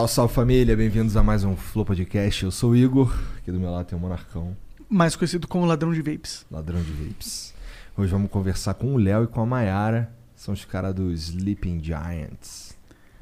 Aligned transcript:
Salve, 0.00 0.12
salve 0.14 0.34
família, 0.34 0.74
bem-vindos 0.74 1.14
a 1.14 1.22
mais 1.22 1.44
um 1.44 1.54
Flow 1.54 1.84
Podcast. 1.84 2.44
Eu 2.44 2.50
sou 2.50 2.70
o 2.70 2.76
Igor, 2.76 3.14
aqui 3.36 3.52
do 3.52 3.60
meu 3.60 3.70
lado 3.70 3.84
tem 3.84 3.98
o 3.98 4.00
Monarcão, 4.00 4.56
mais 4.88 5.14
conhecido 5.14 5.46
como 5.46 5.66
ladrão 5.66 5.92
de 5.92 6.00
vapes. 6.00 6.46
ladrão 6.50 6.80
de 6.80 6.90
vapes. 6.90 7.52
Hoje 7.94 8.10
vamos 8.10 8.30
conversar 8.30 8.72
com 8.72 8.94
o 8.94 8.96
Léo 8.96 9.24
e 9.24 9.26
com 9.26 9.42
a 9.42 9.46
Mayara, 9.46 10.10
são 10.34 10.54
os 10.54 10.64
caras 10.64 10.94
do 10.94 11.12
Sleeping 11.12 11.84
Giants. 11.84 12.74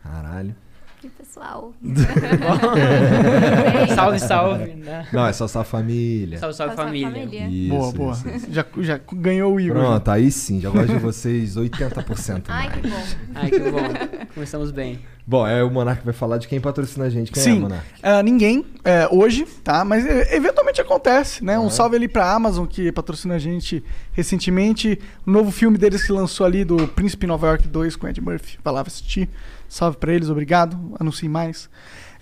Caralho. 0.04 0.54
E 1.02 1.08
pessoal. 1.08 1.74
salve, 3.96 4.20
salve. 4.20 4.74
Né? 4.74 5.08
Não, 5.12 5.26
é 5.26 5.32
só 5.32 5.48
sua 5.48 5.64
família. 5.64 6.38
Salve, 6.38 6.54
salve, 6.54 6.76
família. 6.76 7.48
Isso, 7.48 7.70
boa, 7.70 7.92
boa. 7.92 8.12
isso, 8.12 8.28
isso. 8.28 8.52
Já, 8.52 8.64
já 8.78 9.00
ganhou 9.14 9.54
o 9.54 9.60
Igor. 9.60 9.82
Pronto, 9.82 10.08
aí 10.10 10.30
sim, 10.30 10.60
já 10.60 10.70
gosto 10.70 10.92
de 10.92 11.00
vocês 11.00 11.56
80% 11.56 12.44
Ai, 12.46 12.68
mais. 12.68 12.72
que 12.72 12.88
bom. 12.88 13.02
Ai, 13.34 13.50
que 13.50 13.58
bom. 13.58 14.26
Começamos 14.32 14.70
bem. 14.70 15.00
Bom, 15.28 15.46
é 15.46 15.62
o 15.62 15.70
Monark 15.70 16.02
vai 16.06 16.14
falar 16.14 16.38
de 16.38 16.48
quem 16.48 16.58
patrocina 16.58 17.04
a 17.04 17.10
gente. 17.10 17.30
Quem 17.30 17.42
é, 17.42 17.44
Sim, 17.44 17.60
Monark? 17.60 17.84
ah, 18.02 18.22
ninguém 18.22 18.64
é, 18.82 19.06
hoje, 19.12 19.44
tá? 19.62 19.84
Mas 19.84 20.06
é, 20.06 20.34
eventualmente 20.34 20.80
acontece, 20.80 21.44
né? 21.44 21.58
Um 21.58 21.68
salve 21.68 21.96
ali 21.96 22.08
pra 22.08 22.32
Amazon 22.32 22.64
que 22.64 22.90
patrocina 22.90 23.34
a 23.34 23.38
gente 23.38 23.84
recentemente. 24.14 24.98
O 25.26 25.30
novo 25.30 25.50
filme 25.50 25.76
deles 25.76 26.02
que 26.02 26.10
lançou 26.12 26.46
ali 26.46 26.64
do 26.64 26.88
Príncipe 26.88 27.26
Nova 27.26 27.46
York 27.46 27.68
2 27.68 27.94
com 27.94 28.08
Ed 28.08 28.18
Murphy. 28.22 28.58
Vai 28.64 28.72
lá 28.72 28.80
assistir. 28.80 29.28
Salve 29.68 29.98
pra 29.98 30.14
eles, 30.14 30.30
obrigado. 30.30 30.78
Anuncie 30.98 31.28
mais. 31.28 31.68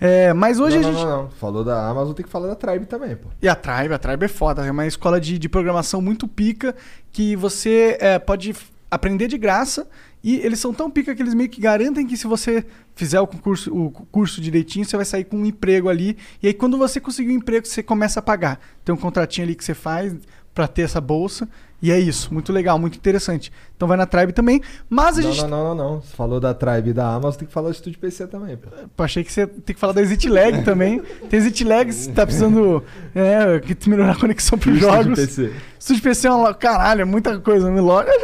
É, 0.01 0.33
mas 0.33 0.59
hoje 0.59 0.77
não, 0.77 0.89
a 0.89 0.91
não, 0.91 0.99
gente. 0.99 1.07
não, 1.07 1.23
não. 1.23 1.29
Falou 1.29 1.63
da 1.63 1.87
Amazon, 1.87 2.13
tem 2.13 2.25
que 2.25 2.31
falar 2.31 2.49
da 2.49 2.55
Tribe 2.55 2.87
também, 2.87 3.15
pô. 3.15 3.29
E 3.41 3.47
a 3.47 3.55
Tribe, 3.55 3.93
a 3.93 3.97
Tribe 3.97 4.25
é 4.25 4.27
foda. 4.27 4.65
É 4.65 4.69
uma 4.71 4.85
escola 4.85 5.17
de, 5.21 5.39
de 5.39 5.47
programação 5.47 6.01
muito 6.01 6.27
pica 6.27 6.75
que 7.13 7.37
você 7.37 7.97
é, 8.01 8.19
pode 8.19 8.53
aprender 8.91 9.27
de 9.27 9.37
graça. 9.37 9.87
E 10.23 10.37
eles 10.37 10.59
são 10.59 10.73
tão 10.73 10.89
pica 10.89 11.15
que 11.15 11.21
eles 11.21 11.33
meio 11.33 11.49
que 11.49 11.61
garantem 11.61 12.05
que 12.05 12.17
se 12.17 12.27
você 12.27 12.65
fizer 12.95 13.19
o 13.19 13.27
concurso, 13.27 13.73
o 13.73 13.91
curso 13.91 14.41
direitinho, 14.41 14.85
você 14.85 14.95
vai 14.95 15.05
sair 15.05 15.23
com 15.23 15.37
um 15.37 15.45
emprego 15.45 15.89
ali. 15.89 16.17
E 16.41 16.47
aí, 16.47 16.53
quando 16.53 16.77
você 16.77 16.99
conseguir 16.99 17.31
um 17.31 17.35
emprego, 17.35 17.65
você 17.65 17.83
começa 17.83 18.19
a 18.19 18.23
pagar. 18.23 18.59
Tem 18.83 18.93
um 18.93 18.97
contratinho 18.97 19.45
ali 19.45 19.55
que 19.55 19.63
você 19.63 19.73
faz 19.73 20.15
pra 20.53 20.67
ter 20.67 20.81
essa 20.81 20.99
bolsa. 20.99 21.47
E 21.81 21.91
é 21.91 21.99
isso. 21.99 22.33
Muito 22.33 22.51
legal, 22.51 22.79
muito 22.79 22.97
interessante. 22.97 23.51
Então 23.77 23.87
vai 23.87 23.95
na 23.95 24.07
Tribe 24.07 24.33
também. 24.33 24.59
Mas 24.89 25.19
a 25.19 25.21
Não, 25.21 25.31
gente. 25.31 25.41
não, 25.43 25.49
não, 25.49 25.75
não, 25.75 25.91
não. 25.93 26.01
Você 26.01 26.15
falou 26.15 26.39
da 26.39 26.51
Tribe 26.51 26.89
e 26.89 26.93
da 26.93 27.07
Amazon, 27.13 27.37
tem 27.39 27.47
que 27.47 27.53
falar 27.53 27.69
do 27.69 27.73
Estúdio 27.75 27.99
PC 27.99 28.25
também, 28.27 28.57
pô. 28.57 28.69
Pô, 28.95 29.03
achei 29.03 29.23
que 29.23 29.31
você 29.31 29.45
tem 29.45 29.73
que 29.75 29.79
falar 29.79 29.93
da 29.93 30.01
Exit 30.01 30.27
Lag 30.27 30.61
também. 30.65 30.99
Tem 31.29 31.37
Exit 31.37 31.63
Lag, 31.63 31.93
se 31.93 32.11
tá 32.11 32.25
precisando 32.25 32.83
é, 33.15 33.59
que 33.59 33.87
melhorar 33.87 34.13
a 34.13 34.15
conexão 34.19 34.57
pros 34.57 34.75
Estúdio 34.77 34.93
jogos. 34.95 35.19
PC. 35.19 35.53
Estúdio 35.79 36.01
PC 36.03 36.27
é 36.27 36.31
uma. 36.31 36.53
Caralho, 36.55 37.01
é 37.01 37.05
muita 37.05 37.37
coisa. 37.39 37.69
Me 37.69 37.79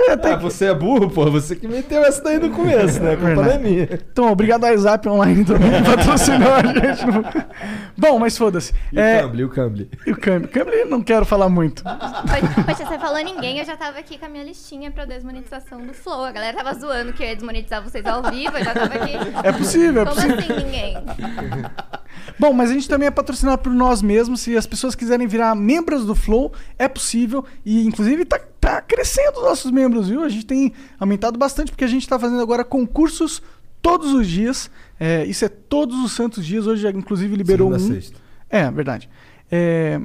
já 0.08 0.14
até 0.14 0.34
Ah, 0.34 0.38
você 0.38 0.66
é 0.66 0.74
burro, 0.74 1.08
pô. 1.10 1.30
Você 1.30 1.56
que 1.56 1.68
meteu 1.68 2.04
essa 2.04 2.22
daí 2.24 2.40
no 2.40 2.50
começo, 2.50 3.00
né? 3.00 3.14
A 3.14 3.18
culpa 3.18 3.36
não 3.36 3.46
é 3.46 3.58
minha. 3.60 3.84
Então, 4.12 4.32
obrigado 4.32 4.64
ao 4.64 4.72
WhatsApp 4.72 5.08
Online 5.08 5.46
também 5.46 5.72
que 5.72 5.84
patrocinou 5.90 6.52
a 6.52 6.64
gente. 6.64 7.06
no- 7.06 7.24
Bom, 7.96 8.18
mas 8.18 8.36
foda-se. 8.36 8.74
E 8.92 9.00
É, 9.00 9.20
o 9.20 9.22
Cambly, 9.22 9.42
e 9.42 9.46
o 9.46 9.50
Cambly. 9.50 9.90
e 10.08 10.12
o 10.12 10.18
Cambly? 10.18 10.48
Cambly 10.48 10.86
não 10.86 11.02
quero 11.04 11.26
falar 11.26 11.48
muito. 11.48 11.84
Poxa, 11.84 12.86
você 12.88 12.98
falou 12.98 13.24
ninguém, 13.24 13.60
eu 13.60 13.66
já 13.66 13.78
tava 13.78 14.00
aqui 14.00 14.18
com 14.18 14.26
a 14.26 14.30
minha 14.30 14.44
listinha 14.44 14.90
pra 14.92 15.06
desmonetização 15.44 15.86
do 15.86 15.94
Flow. 15.94 16.24
A 16.24 16.32
galera 16.32 16.58
tava 16.58 16.74
zoando 16.78 17.14
que 17.14 17.22
eu 17.22 17.28
ia 17.28 17.36
desmonetizar 17.36 17.84
vocês 17.84 18.06
ao 18.06 18.24
vivo, 18.32 18.58
eu 18.58 18.64
já 18.64 18.74
tava 18.74 18.94
aqui. 18.96 19.14
É 19.44 19.52
possível, 19.52 20.02
é 20.02 20.06
Como 20.06 20.16
possível. 20.16 20.40
assim 20.40 20.66
ninguém? 20.66 20.96
Bom, 22.40 22.54
mas 22.54 22.72
a 22.72 22.74
gente 22.74 22.88
também 22.88 23.08
é 23.08 23.12
patrocinado 23.12 23.62
por 23.62 23.72
nós 23.72 24.02
mesmos. 24.02 24.42
Se 24.42 24.56
as 24.58 24.66
pessoas 24.66 24.96
quiserem 24.96 25.28
virar 25.28 25.54
membros 25.56 26.06
do 26.06 26.16
Flow, 26.16 26.54
é 26.80 26.88
possível. 26.88 27.46
E, 27.66 27.86
inclusive, 27.86 28.26
tá, 28.26 28.40
tá 28.60 28.82
crescendo 28.82 29.38
os 29.38 29.44
nossos 29.44 29.72
membros, 29.72 30.10
viu? 30.10 30.24
A 30.24 30.30
gente 30.30 30.46
tem 30.46 30.74
aumentado 31.00 31.38
bastante, 31.38 31.72
porque 31.72 31.84
a 31.84 31.88
gente 31.88 32.08
tá 32.08 32.18
fazendo 32.18 32.42
agora 32.42 32.64
concursos 32.64 33.42
todos 33.82 34.14
os 34.14 34.28
dias. 34.28 34.72
É, 35.00 35.26
isso 35.26 35.44
é 35.46 35.50
todos 35.50 35.98
os 36.04 36.14
santos 36.14 36.46
dias. 36.46 36.66
Hoje, 36.66 36.88
inclusive, 36.90 37.36
liberou 37.36 37.72
Segunda 37.72 37.92
um. 37.92 37.96
sexta. 38.02 38.20
É, 38.50 38.70
verdade. 38.72 39.10
É, 39.52 40.00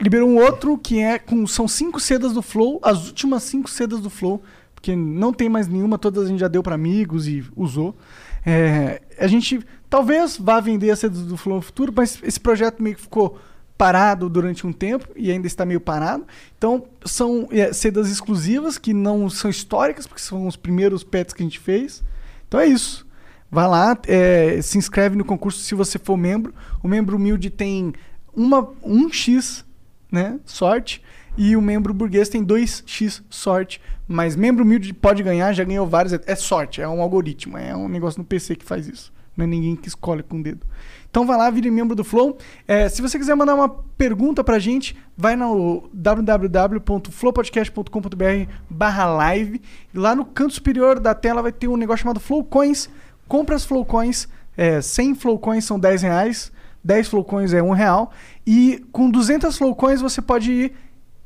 liberou 0.00 0.28
um 0.28 0.36
outro 0.36 0.76
que 0.76 1.00
é 1.00 1.18
com. 1.18 1.46
São 1.46 1.66
cinco 1.68 2.00
sedas 2.00 2.32
do 2.32 2.42
Flow, 2.42 2.80
as 2.82 3.06
últimas 3.06 3.42
cinco 3.44 3.70
sedas 3.70 4.00
do 4.00 4.10
Flow, 4.10 4.42
porque 4.82 4.96
não 4.96 5.32
tem 5.32 5.48
mais 5.48 5.68
nenhuma, 5.68 5.96
todas 5.96 6.24
a 6.24 6.26
gente 6.26 6.40
já 6.40 6.48
deu 6.48 6.60
para 6.60 6.74
amigos 6.74 7.28
e 7.28 7.44
usou. 7.54 7.96
É, 8.44 9.00
a 9.16 9.28
gente 9.28 9.64
talvez 9.88 10.36
vá 10.36 10.58
vender 10.58 10.90
as 10.90 10.98
sedas 10.98 11.22
do 11.22 11.36
Flow 11.36 11.56
no 11.56 11.62
futuro, 11.62 11.92
mas 11.94 12.18
esse 12.24 12.40
projeto 12.40 12.82
meio 12.82 12.96
que 12.96 13.02
ficou 13.02 13.38
parado 13.78 14.28
durante 14.28 14.66
um 14.66 14.72
tempo 14.72 15.08
e 15.14 15.30
ainda 15.30 15.46
está 15.46 15.64
meio 15.64 15.80
parado. 15.80 16.26
Então, 16.58 16.84
são 17.04 17.48
é, 17.52 17.72
sedas 17.72 18.10
exclusivas 18.10 18.76
que 18.76 18.92
não 18.92 19.30
são 19.30 19.48
históricas, 19.48 20.04
porque 20.04 20.20
são 20.20 20.48
os 20.48 20.56
primeiros 20.56 21.04
pets 21.04 21.32
que 21.32 21.44
a 21.44 21.46
gente 21.46 21.60
fez. 21.60 22.02
Então 22.48 22.58
é 22.58 22.66
isso. 22.66 23.06
Vai 23.48 23.68
lá, 23.68 23.96
é, 24.08 24.60
se 24.62 24.78
inscreve 24.78 25.14
no 25.14 25.24
concurso 25.24 25.60
se 25.60 25.76
você 25.76 25.96
for 25.96 26.16
membro. 26.16 26.52
O 26.82 26.88
membro 26.88 27.16
humilde 27.16 27.50
tem 27.50 27.92
uma, 28.34 28.64
1x 28.84 29.64
né, 30.10 30.40
sorte 30.44 31.00
e 31.36 31.56
o 31.56 31.62
membro 31.62 31.94
burguês 31.94 32.28
tem 32.28 32.44
2x 32.44 33.22
sorte. 33.30 33.80
Mas 34.12 34.36
membro 34.36 34.62
humilde 34.62 34.92
pode 34.92 35.22
ganhar, 35.22 35.54
já 35.54 35.64
ganhou 35.64 35.86
vários. 35.86 36.12
É, 36.12 36.34
sorte, 36.34 36.82
é 36.82 36.88
um 36.88 37.00
algoritmo, 37.00 37.56
é 37.56 37.74
um 37.74 37.88
negócio 37.88 38.18
no 38.18 38.24
PC 38.24 38.56
que 38.56 38.64
faz 38.64 38.86
isso. 38.86 39.10
Não 39.34 39.44
é 39.44 39.46
ninguém 39.48 39.74
que 39.74 39.88
escolhe 39.88 40.22
com 40.22 40.38
o 40.38 40.42
dedo. 40.42 40.66
Então 41.10 41.26
vai 41.26 41.38
lá, 41.38 41.48
vire 41.48 41.70
membro 41.70 41.96
do 41.96 42.04
Flow. 42.04 42.36
É, 42.68 42.90
se 42.90 43.00
você 43.00 43.18
quiser 43.18 43.34
mandar 43.34 43.54
uma 43.54 43.70
pergunta 43.70 44.44
pra 44.44 44.58
gente, 44.58 44.94
vai 45.16 45.34
no 45.34 45.88
www.flowpodcast.com.br 45.94 48.52
barra 48.68 49.06
live. 49.06 49.62
Lá 49.94 50.14
no 50.14 50.26
canto 50.26 50.52
superior 50.52 51.00
da 51.00 51.14
tela 51.14 51.40
vai 51.40 51.52
ter 51.52 51.68
um 51.68 51.78
negócio 51.78 52.02
chamado 52.02 52.20
Flow 52.20 52.44
Coins. 52.44 52.90
Compra 53.26 53.56
as 53.56 53.64
Flow 53.64 53.86
Coins. 53.86 54.28
É, 54.56 54.82
100 54.82 55.14
Flow 55.14 55.38
Coins 55.38 55.64
são 55.64 55.80
10 55.80 56.02
reais. 56.02 56.52
10 56.84 57.08
Flow 57.08 57.24
Coins 57.24 57.54
é 57.54 57.62
1 57.62 57.70
real. 57.70 58.12
E 58.46 58.84
com 58.92 59.10
200 59.10 59.56
Flow 59.56 59.74
Coins 59.74 60.02
você 60.02 60.20
pode 60.20 60.52
ir 60.52 60.74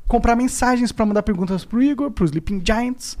comprar 0.07 0.35
mensagens 0.35 0.91
pra 0.91 1.05
mandar 1.05 1.23
perguntas 1.23 1.65
pro 1.65 1.81
Igor, 1.81 2.11
pro 2.11 2.25
Sleeping 2.25 2.61
Giants, 2.65 3.17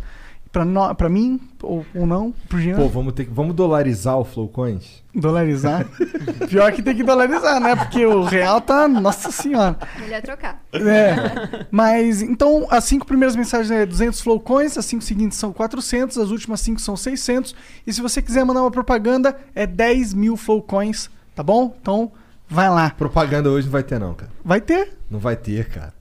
pra, 0.51 0.65
no, 0.65 0.95
pra 0.95 1.09
mim, 1.09 1.39
ou, 1.61 1.85
ou 1.93 2.05
não, 2.05 2.33
pro 2.47 2.59
Jean. 2.59 2.75
Pô, 2.77 2.87
vamos 2.87 3.13
ter 3.13 3.25
que. 3.25 3.31
Vamos 3.31 3.55
dolarizar 3.55 4.17
o 4.17 4.23
Flowcoins? 4.23 5.03
Dolarizar. 5.13 5.85
Pior 6.49 6.71
que 6.71 6.81
tem 6.81 6.95
que 6.95 7.03
dolarizar, 7.03 7.59
né? 7.59 7.75
Porque 7.75 8.05
o 8.05 8.23
real 8.23 8.61
tá. 8.61 8.87
Nossa 8.87 9.31
senhora. 9.31 9.77
Melhor 9.99 10.21
trocar. 10.21 10.61
É. 10.73 11.65
Mas, 11.69 12.21
então, 12.21 12.67
as 12.69 12.83
cinco 12.83 13.05
primeiras 13.05 13.35
mensagens 13.35 13.71
é 13.71 13.85
200 13.85 14.21
flow 14.21 14.39
coins, 14.39 14.77
as 14.77 14.85
cinco 14.85 15.03
seguintes 15.03 15.37
são 15.37 15.51
400, 15.51 16.17
as 16.17 16.29
últimas 16.29 16.61
cinco 16.61 16.79
são 16.79 16.95
600. 16.95 17.55
E 17.85 17.93
se 17.93 18.01
você 18.01 18.21
quiser 18.21 18.43
mandar 18.45 18.61
uma 18.61 18.71
propaganda, 18.71 19.37
é 19.53 19.65
10 19.65 20.13
mil 20.13 20.37
flow 20.37 20.61
coins, 20.61 21.09
tá 21.35 21.43
bom? 21.43 21.75
Então, 21.81 22.11
vai 22.47 22.69
lá. 22.69 22.91
Propaganda 22.91 23.49
hoje 23.49 23.65
não 23.65 23.71
vai 23.71 23.83
ter, 23.83 23.99
não, 23.99 24.13
cara. 24.13 24.31
Vai 24.43 24.61
ter. 24.61 24.97
Não 25.09 25.19
vai 25.19 25.35
ter, 25.35 25.67
cara. 25.69 25.96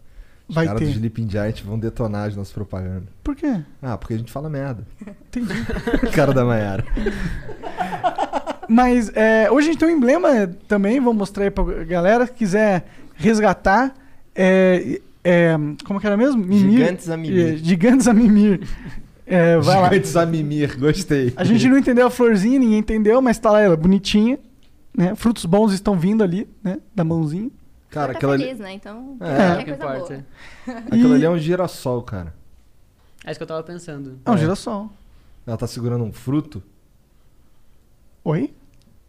Os 0.48 0.54
Vai 0.54 0.66
caras 0.66 0.80
do. 0.80 0.88
Sleeping 0.88 1.28
Giant 1.28 1.62
vão 1.64 1.78
detonar 1.78 2.28
as 2.28 2.36
nossas 2.36 2.52
propagandas. 2.52 3.08
Por 3.22 3.34
quê? 3.34 3.60
Ah, 3.82 3.96
porque 3.98 4.14
a 4.14 4.18
gente 4.18 4.30
fala 4.30 4.48
merda. 4.48 4.86
Entendi. 5.28 5.54
cara 6.14 6.32
da 6.32 6.44
Mayara. 6.44 6.84
Mas 8.68 9.10
é, 9.14 9.50
hoje 9.50 9.68
a 9.68 9.72
gente 9.72 9.80
tem 9.80 9.88
um 9.88 9.96
emblema 9.96 10.48
também, 10.68 11.00
vou 11.00 11.12
mostrar 11.12 11.44
aí 11.44 11.50
pra 11.50 11.64
galera 11.84 12.26
que 12.26 12.34
quiser 12.34 12.86
resgatar. 13.14 13.94
É, 14.34 15.00
é, 15.24 15.56
como 15.84 16.00
que 16.00 16.06
era 16.06 16.16
mesmo? 16.16 16.44
Mimir. 16.44 16.78
Gigantes 16.78 17.10
a 17.10 17.16
Mimir. 17.16 17.54
É, 17.54 17.56
gigantes 17.56 18.08
a 18.08 18.12
Mimir. 18.12 18.60
É, 19.26 19.58
vai 19.58 19.80
lá. 19.80 19.88
Gigantes 19.88 20.16
a 20.16 20.24
mimir, 20.24 20.78
gostei. 20.78 21.32
A 21.36 21.42
gente 21.42 21.68
não 21.68 21.76
entendeu 21.76 22.06
a 22.06 22.10
florzinha, 22.10 22.60
ninguém 22.60 22.78
entendeu, 22.78 23.20
mas 23.20 23.36
tá 23.38 23.50
lá 23.50 23.60
ela, 23.60 23.76
bonitinha. 23.76 24.38
né? 24.96 25.16
Frutos 25.16 25.44
bons 25.44 25.72
estão 25.72 25.98
vindo 25.98 26.22
ali, 26.22 26.48
né? 26.62 26.78
Da 26.94 27.02
mãozinha. 27.02 27.50
Cara, 28.00 28.12
tá 28.12 28.18
aquela 28.18 28.32
ali, 28.34 28.44
feliz, 28.44 28.58
né? 28.60 28.72
Então, 28.72 29.16
É. 29.20 29.26
É, 29.26 29.56
que 29.64 29.64
coisa 29.64 29.74
importa. 29.74 30.24
boa. 30.66 30.78
aquilo 30.78 31.08
E- 31.12 31.14
ali 31.16 31.24
é 31.24 31.30
um 31.30 31.38
girassol, 31.38 32.02
cara. 32.02 32.34
É 33.24 33.30
isso 33.30 33.38
que 33.38 33.42
eu 33.42 33.46
tava 33.48 33.62
pensando. 33.62 34.18
É 34.24 34.30
um 34.30 34.34
É. 34.34 34.38
girassol. 34.38 34.90
Ela 35.46 35.56
tá 35.56 35.66
segurando 35.66 36.04
um 36.04 36.12
fruto. 36.12 36.62
Oi? 38.24 38.52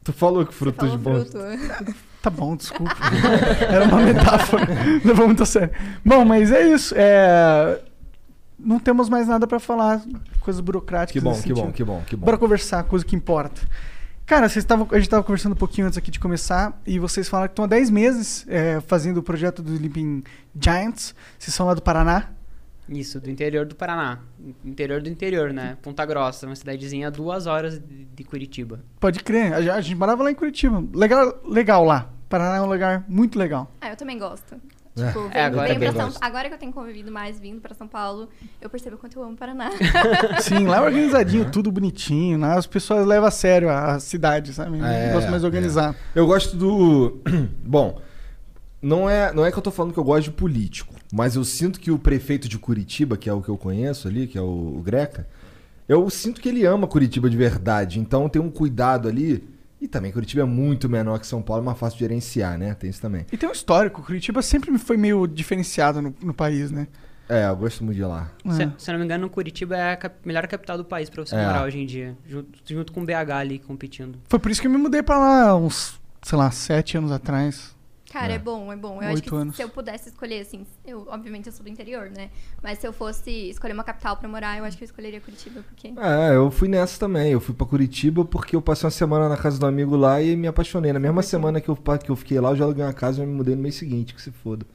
Tu 0.03 0.13
falou 0.13 0.45
que 0.45 0.53
Você 0.53 0.59
frutos 0.59 0.87
falou 0.89 0.97
bons. 0.99 1.29
fruto. 1.31 1.95
Tá 2.21 2.29
bom, 2.29 2.55
desculpa. 2.55 2.95
Era 3.69 3.85
uma 3.85 4.01
metáfora. 4.01 4.65
Levou 5.03 5.27
muito 5.27 5.43
a 5.43 5.45
sério. 5.45 5.71
Bom, 6.05 6.23
mas 6.25 6.51
é 6.51 6.67
isso. 6.67 6.93
É... 6.97 7.81
Não 8.59 8.79
temos 8.79 9.09
mais 9.09 9.27
nada 9.27 9.45
pra 9.47 9.59
falar. 9.59 10.01
Coisas 10.39 10.59
burocráticas. 10.61 11.11
Que 11.13 11.19
bom, 11.23 11.31
que 11.41 11.49
bom, 11.53 11.55
sentido. 11.55 11.73
que 11.73 11.83
bom, 11.83 12.01
que 12.07 12.15
bom. 12.15 12.25
Bora 12.25 12.37
conversar, 12.37 12.83
coisa 12.83 13.05
que 13.05 13.15
importa. 13.15 13.61
Cara, 14.27 14.49
vocês 14.49 14.65
tavam, 14.65 14.85
a 14.91 14.99
gente 14.99 15.09
tava 15.09 15.23
conversando 15.23 15.53
um 15.53 15.57
pouquinho 15.57 15.87
antes 15.87 15.97
aqui 15.97 16.11
de 16.11 16.19
começar 16.19 16.77
e 16.85 16.99
vocês 16.99 17.29
falaram 17.29 17.47
que 17.47 17.53
estão 17.53 17.63
há 17.63 17.67
10 17.69 17.89
meses 17.89 18.45
é, 18.49 18.81
fazendo 18.81 19.19
o 19.19 19.23
projeto 19.23 19.61
do 19.63 19.71
Sleeping 19.71 20.21
Giants. 20.53 21.15
Vocês 21.39 21.55
são 21.55 21.65
lá 21.65 21.73
do 21.73 21.81
Paraná. 21.81 22.31
Isso, 22.89 23.21
do 23.21 23.29
interior 23.29 23.65
do 23.65 23.73
Paraná. 23.73 24.19
Interior 24.65 25.01
do 25.01 25.07
interior, 25.07 25.53
né? 25.53 25.77
Ponta 25.81 26.05
Grossa, 26.05 26.45
uma 26.45 26.57
cidadezinha 26.57 27.07
a 27.07 27.09
duas 27.09 27.47
horas 27.47 27.79
de, 27.79 28.23
Curitiba. 28.25 28.81
Pode 28.99 29.23
crer, 29.23 29.53
a, 29.53 29.75
a 29.75 29.79
gente 29.79 29.95
morava 29.95 30.21
lá 30.23 30.29
em 30.29 30.35
Curitiba. 30.35 30.83
Legal, 30.93 31.39
legal 31.45 31.85
lá. 31.85 32.09
Paraná 32.27 32.57
é 32.57 32.61
um 32.61 32.69
lugar 32.69 33.05
muito 33.07 33.39
legal. 33.39 33.71
Ah, 33.79 33.91
eu 33.91 33.95
também 33.95 34.19
gosto. 34.19 34.59
É. 35.01 35.07
Tipo, 35.07 35.29
É, 35.33 35.45
agora 35.45 35.91
São- 35.93 36.11
agora 36.21 36.47
que 36.49 36.55
eu 36.55 36.59
tenho 36.59 36.73
convivido 36.73 37.11
mais 37.11 37.39
vindo 37.39 37.61
pra 37.61 37.73
São 37.75 37.87
Paulo, 37.87 38.29
eu 38.61 38.69
percebo 38.69 38.95
o 38.95 38.99
quanto 38.99 39.17
eu 39.17 39.23
amo 39.23 39.33
o 39.33 39.37
Paraná. 39.37 39.69
Sim, 40.41 40.65
lá 40.65 40.77
é 40.77 40.81
organizadinho, 40.87 41.49
tudo 41.51 41.71
bonitinho. 41.71 42.39
Lá 42.39 42.55
as 42.55 42.67
pessoas 42.67 43.05
levam 43.05 43.27
a 43.27 43.31
sério 43.31 43.69
a, 43.69 43.99
cidade, 43.99 44.53
sabe? 44.53 44.79
É, 44.81 45.09
Eu 45.09 45.13
gosto 45.13 45.29
mais 45.31 45.43
é. 45.43 45.45
organizado. 45.45 45.95
Eu 46.15 46.25
gosto 46.27 46.55
do. 46.55 47.19
Bom, 47.65 48.01
não 48.81 49.09
é, 49.09 49.33
não 49.33 49.45
é 49.45 49.51
que 49.51 49.57
eu 49.57 49.61
tô 49.63 49.71
falando 49.71 49.93
que 49.93 49.99
eu 49.99 50.03
gosto 50.03 50.25
de 50.25 50.31
político, 50.31 50.93
mas 51.11 51.35
eu 51.35 51.43
sinto 51.43 51.79
que 51.79 51.89
o 51.91 51.97
prefeito 51.97 52.47
de 52.47 52.57
Curitiba, 52.59 53.17
que 53.17 53.29
é 53.29 53.33
o 53.33 53.41
que 53.41 53.49
eu 53.49 53.57
conheço 53.57 54.07
ali, 54.07 54.27
que 54.27 54.37
é 54.37 54.41
o, 54.41 54.75
o 54.77 54.81
Greca, 54.83 55.27
eu 55.87 56.09
sinto 56.09 56.41
que 56.41 56.49
ele 56.49 56.65
ama 56.65 56.85
Curitiba 56.87 57.29
de 57.29 57.37
verdade. 57.37 57.99
Então 57.99 58.27
tem 58.29 58.41
um 58.41 58.49
cuidado 58.49 59.07
ali. 59.07 59.43
E 59.79 59.87
também 59.87 60.11
Curitiba 60.11 60.41
é 60.41 60.45
muito 60.45 60.89
menor 60.89 61.19
que 61.19 61.27
São 61.27 61.41
Paulo, 61.41 61.61
é 61.61 61.65
mais 61.65 61.77
fácil 61.77 61.97
de 61.99 62.03
gerenciar, 62.05 62.57
né? 62.57 62.73
Tem 62.73 62.89
isso 62.89 62.99
também. 63.01 63.25
E 63.31 63.37
tem 63.37 63.47
um 63.47 63.51
histórico. 63.51 64.01
Curitiba 64.01 64.41
sempre 64.41 64.75
foi 64.79 64.97
meio 64.97 65.27
diferenciado 65.27 66.01
no, 66.01 66.15
no 66.21 66.33
país, 66.33 66.71
né? 66.71 66.87
É, 67.29 67.47
eu 67.47 67.55
gosto 67.57 67.83
muito 67.83 67.97
de 67.97 68.03
lá. 68.03 68.31
Se, 68.49 68.63
É. 68.63 68.71
se 68.77 68.89
eu 68.89 68.93
não 68.93 68.99
me 68.99 69.05
engano, 69.05 69.29
Curitiba 69.29 69.75
é 69.75 69.91
a 69.93 69.97
cap- 69.97 70.15
melhor 70.25 70.47
capital 70.47 70.77
do 70.77 70.85
país 70.85 71.09
pra 71.09 71.23
você 71.25 71.35
É. 71.35 71.45
morar 71.45 71.63
hoje 71.65 71.77
em 71.77 71.85
dia. 71.85 72.17
Junto, 72.25 72.59
junto 72.65 72.91
com 72.93 73.05
BH 73.05 73.31
ali 73.37 73.59
competindo. 73.59 74.17
Foi 74.29 74.39
por 74.39 74.49
isso 74.49 74.61
que 74.61 74.65
eu 74.67 74.71
me 74.71 74.77
mudei 74.77 75.03
pra 75.03 75.19
lá 75.19 75.55
uns, 75.55 75.99
sei 76.23 76.37
lá, 76.37 76.49
sete 76.49 76.97
anos 76.97 77.11
atrás. 77.11 77.75
Cara, 78.11 78.31
É. 78.33 78.35
é, 78.35 78.39
bom, 78.39 78.71
é 78.71 78.75
bom. 78.75 78.95
Eu 79.01 79.07
acho 79.07 79.15
Oito 79.15 79.29
que 79.29 79.35
anos. 79.35 79.55
se 79.55 79.61
eu 79.61 79.69
pudesse 79.69 80.07
escolher, 80.09 80.39
assim, 80.41 80.65
eu, 80.85 81.05
obviamente 81.09 81.47
eu 81.47 81.51
sou 81.51 81.63
do 81.63 81.69
interior, 81.69 82.09
né? 82.09 82.29
Mas 82.63 82.79
se 82.79 82.87
eu 82.87 82.93
fosse 82.93 83.29
escolher 83.49 83.73
uma 83.73 83.83
capital 83.83 84.15
pra 84.15 84.29
morar, 84.29 84.57
eu 84.57 84.63
acho 84.63 84.77
que 84.77 84.83
eu 84.83 84.85
escolheria 84.85 85.19
Curitiba, 85.19 85.61
porque. 85.67 85.93
É, 85.97 86.35
eu 86.35 86.49
fui 86.49 86.67
nessa 86.69 86.97
também. 86.99 87.31
Eu 87.33 87.39
fui 87.41 87.53
pra 87.53 87.67
Curitiba 87.67 88.23
porque 88.23 88.55
eu 88.55 88.61
passei 88.61 88.85
uma 88.85 88.91
semana 88.91 89.27
na 89.27 89.35
casa 89.35 89.59
do 89.59 89.65
amigo 89.65 89.95
lá 89.97 90.21
e 90.21 90.35
me 90.37 90.47
apaixonei. 90.47 90.93
Na 90.93 90.99
mesma 90.99 91.21
semana 91.21 91.59
que 91.59 91.67
eu, 91.69 91.75
que 91.75 92.09
eu 92.09 92.15
fiquei 92.15 92.39
lá, 92.39 92.51
eu 92.51 92.55
já 92.55 92.63
aluguei 92.63 92.83
uma 92.83 92.93
casa 92.93 93.21
e 93.21 93.25
me 93.25 93.33
mudei 93.33 93.55
no 93.55 93.61
mês 93.61 93.75
seguinte, 93.75 94.13
que 94.15 94.21
se 94.21 94.31
foda. 94.31 94.65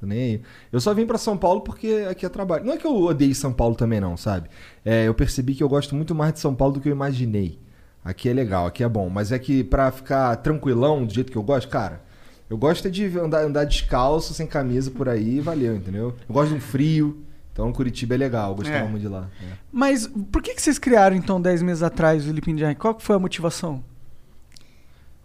Tô 0.00 0.06
nem 0.06 0.18
aí. 0.18 0.42
Eu 0.72 0.80
só 0.80 0.94
vim 0.94 1.04
pra 1.04 1.18
São 1.18 1.36
Paulo 1.36 1.60
porque 1.60 2.06
aqui 2.08 2.24
é 2.24 2.28
trabalho. 2.28 2.64
Não 2.64 2.72
é 2.72 2.76
que 2.76 2.86
eu 2.86 2.96
odeie 2.96 3.34
São 3.34 3.52
Paulo 3.52 3.74
também, 3.74 4.00
não, 4.00 4.16
sabe? 4.16 4.48
É, 4.84 5.06
eu 5.08 5.12
percebi 5.12 5.54
que 5.54 5.62
eu 5.62 5.68
gosto 5.68 5.94
muito 5.94 6.14
mais 6.14 6.32
de 6.32 6.38
São 6.40 6.54
Paulo 6.54 6.74
do 6.74 6.80
que 6.80 6.88
eu 6.88 6.92
imaginei. 6.92 7.58
Aqui 8.04 8.28
é 8.28 8.32
legal, 8.32 8.64
aqui 8.66 8.82
é 8.84 8.88
bom. 8.88 9.08
Mas 9.10 9.32
é 9.32 9.38
que 9.38 9.62
pra 9.64 9.90
ficar 9.90 10.36
tranquilão, 10.36 11.04
do 11.04 11.12
jeito 11.12 11.30
que 11.32 11.36
eu 11.36 11.42
gosto, 11.42 11.68
cara, 11.68 12.00
eu 12.50 12.56
gosto 12.56 12.88
é 12.88 12.90
de 12.90 13.04
andar, 13.18 13.42
andar 13.44 13.64
descalço, 13.64 14.32
sem 14.34 14.46
camisa 14.46 14.90
por 14.90 15.08
aí 15.08 15.36
e 15.36 15.40
valeu, 15.40 15.76
entendeu? 15.76 16.14
Eu 16.28 16.32
gosto 16.34 16.50
de 16.50 16.56
um 16.56 16.60
frio. 16.60 17.22
Então 17.52 17.72
Curitiba 17.72 18.14
é 18.14 18.18
legal, 18.18 18.54
gostava 18.54 18.84
É. 18.84 18.88
muito 18.88 19.02
de 19.02 19.08
lá. 19.08 19.28
é. 19.42 19.52
Mas 19.72 20.06
por 20.06 20.40
que, 20.40 20.54
que 20.54 20.62
vocês 20.62 20.78
criaram, 20.78 21.16
então, 21.16 21.40
10 21.40 21.60
meses 21.62 21.82
atrás 21.82 22.24
o 22.24 22.28
Sleeping 22.28 22.56
Giant? 22.56 22.76
Qual 22.76 22.94
que 22.94 23.02
foi 23.02 23.16
a 23.16 23.18
motivação? 23.18 23.82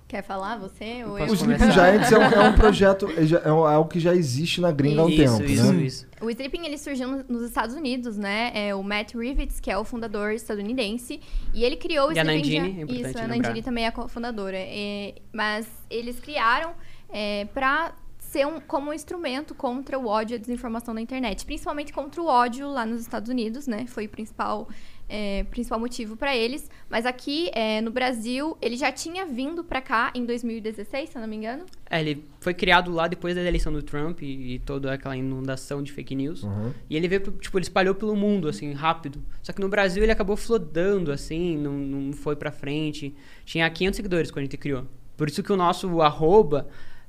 Quer 0.08 0.22
falar 0.24 0.58
você? 0.60 1.04
Ou 1.06 1.18
eu? 1.18 1.26
O 1.26 1.34
Sleeping? 1.34 1.72
Giants 1.72 2.12
é 2.12 2.18
um, 2.20 2.22
é 2.24 2.50
um 2.50 2.54
projeto, 2.54 3.08
é 3.10 3.48
é 3.50 3.52
um- 3.52 3.66
algo 3.66 3.90
que 3.90 4.00
já 4.00 4.14
existe 4.14 4.62
na 4.62 4.72
gringa 4.72 5.02
há 5.02 5.06
um 5.06 5.16
tempo, 5.16 5.44
isso, 5.44 5.74
né? 5.74 5.84
isso. 5.84 6.08
O 6.22 6.30
Sleeping 6.30 6.66
ele 6.68 6.78
surgiu 6.78 7.08
no- 7.08 7.24
nos 7.28 7.42
Estados 7.44 7.76
Unidos, 7.76 8.16
né? 8.16 8.52
É 8.54 8.76
o 8.76 8.84
Matt 8.84 9.16
Rivets, 9.16 9.60
que 9.60 9.72
é 9.72 9.78
o 9.78 9.84
fundador 9.84 10.32
estadunidense, 10.34 11.20
e 11.52 11.64
ele 11.64 11.78
criou 11.78 12.10
o 12.10 12.14
E 12.14 12.20
a 12.20 12.22
Sleeping 12.24 12.60
Nandini, 12.60 12.74
Giant- 12.76 12.90
é 13.06 13.10
Isso, 13.10 13.18
a. 13.20 13.28
Nandini 13.28 13.62
também 13.64 13.86
é 13.86 13.88
a 13.88 13.92
cofundadora. 13.92 14.58
É, 14.58 15.16
mas 15.34 15.66
eles 15.90 16.20
criaram 16.20 16.72
é, 17.14 17.46
para 17.46 17.94
ser 18.20 18.48
um, 18.48 18.60
como 18.60 18.90
um 18.90 18.94
instrumento 18.94 19.54
contra 19.54 19.98
o 20.00 20.08
ódio 20.08 20.34
e 20.34 20.38
a 20.38 20.40
desinformação 20.40 20.92
na 20.94 21.00
internet, 21.02 21.46
principalmente 21.46 21.94
contra 21.94 22.20
o 22.20 22.26
ódio 22.26 22.68
lá 22.68 22.84
nos 22.84 23.00
Estados 23.02 23.30
Unidos, 23.30 23.68
né? 23.68 23.86
Foi 23.86 24.08
o 24.08 24.10
principal 24.10 24.68
é, 25.08 25.44
principal 25.52 25.80
motivo 25.80 26.18
para 26.18 26.36
eles. 26.36 26.68
Mas 26.90 27.06
aqui 27.06 27.52
é, 27.54 27.80
no 27.82 27.92
Brasil 27.92 28.58
ele 28.60 28.76
já 28.76 28.92
tinha 28.92 29.24
vindo 29.28 29.64
para 29.64 29.80
cá 29.82 30.12
em 30.16 30.26
2016, 30.26 31.12
se 31.12 31.16
eu 31.16 31.22
não 31.22 31.28
me 31.28 31.36
engano. 31.36 31.66
É, 31.88 32.00
ele 32.02 32.26
foi 32.40 32.56
criado 32.56 32.92
lá 32.92 33.08
depois 33.08 33.36
da 33.36 33.42
eleição 33.44 33.72
do 33.72 33.84
Trump 33.84 34.24
e, 34.24 34.56
e 34.56 34.60
toda 34.60 34.92
aquela 34.92 35.16
inundação 35.16 35.84
de 35.84 35.92
fake 35.92 36.16
news. 36.16 36.42
Uhum. 36.42 36.74
E 36.90 36.98
ele 36.98 37.08
veio, 37.08 37.22
pro- 37.22 37.34
tipo, 37.34 37.56
ele 37.60 37.66
espalhou 37.66 37.94
pelo 37.94 38.16
mundo, 38.16 38.48
assim, 38.48 38.72
rápido. 38.74 39.22
Só 39.44 39.54
que 39.54 39.62
no 39.62 39.70
Brasil 39.70 40.02
ele 40.02 40.12
acabou 40.12 40.36
flodando, 40.36 41.12
assim, 41.12 41.56
não, 41.56 41.74
não 41.74 42.14
foi 42.14 42.36
pra 42.36 42.52
frente. 42.52 43.14
Tinha 43.46 43.70
500 43.70 43.96
seguidores 43.96 44.32
quando 44.32 44.40
a 44.40 44.46
gente 44.46 44.58
criou. 44.58 44.88
Por 45.16 45.28
isso 45.28 45.44
que 45.44 45.54
o 45.54 45.58
nosso 45.58 46.02
arroba 46.02 46.68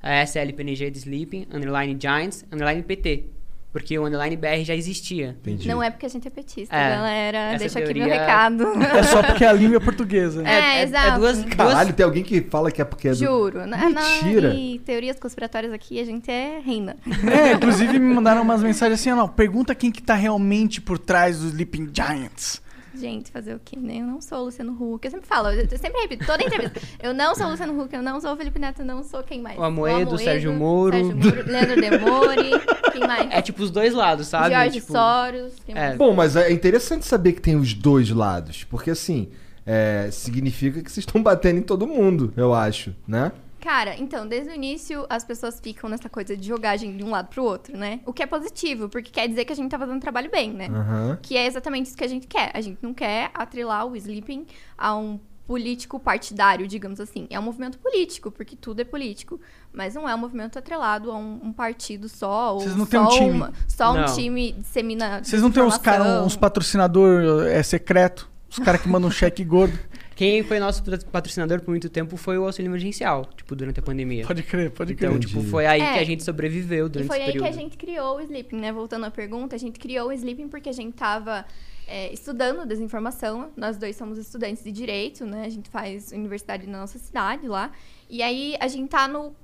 SLPNG 0.09 0.89
de 0.91 0.97
Sleeping, 0.99 1.47
underline 1.53 1.97
Giants, 1.99 2.45
underline 2.51 2.83
PT. 2.83 3.25
Porque 3.71 3.99
o 3.99 4.05
underline 4.05 4.37
BR 4.37 4.63
já 4.63 4.73
existia. 4.73 5.35
Entendi. 5.41 5.67
Não 5.67 5.83
é 5.83 5.89
porque 5.91 6.05
a 6.05 6.09
gente 6.09 6.25
é 6.25 6.31
petista, 6.31 6.73
É, 6.73 6.89
galera. 6.95 7.37
essa 7.49 7.57
Deixa 7.59 7.79
aqui 7.79 7.93
meu 7.93 8.05
teoria- 8.07 8.21
recado. 8.21 8.63
É 8.97 9.03
só 9.03 9.21
porque 9.21 9.43
a 9.43 9.51
língua 9.51 9.75
é 9.75 9.79
portuguesa. 9.81 10.47
É, 10.47 10.83
exato. 10.83 11.19
duas, 11.19 11.43
Caralho, 11.43 11.87
duas, 11.87 11.95
tem 11.97 12.05
alguém 12.05 12.23
que 12.23 12.39
fala 12.39 12.71
que 12.71 12.81
é 12.81 12.85
porque 12.85 13.09
é 13.09 13.11
do... 13.11 13.17
Juro. 13.17 13.67
Na, 13.67 13.89
na- 13.89 13.89
Mentira. 13.89 14.53
e 14.55 14.79
teorias 14.79 15.19
conspiratórias 15.19 15.73
aqui, 15.73 15.99
a 15.99 16.05
gente 16.05 16.31
é 16.31 16.61
reina. 16.63 16.95
É, 17.29 17.51
inclusive 17.51 17.99
me 17.99 18.13
mandaram 18.15 18.43
umas 18.43 18.63
mensagens 18.63 18.97
assim, 19.01 19.11
ó, 19.11 19.15
não, 19.17 19.27
pergunta 19.27 19.75
quem 19.75 19.91
que 19.91 20.01
tá 20.01 20.15
realmente 20.15 20.79
por 20.79 20.97
trás 20.97 21.39
dos 21.39 21.47
Sleeping 21.51 21.89
Giants. 21.93 22.61
Gente, 22.95 23.31
fazer 23.31 23.55
o 23.55 23.59
quê, 23.63 23.77
né? 23.77 23.97
Eu 23.97 24.05
não 24.05 24.21
sou 24.21 24.39
o 24.39 24.43
Luciano 24.45 24.71
Huck. 24.71 25.05
Eu 25.05 25.11
sempre 25.11 25.27
falo, 25.27 25.49
eu 25.49 25.77
sempre 25.77 26.01
repito, 26.01 26.25
toda 26.25 26.43
entrevista. 26.43 26.79
Eu 27.01 27.13
não 27.13 27.35
sou 27.35 27.47
o 27.47 27.49
Luciano 27.51 27.81
Huck, 27.81 27.93
eu 27.93 28.01
não 28.01 28.19
sou 28.19 28.33
o 28.33 28.37
Felipe 28.37 28.59
Neto, 28.59 28.81
eu 28.81 28.85
não 28.85 29.03
sou 29.03 29.23
quem 29.23 29.41
mais? 29.41 29.57
O 29.57 29.63
Amoedo, 29.63 30.17
Sérgio 30.17 30.53
Moro. 30.53 30.95
Sérgio 30.95 31.15
Moro, 31.15 31.43
Leandro 31.45 31.81
Demore, 31.81 32.59
quem 32.91 33.01
mais? 33.01 33.31
é 33.31 33.41
tipo 33.41 33.61
os 33.61 33.71
dois 33.71 33.93
lados, 33.93 34.27
sabe? 34.27 34.53
Jorge 34.53 34.79
tipo, 34.79 34.91
Soros. 34.91 35.53
Quem 35.65 35.75
é. 35.75 35.87
mais? 35.87 35.97
Bom, 35.97 36.13
mas 36.13 36.35
é 36.35 36.51
interessante 36.51 37.05
saber 37.05 37.33
que 37.33 37.41
tem 37.41 37.55
os 37.55 37.73
dois 37.73 38.09
lados. 38.09 38.63
Porque 38.63 38.91
assim, 38.91 39.29
é, 39.65 40.09
significa 40.11 40.81
que 40.81 40.91
vocês 40.91 41.05
estão 41.05 41.21
batendo 41.21 41.59
em 41.59 41.63
todo 41.63 41.87
mundo, 41.87 42.33
eu 42.37 42.53
acho, 42.53 42.95
né? 43.07 43.31
Cara, 43.65 43.95
então, 43.97 44.27
desde 44.27 44.51
o 44.51 44.53
início 44.53 45.07
as 45.09 45.23
pessoas 45.23 45.59
ficam 45.59 45.89
nessa 45.89 46.07
coisa 46.07 46.37
de 46.37 46.47
jogar 46.47 46.69
a 46.71 46.77
gente 46.77 46.97
de 46.97 47.03
um 47.03 47.09
lado 47.09 47.29
pro 47.29 47.43
outro, 47.43 47.75
né? 47.75 47.99
O 48.05 48.13
que 48.13 48.21
é 48.21 48.27
positivo, 48.27 48.87
porque 48.87 49.09
quer 49.09 49.27
dizer 49.27 49.43
que 49.43 49.51
a 49.51 49.55
gente 49.55 49.71
tá 49.71 49.79
fazendo 49.79 49.95
um 49.95 49.99
trabalho 49.99 50.29
bem, 50.29 50.53
né? 50.53 50.67
Aham. 50.67 51.17
Que 51.19 51.35
é 51.35 51.47
exatamente 51.47 51.87
isso 51.87 51.97
que 51.97 52.03
a 52.03 52.07
gente 52.07 52.27
quer. 52.27 52.51
A 52.53 52.61
gente 52.61 52.77
não 52.79 52.93
quer 52.93 53.31
atrelar 53.33 53.87
o 53.87 53.95
sleeping 53.95 54.45
a 54.77 54.95
um 54.95 55.19
político 55.47 55.99
partidário, 55.99 56.67
digamos 56.67 56.99
assim. 56.99 57.25
É 57.27 57.39
um 57.39 57.41
movimento 57.41 57.79
político, 57.79 58.29
porque 58.29 58.55
tudo 58.55 58.81
é 58.81 58.83
político. 58.83 59.41
Mas 59.73 59.95
não 59.95 60.07
é 60.07 60.13
um 60.13 60.17
movimento 60.19 60.59
atrelado 60.59 61.11
a 61.11 61.17
um, 61.17 61.39
um 61.45 61.51
partido 61.51 62.07
só. 62.07 62.53
Ou 62.53 62.59
Vocês 62.59 62.75
não 62.75 62.85
só 62.85 62.91
têm 62.91 62.99
um 62.99 63.07
time? 63.07 63.31
uma- 63.31 63.53
só 63.67 63.93
um 63.93 63.97
Não. 64.01 64.15
time 64.15 64.51
dissemina. 64.51 65.23
Vocês 65.23 65.41
não 65.41 65.49
têm 65.49 65.63
uns 65.63 65.79
caras, 65.79 66.23
uns 66.23 66.35
patrocinador 66.35 67.47
é, 67.47 67.63
secreto? 67.63 68.29
Os 68.47 68.59
caras 68.59 68.79
que 68.79 68.87
mandam 68.87 69.09
um 69.09 69.11
cheque 69.11 69.43
gordo? 69.43 69.77
Quem 70.15 70.43
foi 70.43 70.59
nosso 70.59 70.81
patrocinador 71.11 71.59
por 71.59 71.71
muito 71.71 71.89
tempo 71.89 72.15
foi 72.15 72.37
o 72.37 72.45
auxílio 72.45 72.69
emergencial, 72.69 73.25
tipo, 73.35 73.53
durante 73.55 73.79
a 73.81 73.83
pandemia. 73.83 74.25
Pode 74.25 74.43
crer, 74.43 74.71
pode 74.71 74.95
crer. 74.95 75.09
Então, 75.09 75.19
tipo, 75.19 75.43
foi 75.43 75.65
aí 75.65 75.81
É. 75.81 75.93
que 75.93 75.99
a 75.99 76.03
gente 76.05 76.23
sobreviveu 76.23 76.85
E 76.85 76.89
durante 76.89 77.07
foi 77.07 77.19
esse 77.19 77.31
aí 77.31 77.37
que 77.37 77.45
a 77.45 77.51
gente 77.51 77.77
criou 77.77 78.17
o 78.17 78.21
Sleeping, 78.21 78.55
né? 78.55 78.71
Voltando 78.71 79.05
à 79.05 79.11
pergunta, 79.11 79.55
a 79.55 79.59
gente 79.59 79.77
criou 79.77 80.07
o 80.07 80.13
Sleeping 80.13 80.47
porque 80.47 80.69
a 80.69 80.73
gente 80.73 80.93
tava 80.93 81.45
é, 81.85 82.13
estudando 82.13 82.65
desinformação. 82.65 83.51
Nós 83.57 83.77
dois 83.77 83.95
somos 83.97 84.17
estudantes 84.17 84.63
de 84.63 84.71
direito, 84.71 85.25
né? 85.25 85.45
A 85.45 85.49
gente 85.49 85.69
faz 85.69 86.11
universidade 86.13 86.65
na 86.65 86.79
nossa 86.79 86.97
cidade 86.97 87.45
lá. 87.47 87.71
E 88.09 88.23
aí 88.23 88.55
a 88.59 88.67
gente 88.69 88.89
tá 88.89 89.07
no 89.09 89.35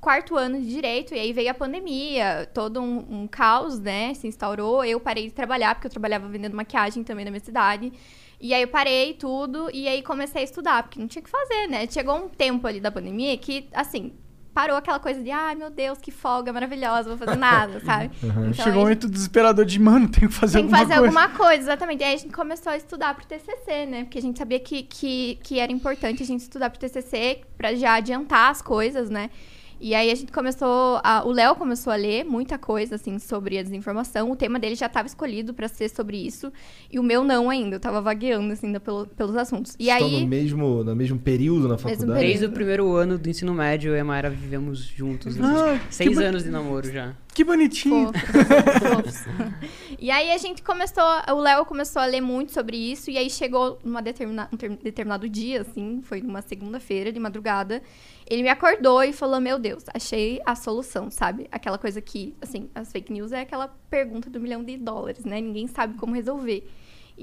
quarto 0.00 0.36
ano 0.36 0.60
de 0.60 0.68
direito, 0.68 1.14
e 1.14 1.18
aí 1.18 1.32
veio 1.32 1.50
a 1.50 1.54
pandemia, 1.54 2.48
todo 2.52 2.80
um, 2.80 3.22
um 3.22 3.26
caos, 3.28 3.78
né? 3.78 4.14
Se 4.14 4.26
instaurou. 4.26 4.84
Eu 4.84 4.98
parei 4.98 5.26
de 5.26 5.32
trabalhar, 5.32 5.74
porque 5.74 5.86
eu 5.86 5.90
trabalhava 5.90 6.28
vendendo 6.28 6.56
maquiagem 6.56 7.04
também 7.04 7.24
na 7.24 7.30
minha 7.30 7.42
cidade. 7.44 7.92
E 8.42 8.52
aí 8.52 8.62
eu 8.62 8.68
parei 8.68 9.14
tudo, 9.14 9.70
e 9.72 9.86
aí 9.86 10.02
comecei 10.02 10.40
a 10.40 10.44
estudar, 10.44 10.82
porque 10.82 10.98
não 10.98 11.06
tinha 11.06 11.20
o 11.20 11.24
que 11.24 11.30
fazer, 11.30 11.68
né? 11.68 11.86
Chegou 11.88 12.16
um 12.16 12.28
tempo 12.28 12.66
ali 12.66 12.80
da 12.80 12.90
pandemia 12.90 13.38
que, 13.38 13.68
assim, 13.72 14.12
parou 14.52 14.76
aquela 14.76 14.98
coisa 14.98 15.22
de, 15.22 15.30
ai 15.30 15.54
meu 15.54 15.70
Deus, 15.70 15.98
que 15.98 16.10
folga 16.10 16.52
maravilhosa, 16.52 17.08
vou 17.08 17.16
fazer 17.16 17.38
nada, 17.38 17.78
sabe? 17.86 18.10
Então, 18.20 18.52
Chegou 18.52 18.80
um 18.80 18.82
momento 18.82 19.08
desesperador 19.08 19.64
de, 19.64 19.78
mano, 19.78 20.08
tenho 20.08 20.28
que 20.28 20.34
fazer 20.34 20.58
tem 20.58 20.66
que 20.66 20.74
alguma 20.74 20.88
fazer 20.88 21.00
coisa. 21.00 21.20
alguma 21.20 21.38
coisa, 21.38 21.62
exatamente. 21.62 22.02
Aí 22.02 22.14
a 22.14 22.16
gente 22.18 22.34
começou 22.34 22.72
a 22.72 22.76
estudar 22.76 23.14
pro 23.14 23.24
TCC, 23.24 23.86
né? 23.86 24.02
Porque 24.02 24.18
a 24.18 24.22
gente 24.22 24.36
sabia 24.36 24.58
que, 24.58 24.82
que, 24.82 25.38
que 25.42 25.60
era 25.60 25.70
importante 25.70 26.22
a 26.22 26.26
gente 26.26 26.40
estudar 26.40 26.68
pro 26.68 26.80
TCC 26.80 27.42
pra 27.56 27.74
já 27.74 27.94
adiantar 27.94 28.50
as 28.50 28.60
coisas, 28.60 29.08
né? 29.08 29.30
E 29.84 29.96
aí 29.96 30.12
a 30.12 30.14
gente 30.14 30.30
começou, 30.30 31.00
a- 31.02 31.24
o 31.26 31.32
Léo 31.32 31.56
começou 31.56 31.92
a 31.92 31.96
ler 31.96 32.24
muita 32.24 32.56
coisa, 32.56 32.94
assim, 32.94 33.18
sobre 33.18 33.58
a 33.58 33.62
desinformação. 33.64 34.30
O 34.30 34.36
tema 34.36 34.56
dele 34.56 34.76
já 34.76 34.86
estava 34.86 35.08
escolhido 35.08 35.52
pra 35.52 35.66
ser 35.66 35.88
sobre 35.90 36.16
isso. 36.24 36.52
E 36.88 37.00
o 37.00 37.02
meu 37.02 37.24
não 37.24 37.50
ainda, 37.50 37.74
eu 37.76 37.80
tava 37.80 38.00
vagueando, 38.00 38.52
assim, 38.52 38.68
ainda 38.68 38.78
pelo- 38.78 39.08
pelos 39.08 39.34
assuntos. 39.36 39.74
E 39.80 39.88
Estão 39.88 40.06
aí... 40.06 40.20
no 40.20 40.26
mesmo, 40.28 40.84
no 40.84 40.94
mesmo 40.94 41.18
período 41.18 41.66
na 41.66 41.76
faculdade? 41.76 42.06
período. 42.12 42.28
Desde 42.28 42.46
o 42.46 42.52
primeiro 42.52 42.94
ano 42.94 43.18
do 43.18 43.28
ensino 43.28 43.52
médio, 43.52 43.90
eu 43.90 43.96
e 43.96 43.98
a 44.00 44.04
Mayra 44.04 44.30
vivemos 44.30 44.78
juntos. 44.78 45.36
assim. 45.36 45.42
Ah, 45.52 45.80
que 45.88 45.92
Seis 45.94 46.16
anos 46.18 46.44
de 46.44 46.50
namoro 46.50 46.88
já. 46.88 47.14
Que 47.34 47.44
bonitinho. 47.44 48.10
Fofos, 48.12 49.24
e 49.98 50.10
aí 50.10 50.30
a 50.32 50.36
gente 50.36 50.62
começou, 50.62 51.02
o 51.30 51.40
Léo 51.40 51.64
começou 51.64 52.02
a 52.02 52.04
ler 52.04 52.20
muito 52.20 52.52
sobre 52.52 52.76
isso, 52.76 53.10
e 53.10 53.16
aí 53.16 53.30
chegou 53.30 53.78
numa 53.82 54.02
determina, 54.02 54.48
um 54.52 54.56
ter- 54.56 54.76
determinado 54.76 55.26
dia, 55.28 55.62
assim, 55.62 56.02
foi 56.02 56.20
numa 56.20 56.42
segunda-feira 56.42 57.10
de 57.10 57.18
madrugada, 57.18 57.82
ele 58.28 58.42
me 58.42 58.48
acordou 58.50 59.02
e 59.02 59.12
falou, 59.14 59.40
meu 59.40 59.58
Deus, 59.58 59.84
achei 59.94 60.42
a 60.44 60.54
solução, 60.54 61.10
sabe? 61.10 61.48
Aquela 61.50 61.78
coisa 61.78 62.02
que, 62.02 62.34
assim, 62.42 62.68
as 62.74 62.92
fake 62.92 63.12
news 63.12 63.32
é 63.32 63.40
aquela 63.40 63.68
pergunta 63.88 64.28
do 64.28 64.38
milhão 64.38 64.62
de 64.62 64.76
dólares, 64.76 65.24
né? 65.24 65.40
Ninguém 65.40 65.66
sabe 65.66 65.96
como 65.96 66.14
resolver. 66.14 66.68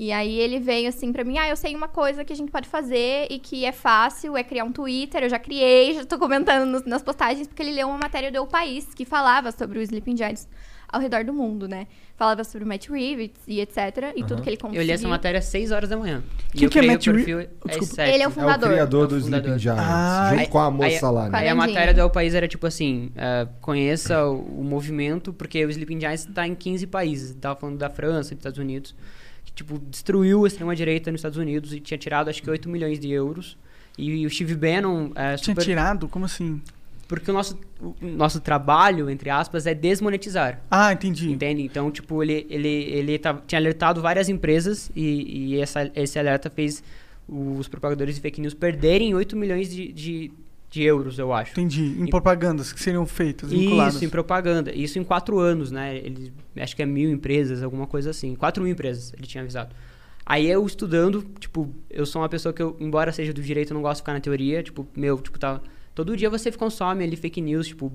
E 0.02 0.14
aí 0.14 0.40
ele 0.40 0.60
veio 0.62 0.88
assim 0.88 1.12
pra 1.12 1.26
mim, 1.26 1.38
ah, 1.38 1.50
eu 1.50 1.58
sei 1.58 1.76
uma 1.76 1.90
coisa 1.90 2.24
que 2.24 2.32
a 2.32 2.36
gente 2.36 2.50
pode 2.50 2.70
fazer 2.70 3.28
e 3.30 3.38
que 3.38 3.66
é 3.66 3.72
fácil, 3.74 4.38
é 4.38 4.44
criar 4.46 4.64
um 4.64 4.72
Twitter, 4.72 5.24
eu 5.24 5.30
já 5.30 5.38
criei, 5.38 5.94
já 5.94 6.06
tô 6.06 6.18
comentando 6.18 6.66
nos- 6.70 6.86
nas 6.86 7.02
postagens, 7.04 7.48
porque 7.48 7.62
ele 7.62 7.74
leu 7.74 7.90
uma 7.90 7.98
matéria 7.98 8.32
do 8.32 8.38
El 8.38 8.48
País 8.48 8.94
que 8.94 9.04
falava 9.04 9.52
sobre 9.52 9.78
os 9.80 9.84
Sleeping 9.90 10.16
Giants 10.16 10.48
ao 10.88 11.02
redor 11.02 11.26
do 11.26 11.34
mundo, 11.34 11.68
né? 11.68 11.86
Falava 12.16 12.46
sobre 12.46 12.64
o 12.64 12.68
Matt 12.68 12.88
Reeves 12.88 13.32
e 13.46 13.60
etc. 13.60 13.78
E 14.16 14.24
tudo 14.24 14.42
que 14.42 14.50
ele 14.50 14.56
conseguiu. 14.58 14.82
Eu 14.82 14.86
li 14.86 14.92
essa 14.94 15.08
matéria 15.08 15.38
às 15.40 15.46
6 15.46 15.72
horas 15.72 15.90
da 15.90 15.98
manhã. 15.98 16.24
Quem 16.54 16.68
e 16.68 16.70
que 16.70 16.80
é 16.80 16.82
Matt 16.82 17.06
o 17.08 17.12
Re- 17.12 17.18
perfil 17.18 17.40
às 17.40 17.48
Desculpa. 17.66 17.94
7. 17.96 18.14
Ele 18.14 18.24
é 18.24 18.26
o 18.26 18.30
É 18.30 18.30
o 18.30 18.32
fundador. 18.32 18.70
criador 18.70 19.02
É 19.02 19.04
o 19.04 19.08
do 19.08 19.18
Sleeping 19.18 19.42
fundador. 19.42 19.60
Giants, 19.60 19.84
Ah, 19.86 20.28
junto 20.32 20.40
aí- 20.42 20.48
com 20.48 20.60
a 20.60 20.72
moça 20.72 21.08
aí- 21.10 21.14
lá, 21.14 21.30
né? 21.30 21.38
Aí 21.38 21.48
a 21.50 21.56
matéria 21.56 21.94
do 21.94 22.00
El 22.00 22.10
País 22.10 22.34
era 22.34 22.48
tipo 22.48 22.66
assim: 22.66 23.12
é, 23.18 23.48
conheça 23.62 24.26
o, 24.26 24.62
o 24.62 24.64
movimento, 24.64 25.34
porque 25.34 25.66
o 25.66 25.70
Sleeping 25.70 26.00
Giants 26.00 26.26
tá 26.34 26.48
em 26.48 26.56
15 26.56 26.88
países. 26.88 27.36
Tava 27.36 27.60
falando 27.60 27.78
da 27.78 27.90
França, 27.90 28.30
dos 28.34 28.40
Estados 28.40 28.58
Unidos, 28.60 28.96
tipo, 29.60 29.78
destruiu 29.90 30.44
a 30.46 30.48
extrema-direita 30.48 31.12
nos 31.12 31.20
Estados 31.20 31.38
Unidos 31.38 31.74
e 31.74 31.80
tinha 31.80 31.98
tirado 31.98 32.30
acho 32.30 32.42
que 32.42 32.50
8 32.50 32.70
milhões 32.70 33.00
de 33.00 33.10
euros. 33.12 33.58
E, 33.98 34.26
o 34.26 34.30
Steve 34.30 34.56
Bannon 34.56 35.12
é, 35.16 35.36
Tinha 35.36 35.54
super- 35.54 35.64
tirado? 35.64 36.08
Como 36.08 36.24
assim? 36.26 36.62
Porque 37.08 37.30
o 37.30 37.34
nosso, 37.34 37.60
o 37.82 37.96
nosso 38.06 38.40
trabalho, 38.40 39.10
entre 39.10 39.30
aspas, 39.30 39.66
é 39.66 39.74
desmonetizar. 39.74 40.62
Ah, 40.72 40.94
entendi. 40.94 41.30
Entende? 41.32 41.62
Então, 41.64 41.90
tipo, 41.92 42.22
ele, 42.24 42.46
ele, 42.50 42.68
ele 42.68 43.18
tava- 43.20 43.42
tinha 43.46 43.60
alertado 43.60 44.02
várias 44.02 44.30
empresas 44.30 44.90
e, 44.96 45.56
e 45.56 45.62
essa, 45.62 45.92
esse 45.96 46.18
alerta 46.20 46.50
fez 46.50 46.82
os 47.28 47.68
propagadores 47.68 48.16
de 48.16 48.22
fake 48.22 48.40
news 48.42 48.54
perderem 48.54 49.14
8 49.14 49.36
milhões 49.36 49.70
de, 49.70 49.92
de, 49.92 50.32
de 50.70 50.84
euros, 50.84 51.18
eu 51.18 51.34
acho. 51.34 51.52
Entendi. 51.52 51.96
Em 52.00 52.06
E- 52.06 52.10
propagandas 52.10 52.72
que 52.72 52.80
seriam 52.82 53.06
feitas, 53.06 53.50
vinculadas. 53.50 53.96
Isso, 53.96 54.06
em 54.06 54.10
propaganda. 54.10 54.74
Isso 54.76 55.00
em 55.00 55.04
quatro 55.04 55.40
anos, 55.40 55.72
né? 55.72 55.98
Ele, 55.98 56.32
acho 56.58 56.76
que 56.76 56.82
é 56.84 56.86
mil 56.86 57.10
empresas, 57.10 57.64
alguma 57.64 57.88
coisa 57.88 58.12
assim. 58.12 58.36
Quatro 58.36 58.62
mil 58.64 58.72
empresas, 58.72 59.12
ele 59.18 59.26
tinha 59.26 59.42
avisado. 59.42 59.76
Aí 60.26 60.48
eu 60.48 60.64
estudando, 60.66 61.26
tipo, 61.40 61.74
eu 61.90 62.06
sou 62.06 62.22
uma 62.22 62.30
pessoa 62.30 62.54
que 62.54 62.62
eu, 62.62 62.78
embora 62.80 63.12
seja 63.12 63.34
do 63.34 63.42
direito, 63.42 63.72
eu 63.72 63.76
não 63.76 63.82
gosto 63.82 63.96
de 63.98 64.02
ficar 64.04 64.14
na 64.14 64.20
teoria. 64.20 64.62
Tipo, 64.62 64.88
meu, 64.96 65.18
tipo, 65.18 65.40
tá... 65.40 65.60
Todo 65.96 66.16
dia 66.16 66.30
você 66.30 66.52
consome 66.52 67.04
ali 67.04 67.16
fake 67.16 67.42
news, 67.42 67.68
tipo... 67.68 67.92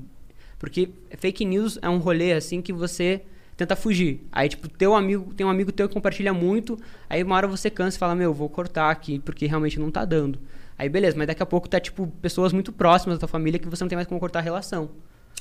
Porque 0.58 0.88
fake 1.18 1.44
news 1.44 1.78
é 1.80 1.88
um 1.88 1.98
rolê, 1.98 2.32
assim, 2.32 2.60
que 2.60 2.72
você 2.72 3.22
tenta 3.56 3.76
fugir. 3.76 4.20
Aí, 4.32 4.48
tipo, 4.48 4.68
teu 4.68 4.94
amigo, 4.94 5.32
tem 5.34 5.46
um 5.46 5.50
amigo 5.50 5.70
teu 5.72 5.88
que 5.88 5.94
compartilha 5.94 6.32
muito, 6.32 6.78
aí 7.08 7.22
uma 7.22 7.36
hora 7.36 7.46
você 7.46 7.70
cansa 7.70 7.96
e 7.96 8.00
fala, 8.00 8.14
meu, 8.14 8.32
vou 8.34 8.48
cortar 8.48 8.90
aqui, 8.90 9.18
porque 9.18 9.46
realmente 9.46 9.78
não 9.78 9.90
tá 9.90 10.04
dando. 10.04 10.38
Aí, 10.78 10.88
beleza, 10.88 11.16
mas 11.16 11.26
daqui 11.28 11.42
a 11.42 11.46
pouco 11.46 11.68
tá, 11.68 11.78
tipo, 11.78 12.08
pessoas 12.20 12.52
muito 12.52 12.72
próximas 12.72 13.16
da 13.16 13.20
tua 13.20 13.28
família 13.28 13.58
que 13.60 13.68
você 13.68 13.84
não 13.84 13.88
tem 13.88 13.96
mais 13.96 14.08
como 14.08 14.18
cortar 14.18 14.40
a 14.40 14.42
relação. 14.42 14.90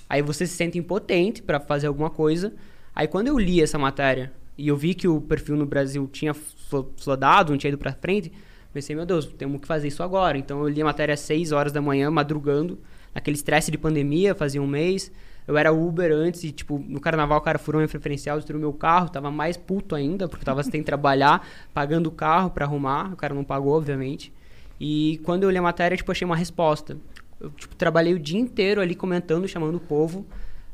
Aí 0.08 0.22
você 0.22 0.46
se 0.46 0.56
sente 0.56 0.78
impotente 0.78 1.42
pra 1.42 1.60
fazer 1.60 1.88
alguma 1.88 2.10
coisa. 2.10 2.54
Aí 2.96 3.08
quando 3.08 3.28
eu 3.30 3.40
li 3.40 3.62
essa 3.62 3.80
matéria 3.80 4.32
e 4.56 4.68
eu 4.68 4.78
vi 4.78 4.94
que 4.94 5.08
o 5.08 5.20
perfil 5.20 5.56
no 5.56 5.66
Brasil 5.66 6.08
tinha 6.12 6.34
flo- 6.36 6.92
flodado, 6.98 7.52
não 7.52 7.58
tinha 7.58 7.70
ido 7.70 7.78
pra 7.80 7.94
frente, 7.94 8.32
pensei, 8.72 8.96
meu 8.96 9.06
Deus, 9.08 9.26
temos 9.26 9.60
que 9.60 9.66
fazer 9.66 9.88
isso 9.88 10.04
agora. 10.04 10.38
Então 10.38 10.62
eu 10.62 10.68
li 10.68 10.82
a 10.82 10.86
matéria 10.86 11.14
às 11.14 11.22
6 11.22 11.52
horas 11.52 11.72
da 11.72 11.82
manhã, 11.82 12.12
madrugando, 12.12 12.78
naquele 13.16 13.36
estresse 13.36 13.72
de 13.72 13.78
pandemia, 13.78 14.36
fazia 14.36 14.62
um 14.62 14.68
mês. 14.68 15.12
Eu 15.48 15.58
era 15.58 15.72
Uber 15.74 16.12
antes 16.12 16.44
e, 16.44 16.52
tipo, 16.52 16.80
no 16.88 17.00
carnaval 17.00 17.38
o 17.38 17.42
cara 17.42 17.60
furou 17.60 17.80
minha 17.80 17.88
preferencial, 17.88 18.38
destruiu 18.38 18.60
meu 18.60 18.74
carro, 18.74 19.10
tava 19.10 19.30
mais 19.30 19.58
puto 19.58 19.96
ainda, 19.96 20.28
porque 20.28 20.46
tava 20.46 20.64
sem 20.64 20.82
trabalhar, 20.82 21.48
pagando 21.74 22.08
o 22.08 22.12
carro 22.12 22.50
pra 22.50 22.66
arrumar, 22.66 23.14
o 23.14 23.16
cara 23.16 23.34
não 23.34 23.44
pagou, 23.44 23.76
obviamente. 23.76 24.32
E 24.80 25.20
quando 25.24 25.44
eu 25.44 25.50
li 25.50 25.58
a 25.58 25.62
matéria, 25.62 25.96
tipo, 25.98 26.12
achei 26.12 26.26
uma 26.26 26.36
resposta. 26.36 26.98
Eu, 27.40 27.50
tipo, 27.52 27.76
trabalhei 27.76 28.14
o 28.14 28.20
dia 28.20 28.40
inteiro 28.40 28.82
ali 28.82 28.96
comentando, 28.96 29.48
chamando 29.48 29.76
o 29.76 29.80
povo. 29.80 30.26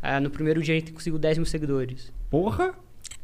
Ah, 0.02 0.20
no 0.20 0.30
primeiro 0.30 0.62
dia 0.62 0.76
a 0.76 0.80
gente 0.80 0.94
conseguiu 0.94 1.20
10 1.20 1.40
mil 1.40 1.46
seguidores. 1.46 2.12
Porra! 2.30 2.74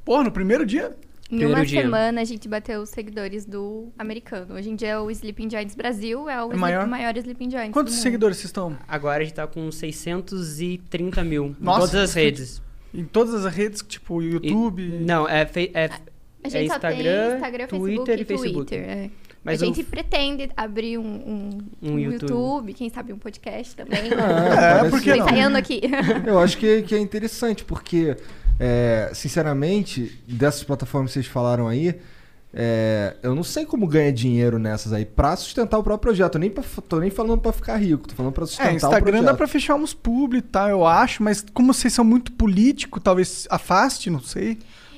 Porra, 0.04 0.24
no 0.24 0.32
primeiro 0.32 0.66
dia? 0.66 0.96
Em 1.25 1.38
Primeiro 1.39 1.53
uma 1.60 1.65
dia. 1.65 1.82
semana 1.82 2.22
a 2.22 2.24
gente 2.24 2.48
bateu 2.48 2.82
os 2.82 2.89
seguidores 2.89 3.46
do 3.46 3.91
americano. 3.98 4.53
Hoje 4.53 4.70
em 4.70 4.75
dia 4.75 5.01
o 5.01 5.10
Sleeping 5.10 5.50
Giants 5.50 5.74
Brasil 5.75 6.29
é 6.29 6.44
o, 6.44 6.53
É 6.53 6.55
maior? 6.55 6.86
maior 6.88 7.17
Sleeping 7.17 7.50
Giants. 7.50 7.74
Quantos 7.74 7.94
do 7.94 7.98
mundo. 7.98 8.03
seguidores 8.03 8.38
vocês 8.38 8.46
estão? 8.50 8.77
Agora 8.88 9.22
a 9.22 9.25
gente 9.25 9.34
tá 9.34 9.48
com 9.48 9.72
630 9.72 11.24
mil 11.24 11.55
Nossa, 11.60 11.77
em 11.79 11.82
todas 11.88 11.96
as 12.10 12.13
redes. 12.13 12.62
Em 12.94 13.03
todas 13.05 13.44
as 13.46 13.53
redes, 13.53 13.82
tipo 13.88 14.22
E- 14.22 14.34
YouTube. 14.34 14.88
não, 15.01 15.27
é, 15.27 15.46
fe- 15.48 15.72
é, 15.74 15.86
A 15.86 16.58
é 16.58 16.63
Instagram, 16.63 17.27
tem 17.29 17.36
Instagram, 17.36 17.67
Twitter 17.67 18.05
Facebook 18.05 18.22
e 18.22 18.25
Facebook. 18.25 18.53
Twitter. 18.67 18.79
é. 18.89 19.10
Mas 19.44 19.62
a 19.62 19.65
gente 19.65 19.84
pretende 19.84 20.50
abrir 20.58 20.98
um, 20.98 21.03
um, 21.03 21.50
Um 21.82 21.91
um 21.94 22.00
YouTube. 22.00 22.32
YouTube. 22.32 22.74
quem 22.74 22.89
sabe 22.89 23.13
um 23.13 23.17
podcast 23.20 23.75
também. 23.75 24.00
Ah, 24.13 24.13
É, 24.13 24.55
parece- 24.77 24.89
por 24.89 25.01
que 25.01 25.12
Tô 25.12 25.17
não? 25.50 25.55
aqui. 25.55 25.82
Eu 26.25 26.39
acho 26.39 26.58
que, 26.58 26.82
que 26.84 26.96
é 26.96 27.00
interessante, 27.00 27.63
porque, 27.63 28.15
é, 28.60 29.12
sinceramente, 29.14 30.22
dessas 30.28 30.64
plataformas 30.64 31.12
que 31.12 31.14
vocês 31.16 31.28
falaram 31.28 31.68
aí, 31.68 32.00
é, 32.58 33.16
eu 33.22 33.36
não 33.36 33.44
sei 33.44 33.66
como 33.66 33.86
ganha 33.86 34.14
dinheiro 34.14 34.58
nessas 34.58 34.94
aí 34.94 35.04
pra 35.06 35.36
sustentar 35.36 35.78
o 35.78 35.84
próprio 35.84 36.10
projeto. 36.12 36.36
Eu 36.36 36.40
nem 36.40 36.50
pra- 36.50 36.64
tô 36.88 37.00
nem 37.00 37.10
falando 37.10 37.42
pra 37.42 37.52
ficar 37.52 37.76
rico, 37.76 38.08
tô 38.08 38.16
falando 38.16 38.32
pra 38.32 38.46
sustentar 38.46 38.70
É, 38.70 38.74
o 38.74 38.76
Instagram 38.78 39.02
projeto. 39.12 39.26
dá 39.26 39.34
pra 39.34 39.48
fechar 39.48 39.76
uns 39.76 39.94
publi 39.94 40.38
e 40.38 40.42
tal, 40.42 40.70
eu 40.70 40.86
acho, 40.86 41.22
mas 41.22 41.44
como 41.54 41.74
vocês 41.74 41.94
são 41.94 42.06
muito 42.06 42.32
político, 42.32 43.00
talvez 43.00 43.46
afaste, 43.50 44.10
não 44.10 44.22
sei. 44.22 44.58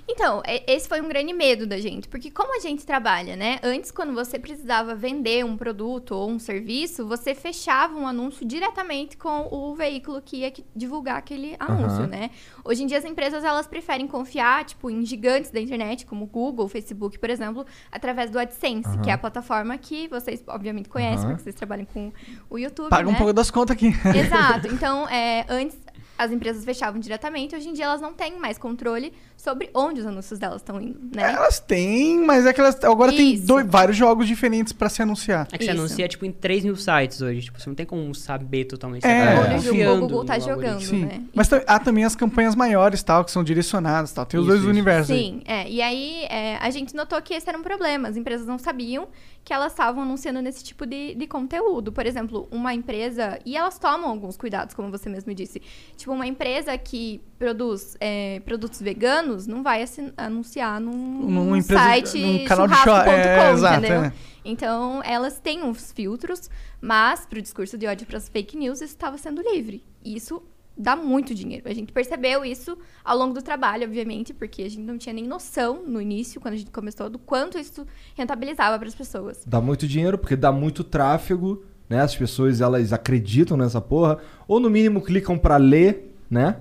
Então, 0.10 0.42
e- 0.48 0.64
esse 0.68 0.88
foi 0.88 1.02
um 1.02 1.08
grande 1.10 1.34
medo 1.34 1.68
da 1.68 1.78
gente, 1.80 2.08
porque 2.08 2.32
como 2.32 2.56
a 2.56 2.60
gente 2.60 2.86
trabalha, 2.86 3.36
né? 3.36 3.60
Antes, 3.62 3.92
quando 3.92 4.14
você 4.14 4.40
precisava 4.40 4.96
vender 4.96 5.44
um 5.44 5.58
produto 5.58 6.12
ou 6.16 6.30
um 6.30 6.40
serviço, 6.40 7.06
você 7.06 7.36
fechava 7.36 7.94
um 7.98 8.08
anúncio 8.08 8.46
diretamente 8.46 9.18
com 9.18 9.48
o 9.52 9.76
veículo 9.76 10.22
que 10.22 10.38
ia 10.38 10.54
divulgar 10.76 11.18
aquele 11.18 11.56
anúncio, 11.60 12.00
Aham. 12.04 12.08
né? 12.08 12.30
Hoje 12.64 12.84
em 12.84 12.88
dia, 12.88 12.98
as 12.98 13.06
empresas, 13.06 13.44
elas 13.44 13.68
preferem 13.68 14.08
confiar, 14.08 14.64
tipo, 14.64 14.90
em 14.90 15.06
gigantes 15.06 15.52
da 15.52 15.60
internet, 15.60 16.06
como 16.06 16.26
Google, 16.26 16.68
Facebook, 16.70 17.20
por 17.20 17.30
exemplo, 17.30 17.66
através 17.92 18.30
do 18.32 18.40
AdSense, 18.40 18.88
Aham. 18.88 19.02
que 19.02 19.10
é 19.10 19.14
a 19.14 19.18
plataforma 19.18 19.78
que 19.78 20.08
vocês, 20.08 20.42
obviamente, 20.48 20.88
conhecem, 20.88 21.20
Aham. 21.26 21.30
porque 21.32 21.44
vocês 21.44 21.56
trabalham 21.56 21.86
com 21.86 22.14
o 22.50 22.58
YouTube, 22.58 22.90
Paga 22.90 23.08
né? 23.08 23.12
um 23.12 23.16
pouco 23.16 23.34
das 23.34 23.52
contas 23.52 23.76
aqui. 23.76 23.88
Exato. 24.18 24.68
Então, 24.78 25.08
é, 25.10 25.44
antes 25.50 25.78
as 26.18 26.32
empresas 26.32 26.66
fechavam 26.66 27.00
diretamente, 27.00 27.56
hoje 27.56 27.70
em 27.70 27.74
dia 27.74 27.86
elas 27.86 28.02
não 28.02 28.14
têm 28.14 28.40
mais 28.40 28.58
controle 28.58 29.14
sobre 29.36 29.70
onde 29.74 30.02
os 30.02 30.06
anúncios 30.06 30.40
delas 30.40 30.62
estão 30.62 30.82
indo, 30.82 31.00
né? 31.16 31.34
Elas 31.34 31.60
têm, 31.60 32.20
mas 32.26 32.46
é 32.46 32.54
que 32.54 32.60
elas 32.60 32.84
agora 32.84 33.12
tem 33.12 33.36
Isso. 33.36 33.46
dois, 33.46 33.66
vários 33.68 33.96
jogos 33.96 34.28
diferentes 34.28 34.74
pra 34.74 34.90
se 34.90 35.02
anunciar. 35.02 35.48
É 35.52 35.58
que 35.58 35.64
você 35.64 35.72
Isso. 35.72 35.80
anuncia, 35.80 36.08
tipo, 36.08 36.26
em 36.26 36.32
3 36.32 36.66
mil 36.66 36.76
sites 36.76 37.22
hoje. 37.22 37.42
Tipo, 37.42 37.60
você 37.60 37.70
não 37.70 37.76
tem 37.76 37.86
como 37.86 38.14
saber 38.16 38.66
totalmente. 38.66 39.06
É. 39.06 39.36
É. 39.36 39.54
confiando 39.54 40.06
o 40.06 40.08
Google 40.08 40.26
tá 40.26 40.38
no 40.38 40.44
jogando. 40.44 40.82
Sim. 40.82 41.06
né? 41.06 41.22
Mas 41.34 41.50
há 41.54 41.80
também 41.80 42.04
as 42.04 42.16
campanhas 42.16 42.56
maiores, 42.56 43.04
tal, 43.04 43.24
que 43.24 43.32
são 43.32 43.44
direcionadas, 43.44 44.12
tal. 44.12 44.26
Tem 44.26 44.40
os 44.40 44.46
Isso, 44.46 44.50
dois 44.50 44.62
isso. 44.62 44.70
universos 44.70 45.12
aí. 45.12 45.18
Sim, 45.20 45.42
é. 45.46 45.70
E 45.70 45.82
aí 45.82 46.24
é, 46.30 46.58
a 46.58 46.70
gente 46.70 46.96
notou 46.96 47.22
que 47.22 47.34
esse 47.34 47.48
era 47.48 47.58
um 47.58 47.64
problema. 47.64 48.08
As 48.08 48.18
empresas 48.18 48.48
não 48.48 48.58
sabiam 48.58 49.08
que 49.48 49.54
elas 49.54 49.72
estavam 49.72 50.04
anunciando 50.04 50.42
nesse 50.42 50.62
tipo 50.62 50.86
de, 50.86 51.16
de 51.16 51.25
conteúdo. 51.25 51.89
Por 51.89 52.06
exemplo, 52.06 52.50
uma 52.51 52.74
empresa. 52.74 53.39
E 53.46 53.56
elas 53.56 53.80
tomam 53.80 54.10
alguns 54.10 54.36
cuidados, 54.36 54.75
como 54.75 54.92
você 54.92 55.08
mesmo 55.08 55.34
disse. 55.34 55.62
Tipo, 55.96 56.12
uma 56.12 56.27
empresa 56.27 56.77
que 56.77 57.22
produz 57.39 57.96
é, 58.01 58.42
produtos 58.42 58.82
veganos 58.82 59.48
não 59.48 59.63
vai 59.63 59.86
anunciar 60.18 60.82
num, 60.82 60.92
num 60.92 61.56
empresa- 61.56 61.82
site 61.82 62.20
num 62.20 62.44
canal 62.44 62.68
de 62.68 62.75
churrasco.com, 62.75 63.10
é, 63.10 63.51
exato, 63.54 63.80
entendeu? 63.80 64.01
é. 64.01 64.13
Então, 64.44 65.01
elas 65.06 65.39
têm 65.39 65.63
uns 65.63 65.94
filtros, 65.94 66.50
mas 66.82 67.25
pro 67.25 67.42
discurso 67.42 67.77
de 67.77 67.88
ódio 67.88 68.06
para 68.06 68.18
as 68.18 68.27
fake 68.27 68.58
news, 68.58 68.82
isso 68.82 68.96
estava 68.96 69.18
sendo 69.18 69.42
livre. 69.42 69.82
Isso 70.04 70.44
dá 70.77 70.96
muito 70.96 71.34
dinheiro. 71.34 71.67
A 71.67 71.74
gente 71.74 71.91
percebeu 71.91 72.46
isso 72.46 72.77
ao 73.03 73.17
longo 73.17 73.34
do 73.34 73.41
trabalho, 73.41 73.84
obviamente, 73.86 74.34
porque 74.34 74.63
a 74.63 74.69
gente 74.69 74.81
não 74.84 74.98
tinha 74.98 75.13
nem 75.13 75.25
noção 75.27 75.84
no 75.88 76.01
início, 76.01 76.39
quando 76.39 76.53
a 76.53 76.57
gente 76.57 76.72
começou, 76.72 77.10
do 77.10 77.19
quanto 77.19 77.57
isso 77.57 77.86
rentabilizava 78.15 78.77
para 78.77 78.88
as 78.88 78.96
pessoas. 78.96 79.43
Dá 79.46 79.60
muito 79.60 79.88
dinheiro, 79.88 80.17
porque 80.17 80.36
dá 80.36 80.51
muito 80.51 80.84
tráfego 80.84 81.63
né? 81.89 82.01
As 82.01 82.15
pessoas 82.15 82.62
elas 82.62 82.91
acreditam 82.91 83.55
nessa 83.55 83.79
porra, 83.79 84.17
ou 84.48 84.60
no 84.60 84.69
mínimo 84.69 85.01
clicam 85.01 85.38
pra 85.38 85.57
ler, 85.57 86.13
né? 86.29 86.57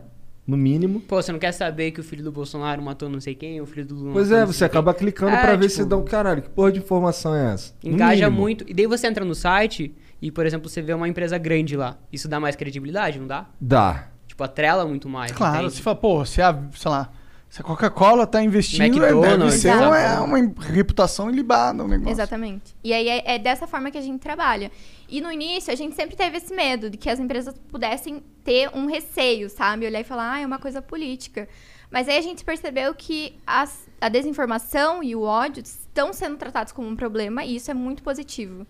No 0.47 0.57
mínimo. 0.57 1.01
Pô, 1.01 1.21
você 1.21 1.33
não 1.33 1.41
quer 1.41 1.51
saber 1.51 1.91
que 1.91 1.99
o 1.99 2.05
filho 2.05 2.23
do 2.23 2.31
Bolsonaro 2.31 2.81
matou 2.81 3.09
não 3.09 3.21
sei 3.21 3.35
quem, 3.35 3.61
o 3.61 3.67
filho 3.67 3.85
do 3.85 3.97
Lula 3.97 4.13
Pois 4.13 4.31
é, 4.31 4.47
você 4.47 4.59
sei 4.61 4.69
quem? 4.69 4.79
acaba 4.79 4.95
clicando 4.95 5.33
É, 5.33 5.41
pra 5.41 5.57
ver 5.57 5.69
tipo, 5.69 5.83
se 5.83 5.85
dá 5.85 5.97
um 5.97 6.05
caralho. 6.05 6.43
Que 6.43 6.49
porra 6.51 6.71
de 6.71 6.79
informação 6.79 7.35
é 7.35 7.53
essa? 7.53 7.75
No 7.83 7.91
Engaja 7.91 8.27
mínimo. 8.27 8.41
muito. 8.41 8.65
E 8.69 8.73
daí 8.73 8.87
você 8.87 9.09
entra 9.09 9.25
no 9.25 9.35
site 9.35 9.93
e, 10.21 10.31
por 10.31 10.47
exemplo, 10.47 10.69
você 10.69 10.81
vê 10.83 10.93
uma 10.95 11.09
empresa 11.09 11.37
grande 11.39 11.77
lá. 11.77 11.97
Isso 12.13 12.29
dá 12.29 12.39
mais 12.41 12.57
credibilidade, 12.57 13.19
não 13.19 13.27
dá? 13.27 13.47
Dá. 13.61 14.09
Tipo, 14.27 14.45
atrela 14.45 14.85
muito 14.87 15.09
mais. 15.09 15.33
Claro, 15.33 15.59
entende? 15.59 15.75
se 15.75 15.83
fala, 15.83 15.97
pô, 15.97 16.25
se 16.25 16.43
a, 16.43 16.59
sei 16.75 16.91
lá, 16.91 17.11
se 17.49 17.61
a 17.61 17.65
Coca-Cola 17.65 18.27
tá 18.27 18.43
investindo, 18.43 18.83
é, 18.83 18.89
deve 19.09 19.15
McDonald's, 19.15 19.61
ser 19.61 19.73
uma, 19.75 20.21
uma 20.23 20.39
reputação 20.61 21.31
ilibada 21.31 21.85
o 21.85 21.89
negócio. 21.89 22.13
Exatamente. 22.13 22.75
E 22.83 22.93
aí 22.93 23.09
é, 23.09 23.35
é 23.35 23.39
dessa 23.39 23.67
forma 23.67 23.91
que 23.91 23.97
a 23.97 24.01
gente 24.01 24.21
trabalha. 24.21 24.71
E 25.09 25.21
no 25.21 25.31
início, 25.31 25.73
a 25.73 25.77
gente 25.77 25.95
sempre 25.95 26.17
teve 26.17 26.37
esse 26.39 26.53
medo 26.55 26.91
de 26.91 26.97
que 26.99 27.09
as 27.09 27.21
empresas 27.21 27.55
pudessem 27.71 28.23
ter 28.43 28.69
um 28.75 28.87
receio, 28.87 29.49
sabe? 29.49 29.87
Olhar 29.87 30.01
e 30.01 30.05
falar, 30.05 30.33
ah, 30.35 30.41
é 30.41 30.47
uma 30.47 30.59
coisa 30.59 30.83
política. 30.83 31.49
Mas 31.91 32.09
aí 32.09 32.19
a 32.19 32.23
gente 32.23 32.45
percebeu 32.45 32.93
que 32.95 33.39
as- 33.47 33.89
a 34.01 34.09
desinformação 34.09 35.03
e 35.03 35.15
o 35.15 35.23
ódio 35.23 35.63
estão 35.63 36.13
sendo 36.13 36.37
tratados 36.37 36.73
como 36.73 36.89
um 36.89 36.97
problema 36.97 37.45
e 37.45 37.55
isso 37.57 37.71
é 37.71 37.75
muito 37.75 38.03
positivo. 38.03 38.67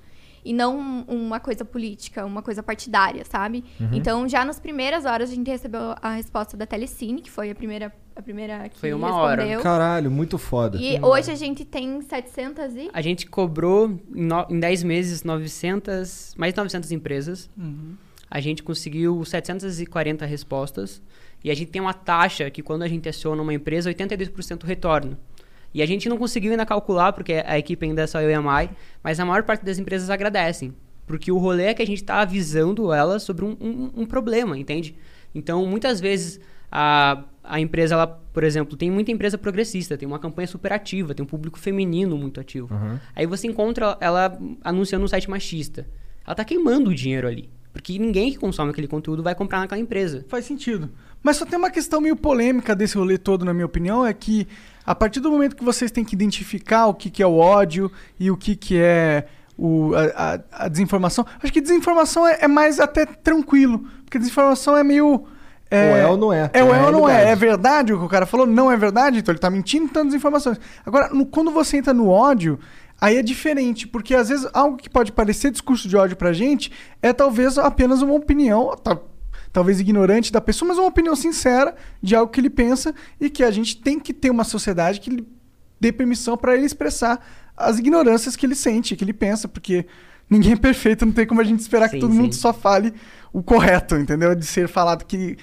E 0.48 0.52
não 0.52 0.78
um- 0.78 1.04
uma 1.08 1.40
coisa 1.40 1.64
política, 1.64 2.24
uma 2.24 2.40
coisa 2.42 2.62
partidária, 2.62 3.24
sabe? 3.24 3.64
Então, 3.92 4.28
já 4.28 4.44
nas 4.44 4.60
primeiras 4.60 5.04
horas, 5.04 5.30
a 5.30 5.34
gente 5.34 5.50
recebeu 5.50 5.94
a 6.00 6.10
resposta 6.14 6.56
da 6.56 6.64
Telecine, 6.66 7.20
que 7.20 7.30
foi 7.30 7.50
a 7.50 7.54
primeira, 7.54 7.92
a 8.14 8.22
primeira 8.22 8.68
que 8.68 8.78
Foi 8.78 8.92
uma 8.92 9.12
hora. 9.14 9.42
respondeu. 9.42 9.60
Caralho, 9.62 10.10
muito 10.10 10.38
foda. 10.38 10.78
E 10.80 10.98
hoje 11.02 11.30
a 11.30 11.34
gente 11.34 11.64
tem 11.64 12.00
700 12.00 12.74
e... 12.76 12.90
A 12.92 13.02
gente 13.02 13.26
cobrou 13.26 13.98
em, 14.14 14.24
no, 14.24 14.46
em 14.48 14.60
10 14.60 14.82
meses 14.84 15.22
900, 15.24 16.34
mais 16.38 16.52
de 16.52 16.58
900 16.58 16.92
empresas. 16.92 17.50
A 18.30 18.40
gente 18.40 18.62
conseguiu 18.62 19.24
740 19.24 20.24
respostas. 20.26 21.00
E 21.44 21.50
a 21.50 21.54
gente 21.54 21.70
tem 21.70 21.80
uma 21.80 21.94
taxa 21.94 22.50
que 22.50 22.62
quando 22.62 22.82
a 22.82 22.88
gente 22.88 23.08
aciona 23.08 23.40
uma 23.42 23.54
empresa, 23.54 23.88
82% 23.90 24.64
retorno. 24.64 25.16
E 25.76 25.82
a 25.82 25.86
gente 25.86 26.08
não 26.08 26.16
conseguiu 26.16 26.52
ainda 26.52 26.64
calcular, 26.64 27.12
porque 27.12 27.42
a 27.46 27.58
equipe 27.58 27.84
ainda 27.84 28.00
é 28.02 28.06
só 28.06 28.18
eu 28.22 28.30
e 28.30 28.34
a 28.34 28.40
Mai, 28.40 28.70
mas 29.04 29.20
a 29.20 29.26
maior 29.26 29.42
parte 29.42 29.62
das 29.62 29.78
empresas 29.78 30.08
agradecem. 30.08 30.72
Porque 31.06 31.30
o 31.30 31.36
rolê 31.36 31.64
é 31.64 31.74
que 31.74 31.82
a 31.82 31.86
gente 31.86 31.98
está 32.00 32.20
avisando 32.22 32.92
elas 32.94 33.22
sobre 33.22 33.44
um, 33.44 33.54
um- 33.60 33.90
um 33.98 34.06
problema, 34.06 34.56
entende? 34.58 34.96
Então, 35.34 35.66
muitas 35.66 36.00
vezes, 36.00 36.40
a, 36.72 37.22
a 37.44 37.60
empresa, 37.60 37.94
ela, 37.94 38.06
por 38.06 38.42
exemplo, 38.42 38.74
tem 38.74 38.90
muita 38.90 39.12
empresa 39.12 39.36
progressista, 39.36 39.98
tem 39.98 40.08
uma 40.08 40.18
campanha 40.18 40.48
super 40.48 40.72
ativa, 40.72 41.14
tem 41.14 41.22
um 41.22 41.28
público 41.28 41.58
feminino 41.58 42.16
muito 42.16 42.40
ativo. 42.40 42.68
Aí 43.14 43.26
você 43.26 43.46
encontra 43.46 43.98
ela 44.00 44.36
anunciando 44.64 45.04
um 45.04 45.08
site 45.08 45.28
machista. 45.28 45.86
Ela 46.26 46.34
tá 46.34 46.44
queimando 46.44 46.88
o 46.90 46.94
dinheiro 46.94 47.28
ali. 47.28 47.50
Porque 47.72 47.98
ninguém 47.98 48.32
que 48.32 48.38
consome 48.38 48.70
aquele 48.70 48.88
conteúdo 48.88 49.22
vai 49.22 49.34
comprar 49.34 49.60
naquela 49.60 49.78
empresa. 49.80 50.24
Faz 50.28 50.46
sentido. 50.46 50.88
Mas 51.22 51.36
só 51.36 51.44
tem 51.44 51.58
uma 51.58 51.70
questão 51.70 52.00
meio 52.00 52.16
polêmica 52.16 52.74
desse 52.74 52.96
rolê 52.96 53.18
todo, 53.18 53.44
na 53.44 53.52
minha 53.52 53.66
opinião, 53.66 54.04
é 54.06 54.14
que 54.14 54.48
a 54.86 54.94
partir 54.94 55.20
do 55.20 55.30
momento 55.30 55.56
que 55.56 55.64
vocês 55.64 55.90
têm 55.90 56.04
que 56.04 56.14
identificar 56.14 56.86
o 56.86 56.94
que, 56.94 57.10
que 57.10 57.22
é 57.22 57.26
o 57.26 57.36
ódio 57.36 57.90
e 58.20 58.30
o 58.30 58.36
que, 58.36 58.54
que 58.54 58.78
é 58.78 59.26
o, 59.58 59.92
a, 60.14 60.38
a- 60.64 60.68
desinformação, 60.68 61.26
acho 61.42 61.52
que 61.52 61.60
desinformação 61.60 62.26
é, 62.26 62.38
é 62.42 62.48
mais 62.48 62.78
até 62.78 63.04
tranquilo, 63.06 63.80
porque 64.04 64.18
desinformação 64.18 64.76
é 64.76 64.84
meio... 64.84 65.24
Ou 65.68 65.78
é 65.96 66.06
ou 66.06 66.16
não 66.16 66.32
é. 66.32 66.48
É 66.52 66.62
ou 66.62 66.72
é 66.72 66.78
É 66.78 66.82
ou 66.86 66.92
não 66.92 67.08
é. 67.08 67.30
É 67.32 67.34
verdade 67.34 67.92
o 67.92 67.98
que 67.98 68.04
o 68.04 68.08
cara 68.08 68.24
falou? 68.24 68.46
Não 68.46 68.70
é 68.70 68.76
verdade? 68.76 69.18
Então 69.18 69.32
ele 69.32 69.40
tá 69.40 69.50
mentindo, 69.50 69.86
então 69.86 70.06
desinformações. 70.06 70.58
Agora, 70.86 71.08
no- 71.08 71.26
quando 71.26 71.50
você 71.50 71.76
entra 71.78 71.92
no 71.92 72.08
ódio, 72.08 72.56
aí 73.00 73.16
é 73.16 73.22
diferente, 73.22 73.88
porque 73.88 74.14
às 74.14 74.28
vezes 74.28 74.48
algo 74.54 74.76
que 74.76 74.88
pode 74.88 75.10
parecer 75.10 75.50
discurso 75.50 75.88
de 75.88 75.96
ódio 75.96 76.16
pra 76.16 76.32
gente 76.32 76.70
é 77.02 77.12
talvez 77.12 77.58
apenas 77.58 78.00
uma 78.00 78.14
opinião, 78.14 78.76
ta- 78.76 78.96
talvez 79.56 79.80
ignorante 79.80 80.30
da 80.30 80.38
pessoa, 80.38 80.68
mas 80.68 80.76
uma 80.76 80.88
opinião 80.88 81.16
sincera 81.16 81.74
de 82.02 82.14
algo 82.14 82.30
que 82.30 82.38
ele 82.38 82.50
pensa 82.50 82.94
e 83.18 83.30
que 83.30 83.42
a 83.42 83.50
gente 83.50 83.80
tem 83.80 83.98
que 83.98 84.12
ter 84.12 84.28
uma 84.28 84.44
sociedade 84.44 85.00
que 85.00 85.08
lhe 85.08 85.26
dê 85.80 85.90
permissão 85.90 86.36
pra 86.36 86.54
ele 86.54 86.66
expressar 86.66 87.26
as 87.56 87.78
ignorâncias 87.78 88.36
que 88.36 88.44
ele 88.44 88.54
sente, 88.54 88.94
que 88.94 89.02
ele 89.02 89.14
pensa, 89.14 89.48
porque 89.48 89.86
ninguém 90.28 90.52
é 90.52 90.56
perfeito, 90.56 91.06
não 91.06 91.12
tem 91.14 91.26
como 91.26 91.40
a 91.40 91.44
gente 91.44 91.60
esperar 91.60 91.88
que 91.88 91.94
Sim, 91.94 92.00
todo 92.00 92.12
sim. 92.12 92.18
mundo 92.18 92.34
só 92.34 92.52
fale 92.52 92.92
o 93.32 93.42
correto, 93.42 93.96
entendeu? 93.96 94.34
De 94.34 94.44
ser 94.44 94.68
falado 94.68 95.06
que 95.06 95.38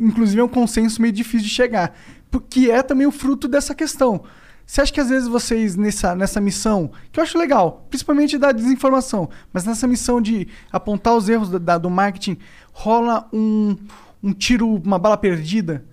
inclusive 0.00 0.40
é 0.40 0.44
um 0.44 0.48
consenso 0.48 1.00
meio 1.00 1.12
difícil 1.12 1.46
de 1.46 1.54
chegar, 1.54 1.96
porque 2.32 2.72
é 2.72 2.82
também 2.82 3.06
o 3.06 3.12
fruto 3.12 3.46
dessa 3.46 3.72
questão. 3.72 4.24
Você 4.66 4.80
acha 4.80 4.92
que 4.92 5.00
às 5.00 5.08
vezes 5.10 5.28
vocês, 5.28 5.76
nessa, 5.76 6.14
nessa 6.14 6.40
missão, 6.40 6.90
que 7.12 7.20
eu 7.20 7.22
acho 7.24 7.36
legal, 7.38 7.86
principalmente 7.90 8.38
da 8.38 8.50
desinformação, 8.50 9.28
mas 9.52 9.64
nessa 9.64 9.86
missão 9.86 10.20
de 10.20 10.48
apontar 10.72 11.14
os 11.14 11.28
erros 11.28 11.50
da- 11.50 11.76
do 11.78 11.90
marketing, 11.90 12.38
rola 12.72 13.28
um, 13.32 13.76
um 14.22 14.32
tiro, 14.32 14.68
uma 14.76 14.98
bala 14.98 15.16
perdida? 15.18 15.84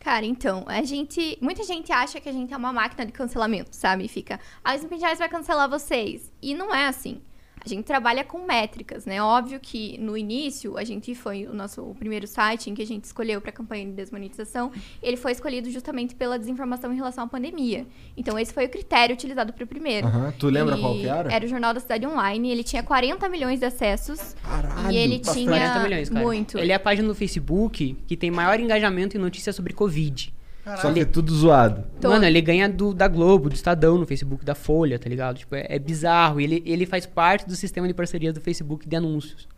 Cara, 0.00 0.24
então, 0.24 0.64
a 0.66 0.82
gente. 0.82 1.36
Muita 1.40 1.62
gente 1.64 1.92
acha 1.92 2.20
que 2.20 2.28
a 2.28 2.32
gente 2.32 2.52
é 2.52 2.56
uma 2.56 2.72
máquina 2.72 3.04
de 3.04 3.12
cancelamento, 3.12 3.70
sabe? 3.72 4.08
Fica, 4.08 4.40
ah, 4.64 4.74
o 4.74 5.18
vai 5.18 5.28
cancelar 5.28 5.68
vocês. 5.68 6.32
E 6.40 6.54
não 6.54 6.74
é 6.74 6.86
assim. 6.86 7.20
A 7.68 7.74
gente 7.74 7.84
trabalha 7.84 8.24
com 8.24 8.46
métricas, 8.46 9.04
né? 9.04 9.22
Óbvio 9.22 9.60
que 9.60 9.98
no 9.98 10.16
início, 10.16 10.78
a 10.78 10.84
gente 10.84 11.14
foi 11.14 11.46
o 11.46 11.52
nosso 11.52 11.82
o 11.82 11.94
primeiro 11.94 12.26
site 12.26 12.70
em 12.70 12.74
que 12.74 12.80
a 12.80 12.86
gente 12.86 13.04
escolheu 13.04 13.42
para 13.42 13.50
a 13.50 13.52
campanha 13.52 13.84
de 13.84 13.92
desmonetização, 13.92 14.72
ele 15.02 15.18
foi 15.18 15.32
escolhido 15.32 15.70
justamente 15.70 16.14
pela 16.14 16.38
desinformação 16.38 16.90
em 16.90 16.96
relação 16.96 17.24
à 17.24 17.26
pandemia. 17.26 17.86
Então, 18.16 18.38
esse 18.38 18.54
foi 18.54 18.64
o 18.64 18.68
critério 18.70 19.12
utilizado 19.12 19.52
para 19.52 19.64
o 19.64 19.66
primeiro. 19.66 20.06
Aham. 20.06 20.32
Tu 20.38 20.48
lembra 20.48 20.78
E 20.78 20.80
qual 20.80 20.94
que 20.94 21.06
era? 21.06 21.30
Era 21.30 21.44
o 21.44 21.48
Jornal 21.48 21.74
da 21.74 21.80
Cidade 21.80 22.06
Online, 22.06 22.50
ele 22.50 22.64
tinha 22.64 22.82
40 22.82 23.28
milhões 23.28 23.60
de 23.60 23.66
acessos. 23.66 24.34
Caralho, 24.42 24.90
e 24.90 24.96
ele 24.96 25.18
tinha 25.18 25.46
40 25.46 25.80
milhões, 25.80 26.08
cara. 26.08 26.24
muito. 26.24 26.58
Ele 26.58 26.72
é 26.72 26.74
a 26.74 26.80
página 26.80 27.06
no 27.06 27.14
Facebook 27.14 27.96
que 28.06 28.16
tem 28.16 28.30
maior 28.30 28.58
engajamento 28.58 29.14
em 29.14 29.20
notícias 29.20 29.54
sobre 29.54 29.74
Covid. 29.74 30.32
Só 30.76 30.92
que 30.92 31.00
é 31.00 31.04
tudo 31.04 31.34
zoado. 31.34 31.84
Todo. 32.00 32.10
Mano, 32.12 32.24
ele 32.24 32.40
ganha 32.40 32.68
do, 32.68 32.92
da 32.92 33.08
Globo, 33.08 33.48
do 33.48 33.54
Estadão 33.54 33.96
no 33.98 34.06
Facebook, 34.06 34.44
da 34.44 34.54
Folha, 34.54 34.98
tá 34.98 35.08
ligado? 35.08 35.38
Tipo, 35.38 35.54
é, 35.54 35.66
é 35.68 35.78
bizarro. 35.78 36.40
Ele, 36.40 36.62
ele 36.66 36.84
faz 36.86 37.06
parte 37.06 37.46
do 37.46 37.56
sistema 37.56 37.86
de 37.88 37.94
parcerias 37.94 38.34
do 38.34 38.40
Facebook 38.40 38.88
de 38.88 38.96
anúncios. 38.96 39.48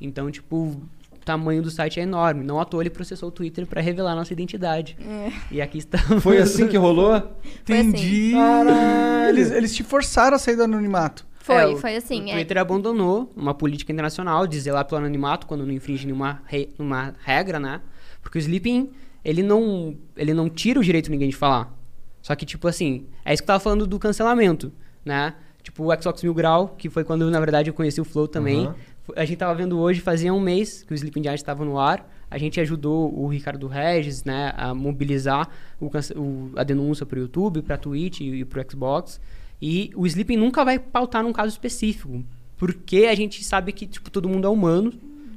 Então, 0.00 0.30
tipo, 0.30 0.56
o 0.56 0.82
tamanho 1.24 1.62
do 1.62 1.70
site 1.70 1.98
é 2.00 2.02
enorme. 2.02 2.44
Não 2.44 2.60
à 2.60 2.64
toa 2.64 2.82
ele 2.82 2.90
processou 2.90 3.28
o 3.28 3.32
Twitter 3.32 3.66
pra 3.66 3.80
revelar 3.80 4.14
nossa 4.14 4.32
identidade. 4.32 4.96
E 5.50 5.60
aqui 5.60 5.78
estamos. 5.78 6.22
Foi 6.22 6.38
assim 6.38 6.66
que 6.68 6.76
rolou? 6.76 7.12
Assim. 7.12 7.26
Entendi. 7.62 8.32
Caralho. 8.32 9.28
Eles, 9.28 9.50
eles 9.50 9.74
te 9.74 9.82
forçaram 9.82 10.36
a 10.36 10.38
sair 10.38 10.56
do 10.56 10.62
anonimato. 10.64 11.26
Foi, 11.40 11.54
É, 11.56 11.66
o- 11.66 11.76
foi 11.76 11.96
assim. 11.96 12.24
O 12.24 12.28
é. 12.30 12.32
Twitter 12.32 12.58
abandonou 12.58 13.32
uma 13.36 13.54
política 13.54 13.92
internacional 13.92 14.46
de 14.46 14.58
zelar 14.58 14.84
pelo 14.84 14.98
anonimato 14.98 15.46
quando 15.46 15.64
não 15.64 15.72
infringe 15.72 16.04
nenhuma, 16.04 16.42
re- 16.46 16.68
nenhuma 16.78 17.14
regra, 17.24 17.60
né? 17.60 17.80
Porque 18.20 18.38
o 18.38 18.40
Sleeping, 18.40 18.90
ele 19.28 19.42
não, 19.42 19.96
ele 20.16 20.32
não 20.32 20.48
tira 20.48 20.78
o 20.80 20.84
direito 20.84 21.06
de 21.06 21.10
ninguém 21.10 21.28
de 21.28 21.36
falar. 21.36 21.74
Só 22.22 22.34
que, 22.34 22.46
tipo 22.46 22.66
assim, 22.68 23.06
é 23.24 23.32
isso 23.34 23.42
que 23.42 23.44
eu 23.44 23.48
tava 23.48 23.60
falando 23.60 23.86
do 23.86 23.98
cancelamento, 23.98 24.72
né? 25.04 25.34
Tipo 25.62 25.84
o 25.92 26.02
Xbox 26.02 26.22
Mil 26.22 26.32
Grau, 26.34 26.74
que 26.78 26.88
foi 26.88 27.02
quando, 27.04 27.28
na 27.30 27.40
verdade, 27.40 27.68
eu 27.70 27.74
conheci 27.74 28.00
o 28.00 28.04
Flow 28.04 28.28
também. 28.28 28.66
Aham. 28.66 28.74
A 29.16 29.24
gente 29.24 29.38
tava 29.38 29.54
vendo 29.54 29.78
hoje, 29.78 30.00
fazia 30.00 30.32
um 30.34 30.40
mês 30.40 30.82
que 30.82 30.92
o 30.92 30.94
Sleeping 30.94 31.22
Giants 31.22 31.40
estava 31.40 31.64
no 31.64 31.78
ar. 31.78 32.08
A 32.28 32.38
gente 32.38 32.60
ajudou 32.60 33.12
o 33.16 33.28
Ricardo 33.28 33.68
Regis, 33.68 34.24
né, 34.24 34.52
a 34.56 34.74
mobilizar 34.74 35.48
o 35.80 35.86
o- 36.16 36.50
a 36.56 36.64
denúncia 36.64 37.06
pro 37.06 37.18
YouTube, 37.20 37.62
pra 37.62 37.76
Twitch 37.76 38.20
e, 38.20 38.40
e 38.40 38.44
pro 38.44 38.64
Xbox. 38.68 39.20
E 39.62 39.92
o 39.94 40.06
Sleeping 40.06 40.36
nunca 40.36 40.64
vai 40.64 40.78
pautar 40.78 41.22
num 41.22 41.32
caso 41.32 41.48
específico. 41.50 42.24
Porque 42.56 43.06
a 43.08 43.14
gente 43.14 43.44
sabe 43.44 43.72
que, 43.72 43.86
tipo, 43.86 44.10
todo 44.10 44.28
mundo 44.28 44.46
é 44.46 44.50
humano. 44.50 44.92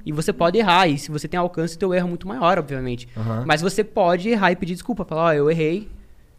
E 0.10 0.12
você 0.12 0.34
pode 0.34 0.58
errar. 0.58 0.88
E 0.88 0.98
se 0.98 1.12
você 1.12 1.28
tem 1.28 1.40
alcance, 1.40 1.78
teu 1.78 1.94
erro 1.94 2.08
é 2.08 2.10
muito 2.10 2.28
maior, 2.28 2.58
obviamente. 2.58 3.08
Aham. 3.16 3.44
Mas 3.46 3.62
você 3.62 3.84
pode 3.84 4.28
errar 4.30 4.52
e 4.52 4.56
pedir 4.56 4.74
desculpa. 4.74 5.06
Falar, 5.06 5.26
ó, 5.26 5.34
eu 5.34 5.52
errei. 5.52 5.88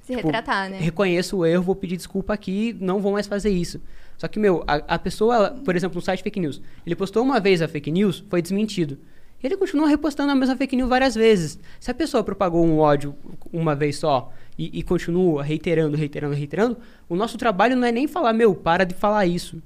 Se 0.03 0.15
Tipo, 0.17 0.27
retratar, 0.27 0.69
né? 0.69 0.79
Reconheço 0.81 1.37
o 1.37 1.47
erro, 1.47 1.63
vou 1.63 1.77
pedir 1.77 1.97
desculpa 1.97 2.33
aqui, 2.35 2.77
não 2.81 2.99
vou 3.01 3.13
mais 3.13 3.29
fazer 3.29 3.51
isso. 3.51 3.81
Só 4.19 4.27
que, 4.27 4.41
meu, 4.41 4.65
a, 4.67 4.75
a 4.95 4.99
pessoa, 4.99 5.35
ela- 5.37 5.51
por 5.65 5.77
exemplo, 5.77 5.95
no 5.95 6.03
site 6.03 6.23
fake 6.23 6.41
news, 6.41 6.61
ele 6.85 6.97
postou 6.97 7.23
uma 7.23 7.39
vez 7.39 7.63
a 7.63 7.69
fake 7.69 7.93
news, 7.93 8.25
foi 8.29 8.43
desmentido. 8.43 8.99
E 9.43 9.47
ele 9.47 9.57
continua 9.57 9.89
repostando 9.89 10.33
a 10.33 10.35
mesma 10.35 10.57
fake 10.57 10.75
news 10.75 10.89
várias 10.89 11.15
vezes. 11.15 11.59
Se 11.79 11.91
a 11.91 11.95
pessoa 11.95 12.25
propagou 12.25 12.67
um 12.67 12.79
ódio 12.79 13.15
uma 13.53 13.75
vez 13.77 13.97
só 13.99 14.33
e, 14.59 14.81
e 14.81 14.83
continua 14.83 15.43
reiterando, 15.45 15.97
reiterando, 15.97 16.35
reiterando, 16.35 16.77
o 17.09 17.15
nosso 17.15 17.39
trabalho 17.39 17.77
não 17.77 17.87
é 17.87 17.93
nem 17.93 18.09
falar, 18.09 18.33
meu, 18.33 18.53
para 18.55 18.85
de 18.85 18.95
falar 18.95 19.25
isso. 19.27 19.63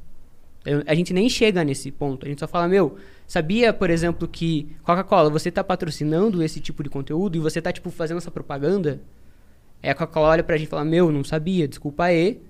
Eu- 0.65 0.83
a 0.87 0.95
gente 0.95 1.13
nem 1.15 1.29
chega 1.29 1.65
nesse 1.65 1.91
ponto. 1.91 2.25
A 2.27 2.29
gente 2.29 2.39
só 2.39 2.47
fala, 2.47 2.69
meu, 2.69 2.97
sabia, 3.27 3.73
por 3.73 3.91
exemplo, 3.91 4.29
que 4.29 4.75
Coca-Cola, 4.83 5.31
você 5.31 5.51
tá 5.51 5.63
patrocinando 5.65 6.43
esse 6.43 6.61
tipo 6.61 6.83
de 6.83 6.91
conteúdo 6.91 7.37
e 7.37 7.41
você 7.41 7.61
tá, 7.63 7.73
tipo, 7.73 7.91
fazendo 7.91 8.19
essa 8.19 8.31
propaganda? 8.31 9.01
Aí 9.83 9.91
a 9.91 9.95
Coca-Cola 9.95 10.29
olha 10.29 10.45
pra 10.45 10.57
gente 10.57 10.67
e 10.67 10.71
fala, 10.71 10.85
meu, 10.85 11.11
não 11.13 11.25
sabia, 11.25 11.69
desculpa 11.69 12.05
aí. 12.05 12.41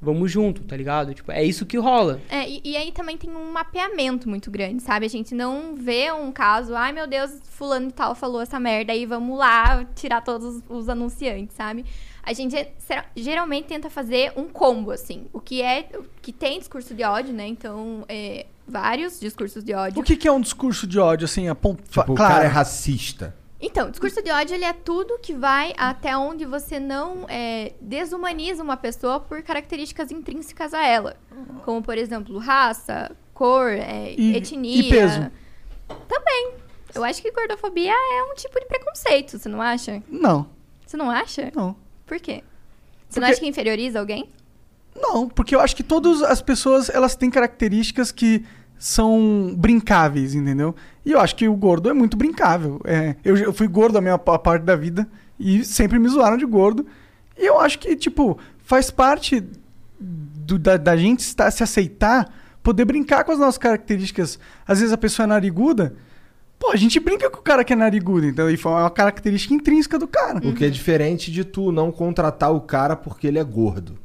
vamos 0.00 0.30
junto, 0.30 0.62
tá 0.62 0.76
ligado? 0.76 1.14
Tipo, 1.14 1.32
é 1.32 1.42
isso 1.42 1.64
que 1.64 1.78
rola. 1.78 2.20
É, 2.28 2.48
e, 2.48 2.60
e 2.64 2.76
aí 2.76 2.92
também 2.92 3.16
tem 3.16 3.30
um 3.30 3.50
mapeamento 3.50 4.28
muito 4.28 4.50
grande, 4.50 4.82
sabe? 4.82 5.06
A 5.06 5.08
gente 5.08 5.34
não 5.34 5.74
vê 5.74 6.12
um 6.12 6.30
caso, 6.30 6.74
ai 6.74 6.92
meu 6.92 7.06
Deus, 7.06 7.40
fulano 7.44 7.88
e 7.88 7.92
tal 7.92 8.14
falou 8.14 8.40
essa 8.40 8.60
merda, 8.60 8.92
aí 8.92 9.06
vamos 9.06 9.38
lá 9.38 9.84
tirar 9.94 10.20
todos 10.20 10.56
os, 10.56 10.62
os 10.68 10.88
anunciantes, 10.88 11.56
sabe? 11.56 11.84
A 12.26 12.32
gente 12.32 12.56
é- 12.56 12.72
geralmente 13.14 13.66
tenta 13.68 13.88
fazer 13.88 14.32
um 14.36 14.48
combo, 14.48 14.90
assim. 14.90 15.26
O 15.32 15.40
que 15.40 15.62
é. 15.62 15.88
O 15.94 16.02
que 16.20 16.32
tem 16.32 16.58
discurso 16.58 16.92
de 16.92 17.04
ódio, 17.04 17.32
né? 17.32 17.46
Então, 17.46 18.04
é, 18.08 18.46
vários 18.66 19.20
discursos 19.20 19.62
de 19.62 19.72
ódio. 19.72 20.00
O 20.00 20.04
que, 20.04 20.16
que 20.16 20.26
é 20.26 20.32
um 20.32 20.40
discurso 20.40 20.88
de 20.88 20.98
ódio, 20.98 21.24
assim, 21.24 21.48
a 21.48 21.54
ponto, 21.54 21.84
Tipo, 21.88 22.12
o 22.12 22.16
claro. 22.16 22.34
cara 22.34 22.44
é 22.44 22.48
racista. 22.48 23.32
Então, 23.60 23.88
discurso 23.90 24.20
de 24.22 24.30
ódio, 24.30 24.54
ele 24.54 24.64
é 24.64 24.72
tudo 24.72 25.18
que 25.20 25.32
vai 25.32 25.72
até 25.78 26.16
onde 26.16 26.44
você 26.44 26.78
não 26.80 27.24
é, 27.28 27.72
desumaniza 27.80 28.62
uma 28.62 28.76
pessoa 28.76 29.18
por 29.20 29.40
características 29.42 30.10
intrínsecas 30.10 30.74
a 30.74 30.84
ela. 30.84 31.16
Como, 31.64 31.80
por 31.80 31.96
exemplo, 31.96 32.36
raça, 32.38 33.16
cor, 33.32 33.70
é, 33.70 34.12
E- 34.18 34.36
etnia. 34.36 34.80
e 34.80 34.90
peso? 34.90 35.30
Também. 36.08 36.54
Eu 36.94 37.04
acho 37.04 37.22
que 37.22 37.30
gordofobia 37.30 37.92
é 37.92 38.22
um 38.24 38.34
tipo 38.34 38.58
de 38.58 38.66
preconceito, 38.66 39.38
você 39.38 39.48
não 39.48 39.62
acha? 39.62 40.02
Não, 40.08 40.48
Você 40.84 40.96
não 40.96 41.10
acha? 41.10 41.50
não. 41.54 41.76
Por 42.06 42.18
quê? 42.20 42.42
Você 43.08 43.20
não 43.20 43.26
Porque- 43.26 43.32
acha 43.32 43.40
que 43.40 43.48
inferioriza 43.48 43.98
alguém? 43.98 44.28
Não, 44.94 45.28
porque 45.28 45.54
eu 45.54 45.60
acho 45.60 45.76
que 45.76 45.82
todas 45.82 46.22
as 46.22 46.40
pessoas, 46.40 46.88
elas 46.88 47.14
têm 47.14 47.28
características 47.30 48.10
que 48.10 48.44
são 48.78 49.54
brincáveis, 49.56 50.34
entendeu? 50.34 50.74
E 51.04 51.12
eu 51.12 51.20
acho 51.20 51.34
que 51.36 51.48
o 51.48 51.54
gordo 51.54 51.88
é 51.90 51.92
muito 51.92 52.16
brincável. 52.16 52.80
É, 52.84 53.16
eu, 53.24 53.36
eu 53.36 53.52
fui 53.52 53.68
gordo 53.68 53.98
a 53.98 54.00
minha 54.00 54.18
pa- 54.18 54.38
parte 54.38 54.62
da 54.62 54.76
vida 54.76 55.06
e 55.38 55.64
sempre 55.64 55.98
me 55.98 56.08
zoaram 56.08 56.36
de 56.36 56.46
gordo. 56.46 56.86
E 57.38 57.44
eu 57.46 57.60
acho 57.60 57.78
que, 57.78 57.94
tipo, 57.96 58.38
faz 58.64 58.90
parte 58.90 59.44
do- 60.00 60.58
da, 60.58 60.76
da 60.76 60.96
gente 60.96 61.20
estar, 61.20 61.50
se 61.50 61.62
aceitar, 61.62 62.32
poder 62.62 62.84
brincar 62.84 63.24
com 63.24 63.32
as 63.32 63.38
nossas 63.38 63.58
características. 63.58 64.38
Às 64.66 64.78
vezes 64.80 64.92
a 64.92 64.98
pessoa 64.98 65.24
é 65.24 65.28
nariguda, 65.28 65.94
pô, 66.58 66.70
a 66.70 66.76
gente 66.76 66.98
brinca 67.00 67.30
com 67.30 67.38
o 67.38 67.42
cara 67.42 67.64
que 67.64 67.72
é 67.72 67.76
narigudo, 67.76 68.26
então, 68.26 68.50
e 68.50 68.56
foi 68.56 68.72
uma 68.72 68.90
característica 68.90 69.54
intrínseca 69.54 69.98
do 69.98 70.06
cara. 70.06 70.38
O 70.38 70.54
que 70.54 70.64
é 70.64 70.70
diferente 70.70 71.30
de 71.30 71.44
tu 71.44 71.70
não 71.72 71.92
contratar 71.92 72.52
o 72.52 72.60
cara 72.60 72.96
porque 72.96 73.26
ele 73.26 73.38
é 73.38 73.44
gordo. 73.44 73.98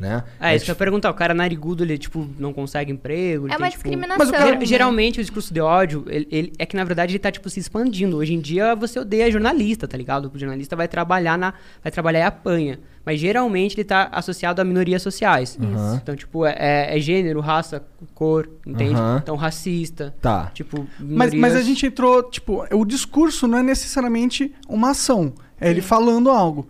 Né? 0.00 0.24
É, 0.40 0.56
isso 0.56 0.64
que 0.64 0.70
eu 0.70 0.72
ia 0.72 0.74
tipo- 0.74 0.78
perguntar. 0.78 1.10
O 1.10 1.14
cara 1.14 1.34
narigudo, 1.34 1.84
ele, 1.84 1.98
tipo, 1.98 2.26
não 2.38 2.52
consegue 2.54 2.90
emprego. 2.90 3.44
ele 3.46 3.52
É 3.52 3.56
tem, 3.56 3.64
uma 3.64 3.70
tipo, 3.70 3.82
discriminação. 3.82 4.18
Mas 4.18 4.28
o 4.30 4.32
cara- 4.32 4.46
Ger- 4.46 4.58
né? 4.58 4.64
Geralmente 4.64 5.20
o 5.20 5.22
discurso 5.22 5.52
de 5.52 5.60
ódio, 5.60 6.04
ele, 6.08 6.26
ele- 6.30 6.52
é 6.58 6.64
que 6.64 6.74
na 6.74 6.84
verdade 6.84 7.12
ele 7.12 7.18
tá, 7.18 7.30
tipo, 7.30 7.50
se 7.50 7.60
expandindo. 7.60 8.16
Hoje 8.16 8.32
em 8.32 8.40
dia 8.40 8.74
você 8.74 8.98
odeia 8.98 9.30
jornalista, 9.30 9.86
tá 9.86 9.98
ligado? 9.98 10.32
O 10.34 10.38
jornalista 10.38 10.74
vai 10.74 10.88
trabalhar 10.88 11.36
na. 11.36 11.52
Vai 11.82 11.92
trabalhar 11.92 12.20
e 12.20 12.22
apanha. 12.22 12.80
Mas 13.04 13.18
geralmente 13.20 13.74
ele 13.76 13.84
tá 13.84 14.08
associado 14.12 14.60
a 14.60 14.64
minorias 14.64 15.02
sociais. 15.02 15.58
Aham. 15.62 16.00
Então, 16.02 16.16
tipo, 16.16 16.46
é, 16.46 16.54
é- 16.58 16.96
é 16.96 17.00
gênero, 17.00 17.40
raça, 17.40 17.82
cor, 18.14 18.48
entende? 18.66 18.94
Aham. 18.94 19.20
Então, 19.22 19.36
racista. 19.36 20.14
Tá. 20.20 20.50
Tipo, 20.54 20.86
Mas, 20.98 21.32
minorias... 21.32 21.40
mas 21.40 21.56
a 21.56 21.62
gente 21.62 21.84
entrou, 21.86 22.22
tipo, 22.22 22.64
o 22.74 22.84
discurso 22.84 23.46
não 23.46 23.58
é 23.58 23.62
necessariamente 23.62 24.52
uma 24.68 24.90
ação. 24.90 25.32
É 25.60 25.68
ele 25.70 25.82
falando 25.82 26.30
algo. 26.30 26.68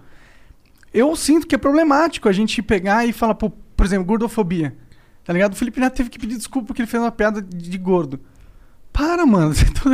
Eu 0.93 1.15
sinto 1.17 1.47
que 1.47 1.55
é 1.55 1.59
problemático 1.59 2.29
a 2.29 2.33
gente 2.33 2.61
pegar 2.63 3.07
e 3.07 3.13
falar, 3.13 3.35
pô, 3.35 3.51
por 3.51 3.87
exemplo, 3.87 4.05
gordofobia. 4.05 4.77
Tá 5.25 5.33
ligado? 5.33 5.53
O 5.53 5.57
Felipe 5.57 5.79
Neto 5.81 5.95
teve 5.97 6.11
que 6.11 6.19
pedir 6.19 6.37
desculpa 6.37 6.67
porque 6.69 6.83
ele 6.83 6.89
fez 6.89 7.03
uma 7.03 7.13
piada 7.13 7.41
de 7.41 7.71
de 7.71 7.79
gordo. 7.79 8.19
Para, 8.93 9.25
mano. 9.25 9.55
Você 9.55 9.67
tá- 9.67 9.91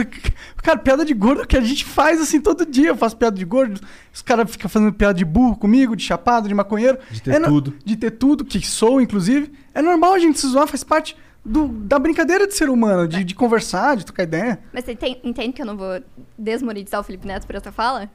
Cara, 0.63 0.79
piada 0.79 1.05
de 1.05 1.13
gordo 1.13 1.43
é 1.43 1.45
o 1.45 1.47
que 1.47 1.57
a 1.57 1.61
gente 1.61 1.85
faz 1.85 2.19
assim 2.21 2.41
todo 2.41 2.65
dia. 2.65 2.89
Eu 2.89 2.97
faço 2.97 3.17
piada 3.17 3.37
de 3.37 3.45
gordo. 3.45 3.79
Os 4.13 4.23
caras 4.23 4.51
ficam 4.51 4.71
fazendo 4.71 4.93
piada 4.93 5.13
de 5.15 5.25
burro 5.25 5.57
comigo, 5.57 5.95
de 5.95 6.03
chapado, 6.03 6.49
de 6.49 6.55
maconheiro. 6.55 6.99
De 7.11 7.21
ter 7.21 7.35
É 7.35 7.39
no- 7.39 7.47
tudo. 7.49 7.75
De 7.85 7.95
ter 7.97 8.13
tudo, 8.13 8.45
que 8.45 8.67
sou, 8.67 9.01
inclusive. 9.01 9.53
É 9.75 9.83
normal 9.83 10.15
a 10.15 10.19
gente 10.19 10.41
se 10.41 10.47
zoar, 10.49 10.67
faz 10.67 10.83
parte 10.83 11.15
do- 11.45 11.69
da 11.69 11.99
brincadeira 11.99 12.47
de 12.47 12.55
ser 12.55 12.71
humano, 12.71 13.07
de, 13.07 13.23
de 13.23 13.35
conversar, 13.35 13.97
de 13.97 14.07
trocar 14.07 14.23
ideia. 14.23 14.59
Mas 14.73 14.85
você 14.87 14.97
tem- 14.97 15.21
entende 15.23 15.53
que 15.53 15.61
eu 15.63 15.67
não 15.67 15.77
vou 15.77 16.01
desmonetizar 16.39 17.01
o 17.01 17.05
Felipe 17.05 17.27
Neto 17.27 17.47
por 17.47 17.55
essa 17.55 17.71
fala? 17.71 18.11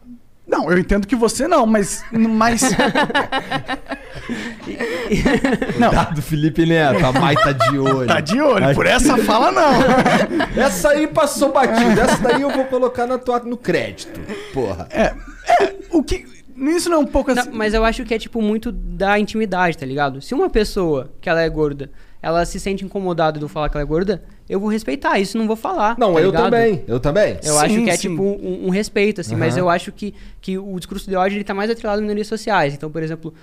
Não, 0.47 0.69
eu 0.69 0.77
entendo 0.77 1.07
que 1.07 1.15
você 1.15 1.47
não, 1.47 1.65
mas. 1.65 2.03
mas 2.11 2.61
não, 5.79 5.89
Cuidado, 5.89 6.21
Felipe 6.21 6.65
Neto, 6.65 7.05
a 7.05 7.11
Mai 7.11 7.35
tá 7.35 7.51
de 7.51 7.77
olho. 7.79 8.07
tá 8.07 8.19
de 8.19 8.41
olho. 8.41 8.73
Por 8.75 8.85
essa 8.85 9.17
fala, 9.17 9.51
não. 9.51 9.71
Essa 10.61 10.89
aí 10.89 11.07
passou 11.07 11.51
batida. 11.53 12.01
Essa 12.01 12.17
daí 12.21 12.41
eu 12.41 12.49
vou 12.49 12.65
colocar 12.65 13.07
na 13.07 13.17
tua, 13.17 13.39
no 13.39 13.55
crédito. 13.57 14.19
Porra. 14.53 14.87
O 15.89 16.03
que. 16.03 16.25
Isso 16.57 16.89
não 16.89 16.97
é 16.97 16.99
um 16.99 17.07
pouco 17.07 17.33
Não, 17.33 17.41
assim. 17.41 17.51
mas 17.51 17.73
eu 17.73 17.83
acho 17.83 18.03
que 18.03 18.13
é, 18.13 18.19
tipo, 18.19 18.39
muito 18.41 18.71
da 18.71 19.17
intimidade, 19.17 19.77
tá 19.77 19.85
ligado? 19.85 20.21
Se 20.21 20.33
uma 20.35 20.47
pessoa 20.49 21.09
que 21.19 21.27
ela 21.27 21.41
é 21.41 21.49
gorda, 21.49 21.89
ela 22.21 22.45
se 22.45 22.59
sente 22.59 22.85
incomodada 22.85 23.39
de 23.39 23.43
eu 23.45 23.49
falar 23.49 23.69
que 23.69 23.75
ela 23.77 23.83
é 23.83 23.85
gorda, 23.87 24.21
eu 24.47 24.59
vou 24.59 24.69
respeitar 24.69 25.19
isso, 25.19 25.37
não 25.37 25.47
vou 25.47 25.55
falar. 25.55 25.95
Não, 25.97 26.13
tá 26.13 26.19
eu 26.21 26.25
ligado? 26.27 26.43
também. 26.43 26.83
Eu 26.87 26.99
também. 26.99 27.33
Eu 27.43 27.53
Sim, 27.53 27.59
acho 27.65 27.83
que 27.83 27.89
é 27.89 27.95
sim. 27.95 28.09
tipo 28.09 28.21
um, 28.23 28.67
um 28.67 28.69
respeito, 28.69 29.21
assim, 29.21 29.35
mas 29.35 29.53
Aham. 29.53 29.61
eu 29.63 29.69
acho 29.69 29.91
que, 29.91 30.13
que 30.39 30.57
o 30.57 30.77
discurso 30.77 31.09
de 31.09 31.15
ódio 31.15 31.37
ele 31.37 31.43
tá 31.43 31.53
mais 31.53 31.69
atrelado 31.71 31.99
a 31.99 32.01
minorias 32.01 32.27
sociais. 32.27 32.73
Então, 32.73 32.91
por 32.91 33.01
exemplo, 33.01 33.33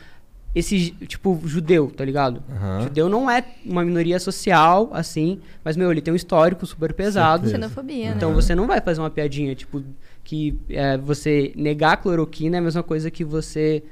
esse, 0.54 0.90
tipo, 1.06 1.40
judeu, 1.44 1.90
tá 1.90 2.04
ligado? 2.04 2.42
Aham. 2.50 2.82
Judeu 2.82 3.08
não 3.08 3.30
é 3.30 3.44
uma 3.64 3.84
minoria 3.84 4.18
social, 4.20 4.90
assim, 4.92 5.40
mas, 5.64 5.76
meu, 5.76 5.90
ele 5.90 6.00
tem 6.00 6.12
um 6.12 6.16
histórico 6.16 6.64
super 6.66 6.92
pesado. 6.92 7.48
Xenofobia, 7.48 8.10
Então 8.16 8.30
né? 8.30 8.34
você 8.34 8.54
não 8.54 8.66
vai 8.66 8.80
fazer 8.80 9.00
uma 9.00 9.10
piadinha, 9.10 9.54
tipo, 9.54 9.82
que 10.24 10.58
é, 10.70 10.96
você 10.96 11.52
negar 11.56 11.92
a 11.92 11.96
cloroquina 11.96 12.56
é 12.56 12.60
a 12.60 12.62
mesma 12.62 12.82
coisa 12.82 13.10
que 13.10 13.24
você 13.24 13.82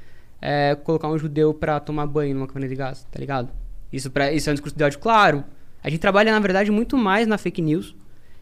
é, 0.41 0.75
colocar 0.75 1.07
um 1.09 1.17
judeu 1.17 1.53
pra 1.53 1.79
tomar 1.79 2.05
banho 2.07 2.33
numa 2.35 2.47
câmara 2.47 2.67
de 2.67 2.75
gás, 2.75 3.05
tá 3.11 3.19
ligado? 3.19 3.49
Isso, 3.91 4.11
pra, 4.11 4.31
isso 4.31 4.49
é 4.49 4.51
um 4.51 4.53
discurso 4.55 4.75
de 4.77 4.83
ódio, 4.83 4.99
claro. 4.99 5.43
A 5.83 5.89
gente 5.89 5.99
trabalha, 5.99 6.31
na 6.31 6.39
verdade, 6.39 6.69
muito 6.71 6.97
mais 6.97 7.27
na 7.27 7.37
fake 7.37 7.61
news. 7.61 7.95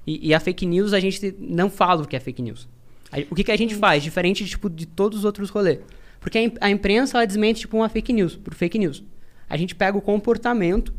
E, 0.08 0.30
e 0.30 0.34
a 0.34 0.40
fake 0.40 0.66
news 0.66 0.94
a 0.94 1.00
gente 1.00 1.36
não 1.40 1.70
fala 1.70 2.04
o 2.04 2.08
que 2.08 2.16
é 2.16 2.20
fake 2.20 2.42
news. 2.42 2.68
A- 3.12 3.20
o 3.30 3.36
que, 3.36 3.44
que 3.44 3.52
a 3.52 3.58
gente 3.58 3.76
faz, 3.76 4.04
diferente 4.04 4.46
tipo, 4.46 4.70
de 4.70 4.86
todos 4.86 5.20
os 5.20 5.26
outros 5.26 5.50
rolês? 5.50 5.80
Porque 6.20 6.52
a, 6.60 6.66
a 6.68 6.70
imprensa 6.70 7.18
ela 7.18 7.26
desmente 7.28 7.62
tipo, 7.62 7.78
uma 7.78 7.90
fake 7.90 8.12
news, 8.14 8.36
por 8.36 8.54
fake 8.54 8.78
news. 8.80 9.04
A 9.50 9.58
gente 9.58 9.76
pega 9.76 9.98
o 9.98 10.02
comportamento. 10.02 10.94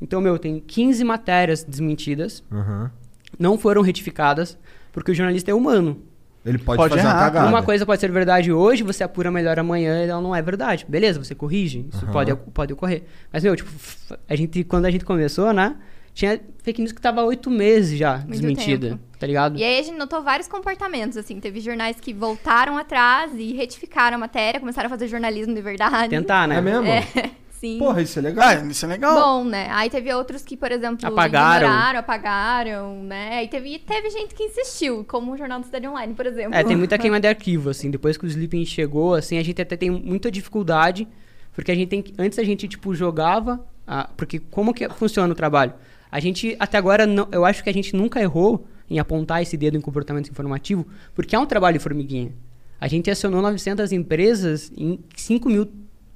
Então, 0.00 0.20
meu, 0.20 0.38
tem 0.38 0.58
15 0.60 1.04
matérias 1.04 1.62
desmentidas 1.62 2.42
Aham. 2.50 2.90
não 3.38 3.58
foram 3.58 3.82
retificadas, 3.82 4.56
porque 4.92 5.10
o 5.10 5.14
jornalista 5.14 5.50
é 5.50 5.54
humano. 5.54 6.02
Ele 6.44 6.56
pode, 6.58 6.78
Pode 6.78 6.94
fazer 6.94 7.06
uma 7.06 7.10
errar. 7.10 7.24
cagada. 7.26 7.48
Uma 7.48 7.62
coisa 7.62 7.84
pode 7.84 8.00
ser 8.00 8.10
verdade 8.10 8.50
hoje, 8.50 8.82
você 8.82 9.04
apura 9.04 9.30
melhor 9.30 9.58
amanhã 9.58 10.04
e 10.04 10.08
ela 10.08 10.22
não 10.22 10.34
é 10.34 10.40
verdade. 10.40 10.86
Beleza, 10.88 11.22
você 11.22 11.34
corrige, 11.34 11.86
isso 11.92 12.04
Aham. 12.04 12.12
pode, 12.12 12.34
pode 12.54 12.72
ocorrer. 12.72 13.02
Mas, 13.30 13.44
meu, 13.44 13.54
tipo, 13.54 13.70
a 14.28 14.34
gente, 14.34 14.64
quando 14.64 14.86
a 14.86 14.90
gente 14.90 15.04
começou, 15.04 15.52
né, 15.52 15.76
tinha 16.14 16.40
fake 16.62 16.80
news 16.80 16.92
que 16.92 17.00
tava 17.00 17.20
há 17.20 17.24
oito 17.24 17.50
meses 17.50 17.98
já 17.98 18.16
Muito 18.18 18.30
desmentida, 18.30 18.88
tempo. 18.90 19.00
tá 19.18 19.26
ligado? 19.26 19.58
E 19.58 19.62
aí 19.62 19.78
a 19.80 19.82
gente 19.82 19.98
notou 19.98 20.22
vários 20.22 20.48
comportamentos, 20.48 21.16
assim. 21.18 21.38
Teve 21.38 21.60
jornais 21.60 22.00
que 22.00 22.12
voltaram 22.14 22.78
atrás 22.78 23.32
e 23.36 23.52
retificaram 23.54 24.16
a 24.16 24.18
matéria, 24.20 24.58
começaram 24.58 24.86
a 24.86 24.90
fazer 24.90 25.08
jornalismo 25.08 25.54
de 25.54 25.60
verdade. 25.60 26.08
Tentar, 26.08 26.48
né? 26.48 26.56
É 26.56 26.60
mesmo? 26.62 26.86
É, 26.86 27.04
sim. 27.60 27.78
Porra, 27.78 28.00
isso 28.00 28.18
é 28.18 28.22
legal. 28.22 28.48
Ah, 28.48 28.54
isso 28.54 28.84
é 28.84 28.88
legal. 28.88 29.14
Bom, 29.14 29.44
né? 29.44 29.68
Aí 29.70 29.90
teve 29.90 30.12
outros 30.14 30.42
que, 30.42 30.56
por 30.56 30.72
exemplo, 30.72 31.06
Apagaram. 31.06 31.66
ignoraram, 31.66 31.98
apagaram, 32.00 33.02
né? 33.04 33.38
Aí 33.38 33.48
teve, 33.48 33.78
teve 33.78 34.10
gente 34.10 34.34
que 34.34 34.44
insistiu, 34.44 35.04
como 35.04 35.32
o 35.32 35.36
Jornal 35.36 35.60
do 35.60 35.66
Cidade 35.66 35.86
Online, 35.86 36.14
por 36.14 36.26
exemplo. 36.26 36.54
É, 36.54 36.64
tem 36.64 36.76
muita 36.76 36.98
queima 36.98 37.20
de 37.20 37.28
arquivo, 37.28 37.70
assim. 37.70 37.90
Depois 37.90 38.16
que 38.16 38.24
o 38.24 38.28
Sleeping 38.28 38.64
chegou, 38.64 39.14
assim, 39.14 39.38
a 39.38 39.42
gente 39.44 39.60
até 39.60 39.76
tem 39.76 39.90
muita 39.90 40.30
dificuldade, 40.30 41.06
porque 41.52 41.70
a 41.70 41.74
gente 41.74 41.88
tem 41.88 42.02
que... 42.02 42.14
Antes 42.18 42.38
a 42.38 42.44
gente, 42.44 42.66
tipo, 42.66 42.94
jogava... 42.94 43.64
ah, 43.86 44.08
porque 44.16 44.38
como 44.38 44.72
que 44.72 44.88
funciona 44.88 45.30
o 45.32 45.36
trabalho? 45.36 45.74
A 46.10 46.18
gente, 46.18 46.56
até 46.58 46.78
agora, 46.78 47.06
não, 47.06 47.28
eu 47.30 47.44
acho 47.44 47.62
que 47.62 47.70
a 47.70 47.72
gente 47.72 47.94
nunca 47.94 48.20
errou 48.20 48.66
em 48.88 48.98
apontar 48.98 49.40
esse 49.42 49.56
dedo 49.56 49.76
em 49.76 49.80
comportamento 49.80 50.28
informativo, 50.28 50.86
porque 51.14 51.36
é 51.36 51.38
um 51.38 51.46
trabalho 51.46 51.78
de 51.78 51.82
formiguinha. 51.82 52.32
A 52.80 52.88
gente 52.88 53.10
acionou 53.10 53.42
900 53.42 53.92
empresas 53.92 54.72
em 54.76 54.98
5 55.14 55.48
mil 55.48 55.70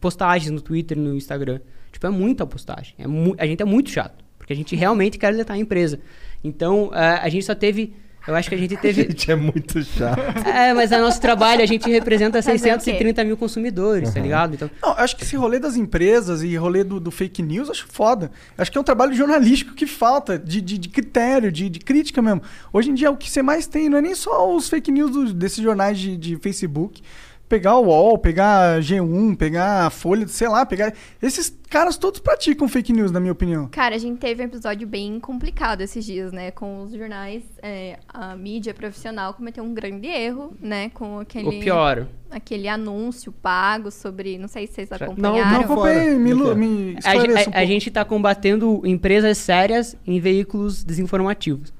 postagens 0.05 0.51
no 0.51 0.61
Twitter 0.61 0.99
e 0.99 1.01
no 1.01 1.15
Instagram. 1.17 1.61
Tipo, 1.91 2.07
é 2.07 2.11
muita 2.11 2.45
postagem. 2.47 2.95
É 2.99 3.07
mu- 3.07 3.35
a 3.39 3.47
gente 3.47 3.63
é 3.63 3.65
muito 3.65 3.89
chato, 3.89 4.23
porque 4.37 4.53
a 4.53 4.57
gente 4.57 4.77
realmente 4.77 5.17
quer 5.17 5.33
deletar 5.33 5.57
a 5.57 5.59
empresa. 5.59 5.99
Então, 6.43 6.91
ah, 6.93 7.21
a 7.23 7.29
gente 7.31 7.47
só 7.47 7.55
teve... 7.55 7.95
Eu 8.27 8.35
acho 8.35 8.49
que 8.49 8.55
a 8.55 8.59
gente 8.59 8.75
teve... 8.81 9.03
Gente, 9.03 9.31
é 9.31 9.35
muito 9.37 9.83
chato. 9.83 10.19
É, 10.49 10.73
mas 10.75 10.91
é 10.93 10.99
nosso 10.99 11.21
trabalho, 11.21 11.63
a 11.63 11.67
gente 11.67 11.89
representa 11.91 12.43
Fazer 12.43 12.51
o 12.53 12.55
quê? 12.79 12.81
630 12.81 13.23
mil 13.25 13.37
consumidores, 13.37 14.13
tá 14.13 14.19
ligado? 14.21 14.55
Então, 14.55 14.71
Não, 14.83 14.91
eu 14.91 14.97
acho 15.05 15.15
que 15.17 15.25
esse 15.25 15.37
rolê 15.37 15.59
das 15.59 15.77
empresas 15.77 16.43
e 16.43 16.55
rolê 16.57 16.83
do, 16.85 16.99
do 16.99 17.11
fake 17.11 17.43
news, 17.43 17.69
eu 17.69 17.73
acho 17.73 17.87
foda. 17.87 18.31
Eu 18.57 18.63
acho 18.63 18.73
que 18.73 18.77
é 18.79 18.81
um 18.81 18.85
trabalho 18.85 19.15
jornalístico 19.15 19.75
que 19.75 19.87
falta, 19.87 20.39
de, 20.39 20.61
de, 20.63 20.79
de 20.79 20.89
critério, 20.89 21.53
de, 21.53 21.69
de 21.69 21.79
crítica 21.81 22.21
mesmo. 22.23 22.41
Hoje 22.73 22.91
em 22.91 22.95
dia, 22.95 23.11
o 23.11 23.17
que 23.17 23.31
você 23.31 23.43
mais 23.43 23.67
tem 23.67 23.89
não 23.91 23.99
é 23.99 24.03
nem 24.03 24.15
só 24.15 24.55
os 24.57 24.69
fake 24.71 24.91
news 24.91 25.11
do- 25.11 25.33
desses 25.35 25.63
jornais 25.63 25.99
de, 25.99 26.17
de 26.17 26.37
Facebook. 26.37 27.03
Pegar 27.49 27.77
o 27.77 27.85
UOL, 27.87 28.19
pegar 28.19 28.81
G1, 28.81 29.37
pegar 29.37 29.87
a 29.87 29.91
Folha, 29.91 30.27
sei 30.29 30.49
lá, 30.49 30.65
pegar. 30.67 30.93
Esses 31.23 31.57
caras 31.69 31.97
todos 31.97 32.21
praticam 32.21 32.69
fake 32.69 32.93
news, 32.93 33.11
na 33.11 33.21
minha 33.21 33.33
opinião. 33.33 33.69
Cara, 33.71 33.95
a 33.95 33.99
gente 33.99 34.19
teve 34.19 34.43
um 34.43 34.47
episódio 34.47 34.87
bem 34.87 35.19
complicado 35.21 35.81
esses 35.81 36.05
dias, 36.05 36.33
né? 36.33 36.51
Com 36.51 36.83
os 36.83 36.93
jornais, 36.93 37.43
é, 37.63 37.99
a 38.09 38.35
mídia 38.37 38.73
profissional 38.75 39.35
cometeu 39.35 39.63
um 39.63 39.75
grande 39.75 40.07
erro, 40.09 40.53
né? 40.61 40.89
Com 40.91 41.21
aquele, 41.21 41.49
O 41.49 41.61
pior. 41.61 42.07
aquele 42.31 42.69
anúncio 42.69 43.31
pago 43.33 43.91
sobre. 43.91 44.39
Não 44.39 44.49
sei 44.49 44.67
se 44.67 44.75
vocês 44.75 44.93
acompanharam. 44.93 45.39
Não 45.51 45.51
Não, 45.53 45.61
acompanhei, 45.61 46.15
me, 46.15 46.35
me 46.35 46.97
A, 47.05 47.15
um 47.15 47.57
a- 47.57 47.61
a 47.61 47.65
gente 47.65 47.91
tá 47.91 48.05
combatendo 48.05 48.83
empresas 48.85 49.39
sérias 49.39 49.97
em 50.07 50.19
veículos 50.19 50.83
desinformativos. 50.83 51.73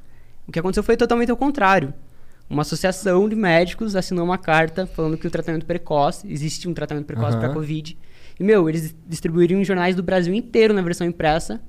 O 0.47 0.53
que 0.53 0.59
aconteceu 0.59 0.83
foi 0.83 0.97
totalmente 0.97 1.31
ao 1.31 1.37
contrário. 1.37 1.95
Uma 2.49 2.63
associação 2.63 3.29
de 3.29 3.35
médicos 3.35 3.97
assinou 3.97 4.25
uma 4.25 4.39
carta 4.39 4.87
falando 4.87 5.17
que 5.17 5.27
o 5.27 5.31
tratamento 5.31 5.65
precoce, 5.65 6.31
existe 6.31 6.69
um 6.69 6.75
tratamento 6.75 7.07
precoce 7.07 7.33
Aham. 7.37 7.41
para 7.41 7.55
Covid. 7.55 7.97
E, 8.39 8.45
meu, 8.45 8.69
eles 8.69 8.95
distribuiriam 9.07 9.61
em 9.61 9.65
jornais 9.65 9.95
do 9.97 10.03
Brasil 10.03 10.35
inteiro 10.35 10.75
na 10.75 10.83
versão 10.83 11.07
impressa. 11.07 11.61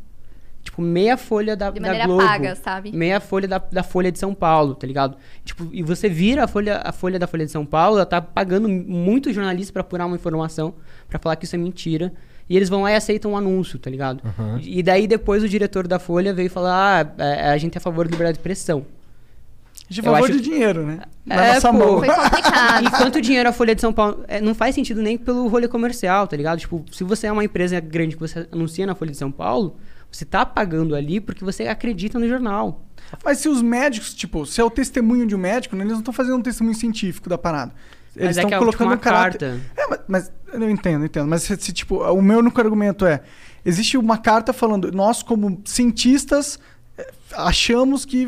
Tipo, 0.63 0.81
meia 0.81 1.15
folha 1.15 1.55
da, 1.55 1.69
De 1.69 1.79
da 1.79 1.87
maneira 1.87 2.07
Globo. 2.07 2.23
paga, 2.25 2.55
sabe? 2.55 2.91
Meia 2.91 3.19
folha 3.19 3.47
da, 3.47 3.59
da 3.59 3.83
Folha 3.83 4.11
de 4.11 4.17
São 4.17 4.33
Paulo, 4.33 4.73
tá 4.73 4.87
ligado? 4.87 5.15
Tipo, 5.43 5.69
e 5.71 5.83
você 5.83 6.09
vira 6.09 6.43
a 6.43 6.47
folha, 6.47 6.81
a 6.83 6.91
folha 6.91 7.19
da 7.19 7.27
Folha 7.27 7.45
de 7.45 7.51
São 7.51 7.63
Paulo, 7.63 7.97
ela 7.97 8.05
tá 8.05 8.19
pagando 8.19 8.67
muitos 8.67 9.33
jornalistas 9.33 9.69
pra 9.69 9.81
apurar 9.81 10.07
uma 10.07 10.15
informação, 10.15 10.73
pra 11.07 11.19
falar 11.19 11.35
que 11.35 11.45
isso 11.45 11.55
é 11.55 11.59
mentira. 11.59 12.11
E 12.49 12.55
eles 12.57 12.67
vão 12.67 12.81
lá 12.81 12.91
e 12.91 12.95
aceitam 12.95 13.31
um 13.31 13.37
anúncio, 13.37 13.77
tá 13.77 13.91
ligado? 13.91 14.21
Aham. 14.25 14.59
E 14.63 14.81
daí 14.81 15.05
depois 15.07 15.43
o 15.43 15.49
diretor 15.49 15.87
da 15.87 15.99
Folha 15.99 16.33
veio 16.33 16.49
falar: 16.49 17.13
ah, 17.17 17.23
é, 17.23 17.49
a 17.51 17.57
gente 17.59 17.75
é 17.75 17.77
a 17.77 17.81
favor 17.81 18.05
da 18.05 18.11
liberdade 18.11 18.33
de 18.33 18.39
expressão. 18.39 18.85
Eu 19.89 20.03
favor 20.03 20.23
acho- 20.29 20.33
de 20.33 20.41
dinheiro, 20.41 20.85
né? 20.85 20.99
Na 21.25 21.35
É, 21.35 21.53
nossa 21.55 21.71
pô. 21.71 21.77
mão. 21.77 21.99
Foi 21.99 22.07
complicado. 22.07 22.85
E 22.87 22.89
quanto 22.91 23.21
dinheiro 23.21 23.49
a 23.49 23.51
Folha 23.51 23.75
de 23.75 23.81
São 23.81 23.93
Paulo. 23.93 24.23
é, 24.27 24.41
não 24.41 24.55
faz 24.55 24.73
sentido 24.75 25.01
nem 25.01 25.17
pelo 25.17 25.47
rolê 25.47 25.67
comercial, 25.67 26.27
tá 26.27 26.35
ligado? 26.35 26.59
Tipo, 26.59 26.83
se 26.91 27.03
você 27.03 27.27
é 27.27 27.31
uma 27.31 27.43
empresa 27.43 27.79
grande 27.79 28.15
que 28.15 28.19
você 28.21 28.47
anuncia 28.51 28.85
na 28.85 28.95
Folha 28.95 29.11
de 29.11 29.17
São 29.17 29.31
Paulo, 29.31 29.77
você 30.11 30.25
tá 30.25 30.45
pagando 30.45 30.95
ali 30.95 31.19
porque 31.19 31.43
você 31.43 31.67
acredita 31.67 32.17
no 32.17 32.27
jornal. 32.27 32.83
Mas 33.23 33.37
se 33.39 33.47
os 33.49 33.61
médicos, 33.61 34.13
tipo, 34.13 34.45
se 34.45 34.59
é 34.59 34.63
o 34.63 34.69
testemunho 34.69 35.27
de 35.27 35.35
um 35.35 35.37
médico, 35.37 35.75
né, 35.75 35.83
eles 35.83 35.93
não 35.93 35.99
estão 35.99 36.13
fazendo 36.13 36.37
um 36.37 36.41
testemunho 36.41 36.75
científico 36.75 37.29
da 37.29 37.37
parada. 37.37 37.71
Eles 38.15 38.37
é 38.37 38.39
estão 38.39 38.49
que 38.49 38.55
é 38.55 38.57
colocando 38.57 38.89
tipo 38.91 38.99
um 38.99 39.03
caráter. 39.03 39.39
carta. 39.51 39.61
É, 39.77 39.87
mas, 39.87 39.99
mas 40.07 40.31
eu 40.53 40.69
entendo, 40.69 41.01
eu 41.01 41.05
entendo. 41.05 41.27
Mas 41.27 41.43
se, 41.43 41.55
se, 41.57 41.73
tipo, 41.73 41.97
o 42.01 42.21
meu 42.21 42.39
único 42.39 42.59
argumento 42.61 43.05
é: 43.05 43.21
existe 43.65 43.97
uma 43.97 44.17
carta 44.17 44.53
falando, 44.53 44.89
nós, 44.91 45.21
como 45.21 45.61
cientistas, 45.65 46.57
achamos 47.37 48.05
que. 48.05 48.27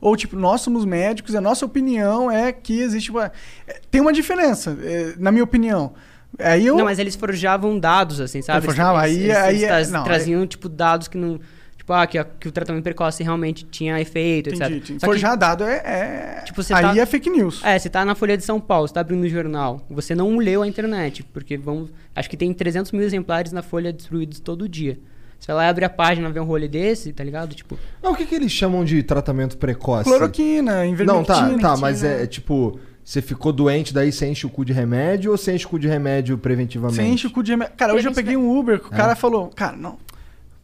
Ou, 0.00 0.16
tipo, 0.16 0.36
nós 0.36 0.60
somos 0.60 0.84
médicos, 0.84 1.34
e 1.34 1.36
a 1.36 1.40
nossa 1.40 1.64
opinião 1.64 2.30
é 2.30 2.52
que 2.52 2.80
existe 2.80 3.10
uma. 3.10 3.30
eh, 3.66 3.80
Tem 3.90 4.00
uma 4.00 4.12
diferença, 4.12 4.76
eh, 4.82 5.14
na 5.18 5.30
minha 5.32 5.44
opinião. 5.44 5.92
Aí 6.38 6.66
eu. 6.66 6.76
Não, 6.76 6.84
mas 6.84 6.98
eles 6.98 7.16
forjavam 7.16 7.78
dados, 7.78 8.20
assim, 8.20 8.40
sabe? 8.42 8.58
É, 8.58 8.62
forjavam, 8.62 9.02
Eles- 9.04 9.16
aí- 9.18 9.24
eles- 9.24 9.36
aí 9.36 9.48
eles 9.56 9.62
é- 9.62 9.66
tra- 9.90 9.98
não, 9.98 10.04
traziam, 10.04 10.46
tipo, 10.46 10.68
dados 10.68 11.08
que 11.08 11.18
não... 11.18 11.40
Tipo, 11.76 11.92
ah, 11.94 12.06
que, 12.06 12.18
a- 12.18 12.24
que 12.24 12.46
o 12.46 12.52
tratamento 12.52 12.84
precoce 12.84 13.22
realmente 13.24 13.64
tinha 13.64 14.00
efeito, 14.00 14.50
Entendi, 14.50 14.62
etc. 14.62 14.76
entendi. 14.76 15.00
Só 15.00 15.06
que- 15.06 15.12
Forjar 15.12 15.36
dado 15.36 15.64
é. 15.64 15.76
é- 15.84 16.42
Tipo, 16.44 16.62
você 16.62 16.72
aí 16.72 16.82
tá- 16.82 16.96
é 16.96 17.04
fake 17.06 17.28
news. 17.30 17.60
É, 17.64 17.76
você 17.78 17.88
tá 17.88 18.04
na 18.04 18.14
Folha 18.14 18.36
de 18.36 18.44
São 18.44 18.60
Paulo, 18.60 18.86
você 18.86 18.94
tá 18.94 19.00
abrindo 19.00 19.24
o 19.24 19.28
jornal, 19.28 19.84
você 19.90 20.14
não 20.14 20.36
leu 20.38 20.62
a 20.62 20.68
internet, 20.68 21.24
porque 21.24 21.56
vamos... 21.56 21.90
Acho 22.14 22.30
que 22.30 22.36
tem 22.36 22.52
300 22.54 22.92
mil 22.92 23.02
exemplares 23.02 23.50
na 23.50 23.62
Folha 23.62 23.92
distribuídos 23.92 24.38
todo 24.38 24.68
dia. 24.68 25.00
Você 25.40 25.46
vai 25.48 25.56
lá 25.56 25.64
e 25.64 25.68
abre 25.70 25.84
a 25.86 25.90
página, 25.90 26.28
vê 26.30 26.38
um 26.38 26.44
rolê 26.44 26.68
desse, 26.68 27.12
tá 27.14 27.24
ligado? 27.24 27.54
Tipo, 27.54 27.78
Não, 28.02 28.12
o 28.12 28.14
que, 28.16 28.26
que 28.26 28.34
eles 28.34 28.52
chamam 28.52 28.84
de 28.84 29.02
tratamento 29.02 29.56
precoce? 29.56 30.04
Cloroquina, 30.04 30.84
invermectina. 30.86 31.48
Não, 31.48 31.58
tá, 31.58 31.70
tá, 31.74 31.76
mas 31.78 32.04
é, 32.04 32.24
é 32.24 32.26
tipo, 32.26 32.78
você 33.02 33.22
ficou 33.22 33.50
doente, 33.52 33.94
daí 33.94 34.12
você 34.12 34.26
enche 34.28 34.46
o 34.46 34.50
cu 34.50 34.64
de 34.66 34.72
remédio 34.74 35.30
ou 35.32 35.38
você 35.38 35.54
enche 35.54 35.64
o 35.64 35.68
cu 35.70 35.78
de 35.78 35.88
remédio 35.88 36.36
preventivamente? 36.36 36.96
Você 36.96 37.02
enche 37.08 37.26
o 37.26 37.30
cu 37.30 37.42
de 37.42 37.52
remédio. 37.52 37.74
Cara, 37.76 37.94
hoje 37.94 38.06
eu 38.06 38.12
peguei 38.12 38.36
um 38.36 38.54
Uber 38.58 38.80
o 38.84 38.94
É. 38.94 38.96
cara 38.96 39.16
falou, 39.16 39.48
cara, 39.48 39.76
não. 39.76 39.98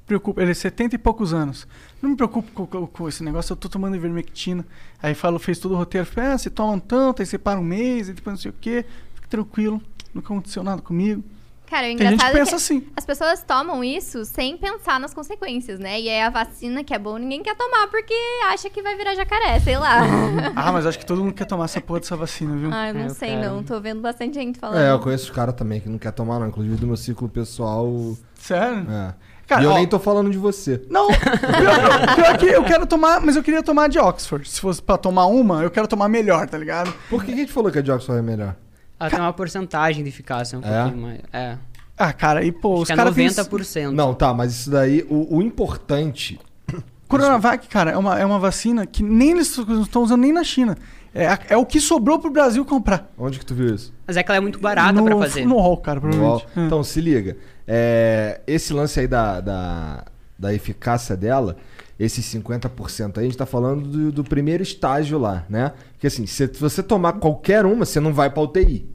Preocupa, 0.06 0.40
ele 0.42 0.52
é 0.52 0.54
70 0.54 0.94
e 0.94 0.98
poucos 0.98 1.32
anos. 1.34 1.66
Não 2.00 2.10
me 2.10 2.16
preocupe 2.16 2.52
com, 2.52 2.64
com- 2.66 2.86
com 2.86 3.08
esse 3.08 3.24
negócio, 3.24 3.52
eu 3.54 3.56
tô 3.56 3.68
tomando 3.68 3.96
ivermectina. 3.96 4.64
Aí 5.02 5.14
falou, 5.14 5.38
fez 5.40 5.58
todo 5.58 5.72
o 5.72 5.76
roteiro, 5.76 6.06
falei, 6.06 6.30
ah, 6.32 6.38
você 6.38 6.48
toma 6.50 6.74
um 6.74 6.78
tanto, 6.78 7.22
aí 7.22 7.26
você 7.26 7.36
para 7.38 7.58
um 7.58 7.64
mês, 7.64 8.08
e 8.08 8.12
depois 8.12 8.34
não 8.34 8.40
sei 8.40 8.50
o 8.52 8.54
quê. 8.60 8.84
Fique 9.16 9.26
tranquilo, 9.28 9.82
nunca 10.14 10.32
aconteceu 10.32 10.62
nada 10.62 10.80
comigo. 10.80 11.24
Cara, 11.68 11.82
o 11.82 11.88
Tem 11.88 11.98
gente 11.98 12.04
engraçado 12.14 12.30
que 12.32 12.36
é 12.36 12.40
pensa 12.40 12.50
que 12.50 12.56
assim. 12.56 12.86
as 12.96 13.04
pessoas 13.04 13.42
tomam 13.42 13.82
isso 13.82 14.24
sem 14.24 14.56
pensar 14.56 15.00
nas 15.00 15.12
consequências, 15.12 15.78
né? 15.78 16.00
E 16.00 16.08
aí 16.08 16.20
a 16.22 16.30
vacina 16.30 16.84
que 16.84 16.94
é 16.94 16.98
bom, 16.98 17.16
ninguém 17.18 17.42
quer 17.42 17.56
tomar 17.56 17.88
porque 17.88 18.14
acha 18.50 18.70
que 18.70 18.80
vai 18.82 18.96
virar 18.96 19.14
jacaré, 19.14 19.58
sei 19.60 19.76
lá. 19.78 20.00
Ah, 20.54 20.72
mas 20.72 20.86
acho 20.86 20.98
que 20.98 21.04
todo 21.06 21.22
mundo 21.22 21.34
quer 21.34 21.44
tomar 21.44 21.64
essa 21.64 21.80
porra 21.80 22.00
dessa 22.00 22.16
vacina, 22.16 22.54
viu? 22.56 22.70
ah, 22.72 22.88
eu 22.88 22.94
não 22.94 23.00
É, 23.02 23.06
eu 23.06 23.10
sei 23.10 23.30
quero. 23.30 23.50
não. 23.54 23.62
Tô 23.62 23.80
vendo 23.80 24.00
bastante 24.00 24.34
gente 24.34 24.58
falando. 24.58 24.78
É, 24.80 24.90
eu 24.92 24.98
conheço 25.00 25.24
os 25.24 25.30
caras 25.30 25.54
também 25.54 25.80
que 25.80 25.88
não 25.88 25.98
quer 25.98 26.12
tomar, 26.12 26.38
não. 26.38 26.48
Inclusive 26.48 26.76
do 26.76 26.86
meu 26.86 26.96
círculo 26.96 27.28
pessoal. 27.30 27.92
Sério? 28.36 28.86
É. 28.90 29.14
Cara, 29.46 29.62
e 29.62 29.64
eu 29.64 29.70
ó- 29.70 29.74
nem 29.74 29.86
tô 29.86 29.98
falando 29.98 30.30
de 30.30 30.38
você. 30.38 30.82
Não, 30.90 31.06
pior, 31.08 32.14
pior 32.16 32.38
que 32.38 32.46
eu 32.46 32.64
quero 32.64 32.86
tomar, 32.86 33.20
mas 33.20 33.36
eu 33.36 33.42
queria 33.42 33.62
tomar 33.62 33.88
de 33.88 33.98
Oxford. 33.98 34.48
Se 34.48 34.60
fosse 34.60 34.82
pra 34.82 34.96
tomar 34.98 35.26
uma, 35.26 35.62
eu 35.62 35.70
quero 35.70 35.86
tomar 35.86 36.08
melhor, 36.08 36.48
tá 36.48 36.58
ligado? 36.58 36.92
Por 37.08 37.20
que, 37.22 37.28
que 37.32 37.34
a 37.34 37.36
gente 37.42 37.52
falou 37.52 37.70
que 37.70 37.78
a 37.78 37.82
de 37.82 37.90
Oxford 37.92 38.18
é 38.18 38.22
melhor? 38.22 38.56
Ela 38.98 39.10
tem 39.10 39.20
uma 39.20 39.32
porcentagem 39.32 40.02
de 40.02 40.08
eficácia 40.08 40.58
um 40.58 40.62
É? 40.62 40.82
pouquinho 40.82 41.02
mais... 41.02 41.20
É, 41.32 41.56
Ah, 41.98 42.12
cara, 42.12 42.44
e 42.44 42.52
pô, 42.52 42.74
acho 42.74 42.82
os 42.84 42.90
é 42.90 42.96
caras 42.96 43.14
têm- 43.14 43.26
90%. 43.28 43.90
Não, 43.92 44.14
tá, 44.14 44.32
mas 44.34 44.52
isso 44.52 44.70
daí, 44.70 45.06
o, 45.08 45.36
o 45.36 45.42
importante. 45.42 46.38
Coronavac, 47.08 47.68
cara, 47.68 47.90
é 47.92 47.96
uma, 47.96 48.18
é 48.18 48.24
uma 48.26 48.38
vacina 48.38 48.84
que 48.86 49.02
nem 49.02 49.30
eles 49.30 49.56
não 49.56 49.82
estão 49.82 50.02
usando 50.02 50.20
nem 50.22 50.32
na 50.32 50.42
China. 50.44 50.76
É, 51.14 51.28
a- 51.28 51.38
é 51.50 51.56
o 51.56 51.64
que 51.64 51.80
sobrou 51.80 52.18
pro 52.18 52.30
Brasil 52.30 52.64
comprar. 52.64 53.10
Onde 53.16 53.38
que 53.38 53.46
tu 53.46 53.54
viu 53.54 53.74
isso? 53.74 53.94
Mas 54.06 54.16
é 54.16 54.22
que 54.22 54.30
ela 54.30 54.36
é 54.36 54.40
muito 54.40 54.58
barata 54.60 54.92
no, 54.92 55.04
pra 55.06 55.16
fazer. 55.18 55.46
No 55.46 55.56
hall, 55.58 55.78
cara, 55.78 56.00
provavelmente. 56.00 56.46
É. 56.56 56.60
Então, 56.66 56.82
se 56.84 57.00
liga. 57.00 57.36
É, 57.66 58.40
esse 58.46 58.72
lance 58.74 59.00
aí 59.00 59.06
da, 59.08 59.40
da, 59.40 60.04
da 60.38 60.52
eficácia 60.52 61.16
dela, 61.16 61.56
esses 61.98 62.24
50% 62.34 63.18
aí, 63.18 63.22
a 63.24 63.26
gente 63.26 63.36
tá 63.38 63.46
falando 63.46 63.88
do, 63.88 64.12
do 64.12 64.24
primeiro 64.24 64.62
estágio 64.62 65.18
lá, 65.18 65.44
né? 65.48 65.72
Porque 65.92 66.06
assim, 66.08 66.26
se 66.26 66.46
você 66.46 66.82
tomar 66.82 67.14
qualquer 67.14 67.64
uma, 67.64 67.84
você 67.84 67.98
não 68.00 68.12
vai 68.12 68.28
pra 68.30 68.42
UTI. 68.42 68.86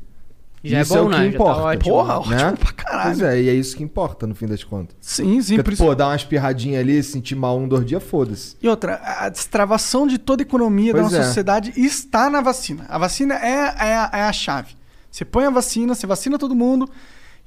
Já 0.64 0.82
isso 0.82 0.96
é 0.96 0.98
bom, 1.02 1.08
o 1.08 1.10
que 1.10 1.18
né? 1.18 1.24
Tá 1.24 1.26
importa. 1.28 1.62
ótimo. 1.62 1.84
Porra, 1.96 2.20
ótimo 2.20 2.36
né? 2.36 2.54
pra 2.60 2.72
caralho. 2.72 3.04
Pois 3.18 3.22
é, 3.22 3.42
e 3.42 3.50
é 3.50 3.54
isso 3.54 3.76
que 3.76 3.82
importa 3.84 4.28
no 4.28 4.36
fim 4.36 4.46
das 4.46 4.64
contas. 4.64 4.96
Sim, 5.02 5.42
sim, 5.42 5.56
Porque, 5.56 5.76
pô, 5.76 5.96
dar 5.96 6.10
uma 6.10 6.16
espirradinha 6.16 6.80
ali, 6.80 7.02
sentir 7.02 7.34
mal 7.36 7.58
um, 7.58 7.68
dois 7.68 7.84
dias, 7.84 8.04
foda-se. 8.04 8.56
E 8.62 8.70
outra, 8.70 9.02
a 9.04 9.28
destravação 9.30 10.06
de 10.06 10.20
toda 10.20 10.44
a 10.44 10.46
economia 10.46 10.94
da 10.94 11.00
Pois 11.00 11.12
nossa 11.12 11.24
é. 11.24 11.26
sociedade 11.28 11.74
está 11.76 12.30
na 12.30 12.42
vacina. 12.42 12.86
A 12.90 13.00
vacina 13.00 13.34
é, 13.36 13.48
é, 13.50 13.96
a- 13.96 14.10
é 14.14 14.22
a 14.22 14.32
chave. 14.32 14.76
Você 15.10 15.26
põe 15.26 15.46
a 15.46 15.50
vacina, 15.50 15.96
você 15.96 16.06
vacina 16.06 16.38
todo 16.38 16.54
mundo, 16.56 16.88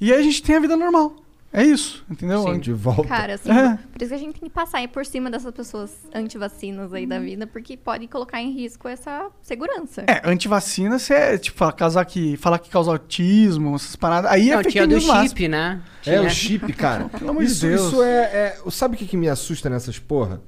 e 0.00 0.12
aí 0.12 0.18
a 0.18 0.22
gente 0.22 0.42
tem 0.42 0.56
a 0.56 0.60
vida 0.60 0.76
normal. 0.76 1.14
É 1.56 1.62
isso, 1.62 2.04
entendeu? 2.10 2.42
Sim. 2.42 2.58
De 2.58 2.72
volta. 2.72 3.04
Cara, 3.06 3.34
assim, 3.34 3.48
É. 3.48 3.78
por 3.92 4.02
isso 4.02 4.08
que 4.08 4.14
a 4.14 4.18
gente 4.18 4.40
tem 4.40 4.48
que 4.48 4.54
passar 4.54 4.78
aí 4.78 4.88
por 4.88 5.06
cima 5.06 5.30
dessas 5.30 5.52
pessoas 5.54 5.92
antivacinas 6.12 6.92
aí 6.92 7.06
da 7.06 7.20
vida, 7.20 7.46
porque 7.46 7.76
pode 7.76 8.08
colocar 8.08 8.42
em 8.42 8.50
risco 8.52 8.88
essa 8.88 9.30
segurança. 9.40 10.02
É, 10.08 10.20
antivacina, 10.28 10.98
você 10.98 11.14
é, 11.14 11.38
tipo, 11.38 11.56
falar, 11.56 11.70
causar 11.72 12.04
que, 12.06 12.36
falar 12.38 12.58
que 12.58 12.68
causa 12.68 12.90
autismo, 12.90 13.76
essas 13.76 13.94
paradas. 13.94 14.28
Aí 14.32 14.50
é 14.50 14.56
Não, 14.56 14.62
fake 14.62 14.72
tinha 14.72 14.86
do 14.86 14.90
news 14.94 15.06
máximo. 15.06 15.28
chip, 15.28 15.48
né? 15.48 15.80
É, 16.04 16.20
o 16.20 16.28
chip, 16.28 16.72
cara. 16.72 17.04
Pelo 17.16 17.30
amor 17.30 17.44
de 17.44 17.52
isso, 17.52 17.64
Deus. 17.66 17.82
Isso 17.82 18.02
é, 18.02 18.18
é- 18.66 18.70
Sabe 18.72 18.96
o 18.96 18.98
que, 18.98 19.06
que 19.06 19.16
me 19.16 19.28
assusta 19.28 19.70
nessas 19.70 19.96
porra? 19.96 20.40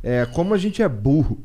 É 0.00 0.26
como 0.26 0.54
a 0.54 0.58
gente 0.58 0.80
é 0.80 0.88
burro. 0.88 1.42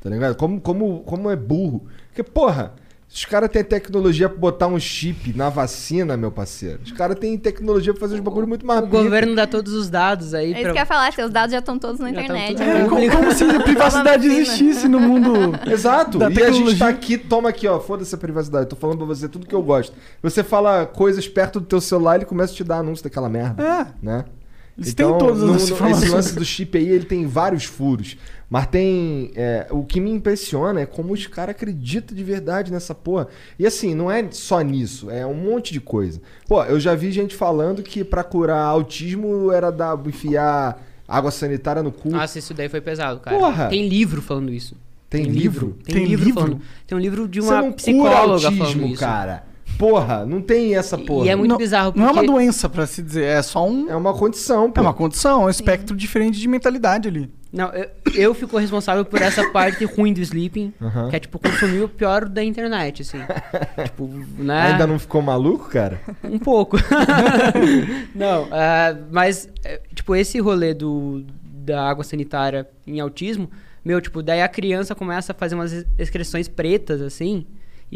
Tá 0.00 0.10
ligado? 0.10 0.34
Como, 0.36 0.60
como, 0.60 1.00
como 1.04 1.30
é 1.30 1.36
burro. 1.36 1.86
Porque, 2.08 2.22
porra, 2.24 2.74
os 3.08 3.24
caras 3.24 3.48
têm 3.48 3.64
tecnologia 3.64 4.28
pra 4.28 4.36
botar 4.38 4.66
um 4.66 4.78
chip 4.78 5.32
na 5.34 5.48
vacina, 5.48 6.16
meu 6.18 6.30
parceiro. 6.30 6.80
Os 6.84 6.92
caras 6.92 7.18
têm 7.18 7.38
tecnologia 7.38 7.94
pra 7.94 8.00
fazer 8.00 8.16
uns 8.16 8.20
bagulho 8.20 8.46
muito 8.46 8.66
mais 8.66 8.82
O 8.82 8.86
governo 8.88 9.34
dá 9.34 9.46
todos 9.46 9.72
os 9.72 9.88
dados 9.88 10.34
aí 10.34 10.48
É 10.48 10.50
isso 10.52 10.60
pra... 10.62 10.72
que 10.72 10.78
eu 10.78 10.82
ia 10.82 10.86
falar, 10.86 11.12
seus 11.14 11.30
dados 11.30 11.52
já 11.52 11.60
estão 11.60 11.78
todos 11.78 11.98
na 11.98 12.08
Já 12.08 12.14
tão 12.14 12.22
internet. 12.24 12.56
tudo- 12.56 12.62
É, 12.68 12.74
né? 12.82 12.88
como, 12.88 13.10
como 13.10 13.32
se 13.32 13.44
a 13.44 13.60
privacidade 13.60 14.26
existisse 14.26 14.86
no 14.88 15.00
mundo. 15.00 15.58
Exato. 15.70 16.18
Da 16.18 16.26
e 16.26 16.28
a 16.28 16.30
gente 16.30 16.40
tecnologia. 16.44 16.78
tá 16.78 16.88
aqui, 16.88 17.16
toma 17.16 17.48
aqui, 17.48 17.66
ó. 17.66 17.80
Foda-se 17.80 18.14
a 18.14 18.18
privacidade. 18.18 18.64
Eu 18.64 18.68
tô 18.70 18.76
falando 18.76 18.98
pra 18.98 19.06
você 19.06 19.28
tudo 19.28 19.46
que 19.46 19.54
eu 19.54 19.62
gosto. 19.62 19.94
Você 20.22 20.42
fala 20.44 20.84
coisas 20.84 21.26
perto 21.26 21.58
do 21.60 21.66
teu 21.66 21.80
celular, 21.80 22.16
ele 22.16 22.24
começa 22.26 22.52
a 22.52 22.56
te 22.56 22.64
dar 22.64 22.78
anúncio 22.78 23.02
daquela 23.04 23.28
merda. 23.30 23.62
É. 23.62 23.86
né? 24.02 24.24
Eles 24.76 24.92
têm 24.92 25.06
todas 25.18 25.38
no- 25.42 25.54
as 25.54 25.70
informações. 25.70 26.02
Esse 26.02 26.12
lance 26.14 26.34
do 26.34 26.44
chip 26.44 26.76
aí, 26.76 26.86
ele 26.86 27.06
tem 27.06 27.26
vários 27.26 27.64
furos. 27.64 28.18
Mas 28.48 28.66
tem. 28.66 29.32
é, 29.34 29.66
o 29.70 29.82
que 29.84 30.00
me 30.00 30.10
impressiona 30.10 30.80
é 30.80 30.86
como 30.86 31.12
os 31.12 31.26
caras 31.26 31.54
acreditam 31.54 32.16
de 32.16 32.22
verdade 32.22 32.70
nessa 32.70 32.94
porra. 32.94 33.26
E 33.58 33.66
assim, 33.66 33.94
não 33.94 34.10
é 34.10 34.24
só 34.30 34.60
nisso, 34.60 35.10
é 35.10 35.26
um 35.26 35.34
monte 35.34 35.72
de 35.72 35.80
coisa. 35.80 36.20
Pô, 36.46 36.62
eu 36.64 36.78
já 36.78 36.94
vi 36.94 37.10
gente 37.10 37.34
falando 37.34 37.82
que 37.82 38.04
pra 38.04 38.22
curar 38.22 38.62
autismo 38.64 39.50
era 39.50 39.70
dar, 39.72 39.98
enfiar 40.06 40.80
água 41.08 41.30
sanitária 41.30 41.82
no 41.82 41.90
cu. 41.90 42.10
Nossa, 42.10 42.38
isso 42.38 42.54
daí 42.54 42.68
foi 42.68 42.80
pesado, 42.80 43.18
cara. 43.20 43.36
Porra! 43.36 43.68
Tem 43.68 43.88
livro 43.88 44.22
falando 44.22 44.52
isso. 44.52 44.76
Tem 45.10 45.24
livro? 45.24 45.76
Tem, 45.84 45.94
Tem 45.96 46.04
livro, 46.04 46.24
livro? 46.26 46.40
falando. 46.40 46.60
Tem 46.86 46.98
um 46.98 47.00
livro 47.00 47.28
de 47.28 47.40
Você 47.40 47.48
uma 47.48 47.56
não 47.56 47.62
cura 47.72 47.76
psicóloga 47.76 48.46
autismo, 48.46 48.64
falando 48.64 48.86
isso. 48.86 49.00
cara. 49.00 49.44
Porra, 49.78 50.24
não 50.24 50.40
tem 50.40 50.74
essa 50.74 50.96
porra. 50.96 51.26
E 51.26 51.28
é 51.28 51.36
muito 51.36 51.50
não, 51.50 51.58
bizarro 51.58 51.92
porque 51.92 52.00
Não 52.00 52.08
é 52.08 52.12
uma 52.12 52.24
doença, 52.24 52.68
pra 52.68 52.86
se 52.86 53.02
dizer, 53.02 53.24
é 53.24 53.42
só 53.42 53.68
um. 53.68 53.90
É 53.90 53.96
uma 53.96 54.14
condição, 54.14 54.70
pô. 54.70 54.80
É 54.80 54.82
uma 54.82 54.94
condição, 54.94 55.42
é 55.42 55.46
um 55.46 55.50
espectro 55.50 55.94
diferente 55.96 56.38
de 56.38 56.48
mentalidade 56.48 57.08
ali. 57.08 57.30
Não, 57.56 57.70
eu, 57.72 57.88
eu 58.14 58.34
fico 58.34 58.58
responsável 58.58 59.02
por 59.02 59.22
essa 59.22 59.48
parte 59.50 59.82
ruim 59.86 60.12
do 60.12 60.20
sleeping, 60.20 60.74
Aham. 60.78 61.08
que 61.08 61.16
é 61.16 61.18
tipo 61.18 61.38
consumir 61.38 61.80
o 61.80 61.88
pior 61.88 62.28
da 62.28 62.44
internet, 62.44 63.00
assim. 63.00 63.18
tipo, 63.82 64.06
né? 64.38 64.72
Ainda 64.72 64.86
não 64.86 64.98
ficou 64.98 65.22
maluco, 65.22 65.70
cara? 65.70 65.98
Um 66.22 66.38
pouco. 66.38 66.76
não, 68.14 68.46
ah, 68.52 68.94
mas, 69.10 69.48
é, 69.64 69.80
tipo, 69.94 70.14
esse 70.14 70.38
rolê 70.38 70.74
do, 70.74 71.24
da 71.42 71.88
água 71.88 72.04
sanitária 72.04 72.68
em 72.86 73.00
autismo, 73.00 73.50
meu, 73.82 74.02
tipo, 74.02 74.22
daí 74.22 74.42
a 74.42 74.48
criança 74.48 74.94
começa 74.94 75.32
a 75.32 75.34
fazer 75.34 75.54
umas 75.54 75.72
ex- 75.72 75.86
excreções 75.98 76.48
pretas, 76.48 77.00
assim, 77.00 77.46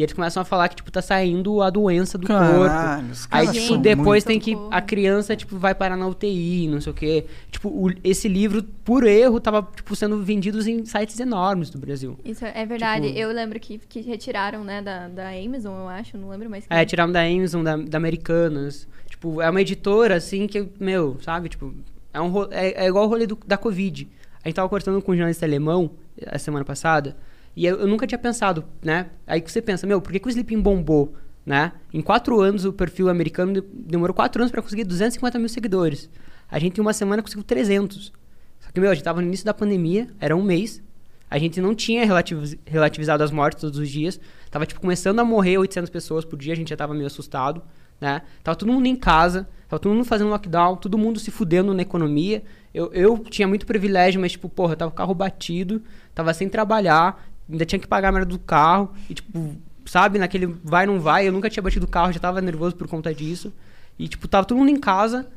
e 0.00 0.02
eles 0.02 0.14
começam 0.14 0.40
a 0.40 0.44
falar 0.44 0.68
que, 0.70 0.76
tipo, 0.76 0.90
tá 0.90 1.02
saindo 1.02 1.60
a 1.60 1.68
doença 1.68 2.16
do 2.16 2.26
corpo. 2.26 2.42
Caralho, 2.42 3.10
os 3.12 3.28
Aí, 3.30 3.46
tipo, 3.52 3.76
depois 3.76 4.24
tem 4.24 4.40
que. 4.40 4.56
A 4.70 4.80
criança, 4.80 5.36
tipo, 5.36 5.58
vai 5.58 5.74
parar 5.74 5.94
na 5.96 6.06
UTI, 6.06 6.66
não 6.68 6.80
sei 6.80 6.90
o 6.90 6.94
quê. 6.94 7.26
Tipo, 7.50 7.68
o- 7.68 7.92
esse 8.02 8.26
livro, 8.26 8.62
por 8.62 9.06
erro, 9.06 9.38
tava, 9.38 9.68
tipo, 9.76 9.94
sendo 9.94 10.22
vendido 10.22 10.58
em 10.68 10.84
sites 10.86 11.20
enormes 11.20 11.68
do 11.68 11.78
Brasil. 11.78 12.18
Isso 12.24 12.44
é 12.46 12.64
verdade. 12.64 13.06
Tipo- 13.08 13.18
Eu 13.18 13.30
lembro 13.30 13.60
que, 13.60 13.76
que 13.78 14.00
retiraram, 14.00 14.64
né, 14.64 14.80
da, 14.80 15.08
da 15.08 15.28
Amazon, 15.30 15.74
eu 15.80 15.88
acho, 15.88 16.16
não 16.16 16.30
lembro 16.30 16.48
mais. 16.48 16.66
quem. 16.66 16.76
É, 16.76 16.84
tiraram 16.86 17.12
da 17.12 17.22
Amazon, 17.22 17.62
da, 17.62 17.76
da 17.76 17.98
Americanas. 17.98 18.88
Tipo, 19.08 19.42
é 19.42 19.50
uma 19.50 19.60
editora, 19.60 20.16
assim, 20.16 20.46
que, 20.46 20.66
meu, 20.80 21.18
sabe? 21.20 21.50
Tipo, 21.50 21.74
é, 22.14 22.20
um, 22.20 22.28
ro- 22.28 22.48
é, 22.50 22.84
é 22.84 22.88
igual 22.88 23.04
o 23.04 23.08
rolê 23.08 23.26
do- 23.26 23.38
da 23.46 23.58
Covid. 23.58 24.08
A 24.42 24.48
gente 24.48 24.56
tava 24.56 24.68
conversando 24.68 25.02
com 25.02 25.12
um 25.12 25.14
jornalista 25.14 25.44
alemão, 25.44 25.90
a 26.26 26.38
semana 26.38 26.64
passada, 26.64 27.14
e 27.56 27.66
eu, 27.66 27.80
eu 27.80 27.86
nunca 27.86 28.06
tinha 28.06 28.18
pensado, 28.18 28.64
né? 28.82 29.06
Aí 29.26 29.40
que 29.40 29.50
você 29.50 29.60
pensa, 29.60 29.86
meu, 29.86 30.00
por 30.00 30.12
que, 30.12 30.18
que 30.20 30.26
o 30.26 30.30
Sleeping 30.30 30.60
bombou, 30.60 31.14
né? 31.44 31.72
Em 31.92 32.00
quatro 32.00 32.40
anos, 32.40 32.64
o 32.64 32.72
perfil 32.72 33.08
americano 33.08 33.52
de- 33.54 33.62
demorou 33.72 34.14
quatro 34.14 34.40
anos 34.42 34.50
pra 34.52 34.62
conseguir 34.62 34.84
250 34.84 35.38
mil 35.38 35.48
seguidores. 35.48 36.08
A 36.50 36.58
gente, 36.58 36.78
em 36.78 36.80
uma 36.80 36.92
semana, 36.92 37.22
conseguiu 37.22 37.44
300. 37.44 38.12
Só 38.60 38.70
que, 38.72 38.80
meu, 38.80 38.90
a 38.90 38.94
gente 38.94 39.04
tava 39.04 39.20
no 39.20 39.26
início 39.26 39.44
da 39.46 39.54
pandemia, 39.54 40.06
era 40.20 40.36
um 40.36 40.42
mês. 40.42 40.82
A 41.30 41.38
gente 41.38 41.60
não 41.60 41.74
tinha 41.74 42.04
relativiz- 42.04 42.56
relativizado 42.66 43.22
as 43.22 43.30
mortes 43.30 43.60
todos 43.60 43.78
os 43.78 43.88
dias. 43.88 44.20
Tava, 44.50 44.66
tipo, 44.66 44.80
começando 44.80 45.18
a 45.20 45.24
morrer 45.24 45.58
800 45.58 45.88
pessoas 45.90 46.24
por 46.24 46.36
dia, 46.38 46.52
a 46.52 46.56
gente 46.56 46.70
já 46.70 46.76
tava 46.76 46.92
meio 46.92 47.06
assustado, 47.06 47.62
né? 48.00 48.22
Tava 48.42 48.56
todo 48.56 48.72
mundo 48.72 48.86
em 48.86 48.96
casa, 48.96 49.48
tava 49.68 49.78
todo 49.80 49.92
mundo 49.94 50.04
fazendo 50.04 50.30
lockdown, 50.30 50.76
todo 50.76 50.98
mundo 50.98 51.18
se 51.20 51.30
fudendo 51.30 51.72
na 51.72 51.82
economia. 51.82 52.42
Eu, 52.74 52.92
eu 52.92 53.18
tinha 53.30 53.46
muito 53.46 53.64
privilégio, 53.66 54.20
mas, 54.20 54.32
tipo, 54.32 54.48
porra, 54.48 54.72
eu 54.72 54.76
tava 54.76 54.90
com 54.90 54.94
o 54.94 54.98
carro 54.98 55.14
batido, 55.14 55.82
tava 56.14 56.34
sem 56.34 56.48
trabalhar, 56.48 57.24
ainda 57.50 57.64
tinha 57.64 57.78
que 57.78 57.86
pagar 57.86 58.08
a 58.08 58.12
merda 58.12 58.28
do 58.30 58.38
carro, 58.38 58.92
e, 59.08 59.14
tipo, 59.14 59.56
sabe, 59.84 60.18
naquele 60.18 60.46
vai, 60.46 60.86
não 60.86 61.00
vai, 61.00 61.26
eu 61.26 61.32
nunca 61.32 61.50
tinha 61.50 61.62
batido 61.62 61.86
o 61.86 61.88
carro, 61.88 62.12
já 62.12 62.20
tava 62.20 62.40
nervoso 62.40 62.76
por 62.76 62.86
conta 62.86 63.14
disso. 63.14 63.52
E, 63.98 64.08
tipo, 64.08 64.28
tava 64.28 64.46
todo 64.46 64.56
mundo 64.58 64.70
em 64.70 64.78
casa, 64.78 65.28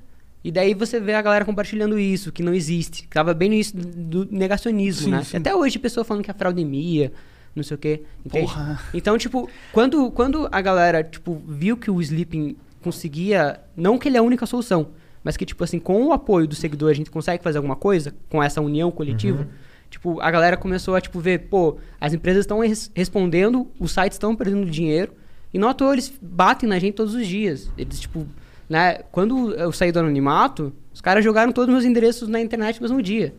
e 0.44 0.52
daí 0.52 0.74
você 0.74 1.00
vê 1.00 1.14
a 1.14 1.22
galera 1.22 1.46
compartilhando 1.46 1.98
isso, 1.98 2.32
que 2.32 2.44
não 2.44 2.54
existe. 2.54 3.04
Que 3.04 3.10
tava 3.10 3.34
bem 3.34 3.50
no 3.50 3.56
início 3.56 3.78
do, 3.78 4.28
negacionismo, 4.30 5.06
Sim, 5.06 5.12
né? 5.12 5.24
sim. 5.24 5.38
Até 5.38 5.56
hoje, 5.56 5.80
pessoa 5.80 6.04
falando 6.04 6.24
que 6.24 6.32
é 6.32 6.34
fraudemia, 6.34 7.12
não 7.56 7.64
sei 7.64 7.76
o 7.76 7.78
quê. 7.78 8.04
Entende? 8.26 8.48
Porra. 8.48 8.82
Então, 8.94 9.18
tipo, 9.18 9.50
quando, 9.72 10.12
quando 10.12 10.48
a 10.52 10.62
galera, 10.62 11.04
tipo, 11.04 11.42
viu 11.48 11.78
que 11.78 11.90
o 11.90 12.02
Sleeping 12.02 12.56
conseguia... 12.82 13.62
Não 13.76 13.98
que 13.98 14.10
ele 14.10 14.18
é 14.18 14.20
a 14.20 14.24
única 14.24 14.46
solução, 14.46 14.90
mas 15.24 15.38
que, 15.38 15.46
tipo 15.46 15.64
assim, 15.64 15.80
com 15.80 16.06
o 16.06 16.12
apoio 16.12 16.46
do 16.46 16.56
seguidor 16.56 16.92
a 16.92 16.94
gente 16.94 17.10
consegue 17.10 17.42
fazer 17.42 17.58
alguma 17.58 17.78
coisa, 17.78 18.14
com 18.30 18.44
essa 18.44 18.60
união 18.60 18.92
coletiva, 18.92 19.48
tipo, 19.94 20.20
a 20.20 20.30
galera 20.32 20.58
começou 20.58 20.96
a, 20.96 21.02
tipo, 21.02 21.20
ver, 21.20 21.48
pô, 21.50 21.78
as 22.02 22.14
empresas 22.14 22.42
estão 22.42 22.60
res- 22.60 22.92
respondendo, 22.96 23.68
os 23.80 23.92
sites 23.92 24.16
estão 24.16 24.36
perdendo 24.36 24.66
dinheiro, 24.70 25.14
e 25.54 25.60
não 25.60 25.70
à 25.70 25.74
toa 25.74 25.94
eles 25.94 26.12
batem 26.22 26.68
na 26.68 26.80
gente 26.80 26.96
todos 26.96 27.14
os 27.14 27.28
dias. 27.28 27.70
Eles, 27.78 28.00
tipo, 28.00 28.26
né, 28.68 28.96
quando 29.12 29.54
eu 29.54 29.72
saí 29.72 29.92
do 29.92 30.00
anonimato, 30.00 30.74
os 30.94 31.00
caras 31.00 31.24
jogaram 31.24 31.52
todos 31.52 31.68
os 31.70 31.74
meus 31.74 31.86
endereços 31.86 32.28
na 32.28 32.42
internet 32.42 32.78
no 32.78 32.82
mesmo 32.88 33.02
dia. 33.04 33.36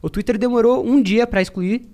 O 0.00 0.08
Twitter 0.08 0.38
demorou 0.38 0.84
um 0.86 1.02
dia 1.02 1.26
pra 1.26 1.42
excluir, 1.42 1.86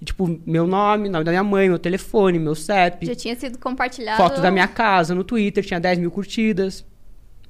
e, 0.00 0.04
tipo, 0.04 0.38
meu 0.46 0.66
nome, 0.66 1.08
nome 1.08 1.24
da 1.24 1.30
minha 1.32 1.42
mãe, 1.42 1.68
meu 1.68 1.78
telefone, 1.78 2.38
meu 2.38 2.54
CEP, 2.54 3.04
Já 3.06 3.14
tinha 3.16 3.34
sido 3.34 3.58
compartilhado. 3.58 4.16
foto 4.22 4.40
da 4.40 4.50
minha 4.50 4.68
casa 4.68 5.14
no 5.14 5.24
Twitter, 5.24 5.64
tinha 5.64 5.80
10 5.80 5.98
mil 5.98 6.10
curtidas. 6.10 6.84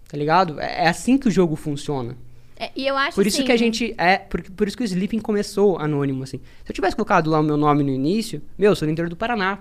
Tá 0.09 0.17
ligado? 0.17 0.61
É 0.61 0.85
é 0.85 0.89
assim 0.89 1.19
que 1.19 1.27
o 1.29 1.31
jogo 1.31 1.57
funciona. 1.57 2.17
É, 2.59 2.71
e 2.75 2.87
eu 2.87 2.97
acho 2.97 3.15
Por 3.15 3.27
isso 3.27 3.37
assim, 3.37 3.47
que 3.47 3.53
a 3.53 3.57
gente 3.57 3.95
é. 3.99 4.17
Por, 4.19 4.43
por 4.51 4.67
isso 4.67 4.77
que 4.77 4.83
o 4.83 4.87
Sleeping 4.87 5.19
começou 5.19 5.79
anônimo, 5.79 6.23
assim. 6.23 6.39
Se 6.65 6.71
eu 6.71 6.75
tivesse 6.75 6.97
colocado 6.97 7.31
lá 7.31 7.39
o 7.41 7.43
meu 7.43 7.57
nome 7.57 7.83
no 7.85 7.91
início, 7.91 8.41
meu, 8.57 8.73
eu 8.73 8.77
sou 8.77 8.87
do 8.87 8.93
interior 8.93 9.11
do 9.11 9.17
Paraná. 9.17 9.59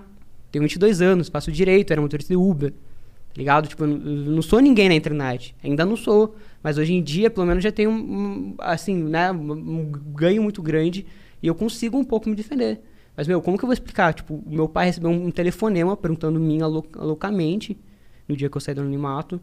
Tenho 0.50 0.62
22 0.62 1.02
anos, 1.02 1.28
faço 1.28 1.52
direito, 1.52 1.92
era 1.92 2.00
motorista 2.00 2.32
de 2.32 2.36
Uber. 2.36 2.70
Tá 2.70 3.38
ligado? 3.38 3.68
Tipo, 3.68 3.84
eu 3.84 3.88
não- 3.88 4.40
sou 4.40 4.60
ninguém 4.60 4.88
na 4.88 4.94
internet. 4.94 5.54
Ainda 5.62 5.84
não 5.84 5.94
sou. 5.96 6.34
Mas 6.62 6.78
hoje 6.78 6.94
em 6.94 7.02
dia, 7.02 7.28
pelo 7.28 7.46
menos, 7.46 7.62
já 7.62 7.70
tenho 7.70 7.90
um, 7.90 8.54
assim, 8.58 8.96
né, 9.02 9.30
um, 9.30 9.90
ganho 10.14 10.42
muito 10.42 10.62
grande 10.62 11.06
e 11.42 11.46
eu 11.46 11.54
consigo 11.54 11.98
um 11.98 12.04
pouco 12.04 12.30
me 12.30 12.34
defender. 12.34 12.80
Mas, 13.14 13.28
meu, 13.28 13.42
como 13.42 13.58
que 13.58 13.64
eu 13.64 13.66
vou 13.66 13.74
explicar? 13.74 14.14
Tipo, 14.14 14.42
meu 14.46 14.68
pai 14.68 14.86
recebeu 14.86 15.10
um, 15.10 15.30
telefonema 15.30 15.96
perguntando 15.96 16.40
mim 16.40 16.60
loucamente 16.94 17.76
no 18.26 18.34
dia 18.34 18.48
que 18.48 18.56
eu 18.56 18.60
saí 18.60 18.74
do 18.74 18.80
anonimato. 18.80 19.38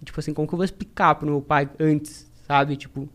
E, 0.00 0.04
tipo 0.04 0.20
assim, 0.20 0.34
como 0.34 0.46
que 0.46 0.52
eu 0.54 0.58
vou 0.58 0.64
explicar 0.64 1.14
pro 1.14 1.26
meu 1.26 1.40
pai 1.40 1.68
antes, 1.80 2.27
sabe? 2.48 2.76
Tipo, 2.76 3.08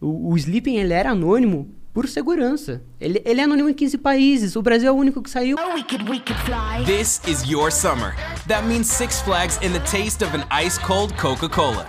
o, 0.00 0.32
o 0.32 0.36
Sleeping, 0.36 0.76
ele 0.76 0.92
era 0.92 1.12
anônimo 1.12 1.72
por 1.94 2.08
segurança. 2.08 2.82
Ele, 3.00 3.22
ele 3.24 3.40
é 3.40 3.44
anônimo 3.44 3.68
em 3.68 3.74
15 3.74 3.98
países. 3.98 4.56
O 4.56 4.62
Brasil 4.62 4.88
é 4.88 4.92
o 4.92 4.96
único 4.96 5.22
que 5.22 5.30
saiu. 5.30 5.56
We 5.74 5.84
could, 5.84 6.10
we 6.10 6.18
could 6.20 6.40
fly. 6.42 6.84
This 6.84 7.20
is 7.26 7.48
your 7.48 7.70
summer. 7.70 8.14
That 8.48 8.66
means 8.66 8.88
Six 8.88 9.22
Flags 9.22 9.58
in 9.62 9.72
the 9.72 9.80
taste 9.80 10.22
of 10.22 10.34
an 10.34 10.44
ice 10.50 10.76
cold 10.78 11.16
Coca 11.16 11.48
Cola. 11.48 11.86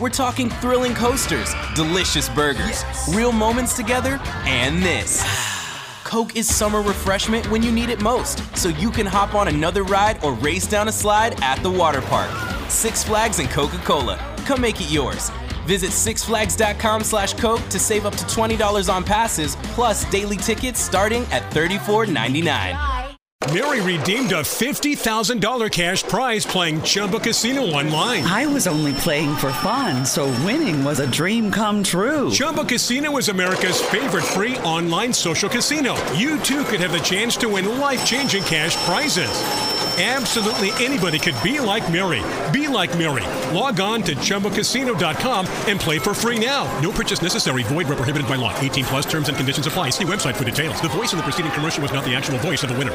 We're 0.00 0.10
talking 0.10 0.50
thrilling 0.60 0.94
coasters, 0.94 1.54
delicious 1.74 2.28
burgers, 2.28 2.84
real 3.14 3.32
moments 3.32 3.76
together, 3.76 4.20
and 4.44 4.82
this. 4.82 5.22
Coke 6.04 6.36
is 6.36 6.52
summer 6.52 6.82
refreshment 6.82 7.48
when 7.50 7.62
you 7.62 7.72
need 7.72 7.90
it 7.90 8.00
most, 8.02 8.42
so 8.56 8.68
you 8.68 8.90
can 8.90 9.06
hop 9.06 9.34
on 9.34 9.48
another 9.48 9.82
ride 9.84 10.22
or 10.22 10.32
race 10.34 10.66
down 10.66 10.88
a 10.88 10.92
slide 10.92 11.40
at 11.42 11.62
the 11.62 11.70
water 11.70 12.02
park. 12.02 12.30
Six 12.68 13.04
Flags 13.04 13.38
and 13.38 13.48
Coca 13.50 13.78
Cola. 13.78 14.18
Come 14.44 14.60
make 14.60 14.80
it 14.80 14.90
yours. 14.90 15.30
Visit 15.66 15.90
sixflags.com 15.90 17.04
slash 17.04 17.34
Coke 17.34 17.66
to 17.68 17.78
save 17.78 18.06
up 18.06 18.14
to 18.14 18.24
$20 18.26 18.92
on 18.92 19.02
passes, 19.02 19.56
plus 19.74 20.04
daily 20.10 20.36
tickets 20.36 20.80
starting 20.80 21.22
at 21.32 21.42
$34.99. 21.52 23.14
Mary 23.52 23.80
redeemed 23.82 24.32
a 24.32 24.40
$50,000 24.40 25.70
cash 25.70 26.02
prize 26.04 26.46
playing 26.46 26.80
Chumba 26.80 27.20
Casino 27.20 27.60
online. 27.62 28.24
I 28.24 28.46
was 28.46 28.66
only 28.66 28.94
playing 28.94 29.36
for 29.36 29.52
fun, 29.52 30.06
so 30.06 30.26
winning 30.46 30.82
was 30.82 31.00
a 31.00 31.10
dream 31.10 31.50
come 31.50 31.82
true. 31.82 32.30
Chumba 32.30 32.64
Casino 32.64 33.16
is 33.18 33.28
America's 33.28 33.82
favorite 33.82 34.24
free 34.24 34.56
online 34.60 35.12
social 35.12 35.50
casino. 35.50 35.94
You 36.14 36.40
too 36.40 36.64
could 36.64 36.80
have 36.80 36.92
the 36.92 37.00
chance 37.00 37.36
to 37.38 37.50
win 37.50 37.78
life 37.78 38.04
changing 38.06 38.44
cash 38.44 38.76
prizes. 38.86 39.73
Absolutely 39.96 40.72
anybody 40.84 41.20
could 41.20 41.40
be 41.40 41.60
like 41.60 41.90
Mary. 41.90 42.20
Be 42.52 42.66
like 42.66 42.98
Mary. 42.98 43.24
Log 43.56 43.78
on 43.78 44.02
to 44.02 44.16
ChumbaCasino.com 44.16 45.46
and 45.68 45.78
play 45.78 46.00
for 46.00 46.14
free 46.14 46.44
now. 46.44 46.66
No 46.80 46.90
purchase 46.90 47.22
necessary. 47.22 47.62
Void 47.62 47.86
where 47.86 47.96
prohibited 47.96 48.28
by 48.28 48.34
law. 48.34 48.52
18 48.58 48.84
plus 48.84 49.06
terms 49.06 49.28
and 49.28 49.36
conditions 49.36 49.68
apply. 49.68 49.90
See 49.90 50.04
website 50.04 50.34
for 50.34 50.44
details. 50.44 50.80
The 50.82 50.88
voice 50.88 51.12
in 51.12 51.18
the 51.18 51.22
preceding 51.22 51.52
commercial 51.52 51.80
was 51.80 51.92
not 51.92 52.04
the 52.04 52.14
actual 52.14 52.38
voice 52.38 52.64
of 52.64 52.70
the 52.70 52.76
winner. 52.76 52.92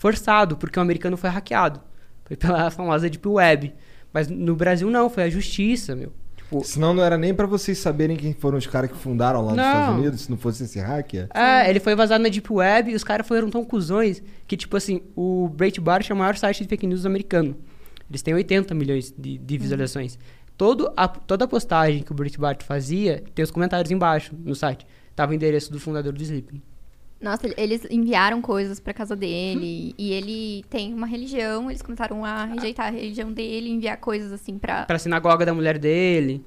forçado, 0.00 0.56
porque 0.56 0.78
o 0.78 0.82
americano 0.82 1.18
foi 1.18 1.28
hackeado. 1.28 1.80
Foi 2.24 2.34
pela 2.34 2.70
famosa 2.70 3.10
Deep 3.10 3.28
Web. 3.28 3.74
Mas 4.12 4.28
no 4.28 4.56
Brasil 4.56 4.90
não, 4.90 5.10
foi 5.10 5.24
a 5.24 5.30
justiça, 5.30 5.94
meu. 5.94 6.10
Tipo, 6.50 6.64
Senão 6.64 6.92
não 6.92 7.04
era 7.04 7.16
nem 7.16 7.32
pra 7.32 7.46
vocês 7.46 7.78
saberem 7.78 8.16
quem 8.16 8.32
foram 8.32 8.58
os 8.58 8.66
caras 8.66 8.90
que 8.90 8.96
fundaram 8.96 9.40
lá 9.40 9.48
nos 9.52 9.56
Não. 9.56 9.64
Estados 9.64 9.98
Unidos, 10.00 10.20
se 10.22 10.30
não 10.30 10.36
fosse 10.36 10.64
esse 10.64 10.80
hacker. 10.80 11.28
é, 11.32 11.70
ele 11.70 11.78
foi 11.78 11.94
vazado 11.94 12.22
na 12.24 12.28
Deep 12.28 12.52
Web 12.52 12.90
e 12.90 12.94
os 12.96 13.04
caras 13.04 13.26
foram 13.26 13.48
tão 13.48 13.64
cuzões 13.64 14.20
que, 14.48 14.56
tipo 14.56 14.76
assim, 14.76 15.00
o 15.14 15.48
Breitbart 15.48 16.10
é 16.10 16.12
o 16.12 16.16
maior 16.16 16.36
site 16.36 16.64
de 16.64 16.68
fake 16.68 16.88
news 16.88 17.06
americano. 17.06 17.56
Eles 18.10 18.20
têm 18.20 18.34
80 18.34 18.74
milhões 18.74 19.14
de, 19.16 19.38
de 19.38 19.58
visualizações. 19.58 20.18
Todo 20.56 20.92
a, 20.96 21.06
toda 21.06 21.44
a 21.44 21.48
postagem 21.48 22.02
que 22.02 22.10
o 22.10 22.14
Breitbart 22.14 22.64
fazia, 22.64 23.22
tem 23.32 23.44
os 23.44 23.50
comentários 23.52 23.90
embaixo 23.92 24.34
no 24.44 24.54
site. 24.56 24.84
Tava 25.14 25.30
o 25.30 25.34
endereço 25.34 25.70
do 25.70 25.78
fundador 25.78 26.12
do 26.12 26.20
Sleeping. 26.20 26.60
Nossa, 27.20 27.46
ele- 27.46 27.54
eles 27.58 27.86
enviaram 27.90 28.40
coisas 28.40 28.80
pra 28.80 28.94
casa 28.94 29.14
dele. 29.14 29.94
e 29.98 30.12
ele 30.12 30.64
tem 30.70 30.94
uma 30.94 31.06
religião. 31.06 31.70
Eles 31.70 31.82
começaram 31.82 32.24
a 32.24 32.44
rejeitar 32.46 32.86
a 32.86 32.90
religião 32.90 33.30
dele, 33.32 33.68
enviar 33.70 33.96
coisas 33.98 34.32
assim 34.32 34.58
pra. 34.58 34.84
Pra 34.84 34.98
sinagoga 34.98 35.44
da 35.44 35.52
mulher 35.52 35.76
dele. 35.78 36.42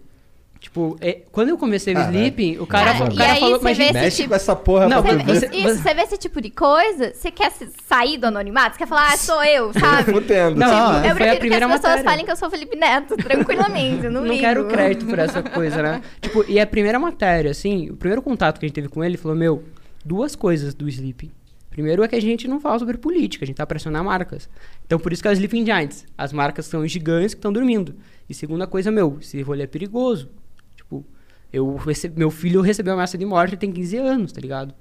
Tipo, 0.60 0.98
é, 1.02 1.20
quando 1.30 1.50
eu 1.50 1.58
comecei 1.58 1.94
o 1.94 1.98
Caralho. 1.98 2.16
Sleeping, 2.16 2.58
o 2.58 2.66
cara, 2.66 2.94
Cara, 2.94 3.12
o 3.12 3.16
cara 3.18 3.34
aí 3.34 3.40
falou... 3.42 3.58
você 3.60 3.64
Mas, 3.66 3.76
gente, 3.78 3.94
Mexe 3.94 4.16
tipo- 4.16 4.30
com 4.30 4.36
essa 4.36 4.56
porra 4.56 4.88
Não, 4.88 5.04
pra 5.04 5.12
Você 5.12 5.18
ver. 5.18 5.40
você- 5.40 5.46
isso, 5.58 5.84
você 5.84 5.94
vê 5.94 6.02
esse 6.04 6.18
tipo 6.18 6.40
de 6.42 6.50
coisa, 6.50 7.14
você 7.14 7.30
quer 7.30 7.52
sair 7.86 8.18
do 8.18 8.28
anonimato? 8.28 8.72
Você 8.76 8.78
quer 8.80 8.88
falar, 8.88 9.12
ah, 9.12 9.18
sou 9.18 9.44
eu, 9.44 9.74
sabe? 9.78 10.14
Fudendo. 10.14 10.56
Não, 10.58 10.70
Não, 10.70 10.96
eu 10.96 11.02
foi 11.02 11.10
a 11.12 11.16
prefiro 11.16 11.40
primeira 11.40 11.66
que 11.68 11.72
as 11.74 11.80
pessoas 11.82 11.96
matéria. 11.98 12.10
falem 12.12 12.26
que 12.26 12.32
eu 12.32 12.36
sou 12.38 12.50
Felipe 12.50 12.78
Neto, 12.78 13.18
tranquilamente. 13.18 14.06
Eu 14.06 14.12
não, 14.12 14.22
não 14.22 14.30
ligo. 14.30 14.40
quero 14.40 14.66
crédito 14.70 15.06
por 15.06 15.20
essa 15.20 15.44
coisa, 15.44 15.84
né? 15.84 16.02
tipo, 16.22 16.46
e 16.48 16.58
a 16.58 16.66
primeira 16.66 16.98
matéria, 16.98 17.52
assim, 17.52 17.90
o 17.90 17.98
primeiro 17.98 18.22
contato 18.22 18.58
que 18.58 18.66
a 18.66 18.68
gente 18.68 18.76
teve 18.76 18.88
com 18.88 19.04
ele, 19.04 19.16
ele 19.16 19.22
falou, 19.22 19.36
meu, 19.38 19.64
duas 20.04 20.36
coisas 20.36 20.74
do 20.74 20.88
Sleeping. 20.88 21.32
Primeiro 21.70 22.04
é 22.04 22.08
que 22.08 22.16
a 22.16 22.22
gente 22.22 22.48
não 22.48 22.60
fala 22.60 22.78
sobre 22.78 22.98
política, 22.98 23.44
a 23.46 23.48
gente 23.48 23.56
tá 23.56 23.66
pressionando 23.66 24.06
marcas. 24.06 24.48
Então 24.86 25.00
por 25.00 25.12
isso 25.12 25.22
que 25.22 25.28
é 25.28 25.32
o 25.32 25.34
Sleeping 25.34 25.66
Giants. 25.66 26.06
As 26.18 26.32
marcas 26.32 26.68
são 26.68 26.86
gigantes 26.88 27.34
que 27.34 27.39
estão 27.39 27.52
dormindo. 27.52 27.96
E 28.30 28.34
segunda 28.34 28.68
coisa, 28.68 28.92
meu, 28.92 29.18
esse 29.20 29.42
rolê 29.42 29.63
é 29.63 29.68
perigoso. 29.68 30.30
Tipo, 30.76 31.04
Eu 31.52 31.76
recebi, 31.76 32.18
meu 32.18 32.30
filho 32.30 32.62
recebeu 32.62 32.94
ameaça 32.94 33.18
de 33.18 33.26
morte, 33.26 33.52
ele 33.52 33.58
tem 33.58 33.72
15 33.72 33.98
anos, 33.98 34.32
tá 34.32 34.39
ligado? 34.39 34.74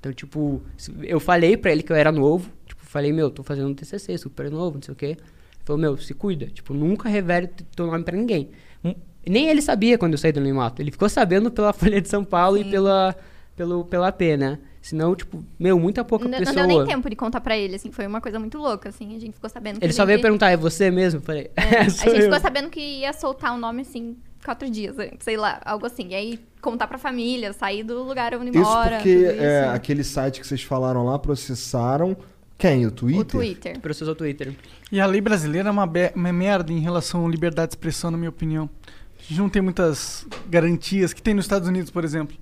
Então, 0.00 0.12
tipo, 0.12 0.62
eu 1.02 1.18
falei 1.20 1.56
pra 1.56 1.72
ele 1.72 1.82
que 1.82 1.92
eu 1.92 1.96
era 1.96 2.10
novo. 2.12 2.50
Tipo, 2.66 2.82
falei, 2.84 3.12
meu, 3.12 3.30
tô 3.30 3.42
fazendo 3.42 3.68
um 3.68 3.74
TCC, 3.74 4.16
super 4.16 4.50
novo, 4.50 4.76
não 4.76 4.82
sei 4.82 4.92
o 4.92 4.96
quê. 4.96 5.06
Ele 5.06 5.18
falou, 5.64 5.80
meu, 5.80 5.96
se 5.98 6.14
cuida. 6.14 6.46
Tipo, 6.46 6.72
nunca 6.72 7.08
revele 7.08 7.48
teu 7.74 7.86
nome 7.86 8.04
pra 8.04 8.16
ninguém. 8.16 8.50
Hum, 8.84 8.94
Nem 9.26 9.48
ele 9.48 9.60
sabia 9.60 9.98
quando 9.98 10.12
eu 10.12 10.18
saí 10.18 10.30
do 10.32 10.38
Anonimato. 10.38 10.80
Ele 10.80 10.90
ficou 10.92 11.08
sabendo 11.08 11.50
pela 11.50 11.72
Folha 11.74 12.00
de 12.00 12.08
São 12.08 12.24
Paulo 12.24 12.56
e 12.56 12.64
pela, 12.64 13.14
pelo, 13.58 13.84
pela 13.84 14.10
P, 14.12 14.36
né? 14.36 14.58
Senão, 14.80 15.14
tipo, 15.14 15.44
meu, 15.58 15.78
muita 15.78 16.04
pouca 16.04 16.24
Não, 16.24 16.30
não 16.30 16.38
pessoa... 16.38 16.54
deu 16.54 16.66
nem 16.66 16.86
tempo 16.86 17.10
de 17.10 17.16
contar 17.16 17.40
pra 17.40 17.58
ele, 17.58 17.74
assim, 17.74 17.90
foi 17.90 18.06
uma 18.06 18.20
coisa 18.20 18.38
muito 18.38 18.56
louca, 18.56 18.88
assim, 18.88 19.16
a 19.16 19.18
gente 19.18 19.34
ficou 19.34 19.50
sabendo 19.50 19.78
que 19.80 19.84
Ele 19.84 19.92
só 19.92 20.06
veio 20.06 20.20
perguntar, 20.22 20.50
é 20.50 20.56
você 20.56 20.90
mesmo? 20.90 21.20
Falei, 21.20 21.50
É, 21.56 21.74
é, 21.74 21.78
a 21.80 21.88
gente 21.88 22.06
eu. 22.06 22.22
ficou 22.22 22.40
sabendo 22.40 22.70
que 22.70 22.80
ia 22.80 23.12
soltar 23.12 23.52
um 23.52 23.58
nome, 23.58 23.82
assim, 23.82 24.16
quatro 24.42 24.70
dias 24.70 24.96
antes, 24.98 25.18
sei 25.24 25.36
lá, 25.36 25.60
algo 25.64 25.84
assim. 25.84 26.08
E 26.10 26.14
aí, 26.14 26.40
contar 26.62 26.86
pra 26.86 26.96
família, 26.96 27.52
sair 27.52 27.82
do 27.82 28.02
lugar 28.02 28.32
onde 28.34 28.50
Isso 28.50 28.60
mora. 28.60 28.96
porque 28.96 29.14
tudo 29.14 29.42
é, 29.42 29.62
isso. 29.64 29.74
aquele 29.74 30.04
site 30.04 30.40
que 30.40 30.46
vocês 30.46 30.62
falaram 30.62 31.04
lá 31.04 31.18
processaram 31.18 32.16
quem? 32.56 32.86
O 32.86 32.90
Twitter? 32.90 33.20
O 33.20 33.24
Twitter. 33.24 33.78
Processou 33.78 34.14
o 34.14 34.16
Twitter. 34.16 34.52
E 34.90 35.00
a 35.00 35.06
lei 35.06 35.20
brasileira 35.20 35.68
é 35.68 35.70
uma, 35.72 35.88
uma 36.14 36.32
merda 36.32 36.72
em 36.72 36.80
relação 36.80 37.24
à 37.24 37.28
liberdade 37.30 37.68
de 37.68 37.74
expressão, 37.76 38.10
na 38.10 38.18
minha 38.18 38.30
opinião. 38.30 38.68
A 39.16 39.22
gente 39.22 39.38
não 39.38 39.48
tem 39.48 39.62
muitas 39.62 40.26
garantias 40.48 41.12
que 41.12 41.22
tem 41.22 41.34
nos 41.34 41.44
Estados 41.44 41.68
Unidos, 41.68 41.90
por 41.90 42.04
exemplo. 42.04 42.36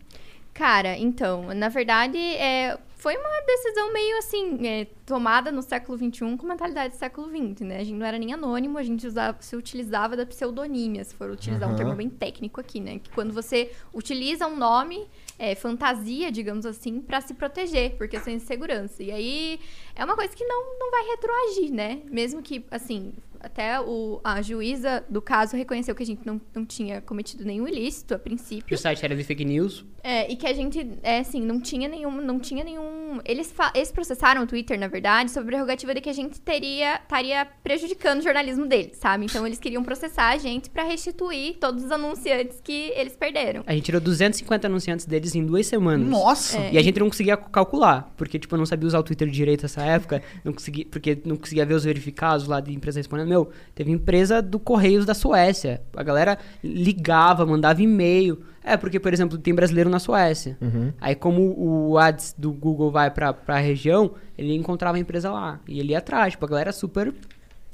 Cara, 0.57 0.97
então, 0.97 1.53
na 1.55 1.69
verdade, 1.69 2.17
é, 2.17 2.79
foi 2.97 3.15
uma 3.15 3.43
decisão 3.47 3.93
meio 3.93 4.17
assim, 4.17 4.67
é, 4.67 4.87
tomada 5.05 5.53
no 5.53 5.61
século 5.61 5.99
XXI 5.99 6.35
com 6.35 6.47
mentalidade 6.47 6.95
do 6.95 6.99
século 6.99 7.29
XX, 7.29 7.61
né? 7.61 7.77
A 7.77 7.85
gente 7.85 7.99
não 7.99 8.07
era 8.07 8.19
nem 8.19 8.33
anônimo, 8.33 8.79
a 8.79 8.83
gente 8.83 9.07
usava, 9.07 9.37
se 9.43 9.55
utilizava 9.55 10.17
da 10.17 10.25
pseudonímia, 10.25 11.05
se 11.05 11.15
for 11.15 11.31
utilizar 11.31 11.69
um 11.69 11.73
Aham. 11.73 11.77
termo 11.77 11.95
bem 11.95 12.09
técnico 12.09 12.59
aqui, 12.59 12.81
né? 12.81 12.99
Que 13.01 13.11
quando 13.11 13.35
você 13.35 13.71
utiliza 13.93 14.47
um 14.47 14.57
nome, 14.57 15.07
é, 15.39 15.55
fantasia, 15.55 16.33
digamos 16.33 16.65
assim, 16.65 17.03
pra 17.03 17.21
se 17.21 17.35
proteger, 17.35 17.95
por 17.97 18.09
questões 18.09 18.41
de 18.41 18.49
segurança. 18.49 19.03
E 19.03 19.13
aí 19.13 19.61
é 19.95 20.03
uma 20.03 20.17
coisa 20.17 20.35
que 20.35 20.45
não, 20.47 20.79
não 20.79 20.91
vai 20.91 21.05
retroagir, 21.05 21.71
né? 21.71 22.01
Mesmo 22.11 22.41
que, 22.41 22.65
assim, 22.71 23.13
até 23.41 23.81
o, 23.81 24.21
a 24.25 24.41
juíza 24.43 25.05
do 25.09 25.21
caso 25.23 25.57
reconheceu 25.57 25.95
que 25.95 26.03
a 26.03 26.07
gente 26.07 26.25
não, 26.27 26.41
não 26.55 26.65
tinha 26.65 27.01
cometido 27.01 27.45
nenhum 27.45 27.67
ilícito 27.69 28.15
a 28.15 28.19
Que 28.19 28.25
princípio. 28.25 28.75
o 28.75 28.79
site 28.79 29.05
era 29.05 29.15
de 29.15 29.23
fake 29.25 29.45
news. 29.45 29.85
É, 30.03 30.31
e 30.31 30.37
que 30.37 30.47
a 30.47 30.53
gente, 30.53 30.87
é 31.03 31.19
assim, 31.19 31.41
não 31.41 31.61
tinha 31.61 31.89
nenhum, 31.89 32.21
não 32.21 32.39
tinha 32.39 32.63
nenhum... 32.65 33.06
Eles, 33.25 33.53
eles 33.75 33.93
processaram 33.93 34.43
o 34.43 34.47
Twitter, 34.47 34.79
na 34.79 34.89
verdade, 34.89 35.31
sobre 35.31 35.49
a 35.49 35.59
prerrogativa 35.59 35.95
de 35.95 36.01
que 36.01 36.11
a 36.11 36.13
gente 36.13 36.41
teria, 36.41 36.97
estaria 36.97 37.47
prejudicando 37.63 38.21
o 38.21 38.23
jornalismo 38.23 38.67
deles, 38.67 38.97
sabe? 38.99 39.25
Então, 39.25 39.47
eles 39.47 39.59
queriam 39.59 39.83
processar 39.83 40.31
a 40.31 40.39
gente 40.39 40.71
pra 40.71 40.85
restituir 40.85 41.57
todos 41.59 41.85
os 41.85 41.91
anunciantes 41.91 42.61
que 42.63 42.93
eles 42.95 43.17
perderam. 43.17 43.63
A 43.67 43.73
gente 43.73 43.85
tirou 43.85 44.01
250 44.01 44.67
anunciantes 44.67 45.07
deles 45.07 45.35
em 45.35 45.45
duas 45.45 45.67
semanas. 45.67 46.09
Nossa! 46.09 46.59
É. 46.59 46.75
E 46.75 46.79
a 46.79 46.83
gente 46.83 46.99
não 46.99 47.09
conseguia 47.09 47.37
calcular, 47.37 48.13
porque, 48.17 48.39
tipo, 48.39 48.55
eu 48.55 48.59
não 48.59 48.67
sabia 48.67 48.87
usar 48.87 48.99
o 48.99 49.03
Twitter 49.03 49.29
direito 49.29 49.63
nessa 49.63 49.83
época, 49.83 50.23
não 50.45 50.53
conseguia, 50.53 50.87
porque 50.91 51.19
não 51.25 51.37
conseguia 51.37 51.65
ver 51.65 51.75
os 51.75 51.85
verificados 51.85 52.47
lá 52.47 52.61
de 52.61 52.73
empresa 52.73 52.99
respondendo. 52.99 53.29
Meu, 53.29 53.51
teve 53.75 53.91
empresa 53.91 54.41
do 54.43 54.59
Correios 54.59 55.05
da 55.05 55.15
Suécia. 55.15 55.83
A 55.97 56.03
galera 56.03 56.39
ligava, 56.63 57.47
mandava 57.47 57.83
e-mail. 57.83 58.43
É, 58.69 58.77
porque, 58.77 58.99
por 58.99 59.13
exemplo, 59.13 59.39
tem 59.39 59.55
brasileiro 59.55 59.89
na 59.89 60.01
Suécia. 60.01 60.59
Aí, 61.01 61.15
como 61.15 61.55
o 61.57 61.97
ads 61.97 62.35
do 62.37 62.53
Google 62.53 62.91
vai 62.91 63.13
pra, 63.13 63.33
pra 63.33 63.59
região, 63.59 64.15
ele 64.37 64.53
encontrava 64.55 64.97
a 64.97 65.01
empresa 65.01 65.31
lá. 65.31 65.61
E 65.69 65.79
ele 65.79 65.93
ia 65.93 65.99
atrás. 65.99 66.33
Tipo, 66.33 66.47
a 66.47 66.49
galera 66.49 66.73
super 66.73 67.15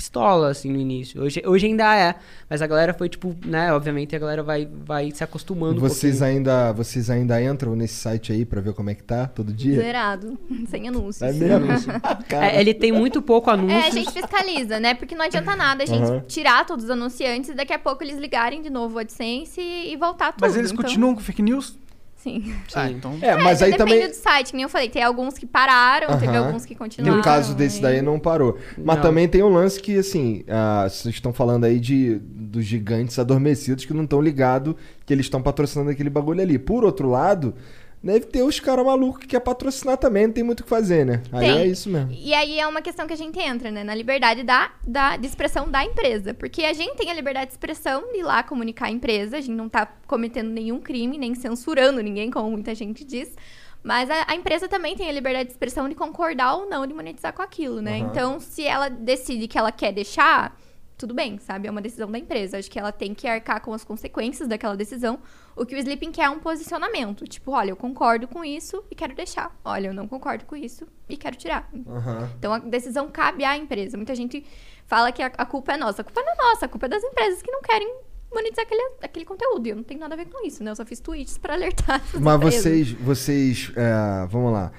pistola, 0.03 0.51
assim, 0.51 0.71
no 0.73 0.79
início. 0.79 1.23
Hoje, 1.23 1.41
hoje 1.47 1.67
ainda 1.67 1.95
é. 1.97 2.17
Mas 2.51 2.61
a 2.61 2.67
galera 2.67 2.93
foi, 2.93 3.09
tipo, 3.09 3.35
né, 3.47 3.73
obviamente 3.73 4.17
a 4.17 4.19
galera 4.19 4.43
vai, 4.43 4.69
vai 4.85 5.11
se 5.13 5.23
acostumando 5.23 5.77
um 5.77 5.81
Vocês 5.81 6.19
pouquinho. 6.19 6.39
ainda, 6.39 6.73
vocês 6.73 7.09
ainda 7.09 7.41
entram 7.43 7.77
nesse 7.77 7.95
site 7.95 8.33
aí 8.33 8.45
pra 8.45 8.61
ver 8.61 8.75
como 8.75 8.91
é 8.91 8.95
que 8.95 9.03
tá 9.05 9.27
todo 9.29 9.53
dia? 9.53 9.77
Zerado, 9.77 10.37
sem 10.69 10.89
anúncios. 10.89 11.23
É 11.23 11.33
mesmo? 11.33 11.93
Cara, 12.29 12.47
É, 12.53 12.61
ele 12.61 12.75
tem 12.75 12.91
muito 12.91 13.23
pouco 13.23 13.49
anúncio. 13.51 13.77
É, 13.77 13.87
a 13.87 13.91
gente 13.91 14.11
fiscaliza, 14.11 14.81
né? 14.81 14.95
Porque 14.95 15.15
não 15.15 15.25
adianta 15.25 15.55
nada 15.55 15.85
a 15.85 15.87
gente 15.87 16.03
Aham. 16.03 16.25
tirar 16.27 16.67
todos 16.67 16.85
os 16.85 16.91
anunciantes 16.91 17.51
e 17.51 17.55
daqui 17.55 17.73
a 17.73 17.79
pouco 17.79 18.03
eles 18.03 18.19
ligarem 18.19 18.61
de 18.61 18.71
novo 18.71 18.97
o 18.97 18.99
AdSense 18.99 19.61
e, 19.61 19.93
e 19.93 19.97
voltar 19.97 20.33
tudo. 20.33 20.41
Mas 20.43 20.57
eles 20.57 20.73
Então, 20.73 20.83
continuam 20.85 21.15
com 21.15 21.21
fake 21.21 21.43
news? 21.43 21.79
Sim. 22.23 22.55
Ah, 22.75 22.87
Sim. 22.87 22.95
então. 22.95 23.19
É, 23.21 23.37
mas 23.37 23.61
É, 23.61 23.65
aí 23.65 23.71
depende 23.73 23.91
também. 23.95 24.09
do 24.09 24.15
site, 24.15 24.51
que 24.51 24.57
nem 24.57 24.63
eu 24.63 24.69
falei. 24.69 24.89
Tem 24.89 25.03
alguns 25.03 25.37
que 25.37 25.45
pararam, 25.45 26.17
teve 26.19 26.29
Aham. 26.37 26.47
alguns 26.47 26.65
que 26.65 26.75
continuaram. 26.75 27.17
No 27.17 27.23
caso 27.23 27.55
desse 27.55 27.77
aí- 27.79 27.83
daí 27.83 28.03
não 28.03 28.19
parou. 28.19 28.57
Mas 28.79 28.97
Não. 28.97 29.03
também 29.03 29.27
tem 29.27 29.43
um 29.43 29.49
lance 29.49 29.81
que, 29.81 29.99
assim, 29.99 30.45
ah, 30.49 30.87
vocês 30.89 31.15
estão 31.15 31.33
falando 31.33 31.65
aí 31.65 31.81
de, 31.81 32.19
dos 32.21 32.65
gigantes 32.65 33.19
adormecidos 33.19 33.85
que 33.85 33.93
não 33.93 34.05
estão 34.05 34.21
ligados 34.21 34.75
que 35.05 35.13
eles 35.13 35.27
estão 35.27 35.43
patrocinando 35.43 35.91
aquele 35.91 36.11
bagulho 36.11 36.41
ali. 36.41 36.59
Por 36.59 36.85
outro 36.85 37.11
lado, 37.11 37.55
deve 38.03 38.27
ter 38.27 38.43
os 38.43 38.59
caras 38.59 38.85
malucos 38.85 39.21
que 39.21 39.29
quer 39.29 39.41
patrocinar 39.41 39.97
também, 39.97 40.27
não 40.27 40.35
tem 40.35 40.43
muito 40.43 40.61
o 40.61 40.63
que 40.65 40.69
fazer, 40.69 41.07
né? 41.07 41.23
Aí 41.31 41.47
Tem. 41.47 41.59
é 41.59 41.67
isso 41.67 41.89
mesmo. 41.89 42.11
E 42.13 42.35
aí 42.35 42.59
é 42.59 42.67
uma 42.67 42.83
questão 42.83 43.07
que 43.07 43.13
a 43.13 43.17
gente 43.17 43.39
entra, 43.39 43.71
né? 43.71 43.85
Na 43.85 43.95
liberdade 43.95 44.43
da, 44.43 44.73
da, 44.87 45.17
de 45.17 45.27
expressão 45.27 45.71
da 45.71 45.85
empresa. 45.85 46.35
Porque 46.35 46.65
a 46.65 46.73
gente 46.73 46.97
tem 46.97 47.11
a 47.11 47.15
liberdade 47.15 47.47
de 47.47 47.53
expressão 47.53 48.11
de 48.13 48.19
ir 48.19 48.23
lá 48.23 48.43
comunicar 48.43 48.87
a 48.87 48.91
empresa. 48.91 49.37
A 49.37 49.41
gente 49.41 49.55
não 49.55 49.69
tá 49.69 49.87
cometendo 50.07 50.51
nenhum 50.51 50.81
crime, 50.81 51.17
nem 51.17 51.35
censurando 51.35 52.03
ninguém, 52.03 52.31
como 52.31 52.51
muita 52.51 52.75
gente 52.75 53.05
diz. 53.05 53.35
Mas 53.83 54.11
a, 54.11 54.25
a 54.29 54.35
empresa 54.35 54.69
também 54.69 54.97
tem 54.97 55.09
a 55.09 55.13
liberdade 55.13 55.47
de 55.47 55.53
expressão 55.53 55.89
de 55.89 55.95
concordar 55.95 56.55
ou 56.55 56.69
não 56.69 56.87
de 56.87 56.95
monetizar 56.95 57.33
com 57.33 57.43
aquilo, 57.43 57.81
né? 57.81 57.99
Aham. 57.99 58.09
Então, 58.11 58.41
se 58.41 58.65
ela 58.65 58.89
decide 58.89 59.47
que 59.47 59.59
ela 59.59 59.73
quer 59.73 59.93
deixar, 59.93 60.57
tudo 61.03 61.15
bem, 61.15 61.37
sabe? 61.39 61.67
É 61.67 61.71
uma 61.71 61.81
decisão 61.81 62.09
da 62.09 62.17
empresa. 62.17 62.59
Acho 62.59 62.71
que 62.71 62.79
ela 62.79 62.93
tem 62.93 63.13
que 63.13 63.27
arcar 63.27 63.61
com 63.61 63.75
as 63.75 63.83
consequências 63.83 64.49
daquela 64.49 64.77
decisão. 64.77 65.19
O 65.57 65.67
que 65.67 65.75
o 65.75 65.79
Sleeping 65.79 66.13
quer 66.13 66.27
é 66.27 66.31
um 66.31 66.39
posicionamento. 66.39 67.25
Tipo, 67.25 67.51
olha, 67.51 67.71
eu 67.71 67.77
concordo 67.77 68.29
com 68.29 68.45
isso 68.45 68.85
e 68.89 68.95
quero 68.95 69.13
deixar. 69.13 69.53
Olha, 69.65 69.89
eu 69.89 69.95
não 69.95 70.07
concordo 70.07 70.45
com 70.45 70.55
isso 70.55 70.87
e 71.09 71.17
quero 71.17 71.35
tirar. 71.35 71.69
Aham. 71.89 72.31
Então 72.39 72.53
a 72.53 72.59
decisão 72.61 73.11
cabe 73.11 73.45
à 73.45 73.57
empresa. 73.57 73.97
Muita 73.97 74.15
gente 74.15 74.47
fala 74.87 75.11
que 75.11 75.21
a, 75.21 75.27
a 75.27 75.45
culpa 75.45 75.73
é 75.73 75.77
nossa. 75.77 76.03
A 76.03 76.05
culpa 76.05 76.23
não 76.23 76.33
é 76.33 76.37
nossa, 76.37 76.67
a 76.67 76.69
culpa 76.69 76.87
é 76.87 76.89
das 76.89 77.03
empresas 77.03 77.43
que 77.43 77.51
não 77.51 77.63
querem 77.63 77.97
monetizar 78.33 78.65
aquele, 78.65 78.93
aquele 79.03 79.25
conteúdo. 79.25 79.67
E 79.67 79.71
eu 79.71 79.77
não 79.77 79.83
tenho 79.83 79.99
nada 79.99 80.15
a 80.15 80.17
ver 80.17 80.27
com 80.27 80.47
isso, 80.47 80.63
né? 80.63 80.71
Eu 80.71 80.77
só 80.77 80.87
fiz 80.87 81.01
tweets 81.01 81.37
pra 81.37 81.55
alertar. 81.55 82.01
Mas 82.15 82.37
empresas. 82.37 82.63
vocês, 82.63 82.93
vocês, 82.93 83.73
é, 83.75 84.27
vamos 84.29 84.53
lá. 84.53 84.71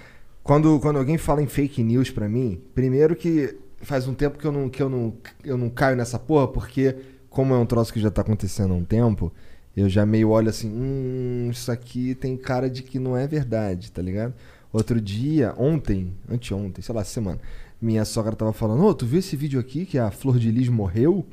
Quando, 0.42 0.80
quando 0.80 1.00
alguém 1.00 1.18
fala 1.18 1.42
em 1.42 1.48
fake 1.48 1.84
news 1.84 2.10
pra 2.10 2.30
mim, 2.30 2.62
primeiro 2.74 3.14
que 3.14 3.58
faz 3.84 4.08
um 4.08 4.14
tempo 4.14 4.38
que 4.38 4.46
eu 4.46 4.52
não, 4.52 4.70
que 4.70 4.82
eu 4.82 4.90
não, 4.90 5.14
eu 5.44 5.58
não 5.58 5.70
caio 5.70 5.96
nessa 5.96 6.18
porra, 6.20 6.48
porque 6.48 6.96
como 7.30 7.54
é 7.54 7.58
um 7.58 7.66
troço 7.66 7.92
que 7.94 8.00
já 8.00 8.12
tá 8.12 8.22
acontecendo 8.22 8.74
há 8.74 8.78
um 8.78 8.84
tempo, 8.84 9.32
eu 9.76 9.90
já 9.90 10.06
meio 10.06 10.30
olho 10.30 10.50
assim, 10.50 10.70
hum, 10.70 11.50
isso 11.52 11.72
aqui 11.72 12.16
tem 12.16 12.38
cara 12.38 12.70
de 12.70 12.84
que 12.84 13.00
não 13.00 13.18
é 13.18 13.26
verdade, 13.28 13.92
tá 13.92 14.02
ligado? 14.02 14.34
Outro 14.72 15.00
dia, 15.02 15.54
ontem, 15.58 16.14
anteontem, 16.30 16.84
sei 16.84 16.94
lá, 16.96 17.04
semana, 17.04 17.40
minha 17.82 18.06
sogra 18.06 18.36
tava 18.36 18.54
falando, 18.54 18.84
ô, 18.84 18.94
tu 18.94 19.06
viu 19.06 19.20
esse 19.20 19.36
vídeo 19.36 19.60
aqui 19.60 19.86
que 19.86 19.98
a 19.98 20.10
Flor 20.12 20.40
de 20.40 20.50
Lis 20.52 20.70
morreu? 20.70 21.26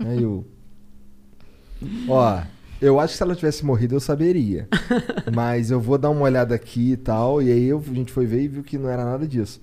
Aí 0.00 0.22
eu, 0.22 0.44
Ó, 2.08 2.40
eu 2.80 2.98
acho 3.00 3.12
que 3.12 3.16
se 3.18 3.22
ela 3.22 3.34
tivesse 3.34 3.64
morrido 3.64 3.94
eu 3.94 4.00
saberia. 4.00 4.68
Mas 5.34 5.70
eu 5.70 5.80
vou 5.80 5.98
dar 5.98 6.10
uma 6.10 6.22
olhada 6.22 6.54
aqui 6.54 6.92
e 6.92 6.96
tal. 6.96 7.40
E 7.42 7.50
aí 7.50 7.64
eu- 7.66 7.82
a 7.86 7.94
gente 7.94 8.12
foi 8.12 8.26
ver 8.26 8.42
e 8.42 8.48
viu 8.48 8.62
que 8.62 8.78
não 8.78 8.88
era 8.88 9.04
nada 9.04 9.26
disso. 9.26 9.60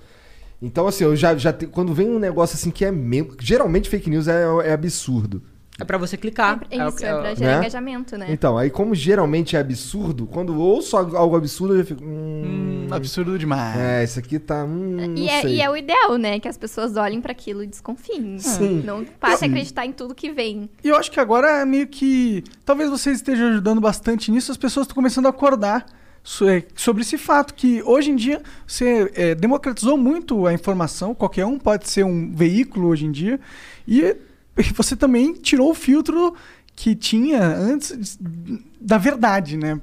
Então, 0.62 0.88
assim, 0.88 1.04
eu 1.04 1.16
já, 1.16 1.36
já 1.36 1.54
te- 1.54 1.68
quando 1.68 1.94
vem 1.94 2.10
um 2.10 2.20
negócio 2.20 2.56
assim 2.56 2.72
que 2.72 2.84
é 2.84 2.92
mesmo. 2.92 3.36
Geralmente 3.40 3.90
fake 3.90 4.10
news 4.10 4.28
é, 4.28 4.44
é 4.66 4.74
absurdo. 4.74 5.42
É 5.80 5.84
pra 5.84 6.00
você 6.00 6.18
clicar. 6.18 6.60
É, 6.72 6.84
o 6.84 6.88
isso, 6.88 6.98
que- 6.98 7.06
é 7.06 7.14
pra 7.14 7.34
o- 7.34 7.36
gerar 7.36 7.52
né? 7.52 7.58
engajamento, 7.60 8.18
né? 8.18 8.26
Então, 8.30 8.58
aí 8.58 8.72
como 8.72 8.96
geralmente 8.96 9.56
é 9.56 9.60
absurdo, 9.60 10.26
quando 10.26 10.60
ouço 10.60 10.98
algo 10.98 11.36
absurdo, 11.38 11.76
eu 11.76 11.80
já 11.80 11.86
fico. 11.86 12.04
Hum, 12.04 12.88
Hum, 12.88 12.88
absurdo 12.90 13.38
demais. 13.38 13.78
É, 13.80 14.04
isso 14.04 14.18
aqui 14.18 14.40
tá. 14.40 14.64
Hum, 14.64 14.98
E 15.16 15.26
não 15.26 15.30
é, 15.30 15.42
sei. 15.42 15.56
e 15.58 15.62
é 15.62 15.70
o 15.70 15.78
ideal, 15.78 16.18
né? 16.18 16.40
Que 16.40 16.48
as 16.48 16.58
pessoas 16.58 16.96
olhem 16.98 17.22
pra 17.22 17.32
aquilo 17.34 17.62
e 17.64 17.68
desconfiem. 17.68 18.40
Sim. 18.40 18.82
Não 18.84 19.06
passe 19.06 19.46
a 19.46 19.48
acreditar 19.48 19.86
em 19.86 19.92
tudo 19.92 20.16
que 20.16 20.32
vem. 20.32 20.68
E 20.84 20.88
eu 20.90 20.96
acho 20.96 21.12
que 21.12 21.20
agora 21.20 21.48
é 21.62 21.66
meio 21.66 21.86
que. 21.86 22.44
Talvez 22.66 22.90
vocês 22.90 23.18
estejam 23.18 23.50
ajudando 23.50 23.80
bastante 23.80 24.32
nisso, 24.32 24.52
as 24.52 24.58
pessoas 24.58 24.86
estão 24.86 24.96
começando 24.96 25.28
a 25.28 25.30
acordar 25.30 25.86
é, 25.86 25.96
sobre 26.76 27.04
esse 27.04 27.18
fato, 27.18 27.54
que 27.54 27.82
hoje 27.84 28.12
em 28.12 28.16
dia 28.16 28.42
você 28.68 29.10
é, 29.16 29.34
democratizou 29.34 29.98
muito 29.98 30.46
a 30.46 30.54
informação, 30.54 31.16
qualquer 31.16 31.46
um 31.46 31.58
pode 31.58 31.90
ser 31.90 32.04
um 32.04 32.34
veículo 32.34 32.90
hoje 32.90 33.06
em 33.06 33.12
dia, 33.12 33.40
e 33.88 34.14
você 34.76 34.96
também 34.96 35.34
tirou 35.34 35.72
o 35.72 35.74
filtro 35.74 36.36
que 36.76 36.96
tinha 36.96 37.42
antes 37.42 38.20
da 38.80 38.98
verdade, 38.98 39.56
né? 39.56 39.80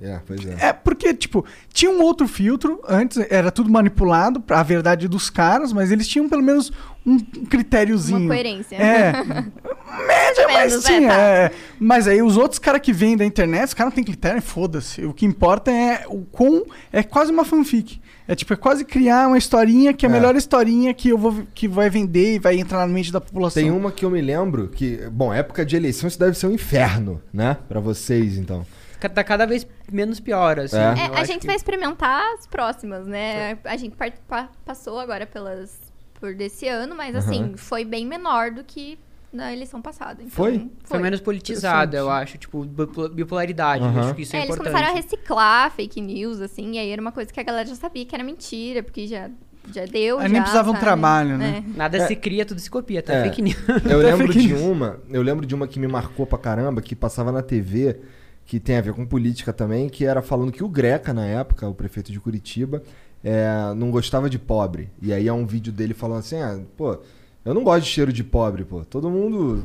É, 0.00 0.20
pois 0.26 0.44
é. 0.44 0.56
É, 0.68 0.72
porque, 0.72 1.14
tipo, 1.14 1.44
tinha 1.72 1.90
um 1.90 2.02
outro 2.02 2.26
filtro, 2.26 2.80
antes 2.86 3.16
era 3.30 3.50
tudo 3.50 3.70
manipulado 3.70 4.40
pra 4.40 4.60
a 4.60 4.62
verdade 4.62 5.06
dos 5.08 5.30
caras, 5.30 5.72
mas 5.72 5.90
eles 5.92 6.06
tinham 6.08 6.28
pelo 6.28 6.42
menos 6.42 6.72
um 7.06 7.18
critériozinho. 7.18 8.18
Uma 8.18 8.28
coerência. 8.34 8.76
É. 8.76 9.12
Média, 10.06 10.48
mas 10.52 10.74
é, 10.74 10.78
tinha. 10.80 11.08
tá. 11.08 11.14
é. 11.20 11.50
Mas 11.78 12.08
aí 12.08 12.20
os 12.20 12.36
outros 12.36 12.58
caras 12.58 12.80
que 12.80 12.92
vêm 12.92 13.16
da 13.16 13.24
internet, 13.24 13.68
os 13.68 13.74
caras 13.74 13.92
não 13.92 13.94
têm 13.94 14.04
critério, 14.04 14.42
foda-se. 14.42 15.04
O 15.04 15.14
que 15.14 15.24
importa 15.24 15.70
é 15.70 16.04
o 16.08 16.22
quão. 16.22 16.64
É 16.92 17.02
quase 17.02 17.30
uma 17.30 17.44
fanfic. 17.44 18.00
É 18.26 18.34
tipo, 18.34 18.52
é 18.52 18.56
quase 18.56 18.84
criar 18.84 19.28
uma 19.28 19.38
historinha 19.38 19.92
que 19.92 20.04
é 20.06 20.08
a 20.08 20.12
É. 20.12 20.14
melhor 20.14 20.34
historinha 20.34 20.92
que 20.94 21.10
eu 21.10 21.18
vou 21.18 21.44
que 21.54 21.68
vai 21.68 21.88
vender 21.90 22.36
e 22.36 22.38
vai 22.38 22.58
entrar 22.58 22.78
na 22.86 22.92
mente 22.92 23.12
da 23.12 23.20
população. 23.20 23.62
Tem 23.62 23.70
uma 23.70 23.92
que 23.92 24.04
eu 24.04 24.10
me 24.10 24.20
lembro 24.20 24.68
que, 24.68 24.96
bom, 25.12 25.32
época 25.32 25.64
de 25.64 25.76
eleição 25.76 26.08
isso 26.08 26.18
deve 26.18 26.36
ser 26.36 26.46
um 26.46 26.52
inferno, 26.52 27.20
né? 27.32 27.58
Pra 27.68 27.80
vocês, 27.80 28.38
então. 28.38 28.66
Tá 29.08 29.24
cada 29.24 29.46
vez 29.46 29.66
menos 29.92 30.20
pior, 30.20 30.58
assim. 30.58 30.76
É. 30.76 30.80
É, 31.14 31.20
a 31.20 31.24
gente 31.24 31.40
que- 31.40 31.46
vai 31.46 31.56
experimentar 31.56 32.22
as 32.34 32.46
próximas, 32.46 33.06
né? 33.06 33.58
A 33.64 33.76
gente 33.76 33.96
part- 33.96 34.18
pa- 34.28 34.48
passou 34.64 34.98
agora 34.98 35.26
pelas 35.26 35.78
por 36.20 36.34
desse 36.34 36.66
ano, 36.68 36.94
mas 36.96 37.14
assim, 37.14 37.42
Aham. 37.42 37.56
foi 37.56 37.84
bem 37.84 38.06
menor 38.06 38.50
do 38.50 38.64
que 38.64 38.98
na 39.32 39.52
eleição 39.52 39.82
passada. 39.82 40.22
Então, 40.22 40.30
Foi? 40.30 40.70
Foi 40.84 40.98
menos 41.00 41.20
politizada, 41.20 41.96
eu 41.96 42.08
acho. 42.08 42.38
Tipo, 42.38 42.64
bipo- 42.64 43.08
bipolaridade. 43.08 43.82
Eu 43.82 43.90
Aham. 43.90 44.00
acho 44.00 44.14
que 44.14 44.22
isso 44.22 44.34
é, 44.34 44.38
É, 44.38 44.42
eles 44.44 44.54
importante. 44.54 44.72
começaram 44.74 44.96
a 44.96 45.00
reciclar 45.02 45.70
fake 45.72 46.00
news, 46.00 46.40
assim, 46.40 46.72
e 46.74 46.78
aí 46.78 46.88
era 46.90 47.02
uma 47.02 47.12
coisa 47.12 47.32
que 47.32 47.38
a 47.40 47.42
galera 47.42 47.66
já 47.68 47.74
sabia 47.74 48.06
que 48.06 48.14
era 48.14 48.22
mentira, 48.24 48.82
porque 48.82 49.06
já, 49.08 49.28
já 49.72 49.84
deu. 49.86 50.18
Aí 50.18 50.22
já, 50.28 50.28
nem 50.32 50.40
precisava 50.40 50.70
um 50.70 50.74
sabe? 50.74 50.84
trabalho, 50.84 51.36
né? 51.36 51.64
É. 51.66 51.76
Nada 51.76 52.06
se 52.06 52.14
cria, 52.16 52.46
tudo 52.46 52.60
se 52.60 52.70
copia, 52.70 53.02
tá? 53.02 53.12
É. 53.14 53.24
Fake 53.24 53.42
news. 53.42 53.56
Eu 53.68 53.74
Até 53.76 53.96
lembro 54.16 54.32
de 54.32 54.54
uma, 54.54 55.00
eu 55.10 55.20
lembro 55.20 55.44
de 55.44 55.54
uma 55.54 55.66
que 55.66 55.78
me 55.80 55.88
marcou 55.88 56.24
pra 56.24 56.38
caramba, 56.38 56.80
que 56.80 56.94
passava 56.94 57.32
na 57.32 57.42
TV, 57.42 58.00
que 58.46 58.60
tem 58.60 58.76
a 58.76 58.80
ver 58.80 58.92
com 58.92 59.06
política 59.06 59.52
também, 59.52 59.88
que 59.88 60.04
era 60.04 60.20
falando 60.22 60.52
que 60.52 60.62
o 60.62 60.68
Greca, 60.68 61.12
na 61.14 61.24
época, 61.24 61.68
o 61.68 61.74
prefeito 61.74 62.12
de 62.12 62.20
Curitiba, 62.20 62.82
é, 63.22 63.72
não 63.74 63.90
gostava 63.90 64.28
de 64.28 64.38
pobre. 64.38 64.90
E 65.00 65.12
aí 65.12 65.26
é 65.26 65.32
um 65.32 65.46
vídeo 65.46 65.72
dele 65.72 65.94
falando 65.94 66.18
assim, 66.18 66.36
ah, 66.36 66.60
pô, 66.76 66.98
eu 67.44 67.54
não 67.54 67.64
gosto 67.64 67.84
de 67.84 67.90
cheiro 67.90 68.12
de 68.12 68.22
pobre, 68.22 68.64
pô. 68.64 68.84
Todo 68.84 69.10
mundo. 69.10 69.64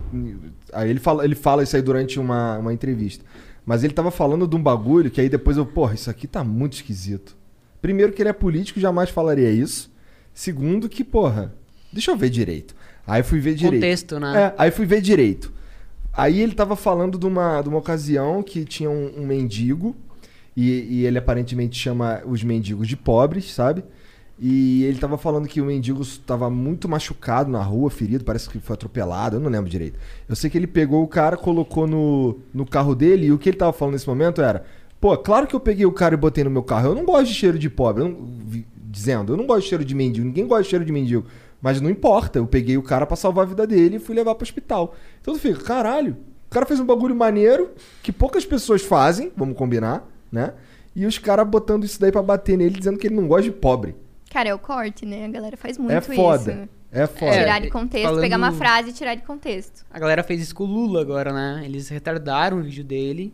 Aí 0.74 0.90
ele 0.90 1.00
fala, 1.00 1.24
ele 1.24 1.36
fala 1.36 1.64
isso 1.64 1.76
aí 1.76 1.82
durante 1.82 2.20
uma, 2.20 2.58
uma 2.58 2.74
entrevista. 2.74 3.24
Mas 3.66 3.84
ele 3.84 3.94
tava 3.94 4.12
falando 4.12 4.48
de 4.48 4.56
um 4.56 4.64
bagulho 4.64 5.12
que 5.12 5.22
aí 5.22 5.30
depois 5.30 5.58
eu, 5.58 5.66
porra, 5.66 5.94
isso 5.94 6.10
aqui 6.10 6.26
tá 6.28 6.44
muito 6.44 6.74
esquisito. 6.74 7.38
Primeiro 7.82 8.12
que 8.12 8.22
ele 8.22 8.30
é 8.30 8.34
político, 8.34 8.80
jamais 8.80 9.10
falaria 9.10 9.50
isso. 9.50 9.92
Segundo 10.34 10.90
que, 10.90 11.04
porra, 11.04 11.54
deixa 11.92 12.12
eu 12.12 12.18
ver 12.18 12.30
direito. 12.30 12.76
Aí 13.06 13.24
fui 13.24 13.40
ver 13.40 13.56
direito. 13.56 13.82
Contexto, 13.82 14.20
né? 14.20 14.42
É, 14.42 14.54
aí 14.58 14.72
fui 14.72 14.86
ver 14.86 15.02
direito. 15.02 15.52
Aí 16.20 16.42
ele 16.42 16.54
tava 16.54 16.76
falando 16.76 17.18
de 17.18 17.26
uma, 17.26 17.62
de 17.62 17.70
uma 17.70 17.78
ocasião 17.78 18.44
que 18.44 18.66
tinha 18.66 18.90
um, 18.90 19.22
um 19.22 19.26
mendigo, 19.26 19.96
e, 20.54 20.70
e 20.90 21.06
ele 21.06 21.18
aparentemente 21.18 21.80
chama 21.80 22.22
os 22.26 22.44
mendigos 22.44 22.90
de 22.90 22.98
pobres, 22.98 23.54
sabe? 23.54 23.86
E 24.38 24.84
ele 24.84 24.98
tava 25.00 25.18
falando 25.18 25.48
que 25.48 25.62
o 25.62 25.66
mendigo 25.66 26.06
tava 26.26 26.50
muito 26.50 26.90
machucado 26.90 27.50
na 27.50 27.64
rua, 27.64 27.90
ferido, 27.90 28.26
parece 28.26 28.50
que 28.50 28.60
foi 28.60 28.74
atropelado, 28.74 29.38
eu 29.38 29.40
não 29.40 29.50
lembro 29.50 29.70
direito. 29.70 29.98
Eu 30.28 30.36
sei 30.36 30.50
que 30.50 30.58
ele 30.58 30.68
pegou 30.68 31.02
o 31.04 31.08
cara, 31.08 31.38
colocou 31.38 31.88
no, 31.88 32.40
no 32.54 32.66
carro 32.66 32.94
dele, 32.96 33.28
e 33.28 33.32
o 33.32 33.38
que 33.38 33.48
ele 33.48 33.58
tava 33.58 33.72
falando 33.72 33.94
nesse 33.94 34.08
momento 34.08 34.42
era: 34.42 34.66
pô, 35.00 35.18
claro 35.18 35.48
que 35.48 35.56
eu 35.56 35.60
peguei 35.62 35.86
o 35.86 35.92
cara 35.94 36.16
e 36.16 36.18
botei 36.18 36.44
no 36.44 36.50
meu 36.50 36.64
carro, 36.64 36.90
eu 36.90 36.96
não 36.96 37.06
gosto 37.06 37.28
de 37.28 37.34
cheiro 37.34 37.58
de 37.58 37.70
pobre, 37.70 38.04
eu 38.04 38.10
não- 38.10 38.64
dizendo, 38.92 39.32
eu 39.32 39.38
não 39.38 39.46
gosto 39.48 39.62
de 39.64 39.70
cheiro 39.70 39.86
de 39.86 39.96
mendigo, 39.96 40.26
ninguém 40.26 40.46
gosta 40.46 40.64
de 40.64 40.70
cheiro 40.70 40.84
de 40.84 40.92
mendigo. 40.92 41.26
Mas 41.62 41.82
não 41.82 41.90
importa, 41.90 42.40
eu 42.40 42.48
peguei 42.48 42.78
o 42.78 42.84
cara 42.84 43.06
pra 43.06 43.16
salvar 43.18 43.46
a 43.46 43.48
vida 43.50 43.68
dele 43.68 43.98
e 43.98 44.00
fui 44.00 44.16
levar 44.16 44.34
pro 44.36 44.44
hospital. 44.44 44.96
Então 45.22 45.34
tu 45.34 45.40
fica, 45.40 45.62
caralho, 45.62 46.16
o 46.48 46.50
cara 46.50 46.66
fez 46.66 46.80
um 46.80 46.86
bagulho 46.86 47.16
maneiro 47.16 47.72
que 48.02 48.12
poucas 48.12 48.46
pessoas 48.46 48.82
fazem, 48.82 49.32
vamos 49.36 49.58
combinar, 49.58 50.08
né? 50.32 50.54
E 50.96 51.06
os 51.06 51.18
caras 51.18 51.48
botando 51.48 51.84
isso 51.84 52.00
daí 52.00 52.12
pra 52.12 52.22
bater 52.24 52.58
nele, 52.58 52.78
dizendo 52.78 52.98
que 52.98 53.08
ele 53.08 53.16
não 53.16 53.28
gosta 53.28 53.44
de 53.44 53.52
pobre. 53.52 53.96
Cara, 54.32 54.50
é 54.50 54.54
o 54.54 54.60
corte, 54.60 55.06
né? 55.06 55.26
A 55.26 55.30
galera 55.30 55.58
faz 55.58 55.78
muito 55.78 55.92
é 55.92 56.02
foda. 56.02 56.52
isso. 56.54 56.70
É 56.92 57.06
foda. 57.08 57.32
É, 57.36 57.40
Tirar 57.40 57.60
de 57.62 57.70
contexto, 57.70 58.06
falando- 58.06 58.22
pegar 58.22 58.38
uma 58.38 58.52
frase 58.52 58.90
e 58.90 58.94
tirar 58.94 59.14
de 59.16 59.22
contexto. 59.24 59.86
A 59.92 60.00
galera 60.00 60.24
fez 60.24 60.42
isso 60.42 60.56
com 60.56 60.64
o 60.64 60.68
Lula 60.68 61.02
agora, 61.02 61.32
né? 61.32 61.62
Eles 61.66 61.88
retardaram 61.90 62.58
o 62.60 62.64
vídeo 62.64 62.84
dele 62.84 63.34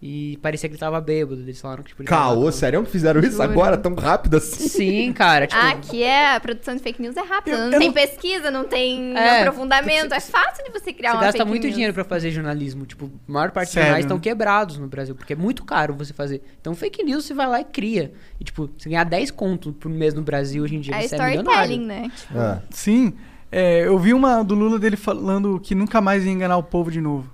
e 0.00 0.38
parecia 0.40 0.68
que 0.68 0.74
ele 0.74 0.80
tava 0.80 1.00
bêbado. 1.00 1.40
Eles 1.40 1.60
falaram 1.60 1.82
que 1.82 1.88
tipo, 1.90 2.02
ele 2.02 2.08
Caô, 2.08 2.36
tava- 2.36 2.52
sério 2.52 2.84
que 2.84 2.90
fizeram 2.90 3.20
isso 3.20 3.32
Juro. 3.32 3.42
agora, 3.42 3.76
tão 3.76 3.94
rápido 3.94 4.36
assim? 4.36 4.68
Sim, 4.68 5.12
cara. 5.12 5.46
Tipo, 5.46 5.60
Ah, 5.60 5.70
aqui 5.70 6.02
é 6.02 6.36
a 6.36 6.40
produção 6.40 6.76
de 6.76 6.82
fake 6.82 7.02
news 7.02 7.16
é 7.16 7.22
rápida. 7.22 7.56
Não 7.56 7.72
eu 7.72 7.78
tem 7.78 7.88
não- 7.88 7.94
pesquisa, 7.94 8.50
não 8.50 8.64
tem 8.64 9.16
É, 9.16 9.40
aprofundamento. 9.40 10.12
É 10.14 10.20
fácil 10.20 10.64
de 10.64 10.70
você 10.70 10.92
criar 10.92 11.10
Você 11.10 11.16
uma 11.16 11.22
gasta 11.24 11.44
muito 11.44 11.62
news. 11.64 11.74
dinheiro 11.74 11.92
pra 11.94 12.04
fazer 12.04 12.30
jornalismo. 12.30 12.86
Tipo, 12.86 13.06
a 13.28 13.32
maior 13.32 13.50
parte 13.50 13.66
dos 13.68 13.72
Sério? 13.74 13.86
jornais 13.88 14.04
estão 14.04 14.18
quebrados 14.20 14.78
no 14.78 14.86
Brasil, 14.86 15.14
porque 15.16 15.32
é 15.32 15.36
muito 15.36 15.64
caro 15.64 15.94
você 15.94 16.12
fazer. 16.12 16.42
Então, 16.60 16.74
fake 16.74 17.02
news 17.02 17.24
você 17.24 17.34
vai 17.34 17.46
lá 17.48 17.60
e 17.60 17.64
cria. 17.64 18.12
E, 18.40 18.44
tipo, 18.44 18.70
você 18.78 18.88
ganhar 18.88 19.04
10 19.04 19.30
conto 19.32 19.72
por 19.72 19.90
mês 19.90 20.14
no 20.14 20.22
Brasil 20.22 20.62
hoje 20.62 20.76
em 20.76 20.80
dia, 20.80 20.94
É 20.94 21.00
você 21.08 21.16
é 21.16 21.18
storytelling, 21.18 21.84
né? 21.84 22.10
Tipo, 22.14 22.38
É. 22.38 22.62
Sim. 22.70 23.14
É, 23.50 23.86
eu 23.86 23.98
vi 23.98 24.12
uma 24.12 24.42
do 24.44 24.54
Lula 24.54 24.78
dele 24.78 24.96
falando 24.96 25.58
que 25.58 25.74
nunca 25.74 26.00
mais 26.02 26.24
ia 26.24 26.30
enganar 26.30 26.58
o 26.58 26.62
povo 26.62 26.90
de 26.90 27.00
novo. 27.00 27.30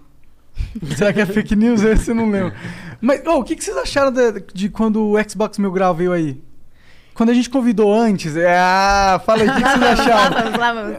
Será 0.97 1.13
que 1.13 1.21
é 1.21 1.27
fake 1.27 1.55
news? 1.57 1.83
Esse 1.83 2.11
eu 2.11 2.15
não 2.15 2.31
lembro. 2.31 2.53
Mas, 3.01 3.25
ô, 3.27 3.39
o 3.41 3.45
que, 3.45 3.55
que 3.57 3.65
vocês 3.65 3.77
acharam 3.77 4.11
de, 4.13 4.41
de 4.53 4.69
quando 4.69 5.01
o 5.11 5.31
Xbox 5.31 5.59
Mil 5.59 5.71
Grau 5.73 5.95
veio 5.95 6.13
aí? 6.13 6.43
Quando 7.15 7.31
a 7.31 7.35
gente 7.35 7.49
convidou 7.49 7.95
antes, 7.95 8.37
é, 8.37 8.59
ah, 8.59 9.23
fala 9.25 9.43
aí, 9.43 9.49
o 9.49 9.55
que, 9.55 9.63
que 9.63 9.69
vocês 9.69 9.81
lá 9.81 9.93
acharam? 9.93 10.43
vamos, 10.43 10.59
lá 10.59 10.73
vamos. 10.73 10.97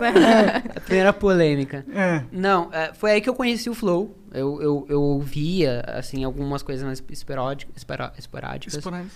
A 0.77 0.79
primeira 0.79 1.11
polêmica. 1.13 1.85
É. 1.93 2.21
Não, 2.31 2.69
é, 2.71 2.93
foi 2.93 3.11
aí 3.11 3.21
que 3.21 3.29
eu 3.29 3.35
conheci 3.35 3.69
o 3.69 3.73
Flow. 3.73 4.15
Eu, 4.33 4.61
eu, 4.61 4.85
eu 4.89 5.01
ouvia, 5.01 5.83
assim, 5.87 6.23
algumas 6.23 6.61
coisas 6.63 6.85
mais 6.85 7.03
esporádic- 7.09 7.69
espera- 7.75 8.13
esporádicas. 8.17 8.75
Esporádico. 8.75 9.11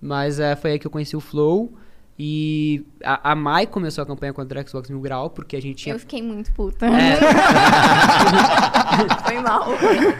Mas 0.00 0.40
é, 0.40 0.54
foi 0.56 0.72
aí 0.72 0.78
que 0.78 0.86
eu 0.86 0.90
conheci 0.90 1.16
o 1.16 1.20
Flow. 1.20 1.72
E 2.18 2.84
a, 3.02 3.32
a 3.32 3.34
Mai 3.34 3.66
começou 3.66 4.02
a 4.02 4.06
campanha 4.06 4.32
contra 4.32 4.60
o 4.62 4.68
Xbox 4.68 4.90
Mil 4.90 5.00
Grau, 5.00 5.30
porque 5.30 5.56
a 5.56 5.62
gente 5.62 5.76
tinha. 5.84 5.94
Eu 5.94 5.98
fiquei 5.98 6.22
muito 6.22 6.52
puta. 6.52 6.86
É, 6.86 7.16
Foi 9.24 9.38
mal. 9.40 9.66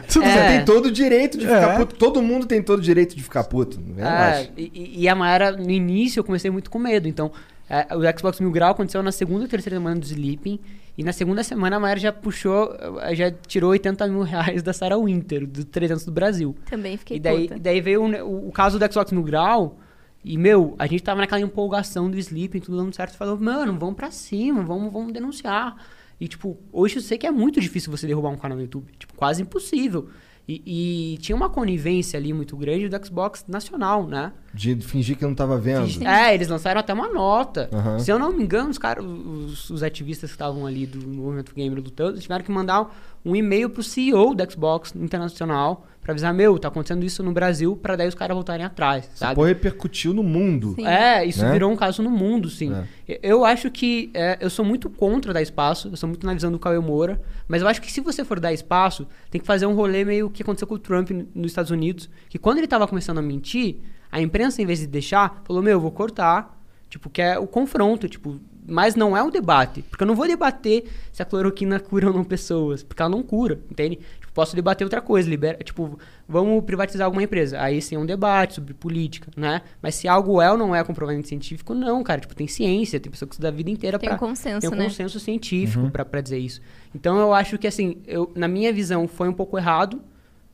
Você 0.09 0.18
É. 0.20 0.57
tem 0.57 0.64
todo 0.64 0.86
o 0.86 0.90
direito 0.90 1.36
de 1.38 1.45
ficar 1.47 1.74
É. 1.74 1.76
puto. 1.76 1.95
Todo 1.97 2.22
mundo 2.22 2.47
tem 2.47 2.62
todo 2.62 2.78
o 2.78 2.82
direito 2.82 3.14
de 3.14 3.22
ficar 3.22 3.45
puto. 3.45 3.78
Não 3.80 4.05
é 4.05 4.43
É, 4.43 4.51
e, 4.57 5.03
e 5.03 5.09
a 5.09 5.14
Mayara, 5.14 5.53
no 5.53 5.70
início, 5.70 6.20
eu 6.20 6.24
comecei 6.24 6.51
muito 6.51 6.70
com 6.70 6.78
medo. 6.78 7.07
Então, 7.09 7.30
é, 7.68 7.86
o 7.95 8.01
Xbox 8.18 8.40
Mil 8.40 8.51
Grau 8.51 8.70
aconteceu 8.72 9.03
na 9.03 9.12
segunda 9.12 9.43
ou 9.43 9.49
terceira 9.49 9.76
semana 9.76 10.01
do 10.01 10.05
Sleeping. 10.07 10.59
E 10.97 11.03
na 11.05 11.12
segunda 11.12 11.43
semana 11.43 11.76
a 11.76 11.80
Mayara 11.80 12.01
já 12.01 12.12
puxou, 12.12 12.74
já 13.14 13.30
tirou 13.47 13.70
80 13.70 14.07
mil 14.09 14.22
reais 14.22 14.62
da 14.62 14.72
Sarah 14.72 14.99
Winter, 14.99 15.47
do 15.47 15.64
300 15.64 16.05
do 16.05 16.12
Brasil. 16.12 16.55
Também 16.68 16.97
fiquei 16.97 17.16
E 17.16 17.20
daí, 17.20 17.43
puta. 17.43 17.57
e 17.57 17.61
daí 17.61 17.80
veio 17.80 18.03
o, 18.05 18.49
o 18.49 18.53
caso 18.53 18.78
do 18.78 18.93
Xbox 18.93 19.12
Mil 19.12 19.22
Grau. 19.22 19.78
E, 20.24 20.38
meu, 20.38 20.74
a 20.78 20.86
gente 20.86 21.02
tava 21.02 21.20
naquela 21.20 21.40
empolgação 21.40 22.10
do 22.10 22.16
Sleeping, 22.16 22.60
tudo 22.60 22.76
dando 22.76 22.94
certo. 22.94 23.16
Falou, 23.16 23.38
mano, 23.38 23.76
vamos 23.78 23.96
pra 23.96 24.10
cima, 24.10 24.62
vamos, 24.62 24.92
vamos 24.92 25.12
denunciar. 25.12 25.76
E, 26.20 26.28
tipo, 26.28 26.56
hoje 26.72 26.96
eu 26.96 27.02
sei 27.02 27.18
que 27.18 27.26
é 27.26 27.30
muito 27.30 27.60
difícil 27.60 27.90
você 27.90 28.06
derrubar 28.06 28.30
um 28.30 28.36
canal 28.36 28.56
no 28.56 28.62
YouTube. 28.62 28.92
Tipo, 28.98 29.14
quase 29.14 29.42
impossível. 29.42 30.08
E, 30.46 31.14
e 31.14 31.18
tinha 31.18 31.36
uma 31.36 31.48
conivência 31.48 32.18
ali 32.18 32.32
muito 32.32 32.56
grande 32.56 32.88
do 32.88 33.06
Xbox 33.06 33.44
nacional, 33.46 34.06
né? 34.06 34.32
De 34.52 34.74
fingir 34.76 35.16
que 35.16 35.24
não 35.24 35.34
tava 35.34 35.56
vendo. 35.56 35.86
É, 36.04 36.34
eles 36.34 36.48
lançaram 36.48 36.80
até 36.80 36.92
uma 36.92 37.08
nota. 37.08 37.70
Aham. 37.72 37.98
Se 38.00 38.10
eu 38.10 38.18
não 38.18 38.32
me 38.32 38.42
engano, 38.42 38.68
os 38.68 38.78
caras, 38.78 39.04
os, 39.04 39.70
os 39.70 39.82
ativistas 39.82 40.30
que 40.30 40.34
estavam 40.34 40.66
ali 40.66 40.84
do 40.84 41.06
movimento 41.06 41.54
gamer 41.54 41.78
lutando, 41.78 42.12
eles 42.12 42.22
tiveram 42.22 42.44
que 42.44 42.50
mandar 42.50 42.92
um 43.24 43.34
e-mail 43.36 43.70
pro 43.70 43.82
CEO 43.82 44.34
do 44.34 44.50
Xbox 44.52 44.94
Internacional 44.96 45.86
pra 46.00 46.10
avisar, 46.12 46.34
meu, 46.34 46.58
tá 46.58 46.66
acontecendo 46.66 47.04
isso 47.04 47.22
no 47.22 47.30
Brasil, 47.30 47.76
pra 47.76 47.94
daí 47.94 48.08
os 48.08 48.14
caras 48.16 48.34
voltarem 48.34 48.66
atrás, 48.66 49.04
Essa 49.04 49.16
sabe? 49.18 49.36
porra 49.36 49.46
repercutiu 49.48 50.12
no 50.12 50.24
mundo. 50.24 50.72
Sim. 50.74 50.84
É, 50.84 51.24
isso 51.24 51.42
Né? 51.44 51.52
virou 51.52 51.70
um 51.70 51.76
caso 51.76 52.02
no 52.02 52.10
mundo, 52.10 52.50
sim. 52.50 52.72
É. 53.06 53.20
Eu 53.22 53.44
acho 53.44 53.70
que 53.70 54.10
é, 54.12 54.36
eu 54.40 54.50
sou 54.50 54.64
muito 54.64 54.90
contra 54.90 55.32
dar 55.32 55.40
espaço, 55.40 55.88
eu 55.92 55.96
sou 55.96 56.08
muito 56.08 56.26
na 56.26 56.34
visão 56.34 56.50
do 56.50 56.58
Cauê 56.58 56.80
Moura, 56.80 57.22
mas 57.46 57.62
eu 57.62 57.68
acho 57.68 57.80
que 57.80 57.92
se 57.92 58.00
você 58.00 58.24
for 58.24 58.40
dar 58.40 58.52
espaço, 58.52 59.06
tem 59.30 59.40
que 59.40 59.46
fazer 59.46 59.64
um 59.66 59.74
rolê 59.74 60.04
meio 60.04 60.28
que 60.28 60.42
aconteceu 60.42 60.66
com 60.66 60.74
o 60.74 60.78
Trump 60.78 61.10
nos 61.32 61.52
Estados 61.52 61.70
Unidos, 61.70 62.10
que 62.28 62.36
quando 62.38 62.58
ele 62.58 62.66
tava 62.66 62.88
começando 62.88 63.18
a 63.18 63.22
mentir, 63.22 63.76
a 64.10 64.20
imprensa, 64.20 64.60
em 64.60 64.66
vez 64.66 64.80
de 64.80 64.88
deixar, 64.88 65.40
falou, 65.44 65.62
meu, 65.62 65.74
eu 65.74 65.80
vou 65.80 65.92
cortar, 65.92 66.60
tipo, 66.90 67.08
que 67.08 67.22
é 67.22 67.38
o 67.38 67.46
confronto, 67.46 68.08
tipo, 68.08 68.40
mas 68.66 68.94
não 68.94 69.16
é 69.16 69.22
um 69.22 69.30
debate, 69.30 69.82
porque 69.82 70.02
eu 70.04 70.06
não 70.06 70.14
vou 70.14 70.26
debater 70.26 70.84
se 71.12 71.22
a 71.22 71.24
cloroquina 71.24 71.80
cura 71.80 72.08
ou 72.08 72.14
não 72.14 72.24
pessoas, 72.24 72.82
porque 72.82 73.02
ela 73.02 73.10
não 73.10 73.22
cura, 73.22 73.60
entende? 73.70 73.98
Tipo, 74.20 74.32
posso 74.32 74.54
debater 74.54 74.84
outra 74.84 75.00
coisa, 75.00 75.28
libera, 75.28 75.58
tipo, 75.62 75.98
vamos 76.28 76.64
privatizar 76.64 77.04
alguma 77.04 77.22
empresa, 77.22 77.60
aí 77.60 77.82
sim 77.82 77.96
é 77.96 77.98
um 77.98 78.06
debate 78.06 78.54
sobre 78.54 78.72
política, 78.72 79.30
né? 79.36 79.62
Mas 79.82 79.96
se 79.96 80.06
algo 80.06 80.40
é 80.40 80.50
ou 80.50 80.56
não 80.56 80.74
é 80.74 80.82
comprovadamente 80.84 81.28
científico, 81.28 81.74
não, 81.74 82.02
cara, 82.02 82.20
tipo, 82.20 82.34
tem 82.34 82.46
ciência, 82.46 83.00
tem 83.00 83.10
pessoa 83.10 83.28
que 83.28 83.34
estuda 83.34 83.48
a 83.48 83.50
vida 83.50 83.70
inteira 83.70 83.98
Tem 83.98 84.08
pra... 84.08 84.16
um 84.16 84.18
consenso, 84.18 84.60
tem 84.60 84.70
um 84.70 84.78
né? 84.78 84.84
consenso 84.84 85.18
científico 85.18 85.90
pra 85.90 86.04
pra 86.04 86.20
dizer 86.20 86.38
isso. 86.38 86.60
Então 86.94 87.18
eu 87.18 87.34
acho 87.34 87.58
que, 87.58 87.66
assim, 87.66 87.96
eu, 88.06 88.30
na 88.34 88.46
minha 88.46 88.72
visão 88.72 89.08
foi 89.08 89.28
um 89.28 89.32
pouco 89.32 89.58
errado, 89.58 90.00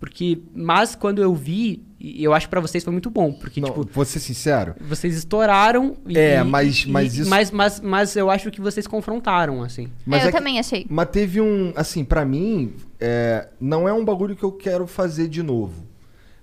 porque, 0.01 0.41
mas 0.55 0.95
quando 0.95 1.21
eu 1.23 1.35
vi, 1.35 1.83
e 2.01 2.23
eu 2.23 2.33
acho 2.33 2.47
que 2.47 2.51
pra 2.51 2.61
vocês 2.61 2.85
foi 2.85 2.93
muito 2.93 3.11
bom, 3.11 3.33
porque, 3.33 3.61
Não, 3.61 3.69
tipo, 3.71 3.89
vou 3.93 4.05
ser 4.05 4.21
sincero. 4.21 4.75
vocês 4.81 5.17
estouraram. 5.17 5.97
E, 6.07 6.17
É, 6.17 6.43
mas- 6.45 6.85
e- 6.85 6.89
mas 6.89 7.17
isso- 7.17 7.29
Mas, 7.31 7.51
mas, 7.51 7.81
mas 7.81 8.15
eu 8.17 8.31
acho 8.31 8.51
que 8.51 8.61
vocês 8.61 8.87
confrontaram, 8.87 9.63
assim. 9.63 9.89
Mas 10.07 10.21
É, 10.21 10.25
eu 10.25 10.29
é 10.29 10.33
que- 10.33 10.39
também 10.39 10.59
achei. 10.59 10.87
Mas 10.89 11.09
teve 11.11 11.41
um. 11.41 11.73
Assim, 11.75 12.05
pra 12.05 12.25
mim, 12.25 12.75
é, 13.01 13.49
não 13.61 13.89
é 13.89 13.93
um 13.93 14.05
bagulho 14.05 14.37
que 14.37 14.45
eu 14.45 14.53
quero 14.53 14.87
fazer 14.87 15.29
de 15.29 15.43
novo. 15.43 15.87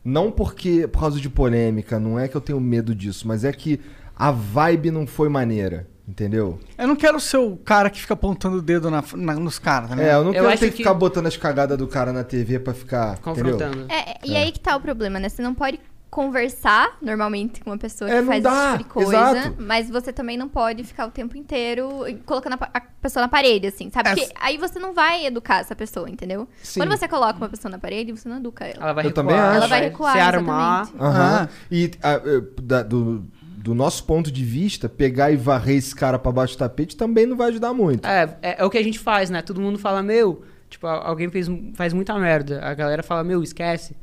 Não 0.03 0.29
porque 0.29 0.87
por 0.87 0.99
causa 0.99 1.19
de 1.19 1.29
polêmica, 1.29 1.99
não 1.99 2.19
é 2.19 2.27
que 2.27 2.35
eu 2.35 2.41
tenho 2.41 2.59
medo 2.59 2.93
disso, 2.93 3.27
mas 3.27 3.43
é 3.43 3.51
que 3.51 3.79
a 4.15 4.29
vibe 4.31 4.91
não 4.91 5.07
foi 5.07 5.29
maneira, 5.29 5.87
entendeu? 6.07 6.59
Eu 6.77 6.87
não 6.87 6.95
quero 6.95 7.19
ser 7.19 7.37
o 7.37 7.55
cara 7.57 7.89
que 7.89 7.99
fica 7.99 8.13
apontando 8.13 8.57
o 8.57 8.61
dedo 8.61 8.89
na- 8.91 9.03
na- 9.15 9.33
nos 9.35 9.57
caras, 9.59 9.89
tá 9.89 9.95
É, 9.95 9.99
ligado? 9.99 10.17
eu 10.17 10.23
não 10.23 10.29
Eu 10.29 10.33
quero 10.33 10.47
acho 10.49 10.57
ter 10.59 10.65
que 10.67 10.71
que- 10.71 10.77
ficar 10.77 10.93
botando 10.93 11.27
as 11.27 11.37
cagadas 11.37 11.77
do 11.77 11.87
cara 11.87 12.13
na 12.13 12.23
TV 12.23 12.59
pra 12.59 12.73
ficar. 12.73 13.17
Entendeu? 13.19 13.23
Confrontando. 13.57 13.85
É, 13.91 14.17
e 14.23 14.35
aí 14.35 14.51
que 14.51 14.59
tá 14.59 14.75
o 14.75 14.81
problema, 14.81 15.19
né? 15.19 15.29
Você 15.29 15.41
não 15.41 15.53
pode 15.53 15.79
conversar 16.09 16.97
normalmente 17.01 17.59
com 17.61 17.71
uma 17.71 17.77
pessoa 17.77 18.09
É, 18.09 18.21
que 18.21 18.27
faz 18.27 18.41
dá, 18.41 18.49
esse 18.69 18.77
tipo 18.77 18.99
de 18.99 19.05
coisa, 19.05 19.31
exato. 19.37 19.55
mas 19.59 19.89
você 19.89 20.13
também 20.13 20.37
não 20.37 20.47
pode 20.47 20.81
ficar 20.85 21.07
o 21.07 21.11
tempo 21.11 21.35
inteiro 21.35 21.89
colocando 22.25 22.53
a, 22.53 22.69
a 22.73 22.79
pessoa 23.01 23.21
na 23.23 23.27
parede, 23.27 23.67
assim, 23.67 23.89
sabe? 23.89 24.09
É, 24.09 24.15
Porque 24.15 24.31
aí 24.39 24.57
você 24.57 24.79
não 24.79 24.93
vai 24.93 25.25
educar 25.25 25.59
essa 25.59 25.75
pessoa, 25.75 26.09
entendeu? 26.09 26.47
Sim. 26.63 26.79
Quando 26.79 26.97
você 26.97 27.05
coloca 27.07 27.35
uma 27.37 27.49
pessoa 27.49 27.69
na 27.69 27.77
parede, 27.79 28.13
você 28.13 28.29
não 28.29 28.37
educa 28.37 28.63
ela. 28.63 28.81
Ela 28.81 28.93
vai 28.93 29.03
Eu 29.03 29.09
recuar. 29.09 29.25
também 29.25 29.37
acho. 29.37 29.57
Ela 29.57 29.67
vai 29.67 29.81
recuar, 29.81 30.13
Se 30.13 30.19
armar. 30.21 30.89
Ah. 30.99 31.47
E 31.69 31.91
a- 32.01 32.13
eh, 32.13 32.41
da- 32.61 32.83
do, 32.83 33.25
do 33.65 33.73
nosso 33.73 34.03
ponto 34.03 34.31
de 34.31 34.45
vista, 34.45 34.87
pegar 34.87 35.31
e 35.31 35.35
varrer 35.35 35.77
esse 35.77 35.95
cara 35.95 36.19
pra 36.19 36.31
baixo 36.31 36.53
do 36.53 36.59
tapete 36.59 36.95
também 36.95 37.25
não 37.25 37.35
vai 37.35 37.49
ajudar 37.49 37.73
muito. 37.73 38.05
É, 38.05 38.37
é, 38.39 38.55
é 38.59 38.63
o 38.63 38.69
que 38.69 38.77
a 38.77 38.83
gente 38.83 38.99
faz, 38.99 39.31
né? 39.31 39.41
Todo 39.41 39.59
mundo 39.59 39.79
fala, 39.79 40.03
meu, 40.03 40.43
tipo, 40.69 40.85
alguém 40.85 41.31
fez, 41.31 41.47
faz 41.73 41.91
muita 41.91 42.13
merda. 42.19 42.63
A 42.63 42.75
galera 42.75 43.01
fala, 43.01 43.23
meu, 43.23 43.41
esquece. 43.41 43.95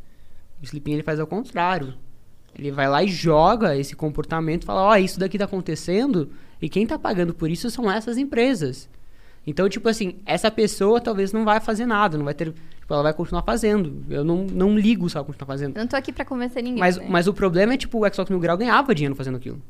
O 0.60 0.64
Sleeping 0.64 0.94
ele 0.94 1.04
faz 1.04 1.20
ao 1.20 1.28
contrário. 1.28 1.94
Ele 2.58 2.72
vai 2.72 2.88
lá 2.88 3.04
e 3.04 3.06
joga 3.06 3.76
esse 3.76 3.94
comportamento, 3.94 4.64
fala, 4.64 4.82
ó, 4.82 4.96
isso 4.96 5.20
daqui 5.20 5.38
tá 5.38 5.44
acontecendo 5.44 6.32
e 6.60 6.68
quem 6.68 6.84
tá 6.84 6.98
pagando 6.98 7.32
por 7.32 7.48
isso 7.48 7.70
são 7.70 7.88
essas 7.88 8.18
empresas. 8.18 8.88
Então, 9.46 9.68
tipo 9.68 9.88
assim, 9.88 10.16
essa 10.26 10.50
pessoa 10.50 11.00
talvez 11.00 11.32
não 11.32 11.44
vai 11.44 11.60
fazer 11.60 11.86
nada, 11.86 12.18
não 12.18 12.24
vai 12.24 12.34
ter. 12.34 12.52
Tipo, 12.82 12.94
ela 12.94 13.02
vai 13.04 13.14
continuar 13.14 13.42
fazendo. 13.42 14.04
Eu 14.10 14.24
não, 14.24 14.44
não 14.44 14.76
ligo 14.76 15.08
se 15.08 15.16
ela 15.16 15.24
continuar 15.24 15.46
fazendo. 15.46 15.76
Eu 15.76 15.80
não 15.82 15.86
tô 15.86 15.94
aqui 15.96 16.12
pra 16.12 16.24
convencer 16.24 16.62
ninguém. 16.62 16.80
Mas, 16.80 16.96
né? 16.96 17.06
mas 17.08 17.28
o 17.28 17.32
problema 17.32 17.72
é, 17.74 17.76
tipo, 17.76 18.04
o 18.04 18.12
Xbox 18.12 18.28
Mil 18.28 18.40
Grau 18.40 18.56
ganhava 18.58 18.92
dinheiro 18.94 19.14
fazendo 19.14 19.36
aquilo. 19.36 19.62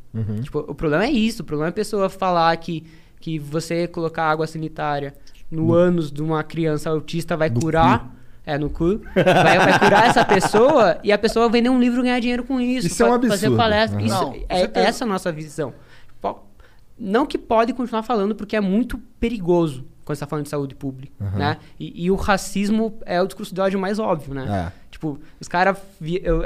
Tipo, 0.43 0.61
o 0.61 0.75
problema 0.75 1.05
é 1.05 1.11
isso. 1.11 1.43
O 1.43 1.45
problema 1.45 1.69
é 1.69 1.71
a 1.71 1.75
pessoa 1.75 2.09
falar 2.09 2.57
que, 2.57 2.85
que 3.21 3.39
você 3.39 3.87
colocar 3.87 4.25
água 4.31 4.47
sanitária 4.47 5.15
no 5.51 5.75
ânus 5.75 6.11
de 6.11 6.23
uma 6.23 6.43
criança 6.43 6.89
autista 6.89 7.37
vai 7.37 7.51
curar. 7.51 8.11
É, 8.45 8.59
no 8.59 8.69
cu. 8.71 9.01
Vai, 9.15 9.57
vai 9.59 9.79
curar 9.79 10.09
essa 10.09 10.25
pessoa 10.25 10.99
e 11.05 11.13
a 11.13 11.19
pessoa 11.19 11.49
vender 11.49 11.69
um 11.69 11.79
livro 11.79 12.01
e 12.01 12.03
ganhar 12.03 12.19
dinheiro 12.19 12.43
com 12.43 12.59
isso. 12.61 12.89
Isso 12.89 13.01
é 13.03 13.07
um 13.07 13.11
fa- 13.11 13.29
Fazer 13.29 13.33
absurdo. 13.47 13.57
palestra. 13.57 14.01
Uhum. 14.01 14.05
Isso, 14.07 14.21
Não, 14.21 14.35
é 14.49 14.71
essa 14.75 15.05
a 15.05 15.07
nossa 15.07 15.31
visão. 15.31 15.73
Não 16.99 17.25
que 17.27 17.39
pode 17.39 17.73
continuar 17.73 18.03
falando, 18.03 18.35
porque 18.35 18.57
é 18.57 18.61
muito 18.61 18.99
perigoso 19.21 19.85
quando 20.05 20.17
você 20.17 20.21
tá 20.21 20.27
falando 20.27 20.45
de 20.45 20.51
saúde 20.51 20.75
pública, 20.75 21.13
né? 21.37 21.59
E, 21.79 22.05
e 22.07 22.11
o 22.11 22.15
racismo 22.17 22.99
é 23.07 23.21
o 23.23 23.27
discurso 23.27 23.55
de 23.55 23.61
ódio 23.61 23.79
mais 23.79 23.99
óbvio, 23.99 24.35
né? 24.35 24.73
É. 24.77 24.83
Tipo, 24.91 25.19
os 25.41 25.49
caras. 25.49 25.77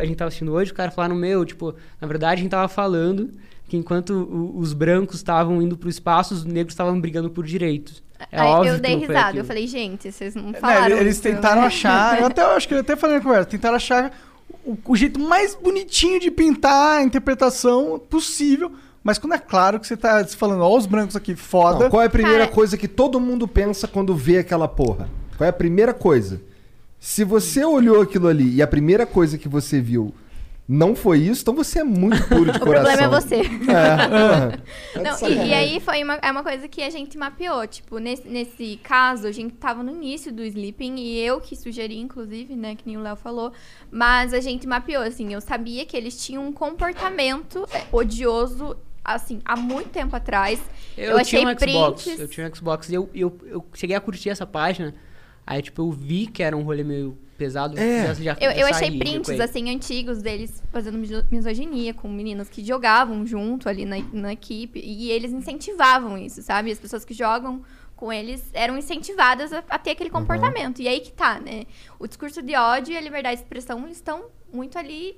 A 0.01 0.05
gente 0.05 0.17
tava 0.17 0.29
assistindo 0.29 0.53
hoje, 0.53 0.71
os 0.71 0.77
caras 0.77 0.95
falaram, 0.95 1.15
meu, 1.17 1.45
tipo, 1.45 1.75
na 2.01 2.07
verdade 2.07 2.41
a 2.41 2.43
gente 2.43 2.51
tava 2.51 2.69
falando 2.69 3.31
que 3.69 3.77
enquanto 3.77 4.11
o- 4.11 4.59
os 4.59 4.73
brancos 4.73 5.17
estavam 5.17 5.61
indo 5.61 5.77
pro 5.77 5.89
espaço, 5.89 6.35
os 6.35 6.45
negros 6.45 6.73
estavam 6.73 7.01
brigando 7.01 7.29
por 7.31 7.45
direitos. 7.45 8.03
É 8.33 8.41
Aí 8.41 8.49
óbvio 8.49 8.71
eu 8.73 8.75
que 8.77 8.81
dei 8.83 8.93
não 8.95 9.01
risada. 9.01 9.21
aquilo. 9.21 9.41
Eu 9.41 9.45
falei, 9.45 9.67
gente, 9.67 10.11
vocês 10.13 10.35
não 10.35 10.53
falaram. 10.55 10.97
eles 10.97 11.15
isso, 11.15 11.23
tentaram 11.23 11.63
achar. 11.67 12.21
Eu 12.21 12.27
até 12.27 12.43
eu 12.43 12.51
acho 12.53 12.69
que 12.69 12.75
eu 12.75 12.79
até 12.81 12.95
falei 12.97 13.17
na 13.17 13.23
conversa, 13.23 13.45
tentaram 13.47 13.77
achar 13.77 14.17
o, 14.65 14.77
o 14.87 14.97
jeito 14.97 15.19
mais 15.21 15.55
bonitinho 15.55 16.19
de 16.21 16.31
pintar 16.31 16.99
a 16.99 17.03
interpretação 17.03 17.99
possível. 17.99 18.73
Mas 19.07 19.19
quando 19.19 19.35
é 19.35 19.39
claro 19.39 19.79
que 19.79 19.87
você 19.87 19.97
tá 19.97 20.25
falando, 20.27 20.63
ó, 20.63 20.77
os 20.77 20.85
brancos 20.85 21.15
aqui, 21.15 21.37
foda. 21.37 21.85
Não, 21.85 21.91
qual 21.91 22.03
é 22.03 22.07
a 22.07 22.11
primeira 22.11 22.41
Cara- 22.41 22.53
coisa 22.53 22.77
que 22.77 22.89
todo 22.89 23.21
mundo 23.21 23.47
pensa 23.47 23.87
quando 23.87 24.17
vê 24.17 24.39
aquela 24.39 24.67
porra? 24.67 25.09
Qual 25.39 25.47
é 25.47 25.51
a 25.51 25.53
primeira 25.53 25.95
coisa? 25.95 26.41
Se 26.99 27.23
você 27.23 27.65
olhou 27.65 28.03
aquilo 28.03 28.27
ali 28.27 28.57
e 28.57 28.61
a 28.63 28.67
primeira 28.67 29.07
coisa 29.07 29.39
que 29.39 29.49
você 29.49 29.81
viu 29.81 30.13
não 30.69 30.97
foi 30.97 31.19
isso, 31.21 31.43
então 31.43 31.55
você 31.55 31.79
é 31.79 31.85
muito 31.85 32.21
puro 32.27 32.51
de 32.51 32.59
O 32.59 32.61
coração. 32.61 32.85
problema 32.97 33.17
é 33.17 33.21
você. 33.21 33.37
É, 33.71 34.99
Não, 35.01 35.29
e, 35.29 35.49
e 35.51 35.55
aí 35.55 35.79
foi 35.79 36.03
uma, 36.03 36.15
é 36.15 36.29
uma 36.29 36.43
coisa 36.43 36.67
que 36.67 36.83
a 36.83 36.91
gente 36.91 37.17
mapeou. 37.17 37.65
Tipo, 37.69 37.99
nesse, 37.99 38.27
nesse 38.27 38.81
caso, 38.83 39.29
a 39.29 39.31
gente 39.31 39.55
tava 39.55 39.85
no 39.85 39.93
início 39.93 40.33
do 40.33 40.43
sleeping 40.43 40.97
e 40.97 41.21
eu 41.21 41.41
que 41.41 41.55
sugeri, 41.55 41.97
inclusive, 41.97 42.57
né, 42.57 42.75
que 42.75 42.83
nem 42.85 42.97
o 42.97 43.01
Léo 43.01 43.15
falou. 43.15 43.53
Mas 43.89 44.35
a 44.35 44.41
gente 44.41 44.67
mapeou, 44.67 45.05
assim, 45.05 45.33
eu 45.33 45.41
sabia 45.41 45.87
que 45.87 45.97
eles 45.97 46.17
tinham 46.21 46.45
um 46.45 46.53
comportamento 46.53 47.65
odioso, 47.93 48.77
assim, 49.15 49.41
há 49.45 49.57
muito 49.57 49.91
tempo 49.91 50.15
atrás. 50.17 50.61
Eu, 50.97 51.13
Eu 51.13 51.19
achei 51.19 51.41
tinha 51.41 51.53
um 51.53 51.59
Xbox. 51.59 52.03
prints. 52.03 52.21
Eu 52.21 52.29
tinha 52.29 52.47
um 52.49 52.55
Xbox 52.55 52.89
e 52.89 52.95
eu, 52.95 53.11
eu, 53.15 53.39
eu 53.47 53.67
cheguei 53.75 53.95
a 53.97 54.01
curtir 54.01 54.31
essa 54.31 54.47
página. 54.47 54.95
Aí, 55.47 55.63
tipo, 55.63 55.83
eu 55.83 55.91
vi 55.93 56.27
que 56.27 56.43
era 56.43 56.57
um 56.57 56.63
rolê 56.63 56.83
meio 56.83 57.17
pesado. 57.39 57.79
É. 57.79 58.13
já- 58.17 58.37
Eu, 58.41 58.51
eu 58.53 58.67
achei 58.67 58.99
prints, 58.99 59.39
assim, 59.39 59.71
antigos 59.71 60.21
deles 60.23 60.61
fazendo 60.73 60.99
miso- 60.99 61.25
misoginia 61.31 61.95
com 61.95 62.09
meninas 62.09 62.49
que 62.49 62.65
jogavam 62.65 63.25
junto 63.27 63.69
ali 63.69 63.85
na, 63.85 63.97
na 64.13 64.33
equipe. 64.33 64.81
E 64.83 65.11
eles 65.13 65.33
incentivavam 65.33 66.19
isso, 66.19 66.43
sabe? 66.43 66.73
As 66.73 66.79
pessoas 66.79 67.05
que 67.05 67.15
jogam 67.15 67.63
com 67.95 68.13
eles 68.13 68.43
eram 68.53 68.77
incentivadas 68.77 69.53
a, 69.53 69.63
a 69.71 69.79
ter 69.79 69.93
aquele 69.93 70.11
comportamento. 70.11 70.81
E 70.83 70.89
aí 70.89 71.01
que 71.01 71.13
tá, 71.13 71.39
né? 71.39 71.65
O 71.99 72.07
discurso 72.09 72.43
de 72.43 72.55
ódio 72.57 72.93
e 72.93 72.97
a 72.97 73.01
liberdade 73.01 73.37
de 73.37 73.43
expressão 73.43 73.87
estão 73.89 74.25
muito 74.53 74.77
ali 74.79 75.17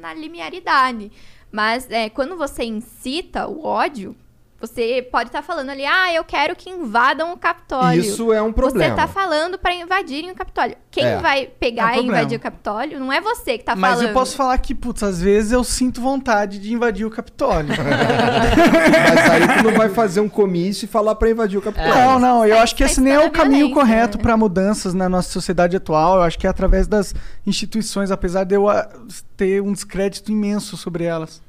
na 0.00 0.12
linearidade. 0.12 1.10
Mas 1.52 1.88
é, 1.90 2.08
quando 2.08 2.36
você 2.36 2.64
incita 2.64 3.46
o 3.46 3.64
ódio, 3.64 4.16
você 4.62 5.06
pode 5.10 5.28
estar 5.28 5.42
falando 5.42 5.70
ali, 5.70 5.84
ah, 5.84 6.14
eu 6.14 6.22
quero 6.24 6.54
que 6.54 6.70
invadam 6.70 7.32
o 7.32 7.36
Capitólio. 7.36 8.00
Isso 8.00 8.32
é 8.32 8.40
um 8.40 8.52
problema. 8.52 8.94
Você 8.94 8.96
tá 9.02 9.08
falando 9.08 9.58
pra 9.58 9.74
invadirem 9.74 10.30
o 10.30 10.34
Capitólio. 10.34 10.76
Quem 10.90 11.04
É. 11.04 11.18
vai 11.18 11.46
pegar 11.46 11.88
É 11.88 11.90
e 11.90 11.92
problema. 11.94 12.18
invadir 12.18 12.36
o 12.38 12.40
Capitólio 12.40 13.00
não 13.00 13.12
é 13.12 13.20
você 13.20 13.58
que 13.58 13.64
tá 13.64 13.74
Mas 13.74 13.94
falando. 13.94 14.06
eu 14.08 14.14
posso 14.14 14.36
falar 14.36 14.56
que, 14.58 14.74
putz, 14.74 15.02
às 15.02 15.20
vezes 15.20 15.50
eu 15.52 15.64
sinto 15.64 16.00
vontade 16.00 16.58
de 16.60 16.72
invadir 16.72 17.04
o 17.04 17.10
Capitólio. 17.10 17.74
Mas 17.76 19.30
aí 19.30 19.58
tu 19.58 19.64
não 19.64 19.72
vai 19.76 19.88
fazer 19.88 20.20
um 20.20 20.28
comício 20.28 20.84
e 20.84 20.88
falar 20.88 21.14
pra 21.16 21.28
invadir 21.30 21.58
o 21.58 21.62
Capitólio. 21.62 21.94
Não, 21.94 22.18
não, 22.18 22.46
eu 22.46 22.58
acho 22.58 22.74
que 22.76 22.84
esse 22.84 23.00
nem 23.00 23.14
é 23.14 23.26
o 23.26 23.30
caminho 23.30 23.70
correto 23.72 24.16
né? 24.16 24.22
para 24.22 24.36
mudanças 24.36 24.94
na 24.94 25.08
nossa 25.08 25.28
sociedade 25.30 25.76
atual. 25.76 26.16
Eu 26.16 26.22
acho 26.22 26.38
que 26.38 26.46
é 26.46 26.50
através 26.50 26.86
das 26.86 27.14
instituições, 27.46 28.10
apesar 28.10 28.44
de 28.44 28.54
eu 28.54 28.68
ah, 28.68 28.88
ter 29.36 29.60
um 29.60 29.72
descrédito 29.72 30.30
imenso 30.30 30.76
sobre 30.76 31.04
elas. 31.04 31.42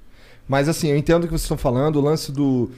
Mas 0.47 0.67
assim, 0.67 0.89
eu 0.89 0.97
entendo 0.97 1.23
o 1.23 1.27
que 1.27 1.31
vocês 1.31 1.43
estão 1.43 1.57
falando. 1.57 1.95
O 1.97 2.01
lance 2.01 2.31
do, 2.31 2.69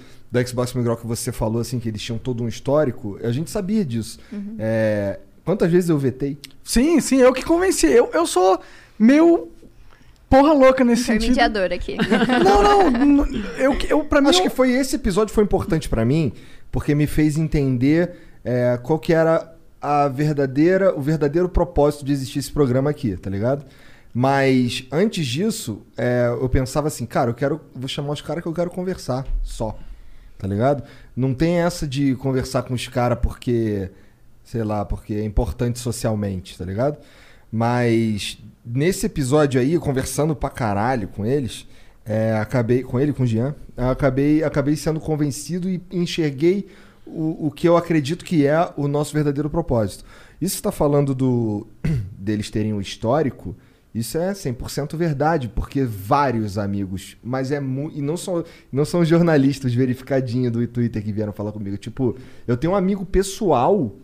do 0.44 0.48
Xbox 0.48 0.74
Migral 0.74 0.98
que 0.98 1.08
você 1.08 1.32
falou, 1.32 1.62
assim, 1.62 1.80
que 1.80 1.88
eles 1.90 2.02
tinham 2.02 2.18
todo 2.18 2.44
um 2.44 2.48
histórico, 2.48 3.18
a 3.24 3.32
gente 3.32 3.50
sabia 3.50 3.84
disso. 3.86 4.20
Uhum. 4.32 4.56
É, 4.60 5.20
quantas 5.44 5.72
vezes 5.72 5.90
eu 5.90 5.98
vetei? 5.98 6.38
Sim, 6.64 7.00
sim, 7.00 7.18
eu 7.18 7.32
que 7.34 7.44
convenci. 7.44 7.88
Eu, 7.88 8.10
eu 8.14 8.26
sou 8.28 8.60
meio 9.00 9.50
porra 10.30 10.54
louca 10.54 10.84
nesse 10.84 11.04
sentido. 11.04 11.32
Intermediador 11.32 11.72
aqui. 11.74 11.96
Não, 12.44 12.90
não, 12.92 13.26
n- 13.26 13.44
eu, 13.58 13.78
eu 13.90 14.04
para 14.04 14.20
mim 14.22 14.30
Acho 14.30 14.40
eu- 14.40 14.44
que 14.44 14.50
foi 14.50 14.72
esse 14.72 14.96
episódio 14.96 15.34
foi 15.34 15.44
importante 15.44 15.88
pra 15.88 16.04
mim, 16.04 16.34
porque 16.72 16.94
me 16.96 17.08
fez 17.08 17.38
entender 17.38 18.12
é, 18.44 18.78
qual 18.84 19.00
que 19.00 19.14
era 19.14 19.54
a 19.82 20.08
verdadeira, 20.08 20.94
o 20.98 21.02
verdadeiro 21.02 21.48
propósito 21.48 22.04
de 22.04 22.12
existir 22.12 22.40
esse 22.40 22.52
programa 22.52 22.90
aqui, 22.90 23.16
tá 23.16 23.30
ligado? 23.30 23.66
Mas 24.14 24.88
antes 24.92 25.26
disso, 25.28 25.82
é, 25.98 26.28
eu 26.42 26.48
pensava 26.50 26.88
assim, 26.88 27.06
cara, 27.06 27.30
eu 27.30 27.34
quero, 27.34 27.62
vou 27.76 27.88
chamar 27.88 28.14
os 28.14 28.22
caras 28.22 28.42
que 28.42 28.48
eu 28.48 28.54
quero 28.54 28.70
conversar, 28.72 29.26
só, 29.44 29.78
tá 30.38 30.48
ligado? 30.48 30.84
Não 31.16 31.34
tem 31.34 31.60
essa 31.62 31.88
de 31.88 32.16
conversar 32.16 32.64
com 32.64 32.74
os 32.74 32.88
caras 32.88 33.20
porque, 33.22 33.90
sei 34.44 34.64
lá, 34.64 34.86
porque 34.86 35.14
é 35.14 35.24
importante 35.24 35.80
socialmente, 35.80 36.58
tá 36.58 36.66
ligado? 36.66 36.98
Mas 37.52 38.38
nesse 38.66 39.06
episódio 39.06 39.60
aí, 39.60 39.78
conversando 39.78 40.36
pra 40.36 40.50
caralho 40.50 41.08
com 41.08 41.26
eles, 41.26 41.68
é, 42.06 42.34
acabei 42.34 42.84
com 42.84 43.00
ele, 43.00 43.14
com 43.14 43.24
o 43.24 43.28
Jean, 43.28 43.56
acabei, 43.78 44.44
acabei 44.44 44.76
sendo 44.76 45.00
convencido 45.00 45.70
e 45.70 45.82
enxerguei 45.92 46.68
o, 47.06 47.48
o 47.48 47.52
que 47.52 47.68
eu 47.68 47.78
acredito 47.78 48.26
que 48.26 48.46
é 48.46 48.70
o 48.76 48.88
nosso 48.88 49.14
verdadeiro 49.14 49.50
propósito. 49.50 50.04
Isso 50.42 50.56
está 50.56 50.72
falando 50.72 51.16
do 51.16 51.68
deles 52.18 52.50
terem 52.50 52.74
um 52.74 52.82
histórico, 52.82 53.56
isso 53.96 54.18
é 54.18 54.34
100% 54.34 54.98
verdade, 54.98 55.48
porque 55.48 55.86
vários 55.86 56.58
amigos, 56.58 57.16
mas 57.24 57.50
é 57.50 57.62
mu 57.62 57.90
e 57.96 58.02
não 58.02 58.18
são 58.18 58.44
não 58.70 58.84
são 58.84 59.06
jornalistas 59.06 59.74
verificadinho 59.74 60.52
do 60.52 60.68
Twitter 60.68 61.02
que 61.02 61.14
vieram 61.14 61.32
falar 61.32 61.54
comigo, 61.54 61.78
tipo, 61.78 62.14
eu 62.46 62.58
tenho 62.58 62.74
um 62.74 62.76
amigo 62.76 63.06
pessoal 63.06 63.96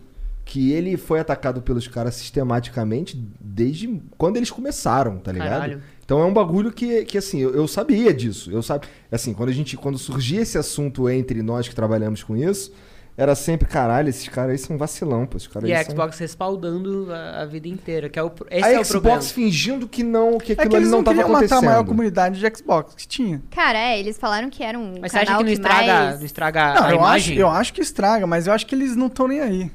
que 0.46 0.72
ele 0.72 0.96
foi 0.96 1.20
atacado 1.20 1.60
pelos 1.60 1.86
caras 1.86 2.14
sistematicamente 2.14 3.22
desde 3.38 4.00
quando 4.16 4.38
eles 4.38 4.50
começaram, 4.50 5.18
tá 5.18 5.30
ligado? 5.30 5.50
Caralho. 5.50 5.82
Então 6.02 6.20
é 6.20 6.24
um 6.24 6.32
bagulho 6.32 6.72
que, 6.72 7.04
que 7.04 7.18
assim, 7.18 7.40
eu, 7.40 7.54
eu 7.54 7.68
sabia 7.68 8.12
disso. 8.14 8.50
Eu 8.50 8.62
sabe, 8.62 8.86
assim, 9.10 9.34
quando 9.34 9.50
a 9.50 9.52
gente 9.52 9.76
quando 9.76 9.98
surgia 9.98 10.40
esse 10.40 10.56
assunto 10.56 11.08
entre 11.08 11.42
nós 11.42 11.68
que 11.68 11.74
trabalhamos 11.74 12.22
com 12.22 12.34
isso, 12.34 12.72
era 13.16 13.34
sempre, 13.34 13.68
caralho, 13.68 14.08
esses 14.08 14.26
caras 14.28 14.52
aí 14.52 14.58
são 14.58 14.78
vacilão, 14.78 15.26
pô, 15.26 15.36
esses 15.36 15.46
caras 15.48 15.68
E 15.68 15.72
a 15.74 15.84
são... 15.84 15.92
Xbox 15.92 16.18
respaldando 16.18 17.08
a, 17.12 17.42
a 17.42 17.46
vida 17.46 17.68
inteira, 17.68 18.08
que 18.08 18.18
é 18.18 18.22
o, 18.22 18.32
esse 18.50 18.64
a 18.64 18.72
é 18.72 18.80
o 18.80 18.86
problema. 18.86 19.20
Xbox 19.20 19.30
fingindo 19.32 19.86
que 19.86 20.02
não, 20.02 20.38
que 20.38 20.52
é 20.52 20.54
aquilo 20.54 20.70
que 20.70 20.76
ali 20.76 20.84
eles 20.84 20.90
não 20.90 20.98
não 20.98 21.04
tava 21.04 21.16
queriam 21.18 21.28
matar 21.32 21.44
a 21.44 21.46
acontecendo. 21.46 21.64
maior 21.70 21.84
comunidade 21.84 22.40
de 22.40 22.56
Xbox 22.56 22.94
que 22.94 23.06
tinha. 23.06 23.42
Cara, 23.50 23.78
é, 23.78 23.98
eles 24.00 24.18
falaram 24.18 24.48
que 24.48 24.62
era 24.64 24.78
um 24.78 24.94
Mas 25.00 25.12
você 25.12 25.18
acha 25.18 25.26
canal 25.26 25.38
que 25.40 25.44
não 25.44 25.52
estraga, 25.52 25.92
mais... 26.04 26.18
não 26.18 26.26
estraga 26.26 26.74
Não, 26.74 26.82
a 26.84 26.90
eu 26.90 27.00
acho, 27.00 27.04
imagem? 27.28 27.36
eu 27.38 27.48
acho 27.48 27.72
que 27.74 27.80
estraga, 27.82 28.26
mas 28.26 28.46
eu 28.46 28.52
acho 28.52 28.66
que 28.66 28.74
eles 28.74 28.96
não 28.96 29.06
estão 29.08 29.28
nem 29.28 29.40
aí. 29.40 29.70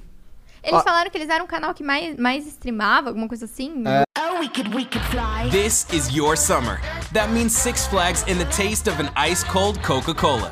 Eles 0.63 0.79
Ah. 0.79 0.83
falaram 0.83 1.09
que 1.09 1.17
eles 1.17 1.29
eram 1.29 1.45
um 1.45 1.47
canal 1.47 1.73
que 1.73 1.83
mais, 1.83 2.17
mais 2.17 2.45
streamava, 2.47 3.09
alguma 3.09 3.27
coisa 3.27 3.45
assim. 3.45 3.83
Oh, 4.19 4.39
we 4.39 4.49
could, 4.49 4.75
we 4.75 4.83
could 4.83 5.05
fly. 5.11 5.49
This 5.49 5.85
is 5.93 6.09
your 6.13 6.35
summer. 6.35 6.81
That 7.13 7.31
means 7.31 7.53
Six 7.53 7.85
Flags 7.87 8.23
in 8.27 8.37
the 8.37 8.45
taste 8.45 8.89
of 8.89 8.99
an 9.01 9.09
ice 9.15 9.45
cold 9.45 9.79
Coca 9.85 10.13
Cola. 10.13 10.51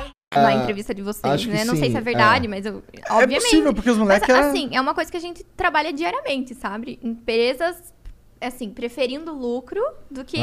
na 0.39 0.53
entrevista 0.53 0.93
de 0.95 1.01
vocês, 1.01 1.25
acho 1.33 1.47
que 1.47 1.53
né? 1.53 1.65
Não 1.65 1.75
sei 1.75 1.85
sim, 1.87 1.91
se 1.91 1.97
é 1.97 2.01
verdade, 2.01 2.45
é. 2.45 2.49
mas 2.49 2.65
eu, 2.65 2.81
obviamente. 3.09 3.41
possível, 3.43 3.73
porque 3.73 3.89
os 3.89 3.97
moleques 3.97 4.27
Mas, 4.29 4.37
era- 4.37 4.49
assim, 4.49 4.69
é 4.71 4.79
uma 4.79 4.93
coisa 4.93 5.11
que 5.11 5.17
a 5.17 5.19
gente 5.19 5.43
trabalha 5.57 5.91
diariamente, 5.91 6.55
sabe? 6.55 6.97
Empresas, 7.03 7.93
assim, 8.39 8.69
preferindo 8.69 9.33
lucro 9.33 9.81
do 10.09 10.23
que, 10.23 10.37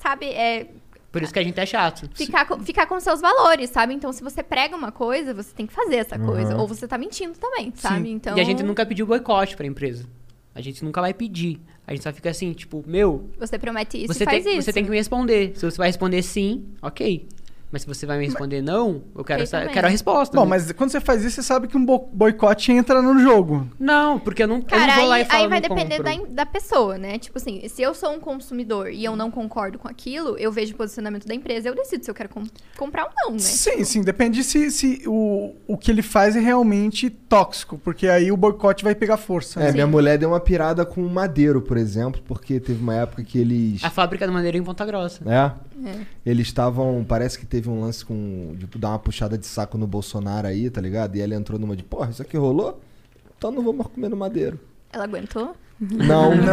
sabe, 0.00 0.26
é, 0.26 0.68
Por 1.10 1.22
isso 1.22 1.30
que 1.32 1.38
a 1.38 1.42
gente 1.44 1.60
é 1.60 1.66
chato. 1.66 2.08
ficar, 2.14 2.46
com, 2.46 2.58
ficar 2.60 2.86
com 2.86 2.98
seus 3.00 3.20
valores, 3.20 3.68
sabe? 3.68 3.92
Então, 3.92 4.10
se 4.14 4.22
você 4.24 4.42
prega 4.42 4.74
uma 4.74 4.90
coisa, 4.90 5.34
você 5.34 5.52
tem 5.54 5.66
que 5.66 5.74
fazer 5.74 5.96
essa 5.96 6.18
coisa. 6.18 6.56
Ou 6.56 6.66
você 6.66 6.88
tá 6.88 6.96
mentindo 6.96 7.38
também, 7.38 7.70
sabe? 7.76 8.10
Então, 8.10 8.34
E 8.36 8.40
a 8.40 8.44
gente 8.44 8.62
nunca 8.62 8.86
pediu 8.86 9.06
boicote 9.06 9.56
pra 9.56 9.66
empresa. 9.66 10.06
A 10.54 10.60
gente 10.62 10.82
nunca 10.82 11.02
vai 11.02 11.12
pedir. 11.12 11.60
A 11.86 11.92
gente 11.92 12.02
só 12.02 12.12
fica 12.12 12.30
assim, 12.30 12.52
tipo, 12.52 12.82
meu, 12.86 13.28
você 13.38 13.58
promete 13.58 13.98
isso 14.04 14.14
você 14.14 14.22
e 14.22 14.26
faz 14.26 14.44
tem, 14.44 14.56
isso. 14.56 14.62
você 14.66 14.72
tem 14.72 14.84
que 14.84 14.90
me 14.90 14.96
responder. 14.96 15.52
Se 15.54 15.64
você 15.70 15.76
vai 15.76 15.88
responder 15.88 16.22
sim, 16.22 16.64
ok. 16.80 17.26
Mas 17.72 17.82
se 17.82 17.88
você 17.88 18.04
vai 18.04 18.18
me 18.18 18.26
responder 18.26 18.60
não, 18.60 19.02
eu 19.16 19.24
quero, 19.24 19.40
Ok 19.40 19.46
sa- 19.46 19.64
eu 19.64 19.70
quero 19.70 19.86
a 19.86 19.90
resposta. 19.90 20.36
Bom, 20.36 20.44
né? 20.44 20.50
mas 20.50 20.70
quando 20.72 20.90
você 20.90 21.00
faz 21.00 21.24
isso, 21.24 21.36
você 21.36 21.42
sabe 21.42 21.66
que 21.66 21.76
um 21.76 21.84
bo- 21.84 22.06
boicote 22.12 22.70
entra 22.70 23.00
no 23.00 23.18
jogo. 23.18 23.66
Não, 23.80 24.18
porque 24.18 24.42
eu 24.42 24.46
não, 24.46 24.56
eu 24.56 24.62
Cara, 24.64 24.86
não 24.88 24.94
vou 24.96 25.06
lá 25.08 25.14
aí, 25.16 25.22
e 25.22 25.24
falo 25.24 25.42
aí 25.44 25.48
vai 25.48 25.60
não 25.60 25.68
depender 25.74 26.02
da, 26.02 26.26
da 26.28 26.46
pessoa, 26.46 26.98
né? 26.98 27.18
Tipo 27.18 27.38
assim, 27.38 27.66
se 27.68 27.80
eu 27.80 27.94
sou 27.94 28.10
um 28.12 28.20
consumidor 28.20 28.90
e 28.92 29.02
eu 29.02 29.16
não 29.16 29.30
concordo 29.30 29.78
com 29.78 29.88
aquilo, 29.88 30.36
eu 30.36 30.52
vejo 30.52 30.74
o 30.74 30.76
posicionamento 30.76 31.26
da 31.26 31.34
empresa, 31.34 31.66
eu 31.68 31.74
decido 31.74 32.04
se 32.04 32.10
eu 32.10 32.14
quero 32.14 32.28
com- 32.28 32.44
comprar 32.76 33.04
ou 33.04 33.10
não, 33.24 33.32
né? 33.32 33.38
Sim, 33.38 33.82
sim, 33.84 34.02
depende 34.02 34.44
se, 34.44 34.70
se 34.70 35.02
o, 35.06 35.54
o 35.66 35.78
que 35.78 35.90
ele 35.90 36.02
faz 36.02 36.36
é 36.36 36.40
realmente 36.40 37.08
tóxico, 37.08 37.78
porque 37.78 38.06
aí 38.06 38.30
o 38.30 38.36
boicote 38.36 38.84
vai 38.84 38.94
pegar 38.94 39.16
força. 39.16 39.60
É, 39.60 39.66
né? 39.68 39.72
minha 39.72 39.86
mulher 39.86 40.18
deu 40.18 40.28
uma 40.28 40.40
pirada 40.40 40.84
com 40.84 41.00
madeiro, 41.08 41.62
por 41.62 41.78
exemplo, 41.78 42.20
porque 42.26 42.60
teve 42.60 42.82
uma 42.82 42.94
época 42.96 43.24
que 43.24 43.38
eles. 43.38 43.82
A 43.82 43.88
fábrica 43.88 44.26
da 44.26 44.32
madeira 44.32 44.58
em 44.58 44.62
Ponta 44.62 44.84
Grossa. 44.84 45.22
É. 45.26 45.52
Eles 46.24 46.46
estavam. 46.46 47.04
Parece 47.08 47.38
que 47.38 47.44
teve 47.46 47.61
um 47.68 47.80
lance 47.80 48.04
com. 48.04 48.54
De 48.56 48.66
dar 48.78 48.90
uma 48.90 48.98
puxada 48.98 49.38
de 49.38 49.46
saco 49.46 49.76
no 49.78 49.86
Bolsonaro 49.86 50.46
aí, 50.46 50.68
tá 50.70 50.80
ligado? 50.80 51.16
E 51.16 51.20
ela 51.20 51.34
entrou 51.34 51.58
numa 51.58 51.76
de, 51.76 51.82
porra, 51.82 52.10
isso 52.10 52.22
aqui 52.22 52.36
rolou? 52.36 52.80
Então 53.36 53.50
não 53.50 53.62
vou 53.62 53.72
mais 53.72 53.88
comer 53.88 54.08
no 54.08 54.16
madeiro. 54.16 54.58
Ela 54.92 55.04
aguentou? 55.04 55.56
Não, 55.80 56.30
não. 56.36 56.52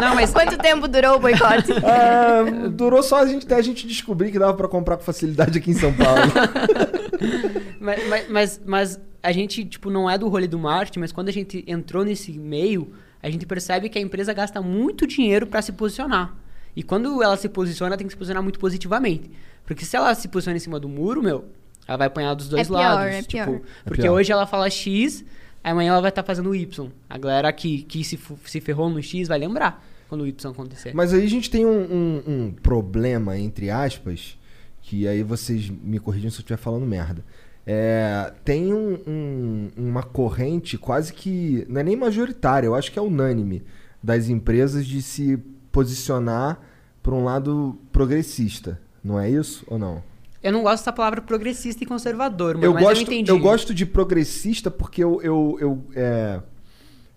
Não, 0.00 0.14
mas 0.14 0.32
Quanto 0.32 0.56
tempo 0.58 0.88
durou 0.88 1.16
o 1.16 1.18
boicote? 1.18 1.72
Ah, 1.84 2.68
durou 2.70 3.02
só 3.02 3.22
a 3.22 3.26
gente 3.26 3.44
até 3.44 3.56
a 3.56 3.62
gente 3.62 3.86
descobrir 3.86 4.30
que 4.32 4.38
dava 4.38 4.54
pra 4.54 4.68
comprar 4.68 4.96
com 4.96 5.02
facilidade 5.02 5.58
aqui 5.58 5.70
em 5.70 5.74
São 5.74 5.92
Paulo. 5.92 6.22
Mas, 7.80 8.08
mas, 8.08 8.28
mas, 8.28 8.60
mas 8.66 9.00
a 9.22 9.32
gente, 9.32 9.64
tipo, 9.64 9.88
não 9.88 10.08
é 10.08 10.18
do 10.18 10.28
rolê 10.28 10.46
do 10.46 10.58
marketing, 10.58 10.98
mas 10.98 11.12
quando 11.12 11.30
a 11.30 11.32
gente 11.32 11.64
entrou 11.66 12.04
nesse 12.04 12.30
meio, 12.32 12.92
a 13.22 13.30
gente 13.30 13.46
percebe 13.46 13.88
que 13.88 13.98
a 13.98 14.02
empresa 14.02 14.34
gasta 14.34 14.60
muito 14.60 15.06
dinheiro 15.06 15.46
para 15.46 15.62
se 15.62 15.72
posicionar. 15.72 16.34
E 16.80 16.82
quando 16.82 17.22
ela 17.22 17.36
se 17.36 17.46
posiciona, 17.46 17.90
ela 17.90 17.98
tem 17.98 18.06
que 18.06 18.12
se 18.14 18.16
posicionar 18.16 18.42
muito 18.42 18.58
positivamente. 18.58 19.30
Porque 19.66 19.84
se 19.84 19.94
ela 19.96 20.14
se 20.14 20.28
posiciona 20.28 20.56
em 20.56 20.60
cima 20.60 20.80
do 20.80 20.88
muro, 20.88 21.22
meu, 21.22 21.44
ela 21.86 21.98
vai 21.98 22.06
apanhar 22.06 22.32
dos 22.32 22.48
dois 22.48 22.62
É 22.62 22.64
pior, 22.64 22.78
lados. 22.78 23.14
é 23.14 23.22
tipo, 23.22 23.44
pior. 23.44 23.60
porque 23.84 24.02
pior. 24.02 24.14
hoje 24.14 24.32
ela 24.32 24.46
fala 24.46 24.70
X, 24.70 25.22
amanhã 25.62 25.90
ela 25.92 26.00
vai 26.00 26.08
estar 26.08 26.22
fazendo 26.22 26.54
Y. 26.54 26.88
A 27.08 27.18
galera 27.18 27.52
que, 27.52 27.82
que 27.82 28.02
se, 28.02 28.18
se 28.46 28.60
ferrou 28.62 28.88
no 28.88 29.02
X 29.02 29.28
vai 29.28 29.38
lembrar 29.38 29.86
quando 30.08 30.22
o 30.22 30.26
Y 30.26 30.50
acontecer. 30.50 30.92
Mas 30.94 31.12
aí 31.12 31.22
a 31.22 31.28
gente 31.28 31.50
tem 31.50 31.66
um, 31.66 31.70
um- 31.82 32.22
um 32.26 32.52
problema, 32.62 33.38
entre 33.38 33.68
aspas, 33.68 34.38
que 34.80 35.06
aí 35.06 35.22
vocês 35.22 35.68
me 35.68 35.98
corrigem 36.00 36.30
se 36.30 36.36
eu 36.38 36.40
estiver 36.40 36.56
falando 36.56 36.86
merda. 36.86 37.22
É, 37.66 38.32
tem 38.42 38.72
um- 38.72 38.98
um- 39.06 39.70
uma 39.76 40.02
corrente 40.02 40.78
quase 40.78 41.12
que. 41.12 41.66
Não 41.68 41.80
é 41.82 41.84
nem 41.84 41.94
majoritária, 41.94 42.66
eu 42.66 42.74
acho 42.74 42.90
que 42.90 42.98
é 42.98 43.02
unânime 43.02 43.62
das 44.02 44.30
empresas 44.30 44.86
de 44.86 45.02
se 45.02 45.36
posicionar 45.70 46.58
para 47.02 47.14
um 47.14 47.24
lado 47.24 47.78
progressista. 47.92 48.80
Não 49.02 49.18
é 49.18 49.30
isso 49.30 49.64
ou 49.66 49.78
não? 49.78 50.02
Eu 50.42 50.52
não 50.52 50.62
gosto 50.62 50.78
dessa 50.82 50.92
palavra 50.92 51.20
progressista 51.20 51.84
e 51.84 51.86
conservador, 51.86 52.54
mas 52.54 52.64
eu, 52.64 52.72
mas 52.74 52.82
gosto, 52.82 52.96
eu 52.98 53.02
entendi. 53.02 53.30
eu 53.30 53.38
gosto 53.38 53.74
de 53.74 53.84
progressista 53.84 54.70
porque 54.70 55.04
eu, 55.04 55.20
eu, 55.22 55.58
eu, 55.60 55.82
é, 55.94 56.40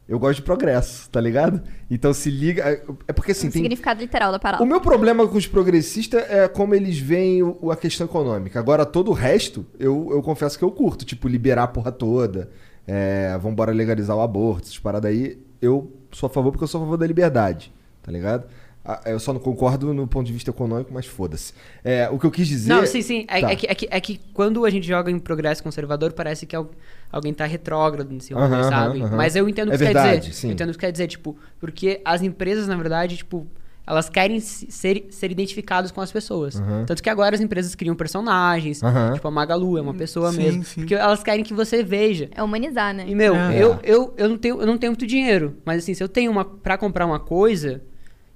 eu 0.10 0.20
gosto 0.20 0.36
de 0.38 0.42
progresso, 0.42 1.10
tá 1.10 1.22
ligado? 1.22 1.62
Então 1.90 2.14
se 2.14 2.30
liga. 2.30 2.64
É 2.64 2.84
é 3.08 3.14
porque 3.14 3.32
assim, 3.32 3.48
o 3.48 3.52
tem, 3.52 3.62
significado 3.62 4.02
literal 4.02 4.32
da 4.32 4.38
o 4.38 4.42
palavra. 4.42 4.66
meu 4.66 4.82
problema 4.82 5.26
com 5.28 5.38
os 5.38 5.48
progressistas 5.48 6.22
é 6.30 6.48
como 6.50 6.76
eles 6.76 7.00
veem 7.00 7.42
o- 7.44 7.58
o- 7.62 7.72
a 7.72 7.78
questão 7.78 8.06
econômica. 8.06 8.60
Agora, 8.60 8.86
todo 8.86 9.10
o 9.10 9.14
resto, 9.14 9.66
eu, 9.80 10.10
eu 10.12 10.22
confesso 10.22 10.58
que 10.58 10.64
eu 10.66 10.72
curto. 10.72 11.06
Tipo, 11.06 11.28
liberar 11.30 11.64
a 11.64 11.68
porra 11.68 11.92
toda. 11.94 12.50
É, 12.86 13.38
vambora 13.42 13.72
legalizar 13.72 14.18
o 14.18 14.22
aborto, 14.22 14.64
essas 14.68 14.80
paradas 14.80 15.10
aí. 15.10 15.38
Eu 15.62 15.94
sou 16.12 16.28
a 16.28 16.30
favor 16.30 16.52
porque 16.52 16.66
eu 16.66 16.68
sou 16.68 16.82
a 16.82 16.84
favor 16.84 16.98
da 16.98 17.08
liberdade. 17.08 17.72
Tá 18.02 18.12
ligado? 18.12 18.46
Ah, 18.86 19.02
Eu 19.06 19.20
só 19.20 19.32
não 19.32 19.40
concordo 19.40 19.94
no 19.94 20.06
ponto 20.06 20.28
de 20.28 20.34
vista 20.34 20.50
econômico, 20.50 20.92
mas 20.94 21.06
foda-se. 21.06 21.54
É, 21.84 22.10
o 22.10 22.20
que 22.20 22.26
eu 22.26 22.32
quis 22.32 22.48
dizer. 22.48 22.74
Não, 22.74 22.86
sim, 22.86 23.02
sim. 23.02 23.26
É, 23.30 23.40
Tá. 23.42 23.52
é 23.52 23.56
que, 23.56 23.68
é, 23.68 23.76
que, 23.76 23.88
é 23.90 24.02
que 24.02 24.20
quando 24.34 24.66
a 24.66 24.70
gente 24.70 24.86
joga 24.86 25.10
em 25.10 25.18
progresso 25.20 25.64
conservador, 25.64 26.12
parece 26.12 26.46
que 26.46 26.54
al- 26.56 26.70
alguém 27.12 27.34
tá 27.34 27.46
retrógrado 27.46 28.12
nesse 28.12 28.34
rolê, 28.34 28.46
Aham, 28.46 28.64
sabe? 28.64 29.00
aham, 29.00 29.08
aham. 29.08 29.18
Mas 29.18 29.36
eu 29.38 29.48
entendo 29.48 29.70
o 29.70 29.72
É 29.72 29.78
que 29.78 29.78
você 29.78 29.86
quer 29.86 29.94
verdade, 29.94 30.20
dizer. 30.28 30.34
sim. 30.34 30.48
Eu 30.48 30.54
entendo 30.54 30.70
o 30.70 30.74
que 30.74 30.80
quer 30.80 30.92
dizer, 30.92 31.08
tipo, 31.08 31.38
porque 31.60 32.02
as 32.04 32.22
empresas, 32.22 32.68
na 32.68 32.76
verdade, 32.76 33.16
tipo, 33.16 33.48
elas 33.88 34.10
querem 34.10 34.42
se- 34.42 34.70
ser, 34.70 35.08
ser 35.12 35.32
identificadas 35.32 35.90
com 35.90 36.02
as 36.02 36.12
pessoas. 36.12 36.62
Tanto 36.86 37.02
que 37.02 37.10
agora 37.10 37.36
as 37.36 37.42
empresas 37.42 37.76
criam 37.76 37.96
personagens, 37.96 38.82
tipo 39.14 39.28
a 39.28 39.32
Magalu 39.32 39.78
é 39.78 39.82
uma 39.82 39.94
pessoa 39.94 40.30
Sim, 40.32 40.38
mesmo. 40.40 40.64
sim. 40.66 40.82
Porque 40.82 40.96
elas 40.96 41.24
querem 41.24 41.44
que 41.44 41.54
você 41.54 41.84
veja. 41.84 42.30
É 42.36 42.44
humanizar, 42.44 42.94
né? 42.94 43.06
E, 43.08 43.16
meu, 43.16 43.34
É. 43.36 43.64
eu, 43.64 43.80
eu, 43.84 44.14
eu, 44.18 44.28
não 44.30 44.38
tenho, 44.38 44.60
eu 44.62 44.68
não 44.68 44.78
tenho 44.78 44.92
muito 44.92 45.08
dinheiro. 45.08 45.56
Mas, 45.66 45.84
assim, 45.84 45.94
se 45.94 46.04
eu 46.04 46.10
tenho 46.10 46.30
uma 46.30 46.44
pra 46.44 46.78
comprar 46.78 47.06
uma 47.06 47.20
coisa... 47.20 47.82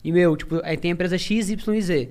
E, 0.07 0.11
meu, 0.11 0.37
tipo, 0.37 0.61
aí 0.63 0.77
tem 0.77 0.91
a 0.91 0.93
empresa 0.93 1.17
X, 1.17 1.49
Y 1.49 1.75
e 1.75 1.81
Z. 1.81 2.09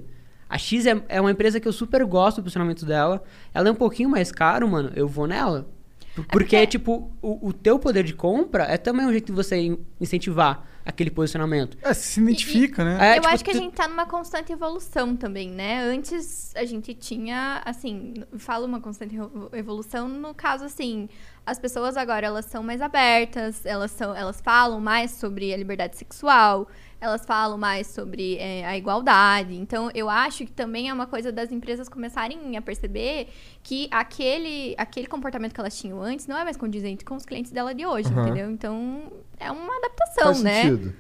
A 0.49 0.59
X 0.59 0.85
é, 0.87 1.03
é 1.09 1.21
uma 1.21 1.31
empresa 1.31 1.59
que 1.59 1.67
eu 1.67 1.73
super 1.73 2.05
gosto 2.05 2.37
do 2.37 2.43
posicionamento 2.43 2.85
dela. 2.85 3.23
Ela 3.55 3.69
é 3.69 3.73
um 3.73 3.75
pouquinho 3.75 4.09
mais 4.11 4.31
caro, 4.31 4.69
mano. 4.69 4.93
Eu 4.95 5.09
vou 5.09 5.27
nela. 5.27 5.67
Por- 6.15 6.25
Porque, 6.27 6.57
porque- 6.57 6.67
tipo, 6.67 7.11
o, 7.23 7.49
o 7.49 7.53
teu 7.53 7.79
poder 7.79 8.05
de 8.05 8.15
compra 8.15 8.65
é 8.65 8.77
também 8.77 9.05
um 9.07 9.11
jeito 9.11 9.27
de 9.27 9.33
você 9.33 9.57
in- 9.57 9.79
incentivar 10.01 10.65
aquele 10.85 11.11
posicionamento. 11.11 11.77
É, 11.83 11.93
se 11.93 12.21
identifica, 12.21 12.85
né? 12.85 12.97
É, 13.01 13.11
eu 13.19 13.23
tipo, 13.23 13.35
acho 13.35 13.45
que 13.45 13.51
a 13.51 13.55
tu- 13.55 13.59
gente 13.59 13.75
tá 13.75 13.89
numa 13.89 14.07
constante 14.07 14.53
evolução 14.53 15.17
também, 15.17 15.51
né? 15.51 15.83
Antes 15.85 16.55
a 16.55 16.65
gente 16.65 16.95
tinha, 16.95 17.61
assim, 17.65 18.15
falo 18.39 18.65
uma 18.67 18.81
constante 18.81 19.17
evo- 19.17 19.51
evolução 19.53 20.07
no 20.09 20.33
caso 20.35 20.65
assim, 20.65 21.09
as 21.45 21.59
pessoas 21.59 21.97
agora 21.97 22.27
elas 22.27 22.45
são 22.47 22.63
mais 22.63 22.81
abertas, 22.81 23.67
elas 23.67 23.91
são, 23.91 24.15
elas 24.15 24.41
falam 24.41 24.81
mais 24.81 25.11
sobre 25.11 25.53
a 25.53 25.57
liberdade 25.57 25.97
sexual, 25.99 26.69
elas 27.01 27.25
falam 27.27 27.59
mais 27.59 27.87
sobre 27.89 28.37
é, 28.39 28.65
a 28.67 28.77
igualdade. 28.77 29.55
Então 29.57 29.91
eu 29.95 30.09
acho 30.09 30.45
que 30.47 30.53
também 30.53 30.89
é 30.89 30.93
uma 30.93 31.07
coisa 31.07 31.31
das 31.31 31.53
empresas 31.53 31.89
começarem 31.89 32.57
a 32.57 32.63
perceber 32.63 33.29
que 33.63 33.89
aquele 33.91 34.75
aquele 34.79 35.07
comportamento 35.07 35.53
que 35.53 35.61
elas 35.61 35.77
tinham 35.79 36.03
antes 36.03 36.27
não 36.27 36.37
é 36.39 36.45
mais 36.45 36.57
condizente 36.57 37.05
com 37.05 37.15
os 37.17 37.25
clientes 37.27 37.53
dela 37.53 37.75
de 37.75 37.85
hoje, 37.87 38.09
Aham. 38.09 38.23
entendeu? 38.23 38.51
Então 38.51 39.13
é 39.39 39.51
uma 39.51 39.77
adaptação, 39.77 40.25
Faz 40.25 40.43
né? 40.43 40.63
sentido. 40.63 40.95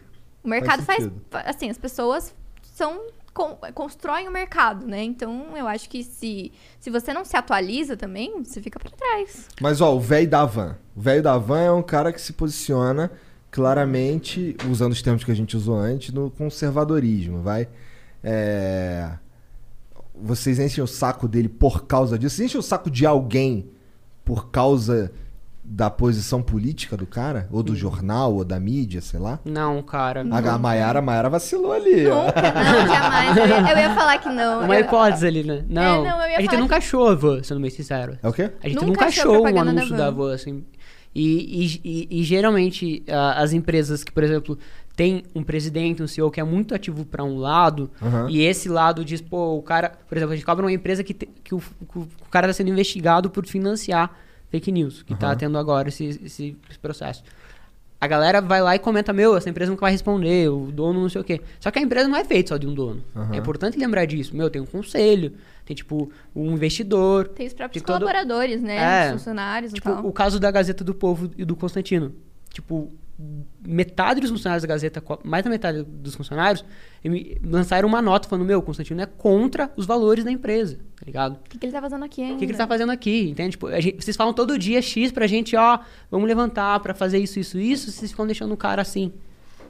O 0.44 0.48
mercado 0.48 0.82
Faz 0.82 1.08
faz, 1.30 1.46
assim, 1.46 1.68
as 1.70 1.78
pessoas 1.78 2.34
são 2.62 3.06
con- 3.34 3.58
constroem 3.74 4.28
o 4.28 4.30
mercado, 4.30 4.86
né? 4.86 5.02
Então, 5.02 5.56
eu 5.56 5.66
acho 5.66 5.88
que 5.90 6.04
se 6.04 6.52
se 6.78 6.88
você 6.88 7.12
não 7.12 7.24
se 7.24 7.36
atualiza 7.36 7.96
também, 7.96 8.44
você 8.44 8.62
fica 8.62 8.78
pra 8.78 8.90
trás. 8.90 9.48
Mas 9.60 9.80
ó, 9.80 9.94
o 9.94 10.00
velho 10.00 10.28
da 10.30 10.44
van. 10.44 10.76
O 10.94 11.00
velho 11.00 11.22
da 11.22 11.36
van 11.36 11.60
é 11.60 11.72
um 11.72 11.82
cara 11.82 12.12
que 12.12 12.20
se 12.20 12.32
posiciona 12.34 13.10
claramente, 13.56 14.54
usando 14.70 14.92
os 14.92 15.00
termos 15.00 15.24
que 15.24 15.32
a 15.32 15.34
gente 15.34 15.56
usou 15.56 15.76
antes, 15.76 16.12
no 16.12 16.30
conservadorismo, 16.30 17.40
vai. 17.40 17.66
É, 18.22 19.08
Vocês 20.14 20.58
enchem 20.58 20.84
o 20.84 20.86
saco 20.86 21.26
dele 21.26 21.48
por 21.48 21.86
causa 21.86 22.18
disso? 22.18 22.36
Vocês 22.36 22.50
enchem 22.50 22.60
o 22.60 22.62
saco 22.62 22.90
de 22.90 23.06
alguém 23.06 23.70
por 24.26 24.50
causa 24.50 25.10
da 25.64 25.88
posição 25.90 26.42
política 26.42 26.96
do 26.98 27.06
cara? 27.06 27.48
Ou 27.50 27.62
do 27.62 27.74
jornal, 27.74 28.34
ou 28.34 28.44
da 28.44 28.60
mídia, 28.60 29.00
sei 29.00 29.18
lá? 29.18 29.40
Não, 29.42 29.82
cara. 29.82 30.22
A, 30.30 30.54
a 30.54 30.58
Maiara, 30.58 31.28
vacilou 31.30 31.72
ali. 31.72 32.04
Nunca, 32.04 32.42
não, 32.42 32.86
jamais. 32.94 33.36
Eu 33.38 33.46
ia, 33.46 33.70
eu 33.72 33.78
ia 33.78 33.94
falar 33.94 34.18
que 34.18 34.28
não. 34.28 34.64
Uma 34.64 34.74
Eu- 34.76 34.80
hipótese 34.84 35.26
ali, 35.26 35.42
né? 35.42 35.64
Não, 35.68 36.04
não, 36.04 36.22
eu 36.22 36.28
ia 36.30 36.36
a 36.36 36.40
gente 36.40 36.50
falar 36.50 36.60
nunca 36.62 36.74
que- 36.78 36.84
achou 36.84 37.08
a 37.08 37.14
van, 37.14 37.42
sendo 37.42 37.60
bem 37.60 37.70
sincero. 37.70 38.18
É 38.22 38.28
o 38.28 38.32
quê? 38.34 38.52
A 38.62 38.68
gente 38.68 38.76
Nunca 38.76 38.86
nunca, 38.88 39.04
achou 39.06 39.46
um 39.46 39.52
da 39.54 39.60
anúncio 39.62 39.96
da 39.96 40.10
van, 40.10 40.34
assim. 40.34 40.64
E, 41.18 41.80
e, 41.82 42.20
e- 42.20 42.22
geralmente 42.24 43.02
a- 43.08 43.40
as 43.42 43.54
empresas 43.54 44.04
que, 44.04 44.12
por 44.12 44.22
exemplo, 44.22 44.58
tem 44.94 45.22
um 45.34 45.42
presidente, 45.42 46.02
um 46.02 46.06
CEO 46.06 46.30
que 46.30 46.38
é 46.40 46.44
muito 46.44 46.74
ativo 46.74 47.06
para 47.06 47.24
um 47.24 47.38
lado, 47.38 47.90
Aham. 48.02 48.28
e 48.30 48.42
esse 48.42 48.68
lado 48.68 49.02
diz, 49.02 49.22
pô, 49.22 49.56
o 49.56 49.62
cara, 49.62 49.92
por 50.08 50.16
exemplo, 50.18 50.34
a 50.34 50.36
gente 50.36 50.44
cobra 50.44 50.64
uma 50.66 50.72
empresa 50.72 51.02
que, 51.02 51.14
te- 51.14 51.28
que, 51.42 51.54
o, 51.54 51.58
que 51.60 51.98
o 51.98 52.06
cara 52.30 52.46
está 52.46 52.58
sendo 52.58 52.68
investigado 52.70 53.30
por 53.30 53.46
financiar 53.46 54.14
fake 54.50 54.70
news, 54.70 55.02
que 55.02 55.14
tá 55.14 55.28
Aham. 55.28 55.36
tendo 55.36 55.56
agora 55.58 55.88
esse, 55.88 56.04
esse, 56.04 56.54
esse 56.68 56.78
processo. 56.78 57.22
A 58.00 58.06
galera 58.06 58.40
vai 58.42 58.60
lá 58.60 58.74
e 58.76 58.78
comenta, 58.78 59.12
meu, 59.12 59.36
essa 59.36 59.48
empresa 59.48 59.70
nunca 59.70 59.80
vai 59.80 59.90
responder, 59.92 60.50
o 60.50 60.70
dono 60.70 61.00
não 61.00 61.08
sei 61.08 61.20
o 61.20 61.24
quê. 61.24 61.40
Só 61.58 61.70
que 61.70 61.78
a 61.78 61.82
empresa 61.82 62.06
não 62.08 62.16
é 62.16 62.24
feita 62.24 62.50
só 62.50 62.56
de 62.58 62.66
um 62.66 62.74
dono. 62.74 63.02
Aham. 63.14 63.34
É 63.34 63.38
importante 63.38 63.78
lembrar 63.78 64.04
disso. 64.04 64.36
Meu, 64.36 64.50
tem 64.50 64.60
um 64.60 64.66
conselho, 64.66 65.32
tem, 65.64 65.74
tipo, 65.74 66.10
um 66.34 66.52
investidor. 66.52 67.28
Tem 67.28 67.46
os 67.46 67.54
próprios 67.54 67.82
tem 67.82 67.86
todo- 67.86 68.02
colaboradores, 68.02 68.60
né? 68.60 68.76
É. 68.76 69.06
Os 69.06 69.12
funcionários 69.20 69.72
Tipo, 69.72 69.88
e 69.88 69.92
tal. 69.94 70.06
o 70.06 70.12
caso 70.12 70.38
da 70.38 70.50
Gazeta 70.50 70.84
do 70.84 70.94
Povo 70.94 71.30
e 71.38 71.44
do 71.44 71.56
Constantino. 71.56 72.12
Tipo, 72.52 72.92
metade 73.66 74.20
dos 74.20 74.30
funcionários 74.30 74.62
da 74.62 74.68
Gazeta, 74.68 75.02
mais 75.24 75.42
da 75.42 75.50
metade 75.50 75.82
dos 75.82 76.14
funcionários, 76.14 76.64
lançaram 77.42 77.88
uma 77.88 78.02
nota 78.02 78.28
falando, 78.28 78.46
meu, 78.46 78.60
Constantino 78.60 79.00
é 79.00 79.06
contra 79.06 79.70
os 79.76 79.86
valores 79.86 80.24
da 80.24 80.30
empresa, 80.30 80.76
tá 80.96 81.06
ligado? 81.06 81.36
O 81.36 81.48
que, 81.48 81.58
que 81.58 81.66
ele 81.66 81.72
tá 81.72 81.80
fazendo 81.80 82.04
aqui 82.04 82.20
ainda? 82.22 82.34
O 82.34 82.38
que, 82.38 82.46
que 82.46 82.52
ele 82.52 82.58
tá 82.58 82.66
fazendo 82.66 82.92
aqui, 82.92 83.30
entende? 83.30 83.50
Tipo, 83.52 83.70
gente- 83.80 84.02
vocês 84.04 84.16
falam 84.16 84.32
todo 84.34 84.58
dia 84.58 84.82
X 84.82 85.10
pra 85.12 85.26
gente, 85.26 85.56
ó, 85.56 85.78
vamos 86.10 86.28
levantar 86.28 86.78
pra 86.80 86.94
fazer 86.94 87.18
isso, 87.18 87.38
isso, 87.40 87.58
isso, 87.58 87.90
vocês 87.90 88.10
ficam 88.10 88.26
deixando 88.26 88.52
o 88.52 88.56
cara 88.56 88.82
assim. 88.82 89.12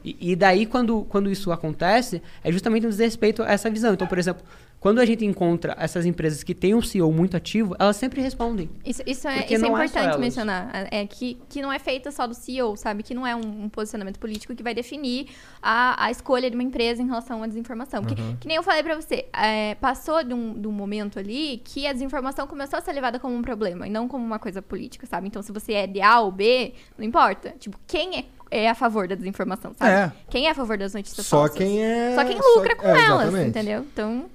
E, 0.04 0.32
e 0.32 0.36
daí, 0.36 0.66
quando, 0.66 1.02
quando 1.08 1.30
isso 1.30 1.50
acontece, 1.50 2.22
é 2.44 2.52
justamente 2.52 2.86
um 2.86 2.90
desrespeito 2.90 3.42
a 3.42 3.50
essa 3.50 3.68
visão. 3.68 3.92
Então, 3.94 4.06
por 4.06 4.18
exemplo, 4.18 4.42
quando 4.86 5.00
a 5.00 5.04
gente 5.04 5.24
encontra 5.24 5.74
essas 5.80 6.06
empresas 6.06 6.44
que 6.44 6.54
têm 6.54 6.72
um 6.72 6.80
CEO 6.80 7.10
muito 7.10 7.36
ativo, 7.36 7.74
elas 7.76 7.96
sempre 7.96 8.20
respondem. 8.20 8.70
Isso, 8.84 9.02
isso 9.04 9.26
é, 9.26 9.38
isso 9.44 9.52
é 9.52 9.56
é 9.56 9.58
só 9.58 9.66
importante 9.66 10.18
mencionar. 10.20 10.70
É 10.92 11.00
é 11.00 11.06
que, 11.08 11.36
que 11.48 11.60
não 11.60 11.72
é 11.72 11.80
feita 11.80 12.12
só 12.12 12.24
do 12.24 12.34
CEO, 12.34 12.76
sabe? 12.76 13.02
Que 13.02 13.12
não 13.12 13.26
é 13.26 13.34
um, 13.34 13.64
um 13.64 13.68
posicionamento 13.68 14.20
político 14.20 14.54
que 14.54 14.62
vai 14.62 14.72
definir 14.72 15.26
a, 15.60 16.04
a 16.04 16.12
escolha 16.12 16.48
de 16.48 16.54
uma 16.54 16.62
empresa 16.62 17.02
em 17.02 17.06
relação 17.06 17.42
à 17.42 17.48
desinformação. 17.48 18.00
Porque, 18.00 18.14
que 18.38 18.46
nem 18.46 18.58
eu 18.58 18.62
falei 18.62 18.84
pra 18.84 18.94
você, 18.94 19.26
é, 19.32 19.74
passou 19.74 20.22
de 20.22 20.32
um, 20.32 20.54
de 20.56 20.68
um 20.68 20.72
momento 20.72 21.18
ali 21.18 21.60
que 21.64 21.84
a 21.84 21.92
desinformação 21.92 22.46
começou 22.46 22.78
a 22.78 22.80
ser 22.80 22.92
levada 22.92 23.18
como 23.18 23.34
um 23.34 23.42
problema 23.42 23.88
e 23.88 23.90
não 23.90 24.06
como 24.06 24.24
uma 24.24 24.38
coisa 24.38 24.62
política, 24.62 25.04
sabe? 25.04 25.26
Então, 25.26 25.42
se 25.42 25.50
você 25.50 25.72
é 25.72 25.86
de 25.88 26.00
A 26.00 26.20
ou 26.20 26.30
B, 26.30 26.74
não 26.96 27.04
importa. 27.04 27.56
Tipo, 27.58 27.76
quem 27.88 28.20
é, 28.20 28.24
é 28.52 28.70
a 28.70 28.74
favor 28.76 29.08
da 29.08 29.16
desinformação, 29.16 29.74
sabe? 29.74 29.90
É. 29.90 30.12
Quem 30.30 30.46
é 30.46 30.50
a 30.50 30.54
favor 30.54 30.78
das 30.78 30.94
notícias 30.94 31.26
Só 31.26 31.38
falsas? 31.38 31.58
quem 31.58 31.82
é. 31.82 32.14
Só 32.14 32.24
quem 32.24 32.40
só- 32.40 32.54
lucra 32.54 32.76
com 32.76 32.86
é, 32.86 33.04
elas, 33.04 33.34
entendeu? 33.34 33.80
Então, 33.92 34.26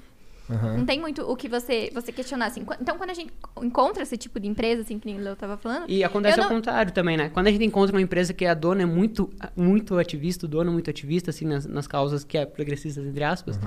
Aham. 0.51 0.77
não 0.77 0.85
tem 0.85 0.99
muito 0.99 1.21
o 1.21 1.35
que 1.35 1.47
você, 1.47 1.89
você 1.93 2.11
questionar, 2.11 2.47
assim. 2.47 2.65
Então, 2.81 2.97
quando 2.97 3.09
a 3.11 3.13
gente 3.13 3.31
encontra 3.61 4.03
esse 4.03 4.17
tipo 4.17 4.39
de 4.39 4.47
empresa, 4.47 4.81
assim, 4.81 4.99
que 4.99 5.05
nem 5.05 5.19
o 5.19 5.23
Léo 5.23 5.35
tava 5.35 5.57
falando... 5.57 5.85
E 5.87 6.03
acontece 6.03 6.39
ao 6.39 6.49
não- 6.49 6.55
contrário 6.55 6.91
também, 6.91 7.15
né? 7.17 7.29
Quando 7.29 7.47
a 7.47 7.51
gente 7.51 7.63
encontra 7.63 7.95
uma 7.95 8.01
empresa 8.01 8.33
que 8.33 8.45
a 8.45 8.53
dona 8.53 8.81
é 8.81 8.85
muito, 8.85 9.29
muito 9.55 9.97
ativista, 9.97 10.45
o 10.45 10.49
dono 10.49 10.69
é 10.69 10.73
muito 10.73 10.89
ativista, 10.89 11.29
assim, 11.29 11.45
nas, 11.45 11.65
nas 11.65 11.87
causas 11.87 12.23
que 12.23 12.37
é 12.37 12.45
progressistas, 12.45 13.05
entre 13.05 13.23
aspas, 13.23 13.59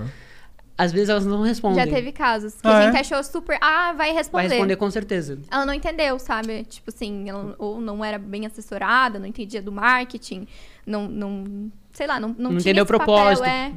às 0.77 0.91
vezes 0.93 1.09
elas 1.09 1.25
não 1.25 1.43
respondem. 1.43 1.85
Já 1.85 1.91
teve 1.91 2.11
casos 2.11 2.55
que 2.61 2.67
Ah, 2.67 2.79
a 2.79 2.83
é? 2.83 2.87
gente 2.87 2.97
achou 3.01 3.23
super... 3.23 3.57
Ah, 3.61 3.93
vai 3.93 4.13
responder. 4.13 4.49
Vai 4.49 4.57
responder 4.57 4.77
com 4.77 4.91
certeza. 4.91 5.39
Ela 5.51 5.65
não 5.65 5.73
entendeu, 5.73 6.19
sabe? 6.19 6.65
Tipo 6.65 6.91
assim, 6.91 7.29
ela 7.29 7.55
ou 7.59 7.81
não 7.81 8.05
era 8.05 8.19
bem 8.19 8.45
assessorada, 8.45 9.19
não 9.19 9.27
entendia 9.27 9.63
do 9.63 9.71
marketing, 9.71 10.47
não... 10.87 11.07
não 11.09 11.71
sei 11.93 12.09
lá, 12.09 12.19
não, 12.19 12.31
não, 12.31 12.35
Não 12.37 12.49
tinha 12.59 12.73
entendeu 12.73 12.83
o 12.83 12.87
esse 12.87 12.93
papel, 12.93 13.05
propósito. 13.15 13.47
é. 13.47 13.73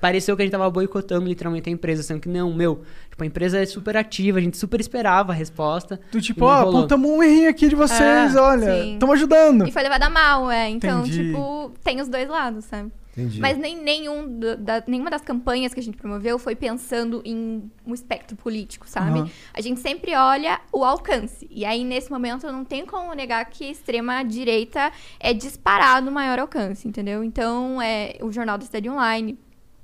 Pareceu 0.00 0.36
que 0.36 0.42
a 0.42 0.44
gente 0.44 0.52
tava 0.52 0.68
boicotando 0.70 1.26
literalmente 1.26 1.68
a 1.68 1.72
empresa, 1.72 2.02
sendo 2.02 2.20
que 2.20 2.28
não, 2.28 2.52
meu, 2.52 2.82
tipo, 3.08 3.22
a 3.22 3.26
empresa 3.26 3.58
é 3.58 3.66
super 3.66 3.96
ativa, 3.96 4.38
a 4.38 4.42
gente 4.42 4.56
super 4.56 4.80
esperava 4.80 5.32
a 5.32 5.34
resposta. 5.34 6.00
E 6.14 6.20
tipo, 6.20 6.44
ó, 6.44 6.62
rolou. 6.62 6.78
apontamos 6.78 7.10
um 7.10 7.22
errinho 7.22 7.50
aqui 7.50 7.68
de 7.68 7.74
vocês, 7.74 8.34
É, 8.34 8.40
olha, 8.40 8.84
estamos 8.92 9.14
ajudando. 9.16 9.66
E 9.66 9.72
foi 9.72 9.82
levada 9.82 10.08
mal, 10.10 10.50
é. 10.50 10.68
Então, 10.68 11.00
Entendi. 11.00 11.28
tipo, 11.28 11.72
tem 11.82 12.00
os 12.00 12.08
dois 12.08 12.28
lados, 12.28 12.64
sabe? 12.64 12.90
Entendi. 13.12 13.40
Mas 13.40 13.58
nem, 13.58 13.76
nenhum 13.76 14.38
da, 14.38 14.84
nenhuma 14.86 15.10
das 15.10 15.22
campanhas 15.22 15.74
que 15.74 15.80
a 15.80 15.82
gente 15.82 15.96
promoveu 15.96 16.38
foi 16.38 16.54
pensando 16.54 17.20
em 17.24 17.70
um 17.84 17.92
espectro 17.92 18.36
político, 18.36 18.88
sabe? 18.88 19.18
Aham. 19.18 19.30
A 19.52 19.60
gente 19.60 19.80
sempre 19.80 20.14
olha 20.14 20.60
o 20.72 20.84
alcance. 20.84 21.46
E 21.50 21.64
aí, 21.64 21.82
nesse 21.84 22.10
momento, 22.10 22.46
eu 22.46 22.52
não 22.52 22.64
tenho 22.64 22.86
como 22.86 23.12
negar 23.12 23.44
que 23.46 23.64
a 23.64 23.70
extrema-direita 23.70 24.92
é 25.18 25.34
disparado 25.34 26.08
o 26.08 26.12
maior 26.12 26.38
alcance, 26.38 26.86
entendeu? 26.86 27.24
Então, 27.24 27.82
é 27.82 28.16
o 28.22 28.30
Jornal 28.30 28.56
da 28.56 28.64
Cidade 28.64 28.88
Online, 28.88 29.36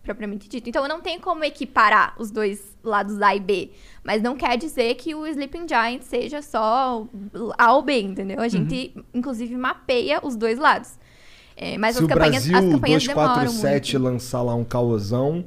propriamente 0.07 0.49
dito. 0.49 0.69
Então, 0.71 0.83
eu 0.85 0.89
não 0.89 1.01
tenho 1.03 1.21
como 1.21 1.45
equiparar 1.45 2.15
os 2.19 2.31
dois 2.31 2.75
lados 2.83 3.21
A 3.21 3.37
e 3.37 3.41
B. 3.41 3.71
Mas 4.03 4.23
não 4.23 4.37
quer 4.37 4.57
dizer 4.57 4.95
que 4.95 5.15
o 5.15 5.27
Sleeping 5.27 5.67
Giant 5.69 6.03
seja 6.03 6.41
só 6.41 7.07
A 7.59 7.73
ou 7.75 7.83
B, 7.83 8.01
entendeu? 8.01 8.41
A 8.41 8.49
gente, 8.49 8.95
inclusive, 9.13 9.55
mapeia 9.57 10.21
os 10.23 10.37
dois 10.37 10.59
lados. 10.59 10.93
É, 11.57 11.77
mas 11.77 11.97
Se 11.97 12.01
as 12.01 12.05
o 12.05 12.09
campanhas, 12.09 12.47
Brasil 12.47 12.57
as 12.57 12.75
campanhas 12.75 13.07
demoram 13.07 13.35
247 13.35 13.99
muito. 13.99 14.13
lançar 14.13 14.43
lá 14.43 14.55
um 14.55 14.65
caosão, 14.65 15.45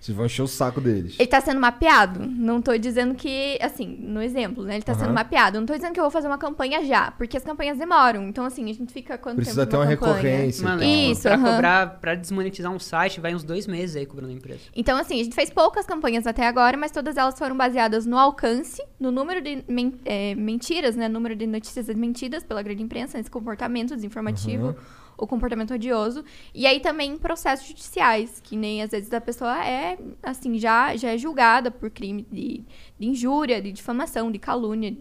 vocês 0.00 0.16
vão 0.16 0.24
encher 0.24 0.42
o 0.42 0.46
saco 0.48 0.80
deles. 0.80 1.14
Ele 1.18 1.28
tá 1.28 1.40
sendo 1.42 1.60
mapeado. 1.60 2.20
Não 2.26 2.62
tô 2.62 2.76
dizendo 2.78 3.14
que, 3.14 3.58
assim, 3.60 3.86
no 4.00 4.22
exemplo, 4.22 4.64
né? 4.64 4.76
Ele 4.76 4.82
tá 4.82 4.92
Aham. 4.92 5.00
sendo 5.02 5.12
mapeado. 5.12 5.58
Não 5.60 5.66
tô 5.66 5.74
dizendo 5.74 5.92
que 5.92 6.00
eu 6.00 6.04
vou 6.04 6.10
fazer 6.10 6.26
uma 6.26 6.38
campanha 6.38 6.82
já, 6.84 7.10
porque 7.10 7.36
as 7.36 7.44
campanhas 7.44 7.76
demoram. 7.76 8.24
Então, 8.26 8.44
assim, 8.44 8.64
a 8.70 8.72
gente 8.72 8.90
fica 8.92 9.18
quanto 9.18 9.36
Precisa 9.36 9.66
tempo 9.66 9.70
ter 9.70 9.76
uma 9.76 9.96
campanha? 9.96 10.14
recorrência. 10.22 10.64
Mano. 10.66 10.82
Isso, 10.82 11.22
pra 11.22 11.34
aham. 11.34 11.50
cobrar, 11.52 11.86
pra 12.00 12.14
desmonetizar 12.14 12.72
um 12.72 12.78
site, 12.78 13.20
vai 13.20 13.34
uns 13.34 13.44
dois 13.44 13.66
meses 13.66 13.94
aí 13.94 14.06
cobrando 14.06 14.32
a 14.32 14.34
empresa. 14.34 14.60
Então, 14.74 14.96
assim, 14.96 15.20
a 15.20 15.24
gente 15.24 15.34
fez 15.34 15.50
poucas 15.50 15.84
campanhas 15.84 16.26
até 16.26 16.46
agora, 16.46 16.76
mas 16.78 16.90
todas 16.90 17.18
elas 17.18 17.38
foram 17.38 17.56
baseadas 17.56 18.06
no 18.06 18.18
alcance, 18.18 18.82
no 18.98 19.10
número 19.10 19.42
de 19.42 19.62
men- 19.68 19.94
é, 20.06 20.34
mentiras, 20.34 20.96
né? 20.96 21.08
Número 21.08 21.36
de 21.36 21.46
notícias 21.46 21.86
desmentidas 21.86 22.42
pela 22.42 22.62
grande 22.62 22.82
imprensa, 22.82 23.18
nesse 23.18 23.30
comportamento 23.30 23.94
desinformativo, 23.94 24.68
Uhum. 24.68 24.74
O 25.20 25.26
comportamento 25.26 25.74
odioso. 25.74 26.24
E 26.54 26.66
aí 26.66 26.80
também 26.80 27.12
em 27.12 27.16
processos 27.18 27.66
judiciais, 27.68 28.40
que 28.42 28.56
nem 28.56 28.82
às 28.82 28.90
vezes 28.90 29.12
a 29.12 29.20
pessoa 29.20 29.64
é, 29.66 29.98
assim, 30.22 30.58
já, 30.58 30.96
já 30.96 31.10
é 31.10 31.18
julgada 31.18 31.70
por 31.70 31.90
crime 31.90 32.26
de, 32.30 32.64
de 32.98 33.06
injúria, 33.06 33.60
de 33.60 33.70
difamação, 33.72 34.30
de 34.32 34.38
calúnia 34.38 34.96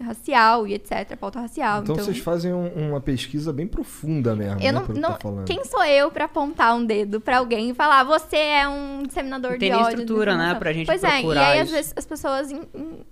racial 0.00 0.66
e 0.66 0.74
etc., 0.74 1.16
pauta 1.18 1.40
racial. 1.40 1.82
Então, 1.82 1.94
Então, 1.96 2.04
vocês 2.04 2.18
fazem 2.18 2.52
um- 2.52 2.90
uma 2.90 3.00
pesquisa 3.00 3.52
bem 3.52 3.66
profunda 3.66 4.36
mesmo, 4.36 4.60
eu 4.60 4.72
né, 4.72 4.84
não, 4.88 4.94
não- 4.94 5.12
tá 5.18 5.44
quem 5.44 5.64
sou 5.64 5.82
eu 5.84 6.10
pra 6.10 6.26
apontar 6.26 6.76
um 6.76 6.84
dedo 6.84 7.20
pra 7.20 7.38
alguém 7.38 7.70
e 7.70 7.74
falar 7.74 8.04
você 8.04 8.36
é 8.36 8.68
um 8.68 9.02
disseminador 9.04 9.58
tem 9.58 9.70
de 9.70 9.76
ódio? 9.76 10.00
estrutura, 10.00 10.32
né, 10.36 10.54
desinformação"? 10.54 10.58
pra 10.60 10.72
gente 10.72 10.86
Pois 10.86 11.02
é, 11.02 11.08
e 11.08 11.20
procurar 11.22 11.48
aí 11.48 11.58
às 11.60 11.64
isso. 11.66 11.74
vezes 11.76 11.94
as 11.96 12.06
pessoas 12.06 12.48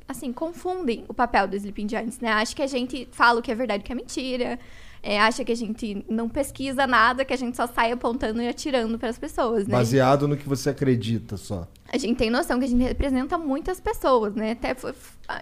assim 0.06 0.32
confundem 0.32 1.04
o 1.08 1.14
papel 1.14 1.48
do 1.48 1.56
Sleeping 1.56 1.88
Giants, 1.88 2.20
né? 2.20 2.30
Acha 2.30 2.54
que 2.54 2.62
a 2.62 2.66
gente 2.68 3.08
fala 3.10 3.40
o 3.40 3.42
que 3.42 3.50
é 3.50 3.54
verdade, 3.54 3.82
o 3.82 3.84
que 3.84 3.90
é 3.92 3.94
mentira. 3.96 4.58
É, 5.06 5.20
acha 5.20 5.44
que 5.44 5.52
a 5.52 5.54
gente 5.54 6.02
não 6.08 6.30
pesquisa 6.30 6.86
nada, 6.86 7.26
que 7.26 7.34
a 7.34 7.36
gente 7.36 7.54
só 7.56 7.66
sai 7.66 7.92
apontando 7.92 8.40
e 8.40 8.48
atirando 8.48 8.98
para 8.98 9.10
as 9.10 9.18
pessoas, 9.18 9.66
né? 9.66 9.72
Baseado 9.76 10.26
no 10.26 10.34
que 10.34 10.48
você 10.48 10.70
acredita 10.70 11.36
só. 11.36 11.68
a 11.92 11.98
gente 11.98 12.16
tem 12.16 12.30
noção 12.30 12.58
que 12.58 12.64
a 12.64 12.68
gente 12.68 12.82
representa 12.82 13.36
muitas 13.36 13.78
pessoas, 13.78 14.34
né? 14.34 14.52
Até 14.52 14.74
foi- 14.74 14.94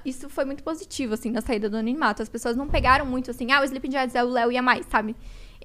isso 0.05 0.29
foi 0.29 0.45
muito 0.45 0.63
positivo, 0.65 1.15
assim, 1.15 1.31
na 1.31 1.41
saída 1.41 1.71
do 1.71 1.77
anonimato. 1.77 2.21
As 2.23 2.29
pessoas 2.29 2.57
não 2.57 2.67
pegaram 2.69 3.07
muito 3.07 3.31
assim, 3.31 3.53
ah, 3.53 3.61
o 3.61 3.65
Sleeping 3.65 3.91
Giants 3.93 4.15
é 4.17 4.23
o 4.25 4.29
Léo 4.29 4.51
e 4.53 4.57
a 4.59 4.63
mais, 4.63 4.85
sabe? 4.91 5.15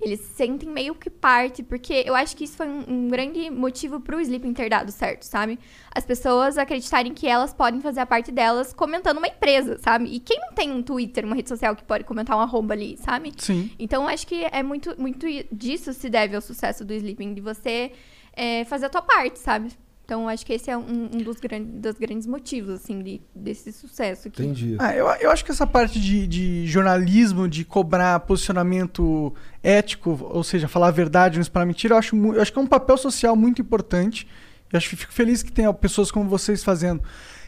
Eles 0.02 0.20
se 0.20 0.34
sentem 0.34 0.70
meio 0.70 0.94
que 0.94 1.10
parte, 1.10 1.64
porque 1.64 2.04
eu 2.06 2.16
acho 2.16 2.36
que 2.36 2.44
isso 2.44 2.56
foi 2.56 2.68
um, 2.68 2.84
um 2.88 3.08
grande 3.08 3.50
motivo 3.50 4.00
pro 4.00 4.20
Sleeping 4.22 4.54
ter 4.54 4.70
dado 4.70 4.92
certo, 4.92 5.24
sabe? 5.24 5.60
As 5.94 6.06
pessoas 6.06 6.58
acreditarem 6.58 7.14
que 7.14 7.28
elas 7.28 7.54
podem 7.54 7.82
fazer 7.82 8.02
a 8.02 8.06
parte 8.06 8.32
delas 8.32 8.74
comentando 8.74 9.18
uma 9.18 9.28
empresa, 9.28 9.78
sabe? 9.80 10.06
E 10.06 10.20
quem 10.20 10.40
não 10.40 10.54
tem 10.54 10.72
um 10.72 10.84
Twitter, 10.84 11.26
uma 11.26 11.36
rede 11.36 11.50
social 11.50 11.76
que 11.76 11.84
pode 11.84 12.04
comentar 12.04 12.38
um 12.38 12.42
arroba 12.42 12.74
ali, 12.74 12.98
sabe? 12.98 13.34
Sim. 13.38 13.72
Então, 13.80 14.04
eu 14.04 14.10
acho 14.10 14.28
que 14.28 14.46
é 14.52 14.62
muito, 14.62 14.96
muito 15.00 15.26
disso 15.52 15.94
se 15.94 16.10
deve 16.10 16.36
ao 16.36 16.42
sucesso 16.42 16.86
do 16.86 16.94
Sleeping, 16.94 17.34
de 17.34 17.42
você 17.42 17.92
é, 18.34 18.64
fazer 18.66 18.86
a 18.86 18.90
tua 18.90 19.02
parte, 19.02 19.40
sabe? 19.40 19.70
Então, 20.08 20.30
acho 20.30 20.46
que 20.46 20.54
esse 20.54 20.72
é 20.72 20.78
um, 20.78 21.10
um 21.14 21.18
dos, 21.18 21.38
gran 21.38 21.62
dos 21.62 21.96
grandes 21.96 22.26
motivos, 22.26 22.76
assim, 22.76 23.04
de, 23.04 23.22
desse 23.36 23.74
sucesso 23.74 24.30
aqui. 24.30 24.42
Entendi. 24.42 24.78
Ah, 24.80 24.96
eu, 24.96 25.06
eu 25.06 25.30
acho 25.30 25.44
que 25.44 25.52
essa 25.52 25.68
parte 25.68 26.00
de, 26.00 26.26
de 26.26 26.66
jornalismo, 26.66 27.46
de 27.46 27.66
cobrar 27.66 28.22
posicionamento 28.22 29.34
ético, 29.62 30.18
ou 30.32 30.46
seja, 30.46 30.66
falar 30.66 30.88
a 30.88 30.92
verdade, 30.92 31.36
não 31.36 31.42
espalhar 31.42 31.68
mentira, 31.68 31.94
eu 31.94 31.98
acho, 31.98 32.16
eu 32.16 32.42
acho 32.42 32.54
que 32.54 32.58
é 32.58 32.62
um 32.62 32.68
papel 32.68 32.96
social 32.96 33.36
muito 33.36 33.62
importante. 33.62 34.26
Eu 34.72 34.78
acho 34.78 34.90
que 34.90 34.96
fico 34.96 35.12
feliz 35.12 35.44
que 35.44 35.52
tenha 35.52 35.74
pessoas 35.74 36.10
como 36.10 36.30
vocês 36.30 36.64
fazendo. 36.64 37.04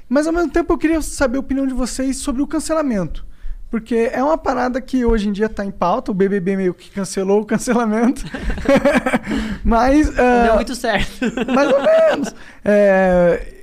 Mas 0.10 0.28
ao 0.28 0.34
mesmo 0.34 0.52
tempo 0.52 0.74
eu 0.74 0.78
queria 0.78 1.02
saber 1.02 1.38
a 1.38 1.40
opinião 1.40 1.66
de 1.66 1.74
vocês 1.74 2.18
sobre 2.18 2.42
o 2.42 2.48
cancelamento. 2.48 3.26
Porque 3.72 4.10
é 4.12 4.24
uma 4.24 4.38
parada 4.38 4.82
que 4.82 5.06
hoje 5.06 5.30
em 5.30 5.32
dia 5.32 5.48
tá 5.48 5.64
em 5.64 5.70
pauta, 5.70 6.10
o 6.10 6.14
BBB 6.14 6.56
meio 6.56 6.74
que 6.74 6.90
cancelou 6.90 7.42
o 7.42 7.46
cancelamento. 7.46 8.24
Mas. 9.64 10.10
ah, 10.18 10.44
Deu 10.46 10.56
muito 10.56 10.76
certo. 10.76 11.12
mais 11.54 11.72
ou 11.72 11.82
menos. 11.82 12.36
É, 12.64 13.54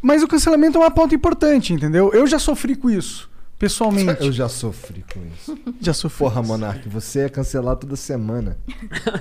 Mas 0.00 0.22
o 0.22 0.28
cancelamento 0.28 0.78
é 0.78 0.80
uma 0.80 0.90
pauta 0.90 1.14
importante, 1.14 1.72
entendeu? 1.72 2.10
Eu 2.12 2.26
já 2.26 2.38
sofri 2.38 2.74
com 2.74 2.88
isso, 2.90 3.30
pessoalmente. 3.58 4.24
Eu 4.24 4.32
já 4.32 4.48
sofri 4.48 5.04
com 5.12 5.20
isso. 5.34 5.58
já 5.80 5.92
sofri. 5.92 6.18
Porra, 6.20 6.42
Monark, 6.42 6.88
você 6.88 7.20
é 7.20 7.28
cancelado 7.28 7.80
toda 7.80 7.96
semana. 7.96 8.56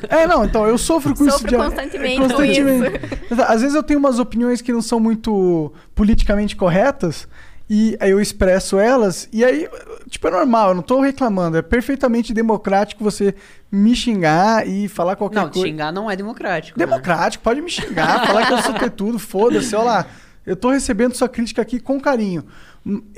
É, 0.10 0.26
não, 0.26 0.46
então 0.46 0.66
eu 0.66 0.78
sofro 0.78 1.14
com 1.16 1.24
isso. 1.26 1.34
Sofro 1.40 1.50
de- 1.50 1.58
constantemente 1.58 2.16
com 2.22 2.28
constantemente. 2.30 3.00
Às 3.48 3.62
vezes 3.62 3.76
eu 3.76 3.84
tenho 3.84 4.00
umas 4.00 4.18
opiniões 4.20 4.62
que 4.62 4.72
não 4.72 4.82
são 4.82 5.00
muito 5.00 5.74
politicamente 5.94 6.56
corretas 6.56 7.28
e 7.74 7.96
aí 8.02 8.12
eu 8.12 8.20
expresso 8.20 8.78
elas 8.78 9.30
e 9.32 9.46
aí, 9.46 9.66
tipo, 10.10 10.28
é 10.28 10.32
normal, 10.32 10.70
eu 10.70 10.76
não 10.76 10.82
tô 10.82 11.00
reclamando. 11.00 11.56
É 11.56 11.62
perfeitamente 11.62 12.34
democrático 12.34 13.02
você 13.02 13.34
me 13.72 13.96
xingar 13.96 14.68
e 14.68 14.90
falar 14.90 15.16
qualquer 15.16 15.40
Não, 15.44 15.50
coisa. 15.50 15.66
xingar 15.66 15.90
não 15.90 16.12
é 16.12 16.18
democrático. 16.18 16.78
né? 16.78 16.86
Democrático, 16.86 17.42
pode 17.42 17.62
me 17.62 17.70
xingar, 17.70 18.28
falar 18.28 18.46
que 18.46 18.52
eu 18.52 18.62
sou 18.62 18.74
ter 18.74 18.92
tudo, 18.92 19.18
foda-se, 19.18 19.74
olha 19.74 19.86
lá. 19.86 20.06
Eu 20.46 20.58
tô 20.58 20.72
recebendo 20.72 21.16
sua 21.16 21.30
crítica 21.30 21.62
aqui 21.62 21.80
com 21.80 21.98
carinho. 21.98 22.44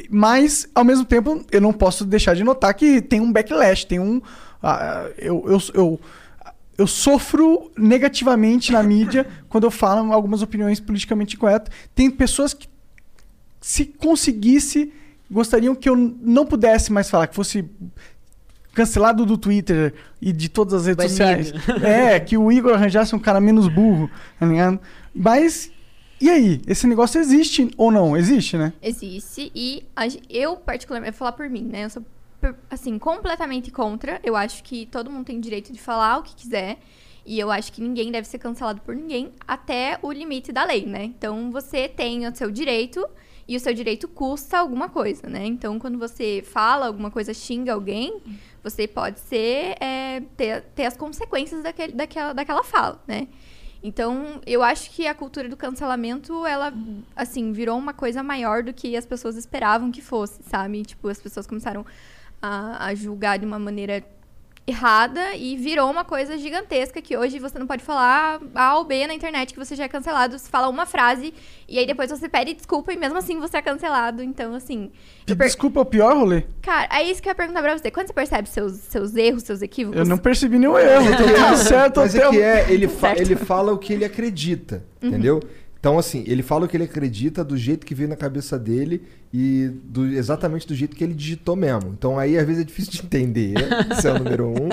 Mas, 0.08 0.70
ao 0.76 0.84
mesmo 0.84 1.04
tempo, 1.06 1.43
eu 1.51 1.60
não 1.60 1.74
posso 1.74 2.06
deixar 2.06 2.36
de 2.36 2.43
notar 2.43 2.76
que 2.76 3.01
tem 3.01 3.20
um 3.22 3.32
backlash, 3.32 3.86
tem 3.86 3.97
um. 3.97 4.22
ah, 4.62 5.08
eu, 5.18 5.43
eu, 5.47 5.58
eu, 5.74 5.99
eu 6.78 6.86
sofro 6.86 7.72
negativamente 7.76 8.72
na 8.72 8.84
mídia 8.84 9.26
quando 9.49 9.64
eu 9.64 9.72
falo 9.72 10.14
algumas 10.14 10.43
opiniões 10.43 10.80
politicamente 10.80 11.38
corretas. 11.38 11.74
Tem 11.95 12.12
pessoas 12.12 12.54
que, 12.54 12.68
se 13.64 13.86
conseguisse, 13.86 14.91
gostariam 15.32 15.74
que 15.74 15.88
eu 15.88 15.95
não 15.95 16.45
pudesse 16.45 16.91
mais 16.91 17.09
falar, 17.09 17.28
que 17.28 17.36
fosse 17.36 17.64
cancelado 18.74 19.26
do 19.26 19.38
Twitter 19.38 19.93
e 20.22 20.34
de 20.34 20.49
todas 20.49 20.74
as 20.74 20.86
redes 20.86 21.18
Banido. 21.18 21.45
sociais. 21.45 21.53
É, 21.82 22.20
que 22.20 22.38
o 22.38 22.51
Igor 22.51 22.74
arranjasse 22.74 23.16
um 23.16 23.20
cara 23.20 23.39
menos 23.39 23.70
burro, 23.70 24.11
tá 24.38 24.45
ligado? 24.45 24.82
Mas, 25.16 25.72
e 26.20 26.30
aí? 26.30 26.61
Esse 26.68 26.86
negócio 26.88 27.22
existe 27.22 27.72
ou 27.78 27.89
não? 27.89 28.18
Existe, 28.18 28.57
né? 28.57 28.74
Existe 28.82 29.49
e 29.55 29.86
a 29.95 30.07
eu, 30.30 30.57
particularmente, 30.57 31.11
vou 31.11 31.20
falar 31.20 31.32
por 31.32 31.49
mim, 31.49 31.64
né? 31.64 31.86
Eu 31.86 31.89
sou, 31.89 32.03
assim, 32.70 32.99
completamente 32.99 33.72
contra. 33.72 34.20
Eu 34.26 34.36
acho 34.36 34.61
que 34.61 34.88
todo 34.88 35.09
mundo 35.09 35.28
tem 35.28 35.39
direito 35.39 35.72
de 35.72 35.80
falar 35.80 36.18
o 36.18 36.24
que 36.24 36.36
quiser. 36.36 36.80
E 37.26 37.39
eu 37.39 37.49
acho 37.49 37.72
que 37.72 37.82
ninguém 37.82 38.11
deve 38.11 38.28
ser 38.28 38.39
cancelado 38.39 38.82
por 38.82 38.93
ninguém 38.93 39.32
até 39.47 39.97
o 40.01 40.11
limite 40.11 40.51
da 40.51 40.66
lei, 40.66 40.86
né? 40.86 41.05
Então, 41.05 41.49
você 41.49 41.88
tem 41.88 42.28
o 42.28 42.36
seu 42.36 42.51
direito 42.51 43.07
e 43.48 43.56
o 43.56 43.60
seu 43.60 43.74
direito 43.74 44.08
custa 44.08 44.58
alguma 44.58 44.89
coisa, 44.89 45.28
né? 45.28 45.46
Então, 45.46 45.78
quando 45.78 45.98
você 45.98 46.44
fala 46.46 46.88
alguma 46.88 47.12
coisa, 47.12 47.34
xinga 47.34 47.74
alguém, 47.74 48.22
você 48.64 48.88
pode 48.88 49.20
ser, 49.20 49.76
é, 49.82 50.22
ter, 50.38 50.62
ter 50.76 50.86
as 50.86 50.96
consequências 50.96 51.62
daquele, 51.62 51.94
daquela, 51.94 52.34
daquela 52.34 52.64
fala, 52.64 53.04
né? 53.08 53.28
Então, 53.84 54.41
eu 54.48 54.64
acho 54.64 54.89
que 54.91 55.06
a 55.06 55.14
cultura 55.14 55.50
do 55.50 55.58
cancelamento, 55.58 56.46
ela, 56.46 56.74
assim, 57.14 57.52
virou 57.52 57.78
uma 57.78 57.94
coisa 57.94 58.24
maior 58.24 58.64
do 58.64 58.74
que 58.74 58.96
as 58.96 59.06
pessoas 59.06 59.36
esperavam 59.36 59.91
que 59.91 60.02
fosse, 60.02 60.41
sabe? 60.44 60.84
Tipo, 60.84 61.10
as 61.10 61.22
pessoas 61.22 61.46
começaram 61.46 61.86
a, 62.41 62.88
a 62.88 62.96
julgar 62.96 63.38
de 63.38 63.46
uma 63.46 63.60
maneira 63.60 64.02
errada 64.66 65.36
e 65.36 65.57
virou 65.57 65.91
uma 65.91 66.05
coisa 66.05 66.38
gigantesca 66.38 67.01
que 67.01 67.18
hoje 67.18 67.38
você 67.38 67.59
não 67.59 67.68
pode 67.68 67.84
falar 67.84 68.39
A 68.55 68.78
ou 68.78 68.86
B 68.86 69.05
na 69.05 69.14
internet 69.14 69.53
que 69.53 69.59
você 69.59 69.76
já 69.76 69.84
é 69.84 69.88
cancelado. 69.89 70.39
Você 70.39 70.49
fala 70.49 70.70
uma 70.70 70.86
frase 70.86 71.34
e 71.68 71.78
aí 71.78 71.86
depois 71.86 72.09
você 72.09 72.30
pede 72.30 72.53
desculpa 72.53 72.93
e 72.93 72.97
mesmo 72.97 73.18
assim 73.18 73.39
você 73.39 73.57
é 73.57 73.61
cancelado. 73.61 74.24
Então, 74.24 74.53
assim... 74.55 74.89
per- 75.26 75.36
Desculpa, 75.36 75.82
é 75.82 75.84
o 75.84 75.86
pior 75.86 76.16
rolê. 76.16 76.43
Cara, 76.61 76.88
é 76.97 77.03
isso 77.03 77.22
que 77.22 77.28
eu 77.28 77.32
ia 77.32 77.36
perguntar 77.36 77.61
pra 77.61 77.78
você. 77.78 77.91
Quando 77.91 78.07
você 78.07 78.14
percebe 78.14 78.47
seus, 78.47 78.74
seus 78.74 79.16
erros, 79.16 79.43
seus 79.43 79.61
equívocos... 79.61 79.99
Eu 79.99 80.05
não 80.05 80.18
percebi 80.18 80.57
nenhum 80.57 80.78
erro, 80.78 81.11
tô 81.18 81.24
tudo 81.24 81.57
certo 81.57 81.99
Mas 81.99 82.16
até 82.16 82.26
é 82.26 82.30
que 82.30 82.41
é, 82.41 82.72
ele, 82.72 82.88
fa- 82.88 83.07
Certo. 83.09 83.20
ele 83.22 83.36
fala 83.36 83.74
o 83.74 83.78
que 83.78 83.91
ele 83.91 84.05
acredita, 84.05 84.84
Uhum. 85.01 85.09
entendeu? 85.09 85.41
Então, 85.84 85.99
assim, 85.99 86.23
ele 86.27 86.41
fala 86.41 86.63
o 86.63 86.67
que 86.69 86.77
ele 86.77 86.86
acredita 86.86 87.43
do 87.43 87.57
jeito 87.57 87.86
que 87.86 87.93
veio 87.93 88.07
na 88.07 88.15
cabeça 88.15 88.57
dele 88.57 89.03
e 89.34 89.69
do, 89.84 90.05
exatamente 90.05 90.65
do 90.65 90.73
jeito 90.73 90.95
que 90.95 91.03
ele 91.03 91.13
digitou 91.13 91.57
mesmo. 91.57 91.89
Então, 91.89 92.17
aí, 92.17 92.38
às 92.38 92.47
vezes, 92.47 92.61
é 92.61 92.63
difícil 92.63 92.93
de 92.93 92.99
entender. 93.01 93.55
Esse 93.91 94.07
é 94.07 94.13
o 94.13 94.17
número 94.17 94.47
um. 94.47 94.69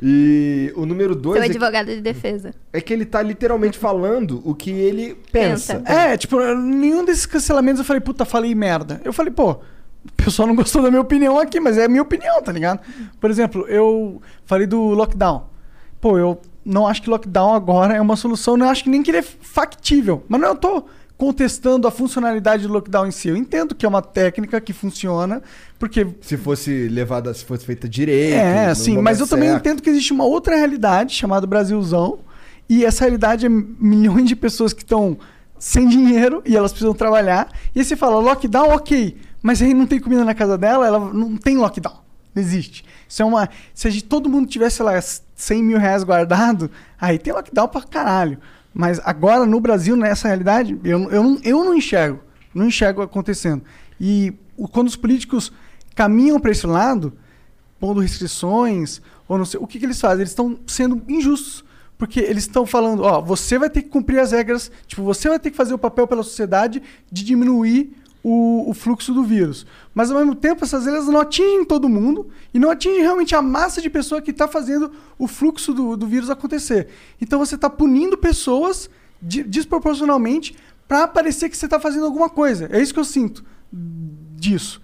E 0.00 0.72
o 0.76 0.86
número 0.86 1.16
dois 1.16 1.38
Seu 1.38 1.42
é 1.42 1.46
que, 1.46 1.50
advogado 1.50 1.86
de 1.88 2.00
defesa. 2.00 2.54
é 2.72 2.80
que 2.80 2.92
ele 2.92 3.04
tá 3.04 3.20
literalmente 3.22 3.76
falando 3.76 4.40
o 4.44 4.54
que 4.54 4.70
ele 4.70 5.16
pensa. 5.32 5.80
Pensa. 5.80 5.92
É, 5.92 6.16
tipo, 6.16 6.38
nenhum 6.54 7.04
desses 7.04 7.26
cancelamentos 7.26 7.80
eu 7.80 7.84
falei, 7.84 8.00
puta, 8.00 8.24
falei 8.24 8.54
merda. 8.54 9.00
Eu 9.04 9.12
falei, 9.12 9.32
pô, 9.32 9.50
o 9.50 10.12
pessoal 10.16 10.46
não 10.46 10.54
gostou 10.54 10.80
da 10.80 10.90
minha 10.90 11.02
opinião 11.02 11.40
aqui, 11.40 11.58
mas 11.58 11.76
é 11.76 11.86
a 11.86 11.88
minha 11.88 12.02
opinião, 12.02 12.40
tá 12.40 12.52
ligado? 12.52 12.78
Por 13.20 13.30
exemplo, 13.30 13.66
eu 13.66 14.22
falei 14.44 14.68
do 14.68 14.80
lockdown. 14.90 15.48
Pô, 16.00 16.16
eu 16.16 16.40
não 16.66 16.86
acho 16.86 17.00
que 17.00 17.08
lockdown 17.08 17.54
agora 17.54 17.94
é 17.94 18.00
uma 18.00 18.16
solução, 18.16 18.56
não 18.56 18.68
acho 18.68 18.82
que 18.84 18.90
nem 18.90 19.02
que 19.02 19.10
ele 19.10 19.18
é 19.18 19.22
factível. 19.22 20.24
Mas 20.28 20.40
não 20.40 20.48
eu 20.48 20.54
tô 20.56 20.84
contestando 21.16 21.88
a 21.88 21.90
funcionalidade 21.90 22.66
do 22.66 22.72
lockdown 22.72 23.06
em 23.06 23.10
si. 23.10 23.28
Eu 23.28 23.36
entendo 23.36 23.74
que 23.74 23.86
é 23.86 23.88
uma 23.88 24.02
técnica 24.02 24.60
que 24.60 24.72
funciona, 24.72 25.42
porque 25.78 26.06
Se 26.20 26.36
fosse 26.36 26.88
levada, 26.88 27.32
se 27.32 27.44
fosse 27.44 27.64
feita 27.64 27.88
direito. 27.88 28.34
é, 28.36 28.74
sim, 28.74 28.98
mas 28.98 29.20
eu 29.20 29.26
também 29.26 29.48
certo. 29.48 29.60
entendo 29.60 29.82
que 29.82 29.88
existe 29.88 30.12
uma 30.12 30.24
outra 30.24 30.56
realidade 30.56 31.14
chamada 31.14 31.46
Brasilzão. 31.46 32.18
E 32.68 32.84
essa 32.84 33.04
realidade 33.04 33.46
é 33.46 33.48
milhões 33.48 34.28
de 34.28 34.34
pessoas 34.34 34.72
que 34.72 34.82
estão 34.82 35.16
sem 35.58 35.88
dinheiro 35.88 36.42
e 36.44 36.56
elas 36.56 36.72
precisam 36.72 36.92
trabalhar. 36.92 37.48
E 37.74 37.78
aí 37.78 37.84
você 37.84 37.96
fala, 37.96 38.18
lockdown, 38.18 38.70
ok. 38.74 39.16
Mas 39.40 39.62
aí 39.62 39.72
não 39.72 39.86
tem 39.86 40.00
comida 40.00 40.24
na 40.24 40.34
casa 40.34 40.58
dela, 40.58 40.84
ela 40.86 40.98
não 40.98 41.36
tem 41.36 41.56
lockdown. 41.56 42.00
Não 42.34 42.42
existe. 42.42 42.84
Isso 43.08 43.22
é 43.22 43.24
uma. 43.24 43.48
Se 43.72 43.86
a 43.88 43.90
gente, 43.90 44.04
todo 44.04 44.28
mundo 44.28 44.48
tivesse, 44.48 44.76
sei 44.76 44.84
lá, 44.84 44.92
100 45.36 45.62
mil 45.62 45.78
reais 45.78 46.02
guardado, 46.02 46.70
aí 47.00 47.18
tem 47.18 47.32
lockdown 47.32 47.68
pra 47.68 47.82
caralho. 47.82 48.38
Mas 48.74 49.00
agora 49.04 49.46
no 49.46 49.60
Brasil, 49.60 49.94
nessa 49.94 50.28
realidade, 50.28 50.78
eu, 50.82 51.10
eu, 51.10 51.40
eu 51.44 51.64
não 51.64 51.74
enxergo. 51.74 52.20
Não 52.54 52.66
enxergo 52.66 53.02
acontecendo. 53.02 53.62
E 54.00 54.32
quando 54.72 54.88
os 54.88 54.96
políticos 54.96 55.52
caminham 55.94 56.40
para 56.40 56.50
esse 56.50 56.66
lado, 56.66 57.12
pondo 57.78 58.00
restrições, 58.00 59.00
ou 59.28 59.38
não 59.38 59.44
sei, 59.44 59.60
o 59.60 59.66
que, 59.66 59.78
que 59.78 59.84
eles 59.84 60.00
fazem? 60.00 60.20
Eles 60.20 60.30
estão 60.30 60.58
sendo 60.66 61.02
injustos. 61.08 61.64
Porque 61.98 62.20
eles 62.20 62.44
estão 62.44 62.66
falando, 62.66 63.02
ó, 63.02 63.22
você 63.22 63.58
vai 63.58 63.70
ter 63.70 63.82
que 63.82 63.88
cumprir 63.88 64.18
as 64.18 64.32
regras, 64.32 64.70
tipo, 64.86 65.02
você 65.02 65.28
vai 65.30 65.38
ter 65.38 65.50
que 65.50 65.56
fazer 65.56 65.72
o 65.72 65.78
papel 65.78 66.06
pela 66.06 66.22
sociedade 66.22 66.82
de 67.10 67.24
diminuir 67.24 67.96
o, 68.22 68.68
o 68.68 68.74
fluxo 68.74 69.14
do 69.14 69.24
vírus. 69.24 69.66
Mas 69.96 70.10
ao 70.10 70.18
mesmo 70.18 70.34
tempo, 70.34 70.62
essas 70.62 70.84
regras 70.84 71.06
não 71.06 71.18
atingem 71.20 71.64
todo 71.64 71.88
mundo 71.88 72.28
e 72.52 72.58
não 72.58 72.70
atingem 72.70 73.00
realmente 73.00 73.34
a 73.34 73.40
massa 73.40 73.80
de 73.80 73.88
pessoa 73.88 74.20
que 74.20 74.30
está 74.30 74.46
fazendo 74.46 74.92
o 75.18 75.26
fluxo 75.26 75.72
do, 75.72 75.96
do 75.96 76.06
vírus 76.06 76.28
acontecer. 76.28 76.88
Então 77.18 77.38
você 77.38 77.54
está 77.54 77.70
punindo 77.70 78.18
pessoas 78.18 78.90
di- 79.22 79.42
desproporcionalmente 79.42 80.54
para 80.86 81.08
parecer 81.08 81.48
que 81.48 81.56
você 81.56 81.64
está 81.64 81.80
fazendo 81.80 82.04
alguma 82.04 82.28
coisa. 82.28 82.68
É 82.70 82.78
isso 82.78 82.92
que 82.92 83.00
eu 83.00 83.04
sinto 83.06 83.42
disso. 84.36 84.82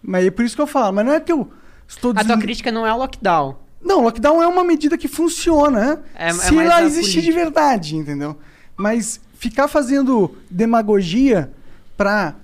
Mas 0.00 0.26
é 0.26 0.30
por 0.30 0.44
isso 0.44 0.54
que 0.54 0.62
eu 0.62 0.66
falo. 0.68 0.94
Mas 0.94 1.04
não 1.06 1.12
é 1.12 1.18
que 1.18 1.32
eu 1.32 1.50
estou 1.88 2.12
A 2.12 2.14
tua 2.14 2.22
dizendo... 2.22 2.40
crítica 2.42 2.70
não 2.70 2.86
é 2.86 2.92
o 2.94 2.98
lockdown. 2.98 3.56
Não, 3.82 4.02
lockdown 4.04 4.40
é 4.40 4.46
uma 4.46 4.62
medida 4.62 4.96
que 4.96 5.08
funciona, 5.08 5.80
né? 5.80 5.98
É- 6.14 6.28
é 6.28 6.32
Se 6.32 6.52
mais 6.52 6.70
ela 6.70 6.82
existir 6.84 7.20
de 7.20 7.32
verdade, 7.32 7.96
entendeu? 7.96 8.36
Mas 8.76 9.20
ficar 9.34 9.66
fazendo 9.66 10.36
demagogia 10.48 11.52
pra. 11.96 12.36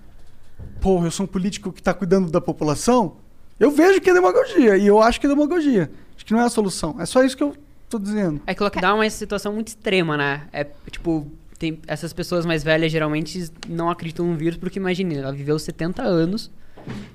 Porra, 0.81 1.07
eu 1.07 1.11
sou 1.11 1.25
um 1.25 1.27
político 1.27 1.73
que 1.73 1.83
tá 1.83 1.93
cuidando 1.93 2.31
da 2.31 2.41
população. 2.41 3.17
Eu 3.59 3.71
vejo 3.71 4.01
que 4.01 4.11
é 4.11 4.15
demagogia. 4.15 4.77
E 4.77 4.87
eu 4.87 5.03
acho 5.03 5.21
que 5.21 5.27
é 5.27 5.29
demagogia. 5.29 5.91
Acho 6.15 6.25
que 6.25 6.33
não 6.33 6.41
é 6.41 6.45
a 6.45 6.49
solução. 6.49 6.97
É 7.01 7.07
só 7.07 7.23
isso 7.25 7.37
que 7.37 7.43
eu 7.43 7.57
tô 7.89 7.99
dizendo. 7.99 8.41
É 8.47 8.55
que 8.55 8.61
o 8.63 8.65
lockdown 8.65 9.03
é 9.03 9.07
uma 9.07 9.11
situação 9.11 9.53
muito 9.53 9.69
extrema, 9.69 10.17
né? 10.17 10.47
É 10.53 10.65
tipo, 10.91 11.27
tem 11.59 11.81
essas 11.87 12.13
pessoas 12.13 12.47
mais 12.47 12.63
velhas 12.63 12.93
geralmente 12.93 13.51
não 13.69 13.91
acreditam 13.91 14.27
no 14.27 14.37
vírus 14.37 14.57
porque 14.59 14.79
imagine, 14.79 15.17
ela 15.17 15.33
viveu 15.33 15.59
70 15.59 16.03
anos 16.03 16.51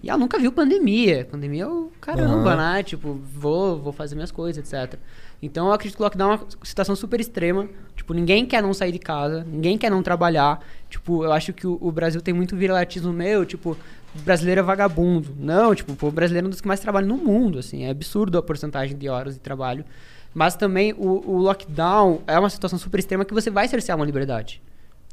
e 0.01 0.09
ela 0.09 0.20
nunca 0.20 0.38
viu 0.38 0.51
pandemia. 0.51 1.26
Pandemia 1.32 1.64
é 1.64 1.68
o 1.68 1.91
caramba, 2.01 2.53
Aham. 2.53 2.74
né? 2.74 2.84
Tipo, 2.84 3.20
vou, 3.34 3.80
vou 3.80 3.93
fazer 3.93 4.16
minhas 4.16 4.32
coisas, 4.32 4.74
etc. 4.74 4.99
Então 5.45 5.67
eu 5.67 5.73
acredito 5.73 5.97
que 5.97 6.01
o 6.01 6.05
lockdown 6.05 6.31
é 6.31 6.35
uma 6.35 6.47
situação 6.63 6.95
super 6.95 7.19
extrema. 7.19 7.67
Tipo, 7.95 8.13
ninguém 8.13 8.45
quer 8.45 8.63
não 8.63 8.73
sair 8.73 8.93
de 8.93 8.99
casa, 8.99 9.43
ninguém 9.43 9.77
quer 9.77 9.91
não 9.91 10.01
trabalhar. 10.01 10.65
Tipo, 10.89 11.25
eu 11.25 11.33
acho 11.33 11.51
que 11.51 11.67
o, 11.67 11.77
o 11.81 11.91
Brasil 11.91 12.21
tem 12.21 12.33
muito 12.33 12.55
viralatismo 12.55 13.11
meu, 13.11 13.45
tipo, 13.45 13.77
brasileiro 14.15 14.59
é 14.59 14.63
vagabundo. 14.63 15.35
Não, 15.37 15.75
tipo, 15.75 16.07
o 16.07 16.11
brasileiro 16.11 16.45
é 16.45 16.47
um 16.47 16.49
dos 16.49 16.61
que 16.61 16.67
mais 16.67 16.79
trabalha 16.79 17.05
no 17.05 17.17
mundo, 17.17 17.59
assim. 17.59 17.83
É 17.83 17.89
absurdo 17.89 18.37
a 18.37 18.41
porcentagem 18.41 18.97
de 18.97 19.09
horas 19.09 19.33
de 19.33 19.41
trabalho. 19.41 19.83
Mas 20.33 20.55
também 20.55 20.93
o, 20.93 21.29
o 21.29 21.37
lockdown 21.39 22.21
é 22.25 22.39
uma 22.39 22.49
situação 22.49 22.79
super 22.79 22.99
extrema 22.99 23.25
que 23.25 23.33
você 23.33 23.51
vai 23.51 23.67
cercear 23.67 23.97
uma 23.97 24.05
liberdade. 24.05 24.61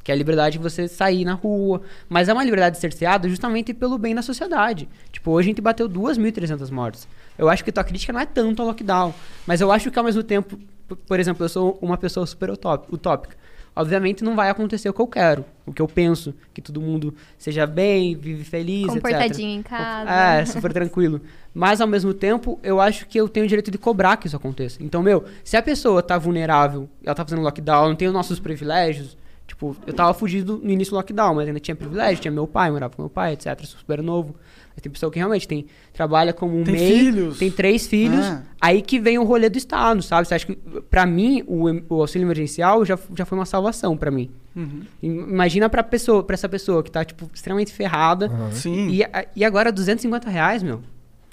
Que 0.03 0.11
é 0.11 0.15
a 0.15 0.17
liberdade 0.17 0.59
de 0.59 0.63
você 0.63 0.89
sair 0.89 1.25
na 1.25 1.35
rua. 1.35 1.83
Mas 2.09 2.29
é 2.29 2.33
uma 2.33 2.45
liberdade 2.45 2.79
cerceada 2.79 3.29
justamente 3.29 3.75
pelo 3.75 3.99
bem 3.99 4.15
da 4.15 4.23
sociedade. 4.23 4.89
Tipo, 5.13 5.33
hoje 5.33 5.49
a 5.49 5.51
gente 5.51 5.61
bateu 5.61 5.89
2.300 5.89 6.71
mortes. 6.71 7.07
Eu 7.37 7.49
acho 7.49 7.65
que 7.65 7.73
tua 7.73 7.85
crítica 7.85 8.13
não 8.13 8.21
é 8.21 8.27
tanto 8.27 8.63
ao 8.63 8.69
lockdown. 8.69 9.15
Mas 9.47 9.61
eu 9.61 9.71
acho 9.71 9.91
que 9.91 9.99
ao 9.99 10.05
mesmo 10.05 10.23
tempo, 10.23 10.59
por 11.07 11.21
exemplo, 11.21 11.45
eu 11.45 11.49
sou 11.49 11.79
uma 11.81 11.97
pessoa 11.99 12.27
super 12.27 12.51
utópica. 12.51 13.37
Obviamente 13.75 14.25
não 14.25 14.35
vai 14.35 14.51
acontecer 14.51 14.89
o 14.89 14.93
que 14.93 15.01
eu 15.01 15.07
quero, 15.07 15.45
o 15.65 15.73
que 15.73 15.81
eu 15.81 15.87
penso, 15.87 16.35
que 16.53 16.61
todo 16.61 16.81
mundo 16.81 17.15
seja 17.39 17.67
bem, 17.67 18.17
vive 18.17 18.43
feliz, 18.43 18.89
etc. 18.89 18.95
Comportadinho 18.95 19.61
em 19.61 19.63
casa. 19.63 20.11
É, 20.11 20.45
super 20.45 20.73
tranquilo. 20.73 21.21
Mas 21.55 21.81
ao 21.81 21.87
mesmo 21.87 22.13
tempo, 22.13 22.59
eu 22.63 22.81
acho 22.81 23.07
que 23.07 23.19
eu 23.19 23.29
tenho 23.29 23.47
o 23.47 23.49
direito 23.49 23.71
de 23.71 23.79
cobrar 23.79 24.17
que 24.17 24.27
isso 24.27 24.37
aconteça. 24.37 24.83
Então, 24.83 25.03
meu, 25.03 25.25
se 25.45 25.57
a 25.57 25.63
pessoa 25.63 26.03
tá 26.03 26.19
vulnerável, 26.19 26.89
ela 27.05 27.15
tá 27.15 27.25
fazendo 27.25 27.43
lockdown, 27.43 27.91
não 27.91 27.97
tem 27.97 28.09
os 28.09 28.15
nossos 28.15 28.41
privilégios, 28.41 29.17
tipo, 29.51 29.77
eu 29.85 29.93
tava 29.93 30.15
fugido 30.15 30.61
no 30.63 30.71
início 30.71 30.93
do 30.93 30.97
lockdown, 30.97 31.35
mas 31.35 31.49
ainda 31.49 31.59
tinha 31.59 31.75
privilégio, 31.75 32.23
tinha 32.23 32.31
meu 32.31 32.47
pai, 32.47 32.71
morava 32.71 32.95
com 32.95 33.03
meu 33.03 33.11
pai, 33.11 33.33
etc, 33.33 33.59
sou 33.65 33.81
super 33.81 34.01
novo. 34.01 34.37
Mas 34.73 34.81
tem 34.81 34.93
pessoa 34.93 35.11
que 35.11 35.19
realmente 35.19 35.49
tem, 35.49 35.67
trabalha 35.93 36.33
como 36.33 36.57
um 36.57 36.63
Tem 36.63 36.75
MEI, 36.75 36.89
filhos. 37.01 37.39
tem 37.39 37.51
três 37.51 37.89
filhos, 37.89 38.25
Ah. 38.25 38.43
aí 38.61 38.81
que 38.81 39.01
vem 39.01 39.19
o 39.19 39.25
rolê 39.25 39.49
do 39.51 39.59
Estado, 39.59 40.01
sabe? 40.03 40.29
Você 40.29 40.35
acha 40.37 40.47
que, 40.47 40.55
pra 40.89 41.05
mim, 41.05 41.43
o, 41.49 41.65
o 41.97 42.01
auxílio 42.01 42.25
emergencial 42.25 42.85
já, 42.85 42.97
já 43.17 43.25
foi 43.25 43.37
uma 43.37 43.45
salvação 43.45 43.97
pra 43.97 44.11
mim. 44.13 44.31
Uhum. 44.55 44.83
Imagina 45.03 45.69
pra, 45.69 45.83
pessoa, 45.83 46.23
pra 46.23 46.35
essa 46.35 46.49
pessoa 46.49 46.83
que 46.85 46.91
tá, 46.91 47.05
tipo, 47.05 47.29
extremamente 47.35 47.73
ferrada, 47.73 48.31
Sim. 48.53 48.89
e, 48.91 49.03
e 49.35 49.45
agora 49.45 49.73
250 49.73 50.31
reais, 50.31 50.63
meu. 50.63 50.81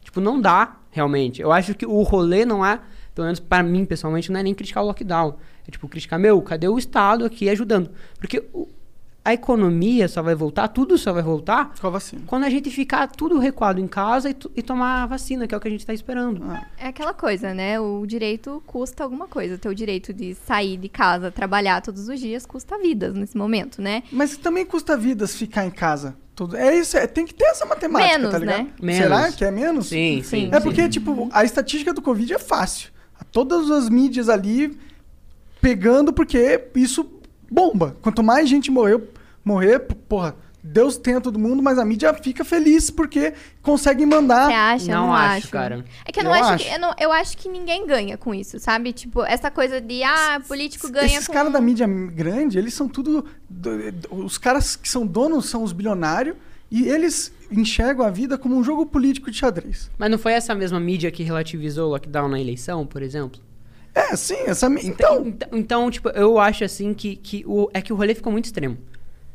Tipo, 0.03 0.19
não 0.19 0.41
dá, 0.41 0.77
realmente. 0.89 1.39
Eu 1.39 1.51
acho 1.51 1.75
que 1.75 1.85
o 1.85 2.01
rolê 2.01 2.43
não 2.45 2.65
é, 2.65 2.79
pelo 3.17 3.25
menos 3.25 3.39
pra 3.39 3.63
mim, 3.63 3.83
pessoalmente, 3.83 4.31
não 4.31 4.39
é 4.39 4.43
nem 4.43 4.53
criticar 4.53 4.83
o 4.83 4.87
lockdown. 4.87 5.35
É 5.67 5.71
tipo, 5.71 5.87
criticar, 5.89 6.19
meu, 6.19 6.39
cadê 6.41 6.67
o 6.67 6.77
Estado 6.77 7.25
aqui 7.25 7.49
ajudando? 7.49 7.89
Porque 8.19 8.43
o- 8.53 8.67
a 9.25 9.33
economia 9.33 10.07
só 10.07 10.21
vai 10.21 10.35
voltar, 10.35 10.67
tudo 10.69 10.97
só 10.97 11.11
vai 11.11 11.21
voltar 11.23 11.73
Com 11.81 11.87
a 11.87 11.89
vacina. 11.89 12.21
quando 12.27 12.43
a 12.45 12.49
gente 12.49 12.69
ficar 12.69 13.07
tudo 13.07 13.39
recuado 13.39 13.81
em 13.81 13.87
casa 13.87 14.29
e, 14.29 14.35
e 14.55 14.61
tomar 14.61 15.03
a 15.03 15.05
vacina, 15.07 15.45
que 15.47 15.53
é 15.53 15.57
o 15.57 15.59
que 15.59 15.67
a 15.67 15.71
gente 15.71 15.85
tá 15.85 15.93
esperando. 15.93 16.41
É 16.77 16.87
aquela 16.87 17.13
coisa, 17.13 17.53
né? 17.53 17.77
O 17.79 18.05
direito 18.05 18.63
custa 18.65 19.03
alguma 19.03 19.27
coisa. 19.27 19.55
O 19.55 19.57
teu 19.57 19.73
direito 19.73 20.13
de 20.13 20.33
sair 20.35 20.77
de 20.77 20.87
casa, 20.87 21.29
trabalhar 21.31 21.81
todos 21.81 22.07
os 22.07 22.19
dias, 22.19 22.45
custa 22.45 22.77
vidas 22.77 23.15
nesse 23.15 23.35
momento, 23.35 23.81
né? 23.81 24.03
Mas 24.13 24.37
também 24.37 24.65
custa 24.65 24.95
vidas 24.95 25.35
ficar 25.35 25.65
em 25.65 25.71
casa. 25.71 26.15
Tudo. 26.33 26.55
É 26.55 26.77
isso, 26.77 26.95
é- 26.95 27.07
tem 27.07 27.25
que 27.25 27.33
ter 27.33 27.45
essa 27.45 27.65
matemática, 27.65 28.15
Menos, 28.17 28.31
tá 28.31 28.37
ligado? 28.37 28.57
né? 28.63 28.69
Menos. 28.79 29.01
Será 29.03 29.31
que 29.31 29.43
é 29.43 29.49
menos? 29.51 29.87
Sim, 29.87 30.21
sim. 30.23 30.45
Sim. 30.45 30.49
É 30.53 30.59
porque, 30.59 30.87
tipo, 30.87 31.27
a 31.33 31.43
estatística 31.43 31.91
do 31.91 32.01
Covid 32.01 32.31
é 32.33 32.39
fácil. 32.39 32.91
Todas 33.31 33.69
as 33.71 33.89
mídias 33.89 34.29
ali 34.29 34.77
pegando, 35.61 36.13
porque 36.13 36.67
isso 36.75 37.09
bomba. 37.49 37.95
Quanto 38.01 38.23
mais 38.23 38.47
gente 38.49 38.69
morreu, 38.71 39.07
morrer, 39.43 39.79
porra, 39.79 40.35
Deus 40.63 40.97
tem 40.97 41.15
a 41.15 41.21
todo 41.21 41.39
mundo, 41.39 41.63
mas 41.63 41.77
a 41.79 41.85
mídia 41.85 42.13
fica 42.13 42.43
feliz 42.43 42.89
porque 42.89 43.33
consegue 43.61 44.05
mandar. 44.05 44.47
Você 44.47 44.53
acha? 44.53 44.91
Não 44.91 45.07
não 45.07 45.13
acho, 45.13 45.49
cara. 45.49 45.85
É 46.05 46.11
que 46.11 46.19
eu 46.19 46.23
não 46.25 46.35
Eu 46.35 46.43
acho, 46.43 46.53
acho. 46.53 46.65
Que, 46.65 46.73
eu, 46.75 46.79
não- 46.79 46.93
eu 46.99 47.11
acho 47.11 47.37
que 47.37 47.47
ninguém 47.47 47.87
ganha 47.87 48.17
com 48.17 48.33
isso, 48.33 48.59
sabe? 48.59 48.91
Tipo, 48.91 49.23
essa 49.23 49.49
coisa 49.49 49.79
de, 49.79 50.03
ah, 50.03 50.41
político 50.45 50.89
ganha 50.91 51.05
Esses 51.15 51.27
com... 51.27 51.33
caras 51.33 51.53
da 51.53 51.61
mídia 51.61 51.87
grande, 51.87 52.57
eles 52.57 52.73
são 52.73 52.87
tudo. 52.89 53.25
do- 53.49 53.91
do- 53.91 54.25
Os 54.25 54.37
caras 54.37 54.75
que 54.75 54.89
são 54.89 55.05
donos 55.07 55.45
são 55.49 55.63
os 55.63 55.71
bilionários 55.71 56.35
e 56.69 56.87
eles 56.87 57.31
enxergam 57.51 58.05
a 58.05 58.09
vida 58.09 58.37
como 58.37 58.55
um 58.55 58.63
jogo 58.63 58.85
político 58.85 59.31
de 59.31 59.37
xadrez. 59.37 59.89
Mas 59.97 60.11
não 60.11 60.17
foi 60.17 60.33
essa 60.33 60.53
mesma 60.53 60.79
mídia 60.79 61.09
que 61.11 61.23
relativizou 61.23 61.87
o 61.87 61.91
lockdown 61.91 62.27
na 62.27 62.39
eleição, 62.39 62.85
por 62.85 63.01
exemplo? 63.01 63.39
É, 63.95 64.15
sim, 64.15 64.35
essa. 64.45 64.69
mi- 64.69 64.81
Então. 64.85 65.25
Então, 65.27 65.49
então, 65.53 65.91
tipo, 65.91 66.09
eu 66.09 66.37
acho 66.37 66.63
assim 66.63 66.93
que, 66.93 67.15
que 67.15 67.43
o, 67.47 67.69
é 67.73 67.81
que 67.81 67.91
o 67.91 67.95
rolê 67.95 68.13
ficou 68.13 68.31
muito 68.31 68.45
extremo. 68.45 68.77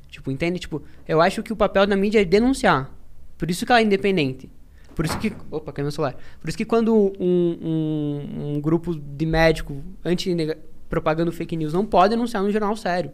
Tipo, 0.08 0.30
entende? 0.30 0.58
Tipo, 0.58 0.82
eu 1.08 1.20
acho 1.20 1.42
que 1.42 1.52
o 1.52 1.56
papel 1.56 1.86
da 1.86 1.96
mídia 1.96 2.20
é 2.20 2.24
denunciar. 2.24 2.90
Por 3.38 3.50
isso 3.50 3.64
que 3.66 3.72
ela 3.72 3.80
é 3.80 3.84
independente. 3.84 4.48
Por 4.94 5.04
isso 5.06 5.18
que. 5.18 5.32
Opa, 5.50 5.72
caiu 5.72 5.84
meu 5.86 5.90
celular. 5.90 6.14
Por 6.40 6.48
isso 6.48 6.56
que 6.58 6.66
quando 6.66 6.94
um, 6.94 7.58
um, 7.60 8.52
um 8.56 8.60
grupo 8.60 8.94
de 8.94 9.24
médico 9.26 9.82
anti 10.04 10.30
propagando 10.88 11.32
fake 11.32 11.56
news 11.56 11.72
não 11.72 11.86
pode 11.86 12.10
denunciar 12.10 12.42
no 12.42 12.50
jornal 12.50 12.76
sério. 12.76 13.10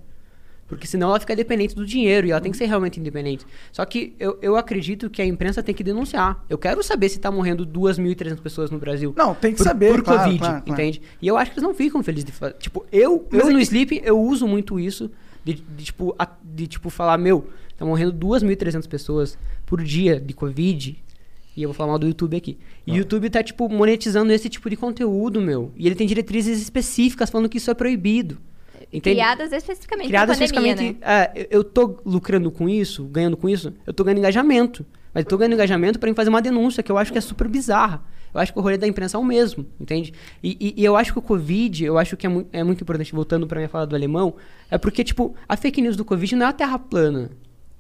Porque 0.69 0.87
senão 0.87 1.09
ela 1.09 1.19
fica 1.19 1.35
dependente 1.35 1.75
do 1.75 1.87
dinheiro 1.87 2.27
e 2.27 2.31
ela 2.31 2.41
tem 2.43 2.53
que 2.53 2.59
ser 2.59 2.67
realmente 2.67 3.01
independente. 3.01 3.47
Só 3.73 3.83
que 3.87 4.15
eu, 4.21 4.39
eu 4.43 4.55
acredito 4.55 5.09
que 5.09 5.23
a 5.23 5.25
imprensa 5.25 5.63
tem 5.63 5.75
que 5.75 5.83
denunciar. 5.83 6.45
Eu 6.49 6.59
quero 6.59 6.83
saber 6.83 7.09
se 7.09 7.19
tá 7.19 7.31
morrendo 7.31 7.67
2.300 7.67 8.39
pessoas 8.41 8.71
no 8.71 8.79
Brasil. 8.79 9.15
Não, 9.17 9.35
tem 9.35 9.53
que 9.53 9.57
por, 9.59 9.65
saber, 9.65 9.91
Por 9.91 10.03
claro, 10.03 10.21
Covid, 10.25 10.39
claro, 10.39 10.63
claro. 10.63 10.71
entende? 10.83 11.01
E 11.23 11.27
eu 11.27 11.39
acho 11.39 11.51
que 11.53 11.59
eles 11.59 11.67
não 11.67 11.75
ficam 11.75 12.03
felizes 12.03 12.27
de 12.27 12.33
fazer. 12.33 12.53
Tipo, 12.59 12.85
eu, 12.93 13.27
Mas 13.31 13.41
eu 13.41 13.49
é 13.49 13.51
no 13.53 13.57
que- 13.59 13.63
Sleep, 13.65 14.03
eu 14.05 14.21
uso 14.21 14.47
muito 14.47 14.79
isso 14.79 15.11
de, 15.43 15.55
de, 15.55 15.85
tipo, 15.85 16.15
a- 16.19 16.29
de 16.45 16.67
tipo 16.67 16.91
falar, 16.91 17.17
meu, 17.17 17.49
tá 17.79 17.87
morrendo 17.87 18.13
2.300 18.13 18.87
pessoas 18.87 19.39
por 19.65 19.83
dia 19.83 20.21
de 20.21 20.35
Covid. 20.35 21.03
E 21.57 21.63
eu 21.63 21.71
vou 21.71 21.75
falar 21.75 21.89
mal 21.89 21.99
do 21.99 22.07
YouTube 22.07 22.37
aqui. 22.37 22.59
E 22.87 22.93
o 22.93 22.97
YouTube 22.97 23.29
tá, 23.31 23.43
tipo, 23.43 23.69
monetizando 23.71 24.31
esse 24.33 24.49
tipo 24.51 24.69
de 24.71 24.77
conteúdo, 24.77 25.41
meu. 25.41 25.73
E 25.77 25.87
ele 25.87 25.95
tem 25.97 26.07
diretrizes 26.07 26.61
específicas 26.61 27.31
falando 27.31 27.49
que 27.49 27.57
isso 27.57 27.71
é 27.71 27.75
proibido. 27.75 28.39
Entende? 28.93 29.17
Criadas 29.17 29.53
especificamente 29.53 30.09
Criadas 30.09 30.39
pandemia, 30.39 30.73
especificamente. 30.73 31.01
né? 31.01 31.33
é, 31.37 31.49
eu- 31.51 31.65
tô 31.65 32.01
lucrando 32.05 32.51
com 32.51 32.69
isso, 32.69 33.05
ganhando 33.05 33.37
com 33.37 33.49
isso, 33.49 33.73
eu 33.87 33.93
tô 33.93 34.05
ganhando 34.05 34.19
engajamento. 34.19 34.85
Mas 35.15 35.25
eu 35.25 35.29
tô 35.29 35.39
ganhando 35.39 35.55
engajamento 35.55 35.99
pra 35.99 36.15
fazer 36.15 36.29
uma 36.31 36.43
denúncia 36.43 36.83
que 36.83 36.93
eu 36.93 36.99
acho 36.99 37.11
que 37.11 37.19
é 37.19 37.21
super 37.21 37.49
bizarra. 37.49 38.03
Eu 38.33 38.41
acho 38.41 38.53
que 38.53 38.59
o 38.59 38.63
rolê 38.63 38.77
da 38.77 38.87
imprensa 38.87 39.17
é 39.17 39.21
o 39.21 39.25
mesmo, 39.25 39.65
entende? 39.81 40.13
E, 40.43 40.57
e- 40.61 40.75
e 40.83 40.85
eu 40.85 40.97
acho 40.97 41.13
que 41.15 41.19
o 41.19 41.23
Covid, 41.23 41.83
eu 41.85 41.97
acho 41.97 42.15
que 42.17 42.27
é, 42.27 42.29
mu 42.29 42.47
é 42.53 42.63
muito 42.63 42.83
importante, 42.83 43.11
voltando 43.15 43.47
pra 43.47 43.59
minha 43.59 43.71
fala 43.71 43.87
do 43.87 43.97
alemão, 43.97 44.35
é 44.71 44.77
porque, 44.77 45.03
tipo, 45.03 45.35
a 45.49 45.57
fake 45.57 45.81
news 45.81 45.97
do 45.97 46.05
Covid 46.05 46.37
não 46.37 46.45
é 46.47 46.49
a 46.51 46.53
terra 46.53 46.79
plana. 46.79 47.31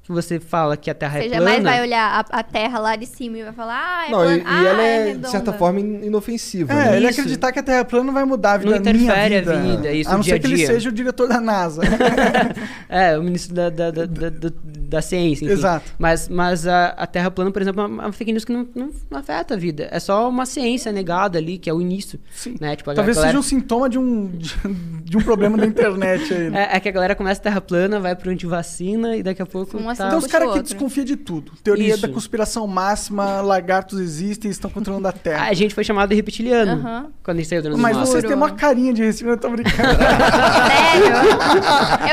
Que 0.08 0.12
você 0.14 0.40
fala 0.40 0.74
que 0.74 0.90
a 0.90 0.94
terra 0.94 1.18
Você 1.20 1.26
é 1.26 1.28
plana. 1.28 1.44
jamais 1.44 1.62
vai 1.62 1.82
olhar 1.82 2.24
a, 2.30 2.38
a 2.38 2.42
terra 2.42 2.78
lá 2.78 2.96
de 2.96 3.04
cima 3.04 3.36
e 3.36 3.42
vai 3.42 3.52
falar, 3.52 3.78
ah, 3.78 4.06
é 4.08 4.10
Não, 4.10 4.24
e, 4.24 4.40
plana. 4.40 4.62
e 4.62 4.66
ah, 4.66 4.70
ela 4.70 4.82
é, 4.82 5.04
redonda. 5.04 5.26
de 5.26 5.30
certa 5.30 5.52
forma, 5.52 5.80
in- 5.80 6.06
inofensiva. 6.06 6.72
É, 6.72 6.76
né? 6.76 6.96
ele 6.96 7.08
Isso. 7.10 7.20
acreditar 7.20 7.52
que 7.52 7.58
a 7.58 7.62
Terra 7.62 7.84
plana 7.84 8.06
não 8.06 8.14
vai 8.14 8.24
mudar 8.24 8.52
a 8.52 8.56
vida 8.56 8.70
Não 8.70 8.76
interfere 8.78 9.36
a 9.36 9.40
vida. 9.40 9.60
vida, 9.60 9.92
isso, 9.92 10.08
a 10.08 10.14
não 10.14 10.20
dia 10.20 10.32
ser 10.32 10.40
que 10.40 10.46
ele 10.46 10.66
seja 10.66 10.88
o 10.88 10.92
diretor 10.92 11.28
da 11.28 11.42
NASA. 11.42 11.82
É, 12.88 13.18
o 13.18 13.22
ministro 13.22 13.54
da, 13.54 13.68
da, 13.68 13.90
da, 13.90 14.06
da, 14.06 14.30
da- 14.88 15.02
ciência, 15.02 15.44
enfim. 15.44 15.54
Exato. 15.54 15.92
Mas, 15.98 16.28
mas 16.28 16.66
a, 16.66 16.88
a 16.88 17.06
Terra 17.06 17.30
plana, 17.30 17.50
por 17.50 17.62
exemplo, 17.62 17.82
é 17.82 17.86
uma, 17.86 18.04
uma 18.04 18.12
fake 18.12 18.32
news 18.32 18.44
que 18.44 18.52
não, 18.52 18.66
não, 18.74 18.90
não 19.10 19.18
afeta 19.18 19.54
a 19.54 19.56
vida. 19.56 19.88
É 19.90 20.00
só 20.00 20.28
uma 20.28 20.44
ciência 20.46 20.90
negada 20.92 21.38
ali, 21.38 21.58
que 21.58 21.68
é 21.70 21.72
o 21.72 21.80
início. 21.80 22.18
Sim. 22.34 22.56
Né? 22.60 22.76
Tipo, 22.76 22.90
a 22.90 22.94
Talvez 22.94 23.16
galera, 23.16 23.32
seja 23.32 23.38
um 23.38 23.42
sintoma 23.42 23.88
de 23.88 23.98
um, 23.98 24.26
de, 24.28 24.54
de 25.04 25.16
um 25.16 25.20
problema 25.20 25.56
da 25.56 25.66
internet 25.66 26.32
aí. 26.32 26.50
né? 26.50 26.68
é, 26.72 26.76
é 26.76 26.80
que 26.80 26.88
a 26.88 26.92
galera 26.92 27.14
começa 27.14 27.40
Terra 27.40 27.60
plana, 27.60 28.00
vai 28.00 28.14
pro 28.16 28.30
antivacina 28.30 29.16
e 29.16 29.22
daqui 29.22 29.40
a 29.40 29.46
pouco 29.46 29.76
Um 29.76 29.94
tá... 29.94 30.06
Então 30.06 30.18
os 30.18 30.26
caras 30.26 30.52
que 30.52 30.62
desconfiam 30.62 31.04
de 31.04 31.16
tudo. 31.16 31.52
Teoria 31.62 31.94
Isso. 31.94 32.02
da 32.02 32.08
conspiração 32.08 32.66
máxima, 32.66 33.40
lagartos 33.40 33.98
existem 34.00 34.48
e 34.48 34.52
estão 34.52 34.70
controlando 34.70 35.06
a 35.08 35.12
Terra. 35.12 35.46
A 35.48 35.54
gente 35.54 35.74
foi 35.74 35.84
chamado 35.84 36.08
de 36.10 36.14
reptiliano 36.14 36.72
Aham. 36.72 37.06
quando 37.22 37.36
a 37.36 37.40
gente 37.40 37.48
saiu 37.48 37.62
do 37.62 37.78
Mas 37.78 37.96
vocês 37.96 38.24
têm 38.24 38.34
uma 38.34 38.50
carinha 38.50 38.92
de 38.92 39.02
recibo, 39.02 39.30
eu 39.30 39.38
tô 39.38 39.50
brincando. 39.50 39.76
Sério? 40.68 41.16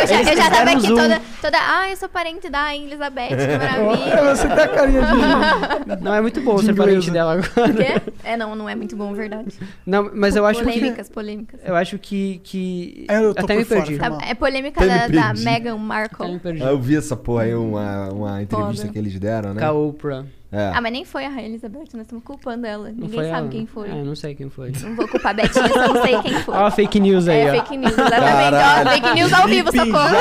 eu 0.02 0.08
já, 0.08 0.16
Eles 0.16 0.28
eu 0.30 0.38
já 0.38 0.50
tava 0.50 0.72
aqui 0.72 0.88
toda, 0.88 1.22
toda. 1.42 1.58
Ah, 1.60 1.90
eu 1.90 1.98
sou 1.98 2.10
parente 2.10 2.50
da 2.50 2.65
Elizabeth, 2.74 3.28
que 3.28 3.58
maravilha. 3.58 4.14
É, 4.14 4.24
você 4.36 4.48
tem 4.48 4.64
a 4.64 4.68
carinha 4.68 5.02
de. 5.02 6.04
Não 6.04 6.14
é 6.14 6.22
muito 6.22 6.42
bom 6.42 6.56
De 6.56 6.66
ser 6.66 6.76
parente 6.76 7.10
inglesa. 7.10 7.12
dela 7.12 7.32
agora. 7.34 7.72
O 7.72 7.76
quê? 7.76 8.12
É, 8.24 8.38
não, 8.38 8.56
não 8.56 8.70
é 8.70 8.76
muito 8.76 8.96
bom, 8.96 9.14
verdade. 9.14 9.54
Não, 9.86 10.10
mas 10.14 10.36
eu 10.36 10.46
acho 10.46 10.60
que... 10.64 10.66
polêmicas, 10.72 11.10
polêmicas. 11.10 11.60
Eu 11.64 11.76
acho 11.76 11.98
que... 12.00 12.40
que... 12.44 13.06
É, 13.10 13.18
eu 13.18 13.34
tô 13.36 13.44
Até 13.44 13.54
por 13.54 13.60
me 13.60 13.66
fora, 13.66 13.82
perdi. 13.82 13.98
Tá- 14.00 14.10
mal. 14.10 14.20
é 14.22 14.34
polêmica 14.34 14.84
Até 14.84 15.08
da, 15.10 15.34
da. 15.34 15.40
Meghan 15.42 15.72
Até 15.72 15.80
me 15.80 15.86
Markle. 15.88 16.40
perdi. 16.40 16.64
Ah, 16.64 16.68
Eu 16.68 16.80
vi 16.80 16.96
essa 16.96 17.16
porra 17.16 17.44
aí, 17.44 17.54
uma, 17.56 18.10
uma 18.10 18.42
entrevista 18.42 18.82
Foda. 18.84 18.94
que 18.94 18.98
eles 19.00 19.20
deram, 19.20 19.54
né? 19.54 19.62
Com 19.62 19.68
a 19.68 19.72
Oprah. 19.72 20.26
É. 20.58 20.72
Ah, 20.74 20.80
mas 20.82 20.92
nem 20.92 21.04
foi 21.04 21.26
a 21.26 21.30
Rainha 21.30 21.50
Elizabeth, 21.50 21.80
nós 21.94 22.02
estamos 22.04 22.24
culpando 22.24 22.66
ela. 22.66 22.86
Não 22.90 23.08
Ninguém 23.08 23.20
sabe 23.24 23.38
ela? 23.38 23.48
quem 23.50 23.66
foi. 23.66 23.90
É, 23.90 24.04
não 24.04 24.16
sei 24.16 24.34
quem 24.36 24.50
foi. 24.50 24.72
Não 24.82 24.96
vou 24.96 25.08
culpar 25.08 25.32
a 25.32 25.34
Betinha, 25.34 25.68
eu 25.68 25.94
não 25.94 26.02
sei 26.02 26.22
quem 26.22 26.34
foi. 26.40 26.56
Ó 26.56 26.66
a 26.66 26.72
fake 26.72 27.00
news 27.00 27.28
aí, 27.28 27.40
é 27.40 27.52
ó. 27.52 27.56
fake 27.56 27.78
news, 27.78 27.92
exatamente. 27.92 28.56
Ó, 28.88 28.92
fake 28.92 29.14
news 29.16 29.34
ao 29.34 29.48
vivo, 29.48 29.70
socorro. 29.72 30.16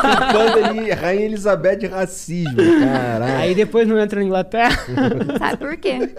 Culpando 0.00 0.64
ali 0.66 0.90
Rainha 0.92 1.24
Elizabeth 1.26 1.86
racismo. 1.90 2.56
Caralho. 2.56 3.36
Aí 3.36 3.54
depois 3.54 3.86
não 3.86 3.98
entra 3.98 4.18
na 4.20 4.26
Inglaterra. 4.26 4.78
Sabe 5.38 5.56
por 5.58 5.76
quê? 5.76 6.10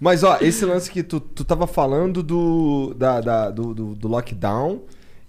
Mas, 0.00 0.24
ó, 0.24 0.38
esse 0.40 0.64
lance 0.64 0.90
que 0.90 1.02
tu, 1.02 1.20
tu 1.20 1.44
tava 1.44 1.66
falando 1.66 2.22
do, 2.22 2.94
da, 2.94 3.20
da- 3.20 3.50
do, 3.50 3.72
do, 3.74 3.94
do 3.94 4.08
lockdown 4.08 4.80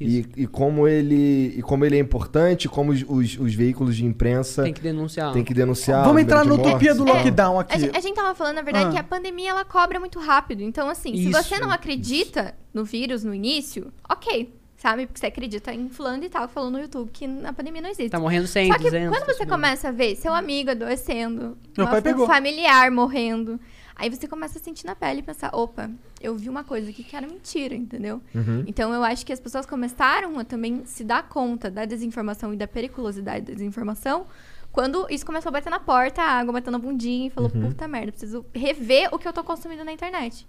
e, 0.03 0.25
e 0.43 0.47
como 0.47 0.87
ele 0.87 1.53
e 1.57 1.61
como 1.61 1.85
ele 1.85 1.95
é 1.95 1.99
importante, 1.99 2.67
como 2.69 2.91
os, 2.91 3.03
os, 3.07 3.37
os 3.39 3.53
veículos 3.55 3.95
de 3.95 4.05
imprensa 4.05 4.63
Tem 4.63 4.73
que 4.73 4.81
denunciar. 4.81 5.33
têm 5.33 5.43
que 5.43 5.53
denunciar. 5.53 6.03
Vamos 6.05 6.21
entrar 6.21 6.45
na 6.45 6.53
utopia 6.53 6.93
do 6.93 7.05
mortes. 7.05 7.23
lockdown 7.25 7.57
A 7.57 7.61
aqui. 7.61 7.79
gente, 7.79 7.97
a 7.97 7.99
gente 7.99 8.15
tava 8.15 8.35
falando, 8.35 8.55
na 8.55 8.61
verdade, 8.61 8.87
Ah. 8.87 8.91
que 8.91 8.97
a 8.97 9.03
pandemia 9.03 9.49
ela 9.51 9.65
cobra 9.65 9.99
muito 9.99 10.19
rápido. 10.19 10.61
Então, 10.63 10.89
assim, 10.89 11.15
se 11.15 11.29
você 11.31 11.55
Isso, 11.55 11.61
não 11.63 11.71
acredita 11.71 12.53
no 12.73 12.83
vírus 12.83 13.23
no 13.23 13.33
início, 13.33 13.91
ok. 14.09 14.53
Sabe? 14.75 15.05
Porque 15.05 15.17
você 15.19 15.27
acredita 15.27 15.73
em 15.73 15.87
fulano 15.87 16.25
e 16.25 16.29
tal, 16.29 16.45
falou 16.49 16.69
no 16.69 16.77
YouTube 16.77 17.09
que 17.13 17.23
a 17.45 17.53
pandemia 17.53 17.81
não 17.81 17.89
existe. 17.89 18.09
Tá 18.09 18.19
morrendo 18.19 18.47
100, 18.47 18.67
Só 18.69 18.77
que 18.77 18.83
200. 18.83 19.17
quando 19.17 19.25
você 19.33 19.45
começa 19.45 19.87
a 19.87 19.91
ver 19.93 20.15
seu 20.17 20.33
amigo 20.33 20.71
adoecendo, 20.71 21.57
Meu 21.77 21.87
pai 21.87 22.01
pegou. 22.01 22.25
um 22.25 22.27
familiar 22.27 22.91
morrendo, 22.91 23.57
aí 23.95 24.09
você 24.09 24.27
começa 24.27 24.59
a 24.59 24.61
sentir 24.61 24.85
na 24.85 24.95
pele 24.95 25.19
e 25.19 25.23
pensar, 25.23 25.49
opa, 25.53 25.89
eu 26.21 26.35
vi 26.35 26.49
uma 26.49 26.63
coisa 26.63 26.89
aqui 26.89 27.03
que 27.03 27.15
era 27.15 27.27
mentira, 27.27 27.75
entendeu? 27.75 28.21
Uhum. 28.33 28.63
Então 28.67 28.93
eu 28.93 29.03
acho 29.03 29.25
que 29.25 29.33
as 29.33 29.39
pessoas 29.39 29.65
começaram 29.65 30.39
a 30.39 30.43
também 30.43 30.83
se 30.85 31.03
dar 31.03 31.27
conta 31.27 31.69
da 31.69 31.85
desinformação 31.85 32.53
e 32.53 32.57
da 32.57 32.67
periculosidade 32.67 33.45
da 33.45 33.53
desinformação 33.53 34.25
Quando 34.73 35.05
isso 35.07 35.23
começou 35.23 35.49
a 35.49 35.51
bater 35.51 35.69
na 35.69 35.79
porta, 35.79 36.23
a 36.23 36.39
água 36.39 36.53
batendo 36.53 36.71
na 36.71 36.79
bundinha, 36.79 37.27
e 37.27 37.29
falou, 37.29 37.51
Uhum. 37.53 37.69
puta 37.69 37.87
merda, 37.87 38.11
preciso 38.11 38.43
rever 38.55 39.07
o 39.11 39.19
que 39.19 39.27
eu 39.27 39.31
tô 39.31 39.43
consumindo 39.43 39.83
na 39.85 39.93
internet. 39.93 40.47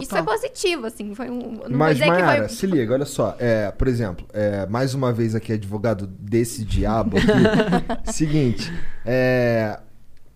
Isso 0.00 0.10
Total. 0.10 0.24
foi 0.24 0.34
positivo, 0.34 0.86
assim, 0.86 1.14
foi 1.14 1.28
um... 1.28 1.60
Não 1.68 1.78
Mas, 1.78 1.98
Mayara, 1.98 2.48
foi... 2.48 2.56
se 2.56 2.66
liga, 2.66 2.94
olha 2.94 3.04
só. 3.04 3.36
É, 3.38 3.70
por 3.70 3.86
exemplo, 3.86 4.26
é, 4.32 4.66
mais 4.66 4.94
uma 4.94 5.12
vez 5.12 5.34
aqui, 5.34 5.52
advogado 5.52 6.06
desse 6.06 6.64
diabo 6.64 7.18
aqui. 7.18 8.12
seguinte, 8.12 8.72
é, 9.04 9.78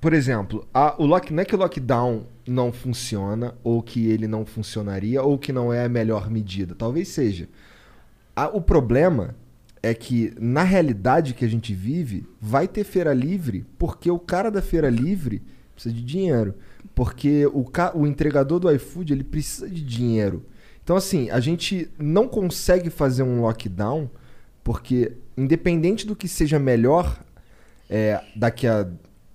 por 0.01 0.13
exemplo, 0.13 0.67
a- 0.73 0.95
o 0.99 1.05
lock, 1.05 1.33
não 1.33 1.43
é 1.43 1.45
que 1.45 1.55
o 1.55 1.59
lockdown 1.59 2.25
não 2.47 2.73
funciona, 2.73 3.55
ou 3.63 3.83
que 3.83 4.07
ele 4.09 4.27
não 4.27 4.47
funcionaria, 4.47 5.23
ou 5.23 5.39
que 5.39 5.53
não 5.53 5.73
é 5.73 5.85
a 5.85 5.89
melhor 5.89 6.31
medida. 6.31 6.75
Talvez 6.75 7.09
seja. 7.09 7.49
A- 8.35 8.49
o 8.49 8.61
problema 8.61 9.35
é 9.83 9.93
que, 9.95 10.33
na 10.39 10.63
realidade 10.63 11.35
que 11.35 11.45
a 11.45 11.49
gente 11.49 11.75
vive, 11.75 12.27
vai 12.41 12.67
ter 12.67 12.85
feira 12.85 13.13
livre, 13.13 13.65
porque 13.79 14.11
o 14.11 14.19
cara 14.19 14.51
da 14.51 14.63
feira 14.63 14.89
livre 14.91 15.43
precisa 15.75 15.95
de 15.95 16.03
dinheiro. 16.03 16.55
Porque 16.95 17.47
o, 17.47 17.65
o 17.95 18.07
entregador 18.07 18.59
do 18.59 18.71
iFood, 18.71 19.13
ele 19.13 19.25
precisa 19.25 19.69
de 19.69 19.83
dinheiro. 19.83 20.45
Então, 20.83 20.97
assim, 20.97 21.31
a 21.31 21.41
gente 21.41 21.89
não 21.99 22.27
consegue 22.27 22.91
fazer 22.91 23.23
um 23.23 23.43
lockdown, 23.43 24.11
porque, 24.65 25.13
independente 25.37 26.07
do 26.07 26.17
que 26.17 26.27
seja 26.27 26.59
melhor 26.59 27.21
é, 27.89 28.23
daqui 28.37 28.67
a 28.67 28.89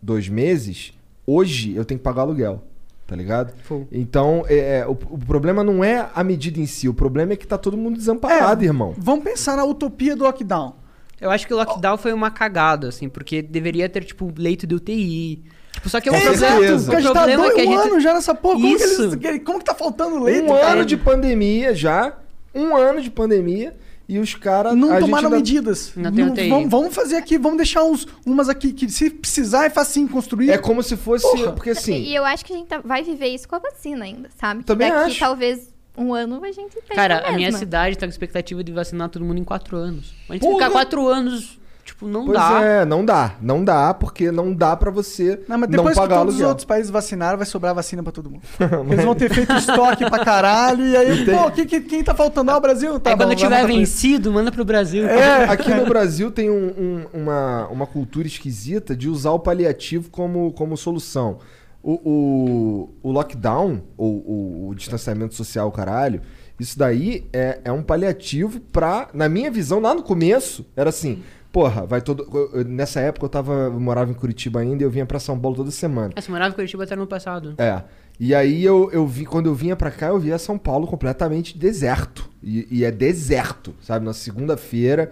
dois 0.06 0.30
meses, 0.30 0.94
hoje 1.26 1.76
eu 1.76 1.84
tenho 1.84 1.98
que 2.00 2.04
pagar 2.04 2.22
aluguel. 2.22 2.64
Tá 3.08 3.16
ligado? 3.16 3.54
Full. 3.64 3.88
Então, 3.92 4.44
é, 4.48 4.80
é, 4.80 4.88
o, 4.88 4.92
o 4.94 5.18
problema 5.20 5.64
não 5.64 5.84
é 5.84 6.10
a 6.16 6.24
medida 6.24 6.60
em 6.60 6.66
si, 6.66 6.90
o 6.90 6.94
problema 6.94 7.34
é 7.34 7.36
que 7.36 7.46
tá 7.46 7.56
todo 7.56 7.78
mundo 7.78 7.98
desamparado, 7.98 8.64
É, 8.64 8.66
irmão. 8.66 8.96
Vamos 8.98 9.24
pensar 9.24 9.56
na 9.56 9.64
utopia 9.64 10.16
do 10.16 10.24
lockdown. 10.24 10.74
Eu 11.22 11.30
acho 11.30 11.46
que 11.46 11.54
o 11.54 11.58
lockdown 11.58 11.98
foi 11.98 12.12
uma 12.14 12.32
cagada, 12.32 12.88
assim, 12.90 13.08
porque 13.08 13.44
deveria 13.44 13.88
ter, 13.88 14.04
tipo, 14.06 14.34
leito 14.36 14.66
de 14.66 14.74
UTI. 14.74 15.44
Tipo, 15.72 15.88
só 15.88 16.02
que 16.02 16.10
o 16.10 16.14
Com 16.14 16.20
problema, 16.20 16.48
certeza. 16.48 16.92
Porque 16.92 16.96
a 16.96 16.98
o 16.98 17.02
gente 17.04 17.14
tá 17.14 17.26
dois, 17.28 17.52
é 17.52 17.54
que 17.54 17.62
a 17.62 17.64
um 17.64 17.78
gente... 17.78 17.88
ano 17.92 18.00
já 18.00 18.14
nessa 18.16 18.34
porra. 18.34 18.56
Como 18.56 18.76
que, 18.76 18.84
Isso. 18.84 19.04
eles, 19.04 19.16
que- 19.18 19.40
como 19.42 19.60
que 19.60 19.66
tá 19.66 19.76
faltando 19.76 20.24
leito, 20.24 20.46
um 20.52 20.56
cara? 20.56 20.68
ano 20.72 20.86
de 20.86 20.98
pandemia 20.98 21.76
já, 21.76 22.18
um 22.56 22.76
ano 22.76 23.02
de 23.02 23.12
pandemia, 23.12 23.76
e 24.08 24.20
os 24.20 24.36
caras. 24.36 24.76
Não 24.76 24.94
a 24.94 25.00
tomaram 25.00 25.30
medidas. 25.30 25.92
Não 25.96 26.12
tem 26.12 26.28
UTI. 26.28 26.50
vamos, 26.50 26.70
vamos 26.70 26.96
fazer 26.96 27.16
aqui, 27.18 27.38
vamos 27.38 27.58
deixar 27.58 27.84
uns, 27.84 28.08
umas 28.26 28.50
aqui 28.50 28.72
que 28.74 28.90
se 28.90 29.10
precisar 29.10 29.66
é 29.66 29.70
facinho 29.70 30.08
construir. 30.08 30.50
É 30.52 30.58
como 30.58 30.82
se 30.84 30.96
fosse. 30.96 31.24
Porra. 31.30 31.52
Porque 31.54 31.72
assim. 31.72 31.96
E 31.96 32.14
eu 32.16 32.24
acho 32.26 32.46
que 32.46 32.54
a 32.54 32.58
gente 32.58 32.68
tá- 32.68 32.82
vai 32.84 33.04
viver 33.04 33.28
isso 33.28 33.48
com 33.48 33.56
a 33.56 33.60
vacina 33.60 34.06
ainda, 34.06 34.30
sabe? 34.40 34.60
Que 34.62 34.66
Também 34.68 34.90
daqui 34.92 35.12
acho. 35.12 35.20
talvez 35.20 35.74
um 35.98 36.14
ano 36.14 36.44
a 36.44 36.52
gente 36.52 36.74
tenha 36.74 36.96
Cara, 36.96 37.16
a 37.20 37.22
mesma. 37.24 37.38
minha 37.38 37.52
cidade 37.54 37.98
tá 37.98 38.06
com 38.06 38.10
expectativa 38.10 38.64
de 38.64 38.72
vacinar 38.72 39.10
todo 39.10 39.24
mundo 39.24 39.40
em 39.40 39.44
quatro 39.44 39.78
anos. 39.78 40.14
A 40.30 40.34
gente 40.34 40.42
Porra! 40.42 40.56
ficar 40.56 40.70
quatro 40.72 41.08
anos, 41.08 41.58
tipo, 41.96 42.08
não 42.08 42.26
Pois 42.26 42.38
dá. 42.38 42.62
é, 42.62 42.86
não 42.86 43.04
dá. 43.06 43.36
Não 43.42 43.64
dá, 43.64 43.94
porque 43.94 44.32
não 44.32 44.54
dá 44.54 44.76
pra 44.76 44.92
você 44.92 45.40
Não, 45.48 45.58
mas 45.58 45.70
não 45.70 45.78
depois 45.78 45.96
que 45.96 46.02
pagar 46.02 46.18
todos 46.20 46.36
os 46.36 46.42
outros 46.42 46.66
países 46.66 46.92
vacinaram, 46.92 47.38
vai 47.38 47.46
sobrar 47.48 47.74
vacina 47.74 48.04
pra 48.04 48.12
todo 48.12 48.30
mundo. 48.30 48.44
Eles 48.92 49.04
vão 49.06 49.16
ter 49.16 49.34
feito 49.34 49.54
estoque 49.54 50.08
pra 50.10 50.24
caralho. 50.24 50.86
E 50.86 50.96
aí, 50.96 51.26
pô, 51.26 51.50
quem, 51.52 51.66
quem, 51.66 51.82
quem 51.82 52.04
tá 52.04 52.14
faltando? 52.14 52.52
Ah, 52.52 52.58
o 52.58 52.62
Brasil? 52.62 53.00
Tá 53.00 53.12
Aí 53.12 53.16
quando 53.18 53.30
bom, 53.30 53.36
tiver 53.36 53.62
pra 53.62 53.64
eles. 53.74 53.76
vencido, 53.90 54.32
manda 54.32 54.52
pro 54.52 54.66
Brasil. 54.66 55.08
É, 55.08 55.46
aqui 55.46 55.74
no 55.74 55.86
Brasil 55.90 56.30
tem 56.32 56.50
um- 56.50 56.74
um- 56.78 57.06
uma, 57.22 57.68
uma 57.70 57.88
cultura 57.88 58.28
esquisita 58.28 58.96
de 58.96 59.08
usar 59.10 59.32
o 59.32 59.40
paliativo 59.40 60.10
como, 60.10 60.52
como 60.54 60.76
solução. 60.78 61.40
O, 61.88 61.94
o, 62.04 62.90
o 63.04 63.12
lockdown, 63.12 63.82
ou 63.96 64.12
o, 64.16 64.68
o 64.70 64.76
distanciamento 64.76 65.36
social, 65.36 65.72
caralho, 65.72 66.20
isso 66.60 66.80
daí 66.80 67.28
é, 67.32 67.60
é 67.64 67.72
um 67.72 67.84
paliativo 67.84 68.60
pra. 68.60 69.10
Na 69.14 69.30
minha 69.30 69.52
visão, 69.52 69.80
lá 69.80 69.94
no 69.94 70.02
começo, 70.02 70.66
era 70.76 70.90
assim. 70.90 71.22
Porra, 71.56 71.86
vai 71.86 72.02
todo. 72.02 72.28
eu- 72.54 72.66
nessa 72.66 73.00
época 73.00 73.26
eu 73.26 73.30
tava. 73.30 73.54
Eu 73.54 73.80
morava 73.80 74.12
em 74.12 74.14
Curitiba 74.14 74.60
ainda 74.60 74.84
e 74.84 74.86
eu 74.86 74.90
vinha 74.92 75.06
pra 75.06 75.20
São 75.20 75.40
Paulo 75.40 75.56
toda 75.56 75.72
semana. 75.72 76.12
Essa 76.14 76.30
morava 76.30 76.52
em 76.52 76.54
Curitiba 76.54 76.84
até 76.84 76.98
no 76.98 77.08
passado. 77.08 77.56
É. 77.58 77.82
E 78.20 78.36
aí 78.36 78.62
eu, 78.62 78.90
eu 78.92 79.08
vi, 79.08 79.26
quando 79.26 79.46
eu 79.46 79.56
vinha 79.56 79.74
pra 79.74 79.90
cá, 79.90 80.08
eu 80.08 80.20
via 80.20 80.38
São 80.38 80.58
Paulo 80.58 80.86
completamente 80.86 81.58
deserto. 81.58 82.30
E, 82.44 82.68
e 82.70 82.84
é 82.84 82.92
deserto, 82.92 83.74
sabe? 83.82 84.04
Na 84.06 84.12
segunda-feira, 84.12 85.12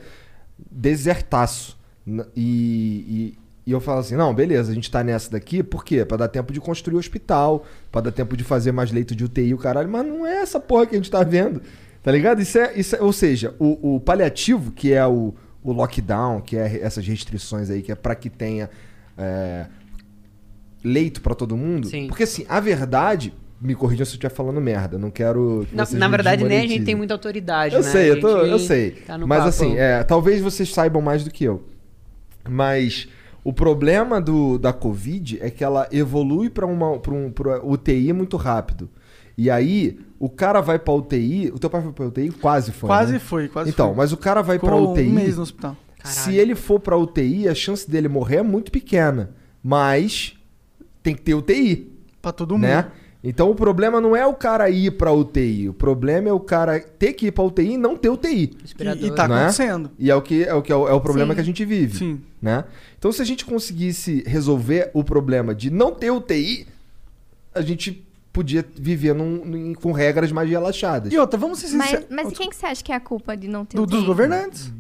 desertaço. 0.70 1.78
E, 2.06 2.18
e, 2.36 3.38
e 3.66 3.72
eu 3.72 3.80
falo 3.80 4.00
assim, 4.00 4.16
não, 4.18 4.34
beleza, 4.34 4.70
a 4.72 4.76
gente 4.76 4.92
tá 4.92 5.02
nessa 5.02 5.32
daqui, 5.32 5.64
por 5.64 5.86
quê? 5.86 6.04
Pra 6.04 6.18
dar 6.18 6.28
tempo 6.28 6.52
de 6.52 6.60
construir 6.60 6.96
o 6.96 7.00
hospital, 7.00 7.66
pra 7.90 8.02
dar 8.02 8.12
tempo 8.12 8.36
de 8.36 8.44
fazer 8.44 8.72
mais 8.74 8.92
leito 8.92 9.16
de 9.16 9.24
UTI, 9.24 9.54
o 9.54 9.58
caralho. 9.58 9.88
Mas 9.90 10.06
não 10.06 10.26
é 10.26 10.42
essa 10.42 10.60
porra 10.60 10.86
que 10.88 10.96
a 10.96 10.98
gente 10.98 11.10
tá 11.12 11.24
vendo, 11.24 11.62
tá 12.02 12.12
ligado? 12.12 12.42
Isso 12.42 12.58
é, 12.58 12.74
isso 12.78 12.96
é- 12.98 13.02
ou 13.02 13.14
seja, 13.14 13.56
o, 13.60 13.96
o 13.96 14.00
paliativo, 14.02 14.72
que 14.72 14.92
é 14.92 15.06
o, 15.08 15.34
o 15.64 15.72
lockdown, 15.72 16.42
que 16.42 16.58
é 16.58 16.80
essas 16.82 17.06
restrições 17.08 17.70
aí, 17.70 17.82
que 17.82 17.92
é 17.92 17.96
pra 17.96 18.16
que 18.16 18.30
tenha... 18.30 18.70
é, 19.18 19.66
leito 20.84 21.22
pra 21.22 21.34
todo 21.34 21.56
mundo. 21.56 21.88
Sim. 21.88 22.08
Porque 22.08 22.24
assim, 22.24 22.46
a 22.50 22.60
verdade, 22.60 23.34
me 23.62 23.74
corrijam 23.76 24.06
se 24.06 24.12
eu 24.12 24.16
estiver 24.16 24.34
falando 24.34 24.60
merda, 24.60 24.98
não 24.98 25.10
quero. 25.10 25.66
que 25.70 25.96
Na, 25.96 26.08
verdade, 26.08 26.44
nem 26.44 26.60
a 26.60 26.68
gente 26.68 26.84
tem 26.84 26.96
muita 26.96 27.14
autoridade, 27.14 27.76
Eu 27.76 27.82
né? 27.82 27.90
sei, 27.90 28.12
eu, 28.12 28.20
tô- 28.20 28.38
eu 28.46 28.60
sei. 28.60 28.92
tá 28.92 29.18
Mas 29.20 29.38
papo. 29.40 29.50
assim, 29.50 29.78
é, 29.78 30.04
talvez 30.04 30.42
vocês 30.42 30.70
saibam 30.74 31.02
mais 31.02 31.24
do 31.24 31.32
que 31.32 31.46
eu. 31.46 31.64
Mas 32.50 33.08
o 33.44 33.54
problema 33.54 34.20
do, 34.20 34.58
da 34.58 34.74
Covid 34.74 35.40
é 35.42 35.50
que 35.50 35.64
ela 35.64 35.88
evolui 35.92 36.50
pra 36.50 36.66
um 36.66 37.32
pra 37.32 37.64
UTI 37.66 38.12
muito 38.12 38.36
rápido. 38.36 38.90
E 39.38 39.50
aí, 39.50 39.98
o 40.26 40.30
cara 40.30 40.62
vai 40.62 40.78
pra 40.80 40.94
UTI. 40.94 41.52
O 41.54 41.60
teu 41.60 41.70
pai 41.70 41.82
foi 41.82 41.92
pra 41.92 42.06
UTI? 42.06 42.30
Quase 42.32 42.72
foi. 42.72 42.88
Quase 42.88 43.14
né? 43.14 43.20
foi, 43.20 43.48
quase 43.48 43.70
Então, 43.70 43.88
foi. 43.88 43.98
mas 43.98 44.12
o 44.14 44.18
cara 44.18 44.42
vai 44.42 44.58
pra 44.60 44.70
Ficou 44.72 44.92
UTI. 44.94 45.08
um 45.08 45.14
mês 45.14 45.36
no 45.38 45.44
hospital. 45.44 45.76
Se 46.04 46.16
Caralho. 46.26 46.40
ele 46.42 46.56
for 46.56 46.80
pra 46.80 46.98
UTI, 46.98 47.48
a 47.48 47.56
chance 47.56 47.90
dele 47.90 48.08
morrer 48.08 48.38
é 48.38 48.44
muito 48.44 48.72
pequena. 48.72 49.32
Mas 49.64 50.34
tem 51.02 51.16
que 51.16 51.22
ter 51.22 51.34
UTI, 51.34 51.92
Pra 52.22 52.32
todo 52.32 52.52
mundo. 52.56 52.62
né? 52.64 52.88
Então 53.26 53.50
o 53.50 53.56
problema 53.56 54.02
não 54.02 54.14
é 54.14 54.26
o 54.28 54.34
cara 54.34 54.70
ir 54.70 54.92
pra 54.98 55.12
UTI, 55.14 55.70
o 55.70 55.74
problema 55.74 56.28
é 56.28 56.34
o 56.34 56.42
cara 56.42 56.78
ter 56.80 57.14
que 57.14 57.28
ir 57.28 57.32
pra 57.32 57.44
UTI 57.46 57.74
e 57.74 57.78
não 57.78 57.96
ter 57.96 58.10
UTI. 58.10 58.52
E, 58.78 59.06
e 59.06 59.12
tá 59.12 59.28
Não 59.30 59.36
é? 59.38 59.40
acontecendo. 59.44 59.92
E 59.98 60.12
é 60.12 60.16
o 60.16 60.22
que 60.22 60.44
é 60.44 60.54
o, 60.54 60.62
que 60.62 60.72
é 60.74 60.76
o, 60.76 60.88
é 60.90 60.94
o 60.94 61.00
problema 61.00 61.32
Sim. 61.32 61.36
que 61.36 61.42
a 61.42 61.46
gente 61.46 61.64
vive, 61.64 61.98
Sim. 61.98 62.22
né? 62.42 62.66
Então 63.00 63.12
se 63.14 63.22
a 63.22 63.26
gente 63.26 63.46
conseguisse 63.46 64.24
resolver 64.28 64.92
o 64.94 65.06
problema 65.06 65.56
de 65.56 65.70
não 65.72 65.94
ter 65.94 66.12
UTI, 66.12 66.68
a 67.56 67.62
gente 67.62 68.06
podia 68.34 68.66
viver 68.76 69.14
num- 69.14 69.46
num- 69.46 69.74
com 69.76 69.92
regras 69.92 70.32
mais 70.32 70.50
relaxadas. 70.50 71.14
E 71.14 71.18
outra, 71.18 71.40
vamos 71.40 71.60
ser 71.60 71.70
Mas, 71.78 71.90
sinceros. 71.92 72.08
mas 72.10 72.34
quem 72.38 72.50
que 72.50 72.56
você 72.56 72.66
acha 72.66 72.84
que 72.84 72.92
é 72.92 72.96
a 72.96 73.00
culpa 73.00 73.38
de 73.38 73.48
não 73.48 73.64
ter 73.64 73.78
Do- 73.78 73.86
dos 73.86 74.04
governantes. 74.04 74.74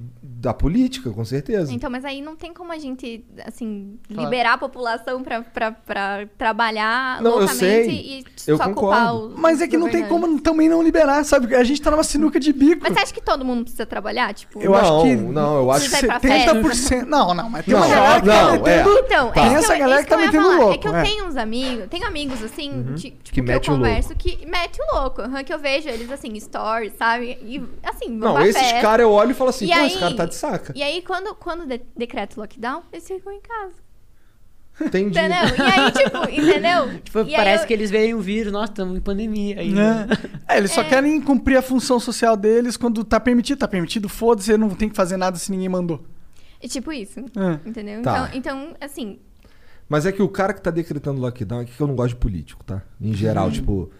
Da 0.44 0.54
política, 0.54 1.10
com 1.10 1.24
certeza. 1.24 1.72
Então, 1.72 1.90
mas 1.90 2.04
aí 2.04 2.22
não 2.22 2.36
tem 2.36 2.54
como 2.54 2.74
a 2.74 2.78
gente, 2.78 3.24
assim, 3.46 3.98
Claro. 4.10 4.24
liberar 4.24 4.54
a 4.56 4.58
população 4.58 5.24
pra 5.24 6.26
trabalhar 6.38 7.22
Não, 7.22 7.32
eu 7.32 7.38
loucamente 7.40 7.56
sei. 7.60 7.90
e 8.20 8.26
Eu 8.46 8.58
só 8.58 8.66
concordo. 8.66 8.74
culpar 9.00 9.16
os 9.16 9.40
Mas 9.40 9.62
é 9.62 9.68
que 9.70 9.78
não 9.78 9.90
tem 9.90 10.06
como 10.06 10.42
também 10.42 10.68
não 10.68 10.84
liberar, 10.84 11.24
sabe? 11.24 11.56
A 11.56 11.64
gente 11.64 11.82
tá 11.82 11.90
numa 11.90 12.04
sinuca 12.04 12.42
de 12.42 12.52
bico. 12.52 12.82
Mas 12.84 12.94
você 12.94 13.00
acha 13.00 13.14
que 13.14 13.22
todo 13.22 13.46
mundo 13.46 13.62
precisa 13.64 13.86
trabalhar? 13.86 14.34
Tipo, 14.34 14.60
Eu 14.62 14.72
não, 14.72 14.78
acho 14.78 15.02
que. 15.04 15.16
não, 15.16 15.56
eu 15.60 15.72
acho 15.72 15.86
que 15.86 15.92
vai 16.08 16.20
pra 16.20 16.20
70%. 16.20 17.06
Não, 17.08 17.34
não, 17.34 17.50
mas 17.50 17.64
tem 17.66 17.74
Não, 17.74 17.82
uma 17.82 17.88
galera 17.96 18.20
que 18.22 18.28
não, 18.28 18.36
tá 18.36 18.52
metendo. 18.52 19.00
Então, 19.00 19.32
Tá. 19.32 19.42
é 19.42 19.48
Tem 19.48 19.56
essa 19.56 19.74
eu- 19.76 19.80
galera 19.80 20.04
que 20.04 20.10
tá 20.10 20.16
eu 20.16 20.20
metendo 20.20 20.44
falar. 20.44 20.58
louco, 20.58 20.74
É 20.74 20.78
que 20.78 20.88
eu 20.90 20.96
é. 20.96 21.04
tenho 21.04 21.26
uns 21.26 21.38
amigos, 21.38 21.88
tenho 21.90 22.06
amigos 22.06 22.44
assim, 22.44 22.84
ti- 22.96 23.12
tipo, 23.24 23.24
Que 23.24 23.42
que, 23.42 23.52
eu 23.52 23.62
converso 23.62 24.14
que 24.16 24.46
mete 24.46 24.78
o 24.82 24.96
louco. 25.00 25.22
Que 25.46 25.54
eu 25.54 25.60
vejo 25.60 25.88
eles 25.90 26.12
assim, 26.12 26.38
stories, 26.40 26.94
sabe? 26.98 27.38
E 27.42 27.64
assim, 28.06 28.18
Não, 28.18 28.42
esses 28.42 28.72
caras 28.82 29.04
eu 29.04 29.12
olho 29.12 29.32
e 29.32 29.34
falo 29.34 29.50
assim, 29.50 29.66
E 29.66 29.70
pô, 29.70 29.76
aí- 29.76 29.88
esse 29.88 30.00
cara 30.00 30.16
tá 30.16 30.26
de 30.26 30.36
saca. 30.36 30.74
E 30.76 30.82
aí, 30.84 31.02
quando, 31.02 31.34
quando 31.36 31.66
de- 31.66 31.82
decreta 31.96 32.36
o 32.38 32.42
lockdown, 32.42 32.84
eles 32.92 33.08
ficam 33.08 33.32
em 33.34 33.42
casa. 33.42 33.74
Entendi. 34.82 35.18
Entendeu? 35.20 35.38
E 35.56 35.62
aí, 35.62 35.92
tipo, 35.92 36.18
entendeu? 36.30 37.00
Tipo, 37.04 37.20
E 37.20 37.22
aí 37.22 37.36
parece 37.36 37.64
eu- 37.64 37.68
que 37.68 37.74
eles 37.74 37.92
veem 37.92 38.14
o 38.16 38.20
vírus, 38.20 38.52
nossa, 38.52 38.72
estamos 38.72 38.98
em 38.98 39.02
pandemia. 39.02 39.60
Aí, 39.60 39.72
Né? 39.72 40.08
É, 40.48 40.58
eles 40.58 40.72
só 40.72 40.82
É. 40.82 40.86
querem 40.86 41.22
cumprir 41.22 41.58
a 41.58 41.62
função 41.62 42.00
social 42.00 42.36
deles 42.36 42.76
quando 42.76 43.04
tá 43.04 43.20
permitido. 43.20 43.60
Tá 43.60 43.68
permitido, 43.68 44.10
foda-se, 44.10 44.48
você 44.48 44.58
não 44.58 44.70
tem 44.70 44.90
que 44.90 44.96
fazer 44.96 45.16
nada 45.18 45.38
se 45.38 45.52
ninguém 45.52 45.70
mandou. 45.70 46.04
É 46.60 46.68
tipo 46.68 46.92
isso. 46.92 47.20
É. 47.20 47.70
Entendeu? 47.70 48.02
Tá. 48.02 48.32
Então, 48.34 48.64
então, 48.64 48.76
assim, 48.82 49.20
Mas 49.88 50.06
é 50.08 50.12
que 50.12 50.24
o 50.24 50.30
cara 50.30 50.54
que 50.54 50.62
tá 50.62 50.72
decretando 50.72 51.22
lockdown 51.22 51.62
é 51.62 51.66
que 51.66 51.80
eu 51.80 51.86
não 51.86 51.94
gosto 51.96 52.10
de 52.16 52.16
político, 52.16 52.64
tá? 52.64 52.82
Em 53.00 53.14
geral, 53.14 53.52
tipo, 53.52 53.72
n- 53.72 53.80
o- 53.82 53.92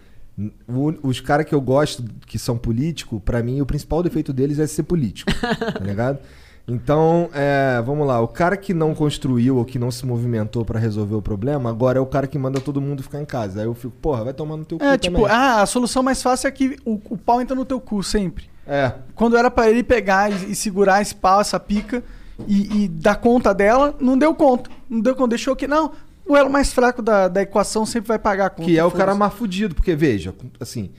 os 1.02 1.20
caras 1.20 1.46
que 1.46 1.54
eu 1.54 1.60
gosto 1.60 2.04
que 2.26 2.38
são 2.38 2.56
políticos, 2.58 3.20
pra 3.24 3.42
mim 3.42 3.60
o 3.60 3.66
principal 3.66 4.02
defeito 4.02 4.32
deles 4.32 4.58
é 4.58 4.66
ser 4.66 4.82
político, 4.82 5.30
tá 5.32 5.78
ligado? 5.84 6.18
Então, 6.66 7.28
é, 7.34 7.80
vamos 7.84 8.06
lá, 8.06 8.20
o 8.22 8.26
cara 8.28 8.56
que 8.56 8.72
não 8.72 8.94
construiu 8.94 9.58
ou 9.58 9.64
que 9.66 9.78
não 9.78 9.90
se 9.90 10.06
movimentou 10.06 10.64
pra 10.64 10.80
resolver 10.80 11.14
o 11.14 11.20
problema, 11.20 11.68
agora 11.68 11.98
é 11.98 12.00
o 12.00 12.06
cara 12.06 12.26
que 12.26 12.38
manda 12.38 12.58
todo 12.58 12.80
mundo 12.80 13.02
ficar 13.02 13.20
em 13.20 13.24
casa. 13.26 13.60
Aí 13.60 13.66
eu 13.66 13.74
fico, 13.74 13.92
porra, 14.00 14.24
vai 14.24 14.32
tomar 14.32 14.56
no 14.56 14.64
teu 14.64 14.78
cu 14.78 14.84
É, 14.84 14.96
tipo, 14.96 15.18
também. 15.18 15.30
ah, 15.30 15.60
a 15.60 15.66
solução 15.66 16.02
mais 16.02 16.22
fácil 16.22 16.48
é 16.48 16.50
que 16.50 16.78
o, 16.84 16.98
o 17.10 17.18
pau 17.18 17.40
entra 17.42 17.54
no 17.54 17.66
teu 17.66 17.78
cu 17.78 18.02
sempre. 18.02 18.46
É, 18.66 18.92
Quando 19.14 19.36
era 19.36 19.50
pra 19.50 19.68
ele 19.68 19.82
pegar 19.82 20.32
e, 20.32 20.52
e 20.52 20.54
segurar 20.54 21.02
esse 21.02 21.14
pau, 21.14 21.38
essa 21.42 21.60
pica 21.60 22.02
e, 22.48 22.84
e 22.84 22.88
dar 22.88 23.16
conta 23.16 23.52
dela, 23.52 23.94
não 24.00 24.16
deu 24.16 24.34
conta. 24.34 24.70
Não 24.88 25.00
deu 25.00 25.14
conta. 25.14 25.28
Deixou 25.28 25.54
que, 25.54 25.68
não, 25.68 25.92
o 26.26 26.36
elo 26.36 26.50
mais 26.50 26.72
fraco 26.72 27.02
da, 27.02 27.28
da 27.28 27.42
equação 27.42 27.84
sempre 27.86 28.08
vai 28.08 28.18
pagar 28.18 28.46
a 28.46 28.50
conta. 28.50 28.68
que 28.68 28.78
é 28.78 28.84
o 28.84 28.90
cara 28.90 29.14
mais 29.14 29.32
fudido, 29.34 29.74
porque 29.74 29.94
veja, 29.94 30.34
assim, 30.60 30.90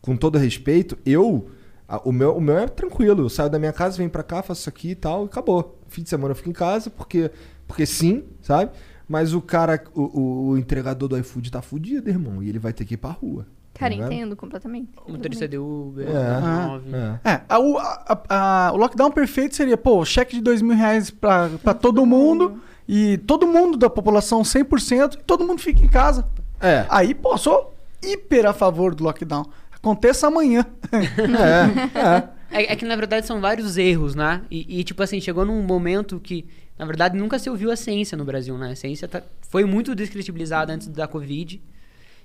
com 0.00 0.16
todo 0.16 0.38
respeito, 0.38 0.96
eu 1.04 1.50
a- 1.88 2.00
o 2.04 2.12
meu, 2.12 2.36
o 2.36 2.40
meu 2.40 2.58
é 2.58 2.66
tranquilo, 2.68 3.22
eu 3.22 3.28
saio 3.28 3.48
da 3.50 3.58
minha 3.58 3.72
casa, 3.72 3.96
venho 3.96 4.10
pra 4.10 4.22
cá, 4.22 4.42
faço 4.42 4.60
isso 4.60 4.68
aqui 4.68 4.90
e 4.90 4.94
tal, 4.94 5.24
e 5.24 5.26
acabou. 5.26 5.78
Fim 5.88 6.02
de 6.02 6.08
semana 6.10 6.32
eu 6.32 6.36
fico 6.36 6.50
em 6.50 6.52
casa, 6.52 6.90
porque 6.90 7.30
porque 7.66 7.84
sim, 7.86 8.24
sabe? 8.42 8.70
Mas 9.06 9.32
o 9.34 9.40
cara, 9.40 9.82
o, 9.94 10.50
o- 10.50 10.58
entregador 10.58 11.08
do 11.08 11.18
iFood 11.18 11.50
tá 11.50 11.62
fudido, 11.62 12.08
irmão. 12.10 12.42
E 12.42 12.48
ele 12.48 12.58
vai 12.58 12.72
ter 12.74 12.84
que 12.84 12.94
ir 12.94 12.96
pra 12.98 13.10
rua. 13.10 13.46
tá 13.72 13.80
Cara, 13.80 13.94
entendo 13.94 14.34
completamente. 14.36 14.90
O 15.06 15.12
motorista 15.12 15.46
de 15.48 15.56
Uber, 15.58 16.06
É. 16.08 16.40
9. 16.40 16.90
É. 17.24 17.30
É, 17.30 17.40
a- 17.48 17.58
o, 17.58 17.78
a- 17.78 18.22
a- 18.28 18.70
o 18.74 18.76
lockdown 18.76 19.10
perfeito 19.10 19.54
seria, 19.54 19.76
pô, 19.78 20.04
cheque 20.04 20.36
de 20.36 20.42
dois 20.42 20.60
mil 20.62 20.76
reais 20.76 21.10
pra, 21.10 21.48
pra 21.62 21.72
todo 21.74 22.04
mundo 22.04 22.60
e 22.88 23.18
todo 23.18 23.46
mundo 23.46 23.76
da 23.76 23.90
população 23.90 24.42
100% 24.42 25.14
e 25.14 25.22
todo 25.24 25.46
mundo 25.46 25.60
fica 25.60 25.80
em 25.84 25.88
casa. 25.88 26.26
É. 26.60 26.86
Aí, 26.88 27.14
pô, 27.14 27.36
sou 27.36 27.74
hiper 28.02 28.46
a 28.46 28.52
favor 28.54 28.94
do 28.94 29.04
lockdown. 29.04 29.44
Aconteça 29.72 30.26
amanhã. 30.26 30.64
É, 30.90 31.98
é. 31.98 32.38
É, 32.50 32.72
é 32.72 32.76
que 32.76 32.86
na 32.86 32.96
verdade 32.96 33.26
são 33.26 33.40
vários 33.42 33.76
erros, 33.76 34.14
né? 34.14 34.40
E, 34.50 34.80
e, 34.80 34.84
tipo 34.84 35.02
assim, 35.02 35.20
chegou 35.20 35.44
num 35.44 35.62
momento 35.62 36.18
que, 36.18 36.46
na 36.78 36.86
verdade, 36.86 37.14
nunca 37.16 37.38
se 37.38 37.50
ouviu 37.50 37.70
a 37.70 37.76
ciência 37.76 38.16
no 38.16 38.24
Brasil, 38.24 38.56
né? 38.56 38.70
A 38.72 38.76
ciência 38.76 39.06
tá- 39.06 39.22
foi 39.42 39.66
muito 39.66 39.94
descredibilizada 39.94 40.72
antes 40.72 40.88
da 40.88 41.06
Covid. 41.06 41.60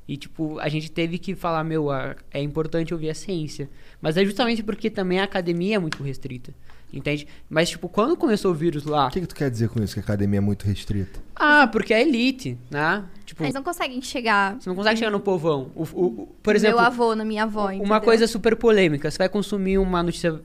E, 0.07 0.15
tipo, 0.18 0.60
a 0.60 0.69
gente 0.69 0.90
teve 0.90 1.18
que 1.18 1.35
falar, 1.35 1.64
meu, 1.65 1.90
é 2.31 2.41
importante 2.41 2.94
ouvir 2.94 3.10
a 3.10 3.14
ciência. 3.14 3.69
Mas 4.02 4.15
é 4.15 4.23
justamente 4.23 4.64
porque 4.64 4.90
também 4.90 5.19
a 5.19 5.23
academia 5.26 5.76
é 5.76 5.80
muito 5.80 6.02
restrita. 6.02 6.53
Entende? 6.94 7.28
Mas, 7.49 7.70
tipo, 7.72 7.90
quando 7.90 8.15
começou 8.15 8.52
o 8.52 8.53
vírus 8.53 8.84
lá. 8.86 9.07
O 9.07 9.10
que, 9.10 9.20
que 9.22 9.26
tu 9.26 9.34
quer 9.34 9.49
dizer 9.49 9.68
com 9.68 9.82
isso? 9.84 9.95
Que 9.95 9.99
a 9.99 10.03
academia 10.03 10.38
é 10.38 10.41
muito 10.41 10.64
restrita? 10.68 11.20
Ah, 11.36 11.65
porque 11.68 11.91
é 11.91 12.02
elite, 12.03 12.56
né? 12.70 13.03
Tipo, 13.26 13.44
Eles 13.44 13.56
não 13.56 13.64
conseguem 13.64 13.99
chegar. 13.99 14.56
você 14.61 14.70
não 14.70 14.76
consegue 14.76 14.99
chegar 14.99 15.10
no 15.10 15.20
povão. 15.20 15.72
O, 15.76 15.82
o- 15.91 16.06
o- 16.06 16.28
por 16.44 16.56
exemplo, 16.56 16.78
Meu 16.78 16.86
avô, 16.86 17.15
na 17.15 17.26
minha 17.26 17.44
avó. 17.44 17.65
uma 17.65 17.74
entendeu? 17.76 18.02
coisa 18.02 18.28
super 18.28 18.56
polêmica. 18.56 19.10
Você 19.10 19.18
vai 19.18 19.28
consumir 19.28 19.80
uma 19.80 20.03
notícia 20.03 20.40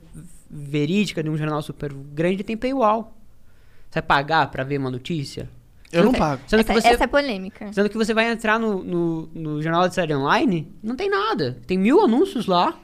verídica 0.49 1.21
de 1.21 1.29
um 1.29 1.37
jornal 1.37 1.61
super 1.61 1.93
grande, 1.93 2.43
tem 2.43 2.57
paywall. 2.57 3.15
Você 3.89 3.99
vai 3.99 4.03
pagar 4.03 4.49
pra 4.49 4.63
ver 4.63 4.79
uma 4.79 4.89
notícia? 4.89 5.49
Eu 5.91 6.03
não 6.03 6.11
que- 6.13 6.19
pago. 6.19 6.41
Sendo 6.47 6.63
que, 6.63 6.71
Essa, 6.71 6.81
você, 6.81 6.87
essa 6.87 7.03
é 7.03 7.07
polêmica. 7.07 7.71
sendo 7.73 7.89
que 7.89 7.97
você 7.97 8.13
vai 8.13 8.31
entrar 8.31 8.59
no, 8.59 8.83
no, 8.83 9.29
no 9.33 9.61
jornal 9.61 9.81
da 9.83 9.91
série 9.91 10.15
online, 10.15 10.71
não 10.81 10.95
tem 10.95 11.09
nada. 11.09 11.57
Tem 11.67 11.77
mil 11.77 11.99
anúncios 12.03 12.45
lá, 12.45 12.79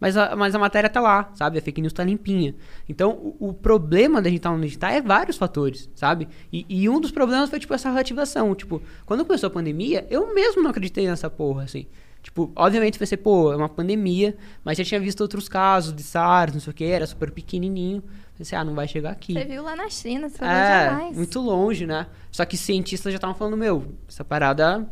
mas 0.00 0.16
a, 0.16 0.36
mas 0.36 0.54
a 0.54 0.58
matéria 0.58 0.88
tá 0.90 1.00
lá, 1.00 1.30
sabe? 1.34 1.58
A 1.58 1.62
fake 1.62 1.80
news 1.80 1.92
tá 1.92 2.04
limpinha. 2.04 2.54
Então, 2.88 3.10
o, 3.12 3.48
o 3.48 3.54
problema 3.54 4.20
da 4.20 4.28
gente 4.28 4.38
estar 4.38 4.50
no 4.50 4.60
digital 4.60 4.90
é 4.90 5.00
vários 5.00 5.36
fatores, 5.36 5.88
sabe? 5.94 6.28
E, 6.52 6.66
e 6.68 6.88
um 6.88 7.00
dos 7.00 7.10
problemas 7.10 7.50
foi, 7.50 7.58
tipo, 7.58 7.72
essa 7.74 7.88
relativação. 7.88 8.54
Tipo, 8.54 8.82
quando 9.04 9.24
começou 9.24 9.46
a 9.46 9.50
pandemia, 9.50 10.06
eu 10.10 10.34
mesmo 10.34 10.62
não 10.62 10.70
acreditei 10.70 11.06
nessa 11.06 11.30
porra, 11.30 11.64
assim. 11.64 11.86
Tipo, 12.22 12.50
obviamente 12.56 12.98
vai 12.98 13.06
ser, 13.06 13.18
pô, 13.18 13.52
é 13.52 13.56
uma 13.56 13.68
pandemia, 13.68 14.36
mas 14.64 14.76
já 14.76 14.82
tinha 14.84 14.98
visto 15.00 15.20
outros 15.20 15.48
casos 15.48 15.94
de 15.94 16.02
SARS, 16.02 16.52
não 16.54 16.60
sei 16.60 16.70
o 16.72 16.74
que, 16.74 16.84
era 16.84 17.06
super 17.06 17.30
pequenininho. 17.30 18.02
Pensei, 18.36 18.58
ah, 18.58 18.64
não 18.64 18.74
vai 18.74 18.88
chegar 18.88 19.12
aqui. 19.12 19.32
Você 19.32 19.44
viu 19.44 19.62
lá 19.62 19.76
na 19.76 19.88
China, 19.88 20.28
você 20.28 20.44
É, 20.44 20.88
jamais. 20.90 21.16
muito 21.16 21.40
longe, 21.40 21.86
né? 21.86 22.06
Só 22.32 22.44
que 22.44 22.56
cientistas 22.56 23.12
já 23.12 23.16
estavam 23.16 23.34
falando, 23.36 23.56
meu, 23.56 23.94
essa 24.08 24.24
parada 24.24 24.86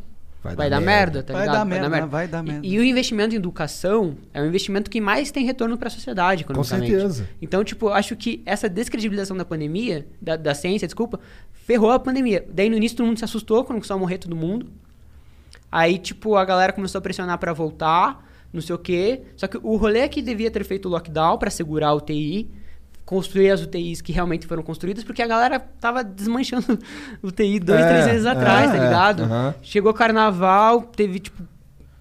Vai 0.45 0.55
vai, 0.55 0.69
dar 0.71 0.79
dar, 0.79 0.85
merda. 0.85 1.13
merda, 1.13 1.23
tá 1.23 1.33
Vai 1.33 1.43
ligado? 1.43 1.57
dar 1.57 1.65
merda, 1.65 2.07
vai 2.07 2.29
dar 2.29 2.45
E- 2.45 2.47
merda. 2.49 2.67
E, 2.67 2.79
o 2.79 2.85
investimento 2.85 3.35
em 3.35 3.39
educação 3.39 4.17
é 4.33 4.43
o 4.43 4.47
investimento 4.47 4.91
que 4.91 5.01
mais 5.01 5.31
tem 5.31 5.45
retorno 5.47 5.77
para 5.79 5.89
a 5.89 5.91
sociedade, 5.91 6.45
Com 6.45 6.53
economicamente. 6.53 6.91
certeza. 6.93 7.29
Então, 7.41 7.65
tipo, 7.65 7.87
eu 7.87 7.95
acho 7.95 8.15
que 8.15 8.43
essa 8.45 8.69
descredibilização 8.69 9.37
da 9.37 9.45
pandemia, 9.45 10.07
da, 10.21 10.37
da 10.37 10.55
ciência, 10.55 10.87
desculpa, 10.87 11.19
ferrou 11.53 11.91
a 11.91 11.99
pandemia. 11.99 12.47
Daí 12.53 12.69
no 12.69 12.77
início 12.77 12.97
todo 12.99 13.07
mundo 13.07 13.19
se 13.19 13.25
assustou 13.25 13.65
quando 13.65 13.79
começou 13.79 13.97
a 13.97 13.99
morrer 13.99 14.19
todo 14.19 14.37
mundo. 14.37 14.71
Aí, 15.73 15.99
tipo, 15.99 16.37
a 16.37 16.45
galera 16.45 16.73
começou 16.73 16.99
a 16.99 17.03
pressionar 17.03 17.39
pra 17.39 17.53
voltar, 17.53 18.25
não 18.53 18.61
sei 18.61 18.75
o 18.75 18.79
quê. 18.79 19.23
Só 19.37 19.47
que 19.47 19.59
o 19.63 19.77
rolê 19.77 20.01
é 20.01 20.09
que 20.09 20.23
devia 20.23 20.51
ter 20.51 20.65
feito 20.65 20.87
o 20.87 20.91
lockdown 20.91 21.37
pra 21.39 21.51
segurar 21.51 21.89
a 21.89 21.95
UTI, 21.95 22.49
construir 23.05 23.51
as 23.51 23.61
UTIs 23.63 24.01
que 24.01 24.13
realmente 24.13 24.47
foram 24.47 24.63
construídas, 24.63 25.05
porque 25.05 25.23
a 25.23 25.27
galera 25.27 25.61
tava 25.81 26.03
desmanchando 26.03 26.79
UTI 27.23 27.61
dois, 27.61 27.81
É, 27.81 27.89
três 27.89 28.07
meses 28.07 28.27
atrás, 28.27 28.71
é, 28.71 28.77
tá 28.79 28.85
ligado? 28.85 29.23
é, 29.23 29.27
aham. 29.27 29.55
Chegou 29.63 29.93
carnaval, 29.95 30.83
teve, 30.83 31.19
tipo. 31.21 31.43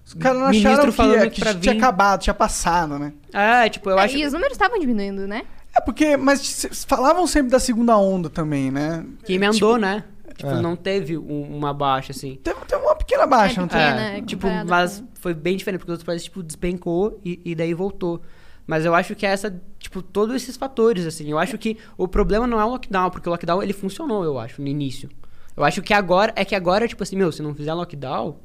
Os 0.06 0.12
caras 0.14 0.38
não 0.38 0.46
acharam 0.48 0.84
que, 0.86 0.92
falando 0.92 1.30
que 1.30 1.40
pra 1.40 1.54
tinha 1.54 1.72
vir. 1.72 1.78
acabado, 1.78 2.20
tinha 2.20 2.34
passado, 2.34 2.98
né? 2.98 3.12
É, 3.32 3.68
tipo, 3.70 3.88
eu 3.90 3.98
É, 3.98 4.04
acho 4.04 4.16
E 4.16 4.24
os 4.26 4.32
números 4.32 4.52
estavam 4.52 4.78
diminuindo, 4.78 5.26
né? 5.26 5.42
É 5.76 5.80
porque, 5.80 6.16
mas 6.16 6.66
falavam 6.86 7.26
sempre 7.26 7.50
da 7.50 7.58
segunda 7.58 7.96
onda 7.96 8.28
também, 8.30 8.70
né? 8.70 9.04
que 9.24 9.32
emendou, 9.32 9.76
né? 9.78 10.04
Tipo, 10.36 10.50
É. 10.50 10.60
não 10.60 10.74
teve 10.76 11.16
um- 11.16 11.56
uma 11.56 11.72
baixa, 11.72 12.12
assim. 12.12 12.38
Teve, 12.42 12.58
teve 12.66 12.82
uma 12.82 12.94
pequena 12.96 13.26
baixa, 13.26 13.58
É, 13.58 13.60
não 13.60 13.68
teve? 13.68 13.82
É, 13.82 13.94
né, 13.94 14.22
tipo, 14.22 14.46
mas 14.66 15.00
com- 15.00 15.06
foi 15.14 15.32
bem 15.34 15.56
diferente, 15.56 15.80
porque 15.80 15.90
os 15.92 15.94
outros 15.94 16.06
países, 16.06 16.24
tipo, 16.24 16.42
despencou 16.42 17.18
e, 17.24 17.40
e 17.44 17.54
daí 17.54 17.72
voltou. 17.72 18.20
Mas 18.66 18.84
eu 18.84 18.94
acho 18.94 19.14
que 19.14 19.26
é 19.26 19.30
essa, 19.30 19.60
tipo, 19.78 20.00
todos 20.00 20.34
esses 20.34 20.56
fatores, 20.56 21.04
assim. 21.06 21.30
Eu 21.30 21.38
acho 21.38 21.58
que 21.58 21.76
o 21.98 22.08
problema 22.08 22.46
não 22.46 22.58
é 22.60 22.64
o 22.64 22.68
lockdown, 22.70 23.10
porque 23.10 23.28
o 23.28 23.32
lockdown, 23.32 23.62
ele 23.62 23.72
funcionou, 23.74 24.24
eu 24.24 24.38
acho, 24.38 24.60
no 24.62 24.68
início. 24.68 25.10
Eu 25.56 25.62
acho 25.64 25.82
que 25.82 25.92
agora, 25.92 26.32
é 26.34 26.44
que 26.44 26.54
agora, 26.54 26.88
tipo 26.88 27.02
assim, 27.02 27.16
meu, 27.16 27.30
se 27.30 27.42
não 27.42 27.54
fizer 27.54 27.74
lockdown, 27.74 28.36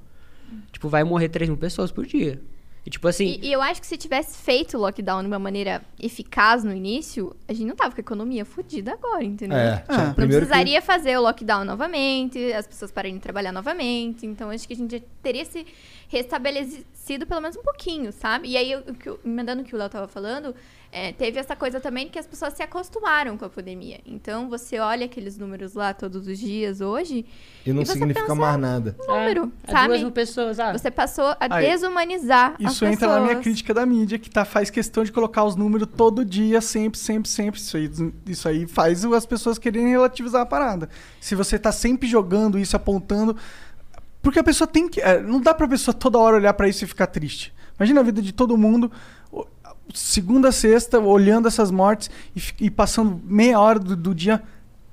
tipo, 0.71 0.89
vai 0.89 1.03
morrer 1.03 1.29
3 1.29 1.49
mil 1.49 1.57
pessoas 1.57 1.91
por 1.91 2.05
dia. 2.05 2.41
E, 2.85 2.89
tipo 2.89 3.07
assim, 3.09 3.37
E, 3.41 3.47
e 3.47 3.53
eu 3.53 3.61
acho 3.61 3.81
que 3.81 3.87
se 3.87 3.97
tivesse 3.97 4.37
feito 4.41 4.77
o 4.77 4.79
lockdown 4.79 5.21
de 5.21 5.27
uma 5.27 5.37
maneira 5.39 5.81
eficaz 6.01 6.63
no 6.63 6.73
início, 6.73 7.35
a 7.47 7.51
gente 7.53 7.65
não 7.67 7.75
tava 7.75 7.91
com 7.93 7.99
a 7.99 8.01
economia 8.01 8.45
fodida 8.45 8.93
agora, 8.93 9.23
entendeu? 9.23 9.57
É, 9.57 9.83
Ah. 9.87 9.97
Não 10.07 10.13
primeiro 10.13 10.41
que- 10.45 10.47
precisaria 10.47 10.81
fazer 10.81 11.17
o 11.17 11.21
lockdown 11.21 11.65
novamente, 11.65 12.53
as 12.53 12.65
pessoas 12.65 12.89
pararem 12.91 13.15
de 13.15 13.21
trabalhar 13.21 13.51
novamente. 13.51 14.25
Então, 14.25 14.49
acho 14.49 14.65
que 14.67 14.73
a 14.73 14.77
gente 14.77 14.97
já 14.97 15.03
teria 15.21 15.43
se 15.45 15.65
restabelecido 16.09 17.25
pelo 17.25 17.39
menos 17.41 17.55
um 17.55 17.63
pouquinho, 17.63 18.11
sabe? 18.11 18.49
E 18.49 18.57
aí, 18.57 18.75
o 18.75 18.93
que 18.93 19.07
eu- 19.09 19.19
emendando 19.25 19.61
o 19.61 19.65
que 19.65 19.73
o 19.73 19.77
Léo 19.77 19.89
tava 19.89 20.07
falando, 20.07 20.53
é, 20.91 21.11
teve 21.13 21.39
essa 21.39 21.55
coisa 21.55 21.79
também 21.79 22.07
que 22.09 22.17
as 22.19 22.25
pessoas 22.27 22.53
se 22.53 22.63
acostumaram 22.63 23.37
com 23.37 23.45
a 23.45 23.49
pandemia. 23.49 23.99
Então, 24.05 24.49
você 24.49 24.79
olha 24.79 25.05
aqueles 25.05 25.37
números 25.37 25.73
lá 25.75 25.93
todos 25.93 26.27
os 26.27 26.37
dias 26.39 26.81
hoje, 26.81 27.25
E 27.65 27.71
não 27.73 27.83
E 27.83 27.85
você 27.85 27.93
significa 27.93 28.21
pensa- 28.25 28.35
mais 28.35 28.57
nada. 28.59 28.95
número, 29.07 29.51
é, 29.67 29.71
sabe? 29.71 29.87
duas 29.89 30.01
mil 30.01 30.11
pessoas, 30.11 30.59
ah, 30.59 30.71
Você 30.71 30.89
passou 30.89 31.25
a 31.25 31.37
Aí, 31.49 31.67
desumanizar 31.69 32.55
as 32.63 32.73
Isso 32.73 32.85
entra 32.85 33.07
na 33.07 33.19
minha 33.21 33.35
crítica 33.35 33.73
da 33.73 33.85
mídia, 33.85 34.17
que 34.17 34.29
tá, 34.29 34.43
faz 34.45 34.69
questão 34.71 35.03
de 35.03 35.11
colocar 35.11 35.43
os 35.43 35.55
números 35.55 35.87
todo 35.95 36.25
dia, 36.25 36.59
sempre, 36.61 36.99
sempre, 36.99 37.29
sempre. 37.29 37.59
Isso 37.59 37.77
aí, 37.77 37.89
isso 38.27 38.47
aí 38.49 38.65
faz 38.67 39.05
as 39.05 39.25
pessoas 39.25 39.57
quererem 39.59 39.89
relativizar 39.89 40.41
a 40.41 40.45
parada. 40.45 40.89
Se 41.19 41.35
você 41.35 41.59
tá 41.59 41.71
sempre 41.71 42.07
jogando 42.07 42.57
isso, 42.57 42.75
apontando. 42.75 43.35
Porque 44.21 44.39
a 44.39 44.43
pessoa 44.43 44.67
tem 44.67 44.87
que. 44.89 44.99
é, 45.01 45.21
Não 45.21 45.39
dá 45.39 45.53
pra 45.53 45.67
pessoa 45.67 45.93
toda 45.93 46.17
hora 46.17 46.35
olhar 46.35 46.53
pra 46.53 46.67
isso 46.67 46.83
e 46.83 46.87
ficar 46.87 47.07
triste. 47.07 47.53
Imagina 47.79 48.01
a 48.01 48.03
vida 48.03 48.21
de 48.21 48.33
todo 48.33 48.57
mundo, 48.57 48.91
segunda 49.93 50.49
a 50.49 50.51
sexta, 50.51 50.99
olhando 50.99 51.47
essas 51.47 51.71
mortes 51.71 52.09
e, 52.35 52.65
e 52.65 52.69
passando 52.69 53.19
meia 53.23 53.59
hora 53.59 53.79
do, 53.79 53.95
do 53.95 54.13
dia 54.13 54.41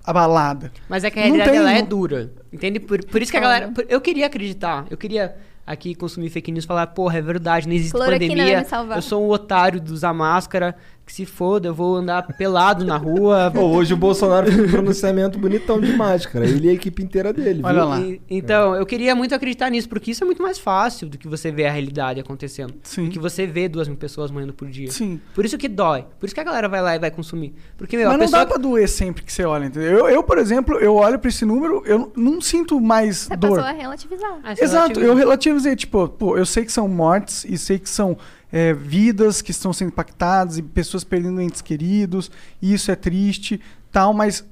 abalada. 0.05 0.73
Mas 0.89 1.03
é 1.05 1.11
que 1.11 1.19
a 1.19 1.23
realidade 1.23 1.51
tem, 1.51 1.59
ela 1.59 1.73
é 1.73 1.83
dura. 1.83 2.33
Entende? 2.53 2.79
Por, 2.81 3.05
por 3.05 3.21
isso 3.21 3.31
que 3.33 3.37
a 3.37 3.41
galera. 3.41 3.69
por- 3.73 3.85
eu 3.89 4.01
queria 4.01 4.27
acreditar. 4.27 4.87
Eu 4.89 4.97
queria 4.97 5.37
aqui 5.67 5.95
consumir 5.97 6.31
fake 6.31 6.53
news 6.53 6.65
e 6.65 6.67
falar, 6.69 6.87
porra, 6.89 7.19
é 7.19 7.23
verdade, 7.23 7.67
não 7.67 7.75
existe 7.75 7.91
Cloroquina 7.93 8.29
pandemia. 8.45 8.67
Eu 8.95 9.03
sou 9.03 9.27
um 9.27 9.31
otário 9.31 9.81
de 9.81 9.93
usar 9.93 10.13
máscara. 10.13 10.77
Que 11.07 11.13
se 11.13 11.25
foda, 11.25 11.69
eu 11.69 11.75
vou 11.75 11.95
andar 11.95 12.21
pelado 12.37 12.85
na 12.85 12.97
rua. 12.97 13.49
Pô, 13.55 13.61
hoje 13.61 13.95
o 13.95 13.97
Bolsonaro 13.97 14.51
fez 14.51 14.59
um 14.59 14.69
pronunciamento 14.69 15.39
bonitão 15.39 15.81
de 15.81 15.93
máscara. 15.93 16.45
Ele 16.45 16.67
e 16.67 16.71
a 16.71 16.73
equipe 16.73 17.01
inteira 17.01 17.33
dele. 17.33 17.61
Olha 17.63 17.81
viu? 17.83 17.89
lá. 17.89 18.01
E- 18.01 18.21
então, 18.29 18.75
eu 18.75 18.85
queria 18.85 19.15
muito 19.15 19.33
acreditar 19.33 19.71
nisso, 19.71 19.89
porque 19.89 20.11
isso 20.11 20.25
é 20.25 20.27
muito 20.27 20.43
mais 20.43 20.59
fácil 20.59 21.09
do 21.09 21.17
que 21.17 21.29
você 21.29 21.53
ver 21.53 21.67
a 21.67 21.71
realidade 21.71 22.19
acontecendo. 22.19 22.75
Sim. 22.83 23.05
Do 23.05 23.11
que 23.13 23.21
você 23.21 23.47
vê 23.47 23.69
duas 23.69 23.87
mil 23.87 23.97
pessoas 23.97 24.33
morrendo 24.33 24.53
por 24.53 24.67
dia. 24.69 24.91
Sim. 24.91 25.21
Por 25.33 25.45
isso 25.45 25.57
que 25.57 25.69
dói. 25.69 26.05
Por 26.19 26.27
isso 26.27 26.35
que 26.35 26.41
a 26.41 26.45
galera 26.45 26.69
vai 26.69 26.83
lá 26.83 26.97
e 26.97 26.99
vai 26.99 27.11
consumir. 27.13 27.55
Porque, 27.79 27.97
meu, 27.97 28.07
Mas 28.07 28.15
a 28.15 28.19
não 28.19 28.25
pessoa. 28.25 28.41
dá 28.41 28.47
pra 28.47 28.59
doer 28.59 28.89
sempre 28.89 29.23
que 29.23 29.33
você 29.33 29.45
olha, 29.45 29.67
entendeu? 29.67 29.99
Eu, 30.01 30.09
eu, 30.09 30.23
por 30.25 30.39
exemplo, 30.39 30.77
eu 30.81 30.97
olho 30.97 31.21
pra 31.21 31.29
esse 31.29 31.45
número, 31.45 31.85
eu 31.87 32.11
não- 32.17 32.41
sinto 32.41 32.81
mais 32.81 33.19
Você 33.29 33.37
dor. 33.37 33.51
passou 33.51 33.65
a 33.65 33.71
relativizar. 33.73 34.39
Ah, 34.43 34.57
você 34.57 34.65
Exato, 34.65 34.89
relativa- 34.89 35.07
eu 35.07 35.15
relativizei, 35.15 35.77
tipo, 35.77 36.09
pô, 36.09 36.37
eu 36.37 36.45
sei 36.45 36.65
que 36.65 36.73
são 36.73 36.89
mortes 36.89 37.45
e 37.49 37.57
sei 37.57 37.79
que 37.79 37.89
são 37.89 38.19
é, 38.53 38.73
vidas 38.73 39.43
que 39.43 39.51
estão 39.51 39.73
sendo 39.73 39.89
impactadas 39.89 40.59
e 40.59 40.63
pessoas 40.63 41.05
perdendo 41.05 41.41
entes 41.41 41.61
queridos, 41.61 42.31
e 42.61 42.73
isso 42.73 42.91
é 42.91 42.97
triste, 42.97 43.61
tal, 43.91 44.13
mas 44.13 44.45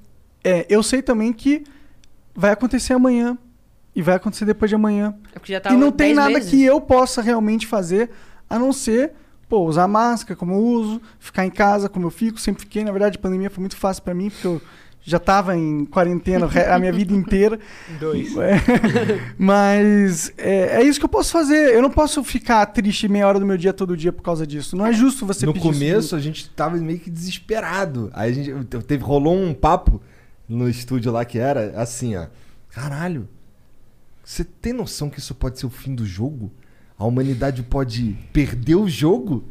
é, 0.42 0.66
eu 0.68 0.82
sei 0.82 1.02
também 1.02 1.32
que 1.32 1.64
vai 2.34 2.52
acontecer 2.52 2.92
amanhã 2.92 3.38
e 3.94 4.02
vai 4.02 4.16
acontecer 4.16 4.44
depois 4.44 4.68
de 4.68 4.74
amanhã. 4.74 5.14
É 5.34 5.60
tá 5.60 5.72
e 5.72 5.76
não 5.76 5.92
tem 5.92 6.08
10 6.08 6.16
nada 6.16 6.34
meses. 6.34 6.50
que 6.50 6.62
eu 6.62 6.80
possa 6.80 7.22
realmente 7.22 7.66
fazer 7.66 8.10
a 8.50 8.58
não 8.58 8.72
ser, 8.72 9.12
pô, 9.48 9.60
usar 9.60 9.86
máscara 9.86 10.36
como 10.36 10.52
eu 10.54 10.58
uso, 10.58 11.02
ficar 11.18 11.46
em 11.46 11.50
casa 11.50 11.88
como 11.88 12.06
eu 12.06 12.10
fico, 12.10 12.38
sempre 12.38 12.62
fiquei, 12.62 12.84
na 12.84 12.90
verdade, 12.90 13.16
a 13.16 13.20
pandemia 13.20 13.50
foi 13.50 13.60
muito 13.60 13.76
fácil 13.76 14.02
pra 14.02 14.14
mim, 14.14 14.30
porque 14.30 14.46
eu 14.46 14.60
já 15.06 15.18
tava 15.18 15.54
em 15.54 15.84
quarentena 15.84 16.48
a 16.72 16.78
minha 16.78 16.92
vida 16.92 17.12
inteira. 17.12 17.60
Dois. 18.00 18.34
É, 18.38 18.58
mas 19.36 20.32
é, 20.38 20.80
é 20.80 20.82
isso 20.82 20.98
que 20.98 21.04
eu 21.04 21.10
posso 21.10 21.30
fazer. 21.30 21.74
Eu 21.74 21.82
não 21.82 21.90
posso 21.90 22.24
ficar 22.24 22.64
triste 22.66 23.06
meia 23.06 23.28
hora 23.28 23.38
do 23.38 23.44
meu 23.44 23.58
dia 23.58 23.74
todo 23.74 23.94
dia 23.96 24.10
por 24.10 24.22
causa 24.22 24.46
disso. 24.46 24.74
Não 24.74 24.86
é 24.86 24.94
justo 24.94 25.26
você 25.26 25.44
no 25.44 25.52
pedir 25.52 25.68
isso 25.68 25.78
começo 25.78 26.16
a 26.16 26.20
gente 26.20 26.48
tava 26.48 26.78
meio 26.78 26.98
que 26.98 27.10
desesperado. 27.10 28.10
Aí 28.14 28.30
a 28.30 28.34
gente 28.34 28.64
teve, 28.86 29.04
rolou 29.04 29.36
um 29.36 29.52
papo 29.52 30.00
no 30.48 30.68
estúdio 30.68 31.12
lá 31.12 31.22
que 31.24 31.38
era 31.38 31.78
assim, 31.78 32.16
ó. 32.16 32.26
Caralho, 32.70 33.28
você 34.24 34.42
tem 34.42 34.72
noção 34.72 35.10
que 35.10 35.18
isso 35.18 35.34
pode 35.34 35.60
ser 35.60 35.66
o 35.66 35.70
fim 35.70 35.94
do 35.94 36.06
jogo? 36.06 36.50
A 36.98 37.04
humanidade 37.04 37.62
pode 37.62 38.16
perder 38.32 38.76
o 38.76 38.88
jogo? 38.88 39.44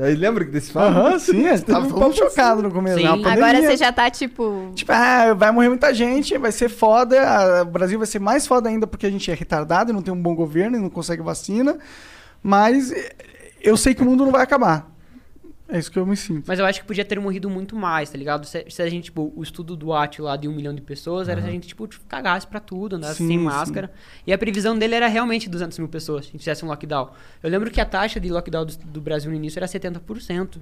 Aí 0.00 0.14
lembra 0.14 0.44
que 0.44 0.50
desse 0.50 0.72
fato? 0.72 0.96
Aham, 0.96 1.18
sim, 1.18 1.46
a 1.48 1.56
gente 1.56 1.66
tava 1.66 1.80
um 1.80 1.88
todo 1.90 2.00
mundo 2.00 2.14
papo 2.14 2.30
chocado 2.30 2.62
no 2.62 2.70
começo. 2.70 2.98
Sim. 2.98 3.04
né? 3.22 3.30
Agora 3.30 3.60
você 3.60 3.76
já 3.76 3.92
tá, 3.92 4.08
tipo... 4.10 4.70
Tipo, 4.74 4.92
ah, 4.92 5.34
vai 5.34 5.50
morrer 5.52 5.68
muita 5.68 5.92
gente, 5.92 6.36
vai 6.38 6.50
ser 6.52 6.68
foda. 6.68 7.20
a- 7.20 7.62
O 7.62 7.66
Brasil 7.66 7.98
vai 7.98 8.06
ser 8.06 8.18
mais 8.18 8.46
foda 8.46 8.68
ainda 8.68 8.86
porque 8.86 9.06
a 9.06 9.10
gente 9.10 9.30
é 9.30 9.34
retardado 9.34 9.90
e 9.90 9.92
não 9.92 10.02
tem 10.02 10.12
um 10.14 10.20
bom 10.22 10.34
governo 10.34 10.76
e 10.76 10.80
não 10.80 10.88
consegue 10.90 11.22
vacina. 11.22 11.78
Mas 12.42 12.90
eh, 12.92 13.12
eu 13.62 13.76
sei 13.76 13.94
que 13.94 14.02
o 14.02 14.04
mundo 14.06 14.24
não 14.24 14.32
vai 14.32 14.42
acabar. 14.42 14.89
É 15.72 15.78
isso 15.78 15.90
que 15.90 15.98
eu 15.98 16.04
me 16.04 16.16
sinto. 16.16 16.44
Mas 16.46 16.58
eu 16.58 16.66
acho 16.66 16.80
que 16.80 16.86
podia 16.86 17.04
ter 17.04 17.18
morrido 17.20 17.48
muito 17.48 17.76
mais, 17.76 18.10
tá 18.10 18.18
ligado? 18.18 18.44
Se, 18.44 18.64
se 18.68 18.82
a 18.82 18.90
gente, 18.90 19.04
tipo, 19.04 19.32
o 19.36 19.42
estudo 19.42 19.76
do 19.76 19.92
At 19.92 20.18
lá 20.18 20.36
de 20.36 20.48
um 20.48 20.52
milhão 20.54 20.74
de 20.74 20.82
pessoas 20.82 21.28
era 21.28 21.40
se 21.40 21.46
a 21.48 21.50
gente, 21.50 21.68
tipo, 21.68 21.88
cagasse 22.08 22.46
pra 22.46 22.58
tudo, 22.58 22.96
andasse 22.96 23.18
Sim, 23.18 23.28
sem 23.28 23.38
sim. 23.38 23.44
máscara. 23.44 23.92
E 24.26 24.32
a 24.32 24.38
previsão 24.38 24.76
dele 24.76 24.96
era 24.96 25.06
realmente 25.06 25.48
200 25.48 25.78
mil 25.78 25.88
pessoas, 25.88 26.24
se 26.24 26.30
a 26.30 26.32
gente 26.32 26.40
fizesse 26.40 26.64
um 26.64 26.68
lockdown. 26.68 27.10
Eu 27.42 27.50
lembro 27.50 27.70
que 27.70 27.80
a 27.80 27.84
taxa 27.84 28.18
de 28.18 28.28
lockdown 28.30 28.66
do, 28.66 28.76
do 28.78 29.00
Brasil 29.00 29.30
no 29.30 29.36
início 29.36 29.58
era 29.58 29.66
70%. 29.66 30.58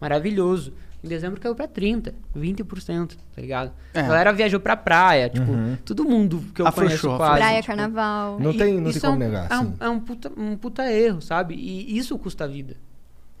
Maravilhoso. 0.00 0.72
Em 1.02 1.08
dezembro 1.08 1.40
caiu 1.40 1.54
pra 1.54 1.68
30%, 1.68 2.12
20%, 2.36 3.16
tá 3.34 3.40
ligado? 3.40 3.72
É. 3.94 4.00
A 4.00 4.08
galera 4.08 4.32
viajou 4.32 4.58
pra 4.58 4.76
praia, 4.76 5.28
tipo, 5.28 5.52
todo 5.84 6.04
mundo 6.04 6.42
que 6.54 6.60
eu 6.60 6.66
Afrouxou, 6.66 7.10
conheço 7.10 7.16
quase. 7.16 7.38
Praia, 7.38 7.56
tipo, 7.60 7.66
carnaval. 7.68 8.40
Não 8.40 8.56
tem, 8.56 8.80
não 8.80 8.90
tem 8.90 9.00
como 9.00 9.12
é 9.12 9.16
um, 9.16 9.18
negar, 9.18 9.48
É 9.50 9.58
um, 9.58 9.64
sim. 9.64 9.74
é 9.78 9.88
um 9.88 10.00
puta, 10.00 10.32
um 10.36 10.56
puta 10.56 10.90
erro, 10.90 11.20
sabe? 11.20 11.54
E 11.54 11.96
isso 11.96 12.18
custa 12.18 12.48
vida. 12.48 12.76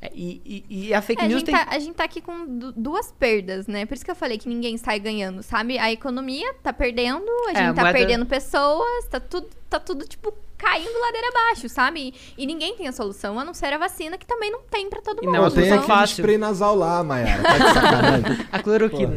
É, 0.06 0.10
E, 0.14 0.64
e, 0.70 0.88
e 0.88 0.94
a 0.94 1.02
fake 1.02 1.22
É, 1.22 1.24
a, 1.24 1.28
news 1.28 1.40
gente 1.40 1.46
tem... 1.46 1.54
tá, 1.54 1.66
a 1.70 1.78
gente 1.78 1.94
tá 1.94 2.04
aqui 2.04 2.20
com 2.20 2.46
du- 2.46 2.72
duas 2.72 3.12
perdas, 3.12 3.66
né? 3.66 3.84
Por 3.86 3.94
isso 3.94 4.04
que 4.04 4.10
eu 4.10 4.14
falei 4.16 4.38
que 4.38 4.48
ninguém 4.48 4.76
sai 4.76 4.98
ganhando, 5.00 5.42
sabe? 5.42 5.78
A 5.78 5.90
economia 5.92 6.54
tá 6.62 6.72
perdendo, 6.72 7.26
a 7.48 7.52
É, 7.52 7.54
gente 7.56 7.68
a 7.70 7.74
tá 7.74 7.82
moeda- 7.82 7.98
perdendo 7.98 8.26
pessoas, 8.26 9.06
tá 9.10 9.20
tudo, 9.20 9.48
tá 9.68 9.78
tudo, 9.80 10.06
tipo, 10.06 10.32
caindo 10.56 10.98
ladeira 11.00 11.28
abaixo, 11.28 11.68
sabe? 11.68 12.14
E, 12.36 12.42
e 12.44 12.46
ninguém 12.46 12.74
tem 12.76 12.88
a 12.88 12.92
solução, 12.92 13.38
a 13.38 13.44
não 13.44 13.52
ser 13.52 13.72
a 13.72 13.78
vacina, 13.78 14.16
que 14.16 14.24
também 14.26 14.50
não 14.50 14.60
tem 14.70 14.88
pra 14.88 15.00
todo 15.02 15.18
E 15.22 15.26
mundo. 15.26 15.34
não, 15.36 15.42
Não, 15.44 15.50
tem 15.50 15.70
aquele 15.70 15.86
fácil. 15.86 16.22
spray 16.22 16.38
nasal 16.38 16.74
lá, 16.74 17.02
Mayara. 17.04 17.42
Tá 17.42 17.58
de 17.58 17.74
sacanagem. 17.74 18.46
A 18.52 18.58
cloroquina. 18.62 19.14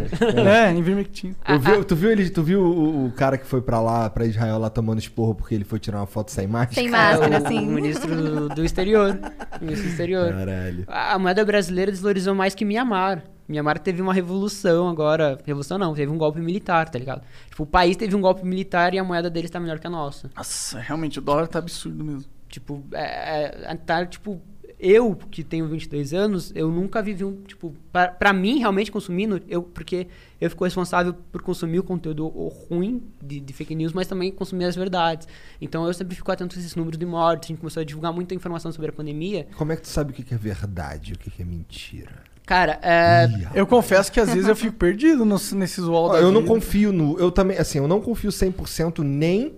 É, 0.69 0.73
Ivermectin. 0.75 1.35
Eu 1.47 1.59
vi- 1.59 1.83
tu 1.85 1.95
viu, 1.95 2.11
ele, 2.11 2.29
tu 2.29 2.43
viu 2.43 2.61
o, 2.61 3.05
o 3.07 3.11
cara 3.13 3.37
que 3.37 3.45
foi 3.45 3.61
pra 3.61 3.79
lá, 3.79 4.09
pra 4.09 4.25
Israel, 4.25 4.57
lá 4.59 4.69
tomando 4.69 4.99
esporro 4.99 5.33
porque 5.35 5.55
ele 5.55 5.63
foi 5.63 5.79
tirar 5.79 5.99
uma 5.99 6.07
foto 6.07 6.31
sem 6.31 6.45
máscara? 6.47 6.75
Sem 6.75 6.87
É, 6.87 6.91
máscara, 6.91 7.39
o, 7.41 7.45
assim. 7.45 7.59
o 7.67 7.71
ministro 7.71 8.15
do, 8.15 8.49
do 8.49 8.65
exterior. 8.65 9.17
O 9.61 9.63
ministro 9.63 9.87
do 9.87 9.91
exterior. 9.91 10.33
Caralho. 10.33 10.83
A, 10.87 11.13
a 11.13 11.19
moeda 11.19 11.45
brasileira 11.45 11.91
desvalorizou 11.91 12.35
mais 12.35 12.53
que 12.53 12.65
Mianmar. 12.65 13.23
Mianmar 13.49 13.79
teve 13.79 13.99
uma 13.99 14.13
revolução 14.13 14.87
agora. 14.87 15.39
Revolução 15.43 15.79
não, 15.79 15.95
teve 15.95 16.11
um 16.11 16.17
golpe 16.17 16.39
militar, 16.39 16.87
tá 16.87 16.99
ligado? 16.99 17.23
Tipo, 17.49 17.63
o 17.63 17.65
país 17.65 17.97
teve 17.97 18.15
um 18.15 18.21
golpe 18.21 18.45
militar 18.45 18.93
e 18.93 18.99
a 18.99 19.03
moeda 19.03 19.29
deles 19.29 19.49
tá 19.49 19.59
melhor 19.59 19.79
que 19.79 19.87
a 19.87 19.89
nossa. 19.89 20.29
Nossa, 20.35 20.79
realmente, 20.79 21.17
o 21.17 21.21
dólar 21.21 21.47
tá 21.47 21.57
absurdo 21.57 22.03
mesmo. 22.03 22.25
Tipo, 22.47 22.83
é, 22.93 23.71
é, 23.71 23.75
tá, 23.75 24.05
tipo, 24.05 24.39
eu 24.79 25.13
que 25.13 25.43
tenho 25.43 25.67
22 25.67 26.13
anos, 26.13 26.53
eu 26.55 26.71
nunca 26.71 27.01
vivi 27.01 27.25
um, 27.25 27.41
tipo, 27.43 27.75
pra, 27.91 28.07
pra 28.07 28.31
mim 28.31 28.59
realmente 28.59 28.91
consumindo, 28.91 29.41
eu, 29.47 29.61
porque 29.61 30.07
eu 30.39 30.49
fico 30.49 30.63
responsável 30.63 31.13
por 31.13 31.41
consumir 31.41 31.79
o 31.79 31.83
conteúdo 31.83 32.27
ruim 32.27 33.03
de, 33.21 33.41
de 33.41 33.53
fake 33.53 33.75
news, 33.75 33.91
mas 33.91 34.07
também 34.07 34.31
consumir 34.31 34.65
as 34.65 34.75
verdades. 34.75 35.27
Então 35.59 35.85
eu 35.85 35.93
sempre 35.93 36.15
fico 36.15 36.31
atento 36.31 36.55
a 36.55 36.59
esses 36.59 36.75
números 36.75 36.97
de 36.97 37.05
mortes, 37.05 37.47
a 37.47 37.49
gente 37.49 37.59
começou 37.59 37.81
a 37.81 37.83
divulgar 37.83 38.13
muita 38.13 38.33
informação 38.33 38.71
sobre 38.71 38.89
a 38.89 38.93
pandemia. 38.93 39.47
Como 39.57 39.71
é 39.71 39.75
que 39.75 39.81
tu 39.81 39.89
sabe 39.89 40.11
o 40.11 40.13
que 40.13 40.23
que 40.23 40.33
é 40.33 40.37
verdade 40.37 41.11
e 41.11 41.13
o 41.15 41.17
que 41.17 41.29
que 41.29 41.41
é 41.41 41.45
mentira? 41.45 42.23
Cara, 42.49 42.79
é, 42.81 43.29
Eu 43.53 43.67
confesso 43.67 44.11
que 44.11 44.19
às 44.19 44.29
vezes 44.33 44.47
eu 44.49 44.55
fico 44.55 44.73
perdido 44.75 45.23
nos- 45.23 45.53
nesses 45.53 45.85
wall 45.85 46.05
Ó, 46.09 46.13
da 46.13 46.19
eu 46.19 46.31
não 46.31 46.41
vida. 46.41 46.51
confio 46.51 46.91
no. 46.91 47.15
Eu 47.19 47.29
também, 47.31 47.55
assim, 47.59 47.77
eu 47.77 47.87
não 47.87 48.01
confio 48.01 48.31
100% 48.31 49.03
nem 49.03 49.53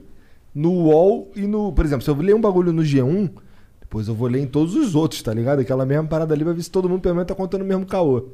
no 0.53 0.71
UOL 0.73 1.31
e 1.33 1.47
no. 1.47 1.71
Por 1.71 1.85
exemplo, 1.85 2.03
se 2.03 2.09
eu 2.09 2.15
ler 2.17 2.35
um 2.35 2.41
bagulho 2.41 2.73
no 2.73 2.81
G1, 2.83 3.29
depois 3.79 4.09
eu 4.09 4.13
vou 4.13 4.27
ler 4.27 4.41
em 4.41 4.45
todos 4.45 4.75
os 4.75 4.93
outros, 4.93 5.21
tá 5.23 5.33
ligado? 5.33 5.59
Aquela 5.61 5.85
mesma 5.85 6.03
parada 6.03 6.33
ali 6.33 6.43
vai 6.43 6.53
ver 6.53 6.63
se 6.63 6.69
todo 6.69 6.89
mundo 6.89 6.99
pelo 6.99 7.15
menos 7.15 7.29
tá 7.29 7.33
contando 7.33 7.61
o 7.61 7.65
mesmo 7.65 7.85
caô. 7.85 8.25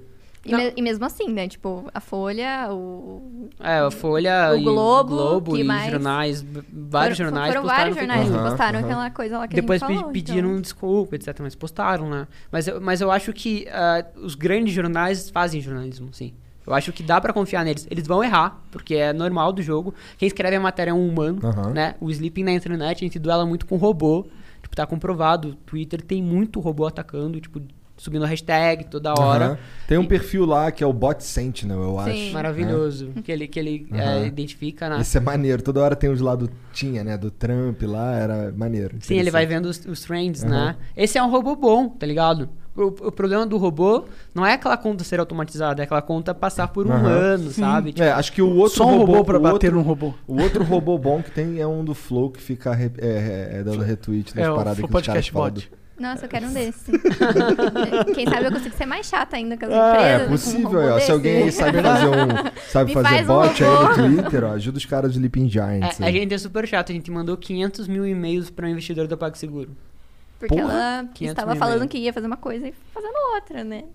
E, 0.48 0.56
me- 0.56 0.74
e 0.78 0.82
mesmo 0.82 1.06
assim, 1.06 1.32
né? 1.32 1.48
Tipo, 1.48 1.90
a 1.94 2.00
Folha, 2.00 2.68
o. 2.72 3.50
é, 3.60 3.80
a 3.80 3.92
Folha 3.92 4.54
O 4.56 4.62
Globo, 4.62 5.14
o 5.14 5.18
Globo 5.18 5.54
que 5.54 5.62
e 5.62 5.64
mais? 5.64 5.92
jornais, 5.92 6.42
vários 6.44 7.18
foram, 7.18 7.30
jornais 7.30 7.48
Foram 7.54 7.62
postaram 7.62 7.80
vários 7.94 7.98
jornais 7.98 8.30
que 8.30 8.38
postaram 8.50 8.80
aham. 8.80 8.88
aquela 8.88 9.10
coisa 9.12 9.38
lá 9.40 9.48
que 9.48 9.56
Depois 9.56 9.84
a 9.84 9.88
gente 9.88 9.98
falou. 9.98 10.12
pediram 10.12 10.50
então. 10.50 10.62
desculpa, 10.62 11.16
etc. 11.16 11.36
Mas 11.42 11.56
postaram, 11.56 12.10
né? 12.10 12.28
Mas, 12.52 12.68
eu- 12.68 12.80
mas 12.82 13.02
eu 13.02 13.12
acho 13.12 13.34
que 13.34 13.68
ah, 13.70 14.06
os 14.16 14.36
grandes 14.36 14.74
jornais 14.74 15.30
fazem 15.30 15.60
jornalismo, 15.62 16.10
sim. 16.14 16.34
Eu 16.66 16.74
acho 16.74 16.92
que 16.92 17.02
dá 17.02 17.22
pra 17.22 17.32
confiar 17.32 17.64
neles. 17.64 17.88
Eles 17.90 18.06
vão 18.06 18.22
errar, 18.24 18.62
porque 18.72 18.96
é 18.96 19.14
normal 19.14 19.54
do 19.54 19.62
jogo. 19.62 19.94
Quem 20.18 20.28
escreve 20.28 20.58
a 20.58 20.60
matéria 20.60 20.92
é 20.92 20.94
um 20.94 21.08
humano, 21.08 21.40
Aham. 21.42 21.70
né? 21.72 21.96
O 22.02 22.10
sleeping 22.12 22.44
na 22.44 22.52
internet, 22.52 22.98
a 22.98 23.06
gente 23.06 23.18
duela 23.18 23.46
muito 23.46 23.66
com 23.66 23.78
robô. 23.78 24.26
Tipo, 24.62 24.76
tá 24.76 24.86
comprovado. 24.86 25.50
O 25.50 25.56
Twitter 25.56 26.02
tem 26.02 26.22
muito 26.22 26.60
robô 26.60 26.86
atacando, 26.86 27.40
tipo, 27.40 27.62
subindo 27.98 28.26
hashtag 28.26 28.86
toda 28.86 29.14
hora. 29.20 29.46
Aham. 29.46 29.58
Tem 29.88 29.98
um 29.98 30.06
perfil 30.06 30.46
lá 30.46 30.72
que 30.72 30.84
é 30.84 30.88
o 30.88 30.94
Bot 30.94 31.24
Sentinel, 31.24 31.82
eu 31.82 32.00
acho. 32.00 32.12
Sim. 32.16 32.32
Maravilhoso. 32.32 33.10
Que 33.24 33.32
ele, 33.32 33.48
que 33.48 33.60
ele 33.60 33.88
Aham. 33.92 34.02
é, 34.02 34.28
identifica, 34.28 34.90
né? 34.90 35.02
Esse 35.02 35.18
é 35.18 35.20
maneiro. 35.22 35.62
Toda 35.62 35.82
hora 35.82 35.96
tem 35.96 36.10
os 36.10 36.22
lá 36.22 36.36
do. 36.36 36.50
Tinha, 36.74 37.04
né? 37.04 37.18
Do 37.18 37.32
Trump 37.32 37.82
lá, 37.84 38.14
era 38.16 38.54
maneiro. 38.56 38.98
Sim, 39.02 39.16
ele 39.16 39.32
vai 39.32 39.46
vendo 39.46 39.66
os, 39.66 39.84
os 39.86 40.02
trends, 40.02 40.44
Aham. 40.44 40.50
né? 40.52 40.76
Esse 40.96 41.18
é 41.18 41.24
um 41.24 41.30
robô 41.30 41.56
bom, 41.56 41.90
tá 41.90 42.06
ligado? 42.06 42.50
O, 42.76 43.08
o 43.08 43.12
problema 43.12 43.44
do 43.44 43.58
robô 43.58 44.06
não 44.36 44.46
é 44.46 44.54
aquela 44.54 44.78
conta 44.78 45.04
ser 45.04 45.20
automatizada, 45.20 45.82
é 45.82 45.86
aquela 45.86 46.02
conta 46.02 46.32
passar 46.36 46.68
por 46.68 46.86
um 46.86 46.92
humano, 46.92 47.50
sabe? 47.50 47.92
Tipo, 47.92 48.04
É, 48.04 48.12
acho 48.12 48.32
que 48.32 48.40
o 48.40 48.56
outro 48.56 48.78
Só 48.78 48.86
um 48.86 49.00
robô, 49.00 49.14
robô 49.14 49.26
pra 49.26 49.38
o 49.38 49.42
bater 49.42 49.54
outro, 49.54 49.72
num 49.72 49.82
robô. 49.82 50.14
O 50.28 50.40
outro 50.40 50.64
robô 50.64 50.96
bom 51.00 51.24
que 51.24 51.32
tem 51.32 51.60
é 51.60 51.66
um 51.66 51.84
do 51.84 51.96
Flow 51.96 52.30
que 52.30 52.40
fica 52.40 52.76
re- 52.76 52.92
é, 53.00 53.08
é, 53.56 53.60
é 53.60 53.64
dando 53.64 53.82
retweet 53.82 54.36
nas 54.36 54.46
É, 54.46 54.52
o 54.52 54.56
paradas 54.56 54.78
Flow 54.78 54.90
que 54.90 54.96
os 54.96 55.06
caras 55.08 55.28
Podcast. 55.30 55.34
Bot. 55.34 55.68
do- 55.72 55.87
Nossa, 56.00 56.26
eu 56.26 56.30
quero 56.30 56.46
um 56.48 56.54
desse. 56.54 56.92
Quem 58.14 58.28
sabe 58.28 58.46
eu 58.46 58.52
consigo 58.52 58.76
ser 58.76 58.86
mais 58.86 59.06
chata 59.08 59.36
ainda 59.36 59.58
com 59.58 59.66
as 59.66 59.72
Ah, 59.72 59.90
empresas. 59.90 60.12
é 60.12 60.20
com 60.20 60.26
um 60.26 60.30
possível. 60.30 60.80
ó. 60.96 61.00
Se 61.00 61.12
alguém 61.12 61.44
aí 61.44 61.52
sabe 61.52 61.82
fazer 61.84 62.08
um. 62.08 62.62
Sabe 62.70 62.88
Me 62.90 62.94
fazer 62.94 63.08
faz 63.10 63.24
um 63.30 63.34
bot 63.34 63.64
aí 63.64 63.70
robô. 63.70 63.88
no 64.02 64.16
Twitter, 64.22 64.44
ó, 64.44 64.52
ajuda 64.52 64.78
os 64.78 64.86
caras 64.86 65.14
de 65.14 65.20
Leaping 65.20 65.50
Giants. 65.50 66.00
é, 66.00 66.04
a 66.04 66.08
aí. 66.08 66.14
gente 66.14 66.34
é 66.34 66.38
super 66.38 66.68
chato, 66.68 66.92
a 66.92 66.94
gente 66.96 67.10
mandou 67.10 67.36
500 67.36 67.88
mil 67.88 68.06
e-mails 68.06 68.50
para 68.50 68.66
o 68.66 68.70
investidor 68.70 69.08
da 69.08 69.18
PagSeguro. 69.18 69.72
Porque 70.40 70.56
Porra, 70.56 70.72
ela 70.72 71.10
500 71.16 71.22
estava 71.32 71.56
falando 71.56 71.88
que 71.88 71.98
ia 71.98 72.14
fazer 72.14 72.28
uma 72.28 72.38
coisa 72.38 72.68
e 72.68 72.74
fazendo 72.94 73.16
outra, 73.34 73.64
né? 73.64 73.86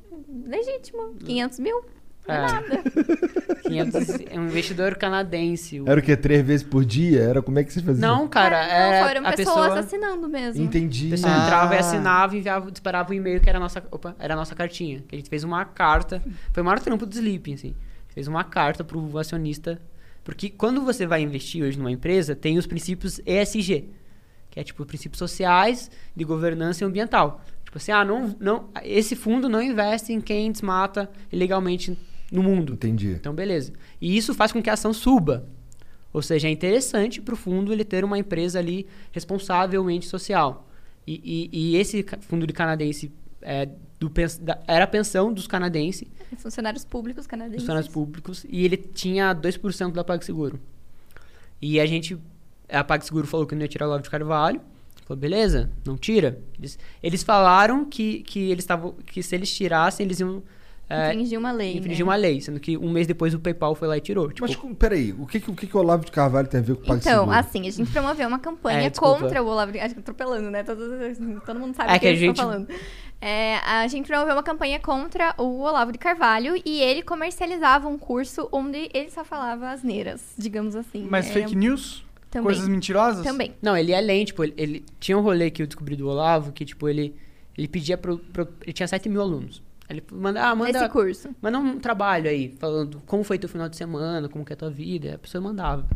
Legítimo. 0.45 1.15
500 1.25 1.59
mil? 1.61 1.85
É 2.29 2.35
É. 2.35 2.41
nada. 2.41 2.83
500, 3.63 4.09
é 4.31 4.39
um 4.39 4.45
investidor 4.47 4.97
canadense. 4.97 5.81
o- 5.81 5.89
Era 5.89 5.99
o 6.01 6.03
quê? 6.03 6.17
Três 6.17 6.45
vezes 6.45 6.67
por 6.67 6.85
dia? 6.85 7.21
Era 7.23 7.41
como 7.43 7.59
é 7.59 7.65
que 7.65 7.73
vocês 7.73 7.85
faziam? 7.85 8.17
Não, 8.17 8.29
cara, 8.29 8.61
Ah, 8.61 8.67
não, 8.69 8.75
era 8.75 9.09
foram 9.09 9.27
a 9.27 9.33
pessoas 9.33 9.57
pessoa... 9.61 9.79
assinando 9.81 10.29
mesmo. 10.29 10.63
Entendi. 10.63 11.07
A 11.09 11.11
pessoa 11.11 11.33
Ah. 11.33 11.45
entrava 11.45 11.75
e 11.75 11.79
assinava 11.79 12.35
e 12.37 12.39
enviava, 12.41 12.71
disparava 12.71 13.11
um 13.11 13.15
e-mail 13.15 13.41
que 13.41 13.49
era 13.49 13.59
a 13.59 13.61
nossa, 13.61 13.83
opa, 13.91 14.15
era 14.19 14.35
a 14.35 14.37
nossa 14.37 14.55
cartinha. 14.55 15.03
Que 15.09 15.15
a 15.15 15.19
gente 15.19 15.31
fez 15.31 15.43
uma 15.45 15.65
carta. 15.65 16.23
Foi 16.53 16.63
o 16.63 16.67
maior 16.67 16.79
trampo 16.81 17.07
do 17.07 17.13
Sleeping, 17.15 17.55
assim. 17.55 17.69
A 17.69 18.03
gente 18.03 18.15
fez 18.15 18.29
uma 18.29 18.45
carta 18.45 18.85
pro 18.85 19.17
acionista. 19.19 19.81
Porque 20.25 20.51
quando 20.51 20.83
você 20.83 21.07
vai 21.07 21.23
investir 21.23 21.65
hoje 21.65 21.79
numa 21.79 21.91
empresa, 21.91 22.37
tem 22.37 22.59
os 22.59 22.67
princípios 22.67 23.21
ESG. 23.27 23.89
Que 24.51 24.61
é 24.61 24.63
tipo 24.63 24.85
princípios 24.85 25.19
sociais, 25.19 25.91
de 26.15 26.25
governança 26.25 26.85
e 26.85 26.87
ambiental. 26.87 27.43
Tipo 27.65 27.79
assim, 27.79 27.91
ah, 27.91 28.05
não, 28.05 28.37
não, 28.39 28.69
esse 28.85 29.17
fundo 29.17 29.49
não 29.49 29.63
investe 29.63 30.13
em 30.13 30.21
quem 30.21 30.53
desmata 30.53 31.09
ilegalmente 31.33 31.99
no 32.33 32.43
mundo. 32.43 32.73
Entendi. 32.73 33.09
Então, 33.11 33.35
beleza. 33.35 33.73
E 34.01 34.17
isso 34.17 34.33
faz 34.35 34.51
com 34.53 34.63
que 34.63 34.71
a 34.71 34.73
ação 34.73 34.93
suba. 34.93 35.47
Ou 36.13 36.21
seja, 36.23 36.49
é 36.49 36.51
interessante 36.51 37.21
para 37.21 37.35
o 37.35 37.37
fundo 37.37 37.73
ele 37.73 37.85
ter 37.85 38.05
uma 38.05 38.19
empresa 38.19 38.59
ali 38.59 38.87
responsavelmente 39.13 40.07
social. 40.07 40.69
E, 41.07 41.49
e- 41.53 41.73
e 41.73 41.77
esse 41.77 42.05
fundo 42.21 42.47
de 42.47 42.53
canadense 42.53 43.11
é, 43.41 43.69
do 43.99 44.09
da- 44.41 44.61
era 44.69 44.85
a 44.85 44.87
pensão 44.87 45.33
dos 45.33 45.47
canadenses, 45.49 46.07
Funcionários 46.37 46.85
públicos 46.85 47.27
canadenses. 47.27 47.63
funcionários 47.63 47.93
públicos, 47.93 48.47
e 48.49 48.65
ele 48.65 48.77
tinha 48.77 49.33
2% 49.35 49.93
da 49.95 50.05
PagSeguro. 50.05 50.61
E 51.61 51.81
a 51.81 51.87
gente, 51.87 52.17
a 52.69 52.85
PagSeguro 52.85 53.27
falou 53.27 53.47
que 53.47 53.55
não 53.55 53.63
ia 53.63 53.69
tirar 53.69 53.87
o 53.87 53.89
Olavo 53.89 54.03
de 54.05 54.11
Carvalho. 54.11 54.61
Falou, 55.05 55.21
beleza, 55.21 55.71
não 55.85 55.97
tira. 55.97 56.39
Eles, 56.59 56.79
eles 57.03 57.23
falaram 57.23 57.85
que, 57.85 58.21
que 58.23 58.51
eles 58.51 58.63
estavam 58.65 58.93
que 58.93 59.23
se 59.23 59.35
eles 59.35 59.53
tirassem, 59.53 60.07
eles 60.07 60.21
iam 60.21 60.43
é, 60.93 61.11
Infringir 61.13 61.39
uma 61.39 61.53
lei. 61.53 61.77
infringir 61.77 61.99
né? 62.05 62.11
uma 62.11 62.17
lei, 62.17 62.41
sendo 62.41 62.61
que 62.61 62.77
um 62.77 62.91
mês 62.91 63.07
depois 63.07 63.33
o 63.35 63.39
PayPal 63.41 63.75
foi 63.75 63.89
lá 63.89 63.97
e 63.97 64.01
tirou. 64.01 64.31
Tipo, 64.33 64.47
Mas 64.47 64.77
peraí, 64.79 65.13
o 65.13 65.27
que, 65.27 65.39
o 65.49 65.55
que, 65.55 65.77
o 65.77 65.81
Olavo 65.81 66.05
de 66.05 66.13
Carvalho 66.13 66.49
tem 66.49 66.61
a 66.61 66.63
ver 66.63 66.77
com 66.77 66.83
o 66.83 66.87
PagSeguro? 66.87 67.23
Então, 67.25 67.33
assim, 67.39 67.67
a 67.67 67.71
gente 67.71 67.91
promoveu 67.91 68.29
uma 68.29 68.39
campanha 68.39 68.87
É, 68.87 68.91
contra 68.91 69.43
o 69.43 69.47
Olavo 69.47 69.73
de 69.73 69.79
Acho 69.81 69.95
que 69.95 70.01
eu 70.01 70.05
tô 70.05 70.11
atropelando, 70.13 70.51
né? 70.51 70.63
Todo, 70.63 70.81
todo 71.47 71.59
mundo 71.61 71.75
sabe 71.75 71.91
É 71.93 71.97
o 71.97 72.01
que, 72.01 72.01
que 72.01 72.07
a 72.09 72.15
gente- 72.15 72.31
estão 72.31 72.47
falando. 72.47 72.69
É, 73.21 73.57
a 73.59 73.87
gente 73.87 74.07
promoveu 74.09 74.35
uma 74.35 74.43
campanha 74.43 74.81
contra 74.81 75.35
o 75.39 75.61
Olavo 75.61 75.93
de 75.93 75.99
Carvalho 75.99 76.61
e 76.65 76.81
ele 76.81 77.03
comercializava 77.03 77.87
um 77.89 77.97
curso 77.97 78.49
onde 78.51 78.91
ele 78.93 79.11
só 79.11 79.25
falava 79.25 79.69
asneiras, 79.71 80.21
digamos 80.37 80.75
assim. 80.75 81.07
Mas 81.09 81.29
É, 81.29 81.33
fake 81.33 81.55
news? 81.55 82.05
também. 82.31 82.45
Coisas 82.47 82.67
mentirosas? 82.67 83.25
Também. 83.25 83.55
Não, 83.63 83.77
ele 83.77 83.93
é 83.93 83.97
além, 83.99 84.25
tipo, 84.25 84.43
ele, 84.43 84.55
ele- 84.57 84.85
tinha 84.99 85.17
um 85.17 85.21
rolê 85.21 85.51
que 85.51 85.63
eu 85.63 85.67
descobri 85.67 85.95
do 85.95 86.09
Olavo, 86.09 86.51
que, 86.51 86.65
tipo, 86.65 86.89
ele, 86.89 87.15
ele 87.57 87.69
pedia 87.69 87.97
pro, 87.97 88.19
pro- 88.19 88.49
Ele 88.63 88.73
tinha 88.73 88.89
7 88.89 89.09
mil 89.09 89.21
alunos. 89.21 89.63
Ele 89.93 90.03
manda, 90.13 90.43
ah, 90.49 90.55
manda, 90.55 90.71
Esse 90.79 90.89
curso. 90.89 91.29
manda 91.41 91.59
um 91.59 91.79
trabalho 91.79 92.29
aí, 92.29 92.55
falando 92.59 93.03
como 93.07 93.23
foi 93.23 93.39
teu 93.39 93.49
final 93.49 93.69
de 93.69 93.77
semana, 93.77 94.29
como 94.29 94.45
que 94.45 94.53
é 94.53 94.55
a 94.55 94.57
tua 94.57 94.71
vida. 94.71 95.09
Aí 95.09 95.15
a 95.15 95.19
pessoa 95.19 95.43
mandava. 95.43 95.87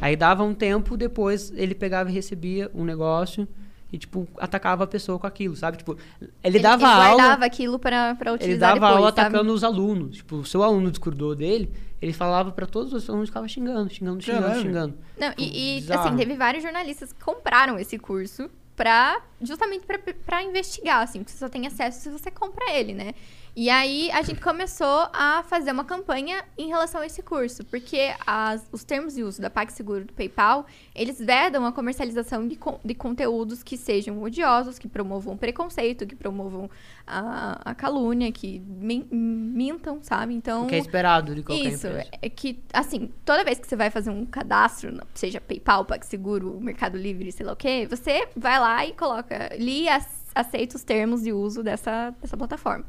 Aí 0.00 0.16
dava 0.16 0.42
um 0.42 0.54
tempo, 0.54 0.96
depois 0.96 1.52
ele 1.56 1.74
pegava 1.74 2.08
e 2.10 2.12
recebia 2.12 2.70
um 2.74 2.84
negócio 2.84 3.46
e, 3.92 3.98
tipo, 3.98 4.26
atacava 4.38 4.84
a 4.84 4.86
pessoa 4.86 5.18
com 5.18 5.26
aquilo, 5.26 5.54
sabe? 5.54 5.76
Tipo, 5.76 5.98
ele, 6.20 6.32
Ele, 6.42 6.58
dava 6.60 6.82
ele 6.84 6.92
aula. 6.92 7.08
guardava 7.16 7.44
aquilo 7.44 7.78
pra, 7.78 8.14
pra 8.14 8.32
utilizar 8.32 8.50
Ele 8.52 8.58
dava 8.58 8.74
depois, 8.74 8.92
aula 8.96 9.08
sabe? 9.10 9.20
atacando 9.20 9.52
os 9.52 9.62
alunos. 9.62 10.16
Tipo, 10.16 10.36
o 10.36 10.44
seu 10.46 10.62
aluno 10.62 10.90
discordou 10.90 11.34
dele, 11.34 11.70
ele 12.00 12.12
falava 12.14 12.52
pra 12.52 12.64
todos 12.64 12.92
os 12.94 13.06
alunos 13.10 13.28
que 13.28 13.32
ficava 13.32 13.46
xingando, 13.48 13.92
xingando, 13.92 14.22
xingando, 14.22 14.42
Caralho. 14.44 14.62
xingando. 14.62 14.94
Não, 15.20 15.34
e, 15.36 15.76
e, 15.76 15.80
bizarro. 15.82 16.08
assim, 16.08 16.16
teve 16.16 16.34
vários 16.36 16.62
jornalistas 16.62 17.12
que 17.12 17.22
compraram 17.22 17.78
esse 17.78 17.98
curso 17.98 18.48
pra, 18.76 19.20
justamente 19.40 19.86
pra 20.24 20.42
investigar, 20.42 21.02
assim, 21.02 21.20
porque 21.20 21.32
você 21.32 21.38
só 21.38 21.48
tem 21.48 21.66
acesso 21.66 22.00
se 22.00 22.10
você 22.10 22.30
compra 22.30 22.70
ele, 22.72 22.94
né? 22.94 23.14
E 23.54 23.68
aí 23.68 24.10
a 24.12 24.22
gente 24.22 24.40
começou 24.40 25.08
a 25.12 25.42
fazer 25.46 25.72
uma 25.72 25.84
campanha 25.84 26.42
em 26.56 26.68
relação 26.68 27.02
a 27.02 27.06
esse 27.06 27.22
curso, 27.22 27.62
porque 27.66 28.14
as- 28.26 28.66
os 28.72 28.82
termos 28.82 29.14
de 29.14 29.22
uso 29.22 29.42
da 29.42 29.50
PagSeguro 29.50 30.06
do 30.06 30.12
PayPal, 30.14 30.64
eles 30.94 31.18
vedam 31.18 31.66
a 31.66 31.70
comercialização 31.72 32.48
de, 32.48 32.58
de 32.82 32.94
conteúdos 32.94 33.62
que 33.62 33.76
sejam 33.76 34.22
odiosos, 34.22 34.78
que 34.78 34.88
promovam 34.88 35.36
preconceito, 35.36 36.06
que 36.06 36.16
promovam 36.16 36.70
a, 37.06 37.60
a 37.72 37.74
calúnia, 37.74 38.32
que 38.32 38.58
min- 38.66 39.06
mintam, 39.10 39.98
sabe? 40.02 40.32
Então, 40.32 40.64
O 40.64 40.68
que 40.68 40.74
é 40.76 40.78
esperado 40.78 41.34
de 41.34 41.42
qualquer 41.42 41.68
isso, 41.68 41.88
empresa. 41.88 42.08
é 42.22 42.28
que, 42.30 42.58
assim, 42.72 43.10
toda 43.22 43.44
vez 43.44 43.58
que 43.58 43.66
você 43.66 43.76
vai 43.76 43.90
fazer 43.90 44.08
um 44.08 44.24
cadastro, 44.24 44.98
seja 45.12 45.42
PayPal, 45.42 45.84
PagSeguro, 45.84 46.58
Mercado 46.58 46.96
Livre, 46.96 47.30
sei 47.30 47.44
lá 47.44 47.52
o 47.52 47.56
quê, 47.56 47.86
você 47.86 48.26
vai 48.34 48.58
lá 48.58 48.86
e 48.86 48.94
coloca, 48.94 49.54
li 49.58 49.82
e 49.82 49.88
ac- 49.90 50.08
aceita 50.34 50.74
os 50.76 50.82
termos 50.82 51.20
de 51.22 51.34
uso 51.34 51.62
dessa, 51.62 52.14
dessa 52.18 52.34
plataforma. 52.34 52.86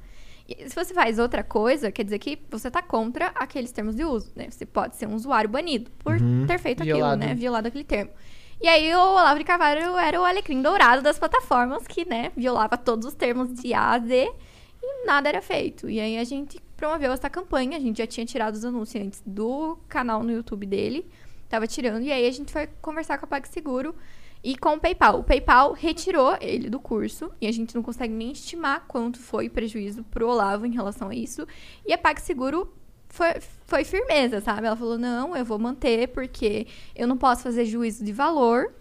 E 0.48 0.70
se 0.70 0.76
você 0.76 0.94
faz 0.94 1.20
outra 1.20 1.44
coisa, 1.44 1.91
quer 1.91 2.03
dizer 2.03 2.20
que 2.20 2.38
você 2.49 2.70
tá 2.70 2.82
contra 2.82 3.28
aqueles 3.28 3.72
termos 3.72 3.95
de 3.95 4.03
uso, 4.03 4.32
né? 4.36 4.48
Você 4.49 4.65
pode 4.65 4.95
ser 4.95 5.07
um 5.07 5.15
usuário 5.15 5.49
banido 5.49 5.90
por 5.99 6.18
ter 6.48 6.60
feito 6.60 6.84
Violado. 6.84 7.15
aquilo, 7.15 7.30
né? 7.30 7.36
Violado 7.36 7.68
aquele 7.68 7.84
termo. 7.84 8.11
E 8.61 8.68
aí 8.68 8.94
o 8.94 8.99
Olavo 8.99 9.40
de 9.40 9.45
Carvalho 9.45 9.98
era 9.98 10.20
o 10.20 10.24
alecrim 10.24 10.61
dourado 10.61 11.02
das 11.02 11.20
plataformas 11.20 11.86
que, 11.86 12.06
né, 12.07 12.32
violava 12.36 12.78
todos 12.78 13.07
os 13.07 13.14
termos 13.14 13.53
de 13.53 13.74
A 13.74 13.91
a 13.91 13.99
Z 13.99 14.32
e 14.82 15.06
nada 15.06 15.28
era 15.28 15.41
feito. 15.41 15.90
E 15.90 15.99
aí 15.99 16.18
a 16.18 16.24
gente 16.24 16.61
promoveu 16.78 17.11
essa 17.11 17.30
campanha, 17.30 17.78
a 17.78 17.80
gente 17.80 17.98
já 17.98 18.07
tinha 18.07 18.26
tirado 18.26 18.53
os 18.53 18.64
anunciantes 18.64 19.22
do 19.26 19.78
canal 19.90 20.24
no 20.24 20.32
YouTube 20.32 20.65
dele, 20.65 21.06
tava 21.49 21.68
tirando, 21.68 22.03
e 22.03 22.11
aí 22.11 22.26
a 22.26 22.32
gente 22.32 22.52
foi 22.52 22.68
conversar 22.82 23.18
com 23.18 23.26
a 23.26 23.28
PagSeguro 23.28 23.94
e 24.44 24.57
com 24.57 24.74
o 24.74 24.80
PayPal. 24.80 25.20
O 25.20 25.24
PayPal 25.24 25.72
retirou 25.72 26.36
ele 26.41 26.70
do 26.70 26.80
curso, 26.80 27.32
e 27.40 27.48
a 27.48 27.52
gente 27.52 27.74
não 27.74 27.82
consegue 27.82 28.14
nem 28.14 28.32
estimar 28.32 28.86
quanto 28.88 29.20
foi 29.20 29.48
o 29.48 29.52
prejuízo 29.52 30.03
pro 30.03 30.28
Olavo 30.28 30.65
em 30.65 30.72
relação 30.72 31.10
a 31.10 31.15
isso. 31.15 31.48
E 31.86 31.94
a 31.94 31.98
PagSeguro 31.98 32.72
foi, 33.07 33.28
foi 33.65 33.84
firmeza, 33.86 34.41
sabe? 34.41 34.68
Ela 34.68 34.76
falou, 34.76 34.98
não, 34.98 35.36
eu 35.36 35.45
vou 35.45 35.57
manter, 35.57 36.10
porque 36.10 36.68
eu 36.95 37.07
não 37.07 37.18
posso 37.18 37.44
fazer 37.44 37.65
juízo 37.65 38.03
de 38.03 38.11
valor, 38.11 38.74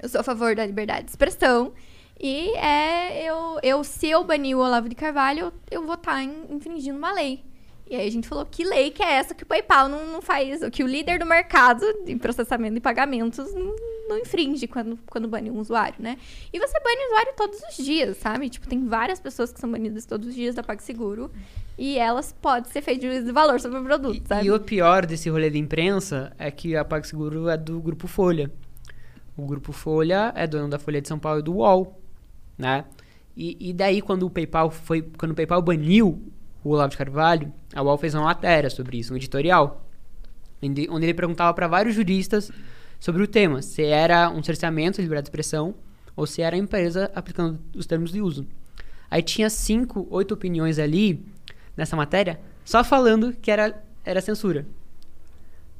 eu 0.00 0.08
sou 0.08 0.20
a 0.20 0.24
favor 0.24 0.54
da 0.54 0.64
liberdade 0.64 1.04
de 1.04 1.10
expressão. 1.10 1.72
E 2.18 2.50
é, 2.56 3.28
eu, 3.28 3.58
eu, 3.62 3.82
se 3.82 4.08
eu 4.08 4.22
banir 4.22 4.56
o 4.56 4.60
Olavo 4.60 4.88
de 4.88 4.94
Carvalho, 4.94 5.46
eu, 5.46 5.52
eu 5.70 5.86
vou 5.86 5.94
estar 5.94 6.22
infringindo 6.22 6.96
uma 6.96 7.12
lei. 7.12 7.44
E 7.88 7.94
aí 7.94 8.06
a 8.06 8.10
gente 8.10 8.28
falou, 8.28 8.44
que 8.44 8.64
lei 8.64 8.90
que 8.90 9.02
é 9.02 9.12
essa 9.12 9.34
que 9.34 9.42
o 9.42 9.46
PayPal 9.46 9.88
não, 9.88 10.06
não 10.06 10.20
faz, 10.20 10.60
que 10.70 10.82
o 10.82 10.86
líder 10.86 11.18
do 11.18 11.26
mercado 11.26 11.86
de 12.04 12.16
processamento 12.16 12.74
de 12.74 12.80
pagamentos 12.80 13.54
não, 13.54 13.74
não 14.08 14.18
infringe 14.18 14.66
quando, 14.66 14.98
quando 15.06 15.28
bane 15.28 15.50
um 15.50 15.58
usuário, 15.58 15.96
né? 15.98 16.16
E 16.52 16.58
você 16.58 16.78
bane 16.80 16.96
o 16.96 17.06
usuário 17.06 17.32
todos 17.36 17.58
os 17.70 17.84
dias, 17.84 18.16
sabe? 18.18 18.48
Tipo, 18.48 18.66
tem 18.68 18.86
várias 18.86 19.20
pessoas 19.20 19.52
que 19.52 19.60
são 19.60 19.70
banidas 19.70 20.06
todos 20.06 20.28
os 20.28 20.34
dias 20.34 20.54
da 20.54 20.62
PagSeguro 20.62 21.30
e 21.78 21.98
elas 21.98 22.34
podem 22.40 22.70
ser 22.70 22.82
juízo 23.00 23.26
de 23.26 23.32
valor 23.32 23.60
sobre 23.60 23.78
o 23.78 23.84
produto, 23.84 24.22
E, 24.24 24.28
sabe? 24.28 24.46
e 24.46 24.50
o 24.50 24.60
pior 24.60 25.04
desse 25.06 25.28
rolê 25.28 25.50
de 25.50 25.58
imprensa 25.58 26.32
é 26.38 26.50
que 26.50 26.76
a 26.76 26.84
PagSeguro 26.84 27.48
é 27.48 27.56
do 27.56 27.80
Grupo 27.80 28.06
Folha. 28.06 28.50
O 29.36 29.44
Grupo 29.44 29.72
Folha 29.72 30.32
é 30.34 30.46
dono 30.46 30.68
da 30.68 30.78
Folha 30.78 31.00
de 31.02 31.08
São 31.08 31.18
Paulo 31.18 31.40
e 31.40 31.42
do 31.42 31.54
UOL, 31.56 32.00
né? 32.56 32.84
E, 33.36 33.68
e 33.68 33.72
daí, 33.74 34.00
quando 34.00 34.24
o 34.24 34.30
PayPal 34.30 34.70
foi... 34.70 35.02
Quando 35.02 35.32
o 35.32 35.34
PayPal 35.34 35.60
baniu 35.60 36.22
o 36.64 36.70
Olavo 36.70 36.90
de 36.90 36.96
Carvalho, 36.96 37.52
a 37.74 37.82
UOL 37.82 37.98
fez 37.98 38.14
uma 38.14 38.24
matéria 38.24 38.70
sobre 38.70 38.98
isso, 38.98 39.12
um 39.12 39.16
editorial, 39.16 39.86
onde 40.62 41.04
ele 41.04 41.12
perguntava 41.14 41.52
para 41.52 41.68
vários 41.68 41.94
juristas 41.94 42.50
sobre 42.98 43.22
o 43.22 43.26
tema, 43.26 43.62
se 43.62 43.82
era 43.82 44.30
um 44.30 44.42
cerceamento 44.42 44.96
de 44.96 45.02
liberdade 45.02 45.24
de 45.24 45.28
expressão 45.28 45.74
ou 46.14 46.26
se 46.26 46.42
era 46.42 46.56
a 46.56 46.58
empresa 46.58 47.10
aplicando 47.14 47.58
os 47.74 47.86
termos 47.86 48.10
de 48.10 48.20
uso. 48.20 48.46
Aí 49.10 49.22
tinha 49.22 49.48
cinco, 49.50 50.06
oito 50.10 50.34
opiniões 50.34 50.78
ali 50.78 51.24
nessa 51.76 51.94
matéria, 51.94 52.40
só 52.64 52.82
falando 52.82 53.32
que 53.34 53.50
era, 53.50 53.82
era 54.04 54.20
censura. 54.20 54.66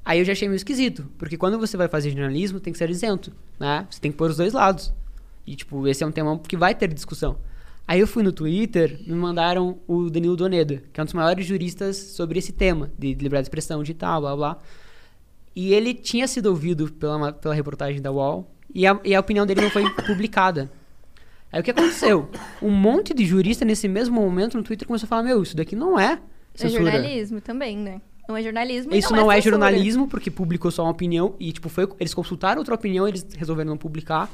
Aí 0.04 0.20
eu 0.20 0.24
já 0.24 0.32
achei 0.32 0.46
meio 0.46 0.56
esquisito, 0.56 1.10
porque 1.18 1.36
quando 1.36 1.58
você 1.58 1.76
vai 1.76 1.88
fazer 1.88 2.10
jornalismo, 2.10 2.60
tem 2.60 2.72
que 2.72 2.78
ser 2.78 2.88
isento, 2.90 3.32
né? 3.58 3.86
Você 3.90 4.00
tem 4.00 4.12
que 4.12 4.16
pôr 4.16 4.30
os 4.30 4.36
dois 4.36 4.52
lados. 4.52 4.92
E, 5.44 5.56
tipo, 5.56 5.86
esse 5.88 6.04
é 6.04 6.06
um 6.06 6.12
tema 6.12 6.38
que 6.38 6.56
vai 6.56 6.74
ter 6.74 6.92
discussão. 6.92 7.36
Aí 7.88 8.00
eu 8.00 8.06
fui 8.06 8.22
no 8.22 8.32
Twitter, 8.32 9.00
me 9.06 9.14
mandaram 9.14 9.78
o 9.86 10.10
Danilo 10.10 10.36
Doneda, 10.36 10.82
que 10.92 11.00
é 11.00 11.02
um 11.02 11.04
dos 11.04 11.14
maiores 11.14 11.46
juristas 11.46 11.96
sobre 11.96 12.38
esse 12.38 12.52
tema, 12.52 12.90
de 12.98 13.08
liberdade 13.14 13.42
de 13.42 13.48
expressão 13.48 13.80
digital, 13.82 14.20
blá, 14.20 14.36
blá. 14.36 14.58
E 15.56 15.72
ele 15.72 15.94
tinha 15.94 16.28
sido 16.28 16.46
ouvido 16.46 16.92
pela, 16.92 17.32
pela 17.32 17.54
reportagem 17.54 18.00
da 18.02 18.12
UOL, 18.12 18.48
e 18.74 18.86
a, 18.86 19.00
e 19.02 19.14
a 19.14 19.20
opinião 19.20 19.46
dele 19.46 19.62
não 19.62 19.70
foi 19.70 19.88
publicada. 20.06 20.70
Aí 21.50 21.60
o 21.60 21.64
que 21.64 21.70
aconteceu? 21.70 22.28
Um 22.60 22.70
monte 22.70 23.14
de 23.14 23.24
jurista 23.24 23.64
nesse 23.64 23.88
mesmo 23.88 24.20
momento 24.20 24.56
no 24.58 24.62
Twitter 24.62 24.86
começou 24.86 25.06
a 25.06 25.08
falar: 25.08 25.22
Meu, 25.22 25.42
isso 25.42 25.56
daqui 25.56 25.74
não 25.74 25.98
é 25.98 26.12
É 26.54 26.58
censura. 26.58 26.82
jornalismo 26.90 27.40
também, 27.40 27.76
né? 27.76 28.00
Não 28.28 28.36
é 28.36 28.42
jornalismo 28.42 28.92
Isso 28.92 29.12
não, 29.14 29.30
é, 29.30 29.36
censura. 29.36 29.52
jornalismo, 29.52 30.08
porque 30.08 30.30
publicou 30.32 30.70
só 30.70 30.82
uma 30.82 30.90
opinião 30.90 31.36
e, 31.38 31.52
tipo, 31.52 31.68
foi, 31.68 31.88
eles 32.00 32.12
consultaram 32.12 32.58
outra 32.58 32.74
opinião, 32.74 33.06
eles 33.06 33.24
resolveram 33.36 33.70
não 33.70 33.78
publicar. 33.78 34.28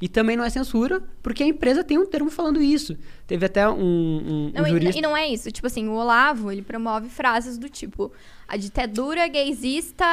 E 0.00 0.06
também 0.06 0.36
não 0.36 0.44
é 0.44 0.50
censura, 0.50 1.02
porque 1.22 1.42
a 1.42 1.46
empresa 1.46 1.82
tem 1.82 1.98
um 1.98 2.06
termo 2.06 2.30
falando 2.30 2.62
isso. 2.62 2.96
Teve 3.26 3.46
até 3.46 3.68
um, 3.68 3.72
um, 3.74 4.46
um 4.48 4.52
Não, 4.54 4.66
e- 4.66 4.70
jurista... 4.70 4.98
e, 4.98 5.02
não 5.02 5.16
é 5.16 5.26
isso. 5.26 5.50
Tipo 5.50 5.66
assim, 5.66 5.88
o 5.88 5.94
Olavo, 5.94 6.52
ele 6.52 6.62
promove 6.62 7.08
frases 7.08 7.58
do 7.58 7.68
tipo 7.68 8.12
a 8.48 8.56
ditadura 8.56 9.28
gaysista 9.28 10.04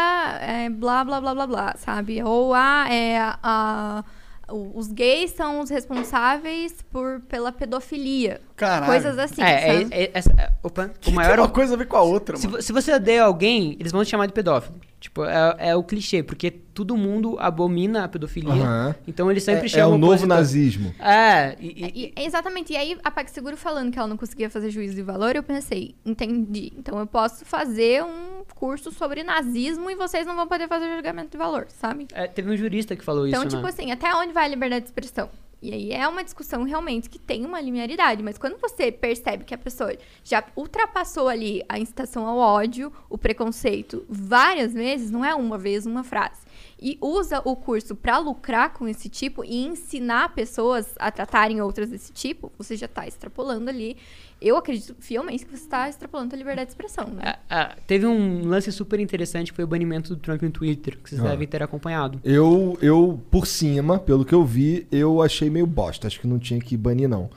é 0.42 0.70
blá, 0.70 1.04
blá, 1.06 1.22
blá, 1.22 1.34
blá, 1.34 1.48
blá, 1.48 1.76
sabe? 1.78 2.22
Ou 2.22 2.54
a, 2.54 2.86
é, 2.92 3.18
a, 3.42 4.04
os 4.50 4.88
gays 4.92 5.32
são 5.32 5.62
os 5.62 5.70
responsáveis 5.70 6.76
por, 6.92 7.22
pela 7.30 7.52
pedofilia. 7.52 8.42
Caralho. 8.56 8.86
Coisas 8.92 9.18
assim, 9.18 9.42
é, 9.42 9.52
é, 9.70 9.74
sabe? 9.80 9.88
é- 9.96 10.12
essa- 10.14 10.34
é- 10.38 10.52
opa, 10.62 10.92
o 11.08 11.12
maior... 11.12 11.36
Tem 11.36 11.40
uma 11.46 11.50
coisa 11.50 11.74
a 11.74 11.78
ver 11.78 11.88
com 11.88 11.96
a 11.98 12.02
outra, 12.02 12.38
Se, 12.38 12.48
mano. 12.48 12.62
se 12.62 12.72
você 12.74 12.94
odeia 12.94 13.24
alguém, 13.24 13.76
eles 13.80 13.92
vão 13.92 14.04
te 14.04 14.10
chamar 14.12 14.26
de 14.28 14.34
pedófilo. 14.34 14.80
Tipo, 15.06 15.24
é, 15.24 15.56
é 15.60 15.76
o 15.76 15.84
clichê, 15.84 16.24
porque 16.24 16.50
todo 16.50 16.98
mundo 16.98 17.38
abomina 17.40 18.04
a 18.04 18.08
pedofilia. 18.08 18.52
Aham. 18.52 18.96
Então 19.08 19.30
eles 19.30 19.44
sempre 19.44 19.62
É, 19.64 19.66
é 19.66 19.70
chamam 19.70 19.94
o 19.94 19.98
novo 20.00 20.26
nazismo. 20.26 20.96
É, 21.00 21.56
e, 21.60 21.68
e- 21.68 22.14
E- 22.18 22.26
exatamente. 22.26 22.74
E 22.74 22.76
aí, 22.76 22.98
a 23.04 23.12
PagSeguro 23.12 23.56
falando 23.56 23.92
que 23.92 24.00
ela 24.00 24.08
não 24.08 24.18
conseguia 24.18 24.50
fazer 24.50 24.72
juízo 24.72 24.96
de 24.96 25.04
valor, 25.04 25.36
eu 25.36 25.44
pensei, 25.44 25.94
entendi. 26.04 26.74
Então 26.76 26.98
eu 26.98 27.06
posso 27.06 27.46
fazer 27.46 28.04
um 28.04 28.44
curso 28.56 28.92
sobre 28.92 29.22
nazismo 29.24 29.92
e 29.92 29.96
vocês 29.96 30.26
não 30.26 30.36
vão 30.36 30.48
poder 30.48 30.68
fazer 30.68 30.92
julgamento 30.96 31.30
de 31.32 31.38
valor, 31.38 31.68
sabe? 31.70 32.08
é, 32.12 32.26
teve 32.28 32.50
um 32.50 32.58
jurista 32.58 32.96
que 32.96 33.04
falou 33.06 33.28
Então, 33.28 33.42
isso, 33.44 33.50
tipo 33.52 33.62
né? 33.62 33.70
assim, 33.70 33.92
até 33.92 34.12
onde 34.16 34.34
vai 34.34 34.46
a 34.46 34.48
liberdade 34.48 34.86
de 34.86 34.90
expressão? 34.90 35.30
E 35.62 35.74
aí 35.74 35.92
é 35.92 36.08
uma 36.08 36.24
discussão 36.24 36.64
realmente 36.64 37.10
que 37.10 37.18
tem 37.18 37.46
uma 37.46 37.60
linearidade, 37.60 38.22
mas 38.22 38.38
quando 38.38 38.58
você 38.60 38.92
percebe 38.92 39.44
que 39.44 39.54
a 39.54 39.58
pessoa 39.58 39.96
já 40.24 40.44
ultrapassou 40.56 41.28
ali 41.28 41.64
a 41.68 41.80
incitação 41.80 42.26
ao 42.26 42.38
ódio, 42.38 42.92
o 43.10 43.18
preconceito 43.18 44.06
várias 44.08 44.74
vezes, 44.74 45.10
não 45.10 45.24
é 45.26 45.34
uma 45.34 45.58
vez, 45.58 45.86
uma 45.86 46.04
frase, 46.04 46.45
e 46.88 47.00
usa 47.02 47.42
o 47.44 47.56
curso 47.56 47.96
pra 47.96 48.20
lucrar 48.20 48.72
com 48.72 48.88
esse 48.88 49.10
tipo 49.10 49.44
e 49.44 49.66
ensinar 49.66 50.36
pessoas 50.36 50.94
a 51.00 51.10
tratarem 51.10 51.60
outras 51.60 51.90
desse 51.90 52.14
tipo, 52.14 52.52
você 52.60 52.78
já 52.78 52.88
tá 52.88 53.08
extrapolando 53.08 53.68
ali. 53.72 53.98
Eu 54.40 54.56
acredito 54.56 54.96
fielmente 55.00 55.44
que 55.46 55.50
você 55.58 55.64
está 55.64 55.90
extrapolando 55.90 56.36
a 56.36 56.38
liberdade 56.38 56.68
de 56.68 56.74
expressão, 56.74 57.08
né? 57.08 57.34
É, 57.50 57.56
é, 57.58 57.76
teve 57.88 58.06
um 58.06 58.46
lance 58.48 58.72
super 58.72 59.00
interessante, 59.00 59.52
que 59.52 59.56
foi 59.56 59.66
o 59.66 59.68
banimento 59.68 60.14
do 60.16 60.22
Trump 60.22 60.44
no 60.44 60.52
Twitter, 60.52 61.00
que 61.02 61.10
vocês 61.10 61.20
Ah. 61.22 61.30
devem 61.30 61.48
ter 61.48 61.64
acompanhado. 61.64 62.20
Eu, 62.24 62.78
eu, 62.80 63.20
por 63.32 63.48
cima, 63.48 63.98
pelo 63.98 64.24
que 64.24 64.36
eu 64.36 64.46
vi, 64.46 64.86
eu 64.92 65.24
achei 65.24 65.50
meio 65.50 65.66
bosta. 65.66 66.06
Acho 66.06 66.20
que 66.20 66.28
não 66.28 66.38
tinha 66.38 66.60
que 66.60 66.78
banir, 66.78 67.10
não. 67.10 67.32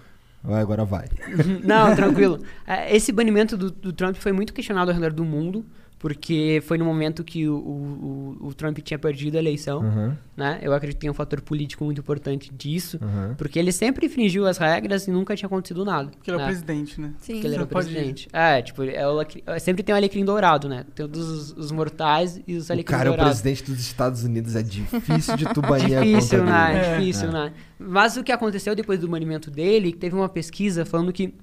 Vai, 0.44 0.60
agora 0.60 0.84
vai. 0.84 1.06
Não, 1.64 1.96
tranquilo. 1.96 2.38
É, 2.66 2.94
Esse 2.94 3.10
banimento 3.12 3.56
do, 3.56 3.70
do 3.72 3.92
Trump 3.92 4.14
foi 4.16 4.30
muito 4.30 4.52
questionado 4.52 4.90
ao 4.90 4.94
redor 4.94 5.12
do 5.12 5.24
mundo, 5.24 5.64
porque 5.98 6.62
foi 6.64 6.78
no 6.78 6.84
momento 6.84 7.24
que 7.24 7.48
o, 7.48 7.56
o, 7.56 8.36
o- 8.48 8.54
Trump 8.54 8.78
tinha 8.78 8.98
perdido 8.98 9.34
a 9.36 9.38
eleição, 9.38 9.80
Uhum, 9.80 10.14
né? 10.36 10.58
Eu 10.62 10.72
acredito 10.72 10.96
que 10.96 11.00
tem 11.02 11.10
um 11.10 11.14
fator 11.14 11.40
político 11.40 11.84
muito 11.84 12.00
importante 12.00 12.52
disso, 12.56 12.98
uhum. 13.02 13.34
porque 13.36 13.58
ele 13.58 13.72
sempre 13.72 14.06
infringiu 14.06 14.46
as 14.46 14.58
regras 14.58 15.06
e 15.08 15.10
nunca 15.10 15.34
tinha 15.34 15.46
acontecido 15.46 15.84
nada. 15.84 16.10
Porque 16.10 16.30
ele 16.30 16.36
é 16.36 16.38
né? 16.38 16.44
o 16.44 16.46
presidente, 16.48 17.00
né? 17.00 17.12
Sim. 17.18 17.32
Porque 17.34 17.46
ele 17.48 17.54
era 17.56 17.64
o 17.64 17.66
presidente. 17.66 18.28
É, 18.32 18.62
tipo, 18.62 18.82
é 18.84 19.06
o 19.06 19.10
alecrim- 19.10 19.42
é, 19.46 19.58
sempre 19.58 19.82
tem 19.82 19.92
o 19.92 19.96
alecrim 19.96 20.24
dourado, 20.24 20.68
né? 20.68 20.84
Todos 20.94 21.28
os, 21.28 21.50
os 21.56 21.72
mortais 21.72 22.40
e 22.46 22.54
os 22.56 22.68
O 22.68 22.72
alecrins 22.72 22.96
cara 22.98 23.08
é 23.08 23.12
o 23.12 23.16
dourados. 23.16 23.40
presidente 23.40 23.70
dos 23.70 23.80
Estados 23.80 24.22
Unidos. 24.22 24.54
É 24.54 24.62
difícil 24.62 25.36
de 25.36 25.46
tu 25.52 25.60
banir 25.60 25.98
a 25.98 26.02
Difícil, 26.04 26.44
né? 26.44 26.76
É. 26.76 26.98
Difícil, 26.98 27.32
né? 27.32 27.52
Mas 27.78 28.16
o 28.16 28.22
que 28.22 28.30
aconteceu 28.30 28.74
depois 28.76 29.00
do 29.00 29.08
banimento 29.08 29.50
dele, 29.50 29.92
teve 29.92 30.14
uma 30.14 30.28
pesquisa 30.28 30.84
falando 30.84 31.12
que 31.12 31.34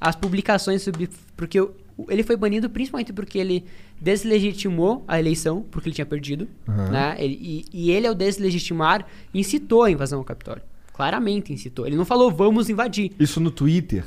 as 0.00 0.14
publicações 0.14 0.82
sobre... 0.82 1.08
Porque 1.36 1.58
o- 1.60 1.74
ele 2.08 2.22
foi 2.22 2.36
banido 2.36 2.68
principalmente 2.68 3.12
porque 3.12 3.38
ele 3.38 3.64
deslegitimou 4.00 5.04
a 5.06 5.18
eleição, 5.18 5.64
porque 5.70 5.88
ele 5.88 5.94
tinha 5.94 6.06
perdido, 6.06 6.48
Aham. 6.68 6.90
né? 6.90 7.16
Ele- 7.18 7.38
e, 7.40 7.64
e 7.72 7.90
ele, 7.90 8.06
ao 8.06 8.14
deslegitimar, 8.14 9.06
incitou 9.32 9.82
a 9.82 9.90
invasão 9.90 10.18
ao 10.18 10.24
Capitólio. 10.24 10.62
Claramente 10.92 11.52
incitou. 11.52 11.86
Ele 11.86 11.96
não 11.96 12.04
falou 12.04 12.30
vamos 12.30 12.68
invadir. 12.70 13.12
Isso 13.18 13.40
no 13.40 13.50
Twitter. 13.50 14.04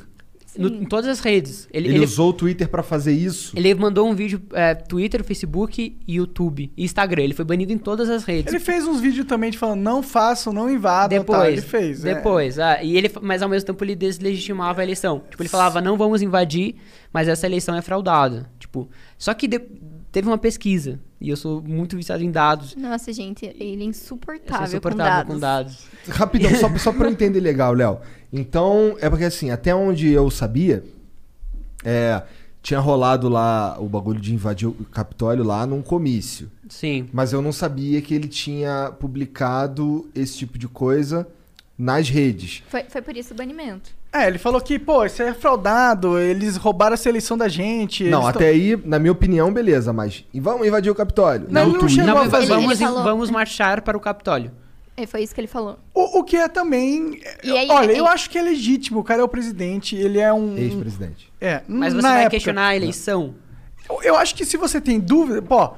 No- 0.58 0.68
em 0.70 0.86
todas 0.86 1.08
as 1.08 1.20
redes. 1.20 1.68
Ele, 1.72 1.88
Ele, 1.90 1.98
ele, 1.98 2.06
usou 2.06 2.30
o 2.30 2.34
Twitter 2.34 2.68
pra 2.68 2.82
fazer 2.84 3.14
isso. 3.14 3.52
ele 3.58 3.74
mandou 3.76 4.08
um 4.10 4.16
vídeo 4.16 4.42
é, 4.54 4.74
Twitter, 4.76 5.24
Facebook, 5.24 5.98
YouTube 6.08 6.72
e 6.76 6.84
Instagram. 6.84 7.24
Ele 7.24 7.34
foi 7.34 7.46
banido 7.46 7.72
em 7.74 7.78
todas 7.78 8.10
as 8.10 8.24
redes. 8.24 8.54
Ele 8.54 8.64
fez 8.64 8.86
uns 8.88 9.00
vídeos 9.00 9.26
também 9.26 9.52
de 9.52 9.58
falando, 9.58 9.82
não 9.82 10.02
façam, 10.04 10.52
não 10.54 10.70
invadam. 10.70 11.20
Depois, 11.20 11.40
tá? 11.40 11.52
Ele 11.52 11.62
fez. 11.62 12.04
é. 12.06 12.14
depois, 12.16 12.60
ah, 12.60 12.82
e 12.84 12.98
ele, 12.98 13.12
mas 13.22 13.42
ao 13.42 13.50
mesmo 13.50 13.68
tempo 13.68 13.84
ele 13.84 13.96
deslegitimava 13.96 14.82
a 14.82 14.84
eleição. 14.84 15.22
Tipo, 15.30 15.42
ele 15.44 15.50
falava, 15.50 15.82
não 15.82 15.98
vamos 15.98 16.22
invadir, 16.22 16.76
mas 17.14 17.28
essa 17.28 17.46
eleição 17.46 17.76
é 17.76 17.82
fraudada. 17.82 18.50
Tipo, 18.60 18.90
só 19.18 19.34
que 19.34 19.48
de- 19.48 19.62
teve 20.12 20.28
uma 20.28 20.38
pesquisa, 20.38 21.00
e 21.20 21.30
eu 21.30 21.38
sou 21.38 21.62
muito 21.62 21.96
viciado 21.98 22.24
em 22.24 22.32
dados. 22.32 22.76
Nossa, 22.76 23.12
gente, 23.12 23.46
ele 23.46 23.56
é 23.60 23.76
Eu 23.76 23.78
sou 23.80 23.90
insuportável, 23.90 24.68
insuportável 24.68 25.26
com 25.26 25.34
com 25.34 25.40
dados. 25.40 25.88
dados. 26.06 26.16
Rapidão, 26.16 26.54
só, 26.56 26.78
só 26.78 26.92
pra 26.94 27.08
eu 27.08 27.12
entender 27.12 27.40
legal, 27.40 27.74
Léo. 27.74 28.00
Então, 28.32 28.96
é 29.00 29.10
porque 29.10 29.26
assim, 29.26 29.50
até 29.50 29.74
onde 29.74 30.10
eu 30.12 30.30
sabia, 30.30 30.84
é, 31.84 32.22
tinha 32.62 32.80
rolado 32.80 33.30
lá 33.30 33.78
o 33.80 33.88
bagulho 33.88 34.20
de 34.20 34.34
invadir 34.34 34.68
o 34.68 34.74
Capitólio 34.92 35.44
lá 35.44 35.66
num 35.66 35.82
comício. 35.82 36.52
Sim. 36.70 37.10
Mas 37.14 37.34
eu 37.34 37.42
não 37.42 37.52
sabia 37.52 38.02
que 38.02 38.14
ele 38.14 38.28
tinha 38.28 38.92
publicado 39.00 40.10
esse 40.14 40.38
tipo 40.38 40.58
de 40.58 40.68
coisa 40.68 41.28
nas 41.78 42.10
redes. 42.10 42.64
Foi, 42.68 42.84
foi 42.84 43.02
por 43.02 43.16
isso 43.16 43.34
o 43.34 43.38
banimento. 43.38 43.97
É, 44.14 44.28
ele 44.28 44.38
falou 44.38 44.60
que, 44.62 44.80
pô, 44.80 45.06
isso 45.06 45.22
é 45.22 45.34
fraudado, 45.34 46.18
eles 46.18 46.56
roubaram 46.56 46.94
a 46.94 46.98
seleção 46.98 47.38
da 47.38 47.48
gente. 47.48 48.06
não, 48.06 48.24
eles 48.24 48.30
até 48.36 48.48
aí, 48.48 48.82
na 48.86 48.98
minha 49.00 49.12
opinião, 49.12 49.52
beleza, 49.52 49.92
mas 49.94 50.24
e 50.34 50.40
vamos 50.40 50.66
invadir 50.66 50.90
o 50.92 50.96
Capitólio. 50.96 51.46
Não, 51.50 51.64
ele 51.70 51.78
não 51.78 51.90
chegou 51.90 52.12
a 52.18 52.24
Não, 52.24 52.32
fazer. 52.32 52.46
vamos, 52.48 52.72
Ele 52.80 52.90
falou- 52.90 53.04
vamos 53.04 53.30
marchar 53.30 53.82
para 53.82 53.98
o 53.98 54.00
Capitólio. 54.00 54.52
É, 54.96 55.06
foi 55.06 55.22
isso 55.22 55.36
que 55.36 55.42
ele 55.42 55.48
falou. 55.48 55.78
O, 55.94 56.20
o 56.20 56.24
que 56.24 56.36
é 56.38 56.48
também. 56.48 57.20
E 57.44 57.52
aí- 57.52 57.68
olha, 57.70 57.92
eu 57.92 58.08
acho 58.08 58.30
que 58.32 58.38
é 58.38 58.42
legítimo. 58.42 59.00
O 59.02 59.04
cara 59.04 59.22
é 59.22 59.24
o 59.24 59.28
presidente, 59.28 59.96
ele 59.96 60.18
é 60.20 60.34
um. 60.34 60.58
Ex-presidente. 60.58 61.32
É, 61.40 61.62
Mas 61.68 61.94
você 61.94 62.02
na 62.02 62.10
vai 62.10 62.20
época. 62.22 62.30
questionar 62.32 62.68
a 62.70 62.76
eleição? 62.76 63.36
Eu, 63.88 64.00
eu 64.02 64.18
acho 64.18 64.34
que 64.34 64.44
se 64.44 64.58
você 64.58 64.82
tem 64.82 65.00
dúvida, 65.00 65.40
pô. 65.42 65.74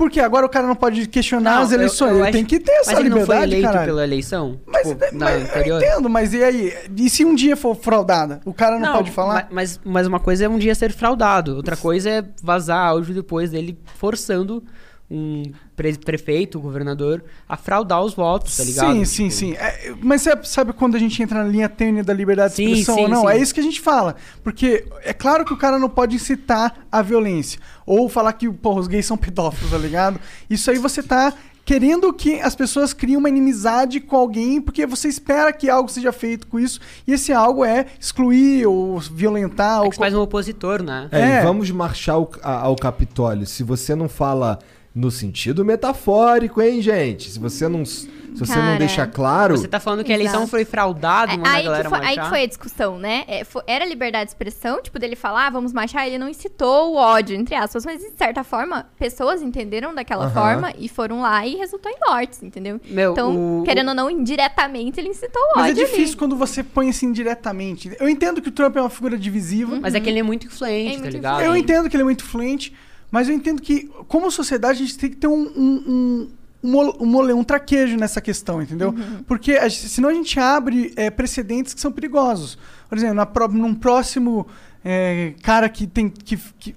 Porque 0.00 0.18
agora 0.18 0.46
o 0.46 0.48
cara 0.48 0.66
não 0.66 0.74
pode 0.74 1.06
questionar 1.08 1.56
Não, 1.56 1.62
as 1.62 1.72
eleições. 1.72 2.10
eu 2.12 2.16
ele 2.16 2.22
acho- 2.22 2.32
tem 2.32 2.44
que 2.46 2.58
ter 2.58 2.72
essa 2.72 2.92
Mas 2.92 3.00
ele 3.00 3.10
não 3.10 3.16
foi 3.18 3.24
liberdade, 3.26 3.52
eleito 3.52 3.66
caralho. 3.68 3.86
pela 3.86 4.02
eleição? 4.02 4.60
Mas, 4.66 4.88
Tipo, 4.88 5.04
mas 5.18 5.66
eu 5.66 5.76
entendo, 5.76 6.08
mas 6.08 6.32
e 6.32 6.42
aí? 6.42 6.72
E 6.96 7.10
se 7.10 7.22
um 7.22 7.34
dia 7.34 7.54
for 7.54 7.74
fraudada? 7.76 8.40
O 8.46 8.54
cara 8.54 8.78
não, 8.78 8.94
pode 8.94 9.10
falar? 9.10 9.34
ma- 9.34 9.48
Mas, 9.50 9.78
mas 9.84 10.06
uma 10.06 10.18
coisa 10.18 10.46
é 10.46 10.48
um 10.48 10.56
dia 10.58 10.74
ser 10.74 10.90
fraudado, 10.90 11.54
outra 11.54 11.76
coisa 11.76 12.08
é 12.08 12.24
vazar 12.42 12.78
áudio 12.78 13.12
depois 13.14 13.50
dele 13.50 13.78
forçando 13.96 14.64
um 15.10 15.42
pre- 15.80 15.96
prefeito, 15.96 16.60
governador, 16.60 17.24
a 17.48 17.56
fraudar 17.56 18.02
os 18.02 18.12
votos, 18.12 18.54
tá 18.54 18.64
ligado? 18.64 18.92
Sim, 18.92 19.04
sim, 19.06 19.22
Tipo, 19.28 19.34
sim. 19.34 19.52
É, 19.54 19.94
mas 20.02 20.20
você 20.20 20.38
sabe 20.44 20.74
quando 20.74 20.94
a 20.94 20.98
gente 20.98 21.22
entra 21.22 21.42
na 21.42 21.48
linha 21.48 21.68
tênue 21.70 22.02
da 22.02 22.12
liberdade 22.12 22.50
de 22.50 22.56
Sim, 22.56 22.64
expressão 22.72 22.94
sim, 22.96 23.02
ou 23.04 23.08
não? 23.08 23.20
sim. 23.22 23.28
É 23.28 23.38
isso 23.38 23.54
que 23.54 23.60
a 23.60 23.62
gente 23.62 23.80
fala. 23.80 24.14
Porque 24.44 24.84
é 25.02 25.14
claro 25.14 25.42
que 25.44 25.54
o 25.54 25.56
cara 25.56 25.78
não 25.78 25.88
pode 25.88 26.14
incitar 26.16 26.74
a 26.92 27.00
violência. 27.00 27.58
Ou 27.86 28.08
falar 28.10 28.34
que 28.34 28.50
porra, 28.50 28.80
os 28.80 28.86
gays 28.86 29.06
são 29.06 29.16
pedófilos, 29.16 29.70
tá 29.70 29.78
ligado? 29.78 30.20
Isso 30.50 30.70
aí 30.70 30.76
você 30.76 31.02
tá 31.02 31.32
querendo 31.64 32.12
que 32.12 32.40
as 32.40 32.54
pessoas 32.56 32.92
criem 32.92 33.16
uma 33.16 33.28
inimizade 33.28 34.00
com 34.00 34.16
alguém 34.16 34.60
porque 34.60 34.84
você 34.86 35.06
espera 35.08 35.52
que 35.52 35.70
algo 35.70 35.88
seja 35.88 36.10
feito 36.12 36.46
com 36.46 36.58
isso. 36.58 36.80
E 37.06 37.12
esse 37.12 37.32
algo 37.32 37.64
é 37.64 37.86
excluir 37.98 38.66
ou 38.66 38.98
violentar. 38.98 39.78
É 39.82 39.86
ou 39.86 39.92
faz 39.92 40.12
um 40.14 40.20
opositor, 40.20 40.82
né? 40.82 41.08
É, 41.12 41.20
É. 41.20 41.40
e 41.40 41.42
vamos 41.44 41.70
marchar 41.70 42.14
ao, 42.16 42.30
ao 42.42 42.76
Capitólio. 42.76 43.46
Se 43.46 43.62
você 43.62 43.94
não 43.94 44.08
fala 44.08 44.58
no 44.94 45.10
sentido 45.10 45.64
metafórico, 45.64 46.60
hein, 46.60 46.82
gente? 46.82 47.30
Se 47.30 47.38
você 47.38 47.68
não, 47.68 47.84
se 47.84 48.08
você 48.34 48.56
não 48.56 48.62
Cara, 48.62 48.78
deixa 48.78 49.06
claro. 49.06 49.56
Você 49.56 49.68
tá 49.68 49.78
falando 49.78 50.02
que 50.02 50.10
a 50.10 50.14
eleição 50.16 50.40
Exato. 50.40 50.50
foi 50.50 50.64
fraudada, 50.64 51.32
É, 51.32 51.36
a 51.36 51.52
aí, 51.52 51.64
galera 51.64 51.84
que 51.84 51.88
foi, 51.96 52.06
aí 52.06 52.18
que 52.18 52.28
foi 52.28 52.42
a 52.42 52.46
discussão, 52.46 52.98
né? 52.98 53.24
É, 53.28 53.44
fo- 53.44 53.62
era 53.68 53.84
liberdade 53.84 54.24
de 54.26 54.30
expressão, 54.32 54.82
tipo, 54.82 54.98
dele 54.98 55.14
falar, 55.14 55.46
ah, 55.46 55.50
vamos 55.50 55.72
marchar, 55.72 56.06
ele 56.08 56.18
não 56.18 56.28
incitou 56.28 56.92
o 56.92 56.96
ódio, 56.96 57.36
entre 57.36 57.54
aspas, 57.54 57.86
mas 57.86 58.00
de 58.00 58.10
certa 58.18 58.42
forma, 58.42 58.86
pessoas 58.98 59.42
entenderam 59.42 59.94
daquela 59.94 60.28
forma 60.30 60.72
e 60.76 60.88
foram 60.88 61.20
lá 61.22 61.46
e 61.46 61.54
resultou 61.54 61.90
em 61.92 61.96
mortes, 62.08 62.42
entendeu? 62.42 62.80
Meu, 62.88 63.12
então, 63.12 63.60
o- 63.60 63.62
querendo 63.62 63.88
ou 63.90 63.94
não, 63.94 64.10
indiretamente, 64.10 64.98
ele 64.98 65.10
incitou 65.10 65.40
o 65.54 65.58
Mas 65.58 65.66
é 65.68 65.70
ódio. 65.70 65.84
difícil 65.86 66.04
ali. 66.08 66.16
quando 66.16 66.36
você 66.36 66.64
põe 66.64 66.88
assim 66.90 67.12
diretamente. 67.12 67.92
Eu 68.00 68.08
entendo 68.08 68.42
que 68.42 68.48
o 68.48 68.52
Trump 68.52 68.76
é 68.76 68.80
uma 68.80 68.90
figura 68.90 69.16
divisiva. 69.16 69.78
Mas 69.80 69.94
é 69.94 70.00
que 70.00 70.08
ele 70.08 70.18
é 70.18 70.22
muito 70.24 70.48
influente, 70.48 70.88
É 70.88 70.94
tá 70.96 70.98
muito 71.02 71.12
ligado? 71.12 71.42
Eu 71.42 71.56
entendo 71.56 71.88
que 71.88 71.94
ele 71.94 72.02
é 72.02 72.04
muito 72.04 72.24
influente, 72.24 72.74
mas 73.10 73.28
eu 73.28 73.34
entendo 73.34 73.60
que, 73.60 73.90
como 74.08 74.30
sociedade, 74.30 74.82
a 74.82 74.86
gente 74.86 74.98
tem 74.98 75.10
que 75.10 75.16
ter 75.16 75.26
um, 75.26 75.40
um, 75.56 76.28
um, 76.62 76.70
um, 77.00 77.06
mole- 77.06 77.32
um, 77.32 77.42
traquejo 77.44 77.96
nessa 77.96 78.20
questão, 78.20 78.60
entendeu? 78.62 78.94
Porque 79.26 79.52
a 79.52 79.68
senão 79.70 80.08
a 80.08 80.14
gente 80.14 80.38
abre 80.38 80.92
é, 80.96 81.10
precedentes 81.10 81.74
que 81.74 81.80
são 81.80 81.90
perigosos. 81.92 82.56
Por 82.88 82.96
exemplo, 82.98 83.14
na, 83.16 83.28
num 83.48 83.74
próximo 83.74 84.46
é, 84.84 85.34
cara 85.42 85.68
que 85.68 85.86
tem. 85.86 86.08
Que, 86.08 86.36
que- 86.58 86.76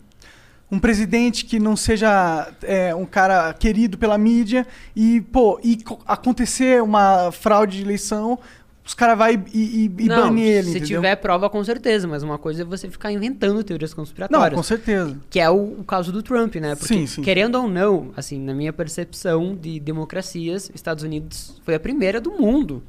um 0.71 0.79
presidente 0.79 1.45
que 1.45 1.59
não 1.59 1.75
seja 1.75 2.51
é, 2.63 2.95
um 2.95 3.05
cara 3.05 3.53
querido 3.53 3.95
pela 3.95 4.17
mídia 4.17 4.65
e, 4.95 5.21
pô, 5.21 5.59
e 5.63 5.77
co- 5.83 5.99
acontecer 6.07 6.81
uma 6.81 7.31
fraude 7.31 7.77
de 7.77 7.83
eleição, 7.83 8.39
os 8.85 8.93
caras 8.93 9.17
vão 9.17 9.29
e, 9.29 9.39
e, 9.53 9.85
e 9.97 10.05
Não, 10.07 10.23
banem 10.23 10.43
ele, 10.43 10.63
se 10.63 10.69
entendeu? 10.77 10.97
tiver 11.01 11.15
prova, 11.15 11.49
com 11.49 11.63
certeza, 11.63 12.07
mas 12.07 12.21
uma 12.23 12.37
coisa 12.37 12.63
é 12.63 12.65
você 12.65 12.89
ficar 12.89 13.11
inventando 13.11 13.63
teorias 13.63 13.91
Não, 13.91 13.95
conspiratórias. 13.97 14.55
com 14.57 14.63
certeza. 14.63 15.17
Que 15.29 15.39
é 15.39 15.49
o, 15.49 15.79
o 15.79 15.83
caso 15.83 16.11
do 16.11 16.21
Trump, 16.21 16.55
né? 16.55 16.75
Porque, 16.75 16.93
Sim, 16.93 17.07
sim. 17.07 17.21
querendo 17.21 17.55
ou 17.55 17.67
não, 17.69 18.11
assim, 18.17 18.37
na 18.39 18.53
minha 18.53 18.73
percepção 18.73 19.55
de 19.55 19.79
democracias, 19.79 20.69
Estados 20.75 21.03
Unidos 21.03 21.61
foi 21.63 21.75
a 21.75 21.79
primeira 21.79 22.19
do 22.19 22.31
mundo. 22.31 22.83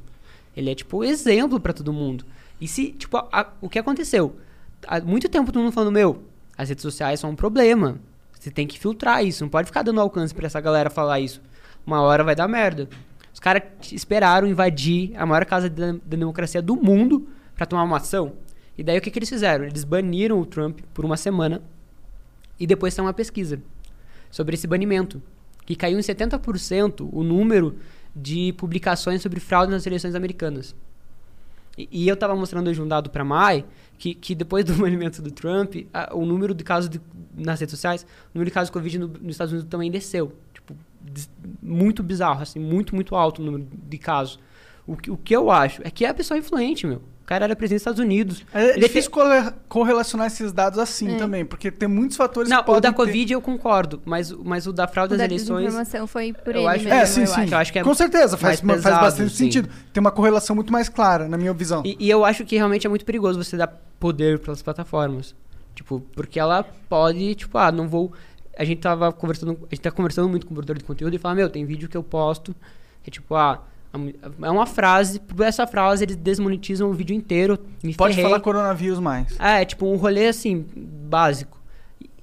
Ele 0.55 0.69
é, 0.69 0.75
tipo, 0.75 1.03
exemplo 1.03 1.59
pra 1.59 1.71
todo 1.73 1.91
mundo. 1.93 2.25
E 2.59 2.67
se, 2.67 2.91
tipo, 2.91 3.17
a- 3.17 3.27
a- 3.31 3.47
o 3.61 3.69
que 3.69 3.79
aconteceu? 3.79 4.35
Há 4.87 4.99
muito 5.01 5.27
tempo 5.29 5.51
todo 5.51 5.61
mundo 5.63 5.71
falando, 5.73 5.91
meu, 5.93 6.23
as 6.57 6.69
redes 6.69 6.81
sociais 6.81 7.19
são 7.19 7.29
um 7.31 7.35
problema. 7.35 7.97
Você 8.39 8.51
tem 8.51 8.67
que 8.67 8.77
filtrar 8.77 9.25
isso, 9.25 9.43
não 9.43 9.49
pode 9.49 9.67
ficar 9.67 9.81
dando 9.81 9.99
alcance 9.99 10.33
pra 10.33 10.45
essa 10.45 10.59
galera 10.61 10.89
falar 10.89 11.19
isso. 11.19 11.41
Uma 11.85 12.01
hora 12.01 12.23
vai 12.23 12.35
dar 12.35 12.47
merda. 12.47 12.87
Os 13.35 13.39
caras 13.41 13.63
esperaram 13.91 14.47
invadir 14.47 15.11
a 15.17 15.25
maior 15.25 15.43
casa 15.43 15.69
da, 15.69 15.91
da 15.91 15.97
democracia 16.17 16.61
do 16.61 16.73
mundo 16.77 17.27
pra 17.53 17.65
tomar 17.65 17.83
uma 17.83 17.97
ação. 17.97 18.31
E 18.77 18.81
daí 18.81 18.97
o 18.97 19.01
que, 19.01 19.11
que 19.11 19.19
eles 19.19 19.27
fizeram? 19.27 19.65
Eles 19.65 19.83
baniram 19.83 20.39
o 20.39 20.45
Trump 20.45 20.79
por 20.93 21.03
uma 21.03 21.17
semana 21.17 21.61
e 22.57 22.65
depois 22.65 22.95
tem 22.95 23.03
uma 23.03 23.13
pesquisa 23.13 23.61
sobre 24.31 24.55
esse 24.55 24.65
banimento, 24.65 25.21
que 25.65 25.75
caiu 25.75 25.99
em 25.99 26.01
70% 26.01 27.09
o 27.11 27.23
número 27.23 27.75
de 28.15 28.53
publicações 28.53 29.21
sobre 29.21 29.41
fraude 29.41 29.69
nas 29.69 29.85
eleições 29.85 30.15
americanas. 30.15 30.73
E, 31.77 31.89
e 31.91 32.07
eu 32.07 32.15
tava 32.15 32.33
mostrando 32.37 32.69
hoje 32.69 32.81
um 32.81 32.87
dado 32.87 33.09
para 33.09 33.25
Mai 33.25 33.65
que, 33.97 34.13
que 34.15 34.33
depois 34.33 34.63
do 34.63 34.73
banimento 34.79 35.21
do 35.21 35.29
Trump, 35.29 35.75
a- 35.93 36.15
o 36.15 36.25
número 36.25 36.53
de 36.53 36.63
casos 36.63 36.89
de- 36.89 37.01
nas 37.37 37.59
redes 37.59 37.71
sociais, 37.71 38.03
o 38.33 38.37
número 38.37 38.49
de 38.49 38.53
casos 38.53 38.69
de 38.69 38.73
Covid 38.73 38.97
no- 38.99 39.07
nos 39.09 39.31
Estados 39.31 39.51
Unidos 39.51 39.69
também 39.69 39.91
desceu. 39.91 40.31
Muito 41.61 42.03
bizarro, 42.03 42.41
assim, 42.41 42.59
muito, 42.59 42.93
muito 42.95 43.15
alto 43.15 43.41
o 43.41 43.45
número 43.45 43.67
de 43.71 43.97
casos. 43.97 44.39
O 44.87 44.95
que, 44.95 45.09
o 45.09 45.17
que 45.17 45.35
eu 45.35 45.49
acho 45.49 45.81
é 45.83 45.89
que 45.89 46.05
é 46.05 46.09
a 46.09 46.13
pessoa 46.13 46.37
influente, 46.37 46.85
meu. 46.85 46.97
O 46.97 47.25
cara 47.27 47.45
era 47.45 47.55
presidente 47.55 47.77
dos 47.79 47.81
Estados 47.81 47.99
Unidos. 47.99 48.45
É 48.53 48.73
Ele 48.77 48.81
difícil 48.87 49.09
corre- 49.09 49.51
correlacionar 49.67 50.27
esses 50.27 50.53
dados 50.53 50.77
assim 50.77 51.17
também, 51.17 51.43
porque 51.43 51.71
tem 51.71 51.89
muitos 51.89 52.15
fatores 52.15 52.47
Não, 52.51 52.59
que 52.59 52.65
podem 52.67 52.77
o 52.77 52.81
da 52.81 52.89
ter- 52.91 52.95
Covid 52.95 53.33
eu 53.33 53.41
concordo, 53.41 53.99
mas, 54.05 54.31
mas 54.31 54.67
o 54.67 54.71
da 54.73 54.87
fraude 54.87 55.15
O 55.15 55.17
das 55.17 55.27
da 55.27 55.33
eleições. 55.33 55.61
desinformação 55.63 56.05
foi 56.05 56.33
por 56.33 56.53
eu 56.53 56.61
ele 56.61 56.67
acho- 56.67 56.83
mesmo, 56.83 56.99
É, 56.99 57.05
sim, 57.07 57.21
eu 57.21 57.27
sim. 57.27 57.41
acho. 57.41 57.53
Eu 57.53 57.57
acho 57.57 57.73
que 57.73 57.79
é 57.79 57.83
Com 57.83 57.95
certeza, 57.95 58.37
faz, 58.37 58.61
mais 58.61 58.83
faz 58.83 58.93
pesado, 58.93 59.05
bastante 59.05 59.31
sim. 59.31 59.45
sentido. 59.45 59.69
Tem 59.91 59.99
uma 60.01 60.11
correlação 60.11 60.55
muito 60.55 60.71
mais 60.71 60.87
clara, 60.87 61.27
na 61.27 61.35
minha 61.35 61.51
visão. 61.51 61.81
E, 61.83 61.97
e 61.99 62.07
eu 62.11 62.23
acho 62.23 62.45
que 62.45 62.55
realmente 62.57 62.85
é 62.85 62.89
muito 62.91 63.03
perigoso 63.05 63.43
você 63.43 63.57
dar 63.57 63.67
poder 63.99 64.37
para 64.37 64.53
as 64.53 64.61
plataformas. 64.61 65.33
Tipo, 65.73 65.99
porque 66.15 66.39
ela 66.39 66.63
pode, 66.87 67.33
tipo, 67.33 67.57
ah, 67.57 67.71
não 67.71 67.87
vou. 67.89 68.13
A 68.57 68.63
gente 68.63 68.79
tava 68.79 69.11
conversando, 69.11 69.51
a 69.51 69.75
gente 69.75 69.81
tá 69.81 69.91
conversando 69.91 70.29
muito 70.29 70.45
com 70.45 70.53
o 70.53 70.55
produtor 70.55 70.77
de 70.77 70.83
conteúdo 70.83 71.13
e 71.15 71.19
fala, 71.19 71.35
meu, 71.35 71.49
tem 71.49 71.65
vídeo 71.65 71.89
que 71.89 71.97
eu 71.97 72.03
posto, 72.03 72.55
que 73.03 73.09
é 73.09 73.11
tipo, 73.11 73.35
ah, 73.35 73.61
é 74.41 74.49
uma 74.49 74.65
frase, 74.65 75.19
por 75.19 75.45
essa 75.45 75.65
frase 75.65 76.03
eles 76.03 76.15
desmonetizam 76.15 76.89
o 76.89 76.93
vídeo 76.93 77.15
inteiro. 77.15 77.57
Pode 77.97 78.15
ferrei. 78.15 78.29
falar 78.29 78.41
coronavírus 78.41 78.99
mais. 78.99 79.39
É, 79.39 79.61
é 79.61 79.65
tipo 79.65 79.85
um 79.85 79.95
rolê 79.95 80.27
assim, 80.27 80.65
básico. 80.75 81.59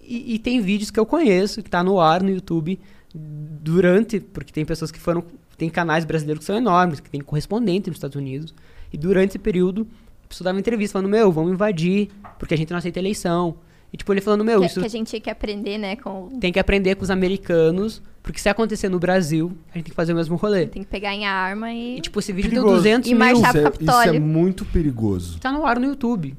E, 0.01 0.35
e 0.35 0.39
tem 0.39 0.61
vídeos 0.61 0.91
que 0.91 1.01
eu 1.01 1.07
conheço, 1.07 1.63
que 1.63 1.71
tá 1.71 1.83
no 1.83 2.01
ar 2.01 2.23
no 2.23 2.31
YouTube, 2.31 2.79
durante, 3.15 4.21
porque 4.21 4.53
tem 4.53 4.65
pessoas 4.65 4.91
que 4.91 4.99
foram. 4.99 5.25
Tem 5.57 5.71
canais 5.71 6.05
brasileiros 6.05 6.41
que 6.41 6.47
são 6.47 6.57
enormes, 6.57 6.99
que 6.99 7.09
tem 7.09 7.21
correspondente 7.21 7.89
nos 7.89 7.97
Estados 7.97 8.17
Unidos. 8.17 8.55
E 8.93 8.99
durante 8.99 9.31
esse 9.31 9.39
período, 9.39 9.87
a 10.25 10.29
pessoa 10.29 10.47
dava 10.47 10.59
entrevista 10.59 10.95
falando, 10.95 11.11
meu, 11.11 11.31
vamos 11.31 11.53
invadir, 11.53 12.11
porque 12.39 12.55
a 12.55 12.57
gente 12.57 12.71
não 12.71 12.79
aceita 12.79 12.99
eleição. 12.99 13.57
E 13.93 13.97
tipo, 13.97 14.13
ele 14.13 14.21
falando, 14.23 14.45
meu, 14.45 14.61
Que, 14.61 14.67
isso 14.67 14.81
que 14.81 14.87
a 14.87 14.89
gente 14.89 15.09
tinha 15.09 15.21
que 15.21 15.29
aprender, 15.29 15.77
né, 15.77 15.97
com... 15.97 16.31
tem 16.41 16.51
que 16.51 16.59
aprender 16.59 16.95
com 16.95 17.03
os 17.03 17.11
americanos, 17.11 18.03
porque 18.23 18.39
se 18.41 18.49
acontecer 18.49 18.89
no 18.89 18.99
Brasil, 18.99 19.53
a 19.71 19.75
gente 19.75 19.85
tem 19.85 19.91
que 19.91 19.95
fazer 19.95 20.15
o 20.15 20.17
mesmo 20.17 20.37
rolê. 20.37 20.67
Tem 20.67 20.83
que 20.83 20.89
pegar 20.89 21.15
em 21.15 21.27
arma 21.27 21.71
e... 21.73 21.99
E 21.99 22.01
tipo, 22.01 22.19
esse 22.19 22.33
vídeo 22.33 22.49
Perigoso. 22.51 22.69
deu 22.75 22.77
200 22.79 23.11
E 23.11 23.15
mil. 23.15 23.33
Isso 23.33 23.45
é, 23.59 23.73
isso 23.81 24.01
é 24.15 24.19
muito 24.19 24.65
perigoso. 24.65 25.39
tá 25.39 25.53
no 25.53 25.67
ar 25.67 25.79
no 25.79 25.87
YouTube. 25.87 26.35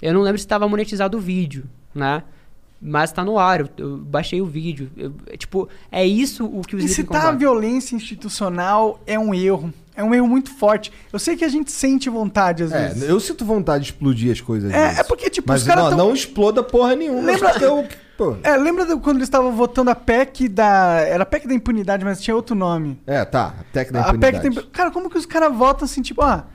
Eu 0.00 0.14
não 0.14 0.22
lembro 0.22 0.38
se 0.38 0.44
estava 0.44 0.66
monetizado 0.68 1.18
o 1.18 1.20
vídeo, 1.20 1.64
né? 1.94 2.22
Mas 2.80 3.10
tá 3.10 3.24
no 3.24 3.38
ar, 3.38 3.60
eu, 3.60 3.68
eu 3.76 3.96
baixei 3.98 4.40
o 4.40 4.46
vídeo. 4.46 4.88
Eu- 4.96 5.12
é, 5.26 5.36
tipo, 5.36 5.68
é 5.90 6.06
isso 6.06 6.46
o 6.46 6.62
que 6.62 6.76
os 6.76 6.84
Incitar 6.84 7.26
a 7.26 7.32
violência 7.32 7.96
institucional 7.96 9.00
é 9.06 9.18
um 9.18 9.34
erro. 9.34 9.74
É 9.98 10.04
um 10.04 10.14
erro 10.14 10.26
muito 10.28 10.50
forte. 10.54 10.90
Eu 11.12 11.18
sei 11.18 11.36
que 11.36 11.44
a 11.44 11.48
gente 11.48 11.70
sente 11.72 12.08
vontade 12.08 12.62
às 12.62 12.72
É, 12.72 12.88
vezes. 12.88 13.02
eu 13.08 13.18
sinto 13.20 13.44
vontade 13.44 13.84
de 13.84 13.90
explodir 13.90 14.32
as 14.32 14.40
coisas. 14.40 14.72
É, 14.72 14.82
vezes. 14.86 14.98
é 15.00 15.02
porque, 15.04 15.28
tipo, 15.28 15.48
Mas 15.48 15.62
os 15.62 15.66
caras 15.66 15.82
não, 15.84 15.90
tão- 15.90 15.98
não 16.06 16.14
exploda 16.14 16.62
porra 16.62 16.94
nenhuma. 16.96 17.20
Lembra- 17.22 17.54
Eu, 17.60 17.86
pô, 18.16 18.36
É, 18.42 18.56
lembra 18.56 18.86
do- 18.86 19.00
quando 19.00 19.16
eles 19.16 19.26
estavam 19.28 19.52
votando 19.52 19.90
a 19.90 19.94
PEC 19.94 20.48
da. 20.48 21.00
Era 21.00 21.24
a 21.24 21.26
PEC 21.26 21.46
da 21.48 21.54
impunidade, 21.54 22.04
mas 22.04 22.20
tinha 22.20 22.34
outro 22.36 22.54
nome. 22.54 22.98
é, 23.06 23.24
tá. 23.24 23.54
A 23.60 23.64
técnica 23.72 24.04
da 24.04 24.10
A 24.10 24.14
PEC 24.18 24.36
impunidade. 24.38 24.54
tem. 24.62 24.70
Cara, 24.72 24.90
como 24.90 25.10
que 25.10 25.18
os 25.18 25.26
caras 25.26 25.54
votam 25.54 25.84
assim, 25.84 26.00
tipo, 26.00 26.22
ah, 26.22 26.46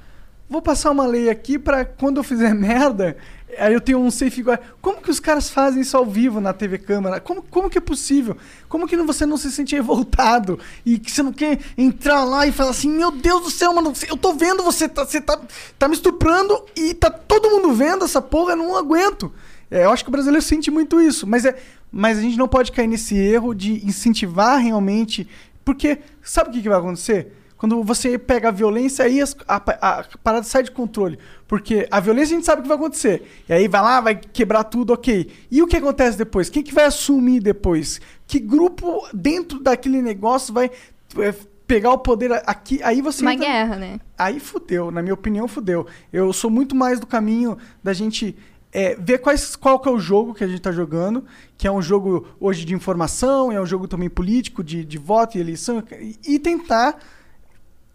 vou 0.50 0.62
passar 0.62 0.92
uma 0.92 1.06
lei 1.06 1.30
aqui 1.30 1.60
pra 1.60 1.84
quando 1.86 2.18
eu 2.18 2.24
fizer 2.24 2.54
merda, 2.56 3.18
aí 3.58 3.74
eu 3.74 3.82
tenho 3.82 4.00
um 4.00 4.12
safe 4.12 4.42
igual. 4.42 4.58
Como 4.82 5.02
que 5.02 5.10
os 5.10 5.20
caras 5.20 5.50
fazem 5.50 5.82
isso 5.82 5.96
ao 5.96 6.06
vivo 6.06 6.40
na 6.40 6.54
TV 6.54 6.78
Câmara? 6.78 7.20
Como, 7.20 7.42
como 7.44 7.70
que 7.70 7.78
é 7.78 7.82
possível? 7.82 8.38
Como 8.70 8.88
que 8.88 8.98
você 8.98 9.26
não 9.26 9.38
se 9.38 9.52
sente 9.52 9.76
revoltado 9.76 10.60
e 10.86 10.98
que 10.98 11.12
você 11.12 11.24
não 11.24 11.34
quer 11.34 11.60
entrar 11.78 12.24
lá 12.24 12.48
e 12.48 12.52
falar 12.52 12.72
assim, 12.72 12.90
meu 12.90 13.12
Deus 13.12 13.44
do 13.44 13.52
céu, 13.52 13.74
mano, 13.74 13.94
eu 14.08 14.18
tô 14.18 14.34
vendo 14.34 14.64
você, 14.64 14.88
tá, 14.88 15.06
você 15.06 15.22
tá, 15.22 15.40
tá 15.78 15.88
me 15.88 15.94
estuprando 15.94 16.66
e 16.76 16.94
tá 16.94 17.10
todo 17.10 17.50
mundo 17.50 17.74
vendo 17.74 18.06
essa 18.06 18.22
porra, 18.22 18.54
eu 18.54 18.58
não 18.58 18.76
aguento. 18.76 19.32
É, 19.70 19.86
eu 19.86 19.92
acho 19.92 20.04
que 20.04 20.10
o 20.10 20.12
brasileiro 20.12 20.46
sente 20.46 20.70
muito 20.70 21.02
isso, 21.02 21.26
mas, 21.26 21.46
é, 21.46 21.58
mas 21.92 22.18
a 22.18 22.22
gente 22.22 22.38
não 22.38 22.48
pode 22.48 22.72
cair 22.72 22.88
nesse 22.88 23.16
erro 23.16 23.54
de 23.54 23.86
incentivar 23.86 24.60
realmente, 24.60 25.28
porque 25.66 26.00
sabe 26.22 26.50
o 26.50 26.54
que, 26.54 26.62
que 26.62 26.70
vai 26.70 26.78
acontecer? 26.78 27.43
Quando 27.64 27.82
você 27.82 28.18
pega 28.20 28.50
a 28.50 28.52
violência, 28.52 29.06
aí 29.06 29.22
as- 29.22 29.38
a, 29.48 29.56
a- 29.56 30.00
a 30.02 30.06
parada 30.22 30.44
sai 30.44 30.64
de 30.64 30.72
controle. 30.72 31.18
Porque 31.48 31.88
a 31.90 32.02
violência 32.02 32.34
a 32.34 32.38
gente 32.38 32.46
sabe 32.46 32.60
o 32.60 32.64
que 32.64 32.68
vai 32.68 32.76
acontecer. 32.76 33.24
E 33.48 33.54
aí 33.54 33.70
vai 33.70 33.82
lá, 33.82 34.02
vai 34.02 34.16
quebrar 34.16 34.66
tudo, 34.66 34.92
ok. 34.92 35.32
E 35.50 35.64
o 35.64 35.68
que 35.68 35.78
acontece 35.78 36.18
depois? 36.18 36.50
Quem 36.50 36.62
que 36.62 36.74
vai 36.74 36.84
assumir 36.84 37.40
depois? 37.40 38.02
Que 38.28 38.38
grupo 38.38 39.08
dentro 39.14 39.62
daquele 39.62 40.02
negócio 40.02 40.54
vai 40.54 40.70
é, 41.18 41.34
pegar 41.66 41.92
o 41.92 42.00
poder 42.00 42.34
aqui? 42.46 42.84
Aí 42.84 43.02
você. 43.02 43.22
Uma 43.22 43.34
entra- 43.34 43.48
guerra, 43.48 43.76
né? 43.78 43.98
Aí 44.18 44.42
fudeu, 44.42 44.92
na 44.92 45.02
minha 45.02 45.14
opinião, 45.14 45.48
fudeu. 45.48 45.88
Eu 46.12 46.34
sou 46.34 46.52
muito 46.52 46.76
mais 46.76 47.00
do 47.00 47.08
caminho 47.08 47.58
da 47.82 47.94
gente 47.94 48.36
é, 48.74 48.96
ver 49.00 49.20
quais, 49.20 49.56
qual 49.56 49.80
que 49.80 49.88
é 49.88 49.92
o 49.94 50.00
jogo 50.00 50.34
que 50.34 50.44
a 50.44 50.48
gente 50.50 50.60
tá 50.62 50.74
jogando, 50.74 51.24
que 51.58 51.66
é 51.66 51.72
um 51.72 51.82
jogo 51.82 52.28
hoje 52.42 52.66
de 52.66 52.74
informação, 52.74 53.54
é 53.54 53.62
um 53.62 53.66
jogo 53.66 53.88
também 53.88 54.10
político, 54.10 54.62
de, 54.62 54.84
de 54.84 54.98
voto 54.98 55.38
e 55.38 55.40
eleição, 55.40 55.82
e, 55.98 56.18
e 56.28 56.40
tentar 56.40 57.00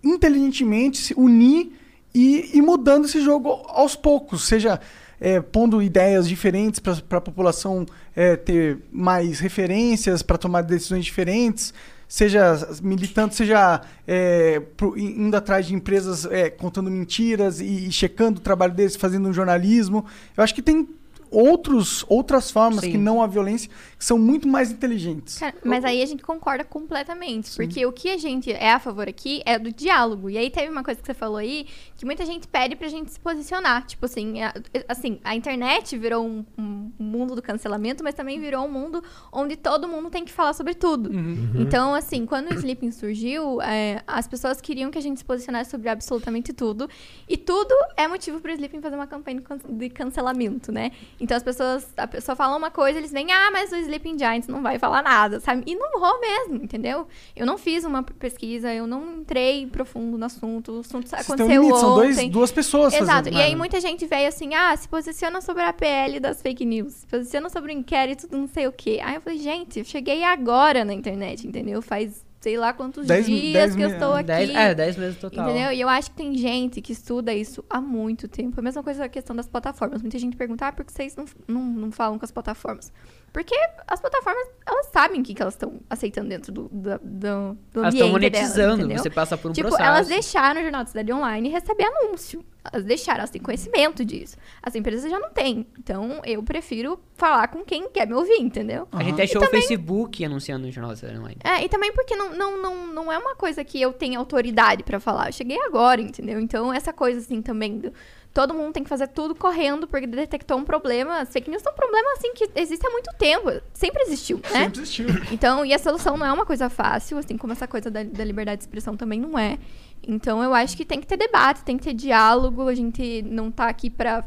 inteligentemente 0.02 0.98
se 0.98 1.14
unir 1.14 1.72
e 2.14 2.56
ir 2.56 2.62
mudando 2.62 3.04
esse 3.04 3.20
jogo 3.20 3.50
aos 3.68 3.94
poucos, 3.94 4.46
seja 4.46 4.80
é, 5.20 5.40
pondo 5.40 5.82
ideias 5.82 6.28
diferentes 6.28 6.80
para 6.80 7.18
a 7.18 7.20
população 7.20 7.84
é, 8.14 8.36
ter 8.36 8.78
mais 8.92 9.40
referências 9.40 10.22
para 10.22 10.38
tomar 10.38 10.62
decisões 10.62 11.04
diferentes, 11.04 11.74
seja 12.06 12.56
militando, 12.82 13.34
seja 13.34 13.82
é, 14.06 14.60
pro- 14.76 14.96
indo 14.96 15.36
atrás 15.36 15.66
de 15.66 15.74
empresas 15.74 16.24
é, 16.24 16.48
contando 16.48 16.90
mentiras 16.90 17.60
e, 17.60 17.88
e 17.88 17.92
checando 17.92 18.38
o 18.38 18.42
trabalho 18.42 18.72
deles, 18.72 18.96
fazendo 18.96 19.28
um 19.28 19.32
jornalismo. 19.32 20.06
Eu 20.36 20.42
acho 20.42 20.54
que 20.54 20.62
tem 20.62 20.88
outros, 21.30 22.04
outras 22.08 22.50
formas 22.50 22.80
Sim. 22.80 22.92
que 22.92 22.98
não 22.98 23.22
a 23.22 23.26
violência 23.26 23.70
que 23.98 24.04
são 24.04 24.18
muito 24.18 24.46
mais 24.46 24.70
inteligentes. 24.70 25.38
Cara, 25.38 25.54
mas 25.64 25.84
aí 25.84 26.02
a 26.02 26.06
gente 26.06 26.22
concorda 26.22 26.64
completamente. 26.64 27.54
Porque 27.56 27.84
o 27.84 27.92
que 27.92 28.10
a 28.10 28.16
gente 28.16 28.52
é 28.52 28.72
a 28.72 28.78
favor 28.78 29.08
aqui 29.08 29.42
é 29.44 29.58
do 29.58 29.72
diálogo. 29.72 30.30
E 30.30 30.38
aí 30.38 30.50
teve 30.50 30.70
uma 30.70 30.84
coisa 30.84 31.00
que 31.00 31.06
você 31.06 31.14
falou 31.14 31.36
aí, 31.36 31.66
que 31.96 32.04
muita 32.04 32.24
gente 32.24 32.46
pede 32.46 32.76
pra 32.76 32.88
gente 32.88 33.10
se 33.10 33.18
posicionar. 33.18 33.84
Tipo 33.86 34.06
assim, 34.06 34.42
a, 34.42 34.54
assim, 34.88 35.18
a 35.24 35.34
internet 35.34 35.96
virou 35.96 36.24
um, 36.24 36.44
um 36.56 36.92
mundo 36.98 37.34
do 37.34 37.42
cancelamento, 37.42 38.04
mas 38.04 38.14
também 38.14 38.40
virou 38.40 38.64
um 38.64 38.70
mundo 38.70 39.02
onde 39.32 39.56
todo 39.56 39.88
mundo 39.88 40.10
tem 40.10 40.24
que 40.24 40.32
falar 40.32 40.52
sobre 40.52 40.74
tudo. 40.74 41.10
Então, 41.54 41.94
assim, 41.94 42.24
quando 42.24 42.50
o 42.50 42.54
Sleeping 42.54 42.90
surgiu, 42.90 43.60
é, 43.62 44.02
as 44.06 44.28
pessoas 44.28 44.60
queriam 44.60 44.90
que 44.90 44.98
a 44.98 45.02
gente 45.02 45.18
se 45.18 45.24
posicionasse 45.24 45.70
sobre 45.70 45.88
absolutamente 45.88 46.52
tudo. 46.52 46.88
E 47.28 47.36
tudo 47.36 47.74
é 47.96 48.06
motivo 48.06 48.40
pro 48.40 48.52
Sleeping 48.52 48.80
fazer 48.80 48.94
uma 48.94 49.06
campanha 49.06 49.42
de 49.68 49.90
cancelamento, 49.90 50.70
né? 50.70 50.92
Então 51.20 51.36
as 51.36 51.42
pessoas, 51.42 51.86
a 51.96 52.06
pessoa 52.06 52.36
fala 52.36 52.56
uma 52.56 52.70
coisa, 52.70 52.98
eles 52.98 53.10
vêm, 53.10 53.32
ah, 53.32 53.50
mas 53.50 53.72
o 53.72 53.76
Sleeping 53.76 54.18
Giants 54.18 54.46
não 54.46 54.62
vai 54.62 54.78
falar 54.78 55.02
nada, 55.02 55.40
sabe? 55.40 55.62
E 55.66 55.74
não 55.74 55.98
vou 55.98 56.20
mesmo, 56.20 56.56
entendeu? 56.56 57.06
Eu 57.34 57.44
não 57.44 57.58
fiz 57.58 57.84
uma 57.84 58.02
pesquisa, 58.02 58.72
eu 58.72 58.86
não 58.86 59.20
entrei 59.20 59.66
profundo 59.66 60.16
no 60.16 60.24
assunto, 60.24 60.72
o 60.72 60.80
assunto 60.80 61.08
Vocês 61.08 61.28
um 61.28 61.32
aconteceu 61.32 61.62
limite, 61.62 61.80
são 61.80 61.94
dois, 61.94 62.16
ontem. 62.16 62.30
duas 62.30 62.52
pessoas 62.52 62.94
Exato. 62.94 63.28
E 63.28 63.40
aí 63.40 63.56
muita 63.56 63.80
gente 63.80 64.06
veio 64.06 64.28
assim, 64.28 64.54
ah, 64.54 64.76
se 64.76 64.88
posiciona 64.88 65.40
sobre 65.40 65.62
a 65.62 65.72
PL 65.72 66.20
das 66.20 66.40
fake 66.40 66.64
news, 66.64 66.94
se 66.94 67.06
posiciona 67.06 67.48
sobre 67.48 67.72
o 67.72 67.74
inquérito 67.74 68.28
do 68.28 68.36
não 68.36 68.46
sei 68.46 68.66
o 68.66 68.72
quê. 68.72 69.00
Aí 69.02 69.16
eu 69.16 69.20
falei, 69.20 69.38
gente, 69.38 69.80
eu 69.80 69.84
cheguei 69.84 70.22
agora 70.22 70.84
na 70.84 70.94
internet, 70.94 71.46
entendeu? 71.46 71.82
Faz 71.82 72.27
sei 72.48 72.56
lá 72.56 72.72
quantos 72.72 73.06
Dez- 73.06 73.26
dias 73.26 73.52
dez 73.52 73.76
que 73.76 73.82
eu 73.82 73.90
estou 73.90 74.14
aqui. 74.14 74.24
Dez, 74.24 74.48
é, 74.50 74.74
10 74.74 74.96
meses 74.96 75.18
total. 75.18 75.50
Entendeu? 75.50 75.70
E 75.72 75.80
eu 75.80 75.88
acho 75.88 76.10
que 76.10 76.16
tem 76.16 76.34
gente 76.34 76.80
que 76.80 76.92
estuda 76.92 77.34
isso 77.34 77.62
há 77.68 77.78
muito 77.78 78.26
tempo. 78.26 78.58
A 78.58 78.62
mesma 78.62 78.82
coisa 78.82 79.04
a 79.04 79.08
questão 79.08 79.36
das 79.36 79.46
plataformas. 79.46 80.00
Muita 80.00 80.18
gente 80.18 80.34
pergunta, 80.34 80.66
ah, 80.66 80.72
por 80.72 80.82
que 80.82 80.92
vocês 80.92 81.14
não, 81.14 81.26
não, 81.46 81.62
não 81.62 81.92
falam 81.92 82.18
com 82.18 82.24
as 82.24 82.30
plataformas? 82.30 82.90
Porque 83.32 83.54
as 83.86 84.00
plataformas, 84.00 84.48
elas 84.66 84.86
sabem 84.86 85.20
o 85.20 85.24
que, 85.24 85.34
que 85.34 85.42
elas 85.42 85.54
estão 85.54 85.80
aceitando 85.88 86.28
dentro 86.28 86.52
do, 86.52 86.68
do, 86.68 86.98
do, 86.98 87.58
do 87.72 87.80
Elas 87.80 87.94
estão 87.94 88.08
ambiente 88.08 88.10
delas, 88.10 88.12
monetizando, 88.12 88.84
entendeu? 88.84 89.02
você 89.02 89.10
passa 89.10 89.36
por 89.36 89.50
um 89.50 89.54
tipo, 89.54 89.68
processo. 89.68 89.88
elas 89.88 90.08
deixaram 90.08 90.60
o 90.60 90.62
Jornal 90.62 90.82
da 90.82 90.88
Cidade 90.88 91.12
Online 91.12 91.48
receber 91.48 91.84
anúncio. 91.84 92.44
Elas 92.72 92.84
deixaram, 92.84 93.18
elas 93.20 93.30
têm 93.30 93.40
conhecimento 93.40 94.04
disso. 94.04 94.36
As 94.62 94.74
empresas 94.74 95.10
já 95.10 95.18
não 95.18 95.30
têm. 95.30 95.66
Então, 95.78 96.20
eu 96.24 96.42
prefiro 96.42 96.98
falar 97.16 97.48
com 97.48 97.64
quem 97.64 97.88
quer 97.88 98.06
me 98.06 98.14
ouvir, 98.14 98.40
entendeu? 98.40 98.88
A 98.92 99.02
gente 99.02 99.20
achou 99.22 99.42
o 99.42 99.46
Facebook 99.46 100.24
anunciando 100.24 100.66
no 100.66 100.72
Jornal 100.72 100.90
da 100.90 100.96
Cidade 100.96 101.18
Online. 101.18 101.38
É, 101.44 101.64
e 101.64 101.68
também 101.68 101.92
porque 101.92 102.14
não, 102.16 102.34
não, 102.34 102.60
não, 102.60 102.86
não 102.88 103.12
é 103.12 103.18
uma 103.18 103.34
coisa 103.34 103.64
que 103.64 103.80
eu 103.80 103.92
tenho 103.92 104.18
autoridade 104.18 104.82
pra 104.82 105.00
falar. 105.00 105.28
Eu 105.28 105.32
cheguei 105.32 105.58
agora, 105.62 106.00
entendeu? 106.00 106.40
Então, 106.40 106.72
essa 106.72 106.92
coisa, 106.92 107.20
assim, 107.20 107.40
também 107.40 107.78
do... 107.78 107.92
Todo 108.38 108.54
mundo 108.54 108.72
tem 108.72 108.84
que 108.84 108.88
fazer 108.88 109.08
tudo 109.08 109.34
correndo 109.34 109.88
porque 109.88 110.06
detectou 110.06 110.58
um 110.58 110.64
problema. 110.64 111.18
As 111.18 111.28
fake 111.28 111.50
news 111.50 111.60
são 111.60 111.72
um 111.72 111.74
problema, 111.74 112.12
assim, 112.12 112.32
que 112.34 112.48
existe 112.54 112.86
há 112.86 112.90
muito 112.90 113.10
tempo. 113.18 113.50
Sempre 113.74 114.04
existiu, 114.04 114.36
né? 114.36 114.62
Sempre 114.62 114.80
existiu. 114.82 115.06
Então, 115.32 115.66
e 115.66 115.74
a 115.74 115.78
solução 115.80 116.16
não 116.16 116.24
é 116.24 116.32
uma 116.32 116.46
coisa 116.46 116.70
fácil, 116.70 117.18
assim 117.18 117.36
como 117.36 117.52
essa 117.52 117.66
coisa 117.66 117.90
da, 117.90 118.04
da 118.04 118.24
liberdade 118.24 118.58
de 118.58 118.62
expressão 118.62 118.96
também 118.96 119.18
não 119.18 119.36
é. 119.36 119.58
Então, 120.06 120.40
eu 120.40 120.54
acho 120.54 120.76
que 120.76 120.84
tem 120.84 121.00
que 121.00 121.06
ter 121.08 121.16
debate, 121.16 121.64
tem 121.64 121.76
que 121.76 121.82
ter 121.82 121.94
diálogo. 121.94 122.68
A 122.68 122.74
gente 122.76 123.22
não 123.22 123.50
tá 123.50 123.66
aqui 123.66 123.90
pra, 123.90 124.24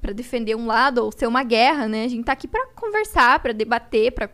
pra 0.00 0.14
defender 0.14 0.54
um 0.56 0.64
lado 0.64 1.04
ou 1.04 1.12
ser 1.12 1.26
uma 1.26 1.42
guerra, 1.42 1.86
né? 1.86 2.04
A 2.04 2.08
gente 2.08 2.24
tá 2.24 2.32
aqui 2.32 2.48
pra 2.48 2.68
conversar, 2.68 3.40
pra 3.40 3.52
debater, 3.52 4.10
pra 4.12 4.30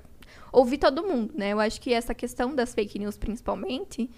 ouvir 0.52 0.78
todo 0.78 1.02
mundo, 1.02 1.34
né? 1.36 1.52
Eu 1.52 1.58
acho 1.58 1.80
que 1.80 1.92
essa 1.92 2.14
questão 2.14 2.54
das 2.54 2.72
fake 2.72 2.96
news, 2.96 3.18
principalmente, 3.18 4.08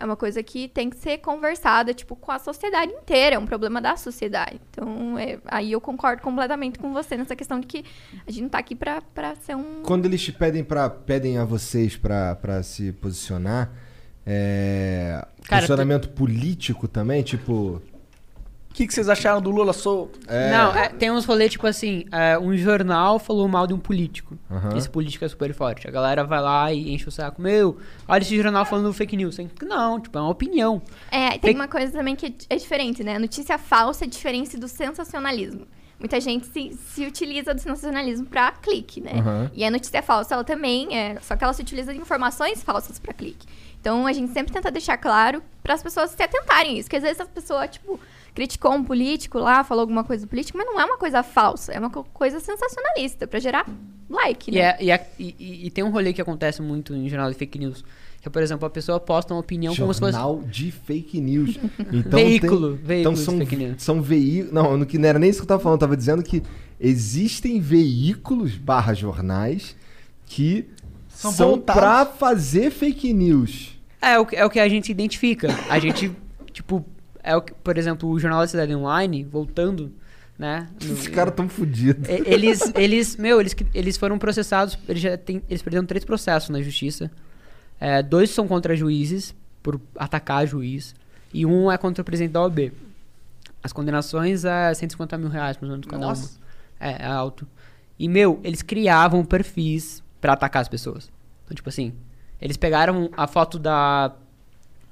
é 0.00 0.04
uma 0.04 0.16
coisa 0.16 0.42
que 0.42 0.66
tem 0.68 0.88
que 0.88 0.96
ser 0.96 1.18
conversada, 1.18 1.92
tipo, 1.92 2.16
com 2.16 2.32
a 2.32 2.38
sociedade 2.38 2.90
inteira. 2.90 3.36
É 3.36 3.38
um 3.38 3.44
problema 3.46 3.80
da 3.80 3.96
sociedade. 3.96 4.58
Então, 4.70 5.18
é- 5.18 5.38
aí 5.44 5.72
eu 5.72 5.80
concordo 5.80 6.22
completamente 6.22 6.78
com 6.78 6.92
você 6.92 7.16
nessa 7.18 7.36
questão 7.36 7.60
de 7.60 7.66
que 7.66 7.84
a 8.26 8.30
gente 8.30 8.42
não 8.42 8.48
tá 8.48 8.58
aqui 8.58 8.74
pra, 8.74 9.02
pra 9.14 9.34
ser 9.36 9.54
um... 9.54 9.82
Quando 9.82 10.06
eles 10.06 10.22
te 10.22 10.32
pedem 10.32 10.64
para 10.64 10.88
pedem 10.88 11.36
a 11.36 11.44
vocês 11.44 11.96
pra 11.96 12.34
pra 12.34 12.62
se 12.62 12.92
posicionar, 12.92 13.70
é, 14.26 15.24
Cara, 15.44 15.60
posicionamento 15.62 16.08
político 16.10 16.88
também, 16.88 17.22
tipo, 17.22 17.82
O 18.70 18.72
que, 18.72 18.86
que 18.86 18.94
vocês 18.94 19.08
acharam 19.08 19.42
do 19.42 19.50
Lula 19.50 19.72
solto? 19.72 20.18
é, 20.28 20.50
Não, 20.50 20.74
é, 20.74 20.88
tem 20.88 21.10
uns 21.10 21.24
rolês 21.24 21.50
tipo 21.52 21.66
assim, 21.66 22.04
é, 22.12 22.38
um 22.38 22.56
jornal 22.56 23.18
falou 23.18 23.48
mal 23.48 23.66
de 23.66 23.74
um 23.74 23.78
político. 23.78 24.38
Aham. 24.50 24.76
Esse 24.76 24.88
político 24.88 25.24
é 25.24 25.28
super 25.28 25.52
forte. 25.52 25.88
A 25.88 25.90
galera 25.90 26.22
vai 26.24 26.40
lá 26.40 26.72
e 26.72 26.94
enche 26.94 27.08
o 27.08 27.10
saco. 27.10 27.42
Meu, 27.42 27.78
olha 28.06 28.22
esse 28.22 28.40
jornal 28.40 28.64
falando 28.64 28.92
fake 28.92 29.16
news. 29.16 29.36
Não, 29.62 29.98
tipo, 30.00 30.16
é 30.16 30.20
uma 30.20 30.30
opinião. 30.30 30.80
É, 31.10 31.30
tem 31.30 31.40
Fake- 31.40 31.54
uma 31.56 31.66
coisa 31.68 31.92
também 31.92 32.14
que 32.14 32.34
é 32.48 32.56
diferente, 32.56 33.02
né? 33.02 33.16
A 33.16 33.18
notícia 33.18 33.58
falsa 33.58 34.04
é 34.04 34.08
diferente 34.08 34.56
do 34.56 34.68
sensacionalismo. 34.68 35.66
Muita 35.98 36.18
gente 36.20 36.46
se, 36.46 36.72
se 36.94 37.04
utiliza 37.04 37.52
do 37.52 37.60
sensacionalismo 37.60 38.24
pra 38.26 38.52
clique, 38.52 39.00
né? 39.02 39.14
Aham. 39.18 39.50
E 39.52 39.64
a 39.64 39.70
notícia 39.70 40.00
falsa, 40.00 40.32
ela 40.34 40.44
também 40.44 40.96
é. 40.96 41.18
Só 41.20 41.36
que 41.36 41.44
ela 41.44 41.52
se 41.52 41.60
utiliza 41.60 41.92
de 41.92 42.00
informações 42.00 42.62
falsas 42.62 42.98
pra 42.98 43.12
clique. 43.12 43.46
Então 43.80 44.06
a 44.06 44.12
gente 44.12 44.32
sempre 44.32 44.52
tenta 44.52 44.70
deixar 44.70 44.96
claro 44.96 45.42
para 45.62 45.74
as 45.74 45.82
pessoas 45.82 46.10
se 46.10 46.22
atentarem 46.22 46.76
a 46.76 46.78
isso. 46.78 46.84
Porque 46.84 46.96
às 46.96 47.02
vezes 47.02 47.20
a 47.20 47.26
pessoa, 47.26 47.66
tipo, 47.68 47.98
criticou 48.34 48.72
um 48.72 48.84
político 48.84 49.38
lá, 49.38 49.62
falou 49.64 49.82
alguma 49.82 50.04
coisa 50.04 50.24
do 50.26 50.28
político, 50.28 50.56
mas 50.58 50.66
não 50.66 50.80
é 50.80 50.84
uma 50.84 50.98
coisa 50.98 51.22
falsa, 51.22 51.72
é 51.72 51.78
uma 51.78 51.90
co- 51.90 52.04
coisa 52.12 52.38
sensacionalista, 52.40 53.26
pra 53.26 53.38
gerar 53.40 53.66
like, 54.08 54.50
E, 54.50 54.54
né? 54.54 54.60
é- 54.60 54.76
e 54.80 54.90
é- 54.90 55.10
e- 55.18 55.34
e- 55.38 55.66
e 55.66 55.70
tem 55.70 55.82
um 55.84 55.90
rolê 55.90 56.12
que 56.12 56.20
acontece 56.22 56.60
muito 56.62 56.94
em 56.94 57.08
jornal 57.08 57.30
de 57.30 57.36
fake 57.36 57.58
news. 57.58 57.84
Que 58.20 58.28
é, 58.28 58.30
por 58.30 58.42
exemplo, 58.42 58.66
a 58.66 58.70
pessoa 58.70 59.00
posta 59.00 59.32
uma 59.32 59.40
opinião 59.40 59.74
como 59.74 59.94
se 59.94 60.00
fosse. 60.00 60.12
jornal 60.12 60.42
de 60.42 60.70
fake 60.70 61.20
news. 61.20 61.56
Então 61.92 62.18
Veículo, 62.20 62.76
tem, 62.76 62.86
veículo 62.86 63.00
então 63.00 63.12
de 63.14 63.20
são, 63.20 63.38
fake 63.38 63.56
news. 63.56 63.82
são 63.82 64.02
veículos. 64.02 64.52
Não, 64.52 64.76
no 64.76 64.84
que 64.84 64.98
não 64.98 65.08
era 65.08 65.18
nem 65.18 65.30
isso 65.30 65.38
que 65.40 65.44
eu 65.44 65.48
tava 65.48 65.62
falando, 65.62 65.76
eu 65.78 65.80
tava 65.80 65.96
dizendo 65.96 66.22
que 66.22 66.42
existem 66.78 67.60
veículos 67.60 68.56
barra 68.56 68.92
jornais 68.94 69.74
que 70.26 70.66
São 71.08 71.32
são, 71.32 71.58
pra 71.60 72.04
fazer 72.06 72.70
fake 72.70 73.12
news. 73.12 73.78
É 74.02 74.18
o, 74.18 74.26
que- 74.26 74.36
é 74.36 74.44
o 74.44 74.50
que 74.50 74.58
a 74.60 74.68
gente 74.68 74.90
identifica. 74.90 75.48
A 75.68 75.78
gente, 75.78 76.10
tipo, 76.52 76.84
é 77.22 77.36
o 77.36 77.42
que, 77.42 77.52
por 77.54 77.76
exemplo, 77.78 78.08
o 78.08 78.18
Jornal 78.18 78.40
da 78.40 78.46
Cidade 78.46 78.74
Online, 78.74 79.24
voltando, 79.24 79.92
né? 80.38 80.68
no- 80.84 80.92
Esses 80.94 81.08
caras 81.08 81.34
tão 81.34 81.48
fodidos. 81.48 82.08
Eles, 82.08 82.60
eles, 82.74 83.16
meu, 83.16 83.40
eles, 83.40 83.54
eles 83.74 83.96
foram 83.96 84.18
processados, 84.18 84.78
eles 84.88 85.02
já 85.02 85.16
têm, 85.16 85.42
eles 85.48 85.62
perderam 85.62 85.84
três 85.86 86.04
processos 86.04 86.48
na 86.50 86.60
justiça. 86.62 87.10
É, 87.78 88.02
dois 88.02 88.30
são 88.30 88.46
contra 88.46 88.76
juízes, 88.76 89.34
por 89.62 89.80
atacar 89.96 90.46
juiz. 90.46 90.94
e 91.32 91.44
um 91.46 91.70
é 91.70 91.76
contra 91.78 92.02
o 92.02 92.04
presidente 92.04 92.32
da 92.32 92.42
OAB. 92.42 92.72
As 93.62 93.72
condenações 93.72 94.44
é 94.44 94.72
150 94.72 95.18
mil 95.18 95.28
reais, 95.28 95.56
mais 95.60 95.70
ou 95.70 95.76
menos, 95.76 95.86
cada 95.86 96.06
Nossa. 96.06 96.30
uma. 96.30 96.88
É, 96.88 97.02
é 97.02 97.06
alto. 97.06 97.46
E, 97.98 98.08
meu, 98.08 98.40
eles 98.42 98.62
criavam 98.62 99.22
perfis 99.24 100.02
pra 100.20 100.32
atacar 100.32 100.62
as 100.62 100.68
pessoas. 100.68 101.10
Então, 101.44 101.54
tipo 101.54 101.68
assim, 101.68 101.92
eles 102.40 102.56
pegaram 102.56 103.10
a 103.14 103.26
foto 103.26 103.58
da... 103.58 104.12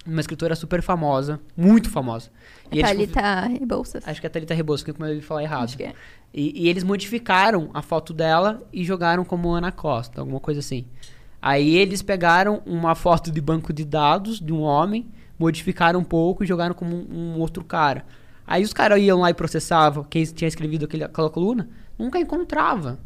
Uma 0.09 0.20
escritora 0.20 0.56
super 0.56 0.80
famosa, 0.80 1.39
muito 1.55 1.90
famosa. 1.90 2.30
E 2.72 2.78
eles, 2.78 2.90
Thalita 2.90 3.40
Rebouças. 3.43 4.09
Acho 4.09 4.20
que 4.20 4.26
é 4.26 4.28
a 4.28 4.30
Thalita 4.30 4.55
Rebouças, 4.55 4.82
que 4.82 4.90
eu 4.90 5.14
ia 5.14 5.22
falar 5.22 5.43
errado. 5.43 5.64
Acho 5.64 5.76
que 5.76 5.85
é. 5.85 5.94
E, 6.32 6.64
e 6.64 6.68
eles 6.68 6.82
modificaram 6.82 7.68
a 7.74 7.82
foto 7.82 8.14
dela 8.14 8.62
e 8.72 8.85
jogaram 8.85 9.22
como 9.24 9.51
Ana 9.51 9.70
Costa, 9.70 10.20
alguma 10.20 10.40
coisa 10.40 10.60
assim. 10.60 10.86
Aí 11.43 11.76
eles 11.76 12.01
pegaram 12.01 12.62
uma 12.64 12.94
foto 12.94 13.30
de 13.30 13.40
banco 13.40 13.70
de 13.72 13.85
dados 13.85 14.40
de 14.40 14.52
um 14.52 14.60
homem, 14.60 15.06
modificaram 15.39 16.01
um 16.01 16.05
pouco 16.05 16.43
e 16.43 16.47
jogaram 16.47 16.74
como 16.74 16.97
um, 16.97 17.35
um 17.35 17.39
outro 17.39 17.62
cara. 17.62 18.05
Aí 18.47 18.62
os 18.62 18.72
caras 18.72 18.98
iam 19.01 19.20
lá 19.20 19.30
e 19.30 19.35
processavam 19.35 20.02
quem 20.05 20.24
tinha 20.24 20.48
escrevido 20.48 20.86
aquele, 20.86 21.05
aquela 21.05 21.28
coluna, 21.28 21.68
nunca 21.98 22.18
encontrava. 22.18 22.98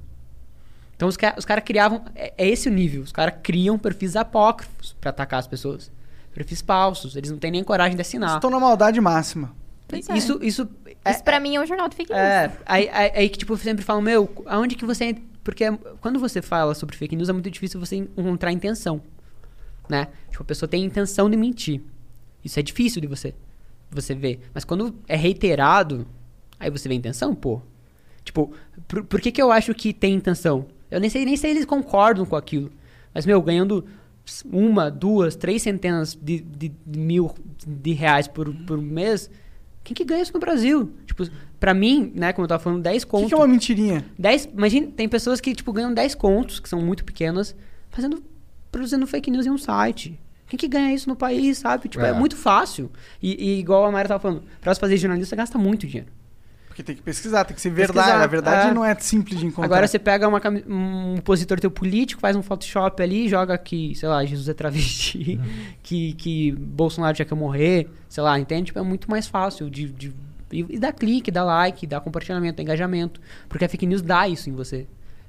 Então 0.97 1.09
os, 1.09 1.16
os 1.37 1.45
caras 1.45 1.65
criavam. 1.65 2.05
É, 2.15 2.33
é 2.39 2.49
esse 2.49 2.69
o 2.69 2.73
nível. 2.73 3.03
Os 3.03 3.11
caras 3.11 3.35
criam 3.43 3.77
perfis 3.77 4.15
apócrifos 4.15 4.95
pra 5.01 5.11
atacar 5.11 5.41
as 5.41 5.49
pessoas. 5.49 5.91
Perfis 6.33 6.61
falsos. 6.61 7.17
Eles 7.17 7.31
não 7.31 7.39
têm 7.39 7.51
nem 7.51 7.63
coragem 7.65 7.95
de 7.97 8.01
assinar. 8.01 8.37
Estou 8.37 8.51
na 8.51 8.59
maldade 8.59 9.01
máxima. 9.01 9.55
Pois 9.87 10.09
é. 10.09 10.17
Isso, 10.17 10.39
isso 10.43 10.69
é, 11.05 11.11
Isso 11.11 11.23
pra 11.23 11.39
mim 11.39 11.57
é 11.57 11.61
um 11.61 11.67
jornal 11.67 11.89
de 11.89 11.97
fake 11.97 12.11
news. 12.13 12.23
é, 12.23 12.53
aí, 12.65 12.89
aí, 12.91 13.13
aí 13.15 13.29
que, 13.29 13.39
tipo, 13.39 13.57
sempre 13.57 13.85
falam, 13.85 14.01
meu, 14.03 14.31
aonde 14.47 14.75
que 14.75 14.85
você... 14.85 15.17
Porque 15.45 15.65
quando 16.01 16.19
você 16.19 16.41
fala 16.41 16.75
sobre 16.75 16.97
fake 16.97 17.17
news, 17.17 17.29
é 17.29 17.33
muito 17.33 17.51
difícil 17.51 17.79
você 17.81 17.97
encontrar 17.97 18.53
intenção, 18.53 19.03
né? 19.89 20.07
Tipo, 20.31 20.45
a 20.45 20.47
pessoa 20.47 20.69
tem 20.69 20.85
a 20.85 20.87
intenção 20.87 21.29
de 21.29 21.37
mentir. 21.37 21.83
Isso 22.45 22.59
é 22.59 22.63
difícil 22.63 23.01
de 23.01 23.09
você, 23.09 23.35
você 23.91 24.15
ver. 24.15 24.41
Mas 24.55 24.65
quando 24.65 24.95
é 25.09 25.17
reiterado, 25.17 26.07
aí 26.61 26.71
você 26.71 26.89
vê 26.89 26.95
a 26.95 26.99
intenção, 26.99 27.35
pô. 27.35 27.61
Tipo, 28.25 28.53
por, 28.87 29.05
por 29.05 29.21
que 29.21 29.33
que 29.33 29.43
eu 29.43 29.51
acho 29.51 29.75
que 29.75 29.93
tem 29.93 30.15
intenção? 30.15 30.67
Eu 30.89 31.01
nem 31.01 31.11
sei 31.11 31.25
nem 31.25 31.37
se 31.37 31.49
eles 31.49 31.65
concordam 31.65 32.25
com 32.25 32.37
aquilo. 32.37 32.71
Mas, 33.13 33.27
meu, 33.27 33.43
ganhando 33.43 33.85
uma, 34.51 34.90
duas, 34.90 35.35
três 35.36 35.62
centenas 35.62 36.15
de, 36.20 36.40
de, 36.40 36.73
de 36.86 36.99
mil 36.99 37.35
de 37.66 37.93
reais 37.93 38.28
por, 38.28 38.55
por 38.66 38.78
mês, 38.81 39.31
quem 39.85 39.94
que 39.94 40.05
ganha 40.05 40.23
isso 40.23 40.32
no 40.32 40.40
Brasil? 40.40 40.93
Tipo, 41.07 41.24
pra 41.59 41.74
mim, 41.74 42.12
né, 42.15 42.32
como 42.32 42.44
eu 42.44 42.49
tava 42.49 42.62
falando, 42.62 42.82
10 42.82 43.03
O 43.03 43.07
contos. 43.07 43.24
que, 43.24 43.28
que 43.31 43.35
é 43.35 43.39
uma 43.39 43.49
mentirinha? 43.49 44.05
10, 44.19 44.51
imagina, 44.57 44.86
tem 44.89 45.09
pessoas 45.09 45.40
que, 45.40 45.55
tipo, 45.55 45.73
ganham 45.73 45.93
10 45.93 46.15
contos, 46.15 46.61
que 46.61 46.69
são 46.69 46.81
muito 46.81 47.05
pequenas, 47.05 47.55
fazendo, 47.90 48.23
produzindo 48.70 49.07
fake 49.07 49.31
news 49.31 49.47
em 49.47 49.51
um 49.51 49.59
site. 49.59 50.19
Quem 50.47 50.59
que 50.59 50.69
ganha 50.69 50.93
isso 50.94 51.09
no 51.09 51.16
país, 51.16 51.59
sabe? 51.59 51.89
Tipo, 51.89 52.05
é, 52.05 52.11
É. 52.11 52.12
muito 52.12 52.36
fácil. 52.36 52.90
E, 53.23 53.35
e 53.57 53.59
igual 53.59 53.85
a 53.86 53.90
Mayra 53.90 54.09
tava 54.09 54.20
falando, 54.20 54.43
pra 54.61 54.73
você 54.74 54.81
fazer 54.81 54.97
jornalista, 54.99 55.35
gasta 55.35 55.57
muito 55.59 55.86
dinheiro. 55.86 56.11
Porque 56.73 56.82
tem 56.82 56.97
que 56.97 57.03
pesquisar, 57.03 57.44
tem 57.44 57.55
que 57.55 57.61
ser 57.61 57.70
Pesquisar, 57.70 58.03
verdade. 58.03 58.24
A 58.24 58.27
verdade 58.27 58.70
é. 58.70 58.74
não 58.74 58.82
é 58.82 58.94
simples 58.94 59.39
de 59.39 59.44
encontrar. 59.44 59.66
Agora 59.66 59.86
você 59.86 59.99
pega 59.99 60.27
uma 60.27 60.40
um 60.66 61.16
opositor 61.19 61.61
teu 61.61 61.70
político, 61.70 62.19
faz 62.19 62.35
um 62.35 62.43
Photoshop 62.43 63.03
ali, 63.03 63.28
joga 63.28 63.59
que, 63.59 63.94
sei 63.94 64.09
lá, 64.09 64.24
Jesus 64.24 64.49
é 64.49 64.55
travesti, 64.55 65.39
que, 65.82 66.15
que 66.15 66.53
Bolsonaro 66.53 67.15
já 67.15 67.27
quer 67.27 67.35
morrer, 67.35 67.90
sei 68.09 68.23
lá, 68.23 68.39
entende? 68.40 68.66
Tipo, 68.66 68.78
é 68.78 68.82
muito 68.82 69.11
mais 69.11 69.27
fácil 69.27 69.69
de, 69.69 69.86
de- 69.93 70.15
e, 70.51 70.78
dá 70.78 70.93
clique, 70.93 71.31
dá 71.31 71.44
like, 71.44 71.86
dá 71.86 72.01
compartilhamento, 72.01 72.57
dá 72.57 72.62
engajamento. 72.62 73.20
Porque 73.51 73.66
a 73.66 73.69
fake 73.69 73.86
news 73.86 74.01
dá 74.01 74.27
isso 74.27 74.49
em 74.49 74.55
você. 74.55 74.86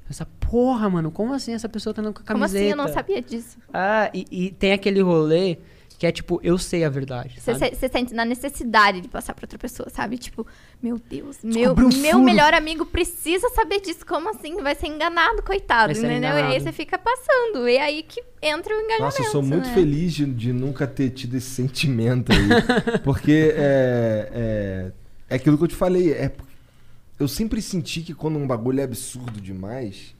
Essa 0.08 0.26
porra, 0.40 0.88
mano, 0.88 1.10
como 1.10 1.34
assim 1.34 1.52
essa 1.52 1.68
pessoa 1.68 1.92
tá 1.92 2.00
andando 2.00 2.14
com 2.14 2.22
a 2.22 2.26
Como 2.26 2.38
camiseta? 2.40 2.58
assim? 2.64 2.70
Eu 2.70 2.76
não 2.76 2.88
sabia 2.88 3.20
disso. 3.20 3.58
Ah, 3.72 4.10
e, 4.14 4.26
e 4.30 4.50
tem 4.50 4.72
aquele 4.72 5.00
rolê 5.02 5.58
que 5.98 6.06
é 6.06 6.12
tipo, 6.12 6.40
eu 6.42 6.58
sei 6.58 6.84
a 6.84 6.88
verdade. 6.88 7.40
Você 7.40 7.88
sente 7.88 8.12
na 8.12 8.24
necessidade 8.24 9.00
de 9.00 9.08
passar 9.08 9.32
pra 9.32 9.44
outra 9.44 9.58
pessoa, 9.58 9.88
sabe? 9.90 10.18
Tipo, 10.18 10.46
meu 10.82 10.98
Deus, 10.98 11.38
meu, 11.42 11.72
um 11.72 11.88
meu 12.00 12.18
melhor 12.18 12.52
amigo 12.52 12.84
precisa 12.84 13.48
saber 13.50 13.80
disso. 13.80 14.04
Como 14.04 14.28
assim? 14.28 14.56
Vai 14.56 14.74
ser 14.74 14.88
enganado, 14.88 15.42
coitado, 15.42 15.92
entendeu? 15.92 16.10
E 16.10 16.14
aí 16.14 16.18
enganado. 16.18 16.64
você 16.64 16.72
fica 16.72 16.98
passando. 16.98 17.68
E 17.68 17.78
aí 17.78 18.02
que 18.02 18.22
entra 18.42 18.74
o 18.74 18.80
engajamento. 18.80 19.02
Nossa, 19.02 19.22
eu 19.22 19.30
sou 19.30 19.42
muito 19.42 19.68
né? 19.68 19.74
feliz 19.74 20.12
de, 20.12 20.26
de 20.26 20.52
nunca 20.52 20.86
ter 20.86 21.10
tido 21.10 21.36
esse 21.36 21.50
sentimento 21.50 22.32
aí. 22.32 22.48
porque 23.04 23.54
é, 23.54 24.28
é, 24.32 24.92
é 25.30 25.34
aquilo 25.36 25.56
que 25.56 25.64
eu 25.64 25.68
te 25.68 25.76
falei. 25.76 26.12
É, 26.12 26.32
eu 27.18 27.28
sempre 27.28 27.62
senti 27.62 28.00
que 28.00 28.14
quando 28.14 28.36
um 28.36 28.46
bagulho 28.46 28.80
é 28.80 28.84
absurdo 28.84 29.40
demais, 29.40 30.14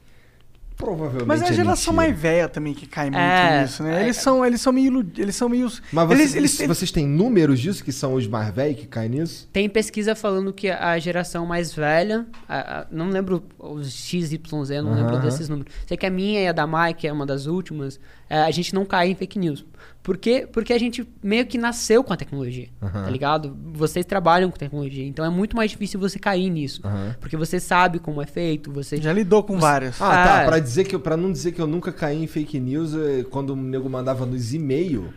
provavelmente. 0.77 1.27
Mas 1.27 1.43
é 1.43 1.49
a 1.49 1.53
geração 1.53 1.93
mentira. 1.95 2.09
mais 2.11 2.21
velha 2.21 2.49
também 2.49 2.75
que 2.75 2.87
cai 2.87 3.07
muito 3.07 3.19
É, 3.19 3.63
nisso, 3.63 3.83
né? 3.83 4.01
é- 4.01 4.05
Eles 4.05 4.17
são, 4.17 4.45
eles 4.45 4.61
são 4.61 4.73
meio. 4.73 4.87
ilud- 4.89 5.19
Eles 5.21 5.37
são 5.37 5.49
meio. 5.49 5.71
Mas 5.93 6.11
eles, 6.11 6.23
vocês, 6.31 6.35
eles 6.35 6.57
têm- 6.57 6.67
vocês 6.69 6.91
têm 6.91 7.07
números 7.07 7.61
disso, 7.61 7.83
que 7.85 7.93
são 7.93 8.15
os 8.15 8.27
mais 8.27 8.55
velhos 8.55 8.79
que 8.81 8.87
caem 8.87 9.09
nisso? 9.11 9.49
Tem 9.53 9.69
pesquisa 9.69 10.15
falando 10.15 10.53
que 10.53 10.69
a 10.69 10.99
geração 10.99 11.47
mais 11.47 11.73
velha, 11.75 12.27
a- 12.49 12.81
a- 12.81 12.87
não 12.91 13.09
lembro 13.09 13.43
os 13.59 13.93
XYZ, 13.93 14.83
não 14.83 14.95
lembro 14.95 15.19
desses 15.21 15.49
números. 15.49 15.73
Sei 15.87 15.97
que 15.97 16.07
a 16.07 16.11
minha 16.11 16.41
e 16.43 16.47
a 16.49 16.53
da 16.53 16.67
Mai, 16.67 16.93
que 16.95 17.07
é 17.07 17.13
uma 17.13 17.25
das 17.27 17.47
últimas, 17.47 17.99
é, 18.29 18.39
a 18.43 18.51
gente 18.51 18.75
não 18.75 18.85
cai 18.85 19.09
em 19.11 19.15
fake 19.15 19.39
news. 19.39 19.65
Por 20.05 20.19
quê? 20.19 20.47
Porque 20.53 20.71
a 20.75 20.79
gente 20.79 21.09
meio 21.23 21.47
que 21.47 21.57
nasceu 21.57 22.05
com 22.05 22.13
a 22.13 22.17
tecnologia, 22.17 22.69
Aham. 22.83 23.05
tá 23.05 23.11
ligado? 23.11 23.57
Vocês 23.73 24.05
trabalham 24.05 24.51
com 24.51 24.57
tecnologia, 24.59 25.03
então 25.05 25.25
é 25.25 25.31
muito 25.31 25.57
mais 25.57 25.71
difícil 25.71 25.99
você 25.99 26.19
cair 26.19 26.51
nisso. 26.51 26.83
Aham. 26.85 27.17
Porque 27.19 27.39
você 27.39 27.59
sabe 27.59 27.99
como 27.99 28.21
é 28.21 28.27
feito, 28.27 28.71
você... 28.71 28.99
Já 29.01 29.15
lidou 29.15 29.43
com 29.43 29.59
várias. 29.59 30.01
Ah, 30.03 30.11
tá. 30.11 30.43
Ah. 30.43 30.45
Pra, 30.45 30.59
dizer 30.59 30.85
que, 30.85 30.99
pra 30.99 31.17
não 31.17 31.33
dizer 31.33 31.53
que 31.53 31.61
eu 31.61 31.67
nunca 31.67 31.91
caí 31.91 32.23
em 32.23 32.27
fake 32.27 32.61
news, 32.61 32.95
é, 32.95 33.25
quando 33.25 33.55
o 33.55 33.57
nego 33.57 33.89
mandava 33.89 34.27
nos 34.27 34.53
e-mail, 34.53 35.09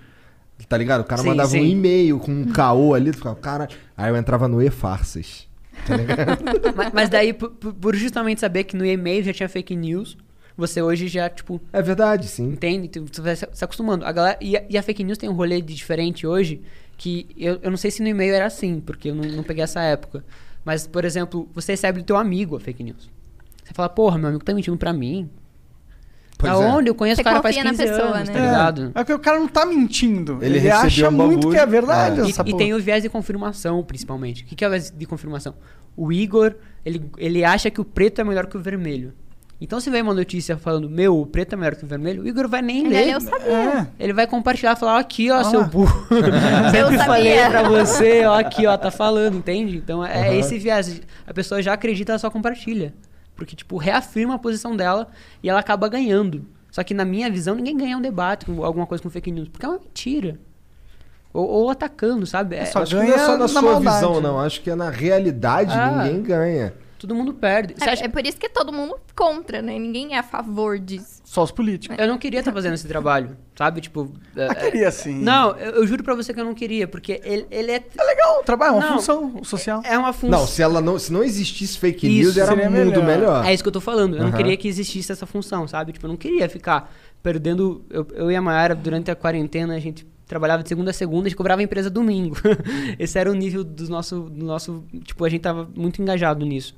tá 0.69 0.77
ligado? 0.77 1.01
O 1.01 1.03
cara 1.03 1.21
Sim, 1.21 1.27
mandava 1.27 1.49
um 1.49 1.51
sim. 1.51 1.69
e-mail 1.69 2.17
com 2.17 2.31
um 2.31 2.45
caô 2.45 2.93
ali, 2.93 3.11
tu 3.11 3.17
ficava, 3.17 3.35
cara. 3.35 3.67
Aí 3.97 4.09
eu 4.09 4.15
entrava 4.15 4.47
no 4.47 4.61
e-farsas. 4.63 5.45
mas, 6.75 6.93
mas 6.93 7.09
daí, 7.09 7.33
por, 7.33 7.49
por- 7.51 7.73
por 7.73 7.93
justamente 7.95 8.39
saber 8.39 8.63
que 8.63 8.75
no 8.77 8.85
e-mail 8.85 9.21
já 9.23 9.33
tinha 9.33 9.49
fake 9.49 9.75
news, 9.75 10.17
você 10.57 10.81
hoje 10.81 11.07
já, 11.07 11.29
tipo, 11.29 11.61
É 11.71 11.81
verdade, 11.81 12.27
sim. 12.27 12.49
Entende? 12.49 12.87
Tu 12.89 13.21
vai 13.21 13.35
se 13.35 13.45
acostumando. 13.63 14.03
A 14.05 14.11
galera, 14.11 14.37
e, 14.41 14.57
a, 14.57 14.63
e 14.69 14.77
a 14.77 14.81
fake 14.83 15.03
news 15.03 15.17
tem 15.17 15.29
um 15.29 15.33
rolê 15.33 15.61
de 15.61 15.73
diferente 15.75 16.25
hoje, 16.25 16.61
que 16.97 17.27
eu, 17.37 17.59
eu 17.61 17.69
não 17.69 17.77
sei 17.77 17.91
se 17.91 18.01
no 18.01 18.07
e-mail 18.09 18.33
era 18.33 18.45
assim, 18.47 18.79
porque 18.79 19.09
eu 19.11 19.15
não, 19.15 19.23
não 19.29 19.43
peguei 19.43 19.63
essa 19.63 19.81
época. 19.81 20.25
Mas, 20.65 20.87
por 20.87 21.05
exemplo, 21.05 21.47
você 21.53 21.73
recebe 21.73 21.99
do 22.01 22.05
teu 22.05 22.17
amigo 22.17 22.55
a 22.55 22.59
fake 22.59 22.83
news. 22.83 23.09
Você 23.63 23.73
fala, 23.73 23.87
porra, 23.89 24.17
meu 24.17 24.29
amigo 24.29 24.43
tá 24.43 24.53
mentindo 24.53 24.77
pra 24.77 24.91
mim. 24.91 25.29
Pois 26.37 26.51
é. 26.51 26.55
Aonde? 26.55 26.89
Eu 26.89 26.95
conheço 26.95 27.15
Você 27.17 27.21
o 27.21 27.23
cara 27.23 27.41
faz 27.41 27.55
confia 27.55 27.71
na 27.71 27.77
15 27.77 27.83
pessoa, 27.91 28.15
anos, 28.15 28.29
né? 28.29 28.33
tá 28.33 28.39
É. 28.39 28.45
ligado? 28.45 28.91
É 28.95 29.03
que 29.03 29.13
o 29.13 29.19
cara 29.19 29.39
não 29.39 29.47
tá 29.47 29.65
mentindo. 29.65 30.33
Ele 30.41 30.57
Ele, 30.57 30.59
recebeu 30.59 30.85
acha 30.87 31.09
um 31.09 31.11
muito 31.11 31.49
que 31.49 31.57
é 31.57 31.65
verdade 31.65 32.21
É. 32.21 32.25
E, 32.25 32.29
essa 32.29 32.41
e 32.43 32.45
porra. 32.51 32.57
tem 32.57 32.73
o 32.73 32.79
viés 32.79 33.01
de 33.03 33.09
confirmação, 33.09 33.83
principalmente. 33.83 34.43
O 34.43 34.45
que, 34.45 34.55
que 34.55 34.63
é 34.63 34.67
o 34.67 34.71
viés 34.71 34.93
de 34.95 35.05
confirmação? 35.05 35.55
O 35.95 36.11
Igor, 36.13 36.55
ele, 36.85 37.09
ele 37.17 37.43
acha 37.43 37.71
que 37.71 37.81
o 37.81 37.85
preto 37.85 38.21
é 38.21 38.23
melhor 38.23 38.45
que 38.45 38.55
o 38.55 38.59
vermelho. 38.61 39.13
Então, 39.59 39.79
se 39.79 39.89
vem 39.89 40.03
uma 40.03 40.13
notícia 40.13 40.55
falando, 40.55 40.87
meu, 40.87 41.19
o 41.19 41.25
preto 41.25 41.53
é 41.53 41.55
melhor 41.55 41.75
que 41.75 41.83
o 41.83 41.87
vermelho, 41.87 42.21
o 42.21 42.27
Igor 42.27 42.47
vai 42.47 42.61
nem 42.61 42.81
Ele 42.85 42.89
ler. 42.89 43.05
leu, 43.07 43.21
sabia. 43.21 43.47
É. 43.51 43.87
Ele 43.99 44.13
vai 44.13 44.27
compartilhar, 44.27 44.75
falar, 44.75 44.95
ó, 44.95 44.99
aqui, 44.99 45.31
ó, 45.31 45.37
Ah 45.39 45.43
seu 45.45 45.65
burro. 45.65 46.05
Eu 46.13 46.69
Sempre 46.71 46.97
falei 46.99 47.37
sabia. 47.39 47.49
pra 47.49 47.63
você, 47.67 48.23
ó, 48.25 48.39
aqui, 48.39 48.67
ó, 48.67 48.77
tá 48.77 48.91
falando, 48.91 49.37
entende? 49.37 49.77
Então 49.77 50.05
é 50.05 50.27
Aham. 50.29 50.35
esse 50.39 50.59
viés. 50.59 51.01
A 51.25 51.33
pessoa 51.33 51.59
já 51.61 51.73
acredita, 51.73 52.11
ela 52.11 52.19
só 52.19 52.29
compartilha. 52.29 52.93
Porque, 53.35 53.55
tipo, 53.55 53.77
reafirma 53.77 54.35
a 54.35 54.39
posição 54.39 54.75
dela 54.75 55.07
e 55.41 55.49
ela 55.49 55.59
acaba 55.59 55.89
ganhando. 55.89 56.45
Só 56.69 56.83
que 56.83 56.93
na 56.93 57.03
minha 57.05 57.29
visão, 57.31 57.55
ninguém 57.55 57.75
ganha 57.77 57.97
um 57.97 58.01
debate 58.01 58.45
com 58.45 58.63
alguma 58.63 58.85
coisa 58.85 59.01
com 59.01 59.09
fake 59.09 59.31
news, 59.31 59.47
porque 59.47 59.65
é 59.65 59.69
uma 59.69 59.79
mentira. 59.79 60.39
Ou, 61.33 61.47
ou 61.47 61.69
atacando, 61.71 62.25
sabe? 62.27 62.55
É, 62.55 62.65
Só 62.65 62.83
Acho 62.83 62.91
que 62.91 62.95
não 62.95 63.03
é 63.03 63.07
ganha 63.07 63.25
só 63.25 63.31
na, 63.33 63.37
na 63.39 63.47
sua 63.47 63.61
maldade. 63.63 63.95
visão, 63.95 64.21
não. 64.21 64.39
Acho 64.39 64.61
que 64.61 64.69
é 64.69 64.75
na 64.75 64.89
realidade 64.91 65.71
Ah. 65.73 66.03
ninguém 66.03 66.21
ganha. 66.21 66.73
Todo 66.97 67.13
mundo 67.15 67.33
perde. 67.33 67.75
É, 67.79 67.89
acha- 67.89 68.05
é 68.05 68.07
por 68.07 68.25
isso 68.25 68.37
que 68.37 68.45
é 68.45 68.49
todo 68.49 68.71
mundo 68.73 68.95
contra, 69.15 69.61
né? 69.61 69.77
Ninguém 69.77 70.15
é 70.15 70.19
a 70.19 70.23
favor 70.23 70.77
disso. 70.79 71.21
Só 71.23 71.43
os 71.43 71.51
políticos. 71.51 71.97
Eu 71.99 72.07
não 72.07 72.17
queria 72.17 72.39
estar 72.39 72.51
fazendo 72.51 72.73
esse 72.73 72.87
trabalho, 72.87 73.37
sabe? 73.57 73.81
Tipo. 73.81 74.11
é- 74.35 74.47
Ah, 74.47 74.55
queria 74.55 74.89
sim. 74.91 75.21
Não, 75.21 75.51
eu, 75.57 75.71
eu 75.75 75.87
juro 75.87 76.03
pra 76.03 76.15
você 76.15 76.33
que 76.33 76.39
eu 76.39 76.45
não 76.45 76.53
queria, 76.53 76.87
porque 76.87 77.19
ele, 77.23 77.45
ele 77.51 77.71
é. 77.71 77.83
É 77.97 78.03
legal, 78.03 78.43
trabalho, 78.43 78.73
é 78.73 78.75
uma 78.77 78.85
Não. 78.89 78.93
função 78.97 79.43
social. 79.43 79.81
É 79.83 79.97
uma 79.97 80.13
função. 80.13 80.39
Não, 80.39 80.47
se 80.47 80.61
ela 80.61 80.79
não, 80.81 80.97
se 80.97 81.11
não 81.11 81.23
existisse 81.23 81.77
fake 81.77 82.07
Isso, 82.07 82.23
news, 82.23 82.37
era 82.37 82.47
seria 82.47 82.69
muito 82.69 83.01
melhor. 83.01 83.05
melhor. 83.05 83.45
É 83.45 83.53
isso 83.53 83.63
que 83.63 83.67
eu 83.69 83.73
tô 83.73 83.81
falando. 83.81 84.15
Eu 84.15 84.21
não 84.21 84.29
Aham. 84.29 84.37
queria 84.37 84.55
que 84.57 84.67
existisse 84.67 85.11
essa 85.11 85.25
função, 85.25 85.67
sabe? 85.67 85.91
Tipo, 85.91 86.05
eu 86.05 86.09
não 86.09 86.17
queria 86.17 86.47
ficar 86.49 86.91
perdendo. 87.21 87.83
Eu, 87.89 88.07
eu 88.13 88.31
e 88.31 88.35
a 88.35 88.41
Mayara, 88.41 88.73
durante 88.75 89.11
a 89.11 89.15
quarentena, 89.15 89.75
a 89.75 89.79
gente 89.79 90.05
trabalhava 90.25 90.61
de 90.63 90.69
segunda 90.69 90.91
a 90.91 90.93
segunda, 90.93 91.27
a 91.27 91.29
gente 91.29 91.37
cobrava 91.37 91.61
a 91.61 91.63
empresa 91.63 91.89
domingo. 91.89 92.35
Esse 92.99 93.17
era 93.19 93.29
o 93.31 93.33
nível 93.33 93.63
do 93.63 93.87
nosso, 93.89 94.21
do 94.29 94.45
nosso. 94.45 94.83
Tipo, 95.03 95.23
a 95.25 95.29
gente 95.29 95.41
tava 95.41 95.69
muito 95.75 96.01
engajado 96.01 96.45
nisso. 96.45 96.75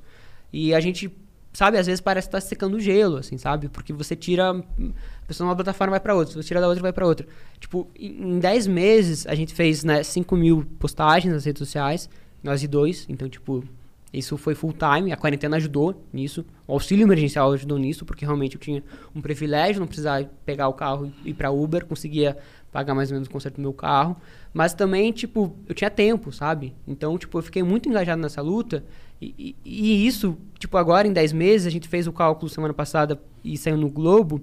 E 0.52 0.74
a 0.74 0.80
gente, 0.80 1.12
sabe, 1.54 1.78
às 1.78 1.88
vezes 1.88 2.02
parece 2.02 2.28
que 2.28 2.32
tá 2.32 2.42
secando 2.42 2.80
gelo, 2.80 3.18
assim, 3.18 3.38
sabe? 3.38 3.70
Porque 3.70 3.94
você 3.94 4.16
tira. 4.16 4.52
A 4.52 5.26
pessoa 5.28 5.46
numa 5.46 5.56
plataforma 5.56 5.92
vai 5.92 6.00
pra 6.00 6.16
outra, 6.16 6.34
você 6.34 6.48
tira 6.48 6.60
da 6.60 6.68
outra 6.68 6.82
vai 6.82 6.94
pra 6.94 7.06
outra. 7.06 7.28
Tipo, 7.60 7.88
em 7.98 8.40
10 8.40 8.68
meses, 8.68 9.28
a 9.28 9.36
gente 9.36 9.54
fez 9.54 9.84
né, 9.84 10.04
5 10.04 10.36
mil 10.36 10.66
postagens 10.80 11.34
nas 11.34 11.46
redes 11.46 11.60
sociais, 11.60 12.10
nós 12.44 12.64
e 12.64 12.68
dois, 12.68 13.06
então, 13.10 13.30
tipo. 13.30 13.64
Isso 14.12 14.38
foi 14.38 14.56
full 14.56 14.74
time, 14.74 15.12
a 15.12 15.16
quarentena 15.16 15.58
ajudou 15.58 16.04
nisso, 16.12 16.44
o 16.68 16.74
auxílio 16.74 17.06
emergencial 17.06 17.52
ajudou 17.52 17.78
nisso, 17.78 18.04
porque 18.04 18.26
realmente 18.26 18.56
eu 18.56 18.60
tinha 18.60 18.84
um 19.14 19.22
privilégio, 19.22 19.80
não 19.80 19.86
precisava 19.86 20.28
pegar 20.44 20.68
o 20.68 20.74
carro 20.74 21.14
e 21.24 21.30
ir 21.30 21.34
para 21.36 21.52
Uber, 21.52 21.86
conseguia 21.86 22.36
pagar 22.72 22.96
mais 22.96 23.10
ou 23.10 23.16
menos 23.16 23.28
o 23.28 23.32
conserto 23.32 23.58
do 23.58 23.62
meu 23.62 23.74
carro, 23.74 24.18
mas 24.54 24.74
também, 24.74 25.12
tipo, 25.12 25.56
eu 25.68 25.76
tinha 25.76 25.92
tempo, 25.92 26.32
sabe? 26.32 26.74
Então, 26.88 27.18
tipo, 27.18 27.38
eu 27.38 27.44
fiquei 27.44 27.62
muito 27.62 27.88
engajado 27.88 28.20
nessa 28.20 28.42
luta 28.42 28.84
e, 29.22 29.56
e, 29.66 30.08
isso, 30.08 30.38
tipo, 30.58 30.78
agora 30.78 31.08
em 31.08 31.14
10 31.14 31.34
meses, 31.34 31.68
a 31.68 31.70
gente 31.70 31.88
fez 31.88 32.08
o 32.08 32.14
cálculo 32.14 32.50
semana 32.50 32.74
passada 32.74 33.22
e 33.44 33.58
saiu 33.58 33.78
no 33.78 33.90
Globo, 33.90 34.42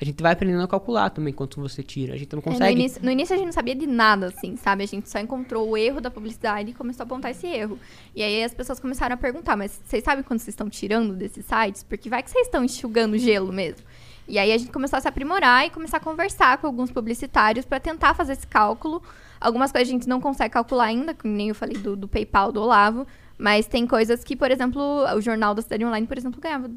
a 0.00 0.04
gente 0.04 0.22
vai 0.22 0.32
aprendendo 0.32 0.62
a 0.62 0.68
calcular 0.68 1.10
também 1.10 1.32
quanto 1.32 1.60
você 1.60 1.82
tira. 1.82 2.14
A 2.14 2.16
gente 2.16 2.32
não 2.32 2.38
É, 2.38 2.46
no, 2.46 2.52
consegue. 2.52 2.72
início, 2.78 3.00
no 3.02 3.10
início 3.10 3.34
a 3.34 3.36
gente 3.36 3.46
não 3.46 3.52
sabia 3.52 3.74
de 3.74 3.86
nada, 3.86 4.26
assim, 4.26 4.56
sabe? 4.56 4.84
A 4.84 4.86
gente 4.86 5.10
só 5.10 5.18
encontrou 5.18 5.68
o 5.70 5.76
erro 5.76 6.00
da 6.00 6.10
publicidade 6.10 6.70
e 6.70 6.74
começou 6.74 7.02
a 7.02 7.06
apontar 7.06 7.32
esse 7.32 7.46
erro. 7.46 7.78
E 8.14 8.22
aí 8.22 8.44
as 8.44 8.54
pessoas 8.54 8.78
começaram 8.78 9.14
a 9.14 9.16
perguntar, 9.16 9.56
mas 9.56 9.80
vocês 9.84 10.04
sabem 10.04 10.22
quanto 10.22 10.40
vocês 10.40 10.52
estão 10.52 10.68
tirando 10.68 11.14
desses 11.14 11.44
sites? 11.44 11.82
Porque 11.82 12.08
vai 12.08 12.22
que 12.22 12.30
vocês 12.30 12.46
estão 12.46 12.62
enxugando 12.62 13.18
gelo 13.18 13.52
mesmo. 13.52 13.82
E 14.28 14.38
aí 14.38 14.52
a 14.52 14.58
gente 14.58 14.70
começou 14.70 14.98
a 14.98 15.00
se 15.00 15.08
aprimorar 15.08 15.66
e 15.66 15.70
começar 15.70 15.96
a 15.96 16.00
conversar 16.00 16.58
com 16.58 16.66
alguns 16.66 16.92
publicitários 16.92 17.64
para 17.64 17.80
tentar 17.80 18.14
fazer 18.14 18.34
esse 18.34 18.46
cálculo. 18.46 19.02
Algumas 19.40 19.72
coisas 19.72 19.88
a 19.88 19.92
gente 19.92 20.08
não 20.08 20.20
consegue 20.20 20.52
calcular 20.52 20.84
ainda, 20.84 21.14
como 21.14 21.34
nem 21.34 21.48
eu 21.48 21.54
falei 21.54 21.76
do, 21.76 21.96
do 21.96 22.06
PayPal 22.06 22.52
do 22.52 22.60
Olavo, 22.60 23.06
mas 23.38 23.66
tem 23.66 23.86
coisas 23.86 24.24
que, 24.24 24.34
por 24.36 24.50
exemplo, 24.50 24.82
o 25.16 25.20
jornal 25.20 25.54
da 25.54 25.62
Cidade 25.62 25.84
Online, 25.84 26.06
por 26.06 26.18
exemplo, 26.18 26.40
ganhava 26.40 26.70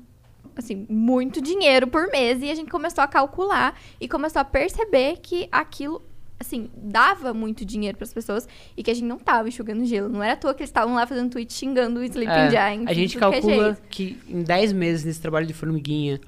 assim, 0.55 0.85
muito 0.89 1.41
dinheiro 1.41 1.87
por 1.87 2.07
mês 2.09 2.41
e 2.41 2.49
a 2.51 2.55
gente 2.55 2.69
começou 2.69 3.03
a 3.03 3.07
calcular 3.07 3.79
e 3.99 4.07
começou 4.07 4.41
a 4.41 4.45
perceber 4.45 5.17
que 5.21 5.47
aquilo 5.51 6.01
assim, 6.39 6.71
dava 6.75 7.33
muito 7.35 7.63
dinheiro 7.63 7.95
para 7.97 8.05
as 8.05 8.13
pessoas 8.13 8.47
e 8.75 8.81
que 8.81 8.89
a 8.89 8.93
gente 8.95 9.05
não 9.05 9.19
tava 9.19 9.47
enxugando 9.47 9.85
gelo. 9.85 10.09
Não 10.09 10.23
era 10.23 10.33
à 10.33 10.35
toa 10.35 10.53
que 10.55 10.61
eles 10.61 10.69
estavam 10.69 10.95
lá 10.95 11.05
fazendo 11.05 11.29
tweet 11.29 11.53
xingando 11.53 11.99
o 11.99 12.03
Sleeping 12.03 12.31
É, 12.31 12.49
Giant. 12.49 12.87
a 12.89 12.93
gente 12.93 13.15
é 13.15 13.19
calcula 13.19 13.77
que 13.89 14.19
em 14.27 14.41
10 14.41 14.73
meses 14.73 15.05
nesse 15.05 15.21
trabalho 15.21 15.45
de 15.45 15.53
formiguinha, 15.53 16.19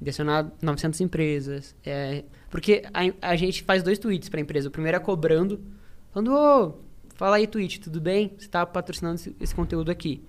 direcionar 0.00 0.52
900 0.62 1.00
empresas. 1.00 1.74
é, 1.84 2.24
porque 2.48 2.84
a, 2.94 3.30
a 3.32 3.36
gente 3.36 3.64
faz 3.64 3.82
dois 3.82 3.98
tweets 3.98 4.28
para 4.28 4.38
a 4.38 4.42
empresa. 4.42 4.68
O 4.68 4.70
primeiro 4.70 4.96
é 4.96 5.00
cobrando, 5.00 5.60
falando: 6.12 6.32
Ô, 6.32 6.74
fala 7.16 7.36
aí, 7.36 7.46
tweet, 7.46 7.80
tudo 7.80 8.00
bem? 8.00 8.28
Você 8.38 8.46
está 8.46 8.64
patrocinando 8.64 9.16
esse, 9.16 9.36
esse 9.40 9.54
conteúdo 9.54 9.90
aqui. 9.90 10.22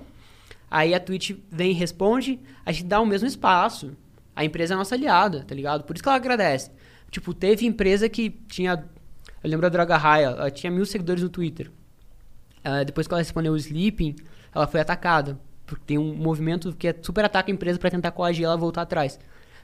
Aí 0.70 0.94
a 0.94 1.00
Twitch 1.00 1.32
vem 1.50 1.72
e 1.72 1.74
responde, 1.74 2.40
a 2.66 2.72
gente 2.72 2.86
dá 2.86 3.00
o 3.00 3.06
mesmo 3.06 3.28
espaço. 3.28 3.96
A 4.36 4.44
empresa 4.44 4.74
é 4.74 4.78
nossa 4.78 4.96
aliada, 4.96 5.44
tá 5.44 5.56
ligado? 5.56 5.84
Por 5.84 5.96
isso 5.96 6.04
que 6.04 6.10
ela 6.10 6.18
agradece. 6.18 6.72
Tipo, 7.10 7.34
teve 7.34 7.66
empresa 7.66 8.10
que 8.10 8.30
tinha. 8.30 8.86
Eu 9.44 9.50
lembro 9.50 9.62
da 9.62 9.70
Droga 9.70 9.98
Raia, 9.98 10.28
ela 10.28 10.52
tinha 10.52 10.70
mil 10.70 10.86
seguidores 10.86 11.24
no 11.24 11.30
Twitter. 11.30 11.72
Ah, 12.64 12.84
depois 12.84 13.08
que 13.08 13.14
ela 13.14 13.22
respondeu 13.22 13.54
o 13.54 13.58
Sleeping, 13.58 14.16
ela 14.54 14.68
foi 14.68 14.82
atacada. 14.82 15.40
Porque 15.66 15.84
tem 15.86 15.98
um 15.98 16.14
movimento 16.14 16.74
que 16.76 16.88
é 16.88 16.96
super 17.02 17.26
ataca 17.26 17.52
a 17.52 17.54
empresa 17.54 17.80
pra 17.80 17.90
tentar 17.90 18.12
coagir 18.12 18.46
ela 18.46 18.58
voltar 18.58 18.82
atrás. 18.82 19.20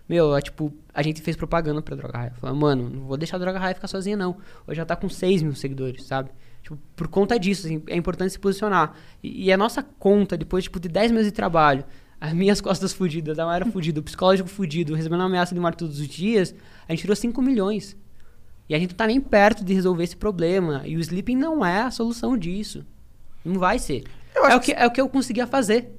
Meu, 0.07 0.27
ela, 0.27 0.41
tipo, 0.41 0.73
a 0.93 1.01
gente 1.01 1.21
fez 1.21 1.35
propaganda 1.35 1.81
pra 1.81 1.95
Droga 1.95 2.17
Raia. 2.17 2.33
Falando, 2.35 2.59
mano, 2.59 2.89
não 2.89 3.03
vou 3.05 3.17
deixar 3.17 3.37
a 3.37 3.39
Droga 3.39 3.59
Raia 3.59 3.75
ficar 3.75 3.87
sozinha, 3.87 4.17
não. 4.17 4.37
Hoje 4.67 4.79
ela 4.79 4.85
tá 4.85 4.95
com 4.95 5.09
6 5.09 5.43
mil 5.43 5.55
seguidores, 5.55 6.05
sabe? 6.05 6.31
Tipo, 6.63 6.79
por 6.95 7.09
conta 7.09 7.37
disso, 7.37 7.67
assim, 7.67 7.83
é 7.87 7.97
importante 7.97 8.31
se 8.31 8.39
posicionar. 8.39 8.95
E, 9.21 9.47
e 9.47 9.51
a 9.51 9.57
nossa 9.57 9.83
conta, 9.83 10.37
depois, 10.37 10.63
tipo, 10.63 10.79
de 10.79 10.87
10 10.87 11.11
meses 11.11 11.27
de 11.27 11.33
trabalho, 11.33 11.83
as 12.19 12.31
minhas 12.31 12.59
costas 12.61 12.93
fudidas, 12.93 13.37
a 13.37 13.45
Mayra 13.45 13.65
fudida, 13.65 13.99
o 13.99 14.03
psicológico 14.03 14.47
fudido, 14.47 14.95
recebendo 14.95 15.19
uma 15.19 15.25
ameaça 15.25 15.53
de 15.53 15.59
morte 15.59 15.79
todos 15.79 15.99
os 15.99 16.07
dias, 16.07 16.55
a 16.87 16.93
gente 16.93 17.01
tirou 17.01 17.15
5 17.15 17.41
milhões. 17.41 17.97
E 18.69 18.73
a 18.73 18.79
gente 18.79 18.91
não 18.91 18.97
tá 18.97 19.05
nem 19.05 19.19
perto 19.19 19.63
de 19.65 19.73
resolver 19.73 20.05
esse 20.05 20.15
problema. 20.15 20.83
E 20.85 20.95
o 20.95 21.01
sleeping 21.01 21.35
não 21.35 21.65
é 21.65 21.81
a 21.81 21.91
solução 21.91 22.37
disso. 22.37 22.85
Não 23.43 23.59
vai 23.59 23.77
ser. 23.77 24.05
Eu 24.33 24.45
É 24.45 24.55
o, 24.55 24.59
que, 24.61 24.71
é 24.71 24.87
o 24.87 24.91
que 24.91 25.01
eu 25.01 25.09
conseguia 25.09 25.45
fazer, 25.45 25.91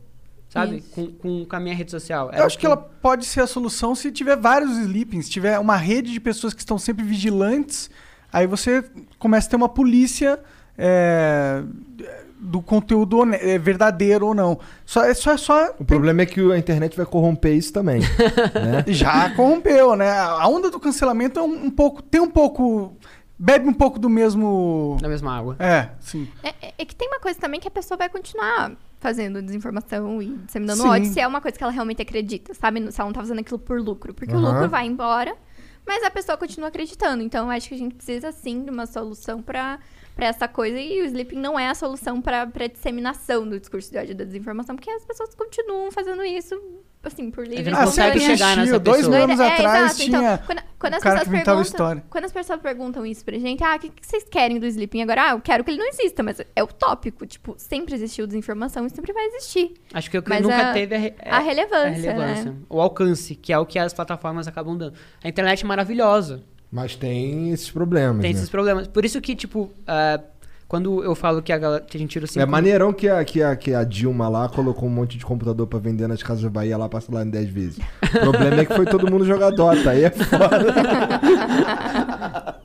sabe? 0.48 0.80
Com, 0.92 1.12
com, 1.12 1.44
com 1.44 1.56
a 1.56 1.60
minha 1.60 1.74
rede 1.74 1.90
social. 1.90 2.30
Eu 2.32 2.46
acho 2.46 2.58
que 2.58 2.64
ela 2.64 2.76
pode 2.78 3.26
ser 3.26 3.42
a 3.42 3.46
solução 3.46 3.94
se 3.94 4.10
tiver 4.10 4.36
vários 4.38 4.78
sleepings, 4.78 5.26
se 5.26 5.30
tiver 5.30 5.58
uma 5.58 5.76
rede 5.76 6.10
de 6.10 6.20
pessoas 6.20 6.54
que 6.54 6.60
estão 6.60 6.78
sempre 6.78 7.04
vigilantes, 7.04 7.90
aí 8.32 8.46
você 8.46 8.82
começa 9.18 9.46
a 9.46 9.50
ter 9.50 9.56
uma 9.56 9.68
polícia 9.68 10.40
é, 10.76 11.62
do 12.38 12.60
conteúdo 12.60 13.22
é, 13.34 13.58
verdadeiro 13.58 14.26
ou 14.26 14.34
não. 14.34 14.58
Só, 14.84 15.02
é 15.04 15.14
só, 15.14 15.32
é 15.32 15.36
só 15.36 15.74
O 15.78 15.84
problema 15.84 16.22
é 16.22 16.26
que 16.26 16.40
a 16.52 16.58
internet 16.58 16.96
vai 16.96 17.06
corromper 17.06 17.54
isso 17.54 17.72
também. 17.72 18.00
né? 18.54 18.84
já 18.88 19.30
corrompeu, 19.34 19.96
né? 19.96 20.10
A 20.10 20.46
onda 20.46 20.70
do 20.70 20.78
cancelamento 20.78 21.38
é 21.38 21.42
um, 21.42 21.66
um 21.66 21.70
pouco, 21.70 22.02
tem 22.02 22.20
um 22.20 22.30
pouco, 22.30 22.96
bebe 23.38 23.68
um 23.68 23.72
pouco 23.72 23.98
do 23.98 24.10
mesmo, 24.10 24.98
Na 25.00 25.08
mesma 25.08 25.36
água. 25.36 25.56
é, 25.58 25.88
sim. 26.00 26.28
É, 26.42 26.48
é- 26.60 26.74
é 26.78 26.84
que 26.84 26.94
tem 26.94 27.08
uma 27.08 27.20
coisa 27.20 27.38
também 27.40 27.58
que 27.60 27.68
a 27.68 27.70
pessoa 27.70 27.96
vai 27.96 28.08
continuar 28.08 28.72
fazendo 29.00 29.42
desinformação 29.42 30.20
e 30.22 30.34
disseminando 30.46 30.80
Sim. 30.82 30.88
ódio 30.88 31.12
se 31.12 31.20
é 31.20 31.26
uma 31.26 31.38
coisa 31.40 31.56
que 31.58 31.62
ela 31.62 31.72
realmente 31.72 32.00
acredita, 32.00 32.54
sabe? 32.54 32.90
Se 32.90 32.98
ela 33.00 33.08
não 33.08 33.12
tá 33.14 33.20
fazendo 33.20 33.38
aquilo 33.40 33.58
por 33.58 33.78
lucro. 33.78 34.14
Porque 34.14 34.34
o 34.34 34.38
Aham. 34.38 34.52
lucro 34.52 34.68
vai 34.70 34.86
embora, 34.86 35.34
mas 35.86 36.02
a 36.02 36.10
pessoa 36.10 36.38
continua 36.38 36.68
acreditando. 36.70 37.22
Então, 37.22 37.44
eu 37.46 37.50
acho 37.50 37.68
que 37.68 37.74
a 37.74 37.78
gente 37.78 37.94
precisa, 37.94 38.32
sim, 38.32 38.64
de 38.64 38.70
uma 38.70 38.86
solução 38.86 39.42
pra, 39.42 39.78
pra 40.14 40.26
essa 40.26 40.46
coisa. 40.48 40.78
E 40.78 41.00
o 41.02 41.04
sleeping 41.06 41.36
não 41.38 41.58
é 41.58 41.68
a 41.68 41.74
solução 41.74 42.20
pra, 42.22 42.46
pra 42.46 42.66
disseminação 42.66 43.48
do 43.48 43.58
discurso 43.58 43.90
de 43.90 43.98
ódio 43.98 44.12
e 44.12 44.14
da 44.14 44.24
desinformação, 44.24 44.76
porque 44.76 44.90
as 44.90 45.04
pessoas 45.04 45.34
continuam 45.34 45.90
fazendo 45.90 46.22
isso, 46.24 46.60
assim, 47.02 47.30
por 47.30 47.46
livre 47.46 47.70
não 47.70 47.84
consegue 47.84 48.20
chegar 48.20 48.56
nessa 48.56 48.78
Dois 48.78 48.98
pessoa. 48.98 49.16
anos 49.18 49.40
É, 49.40 49.46
atrás 49.48 49.84
exato. 49.98 50.02
Então, 50.08 50.20
tinha 50.20 50.38
quando, 50.46 50.62
quando 50.78 50.92
o 50.92 50.96
as 50.96 51.02
cara 51.02 51.18
pessoas 51.20 51.30
perguntam, 51.42 51.62
história. 51.62 52.04
quando 52.08 52.24
as 52.24 52.32
pessoas 52.32 52.60
perguntam 52.60 53.04
isso 53.06 53.24
pra 53.24 53.38
gente, 53.38 53.62
ah, 53.64 53.76
o 53.76 53.78
que, 53.78 53.88
que 53.90 54.06
vocês 54.06 54.24
querem 54.24 54.58
do 54.58 54.66
sleeping 54.66 55.02
agora? 55.02 55.22
Ah, 55.22 55.30
eu 55.32 55.40
quero 55.40 55.62
que 55.64 55.70
ele 55.70 55.78
não 55.78 55.88
exista, 55.88 56.22
mas 56.22 56.40
é 56.54 56.62
utópico. 56.62 57.26
Tipo, 57.26 57.54
sempre 57.58 57.94
existiu 57.94 58.26
desinformação 58.26 58.86
e 58.86 58.90
sempre 58.90 59.12
vai 59.12 59.24
existir. 59.26 59.74
Acho 59.92 60.10
que 60.10 60.16
o 60.18 60.22
que 60.22 60.28
Mas 60.30 60.42
nunca 60.42 60.70
a- 60.70 60.72
teve 60.72 60.94
é, 60.94 61.14
a 61.24 61.40
é- 61.40 61.44
relevância, 61.44 62.08
é 62.08 62.10
a 62.12 62.14
relevância. 62.14 62.50
né? 62.52 62.56
O 62.68 62.80
alcance, 62.80 63.34
que 63.34 63.52
é 63.52 63.58
o 63.58 63.66
que 63.66 63.78
as 63.78 63.92
plataformas 63.92 64.46
acabam 64.48 64.76
dando. 64.76 64.94
A 65.22 65.28
internet 65.28 65.64
é 65.64 65.66
maravilhosa. 65.66 66.42
Mas 66.74 66.96
tem 66.96 67.52
esses 67.52 67.70
problemas. 67.70 68.20
Tem 68.20 68.32
né? 68.32 68.36
esses 68.36 68.50
problemas. 68.50 68.88
Por 68.88 69.04
isso 69.04 69.20
que, 69.20 69.36
tipo, 69.36 69.70
ah, 69.86 70.18
quando 70.66 71.04
eu 71.04 71.14
falo 71.14 71.40
que 71.40 71.52
a, 71.52 71.56
galera, 71.56 71.84
que 71.84 71.96
a 71.96 72.00
gente 72.00 72.10
tira 72.10 72.24
o 72.24 72.28
5 72.28 72.42
É 72.42 72.44
maneirão 72.44 72.92
que 72.92 73.08
a, 73.08 73.24
que, 73.24 73.40
a, 73.40 73.54
que 73.54 73.72
a 73.72 73.84
Dilma 73.84 74.28
lá 74.28 74.48
colocou 74.48 74.88
um 74.88 74.92
monte 74.92 75.16
de 75.16 75.24
computador 75.24 75.68
pra 75.68 75.78
vender 75.78 76.08
nas 76.08 76.20
casas 76.20 76.42
da 76.42 76.50
Bahia 76.50 76.76
lá, 76.76 76.88
passa 76.88 77.14
lá 77.14 77.22
em 77.22 77.30
10 77.30 77.48
vezes. 77.48 77.78
O 78.02 78.18
problema 78.18 78.56
é 78.62 78.64
que 78.64 78.74
foi 78.74 78.86
todo 78.86 79.08
mundo 79.08 79.24
jogar 79.24 79.50
Dota, 79.50 79.90
aí 79.90 80.02
é 80.02 80.10
foda. 80.10 80.64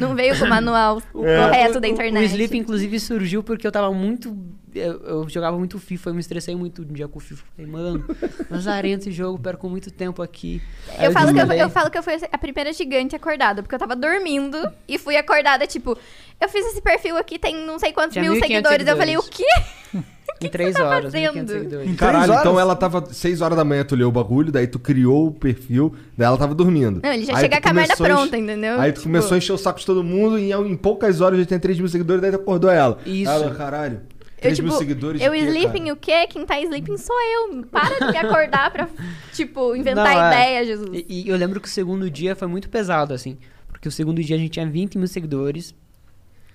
Não 0.00 0.14
veio 0.14 0.38
com 0.38 0.46
o 0.46 0.48
manual 0.48 1.02
correto 1.12 1.80
da 1.80 1.86
O- 1.86 1.90
internet. 1.90 2.22
O 2.22 2.26
Sleep, 2.30 2.56
inclusive, 2.56 2.98
surgiu 2.98 3.42
porque 3.42 3.66
eu 3.66 3.72
tava 3.72 3.92
muito. 3.92 4.34
Eu, 4.74 5.00
eu 5.00 5.28
jogava 5.28 5.56
muito 5.58 5.78
FIFA, 5.78 6.10
eu 6.10 6.14
me 6.14 6.20
estressei 6.20 6.54
muito 6.54 6.82
um 6.82 6.92
dia 6.92 7.08
com 7.08 7.18
o 7.18 7.20
FIFA. 7.20 7.44
Falei, 7.56 7.70
mano, 7.70 8.04
lazarento 8.50 9.00
esse 9.08 9.12
jogo, 9.12 9.38
perco 9.38 9.68
muito 9.68 9.90
tempo 9.90 10.22
aqui. 10.22 10.62
Aí 10.96 11.06
Eu 11.06 11.12
falo, 11.12 11.32
que 11.32 11.40
eu, 11.40 11.52
eu 11.52 11.70
falo 11.70 11.90
que 11.90 11.98
eu 11.98 12.02
fui 12.02 12.14
a 12.30 12.38
primeira 12.38 12.72
gigante 12.72 13.14
acordada, 13.16 13.62
porque 13.62 13.74
eu 13.74 13.78
tava 13.78 13.96
dormindo 13.96 14.56
e 14.86 14.98
fui 14.98 15.16
acordada, 15.16 15.66
tipo, 15.66 15.96
eu 16.40 16.48
fiz 16.48 16.66
esse 16.66 16.80
perfil 16.80 17.16
aqui, 17.16 17.38
tem 17.38 17.54
não 17.66 17.78
sei 17.78 17.92
quantos 17.92 18.12
Tinha 18.12 18.22
mil 18.22 18.34
1.500 18.34 18.40
seguidores. 18.46 18.86
Eu 18.86 18.96
falei, 18.96 19.16
o 19.16 19.22
seguidores. 19.22 19.46
quê? 19.92 20.00
Em 20.42 20.48
três 20.48 20.74
tá 20.74 20.86
horas, 20.88 21.12
fazendo? 21.12 21.34
1.500 21.34 21.48
seguidores. 21.48 21.88
Em 21.90 21.94
Caralho, 21.94 22.32
então 22.32 22.58
ela 22.58 22.74
tava 22.74 23.04
6 23.12 23.42
horas 23.42 23.58
da 23.58 23.64
manhã, 23.64 23.84
tu 23.84 23.94
leu 23.94 24.08
o 24.08 24.12
bagulho, 24.12 24.50
daí 24.50 24.66
tu 24.66 24.78
criou 24.78 25.26
o 25.26 25.32
perfil, 25.32 25.94
daí 26.16 26.26
ela 26.26 26.38
tava 26.38 26.54
dormindo. 26.54 27.00
Não, 27.02 27.12
ele 27.12 27.26
já 27.26 27.34
Aí 27.36 27.42
chega 27.42 27.60
com 27.60 27.68
a 27.68 27.72
merda 27.74 27.94
pronta, 27.94 28.38
entendeu? 28.38 28.80
Aí 28.80 28.90
tu 28.90 29.00
Tipo, 29.00 29.08
começou 29.08 29.34
a 29.34 29.38
encher 29.38 29.52
o 29.52 29.58
saco 29.58 29.78
de 29.80 29.84
todo 29.84 30.02
mundo 30.02 30.38
e 30.38 30.50
em, 30.50 30.72
em 30.72 30.76
poucas 30.76 31.20
horas 31.20 31.38
já 31.40 31.44
tem 31.44 31.58
3 31.58 31.78
mil 31.80 31.88
seguidores, 31.88 32.22
daí 32.22 32.30
tu 32.30 32.36
acordou 32.36 32.70
ela. 32.70 32.98
Isso. 33.04 33.30
Ela, 33.30 33.54
caralho, 33.54 34.00
Eu, 34.40 34.42
3 34.42 34.56
tipo, 34.56 34.68
mil 34.68 34.78
seguidores 34.78 35.20
eu 35.20 35.32
quê, 35.32 35.38
sleeping 35.38 35.80
cara? 35.80 35.92
o 35.92 35.96
quê? 35.96 36.26
Quem 36.28 36.46
tá 36.46 36.58
sleeping 36.60 36.96
sou 36.96 37.16
eu. 37.20 37.62
Para 37.66 37.98
de 37.98 38.10
me 38.10 38.16
acordar 38.18 38.70
pra, 38.70 38.88
tipo, 39.32 39.76
inventar 39.76 40.14
Não, 40.14 40.24
é. 40.24 40.28
ideia, 40.28 40.64
Jesus. 40.64 40.88
E, 40.92 41.06
e 41.08 41.28
eu 41.28 41.36
lembro 41.36 41.60
que 41.60 41.68
o 41.68 41.70
segundo 41.70 42.10
dia 42.10 42.34
foi 42.34 42.48
muito 42.48 42.68
pesado, 42.70 43.12
assim. 43.12 43.36
Porque 43.68 43.86
o 43.86 43.92
segundo 43.92 44.22
dia 44.22 44.36
a 44.36 44.38
gente 44.38 44.52
tinha 44.52 44.66
20 44.68 44.96
mil 44.98 45.06
seguidores. 45.06 45.74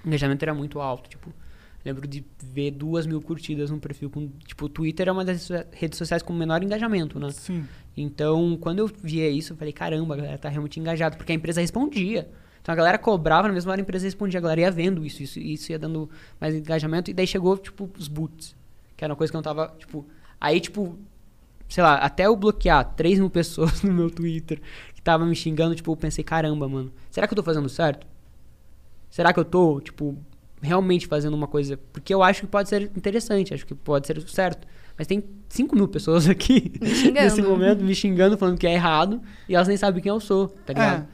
O 0.04 0.08
engajamento 0.08 0.44
era 0.44 0.54
muito 0.54 0.80
alto, 0.80 1.10
tipo. 1.10 1.32
Lembro 1.84 2.08
de 2.08 2.26
ver 2.42 2.72
duas 2.72 3.06
mil 3.06 3.22
curtidas 3.22 3.70
num 3.70 3.78
perfil 3.78 4.10
com. 4.10 4.28
Tipo, 4.46 4.66
o 4.66 4.70
Twitter 4.70 5.08
é 5.08 5.12
uma 5.12 5.24
das 5.24 5.50
redes 5.72 6.00
sociais 6.00 6.24
com 6.24 6.34
menor 6.34 6.64
engajamento, 6.64 7.20
né? 7.20 7.30
Sim. 7.30 7.66
Então, 7.96 8.58
quando 8.60 8.80
eu 8.80 8.88
via 8.88 9.30
isso, 9.30 9.54
eu 9.54 9.58
falei, 9.58 9.72
caramba, 9.72 10.16
a 10.16 10.18
galera 10.18 10.38
tá 10.40 10.50
realmente 10.50 10.80
engajada, 10.80 11.16
porque 11.16 11.32
a 11.32 11.36
empresa 11.36 11.62
respondia. 11.62 12.28
Então 12.66 12.74
a 12.74 12.76
galera 12.76 12.98
cobrava, 12.98 13.48
na 13.48 13.54
mesma 13.54 13.72
hora 13.72 13.80
a 13.80 13.84
empresa 13.84 14.06
respondia, 14.06 14.40
a 14.40 14.42
galera 14.42 14.62
ia 14.62 14.72
vendo 14.72 15.06
isso, 15.06 15.22
isso, 15.22 15.40
isso 15.40 15.72
ia 15.72 15.78
dando 15.78 16.10
mais 16.42 16.56
engajamento, 16.56 17.12
e 17.12 17.14
daí 17.14 17.28
chegou, 17.28 17.56
tipo, 17.60 17.88
os 17.96 18.08
boots, 18.08 18.56
que 18.98 19.06
era 19.06 19.14
uma 19.14 19.16
coisa 19.16 19.32
que 19.32 19.36
eu 19.36 19.38
não 19.38 19.44
tava, 19.44 19.76
tipo... 19.78 20.04
Aí, 20.42 20.60
tipo, 20.60 20.98
sei 21.70 21.84
lá, 21.84 21.98
até 21.98 22.26
eu 22.26 22.36
bloquear 22.36 22.96
3 22.96 23.20
mil 23.20 23.30
pessoas 23.30 23.84
no 23.84 23.94
meu 23.94 24.10
Twitter 24.10 24.60
que 24.96 25.02
tava 25.04 25.28
me 25.28 25.36
xingando, 25.36 25.76
tipo, 25.76 25.92
eu 25.92 25.96
pensei, 25.96 26.24
caramba, 26.24 26.68
mano, 26.68 26.92
será 27.12 27.28
que 27.28 27.34
eu 27.34 27.36
tô 27.36 27.44
fazendo 27.44 27.70
certo? 27.70 28.08
Será 29.12 29.32
que 29.32 29.40
eu 29.40 29.46
tô, 29.46 29.80
tipo, 29.80 30.18
realmente 30.60 31.06
fazendo 31.06 31.36
uma 31.36 31.46
coisa... 31.46 31.78
Porque 31.94 32.12
eu 32.12 32.24
acho 32.24 32.42
que 32.42 32.48
pode 32.48 32.68
ser 32.68 32.92
interessante, 32.98 33.54
acho 33.54 33.64
que 33.64 33.76
pode 33.76 34.08
ser 34.08 34.20
certo. 34.28 34.68
Mas 34.98 35.06
tem 35.06 35.24
5 35.50 35.76
mil 35.76 35.88
pessoas 35.88 36.28
aqui 36.28 36.74
nesse 37.14 37.44
momento 37.44 37.84
me 37.84 37.94
xingando, 37.94 38.40
falando 38.40 38.58
que 38.58 38.66
é 38.66 38.74
errado, 38.74 39.22
e 39.48 39.54
elas 39.54 39.68
nem 39.68 39.78
sabem 39.78 40.02
quem 40.02 40.10
eu 40.10 40.20
sou, 40.20 40.48
tá 40.48 40.74
ligado? 40.74 41.08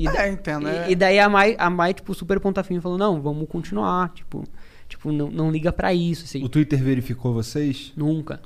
E, 0.00 0.04
da- 0.04 0.26
É, 0.26 0.30
entendo. 0.32 0.66
e- 0.68 0.70
é. 0.70 0.90
e 0.90 0.94
daí 0.94 1.18
a 1.18 1.28
Mai, 1.28 1.54
a 1.58 1.68
Mai, 1.70 1.92
tipo, 1.94 2.14
super 2.14 2.38
ponta 2.40 2.62
firme 2.62 2.80
falou, 2.82 2.96
não, 2.98 3.20
vamos 3.20 3.48
continuar, 3.48 4.10
tipo... 4.14 4.44
tipo, 4.88 5.12
não, 5.12 5.30
não 5.30 5.50
liga 5.50 5.72
pra 5.72 5.92
isso, 5.94 6.24
assim. 6.24 6.42
O 6.44 6.48
Twitter 6.48 6.82
verificou 6.82 7.32
vocês? 7.34 7.92
Nunca. 7.96 8.40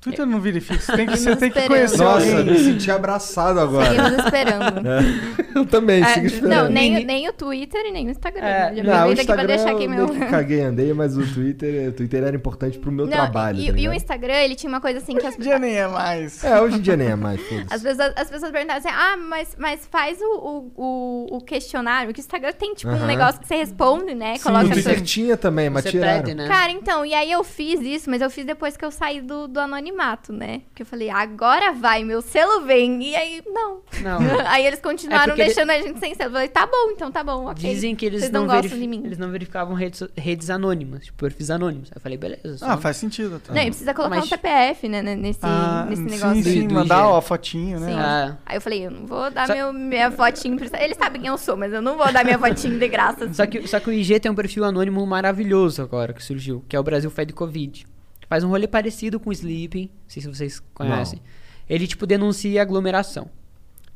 Twitter 0.00 0.24
não 0.26 0.40
verifica. 0.40 0.80
Você 0.80 0.96
tem 0.96 1.06
que, 1.06 1.16
você 1.18 1.36
tem 1.36 1.50
que 1.50 1.66
conhecer 1.66 1.98
Nossa, 1.98 2.26
alguém. 2.38 2.44
me 2.54 2.58
senti 2.58 2.90
abraçado 2.90 3.60
agora. 3.60 3.86
Seguimos 3.90 4.24
esperando. 4.24 4.80
Eu 5.54 5.66
também, 5.66 6.02
É, 6.02 6.06
sigo 6.14 6.26
esperando. 6.26 6.62
Não, 6.64 6.70
nem, 6.70 7.04
nem 7.04 7.28
o 7.28 7.32
Twitter 7.32 7.80
e 7.86 7.90
nem 7.92 8.06
o 8.06 8.10
Instagram. 8.10 8.44
É, 8.46 8.74
Já 8.76 8.82
Não, 8.82 8.92
o 8.92 8.94
aproveito 8.96 9.18
aqui 9.18 9.26
pra 9.26 9.34
Instagram 9.34 9.46
deixar 9.46 9.70
aqui 9.72 9.84
eu 9.84 9.90
meu. 9.90 10.08
que 10.08 10.26
caguei, 10.26 10.60
andei, 10.62 10.92
mas 10.94 11.16
o 11.16 11.26
Twitter, 11.34 11.88
o 11.88 11.92
Twitter 11.92 12.22
era 12.24 12.34
importante 12.36 12.78
pro 12.78 12.90
meu 12.90 13.04
Não, 13.06 13.12
trabalho. 13.12 13.58
e, 13.60 13.70
tá 13.72 13.78
e 13.78 13.88
o? 13.88 13.92
Instagram, 13.92 14.34
ele 14.36 14.54
tinha 14.54 14.70
uma 14.70 14.80
coisa 14.80 14.98
assim 14.98 15.16
que 15.16 15.26
as, 15.26 15.34
Hoje 15.34 15.40
em 15.40 15.42
dia 15.42 15.58
nem 15.58 15.74
é 15.76 15.86
mais. 15.88 16.44
É, 16.44 16.60
hoje 16.60 16.76
em 16.76 16.80
dia 16.80 16.96
nem 16.96 17.08
é 17.08 17.16
mais, 17.16 17.40
as, 17.70 17.82
pessoas, 17.82 18.12
as 18.16 18.30
pessoas 18.30 18.52
perguntavam 18.52 18.78
assim: 18.78 18.88
ah, 18.96 19.16
mas, 19.18 19.54
mas 19.58 19.86
faz 19.90 20.18
o, 20.20 20.70
o, 20.76 21.36
o, 21.36 21.40
questionário. 21.40 22.12
Que 22.14 22.20
o 22.20 22.22
Instagram 22.22 22.52
tem 22.52 22.74
tipo 22.74 22.90
Aham. 22.92 23.04
um 23.04 23.06
negócio 23.06 23.40
que 23.40 23.46
você 23.46 23.56
responde, 23.56 24.14
né? 24.14 24.36
Sim, 24.36 24.44
Coloca 24.44 24.66
O 24.66 24.70
Twitter 24.70 25.00
tinha 25.02 25.36
também, 25.36 25.68
mas 25.68 25.82
Você 25.82 25.90
tiraram. 25.90 26.22
pede, 26.22 26.34
né? 26.34 26.46
Cara, 26.48 26.70
então, 26.72 27.04
e 27.04 27.12
aí 27.12 27.30
eu 27.30 27.42
fiz 27.44 27.80
isso, 27.80 28.08
mas 28.08 28.22
eu 28.22 28.30
fiz 28.30 28.44
depois 28.46 28.76
que 28.76 28.84
eu 28.84 28.90
saí 28.90 29.20
do, 29.20 29.46
do 29.48 29.58
anonimato, 29.60 29.89
né? 30.32 30.62
Porque 30.68 30.82
eu 30.82 30.86
falei, 30.86 31.10
agora 31.10 31.72
vai, 31.72 32.04
meu 32.04 32.20
selo 32.22 32.62
vem. 32.66 33.02
E 33.02 33.14
aí, 33.16 33.42
não. 33.46 33.80
Não. 34.02 34.18
aí 34.46 34.66
eles 34.66 34.80
continuaram 34.80 35.32
É 35.34 35.36
ele- 35.36 35.44
deixando 35.44 35.70
a 35.70 35.80
gente 35.80 35.98
sem 35.98 36.14
selo. 36.14 36.30
Eu 36.30 36.32
falei, 36.34 36.48
tá 36.48 36.66
bom, 36.66 36.90
então 36.92 37.10
tá 37.10 37.22
bom, 37.24 37.46
ok. 37.50 37.54
Dizem 37.72 37.94
que 37.94 38.06
eles 38.06 38.20
Vocês 38.20 38.32
não, 38.32 38.40
não, 38.42 38.46
gostam 38.48 38.70
verif- 38.70 38.80
de 38.80 38.86
mim. 38.88 39.02
eles 39.04 39.18
não 39.18 39.30
verificavam 39.30 39.74
redes, 39.74 40.02
redes 40.16 40.50
anônimas, 40.50 41.04
tipo, 41.06 41.18
perfis 41.18 41.50
anônimos. 41.50 41.88
Aí 41.90 41.96
eu 41.96 42.00
falei, 42.00 42.18
beleza. 42.18 42.58
só- 42.58 42.66
Ah, 42.70 42.76
faz 42.76 42.96
sentido. 42.96 43.36
até. 43.36 43.52
Não, 43.52 43.62
e 43.62 43.66
precisa 43.66 43.92
colocar 43.94 44.16
Mas- 44.16 44.24
um 44.24 44.28
CPF, 44.28 44.88
né, 44.88 45.02
né, 45.02 45.14
nesse, 45.16 45.40
Ah, 45.42 45.86
nesse 45.88 46.02
sim, 46.02 46.08
negócio. 46.10 46.42
sim, 46.44 46.66
do 46.68 46.74
mandar 46.74 46.98
IG. 47.00 47.04
ó, 47.06 47.16
a 47.18 47.22
fotinho, 47.22 47.80
né? 47.80 47.86
Sim. 47.92 47.98
Ah, 47.98 48.36
Aí 48.46 48.56
eu 48.56 48.60
falei, 48.60 48.86
eu 48.86 48.90
não 48.90 49.06
vou 49.06 49.30
dar 49.30 49.46
Só- 49.46 49.54
meu, 49.54 49.72
minha 49.72 50.10
fotinho 50.10 50.56
pra... 50.56 50.82
Eles 50.82 50.96
sabem 50.96 51.20
quem 51.20 51.30
eu 51.30 51.38
sou, 51.38 51.56
mas 51.56 51.72
eu 51.72 51.82
não 51.82 51.96
vou 51.96 52.12
dar 52.12 52.24
minha 52.24 52.38
fotinho 52.38 52.78
de 52.78 52.88
graça. 52.88 53.24
assim. 53.24 53.34
Só 53.34 53.46
que, 53.46 53.66
só 53.66 53.80
que 53.80 53.88
o 53.90 53.92
IG 53.92 54.18
tem 54.20 54.30
um 54.30 54.34
perfil 54.34 54.64
anônimo 54.64 55.04
maravilhoso 55.06 55.82
agora 55.82 56.12
que 56.12 56.22
surgiu, 56.22 56.64
que 56.68 56.74
é 56.76 56.80
o 56.80 56.82
Brasil 56.82 57.10
Fed 57.10 57.32
Covid. 57.32 57.86
Faz 58.30 58.44
um 58.44 58.48
rolê 58.48 58.66
parecido 58.68 59.18
com 59.20 59.28
o 59.28 59.32
Sleeping, 59.32 59.86
não 59.92 60.08
sei 60.08 60.22
se 60.22 60.28
vocês 60.28 60.62
conhecem. 60.72 61.20
Ele, 61.68 61.86
tipo, 61.86 62.06
denuncia 62.06 62.62
aglomeração. 62.62 63.28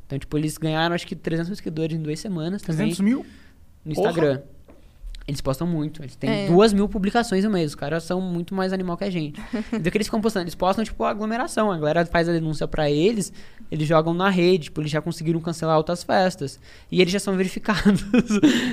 Então, 0.05 0.19
tipo, 0.19 0.37
eles 0.37 0.57
ganharam 0.57 0.93
acho 0.93 1.07
que 1.07 1.15
300 1.15 1.49
mil 1.49 1.55
seguidores 1.55 1.97
em 1.97 2.01
duas 2.01 2.19
semanas 2.19 2.61
também 2.61 2.87
300 2.93 2.99
mil? 2.99 3.25
no 3.85 3.91
Instagram. 3.93 4.41
Eles 5.27 5.41
postam 5.41 5.65
muito. 5.65 6.03
Eles 6.03 6.15
têm 6.15 6.29
É. 6.29 6.47
duas 6.47 6.71
mil 6.71 6.87
publicações 6.87 7.43
no 7.43 7.49
mês. 7.49 7.71
Os 7.71 7.75
caras 7.75 8.03
são 8.03 8.21
muito 8.21 8.53
mais 8.53 8.71
animal 8.73 8.95
que 8.95 9.05
a 9.05 9.09
gente. 9.09 9.41
e 9.73 9.79
do 9.79 9.89
que 9.89 9.97
eles 9.97 10.05
ficam 10.05 10.21
postando? 10.21 10.43
Eles 10.43 10.53
postam, 10.53 10.83
tipo, 10.83 11.03
a 11.03 11.09
aglomeração. 11.09 11.71
A 11.71 11.77
galera 11.79 12.05
faz 12.05 12.29
a 12.29 12.31
denúncia 12.31 12.67
pra 12.67 12.91
eles, 12.91 13.33
eles 13.71 13.87
jogam 13.87 14.13
na 14.13 14.29
rede. 14.29 14.65
Tipo, 14.65 14.81
eles 14.81 14.91
já 14.91 15.01
conseguiram 15.01 15.39
cancelar 15.39 15.77
outras 15.77 16.03
festas. 16.03 16.59
E 16.91 17.01
eles 17.01 17.11
já 17.11 17.19
são 17.19 17.33
verificados. 17.37 18.05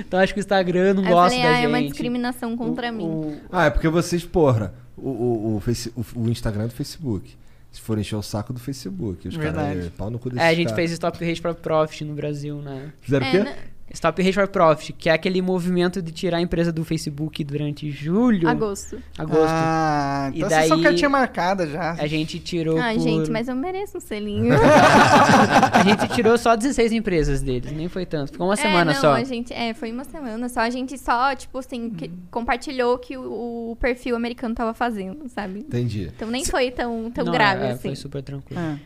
então, 0.01 0.21
acho 0.21 0.35
que 0.35 0.41
o 0.41 0.43
Instagram 0.43 0.93
não 0.95 1.05
eu 1.05 1.09
gosta 1.11 1.31
falei, 1.31 1.43
da 1.43 1.49
ah, 1.51 1.55
gente. 1.55 1.65
é 1.65 1.69
uma 1.69 1.83
discriminação 1.83 2.55
contra 2.57 2.91
O- 2.91 2.95
mim. 2.95 3.05
o- 3.05 3.41
Ah, 3.51 3.65
é 3.67 3.71
porque 3.71 3.89
vocês, 3.89 4.23
porra, 4.23 4.75
o, 4.97 5.09
o, 5.09 5.57
o, 5.57 5.61
Face- 5.61 5.93
o- 5.97 6.21
o 6.21 6.29
Instagram 6.29 6.65
é 6.65 6.69
do 6.69 6.75
Facebook. 6.75 7.35
Se 7.71 7.81
for 7.81 7.99
encher 7.99 8.17
o 8.17 8.23
saco 8.23 8.53
do 8.53 8.61
Facebook. 8.61 9.27
Os 9.29 9.35
Verdade. 9.35 9.75
caras, 9.79 9.93
pau 9.97 10.11
no 10.11 10.19
cu 10.19 10.29
desses 10.29 10.45
É, 10.45 10.49
a 10.49 10.55
gente 10.55 10.67
caras. 10.67 10.77
fez 10.77 10.91
Stop 10.93 11.17
Hate 11.25 11.41
for 11.41 11.55
Profit 11.55 12.05
no 12.05 12.15
Brasil, 12.15 12.57
né? 12.61 12.93
Fizeram 13.01 13.25
o 13.27 13.29
É, 13.29 13.33
quê? 13.33 13.39
né? 13.45 13.57
Stop 13.95 14.21
Hate 14.23 14.33
for 14.33 14.49
Profit, 14.49 14.93
que 14.95 15.09
é 15.09 15.13
aquele 15.13 15.43
movimento 15.43 16.01
de 16.01 16.11
tirar 16.13 16.39
a 16.39 16.41
empresa 16.41 16.73
do 16.73 16.85
Facebook 16.85 17.45
durante 17.45 17.91
julho, 17.91 18.49
Agosto. 18.49 18.99
agosto. 19.19 19.45
Ah, 19.49 20.31
E 20.33 20.39
então 20.39 20.49
vocês 20.49 20.67
são 20.69 20.77
daí- 20.79 20.85
cartinha 20.85 21.09
marcada 21.11 21.67
já. 21.67 21.93
A 21.93 22.07
gente 22.07 22.39
tirou 22.39 22.79
Ai, 22.79 22.95
por... 22.95 23.03
gente, 23.03 23.31
mas 23.31 23.49
eu 23.49 23.55
mereço 23.55 23.99
um 23.99 24.01
selinho. 24.01 24.55
A 25.73 25.83
gente 25.85 26.09
tirou 26.15 26.37
só 26.39 26.57
16 26.57 26.93
empresas 26.93 27.43
deles, 27.43 27.73
nem 27.73 27.89
foi 27.89 28.07
tanto. 28.07 28.33
Ficou 28.33 28.47
uma 28.49 28.57
semana 28.57 28.93
é, 28.93 28.95
não, 28.95 29.01
só. 29.01 29.13
A 29.15 29.25
gente, 29.25 29.53
é, 29.53 29.75
foi 29.75 29.93
uma 29.93 30.05
semana 30.05 30.49
só. 30.49 30.61
A 30.61 30.71
gente 30.71 30.97
só, 30.99 31.35
tipo 31.35 31.59
assim, 31.59 31.91
que- 31.91 32.11
compartilhou 32.31 32.99
que 32.99 33.17
o, 33.17 33.73
o 33.73 33.77
perfil 33.77 34.17
americano 34.17 34.55
tava 34.55 34.73
fazendo, 34.75 35.29
sabe? 35.29 35.61
Entendi. 35.61 36.11
Então 36.15 36.31
nem 36.31 36.45
foi 36.45 36.71
tão, 36.71 37.11
tão 37.11 37.25
Não, 37.25 37.33
grave 37.33 37.65
é, 37.65 37.71
assim. 37.73 37.83
Foi 37.89 37.97
super 37.97 38.23
tranquilo. 38.23 38.61
É. 38.61 38.79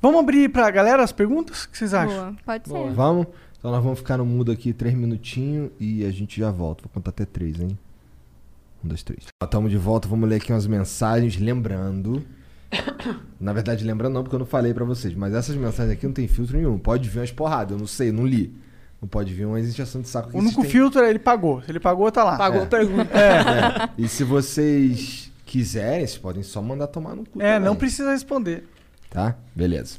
Vamos 0.00 0.20
abrir 0.20 0.48
pra 0.48 0.70
galera 0.70 1.02
as 1.02 1.12
perguntas? 1.12 1.64
O 1.64 1.70
que 1.70 1.78
vocês 1.78 1.94
acham? 1.94 2.14
Boa, 2.16 2.34
pode 2.44 2.68
Boa. 2.68 2.88
ser. 2.88 2.94
Vamos? 2.94 3.26
Então 3.62 3.70
nós 3.70 3.82
vamos 3.82 4.00
ficar 4.00 4.16
no 4.18 4.26
mudo 4.26 4.50
aqui 4.50 4.72
três 4.72 4.92
minutinhos 4.92 5.70
e 5.78 6.04
a 6.04 6.10
gente 6.10 6.40
já 6.40 6.50
volta. 6.50 6.82
Vou 6.82 6.90
contar 6.92 7.10
até 7.10 7.24
três, 7.24 7.60
hein? 7.60 7.78
Um, 8.84 8.88
dois, 8.88 9.04
três. 9.04 9.26
Estamos 9.40 9.70
de 9.70 9.76
volta, 9.78 10.08
vamos 10.08 10.28
ler 10.28 10.36
aqui 10.36 10.52
umas 10.52 10.66
mensagens, 10.66 11.36
lembrando. 11.38 12.24
Na 13.38 13.52
verdade, 13.52 13.84
lembrando 13.84 14.14
não, 14.14 14.22
porque 14.24 14.34
eu 14.34 14.40
não 14.40 14.46
falei 14.46 14.74
pra 14.74 14.84
vocês, 14.84 15.14
mas 15.14 15.32
essas 15.32 15.54
mensagens 15.54 15.92
aqui 15.96 16.04
não 16.04 16.12
tem 16.12 16.26
filtro 16.26 16.56
nenhum. 16.56 16.76
Pode 16.76 17.08
vir 17.08 17.20
umas 17.20 17.30
porradas, 17.30 17.70
eu 17.72 17.78
não 17.78 17.86
sei, 17.86 18.08
eu 18.08 18.12
não 18.12 18.26
li. 18.26 18.52
Não 19.00 19.08
pode 19.08 19.32
vir 19.32 19.44
uma 19.46 19.60
injeção 19.60 20.00
de 20.00 20.08
saco. 20.08 20.36
O 20.36 20.40
único 20.40 20.64
filtro 20.64 21.00
é 21.00 21.10
ele 21.10 21.18
pagou. 21.20 21.62
Se 21.62 21.70
ele 21.70 21.78
pagou, 21.80 22.10
tá 22.10 22.24
lá. 22.24 22.36
Pagou 22.36 22.62
É. 22.62 22.66
pergunta. 22.66 23.10
É. 23.16 23.88
E 23.96 24.08
se 24.08 24.24
vocês 24.24 25.30
quiserem, 25.46 26.04
vocês 26.06 26.18
podem 26.18 26.42
só 26.42 26.60
mandar 26.60 26.88
tomar 26.88 27.14
no 27.14 27.24
cu. 27.24 27.40
É, 27.40 27.54
também. 27.54 27.68
não 27.68 27.76
precisa 27.76 28.10
responder. 28.10 28.64
Tá? 29.10 29.36
Beleza. 29.54 29.98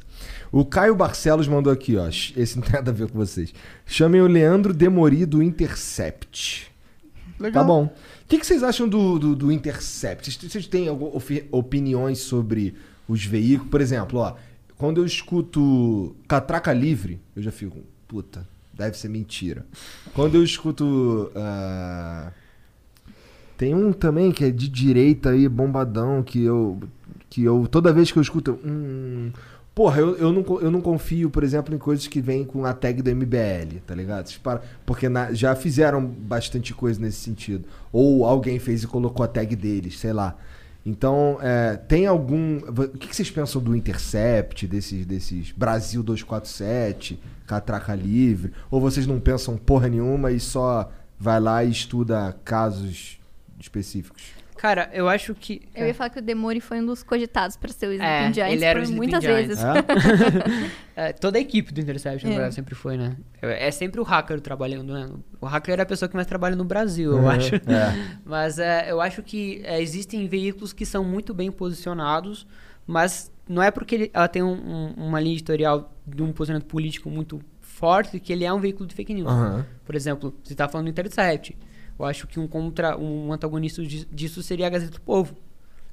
O 0.54 0.64
Caio 0.64 0.94
Barcelos 0.94 1.48
mandou 1.48 1.72
aqui, 1.72 1.96
ó. 1.96 2.06
Esse 2.06 2.54
não 2.54 2.62
tem 2.62 2.74
nada 2.74 2.92
a 2.92 2.94
ver 2.94 3.10
com 3.10 3.18
vocês. 3.18 3.52
Chamem 3.84 4.20
o 4.20 4.28
Leandro 4.28 4.72
Demori 4.72 5.26
do 5.26 5.42
Intercept. 5.42 6.70
Legal. 7.40 7.60
Tá 7.60 7.66
bom. 7.66 7.84
O 7.86 8.28
que, 8.28 8.38
que 8.38 8.46
vocês 8.46 8.62
acham 8.62 8.88
do, 8.88 9.18
do, 9.18 9.34
do 9.34 9.50
Intercept? 9.50 10.30
Vocês, 10.30 10.52
vocês 10.52 10.66
têm 10.68 10.86
opiniões 11.50 12.20
sobre 12.20 12.76
os 13.08 13.24
veículos? 13.24 13.68
Por 13.68 13.80
exemplo, 13.80 14.20
ó, 14.20 14.36
quando 14.78 15.00
eu 15.00 15.04
escuto 15.04 16.14
Catraca 16.28 16.72
Livre, 16.72 17.20
eu 17.34 17.42
já 17.42 17.50
fico, 17.50 17.76
puta, 18.06 18.46
deve 18.72 18.96
ser 18.96 19.08
mentira. 19.08 19.66
Quando 20.14 20.36
eu 20.36 20.44
escuto. 20.44 21.32
ah, 21.34 22.30
tem 23.56 23.74
um 23.74 23.92
também 23.92 24.30
que 24.30 24.44
é 24.44 24.52
de 24.52 24.68
direita 24.68 25.30
aí, 25.30 25.48
bombadão, 25.48 26.22
que 26.22 26.44
eu. 26.44 26.80
Que 27.28 27.42
eu. 27.42 27.66
Toda 27.68 27.92
vez 27.92 28.12
que 28.12 28.18
eu 28.20 28.22
escuto. 28.22 28.52
eu, 28.52 28.60
Hum, 28.64 29.32
porra, 29.74 30.00
eu, 30.00 30.16
eu, 30.16 30.32
não, 30.32 30.60
eu 30.60 30.70
não 30.70 30.80
confio, 30.80 31.28
por 31.30 31.42
exemplo, 31.42 31.74
em 31.74 31.78
coisas 31.78 32.06
que 32.06 32.20
vêm 32.20 32.44
com 32.44 32.64
a 32.64 32.72
tag 32.72 33.02
do 33.02 33.10
MBL, 33.10 33.80
tá 33.86 33.94
ligado? 33.94 34.32
Param- 34.40 34.60
Porque 34.86 35.08
na- 35.08 35.32
já 35.32 35.54
fizeram 35.56 36.04
bastante 36.04 36.72
coisa 36.72 37.00
nesse 37.00 37.18
sentido. 37.18 37.64
Ou 37.92 38.24
alguém 38.24 38.58
fez 38.58 38.82
e 38.82 38.86
colocou 38.86 39.24
a 39.24 39.28
tag 39.28 39.54
deles, 39.56 39.98
sei 39.98 40.12
lá. 40.12 40.36
Então, 40.86 41.38
é, 41.40 41.76
tem 41.76 42.06
algum. 42.06 42.58
O 42.58 42.88
que, 42.98 43.08
que 43.08 43.16
vocês 43.16 43.30
pensam 43.30 43.60
do 43.60 43.74
Intercept, 43.74 44.66
desses, 44.66 45.06
desses 45.06 45.50
Brasil 45.50 46.02
247, 46.02 47.18
Catraca 47.46 47.94
Livre? 47.94 48.52
Ou 48.70 48.80
vocês 48.82 49.06
não 49.06 49.18
pensam 49.18 49.56
porra 49.56 49.88
nenhuma 49.88 50.30
e 50.30 50.38
só 50.38 50.92
vai 51.18 51.40
lá 51.40 51.64
e 51.64 51.70
estuda 51.70 52.36
casos 52.44 53.18
específicos? 53.58 54.33
Cara, 54.64 54.88
eu 54.94 55.10
acho 55.10 55.34
que. 55.34 55.60
Eu 55.74 55.86
ia 55.86 55.92
falar 55.92 56.08
que 56.08 56.18
o 56.20 56.22
Demori 56.22 56.58
foi 56.58 56.80
um 56.80 56.86
dos 56.86 57.02
cogitados 57.02 57.54
pra 57.54 57.68
ser 57.70 57.86
o 57.86 57.90
É, 57.92 57.96
Sleeping 57.96 58.32
Giants 58.32 58.52
ele 58.54 58.64
era 58.64 58.78
o 58.78 58.82
por 58.82 58.88
Sleeping 58.88 58.96
muitas 58.96 59.22
Giants. 59.22 59.48
vezes. 59.48 59.64
É, 60.96 61.12
toda 61.12 61.36
a 61.38 61.40
equipe 61.40 61.74
do 61.74 61.80
Intercept, 61.80 62.24
na 62.24 62.30
É. 62.30 62.34
verdade, 62.34 62.54
sempre 62.54 62.74
foi, 62.74 62.96
né? 62.96 63.16
É 63.42 63.66
é 63.66 63.70
sempre 63.72 64.00
o 64.00 64.04
hacker 64.04 64.40
trabalhando, 64.40 64.94
né? 64.94 65.10
O 65.40 65.44
hacker 65.44 65.78
é 65.80 65.82
a 65.82 65.86
pessoa 65.86 66.08
que 66.08 66.14
mais 66.14 66.26
trabalha 66.26 66.54
no 66.56 66.64
Brasil, 66.64 67.10
eu 67.12 67.18
Uhum, 67.18 67.28
acho. 67.28 67.56
é. 67.56 67.60
Mas 68.24 68.58
é, 68.60 68.90
eu 68.90 69.00
acho 69.02 69.20
que 69.22 69.60
é, 69.64 69.82
existem 69.82 70.26
veículos 70.28 70.72
que 70.72 70.86
são 70.86 71.04
muito 71.04 71.34
bem 71.34 71.50
posicionados, 71.50 72.46
mas 72.86 73.30
não 73.48 73.60
é 73.62 73.70
porque 73.72 73.94
ele- 73.96 74.10
ela 74.14 74.28
tem 74.28 74.42
um- 74.42 74.52
um- 74.52 74.94
uma 75.08 75.20
linha 75.20 75.34
editorial 75.34 75.92
de 76.06 76.22
um 76.22 76.32
posicionamento 76.32 76.68
político 76.68 77.10
muito 77.10 77.40
forte 77.60 78.20
que 78.20 78.32
ele 78.32 78.44
é 78.44 78.52
um 78.52 78.60
veículo 78.60 78.86
de 78.86 78.94
fake 78.94 79.12
news. 79.12 79.28
Aham. 79.28 79.66
Por 79.84 79.94
exemplo, 79.96 80.32
você 80.44 80.54
está 80.54 80.68
falando 80.68 80.86
do 80.86 80.90
Intercept. 80.90 81.56
Eu 81.98 82.04
acho 82.04 82.26
que 82.26 82.40
um 82.40 82.46
contra 82.46 82.96
um 82.98 83.32
antagonista 83.32 83.82
di- 83.82 84.06
disso 84.12 84.42
seria 84.42 84.66
a 84.66 84.70
Gazeta 84.70 84.92
do 84.92 85.00
Povo, 85.00 85.36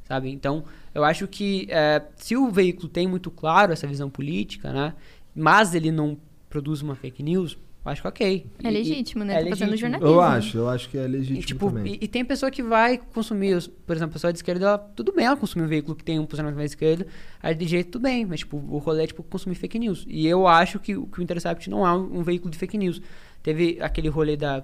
sabe? 0.08 0.30
Então, 0.32 0.64
eu 0.96 1.04
acho 1.04 1.28
que 1.28 1.68
é, 1.70 2.02
se 2.18 2.36
o 2.36 2.50
veículo 2.50 2.88
tem 2.90 3.08
muito 3.08 3.30
claro 3.30 3.72
essa 3.72 3.86
visão 3.88 4.10
política, 4.10 4.72
né? 4.74 4.94
Mas 5.36 5.74
ele 5.76 5.92
não 5.92 6.18
produz 6.50 6.82
uma 6.82 6.96
fake 6.96 7.22
news, 7.24 7.58
eu 7.86 7.92
acho 7.92 8.02
que 8.02 8.08
ok. 8.08 8.46
É 8.64 8.68
E- 8.68 8.72
legítimo, 8.72 9.24
e- 9.24 9.28
né? 9.28 9.34
é 9.36 9.44
Tá 9.44 9.50
fazendo 9.52 9.70
legítimo. 9.70 9.92
jornalismo. 9.92 10.14
Eu 10.16 10.22
acho, 10.22 10.58
eu 10.58 10.70
acho 10.70 10.90
que 10.90 10.98
é 10.98 11.04
E, 11.06 11.08
legítimo 11.08 11.42
tipo, 11.46 11.68
também. 11.72 11.94
e, 11.94 12.00
e 12.06 12.08
tem 12.08 12.26
pessoa 12.26 12.52
que 12.52 12.62
vai 12.62 12.98
consumir, 12.98 13.54
os- 13.56 13.68
por 13.68 13.96
exemplo, 13.96 14.12
a 14.12 14.14
pessoa 14.14 14.34
de 14.34 14.40
esquerda, 14.40 14.66
ela- 14.66 14.78
tudo 14.80 15.14
bem 15.14 15.26
ela 15.26 15.38
consumir 15.38 15.64
um 15.66 15.68
veículo 15.68 15.96
que 15.96 16.04
tem 16.04 16.20
um 16.20 16.26
posicionamento 16.26 16.58
mais 16.58 16.72
esquerda, 16.72 17.08
aí 17.42 17.56
de 17.56 17.66
jeito 17.68 17.92
tudo 17.92 18.02
bem, 18.04 18.26
mas 18.26 18.40
tipo, 18.42 18.58
o 18.58 18.78
rolê 18.80 19.04
é 19.04 19.08
tipo 19.08 19.24
consumir 19.24 19.56
fake 19.56 19.80
news. 19.80 20.04
E 20.10 20.28
eu 20.28 20.48
acho 20.48 20.80
que, 20.80 20.96
o- 20.98 21.06
que 21.08 21.20
o 21.20 21.24
Intercept 21.24 21.70
não 21.70 21.88
é 21.88 21.94
um, 21.94 22.20
um 22.20 22.24
veículo 22.24 22.52
de 22.52 22.58
fake 22.58 22.78
news. 22.78 23.02
Teve 23.42 23.78
aquele 23.82 24.10
rolê 24.10 24.36
da, 24.36 24.64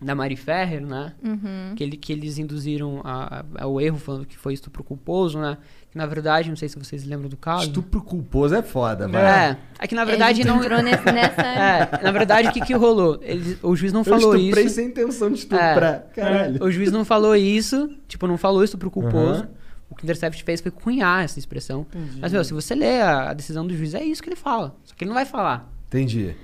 da 0.00 0.14
Mari 0.14 0.36
Ferrer, 0.36 0.80
né? 0.86 1.12
Uhum. 1.24 1.74
Que, 1.74 1.82
ele, 1.82 1.96
que 1.96 2.12
eles 2.12 2.38
induziram 2.38 3.00
a- 3.04 3.40
a- 3.58 3.64
ao 3.64 3.80
erro, 3.80 3.98
falando 3.98 4.24
que 4.26 4.36
foi 4.38 4.54
estupro 4.54 4.84
culposo, 4.84 5.38
né? 5.40 5.58
Que 5.90 5.98
na 5.98 6.06
verdade, 6.06 6.48
não 6.48 6.56
sei 6.56 6.68
se 6.68 6.78
vocês 6.78 7.04
lembram 7.04 7.28
do 7.28 7.36
caso. 7.36 7.64
Estupro 7.64 8.00
culposo 8.02 8.54
é 8.54 8.62
foda, 8.62 9.08
vai. 9.08 9.22
É, 9.50 9.56
é 9.80 9.86
que 9.88 9.94
na 9.96 10.04
verdade 10.04 10.36
gente 10.38 10.46
não. 10.46 10.62
entrou 10.62 10.80
nesse- 10.82 11.04
nessa... 11.10 11.42
É, 11.98 12.02
na 12.02 12.12
verdade, 12.12 12.48
o 12.48 12.52
que, 12.52 12.60
que 12.60 12.74
rolou? 12.74 13.18
Ele, 13.22 13.58
o 13.62 13.74
juiz 13.74 13.92
não 13.92 14.00
Eu 14.00 14.04
falou 14.04 14.36
estuprei 14.36 14.64
isso. 14.66 14.74
sem 14.76 14.86
intenção 14.88 15.30
de 15.30 15.38
estuprar. 15.38 16.04
Caralho. 16.14 16.62
O 16.62 16.70
juiz 16.70 16.92
não 16.92 17.04
falou 17.04 17.34
isso, 17.34 17.90
tipo, 18.06 18.26
não 18.28 18.36
falou 18.38 18.62
isso 18.62 18.78
pro 18.78 18.90
culposo. 18.90 19.40
Aham. 19.42 19.48
O 19.90 19.94
que 19.96 20.02
o 20.02 20.04
Intercept 20.04 20.44
fez 20.44 20.60
foi 20.60 20.70
cunhar 20.70 21.24
essa 21.24 21.38
expressão. 21.38 21.86
Entendi. 21.92 22.18
Mas, 22.20 22.30
meu, 22.30 22.44
se 22.44 22.52
você 22.52 22.74
lê 22.74 23.00
a, 23.00 23.30
a 23.30 23.32
decisão 23.34 23.66
do 23.66 23.74
juiz, 23.74 23.94
é 23.94 24.04
isso 24.04 24.22
que 24.22 24.28
ele 24.28 24.36
fala. 24.36 24.76
Só 24.84 24.94
que 24.94 25.02
ele 25.02 25.08
não 25.08 25.14
vai 25.14 25.24
falar. 25.24 25.72
Entendi. 25.88 26.36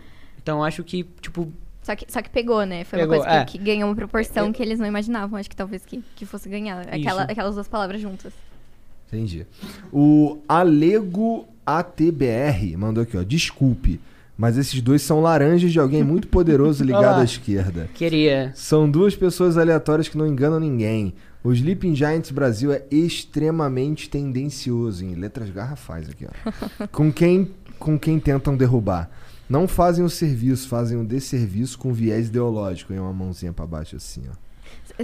Então, 0.42 0.58
eu 0.58 0.64
acho 0.64 0.82
que, 0.82 1.04
tipo, 1.20 1.52
Só 1.84 1.94
que, 1.94 2.10
só 2.10 2.20
que 2.22 2.30
pegou, 2.30 2.64
né? 2.64 2.82
Foi 2.82 2.98
Pegou, 2.98 3.14
uma 3.18 3.22
coisa 3.24 3.40
é. 3.40 3.44
que, 3.44 3.58
que 3.58 3.64
ganhou 3.64 3.88
uma 3.88 3.94
proporção 3.94 4.46
Eu- 4.46 4.52
que 4.52 4.60
eles 4.62 4.80
não 4.80 4.86
imaginavam, 4.86 5.38
acho 5.38 5.48
que 5.50 5.54
talvez 5.54 5.84
que, 5.84 6.02
que 6.16 6.24
fosse 6.26 6.48
ganhar. 6.48 6.88
Aquela, 6.88 7.22
aquelas 7.24 7.54
duas 7.54 7.68
palavras 7.68 8.00
juntas. 8.00 8.32
Entendi. 9.06 9.46
O 9.92 10.38
Alego 10.48 11.46
ATBR 11.64 12.76
mandou 12.76 13.02
aqui, 13.02 13.16
ó. 13.16 13.22
Desculpe, 13.22 14.00
mas 14.36 14.56
esses 14.56 14.80
dois 14.80 15.02
são 15.02 15.20
laranjas 15.20 15.70
de 15.72 15.78
alguém 15.78 16.02
muito 16.02 16.26
poderoso 16.28 16.82
ligado 16.84 17.04
Olá. 17.04 17.20
à 17.20 17.24
esquerda. 17.24 17.88
Queria. 17.94 18.50
São 18.54 18.90
duas 18.90 19.14
pessoas 19.14 19.56
aleatórias 19.58 20.08
que 20.08 20.16
não 20.18 20.26
enganam 20.26 20.58
ninguém. 20.58 21.12
O 21.44 21.52
Sleeping 21.52 21.94
Giants 21.94 22.30
Brasil 22.30 22.72
é 22.72 22.82
extremamente 22.90 24.08
tendencioso, 24.08 25.04
em 25.04 25.14
letras 25.14 25.50
garrafais 25.50 26.08
aqui, 26.08 26.26
ó. 26.26 26.86
com, 26.90 27.12
quem, 27.12 27.50
com 27.78 27.98
quem 27.98 28.18
tentam 28.18 28.56
derrubar. 28.56 29.10
Não 29.48 29.68
fazem 29.68 30.04
o 30.04 30.08
serviço, 30.08 30.68
fazem 30.68 30.98
o 30.98 31.04
desserviço 31.04 31.78
com 31.78 31.92
viés 31.92 32.28
ideológico. 32.28 32.92
E 32.92 32.98
uma 32.98 33.12
mãozinha 33.12 33.52
pra 33.52 33.66
baixo 33.66 33.96
assim, 33.96 34.22
ó. 34.30 34.34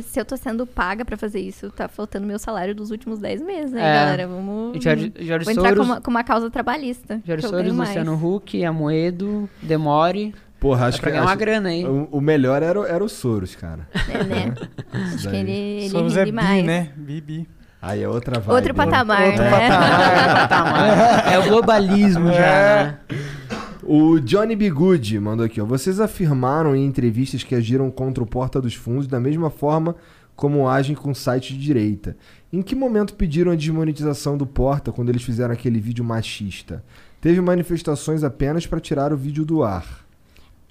Se- 0.00 0.20
eu 0.20 0.24
tô 0.24 0.36
sendo 0.36 0.66
paga 0.66 1.04
pra 1.04 1.16
fazer 1.16 1.40
isso, 1.40 1.70
tá 1.70 1.88
faltando 1.88 2.26
meu 2.26 2.38
salário 2.38 2.74
dos 2.74 2.90
últimos 2.90 3.18
10 3.18 3.42
meses, 3.42 3.72
né, 3.72 3.80
É. 3.80 3.94
galera? 3.94 4.28
Vamos. 4.28 4.82
Jorge, 4.82 5.12
Jorge 5.20 5.44
Vou 5.44 5.52
entrar 5.52 5.70
com 5.70 5.74
Soros, 5.76 5.86
uma, 5.86 6.00
com 6.00 6.10
uma 6.10 6.24
causa 6.24 6.50
trabalhista. 6.50 7.20
Jorge 7.26 7.46
Soros, 7.46 7.72
mais. 7.72 7.88
Luciano 7.90 8.14
Huck, 8.36 8.64
Amoedo, 8.64 9.48
Demore. 9.62 10.34
Porra, 10.60 10.86
acho 10.86 11.00
pra 11.00 11.10
que, 11.10 11.16
ganhar 11.16 11.26
uma 11.26 11.34
grana 11.34 11.70
aí. 11.70 11.84
o, 11.86 12.08
o 12.12 12.20
melhor 12.20 12.62
era, 12.62 12.78
o- 12.80 12.84
era 12.86 13.02
o 13.02 13.08
Soros, 13.08 13.56
cara. 13.56 13.88
É, 14.08 14.24
né? 14.24 14.54
Acho 15.14 15.28
que 15.30 15.36
ele, 15.36 15.50
ele 15.50 15.88
Somos 15.90 16.14
ri 16.14 16.20
é 16.20 16.24
demais. 16.26 16.60
bi, 16.62 16.66
né? 16.66 16.90
Bi, 16.96 17.20
bi. 17.20 17.48
Aí 17.80 18.02
é 18.02 18.08
outra 18.08 18.38
vibe. 18.38 18.54
Outro 18.54 18.74
patamar, 18.74 19.26
Outro 19.28 19.42
né? 19.42 19.50
Patamar, 19.50 20.34
patamar. 20.48 21.32
É 21.32 21.38
o 21.38 21.48
globalismo 21.48 22.26
já, 22.26 22.34
né? 22.40 22.98
O 23.82 24.19
Johnny 24.20 24.55
Bigude 24.55 25.19
mandou 25.19 25.44
aqui, 25.47 25.61
ó. 25.61 25.65
Vocês 25.65 26.01
afirmaram 26.01 26.77
em 26.77 26.85
entrevistas 26.85 27.43
que 27.43 27.55
agiram 27.55 27.90
contra 27.90 28.23
o 28.23 28.27
Porta 28.27 28.61
dos 28.61 28.74
Fundos 28.74 29.07
da 29.07 29.19
mesma 29.19 29.51
forma 29.51 29.97
como 30.36 30.66
agem 30.69 30.97
com 30.97 31.15
site 31.15 31.52
de 31.55 31.61
direita. 31.61 32.16
Em 32.52 32.62
que 32.62 32.74
momento 32.74 33.15
pediram 33.15 33.52
a 33.52 33.57
desmonetização 33.57 34.39
do 34.39 34.47
Porta 34.47 34.90
quando 34.90 35.11
eles 35.11 35.23
fizeram 35.23 35.52
aquele 35.52 35.78
vídeo 35.78 36.05
machista? 36.05 36.82
Teve 37.20 37.40
manifestações 37.40 38.24
apenas 38.24 38.66
para 38.66 38.81
tirar 38.81 39.12
o 39.12 39.16
vídeo 39.16 39.44
do 39.44 39.62
ar. 39.62 40.05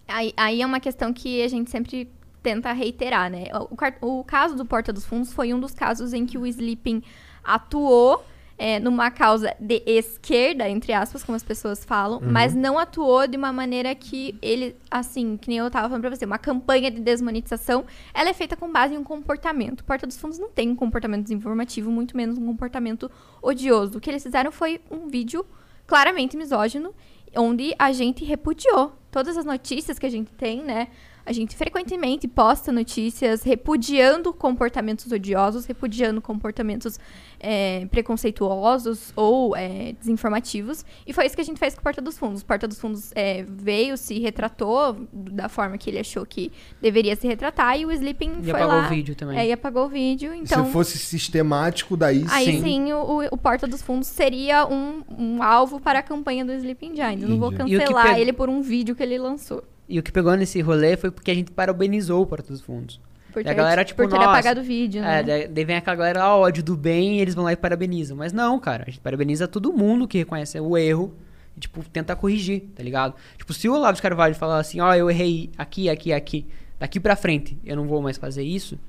Aí, 0.07 0.34
aí 0.36 0.61
é 0.61 0.65
uma 0.65 0.80
questão 0.80 1.14
que 1.14 1.44
a 1.44 1.48
gente 1.48 1.69
sempre 1.69 2.10
tenta 2.41 2.72
reiterar, 2.73 3.30
né? 3.30 3.45
O, 3.69 3.76
car- 3.76 3.98
o 4.02 4.23
caso 4.23 4.56
do 4.56 4.65
Porta 4.65 4.91
dos 4.91 5.06
Fundos 5.06 5.31
foi 5.31 5.53
um 5.53 5.60
dos 5.60 5.73
casos 5.73 6.14
em 6.14 6.26
que 6.26 6.38
o 6.38 6.48
Sleeping 6.48 7.03
atuou 7.44 8.26
é, 8.60 8.77
numa 8.77 9.10
causa 9.10 9.56
de 9.57 9.81
esquerda, 9.86 10.69
entre 10.69 10.91
aspas, 10.91 11.23
como 11.23 11.38
as 11.38 11.44
pessoas 11.44 11.86
falam, 11.86 12.19
mas 12.22 12.53
não 12.53 12.77
atuou 12.77 13.26
de 13.26 13.38
uma 13.38 13.53
maneira 13.53 13.95
que 13.95 14.38
ele, 14.41 14.76
assim, 14.91 15.38
que 15.38 15.48
nem 15.48 15.60
eu 15.60 15.72
tava 15.72 15.88
falando 15.88 16.02
pra 16.02 16.10
você, 16.10 16.26
uma 16.26 16.38
campanha 16.38 16.91
de 16.91 16.99
desmonetização, 16.99 17.86
ela 18.14 18.30
é 18.30 18.34
feita 18.34 18.57
com 18.57 18.69
base 18.69 18.94
em 18.94 18.98
um 18.98 19.03
comportamento. 19.03 19.86
Porta 19.86 20.06
dos 20.06 20.18
Fundos 20.18 20.38
não 20.38 20.49
tem 20.49 20.69
um 20.69 20.76
comportamento 20.76 21.23
desinformativo, 21.23 21.90
muito 21.90 22.18
menos 22.18 22.38
um 22.38 22.45
comportamento 22.45 23.10
odioso. 23.41 23.98
O 23.98 24.02
que 24.02 24.10
eles 24.10 24.22
fizeram 24.22 24.52
foi 24.52 24.81
um 24.91 25.07
vídeo 25.07 25.45
claramente 25.88 26.36
misógino, 26.36 26.94
onde 27.38 27.73
a 27.80 27.94
gente 27.94 28.26
repudiou 28.26 28.91
todas 29.10 29.38
as 29.38 29.45
notícias 29.45 29.98
que 29.98 30.06
a 30.06 30.10
gente 30.10 30.34
tem, 30.34 30.61
né? 30.61 30.90
A 31.30 31.31
gente 31.31 31.56
frequentemente 31.56 32.27
posta 32.27 32.72
notícias 32.72 33.43
repudiando 33.43 34.34
comportamentos 34.34 35.11
odiosos, 35.11 35.65
repudiando 35.68 36.19
comportamentos 36.22 36.99
é, 37.39 37.85
preconceituosos 37.91 39.14
ou 39.15 39.56
é, 39.56 39.93
desinformativos. 39.99 40.84
E 41.06 41.14
foi 41.14 41.26
isso 41.27 41.35
que 41.35 41.41
a 41.41 41.45
gente 41.45 41.60
fez 41.60 41.73
com 41.76 41.81
o 41.81 41.84
Porta 41.84 42.01
dos 42.01 42.18
Fundos. 42.18 42.41
O 42.41 42.45
Porta 42.45 42.68
dos 42.68 42.80
Fundos 42.80 43.11
é, 43.15 43.45
veio, 43.47 43.95
se 43.95 44.18
retratou 44.19 45.07
da 45.14 45.47
forma 45.47 45.77
que 45.77 45.89
ele 45.89 45.99
achou 45.99 46.26
que 46.26 46.51
deveria 46.81 47.15
se 47.15 47.27
retratar 47.27 47.80
e 47.80 47.85
o 47.85 47.91
Sleeping 47.91 48.39
E 48.41 48.43
foi 48.49 48.51
apagou 48.61 48.68
lá. 48.80 48.85
o 48.88 48.89
vídeo 48.89 49.15
também. 49.15 49.38
É, 49.38 49.47
e 49.47 49.51
apagou 49.51 49.85
o 49.85 49.89
vídeo. 49.89 50.34
Então, 50.34 50.65
Se 50.65 50.72
fosse 50.72 50.97
sistemático, 50.97 51.95
daí 51.95 52.26
Aí 52.30 52.45
sim. 52.45 52.61
sim, 52.64 52.93
o, 52.93 53.27
o 53.31 53.38
Porta 53.38 53.68
dos 53.68 53.81
Fundos 53.84 54.07
seria 54.07 54.65
um, 54.65 55.03
um 55.15 55.43
alvo 55.43 55.80
para 55.80 55.99
a 55.99 56.03
campanha 56.03 56.43
do 56.43 56.51
Sleeping 56.53 56.95
Giants. 56.95 57.22
Eu 57.22 57.30
não 57.30 57.38
vou 57.38 57.51
cancelar 57.51 58.15
pe- 58.15 58.19
ele 58.22 58.34
por 58.34 58.49
um 58.49 58.61
vídeo 58.61 58.95
que 58.95 59.03
ele 59.03 59.18
lançou. 59.19 59.64
E 59.89 59.97
o 59.97 60.03
que 60.03 60.11
pegou 60.11 60.35
nesse 60.35 60.61
rolê 60.61 60.95
foi 60.95 61.09
porque 61.09 61.31
a 61.31 61.33
gente 61.33 61.51
parabenizou 61.51 62.21
o 62.21 62.25
Porta 62.27 62.53
dos 62.53 62.61
Fundos. 62.61 63.01
Por 63.33 63.43
ter, 63.43 63.49
a 63.49 63.53
galera, 63.53 63.83
tipo, 63.83 64.01
por 64.03 64.09
ter 64.09 64.15
nossa, 64.17 64.29
apagado 64.29 64.61
o 64.61 64.63
vídeo, 64.63 65.01
né? 65.01 65.19
É, 65.19 65.47
daí, 65.47 65.65
vem 65.65 65.75
aquela 65.75 65.95
galera, 65.95 66.23
ah, 66.23 66.37
ódio 66.37 66.63
do 66.63 66.77
bem, 66.77 67.17
e 67.17 67.21
eles 67.21 67.33
vão 67.33 67.43
lá 67.43 67.53
e 67.53 67.55
parabenizam. 67.55 68.15
Mas 68.15 68.31
não, 68.31 68.59
cara, 68.59 68.83
a 68.87 68.89
gente 68.89 68.99
parabeniza 68.99 69.47
todo 69.47 69.73
mundo 69.73 70.07
que 70.07 70.19
reconhece 70.19 70.59
o 70.59 70.77
erro 70.77 71.13
e, 71.57 71.59
tipo, 71.59 71.83
tenta 71.89 72.15
corrigir, 72.15 72.61
tá 72.75 72.83
ligado? 72.83 73.15
Tipo, 73.37 73.51
se 73.51 73.67
o 73.67 73.73
Olavo 73.73 73.95
de 73.95 74.01
Carvalho 74.01 74.35
falar 74.35 74.59
assim, 74.59 74.79
ó, 74.79 74.93
eu 74.93 75.09
errei 75.09 75.49
aqui, 75.57 75.89
aqui, 75.89 76.13
aqui, 76.13 76.47
daqui 76.79 76.99
pra 76.99 77.15
frente, 77.15 77.57
eu 77.65 77.75
não 77.75 77.87
vou 77.87 78.01
mais 78.01 78.17
fazer 78.17 78.43
isso, 78.43 78.79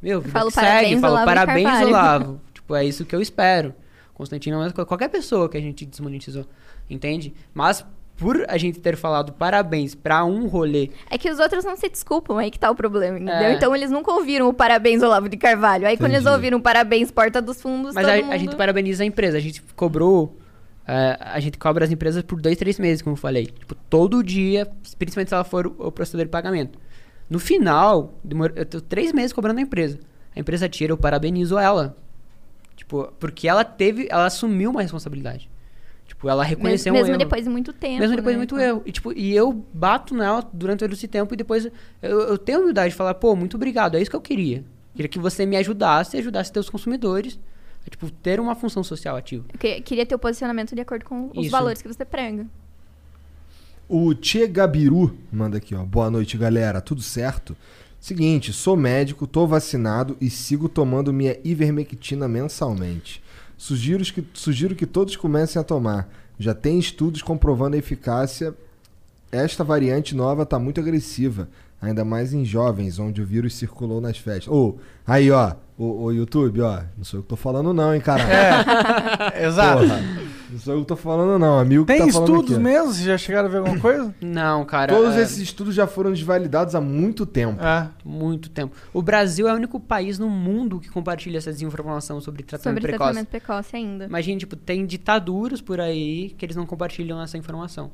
meu, 0.00 0.20
vida 0.20 0.32
falo 0.32 0.48
que 0.48 0.54
segue, 0.54 0.66
parabéns, 0.66 1.00
falo 1.00 1.12
Olavo 1.12 1.30
de 1.30 1.34
parabéns, 1.34 1.68
Carvalho. 1.68 1.88
Olavo. 1.88 2.40
tipo, 2.52 2.74
é 2.74 2.84
isso 2.84 3.04
que 3.04 3.14
eu 3.14 3.20
espero. 3.20 3.74
Constantino, 4.14 4.58
mas 4.58 4.72
qualquer 4.72 5.08
pessoa 5.08 5.48
que 5.48 5.56
a 5.56 5.60
gente 5.60 5.86
desmonetizou, 5.86 6.46
entende? 6.90 7.32
Mas 7.54 7.84
por 8.20 8.44
a 8.48 8.56
gente 8.58 8.78
ter 8.78 8.96
falado 8.96 9.32
parabéns 9.32 9.94
pra 9.94 10.24
um 10.24 10.46
rolê 10.46 10.90
É 11.10 11.16
que 11.18 11.28
os 11.30 11.38
outros 11.40 11.64
não 11.64 11.76
se 11.76 11.88
desculpam, 11.88 12.36
aí 12.38 12.50
que 12.50 12.58
tá 12.58 12.70
o 12.70 12.74
problema, 12.74 13.16
entendeu? 13.16 13.34
É. 13.34 13.54
Então 13.54 13.74
eles 13.74 13.90
nunca 13.90 14.12
ouviram 14.12 14.48
o 14.48 14.52
parabéns 14.54 15.02
Olavo 15.02 15.28
de 15.28 15.36
Carvalho. 15.38 15.86
Aí 15.86 15.96
quando 15.96 16.10
eles 16.12 16.20
Entendi. 16.20 16.34
ouviram 16.36 16.58
o 16.58 16.62
parabéns 16.62 17.10
Porta 17.10 17.40
dos 17.42 17.60
Fundos, 17.60 17.94
Mas 17.94 18.06
todo 18.06 18.14
a, 18.14 18.22
mundo... 18.22 18.32
a 18.32 18.36
gente 18.38 18.54
parabeniza 18.56 19.02
a 19.02 19.06
empresa. 19.06 19.38
A 19.38 19.40
gente 19.40 19.62
cobrou. 19.74 20.36
é, 20.86 21.16
a 21.20 21.40
gente 21.40 21.56
cobra 21.58 21.84
as 21.84 21.90
empresas 21.90 22.22
por 22.22 22.40
dois, 22.40 22.56
três 22.58 22.78
meses, 22.78 23.00
como 23.02 23.14
eu 23.14 23.18
falei. 23.20 23.46
Tipo, 23.46 23.74
todo 23.74 24.22
dia, 24.22 24.66
principalmente 24.98 25.28
se 25.30 25.34
ela 25.34 25.44
for 25.44 25.66
o, 25.66 25.74
o 25.78 25.90
processador 25.90 26.26
de 26.26 26.30
pagamento. 26.30 26.78
No 27.28 27.38
final, 27.38 28.14
demor- 28.22 28.52
eu 28.56 28.66
tô 28.66 28.80
três 28.80 29.12
meses 29.12 29.32
cobrando 29.32 29.60
a 29.60 29.62
empresa. 29.62 29.98
A 30.36 30.40
empresa 30.40 30.68
tira, 30.68 30.92
eu 30.92 30.96
parabenizo 30.98 31.56
ela. 31.58 31.96
Tipo, 32.76 33.12
porque 33.18 33.46
ela 33.48 33.64
teve. 33.64 34.08
Ela 34.10 34.26
assumiu 34.26 34.70
uma 34.70 34.82
responsabilidade. 34.82 35.48
Tipo, 36.20 36.28
ela 36.28 36.42
Mesmo, 36.42 36.56
reconheceu 36.56 36.92
mesmo 36.92 37.06
um 37.06 37.10
erro. 37.12 37.18
depois 37.18 37.44
de 37.44 37.48
muito 37.48 37.72
tempo, 37.72 37.98
Mesmo 37.98 38.14
depois 38.14 38.36
né? 38.36 38.44
de 38.44 38.52
muito 38.52 38.58
erro. 38.62 38.82
E, 38.84 38.92
tipo, 38.92 39.10
e 39.16 39.34
eu 39.34 39.64
bato 39.72 40.14
nela 40.14 40.46
durante 40.52 40.80
todo 40.80 40.92
esse 40.92 41.08
tempo 41.08 41.32
e 41.32 41.36
depois 41.36 41.64
eu, 42.02 42.20
eu 42.20 42.36
tenho 42.36 42.58
a 42.58 42.60
humildade 42.60 42.90
de 42.90 42.94
falar, 42.94 43.14
pô, 43.14 43.34
muito 43.34 43.56
obrigado, 43.56 43.96
é 43.96 44.02
isso 44.02 44.10
que 44.10 44.16
eu 44.16 44.20
queria. 44.20 44.62
Queria 44.94 45.08
que 45.08 45.18
você 45.18 45.46
me 45.46 45.56
ajudasse 45.56 46.18
e 46.18 46.20
ajudasse 46.20 46.52
teus 46.52 46.68
consumidores 46.68 47.40
a, 47.86 47.88
tipo, 47.88 48.10
ter 48.10 48.38
uma 48.38 48.54
função 48.54 48.84
social 48.84 49.16
ativa. 49.16 49.46
Eu 49.50 49.58
queria, 49.58 49.80
queria 49.80 50.04
ter 50.04 50.14
o 50.14 50.18
posicionamento 50.18 50.74
de 50.74 50.82
acordo 50.82 51.06
com 51.06 51.30
os 51.34 51.46
Isso. 51.46 51.50
valores 51.50 51.80
que 51.80 51.88
você 51.88 52.04
prega. 52.04 52.46
O 53.88 54.12
Tchê 54.12 54.46
Gabiru 54.46 55.16
manda 55.32 55.56
aqui, 55.56 55.74
ó. 55.74 55.82
Boa 55.84 56.10
noite, 56.10 56.36
galera. 56.36 56.82
Tudo 56.82 57.00
certo? 57.00 57.56
Seguinte, 57.98 58.52
sou 58.52 58.76
médico, 58.76 59.26
tô 59.26 59.46
vacinado 59.46 60.18
e 60.20 60.28
sigo 60.28 60.68
tomando 60.68 61.14
minha 61.14 61.38
ivermectina 61.42 62.28
mensalmente. 62.28 63.22
Sugiro 63.60 64.02
que, 64.02 64.24
sugiro 64.32 64.74
que 64.74 64.86
todos 64.86 65.16
comecem 65.16 65.60
a 65.60 65.62
tomar. 65.62 66.08
Já 66.38 66.54
tem 66.54 66.78
estudos 66.78 67.20
comprovando 67.20 67.76
a 67.76 67.78
eficácia. 67.78 68.54
Esta 69.30 69.62
variante 69.62 70.14
nova 70.16 70.46
tá 70.46 70.58
muito 70.58 70.80
agressiva, 70.80 71.46
ainda 71.78 72.02
mais 72.02 72.32
em 72.32 72.42
jovens, 72.42 72.98
onde 72.98 73.20
o 73.20 73.26
vírus 73.26 73.54
circulou 73.54 74.00
nas 74.00 74.16
festas. 74.16 74.48
Ô, 74.48 74.78
aí, 75.06 75.30
ó, 75.30 75.52
o, 75.76 76.04
o 76.04 76.10
YouTube, 76.10 76.62
ó, 76.62 76.80
não 76.96 77.04
sou 77.04 77.18
eu 77.18 77.22
que 77.22 77.28
tô 77.28 77.36
falando 77.36 77.74
não, 77.74 77.94
hein, 77.94 78.00
caralho. 78.00 78.66
Exato. 79.46 79.82
Porra, 79.82 80.00
não 80.50 80.58
sou 80.58 80.74
eu 80.74 80.80
que 80.80 80.86
tô 80.86 80.96
falando 80.96 81.38
não, 81.38 81.58
amigo 81.58 81.84
que 81.84 81.92
Tem 81.92 82.06
tá 82.06 82.12
falando 82.12 82.28
estudos 82.28 82.54
aqui. 82.54 82.62
mesmo? 82.62 82.92
Vocês 82.92 83.04
já 83.06 83.18
chegaram 83.18 83.48
a 83.48 83.50
ver 83.50 83.58
alguma 83.58 83.78
coisa? 83.78 84.14
Não, 84.20 84.64
cara. 84.64 84.94
Todos 84.94 85.14
é, 85.16 85.22
esses 85.22 85.38
estudos 85.38 85.74
já 85.74 85.86
foram 85.86 86.10
desvalidados 86.12 86.74
há 86.74 86.80
muito 86.80 87.24
tempo. 87.26 87.62
É. 87.64 87.88
Muito 88.04 88.50
tempo. 88.50 88.74
O 88.92 89.02
Brasil 89.02 89.48
é 89.48 89.52
o 89.52 89.56
único 89.56 89.78
país 89.78 90.18
no 90.18 90.28
mundo 90.28 90.80
que 90.80 90.88
compartilha 90.88 91.38
essa 91.38 91.52
desinformação 91.52 92.20
sobre 92.20 92.42
tratamento 92.42 92.76
Sobre 92.78 92.90
precoce. 92.92 93.12
tratamento 93.12 93.28
precoce 93.28 93.76
ainda. 93.76 94.04
Imagina, 94.06 94.38
tipo, 94.38 94.56
tem 94.56 94.84
ditaduras 94.86 95.60
por 95.60 95.80
aí 95.80 96.34
que 96.36 96.44
eles 96.44 96.56
não 96.56 96.66
compartilham 96.66 97.20
essa 97.22 97.38
informação. 97.38 97.90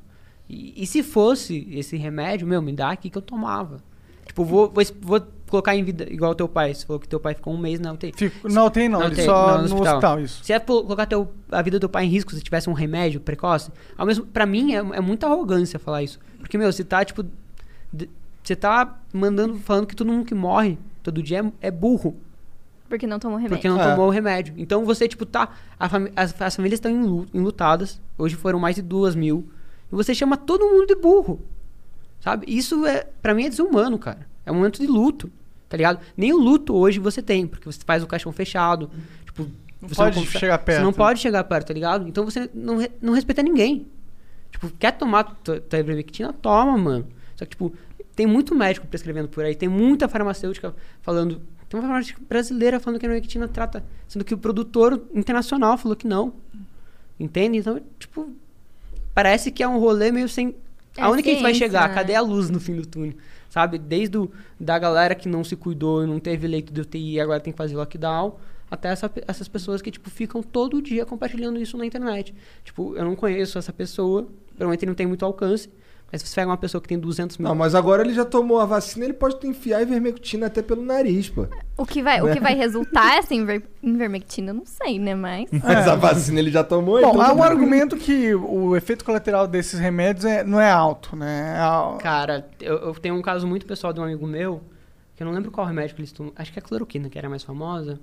E, 0.48 0.82
e 0.82 0.86
se 0.86 1.02
fosse 1.02 1.66
esse 1.70 1.96
remédio, 1.96 2.46
meu, 2.46 2.62
me 2.62 2.72
dá 2.72 2.90
aqui 2.90 3.10
que 3.10 3.18
eu 3.18 3.22
tomava. 3.22 3.78
Tipo, 4.26 4.44
vou, 4.44 4.70
vou, 4.70 4.84
vou 5.00 5.20
colocar 5.48 5.74
em 5.76 5.82
vida 5.84 6.06
igual 6.10 6.34
teu 6.34 6.48
pai. 6.48 6.74
Você 6.74 6.86
falou 6.86 7.00
que 7.00 7.08
teu 7.08 7.20
pai 7.20 7.34
ficou 7.34 7.54
um 7.54 7.58
mês 7.58 7.78
na 7.80 7.92
UTI. 7.92 8.12
Fico- 8.16 8.48
não 8.48 8.68
tem 8.70 8.88
não, 8.88 9.00
Não 9.00 9.06
ele 9.06 9.16
tem, 9.16 9.24
só 9.24 9.46
não, 9.48 9.62
no 9.62 9.68
no 9.68 9.74
hospital. 9.74 9.94
hospital. 9.94 10.20
isso. 10.20 10.44
Se 10.44 10.52
é 10.52 10.58
colocar 10.58 11.06
teu, 11.06 11.32
a 11.50 11.62
vida 11.62 11.78
do 11.78 11.80
teu 11.80 11.88
pai 11.88 12.04
em 12.04 12.08
risco 12.08 12.34
se 12.34 12.40
tivesse 12.40 12.68
um 12.70 12.72
remédio 12.72 13.20
precoce, 13.20 13.70
ao 13.96 14.04
mesmo, 14.06 14.26
pra 14.26 14.44
mim 14.46 14.74
é, 14.74 14.78
é 14.78 15.00
muita 15.00 15.26
arrogância 15.26 15.78
falar 15.78 16.02
isso. 16.02 16.18
Porque, 16.38 16.56
meu, 16.58 16.70
você 16.72 16.84
tá, 16.84 17.04
tipo. 17.04 17.24
Você 18.42 18.54
tá 18.54 18.98
mandando, 19.12 19.56
falando 19.58 19.86
que 19.86 19.96
todo 19.96 20.06
mundo 20.12 20.24
que 20.24 20.34
morre 20.34 20.78
todo 21.02 21.22
dia 21.22 21.40
é, 21.60 21.66
é 21.68 21.70
burro. 21.70 22.16
Porque 22.88 23.04
não 23.06 23.18
tomou 23.18 23.36
remédio. 23.36 23.56
Porque 23.56 23.68
não 23.68 23.80
É. 23.80 23.90
tomou 23.90 24.06
o 24.06 24.10
remédio. 24.10 24.54
Então 24.56 24.84
você, 24.84 25.08
tipo, 25.08 25.26
tá. 25.26 25.48
fami- 25.90 26.12
as, 26.14 26.40
as 26.40 26.54
famílias 26.54 26.76
estão 26.78 26.90
enlu- 26.90 27.26
enlutadas. 27.34 28.00
Hoje 28.16 28.36
foram 28.36 28.60
mais 28.60 28.76
de 28.76 28.82
duas 28.82 29.16
mil. 29.16 29.48
E 29.90 29.94
você 29.96 30.14
chama 30.14 30.36
todo 30.36 30.64
mundo 30.66 30.86
de 30.86 30.94
burro. 30.94 31.40
Sabe? 32.20 32.46
Isso 32.48 32.86
é, 32.86 33.06
pra 33.20 33.34
mim, 33.34 33.44
é 33.46 33.48
desumano, 33.48 33.98
cara. 33.98 34.26
É 34.46 34.52
um 34.52 34.54
momento 34.54 34.80
de 34.80 34.86
luto. 34.86 35.30
Tá 35.68 35.76
ligado? 35.76 35.98
Nem 36.16 36.32
o 36.32 36.38
luto 36.38 36.74
hoje 36.74 37.00
você 37.00 37.20
tem, 37.20 37.44
porque 37.46 37.64
você 37.66 37.80
faz 37.84 38.02
o 38.02 38.06
caixão 38.06 38.30
fechado. 38.32 38.88
Tipo, 39.24 39.42
Não 39.82 39.88
você 39.88 39.94
pode 39.96 40.14
conversa- 40.16 40.38
chegar 40.38 40.58
Você 40.58 40.64
perto. 40.64 40.82
não 40.84 40.92
pode 40.92 41.20
chegar 41.20 41.42
perto, 41.44 41.66
tá 41.66 41.74
ligado? 41.74 42.08
Então 42.08 42.24
você 42.24 42.48
não, 42.54 42.76
re- 42.78 42.92
não 43.02 43.12
respeita 43.12 43.42
ninguém. 43.42 43.84
Tipo, 44.52 44.70
quer 44.78 44.92
tomar 44.92 45.24
tua, 45.24 45.60
tua 45.60 45.78
ivermectina? 45.80 46.32
Toma, 46.32 46.78
mano. 46.78 47.06
Só 47.34 47.44
que, 47.44 47.50
tipo, 47.50 47.74
tem 48.14 48.26
muito 48.26 48.54
médico 48.54 48.86
prescrevendo 48.86 49.28
por 49.28 49.44
aí, 49.44 49.54
tem 49.56 49.68
muita 49.68 50.08
farmacêutica 50.08 50.74
falando. 51.02 51.42
Tem 51.68 51.78
uma 51.80 51.82
farmacêutica 51.82 52.22
brasileira 52.28 52.78
falando 52.78 53.00
que 53.00 53.04
a 53.06 53.08
ivermectina 53.08 53.48
trata. 53.48 53.84
Sendo 54.06 54.24
que 54.24 54.32
o 54.32 54.38
produtor 54.38 55.02
internacional 55.12 55.76
falou 55.76 55.96
que 55.96 56.06
não. 56.06 56.32
Entende? 57.18 57.58
Então, 57.58 57.80
tipo. 57.98 58.30
Parece 59.14 59.50
que 59.50 59.62
é 59.62 59.68
um 59.68 59.78
rolê 59.78 60.12
meio 60.12 60.28
sem. 60.28 60.54
É 60.96 61.02
Aonde 61.02 61.22
que 61.22 61.30
a 61.30 61.32
gente 61.32 61.42
vai 61.42 61.54
chegar? 61.54 61.88
né? 61.88 61.94
Cadê 61.94 62.14
a 62.14 62.20
luz 62.20 62.48
no 62.50 62.60
fim 62.60 62.76
do 62.76 62.86
túnel? 62.86 63.14
Sabe? 63.48 63.78
Desde 63.78 64.18
o, 64.18 64.30
da 64.58 64.78
galera 64.78 65.14
que 65.14 65.28
não 65.28 65.44
se 65.44 65.56
cuidou 65.56 66.04
e 66.04 66.06
não 66.06 66.18
teve 66.18 66.46
leito 66.46 66.72
de 66.72 66.80
UTI 66.80 67.14
e 67.14 67.20
agora 67.20 67.40
tem 67.40 67.52
que 67.52 67.56
fazer 67.56 67.76
lockdown, 67.76 68.36
até 68.70 68.88
essa 68.88 69.10
essas 69.26 69.48
pessoas 69.48 69.80
que, 69.80 69.90
tipo, 69.90 70.10
ficam 70.10 70.42
todo 70.42 70.82
dia 70.82 71.06
compartilhando 71.06 71.60
isso 71.60 71.76
na 71.76 71.86
internet. 71.86 72.34
Tipo, 72.64 72.96
eu 72.96 73.04
não 73.04 73.14
conheço 73.14 73.58
essa 73.58 73.72
pessoa, 73.72 74.26
provavelmente 74.48 74.86
não 74.86 74.94
tem 74.94 75.06
muito 75.06 75.24
alcance, 75.24 75.70
mas 76.10 76.22
se 76.22 76.28
você 76.28 76.36
pega 76.36 76.50
uma 76.50 76.56
pessoa 76.56 76.80
que 76.80 76.86
tem 76.86 76.98
200 76.98 77.36
mil... 77.38 77.48
Não, 77.48 77.54
mas 77.54 77.74
agora 77.74 78.02
ele 78.02 78.14
já 78.14 78.24
tomou 78.24 78.60
a 78.60 78.64
vacina, 78.64 79.04
ele 79.04 79.12
pode 79.12 79.44
enfiar 79.46 79.78
a 79.78 79.82
ivermectina 79.82 80.46
até 80.46 80.62
pelo 80.62 80.82
nariz, 80.82 81.28
pô. 81.28 81.46
O 81.76 81.84
que 81.84 82.00
vai, 82.00 82.22
o 82.22 82.32
que 82.32 82.38
vai 82.38 82.54
resultar 82.54 83.18
essa 83.18 83.34
inver, 83.34 83.62
invermectina, 83.82 84.50
eu 84.50 84.54
não 84.54 84.64
sei, 84.64 85.00
né? 85.00 85.14
Mas. 85.16 85.50
Mas 85.50 85.88
a 85.88 85.96
vacina 85.96 86.38
ele 86.38 86.50
já 86.50 86.62
tomou, 86.62 87.00
Bom, 87.00 87.10
então... 87.10 87.20
há 87.20 87.26
um 87.26 87.28
tudo 87.30 87.42
bem. 87.42 87.44
argumento 87.44 87.96
que 87.96 88.34
o 88.34 88.76
efeito 88.76 89.04
colateral 89.04 89.48
desses 89.48 89.80
remédios 89.80 90.24
é, 90.24 90.44
não 90.44 90.60
é 90.60 90.70
alto, 90.70 91.16
né? 91.16 91.56
É 91.56 92.02
Cara, 92.02 92.48
eu, 92.60 92.76
eu 92.76 92.94
tenho 92.94 93.16
um 93.16 93.22
caso 93.22 93.46
muito 93.46 93.66
pessoal 93.66 93.92
de 93.92 93.98
um 93.98 94.04
amigo 94.04 94.26
meu, 94.28 94.62
que 95.16 95.24
eu 95.24 95.26
não 95.26 95.34
lembro 95.34 95.50
qual 95.50 95.66
remédio 95.66 95.96
que 95.96 96.00
eles 96.00 96.12
tomam, 96.12 96.32
acho 96.36 96.52
que 96.52 96.58
é 96.58 96.62
a 96.62 96.64
cloroquina, 96.64 97.10
que 97.10 97.18
era 97.18 97.26
a 97.26 97.30
mais 97.30 97.42
famosa, 97.42 97.98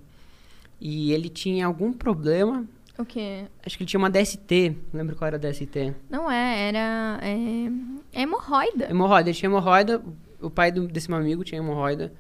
e 0.80 1.13
ele 1.13 1.30
tinha 1.30 1.65
algum 1.65 1.93
problema, 1.93 2.65
O 3.03 3.05
quê? 3.05 3.45
acho 3.65 3.77
que 3.77 3.84
ele 3.84 3.89
tinha 3.89 3.99
uma 3.99 4.09
DST, 4.09 4.75
não 4.91 4.99
lembro 5.01 5.15
qual 5.15 5.27
era 5.27 5.35
a 5.38 5.39
DST. 5.39 5.93
Não 6.09 6.30
é, 6.31 6.67
era. 6.69 7.19
É, 7.21 8.19
é 8.19 8.21
hemorroida. 8.23 8.89
Hemorroida, 8.89 9.30
ele 9.30 9.38
tinha 9.38 9.49
hemorroida, 9.49 10.01
o 10.41 10.49
pai 10.49 10.71
do- 10.71 10.88
desse 10.88 11.09
meu 11.09 11.19
amigo 11.19 11.43
tinha 11.43 11.59
hemorroida, 11.59 12.13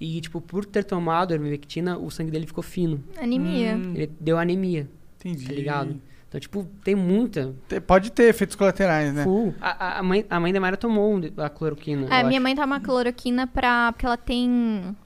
e, 0.00 0.20
tipo, 0.20 0.40
por 0.40 0.64
ter 0.64 0.82
tomado 0.84 1.32
a 1.32 1.36
ivermectina, 1.36 1.96
o 1.98 2.10
sangue 2.10 2.30
dele 2.30 2.46
ficou 2.46 2.62
fino. 2.62 3.02
Anemia. 3.20 3.76
Hum, 3.76 3.92
Ele 3.94 4.10
deu 4.18 4.36
anemia, 4.38 4.88
entendi. 5.16 5.46
tá 5.46 5.52
ligado? 5.52 6.00
Então, 6.28 6.40
tipo, 6.40 6.64
tem 6.82 6.94
muita. 6.94 7.54
Te- 7.68 7.78
Pode 7.80 8.10
ter 8.10 8.24
efeitos 8.24 8.56
colaterais, 8.56 9.12
né? 9.12 9.22
Full. 9.22 9.54
A, 9.60 9.70
a- 9.70 9.98
a 9.98 10.02
mãe, 10.02 10.24
a 10.30 10.40
mãe 10.40 10.50
da 10.52 10.58
Mayra 10.58 10.78
tomou 10.78 11.20
a 11.36 11.48
cloroquina. 11.50 12.02
É, 12.10 12.22
eu 12.22 12.26
minha 12.26 12.38
acho. 12.38 12.40
mãe 12.42 12.56
toma 12.56 12.80
cloroquina 12.80 13.46
pra. 13.46 13.92
Porque 13.92 14.06
ela 14.06 14.16
tem. 14.16 14.96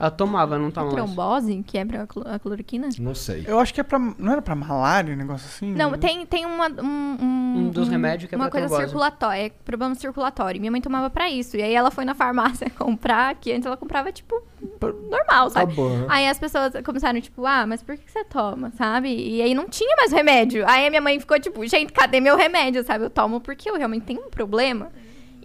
Ela 0.00 0.10
tomava, 0.10 0.58
não 0.58 0.70
toma 0.70 0.86
mais. 0.92 0.96
trombose, 0.96 1.64
que 1.66 1.76
é 1.76 1.84
pra 1.84 2.06
clo- 2.06 2.22
a 2.26 2.38
cloroquina. 2.38 2.88
Não 3.00 3.14
sei. 3.14 3.44
Eu 3.46 3.58
acho 3.58 3.74
que 3.74 3.80
é 3.80 3.82
pra. 3.84 3.98
Não 3.98 4.32
era 4.32 4.40
pra 4.40 4.54
malária, 4.54 5.12
um 5.12 5.16
negócio 5.16 5.46
assim? 5.46 5.72
Não, 5.74 5.92
tem, 5.98 6.24
tem 6.24 6.46
uma, 6.46 6.68
um, 6.68 7.16
um, 7.20 7.54
Um 7.58 7.68
dos 7.70 7.88
remédios 7.88 8.28
que 8.28 8.34
é 8.34 8.38
uma 8.38 8.44
pra 8.44 8.52
coisa 8.52 8.66
trombose. 8.68 8.88
circulatória, 8.88 9.46
é 9.46 9.50
problema 9.64 9.94
circulatório. 9.96 10.60
Minha 10.60 10.70
mãe 10.70 10.80
tomava 10.80 11.10
pra 11.10 11.28
isso. 11.28 11.56
E 11.56 11.62
aí 11.62 11.74
ela 11.74 11.90
foi 11.90 12.04
na 12.04 12.14
farmácia 12.14 12.70
comprar, 12.78 13.34
que 13.34 13.50
antes 13.52 13.66
ela 13.66 13.76
comprava, 13.76 14.12
tipo, 14.12 14.40
normal, 15.10 15.50
sabe? 15.50 15.74
Tá 15.74 15.82
bom, 15.82 15.88
né? 15.96 16.06
Aí 16.08 16.28
as 16.28 16.38
pessoas 16.38 16.72
começaram, 16.84 17.20
tipo, 17.20 17.44
ah, 17.44 17.66
mas 17.66 17.82
por 17.82 17.96
que 17.96 18.04
que 18.04 18.12
você 18.12 18.24
toma, 18.24 18.70
sabe? 18.76 19.08
E 19.08 19.42
aí 19.42 19.54
não 19.54 19.68
tinha 19.68 19.94
mais 19.96 20.12
remédio. 20.12 20.64
Aí 20.68 20.86
a 20.86 20.90
minha 20.90 21.02
mãe 21.02 21.18
ficou, 21.18 21.38
tipo, 21.40 21.66
gente, 21.66 21.92
cadê 21.92 22.20
meu 22.20 22.36
remédio, 22.36 22.84
sabe? 22.84 23.04
Eu 23.04 23.10
tomo 23.10 23.40
porque 23.40 23.68
eu 23.68 23.76
realmente 23.76 24.04
tenho 24.04 24.20
um 24.26 24.30
problema. 24.30 24.90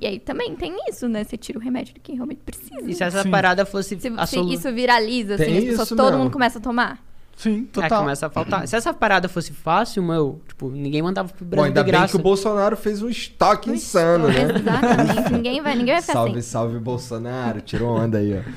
E 0.02 0.08
aí 0.08 0.20
também 0.20 0.56
tem 0.56 0.76
isso, 0.90 1.08
né? 1.08 1.24
Você 1.24 1.38
tira 1.38 1.58
o 1.58 1.62
remédio 1.62 1.94
de 1.94 2.00
quem 2.00 2.16
realmente 2.16 2.42
precisa. 2.46 2.82
E 2.90 2.94
se 2.94 3.04
essa 3.04 3.24
Sim. 3.24 3.32
parada 3.32 3.66
fosse 3.66 3.98
Se, 4.00 4.08
a 4.18 4.26
se 4.26 4.36
solu- 4.36 4.52
isso 4.54 4.72
viraliza, 4.74 5.36
assim, 5.36 5.46
Tem 5.46 5.58
as 5.60 5.64
pessoas, 5.66 5.88
isso 5.88 5.96
todo 5.96 6.06
mesmo. 6.08 6.24
mundo 6.24 6.32
começa 6.32 6.60
a 6.60 6.62
tomar. 6.62 7.00
Sim, 7.36 7.68
É, 7.70 7.74
total. 7.82 8.02
começa 8.02 8.28
a 8.28 8.30
faltar. 8.30 8.68
Se 8.68 8.76
essa 8.76 8.94
parada 8.94 9.28
fosse 9.28 9.54
fácil, 9.54 10.04
meu, 10.04 10.40
tipo, 10.48 10.70
ninguém 10.70 11.02
mandava 11.02 11.30
pro 11.30 11.44
Bom, 11.44 11.50
Brasil 11.50 11.66
ainda 11.66 11.80
de 11.84 11.92
bem 11.92 12.00
graça. 12.00 12.12
que 12.14 12.20
o 12.20 12.22
Bolsonaro 12.24 12.78
fez 12.78 13.02
um 13.02 13.10
estoque 13.10 13.72
insano, 13.72 14.28
né? 14.28 14.44
Exatamente. 14.60 15.34
ninguém, 15.34 15.62
vai, 15.62 15.76
ninguém 15.76 15.94
vai 15.96 16.02
ficar 16.02 16.14
Salve, 16.14 16.32
assim. 16.38 16.42
salve, 16.42 16.78
Bolsonaro. 16.80 17.62
Tirou 17.62 17.90
onda 17.98 18.20
aí, 18.20 18.38
ó. 18.38 18.52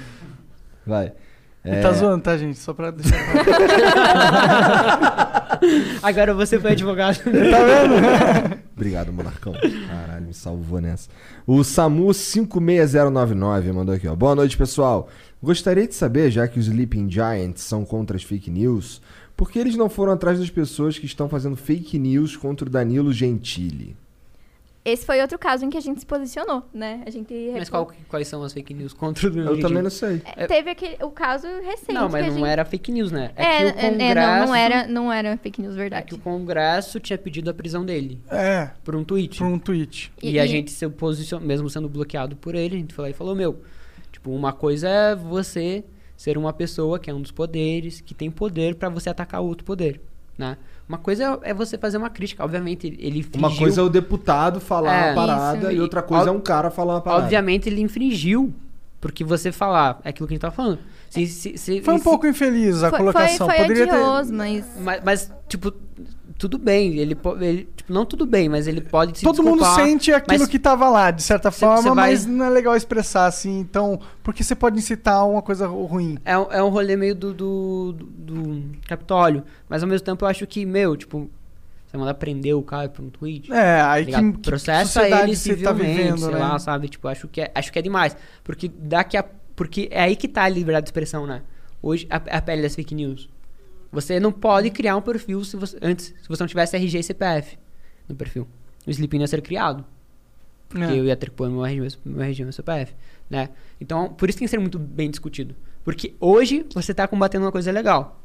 Vai. 0.87 1.13
Ele 1.67 1.77
É, 1.77 1.81
tá 1.83 1.93
zoando, 1.93 2.23
tá, 2.23 2.37
gente? 2.39 2.59
Só 2.59 2.73
pra 2.73 2.91
deixar. 2.93 3.17
Agora 6.03 6.33
você 6.33 6.59
foi 6.61 6.73
advogado. 6.73 7.19
Obrigado, 8.77 9.13
Monarcão. 9.13 9.53
Caralho, 9.89 10.27
me 10.27 10.35
salvou 10.35 10.81
nessa. 10.81 11.09
O 11.47 11.65
Samu 11.65 12.13
56099 12.15 13.73
mandou 13.73 13.95
aqui, 13.95 14.07
ó. 14.07 14.15
Boa 14.15 14.35
noite, 14.35 14.57
pessoal. 14.57 15.09
Gostaria 15.43 15.87
de 15.89 15.95
saber, 15.95 16.31
já 16.31 16.47
que 16.47 16.59
os 16.59 16.67
Sleeping 16.67 17.11
Giants 17.11 17.63
são 17.63 17.85
contra 17.85 18.17
as 18.17 18.23
fake 18.23 18.51
news, 18.51 19.01
por 19.37 19.51
que 19.51 19.59
eles 19.59 19.77
não 19.77 19.89
foram 19.89 20.13
atrás 20.13 20.39
das 20.39 20.51
pessoas 20.51 20.99
que 20.99 21.07
estão 21.07 21.29
fazendo 21.29 21.57
fake 21.57 21.99
news 21.99 22.37
contra 22.37 22.69
o 22.69 22.71
Danilo 22.71 23.13
Gentili? 23.13 23.97
Esse 24.89 25.05
foi 25.05 25.21
outro 25.21 25.37
caso 25.37 25.65
em 25.65 25.69
que 25.71 25.77
a 25.77 25.81
gente 25.81 25.99
se 25.99 26.07
posicionou, 26.07 26.63
né? 26.73 27.03
A 27.05 27.11
gente. 27.11 27.35
Mas 27.53 27.69
qual- 27.69 27.91
quais 28.09 28.29
são 28.29 28.43
as 28.45 28.53
fake 28.53 28.73
news 28.73 28.93
contra 28.93 29.29
o 29.29 29.37
Eu 29.39 29.59
também 29.61 29.83
não 29.83 29.91
sei. 29.91 30.23
É, 30.37 30.47
Teve 30.47 30.71
aquele, 30.71 30.97
o 31.03 31.11
caso 31.11 31.47
recente. 31.65 31.93
Não, 31.93 32.09
mas 32.09 32.25
não 32.29 32.35
gente... 32.35 32.47
era 32.47 32.65
fake 32.65 32.93
news, 32.93 33.11
né? 33.11 33.33
É, 33.35 33.59
que 33.59 33.65
o 33.65 33.69
é, 33.69 33.73
Congresso... 33.73 34.01
é, 34.01 34.15
não, 34.39 34.47
não 34.47 34.55
era, 34.55 34.87
não 34.87 35.13
era 35.13 35.37
fake 35.39 35.61
news, 35.61 35.75
É 35.75 35.77
verdade. 35.77 36.07
que 36.07 36.15
o 36.15 36.19
Congresso 36.19 37.01
tinha 37.01 37.19
pedido 37.19 37.51
a 37.51 37.55
prisão 37.55 37.85
dele 37.85 38.21
É, 38.31 38.71
por 38.85 38.95
um 38.95 39.03
tweet. 39.03 39.39
por 39.39 39.47
um 39.49 39.59
tweet. 39.59 40.13
E, 40.23 40.33
E- 40.35 40.39
a 40.39 40.45
e- 40.45 40.49
gente 40.49 40.71
se 40.71 40.89
posicionou, 40.89 41.45
mesmo 41.45 41.69
sendo 41.69 41.89
bloqueado 41.89 42.37
por 42.37 42.55
ele, 42.55 42.77
a 42.77 42.79
gente 42.79 42.95
foi 42.95 43.07
lá 43.07 43.11
e 43.11 43.13
falou, 43.13 43.35
meu, 43.35 43.61
tipo, 44.13 44.31
uma 44.31 44.53
coisa 44.53 44.89
é 44.89 45.17
você 45.17 45.83
ser 46.17 46.39
uma 46.39 46.53
pessoa 46.53 46.99
que 47.01 47.11
é 47.11 47.15
um 47.15 47.21
dos 47.21 47.33
poderes, 47.33 48.01
que 48.01 48.15
tem 48.15 48.31
poder 48.31 48.77
pra 48.77 48.89
você 48.89 49.11
atacar 49.11 49.41
outro 49.43 49.65
poder, 49.65 50.01
né? 50.39 50.57
Uma 50.89 50.99
coisa 50.99 51.39
é 51.43 51.53
você 51.53 51.77
fazer 51.77 51.97
uma 51.97 52.11
crítica, 52.11 52.45
obviamente 52.45 52.87
ele 52.87 53.19
infringiu, 53.21 53.39
Uma 53.49 53.57
coisa 53.57 53.81
é 53.81 53.85
o 53.85 53.89
deputado 53.89 54.61
falar 54.61 54.95
É. 54.95 55.07
uma 55.13 55.15
parada 55.27 55.59
Isso. 55.73 55.73
e 55.73 55.81
outra 55.81 56.03
coisa 56.03 56.29
é 56.29 56.33
um 56.33 56.41
cara 56.41 56.71
falar 56.71 56.95
uma 56.95 57.01
parada. 57.01 57.25
obviamente 57.25 57.69
ele 57.69 57.81
infringiu, 57.81 58.55
porque 59.01 59.25
você 59.25 59.51
falar, 59.51 60.01
é 60.05 60.11
aquilo 60.11 60.29
que 60.29 60.35
a 60.35 60.37
gente 60.37 60.43
tava 60.43 60.55
falando. 60.55 60.79
Se, 61.11 61.27
se, 61.27 61.57
se- 61.59 61.81
Foi 61.83 61.95
um 61.95 61.99
se- 61.99 62.05
pouco 62.05 62.27
infeliz 62.27 62.83
a 62.83 62.91
foi, 62.91 62.99
colocação. 62.99 63.47
foi, 63.47 63.57
foi 63.57 63.67
Poderia 63.67 63.87
ter. 63.89 64.33
mas. 64.33 64.67
Mas, 64.81 65.03
mas, 65.05 65.33
tipo, 65.49 65.73
tudo 66.39 66.59
bem, 66.59 66.99
ele, 66.99 67.17
ele 67.41 67.69
tipo, 67.77 67.93
não 67.93 68.05
tudo 68.05 68.27
bem, 68.27 68.49
mas 68.49 68.67
ele 68.67 68.81
pode 68.81 69.19
se 69.19 69.25
Todo 69.25 69.43
mundo 69.43 69.65
sente 69.75 70.13
aquilo 70.13 70.47
que 70.47 70.59
tava 70.59 70.89
lá, 70.89 71.11
de 71.11 71.23
certa 71.23 71.51
forma, 71.51 71.95
vai- 71.95 72.11
mas 72.11 72.27
não 72.27 72.45
é 72.45 72.51
legal 72.51 72.77
expressar 72.77 73.27
assim. 73.27 73.59
Então, 73.59 73.99
porque 74.23 74.45
você 74.45 74.55
pode 74.55 74.79
incitar 74.79 75.27
uma 75.27 75.41
coisa 75.41 75.67
ru- 75.67 75.87
ruim. 75.87 76.19
É, 76.25 76.37
um- 76.37 76.53
é 76.53 76.63
um 76.63 76.69
rolê 76.69 76.95
meio 76.97 77.15
do, 77.15 77.33
do, 77.33 77.93
do, 77.99 78.63
Capitólio. 78.87 79.45
Mas 79.69 79.83
ao 79.83 79.89
mesmo 79.89 80.05
tempo 80.05 80.25
eu 80.25 80.29
acho 80.29 80.47
que, 80.47 80.67
meu, 80.67 80.95
tipo, 80.97 81.31
você 81.87 81.97
manda 81.97 82.13
prender 82.13 82.55
o 82.55 82.63
cara 82.63 82.89
por 82.89 83.03
um 83.05 83.09
tweet. 83.09 83.51
É, 83.53 83.81
aí 83.81 84.07
tá 84.07 84.21
que, 84.23 84.33
que 84.33 84.39
Processa 84.39 84.85
sociedade 84.85 85.23
ele 85.31 85.37
você 85.37 85.57
tá 85.57 85.71
civilmente, 85.71 85.97
vivendo, 86.03 86.19
sei 86.19 86.31
né? 86.35 86.39
lá, 86.39 86.59
sabe? 86.59 86.89
Tipo, 86.89 87.09
acho 87.09 87.29
que, 87.29 87.41
é, 87.41 87.51
acho 87.55 87.73
que 87.73 87.79
é 87.79 87.83
demais. 87.83 88.17
Porque 88.45 88.69
daqui 88.69 89.17
a. 89.17 89.25
Porque 89.55 89.89
é 89.91 90.03
aí 90.03 90.17
que 90.17 90.29
tá 90.29 90.43
a 90.43 90.49
liberdade 90.51 90.85
de 90.85 90.89
expressão, 90.89 91.27
né? 91.27 91.41
Hoje, 91.81 92.07
a, 92.11 92.17
a 92.17 92.43
pele 92.43 92.61
das 92.61 92.75
fake 92.75 92.95
news. 92.95 93.29
Você 93.93 94.19
não 94.21 94.33
pode 94.33 94.71
criar 94.71 94.97
um 94.97 95.03
perfil 95.03 95.45
se 95.45 95.57
você, 95.57 95.77
antes, 95.81 96.07
se 96.21 96.29
você 96.29 96.43
não 96.43 96.49
tivesse 96.49 96.77
RG 96.77 96.99
e 96.99 97.03
CPF 97.03 97.59
no 98.09 98.15
perfil. 98.15 98.47
O 98.87 98.91
Sleeping 98.91 99.21
ia 99.21 99.27
ser 99.27 99.41
criado. 99.43 99.85
Porque 100.69 100.85
É. 100.85 100.99
eu 100.99 101.05
ia 101.05 101.17
ter 101.17 101.31
que 101.31 101.37
pôr 101.37 101.49
meu 101.49 101.65
RG, 101.65 101.97
meu 102.05 102.21
RG 102.23 102.43
e 102.43 102.45
meu 102.45 102.53
CPF, 102.53 102.95
né? 103.31 103.49
Então, 103.81 104.09
por 104.13 104.29
isso 104.29 104.39
tem 104.39 104.47
que 104.47 104.51
ser 104.51 104.59
muito 104.59 104.79
bem 104.79 105.09
discutido. 105.11 105.55
Porque 105.85 106.15
hoje 106.21 106.67
você 106.75 106.93
tá 106.93 107.07
combatendo 107.07 107.45
uma 107.45 107.53
coisa 107.53 107.71
legal. 107.71 108.21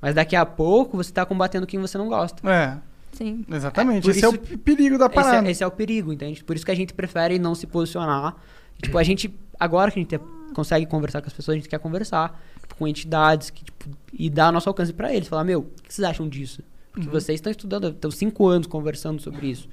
Mas 0.00 0.14
daqui 0.14 0.36
a 0.36 0.46
pouco 0.46 0.96
você 0.96 1.12
tá 1.12 1.26
combatendo 1.26 1.66
quem 1.66 1.80
você 1.80 1.98
não 1.98 2.08
gosta. 2.08 2.48
É, 2.48 2.78
Sim. 3.12 3.44
exatamente. 3.50 4.02
Por 4.04 4.10
Esse 4.12 4.24
é 4.24 4.28
o 4.28 4.34
isso- 4.34 4.58
perigo 4.58 4.96
da 4.98 5.06
Esse 5.06 5.14
parada. 5.14 5.48
é, 5.48 5.50
esse 5.50 5.64
é 5.64 5.66
o 5.66 5.70
perigo, 5.70 6.12
entende? 6.12 6.44
Por 6.44 6.54
isso 6.54 6.64
que 6.64 6.70
a 6.70 6.74
gente 6.76 6.94
prefere 6.94 7.38
não 7.38 7.54
se 7.54 7.66
posicionar. 7.66 8.36
Tipo, 8.80 8.98
a 8.98 9.02
gente, 9.02 9.34
agora 9.58 9.90
que 9.90 9.98
a 9.98 10.02
gente 10.02 10.20
consegue 10.54 10.86
conversar 10.86 11.20
com 11.22 11.26
as 11.26 11.32
pessoas, 11.32 11.54
a 11.56 11.58
gente 11.58 11.68
quer 11.68 11.78
conversar 11.78 12.40
tipo, 12.64 12.74
com 12.76 12.88
entidades 12.88 13.50
que, 13.50 13.64
tipo, 13.64 13.88
e 14.12 14.28
dar 14.28 14.52
nosso 14.52 14.68
alcance 14.68 14.92
pra 14.92 15.12
eles. 15.14 15.28
Falar, 15.28 15.44
meu, 15.44 15.60
o 15.60 15.82
que 15.82 15.92
vocês 15.94 16.06
acham 16.08 16.28
disso? 16.28 16.62
Porque 16.92 17.08
vocês 17.08 17.36
estão 17.38 17.50
estudando, 17.50 17.88
estão 17.88 18.10
cinco 18.10 18.46
anos 18.46 18.66
conversando 18.66 19.20
sobre 19.20 19.48
isso. 19.48 19.68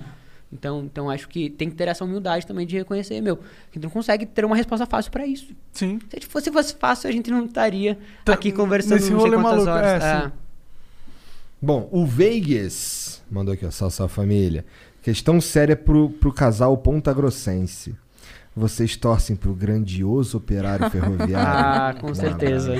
Então, 0.53 0.83
então 0.83 1.09
acho 1.09 1.29
que 1.29 1.49
tem 1.49 1.69
que 1.69 1.75
ter 1.77 1.87
essa 1.87 2.03
humildade 2.03 2.45
também 2.45 2.65
de 2.67 2.75
reconhecer, 2.75 3.21
meu, 3.21 3.35
a 3.35 3.73
gente 3.73 3.83
não 3.83 3.89
consegue 3.89 4.25
ter 4.25 4.43
uma 4.43 4.55
resposta 4.55 4.85
fácil 4.85 5.09
pra 5.11 5.25
isso. 5.25 5.47
Sim. 5.71 5.99
Se 6.09 6.19
tipo, 6.19 6.31
fosse, 6.31 6.51
fosse 6.51 6.75
fácil, 6.75 7.09
a 7.09 7.11
gente 7.13 7.31
não 7.31 7.45
estaria 7.45 7.97
Tá- 8.25 8.33
aqui 8.33 8.51
conversando 8.51 8.95
nesse 8.95 9.11
não 9.11 9.21
sei 9.21 9.29
rolê 9.29 9.41
quantas 9.41 9.65
maluco, 9.65 9.71
horas. 9.87 10.03
é, 10.03 10.25
É. 10.25 10.31
Bom, 11.61 11.87
o 11.91 12.05
Vegas 12.05 13.21
mandou 13.31 13.53
aqui, 13.53 13.65
ó, 13.65 13.71
salve, 13.71 13.95
salve 13.95 14.13
família. 14.13 14.65
Questão 15.03 15.39
séria 15.39 15.75
pro, 15.75 16.09
pro 16.09 16.33
casal 16.33 16.75
Ponta 16.77 17.13
Grossense. 17.13 17.95
Vocês 18.55 18.97
torcem 18.97 19.35
pro 19.35 19.53
grandioso 19.53 20.37
operário 20.37 20.89
ferroviário? 20.89 21.31
Ah, 21.37 21.93
com 21.99 22.13
certeza. 22.13 22.73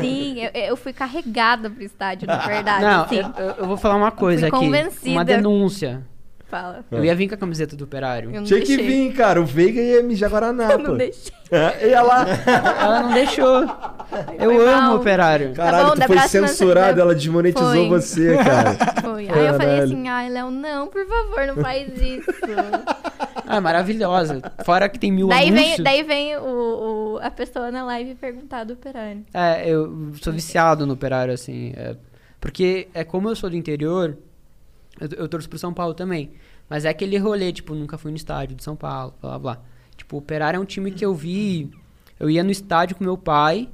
Sim, 0.00 0.40
eu, 0.44 0.50
eu 0.70 0.76
fui 0.76 0.92
carregada 0.92 1.70
pro 1.70 1.82
estádio, 1.84 2.26
na 2.26 2.38
verdade. 2.38 2.84
Não, 2.84 3.08
sim. 3.08 3.30
eu, 3.38 3.44
eu- 3.58 3.66
vou 3.66 3.76
falar 3.76 3.94
uma 3.96 4.10
coisa 4.10 4.48
fui 4.48 4.48
aqui. 4.48 4.66
convencida. 4.66 5.10
Uma 5.10 5.24
denúncia. 5.24 6.02
Fala. 6.50 6.84
Eu 6.90 7.02
ia 7.02 7.14
vir 7.14 7.28
com 7.28 7.34
a 7.34 7.38
camiseta 7.38 7.74
do 7.76 7.84
operário. 7.84 8.28
Eu 8.30 8.40
não 8.40 8.44
Tinha 8.46 8.60
que 8.60 8.76
deixei. 8.76 8.86
vir, 8.86 9.12
cara. 9.14 9.40
O 9.40 9.46
Veiga 9.46 9.80
ia 9.80 10.02
mijar 10.02 10.28
Guaraná, 10.28 10.72
Eu 10.72 10.78
não 10.80 10.96
deixei. 10.98 11.32
É, 11.50 11.88
ia 11.88 12.02
lá. 12.02 12.26
Ela 12.82 13.02
não 13.04 13.12
deixou. 13.14 13.62
Eu 14.38 14.50
Foi 14.54 14.68
amo 14.68 14.82
mal. 14.82 14.92
o 14.92 14.96
operário. 14.96 15.54
Caralho, 15.54 15.86
bom, 15.86 15.94
tu 15.94 16.06
foi 16.06 16.16
próxima- 16.16 16.46
censurado, 16.48 16.96
da- 16.96 17.02
ela 17.02 17.14
desmonetizou 17.14 17.70
Foi. 17.72 17.88
você, 17.88 18.36
cara. 18.36 18.76
Foi. 19.00 19.28
Aí 19.30 19.46
eu 19.46 19.52
falei 19.54 19.58
Caralho. 19.58 19.82
assim, 19.84 20.08
ai, 20.08 20.28
Léo, 20.28 20.50
não, 20.50 20.88
por 20.88 21.06
favor, 21.06 21.46
não 21.46 21.62
faz 21.62 21.88
isso. 22.02 22.30
Ah, 23.56 23.60
maravilhosa. 23.60 24.40
Fora 24.64 24.88
que 24.88 24.98
tem 24.98 25.12
mil 25.12 25.28
Daí 25.28 25.48
anúncios. 25.48 25.76
vem, 25.76 25.84
daí 25.84 26.02
vem 26.02 26.36
o, 26.38 27.14
o- 27.14 27.18
a 27.22 27.30
pessoa 27.30 27.70
na 27.70 27.84
live 27.84 28.14
perguntar 28.14 28.64
do 28.64 28.72
operário. 28.74 29.24
É, 29.34 29.68
eu 29.68 30.12
sou 30.22 30.32
viciado 30.32 30.86
no 30.86 30.94
operário, 30.94 31.32
assim. 31.34 31.72
é, 31.76 31.96
porque 32.40 32.88
é 32.94 33.04
como 33.04 33.28
eu 33.28 33.36
sou 33.36 33.50
do 33.50 33.56
interior, 33.56 34.16
eu, 35.00 35.08
eu 35.18 35.28
torço 35.28 35.48
pro 35.48 35.58
São 35.58 35.72
Paulo 35.72 35.94
também. 35.94 36.30
Mas 36.68 36.84
é 36.84 36.88
aquele 36.88 37.18
rolê, 37.18 37.52
tipo, 37.52 37.74
nunca 37.74 37.98
fui 37.98 38.10
no 38.10 38.16
estádio 38.16 38.56
de 38.56 38.64
São 38.64 38.74
Paulo, 38.74 39.12
blá 39.20 39.30
blá 39.30 39.38
blá. 39.38 39.58
Tipo, 39.96 40.16
o 40.16 40.18
operário 40.20 40.56
é 40.56 40.60
um 40.60 40.64
time 40.64 40.90
que 40.90 41.04
eu 41.04 41.14
vi. 41.14 41.70
Eu 42.18 42.30
ia 42.30 42.42
no 42.42 42.50
estádio 42.50 42.96
com 42.96 43.04
meu 43.04 43.16
pai. 43.18 43.68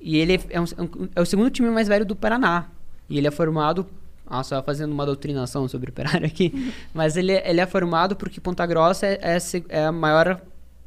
E 0.00 0.16
ele 0.16 0.40
é, 0.50 0.60
um- 0.60 0.64
é 0.64 0.82
um- 0.82 1.08
é 1.16 1.20
o 1.20 1.26
segundo 1.26 1.50
time 1.50 1.68
mais 1.70 1.86
velho 1.88 2.04
do 2.06 2.16
Paraná. 2.16 2.68
E 3.08 3.18
ele 3.18 3.26
é 3.28 3.30
formado. 3.30 3.86
Nossa, 4.28 4.62
fazendo 4.62 4.92
uma 4.92 5.04
doutrinação 5.04 5.68
sobre 5.68 5.90
o 5.90 5.92
operário 5.92 6.26
aqui. 6.26 6.72
Mas 6.94 7.16
ele, 7.16 7.32
é- 7.32 7.50
ele 7.50 7.60
é 7.60 7.66
formado 7.66 8.16
porque 8.16 8.40
Ponta 8.40 8.64
Grossa 8.66 9.06
é, 9.06 9.18
é, 9.22 9.38
é 9.68 9.84
a 9.86 9.92
maior, 9.92 10.40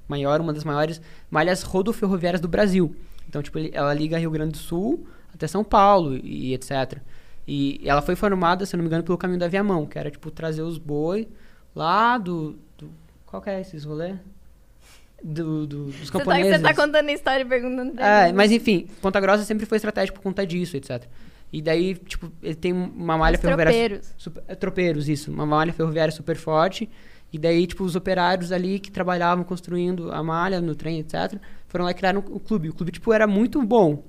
maior, 0.08 0.42
uma 0.42 0.52
das 0.54 0.64
maiores 0.64 1.00
malhas 1.30 1.62
rodoferroviárias 1.62 2.42
do 2.42 2.48
Brasil. 2.48 2.96
Então, 3.28 3.42
tipo, 3.44 3.60
ele- 3.60 3.72
ela 3.74 3.94
liga 3.94 4.18
Rio 4.18 4.32
Grande 4.32 4.54
do 4.54 4.58
Sul 4.58 5.06
até 5.34 5.48
São 5.48 5.64
Paulo 5.64 6.16
e 6.24 6.54
etc. 6.54 7.00
E 7.48 7.80
ela 7.86 8.02
foi 8.02 8.16
formada, 8.16 8.66
se 8.66 8.76
não 8.76 8.82
me 8.84 8.88
engano, 8.88 9.04
pelo 9.04 9.18
caminho 9.18 9.40
da 9.40 9.48
Viamão, 9.48 9.86
que 9.86 10.00
era, 10.00 10.10
tipo, 10.10 10.32
trazer 10.32 10.64
os 10.64 10.78
boi 10.80 11.28
lá 11.76 12.18
do... 12.18 12.56
do 12.78 12.90
qual 13.26 13.42
que 13.42 13.50
é 13.50 13.62
esses 13.62 13.84
rolê? 13.84 14.16
Do, 15.24 15.66
do- 15.68 15.86
dos 15.86 15.96
Você 15.98 16.12
tá, 16.12 16.20
camponeses. 16.20 16.52
você 16.58 16.60
tá 16.62 16.74
contando 16.74 17.10
a 17.10 17.12
história 17.12 17.42
e 17.44 17.46
perguntando 17.46 18.00
É, 18.00 18.32
mas 18.32 18.52
enfim, 18.52 18.88
Ponta 19.02 19.20
Grossa 19.20 19.44
sempre 19.44 19.66
foi 19.66 19.78
estratégico 19.78 20.18
por 20.18 20.24
conta 20.24 20.46
disso, 20.46 20.78
etc. 20.78 21.04
E 21.56 21.62
daí, 21.62 21.96
tipo, 21.96 22.30
ele 22.44 22.54
tem 22.54 22.74
uma 22.74 23.18
malha 23.18 23.36
Os 23.36 23.42
ferroviária. 23.42 23.72
tropeiros. 23.72 24.14
Super, 24.18 24.44
é, 24.46 24.56
tropeiros, 24.56 25.08
isso. 25.08 25.32
Uma 25.32 25.46
malha 25.46 25.72
ferroviária 25.72 26.12
super 26.12 26.36
forte. 26.36 26.90
E 27.32 27.40
daí, 27.40 27.66
tipo, 27.66 27.86
os 27.86 27.96
operários 27.96 28.52
ali 28.52 28.78
que 28.78 28.92
trabalhavam 28.92 29.42
construindo 29.46 30.12
a 30.12 30.22
malha 30.22 30.60
no 30.60 30.76
trem, 30.76 31.00
etc., 31.00 31.40
foram 31.70 31.86
lá 31.86 31.92
e 31.92 31.94
criaram 31.94 32.22
o 32.30 32.42
clube. 32.42 32.68
O 32.68 32.74
clube, 32.74 32.92
tipo, 32.92 33.14
era 33.14 33.26
muito 33.26 33.64
bom. 33.64 34.04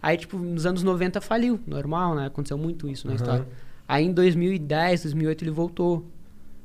Aí, 0.00 0.16
tipo, 0.16 0.38
nos 0.38 0.66
anos 0.66 0.84
90 0.84 1.20
faliu, 1.20 1.58
normal, 1.66 2.14
né? 2.14 2.26
Aconteceu 2.26 2.56
muito 2.56 2.88
isso 2.88 3.08
na 3.08 3.16
história. 3.16 3.44
Aí 3.88 4.04
em 4.04 4.12
2010, 4.12 5.02
2008 5.02 5.42
ele 5.42 5.50
voltou. 5.50 6.08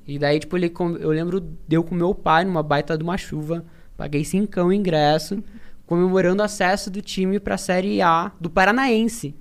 E 0.05 0.19
daí, 0.19 0.39
tipo, 0.39 0.55
ele, 0.55 0.71
eu 0.99 1.09
lembro, 1.09 1.41
deu 1.67 1.83
com 1.83 1.95
meu 1.95 2.13
pai 2.13 2.45
numa 2.45 2.61
baita 2.61 2.95
de 2.95 3.03
uma 3.03 3.17
chuva. 3.17 3.65
Paguei 3.97 4.23
cincão 4.23 4.67
o 4.67 4.73
ingresso, 4.73 5.43
comemorando 5.87 6.43
o 6.43 6.45
acesso 6.45 6.91
do 6.91 7.01
time 7.01 7.39
pra 7.39 7.57
Série 7.57 7.99
A 7.99 8.31
do 8.39 8.47
Paranaense. 8.47 9.33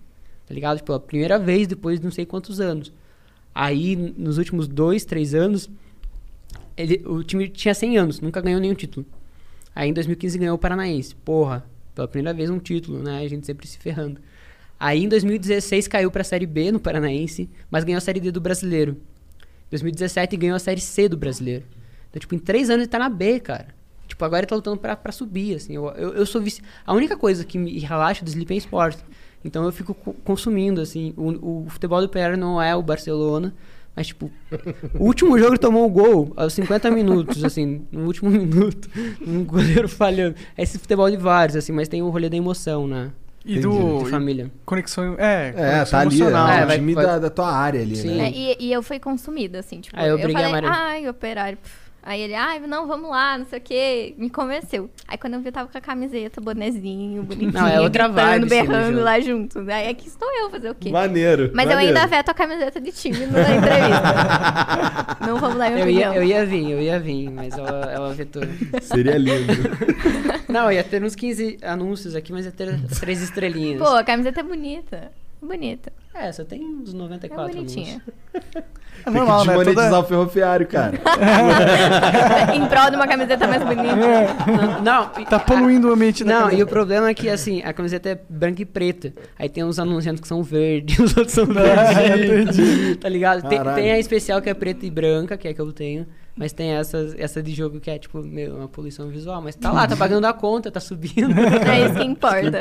Tá 0.49 0.55
ligado? 0.55 0.79
Tipo, 0.79 0.95
a 0.95 1.01
primeira 1.01 1.39
vez 1.39 1.67
depois 1.67 2.01
de 2.01 2.05
não 2.05 2.11
sei 2.11 2.25
quantos 2.25 2.59
anos. 2.59 2.91
Aí, 3.55 3.95
nos 4.17 4.39
últimos 4.39 4.67
dois, 4.67 5.05
três 5.05 5.35
anos, 5.35 5.69
ele, 6.75 7.03
o 7.05 7.23
time 7.23 7.49
tinha 7.49 7.75
100 7.75 7.99
anos, 7.99 8.21
nunca 8.21 8.41
ganhou 8.41 8.61
nenhum 8.61 8.75
título. 8.75 9.05
Aí 9.75 9.91
em 9.91 9.93
2015 9.93 10.39
ganhou 10.39 10.57
o 10.57 10.59
Paranaense. 10.59 11.15
Porra, 11.15 11.65
pela 11.95 12.09
primeira 12.09 12.35
vez 12.35 12.49
um 12.49 12.59
título, 12.59 13.03
né? 13.03 13.19
A 13.19 13.29
gente 13.29 13.45
sempre 13.45 13.67
se 13.67 13.77
ferrando. 13.79 14.21
Aí 14.81 15.05
em 15.05 15.09
2016 15.09 15.87
caiu 15.87 16.11
pra 16.11 16.25
Série 16.25 16.47
B 16.47 16.73
no 16.73 16.81
Paranaense, 16.81 17.51
mas 17.71 17.85
ganhou 17.85 17.99
a 17.99 18.01
Série 18.01 18.21
D 18.21 18.31
do 18.31 18.41
Brasileiro. 18.41 18.97
2017 19.71 20.37
ganhou 20.37 20.57
a 20.57 20.61
Série 20.61 20.81
C 20.81 21.09
do 21.09 21.17
Brasileiro. 21.17 21.65
Então, 22.09 22.21
tipo, 22.21 22.35
em 22.35 22.39
três 22.39 22.71
anos 22.71 22.85
ele 22.85 22.91
tá 22.91 22.99
na 22.99 23.11
B, 23.11 23.39
cara. 23.39 23.69
Tipo, 24.07 24.25
agora 24.25 24.41
ele 24.41 24.47
tá 24.47 24.57
lutando 24.57 24.79
pra, 24.79 24.97
pra 24.97 25.13
subir, 25.13 25.57
assim. 25.57 25.75
Eu, 25.75 25.89
eu, 25.91 26.15
eu 26.15 26.25
sou 26.25 26.41
vici... 26.41 26.63
A 26.87 26.95
única 26.95 27.17
coisa 27.17 27.45
que 27.45 27.59
me 27.59 27.79
relaxa 27.81 28.25
do 28.25 28.29
Sleep 28.29 28.55
é 28.55 28.57
esporte. 28.57 29.05
Então 29.45 29.65
eu 29.65 29.73
fico 29.73 29.95
co- 29.95 30.15
consumindo, 30.25 30.81
assim. 30.81 31.15
O, 31.17 31.65
o 31.65 31.67
futebol 31.69 32.01
do 32.01 32.09
PR 32.09 32.37
não 32.37 32.61
é 32.61 32.75
o 32.75 32.83
Barcelona, 32.83 33.55
mas, 33.95 34.09
tipo, 34.09 34.31
o 34.99 35.05
último 35.05 35.39
jogo 35.39 35.53
ele 35.53 35.59
tomou 35.59 35.87
um 35.87 35.91
gol 35.91 36.33
aos 36.37 36.53
50 36.53 36.91
minutos, 36.91 37.43
assim, 37.45 37.83
no 37.91 38.07
último 38.07 38.31
minuto. 38.31 38.89
Um 39.27 39.45
goleiro 39.45 39.89
falhando. 39.89 40.35
É 40.57 40.63
esse 40.63 40.79
futebol 40.79 41.11
de 41.11 41.17
vários, 41.17 41.57
assim, 41.57 41.73
mas 41.73 41.89
tem 41.89 42.03
o 42.03 42.09
rolê 42.11 42.29
da 42.29 42.37
emoção, 42.37 42.87
né? 42.87 43.11
E 43.45 43.53
Entendi. 43.59 43.67
do. 43.69 44.05
De 44.05 44.11
família. 44.11 44.51
Conexão. 44.67 45.15
É, 45.19 45.49
É, 45.49 45.53
conexão 45.53 45.91
tá 45.91 45.99
ali, 46.01 46.17
emocional. 46.21 46.49
é, 46.49 46.61
É, 46.61 46.65
o 46.65 46.67
vai- 46.67 46.77
time 46.79 46.95
vai- 46.95 47.07
Da, 47.07 47.19
da 47.21 47.31
tua 47.31 47.51
área 47.51 47.81
ali, 47.81 47.97
Sim. 47.97 48.17
né? 48.17 48.27
É, 48.29 48.31
e, 48.33 48.57
e 48.67 48.73
eu 48.73 48.83
fui 48.83 48.99
consumida, 48.99 49.61
assim, 49.61 49.81
tipo, 49.81 49.97
Ah, 49.99 50.07
eu 50.07 50.19
eu, 50.19 50.29
falei, 50.29 50.45
amarelo. 50.45 50.73
ai, 50.77 51.09
operário. 51.09 51.57
pff. 51.59 51.88
Aí 52.03 52.23
ele, 52.23 52.35
ai, 52.35 52.59
não, 52.61 52.87
vamos 52.87 53.11
lá, 53.11 53.37
não 53.37 53.45
sei 53.45 53.59
o 53.59 53.63
quê. 53.63 54.15
Me 54.17 54.31
convenceu. 54.31 54.89
Aí 55.07 55.19
quando 55.19 55.35
eu 55.35 55.41
vi, 55.41 55.49
eu 55.49 55.53
tava 55.53 55.69
com 55.69 55.77
a 55.77 55.81
camiseta, 55.81 56.41
bonezinho, 56.41 57.23
bonitinho, 57.23 57.53
Não, 57.53 57.67
é 57.67 57.81
outra 57.81 58.09
gritando, 58.09 58.27
vibe, 58.27 58.35
sim, 58.35 58.41
do 58.41 58.49
berrando 58.49 59.01
lá 59.03 59.21
junto. 59.21 59.59
Aí 59.71 59.89
aqui 59.89 60.09
estou 60.09 60.29
eu 60.33 60.49
fazer 60.49 60.71
o 60.71 60.75
quê? 60.75 60.91
Maneiro. 60.91 61.51
Mas 61.53 61.67
eu 61.69 61.77
maneiro. 61.77 61.99
ainda 61.99 62.07
veto 62.07 62.31
a 62.31 62.35
camiseta 62.35 62.81
de 62.81 62.93
time 62.93 63.27
na 63.27 63.41
entrevista. 63.41 65.17
não 65.27 65.39
vamos 65.39 65.57
minha 65.57 65.81
Eu 65.81 65.91
ia, 65.91 66.15
eu 66.15 66.23
ia 66.23 66.47
vir, 66.47 66.71
eu 66.71 66.81
ia 66.81 66.99
vir, 66.99 67.31
mas 67.31 67.57
ela, 67.57 67.93
ela 67.93 68.15
vetou. 68.15 68.43
Seria 68.81 69.19
lindo. 69.19 69.53
Não, 70.49 70.73
ia 70.73 70.83
ter 70.83 71.03
uns 71.03 71.15
15 71.15 71.59
anúncios 71.63 72.15
aqui, 72.15 72.33
mas 72.33 72.47
ia 72.47 72.53
ter 72.53 72.71
as 72.71 72.99
três 73.01 73.21
estrelinhas. 73.21 73.83
Pô, 73.83 73.89
a 73.89 74.05
camiseta 74.05 74.41
é 74.41 74.43
bonita. 74.43 75.13
Bonita. 75.41 75.93
É, 76.15 76.33
só 76.33 76.45
tem 76.45 76.65
uns 76.65 76.93
É 76.93 76.97
94 76.97 77.55
bonitinha. 77.55 78.03
anúncios. 78.03 78.15
É 78.35 79.05
Tem 79.05 79.13
normal, 79.13 79.43
que 79.43 79.47
né? 79.47 79.55
desmonetizar 79.55 79.91
Toda... 79.91 80.01
o 80.01 80.05
ferroviário, 80.09 80.67
cara. 80.67 80.99
em 82.55 82.67
prol 82.67 82.91
de 82.91 82.97
uma 82.97 83.07
camiseta 83.07 83.47
mais 83.47 83.63
bonita. 83.63 83.95
Não, 83.95 84.83
não, 84.83 85.09
Tá 85.25 85.39
poluindo 85.39 85.89
o 85.89 85.93
ambiente 85.93 86.25
da 86.25 86.31
Não, 86.33 86.39
camiseta. 86.41 86.61
e 86.61 86.65
o 86.65 86.67
problema 86.67 87.09
é 87.09 87.15
que, 87.15 87.29
assim, 87.29 87.63
a 87.63 87.73
camiseta 87.73 88.09
é 88.09 88.21
branca 88.29 88.63
e 88.63 88.65
preta. 88.65 89.13
Aí 89.39 89.49
tem 89.49 89.63
uns 89.63 89.79
anunciantes 89.79 90.21
que 90.21 90.27
são 90.27 90.43
verdes, 90.43 90.99
os 90.99 91.17
outros 91.17 91.35
são 91.35 91.47
verdes. 91.47 92.57
tá 92.99 93.09
ligado? 93.09 93.49
Tem, 93.49 93.63
tem 93.63 93.93
a 93.93 93.99
especial 93.99 94.43
que 94.43 94.51
é 94.51 94.55
preta 94.55 94.85
e 94.85 94.91
branca, 94.91 95.37
que 95.37 95.47
é 95.47 95.53
a 95.53 95.55
que 95.55 95.61
eu 95.61 95.73
tenho. 95.73 96.05
Mas 96.37 96.53
tem 96.53 96.71
essa, 96.73 97.15
essa 97.17 97.41
de 97.43 97.53
jogo 97.53 97.81
que 97.81 97.91
é, 97.91 97.99
tipo, 97.99 98.21
meu, 98.23 98.57
uma 98.57 98.69
poluição 98.69 99.09
visual. 99.09 99.41
Mas 99.41 99.55
tá 99.55 99.71
lá, 99.71 99.87
tá 99.87 99.97
pagando 99.97 100.25
a 100.25 100.33
conta, 100.33 100.71
tá 100.71 100.81
subindo. 100.81 101.33
É 101.39 101.85
isso 101.85 101.95
que 101.95 102.01
Que 102.01 102.05
importa. 102.05 102.59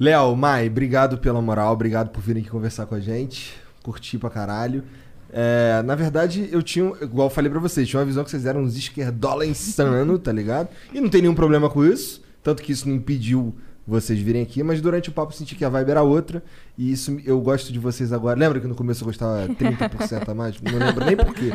Léo, 0.00 0.36
Mai, 0.36 0.68
obrigado 0.68 1.18
pela 1.18 1.42
moral, 1.42 1.72
obrigado 1.72 2.10
por 2.10 2.22
virem 2.22 2.40
aqui 2.40 2.50
conversar 2.50 2.86
com 2.86 2.94
a 2.94 3.00
gente. 3.00 3.56
Curti 3.82 4.16
pra 4.16 4.30
caralho. 4.30 4.84
É, 5.30 5.82
na 5.84 5.96
verdade, 5.96 6.48
eu 6.52 6.62
tinha, 6.62 6.92
igual 7.02 7.26
eu 7.26 7.30
falei 7.30 7.50
pra 7.50 7.58
vocês, 7.58 7.88
tinha 7.88 7.98
uma 7.98 8.06
visão 8.06 8.22
que 8.22 8.30
vocês 8.30 8.46
eram 8.46 8.62
uns 8.62 8.76
esquerdola 8.76 9.44
insano, 9.44 10.16
tá 10.16 10.30
ligado? 10.30 10.68
E 10.92 11.00
não 11.00 11.08
tem 11.08 11.22
nenhum 11.22 11.34
problema 11.34 11.68
com 11.68 11.84
isso, 11.84 12.22
tanto 12.44 12.62
que 12.62 12.70
isso 12.70 12.88
não 12.88 12.94
impediu 12.94 13.54
vocês 13.86 14.20
virem 14.20 14.42
aqui, 14.42 14.62
mas 14.62 14.80
durante 14.80 15.08
o 15.08 15.12
papo 15.12 15.32
eu 15.32 15.36
senti 15.36 15.56
que 15.56 15.64
a 15.64 15.68
vibe 15.68 15.90
era 15.90 16.02
outra, 16.02 16.44
e 16.78 16.92
isso 16.92 17.18
eu 17.26 17.40
gosto 17.40 17.72
de 17.72 17.78
vocês 17.80 18.12
agora. 18.12 18.38
Lembra 18.38 18.60
que 18.60 18.68
no 18.68 18.74
começo 18.76 19.02
eu 19.02 19.06
gostava 19.06 19.48
30% 19.48 20.28
a 20.28 20.34
mais? 20.34 20.54
Não 20.62 20.78
lembro 20.78 21.04
nem 21.04 21.16
por 21.16 21.34
quê. 21.34 21.52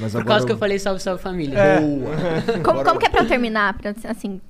Mas 0.00 0.12
Por 0.12 0.20
agora 0.20 0.24
causa 0.24 0.46
que 0.46 0.52
eu 0.52 0.56
falei 0.56 0.78
salve, 0.78 1.00
salve 1.02 1.22
família. 1.22 1.58
Boa. 1.78 2.10
Como, 2.64 2.82
como 2.82 2.98
que 2.98 3.06
é 3.06 3.10
pra 3.10 3.22
eu 3.22 3.28
terminar? 3.28 3.74
Pra, 3.74 3.94
assim, 4.08 4.40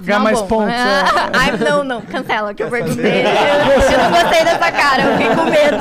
Ganhar 0.00 0.20
mais 0.20 0.40
bom. 0.42 0.46
pontos. 0.46 0.74
é. 0.74 1.02
Ai, 1.32 1.56
não, 1.56 1.82
não, 1.82 2.02
cancela, 2.02 2.52
que 2.52 2.62
eu 2.62 2.68
perguntei. 2.68 3.22
Eu, 3.22 3.28
eu 3.92 3.98
não 3.98 4.10
gostei 4.10 4.44
dessa 4.44 4.70
cara, 4.70 5.02
eu 5.02 5.16
fiquei 5.16 5.34
com 5.34 5.44
medo. 5.44 5.76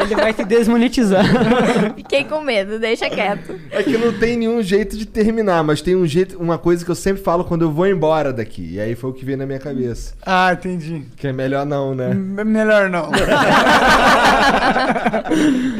Ele 0.00 0.14
vai 0.14 0.32
te 0.32 0.44
desmonetizar. 0.44 1.24
Fiquei 1.96 2.24
com 2.24 2.40
medo, 2.40 2.78
deixa 2.78 3.10
quieto. 3.10 3.58
É 3.70 3.82
que 3.82 3.98
não 3.98 4.12
tem 4.12 4.36
nenhum 4.36 4.62
jeito 4.62 4.96
de 4.96 5.04
terminar, 5.04 5.62
mas 5.62 5.82
tem 5.82 5.94
um 5.94 6.06
jeito, 6.06 6.38
uma 6.38 6.56
coisa 6.56 6.84
que 6.84 6.90
eu 6.90 6.94
sempre 6.94 7.22
falo 7.22 7.44
quando 7.44 7.62
eu 7.62 7.70
vou 7.70 7.86
embora 7.86 8.32
daqui. 8.32 8.74
E 8.74 8.80
aí 8.80 8.94
foi 8.94 9.10
o 9.10 9.12
que 9.12 9.24
veio 9.24 9.36
na 9.36 9.44
minha 9.44 9.58
cabeça. 9.58 10.14
Ah, 10.24 10.52
entendi. 10.52 11.02
Que 11.16 11.25
é 11.28 11.32
melhor 11.32 11.64
não, 11.66 11.94
né? 11.94 12.12
Melhor 12.14 12.88
não. 12.90 13.10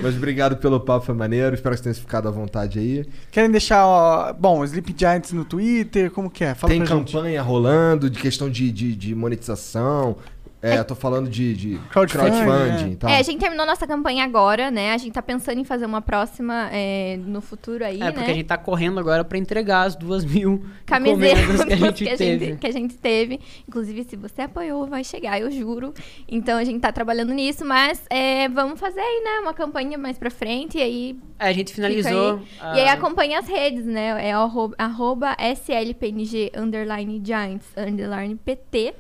Mas 0.02 0.16
obrigado 0.16 0.56
pelo 0.56 0.81
papo, 0.81 1.06
foi 1.06 1.14
maneiro. 1.14 1.55
Espero 1.55 1.74
que 1.74 1.82
vocês 1.82 1.97
tenham 1.97 2.05
ficado 2.06 2.28
à 2.28 2.31
vontade 2.31 2.78
aí. 2.78 3.05
Querem 3.31 3.51
deixar, 3.51 3.86
ó, 3.86 4.32
bom, 4.32 4.64
Sleep 4.64 4.94
Giants 4.97 5.32
no 5.32 5.44
Twitter, 5.44 6.10
como 6.10 6.31
que 6.31 6.44
é? 6.44 6.55
Fala 6.55 6.73
tem 6.73 6.82
pra 6.85 6.97
gente. 6.97 7.12
campanha 7.12 7.43
rolando 7.43 8.09
de 8.10 8.18
questão 8.18 8.48
de, 8.51 8.70
de, 8.70 8.94
de 8.94 9.14
monetização. 9.14 10.16
É, 10.74 10.78
eu 10.78 10.84
tô 10.84 10.94
falando 10.94 11.28
de, 11.28 11.55
de 11.55 11.78
Crowdfunding, 11.90 12.30
crowdfunding 12.43 12.84
é. 12.90 12.93
e 12.93 12.97
tal. 12.97 13.10
É, 13.10 13.18
a 13.18 13.22
gente 13.22 13.38
terminou 13.40 13.64
nossa 13.66 13.86
campanha 13.86 14.24
agora, 14.24 14.70
né? 14.70 14.93
A 14.93 14.98
gente 14.98 15.12
tá 15.12 15.22
pensando 15.22 15.59
em 15.60 15.64
fazer 15.64 15.86
uma 15.86 16.01
próxima 16.02 16.68
é, 16.72 17.18
no 17.24 17.40
futuro 17.40 17.84
aí, 17.84 17.97
É, 18.01 18.05
né? 18.05 18.12
porque 18.12 18.30
a 18.30 18.34
gente 18.34 18.47
tá 18.47 18.56
correndo 18.59 18.98
agora 19.01 19.24
pra 19.24 19.38
entregar 19.38 19.82
as 19.82 19.94
duas 19.97 20.24
mil 20.24 20.64
camisetas 20.84 21.64
que 21.64 21.72
a 21.72 21.76
gente 21.76 22.05
que, 22.05 22.10
a 22.10 22.16
teve. 22.16 22.47
gente, 22.47 22.59
que 22.59 22.66
a 22.66 22.72
gente 22.72 22.94
teve. 22.97 23.40
Inclusive, 23.68 24.05
se 24.05 24.16
você 24.16 24.43
apoiou, 24.43 24.86
vai 24.86 25.02
chegar, 25.05 25.40
eu 25.40 25.51
juro. 25.51 25.93
Então, 26.28 26.59
a 26.59 26.64
gente 26.64 26.80
tá 26.80 26.90
trabalhando 26.93 27.32
nisso, 27.32 27.64
mas 27.64 28.02
é, 28.10 28.48
vamos 28.48 28.78
fazer 28.80 29.01
aí, 29.01 29.22
né? 29.24 29.40
Uma 29.43 29.55
campanha 29.55 29.97
mais 29.98 30.18
pra 30.18 30.30
frente 30.30 30.78
e 30.78 30.82
aí... 30.82 31.18
É, 31.38 31.48
a 31.48 31.52
gente 31.52 31.72
finalizou. 31.74 32.40
aí. 32.60 32.76
E 32.78 32.80
aí, 32.80 32.88
a- 32.88 32.93
acompanha 32.94 33.38
as 33.38 33.47
redes, 33.48 33.84
né? 33.84 34.28
É 34.28 34.32
arroba, 34.32 34.74
arroba 34.78 35.36
slpng, 35.38 36.51
underline 36.56 37.20
giants, 37.24 37.66
underline 37.76 38.36
pt. 38.36 38.94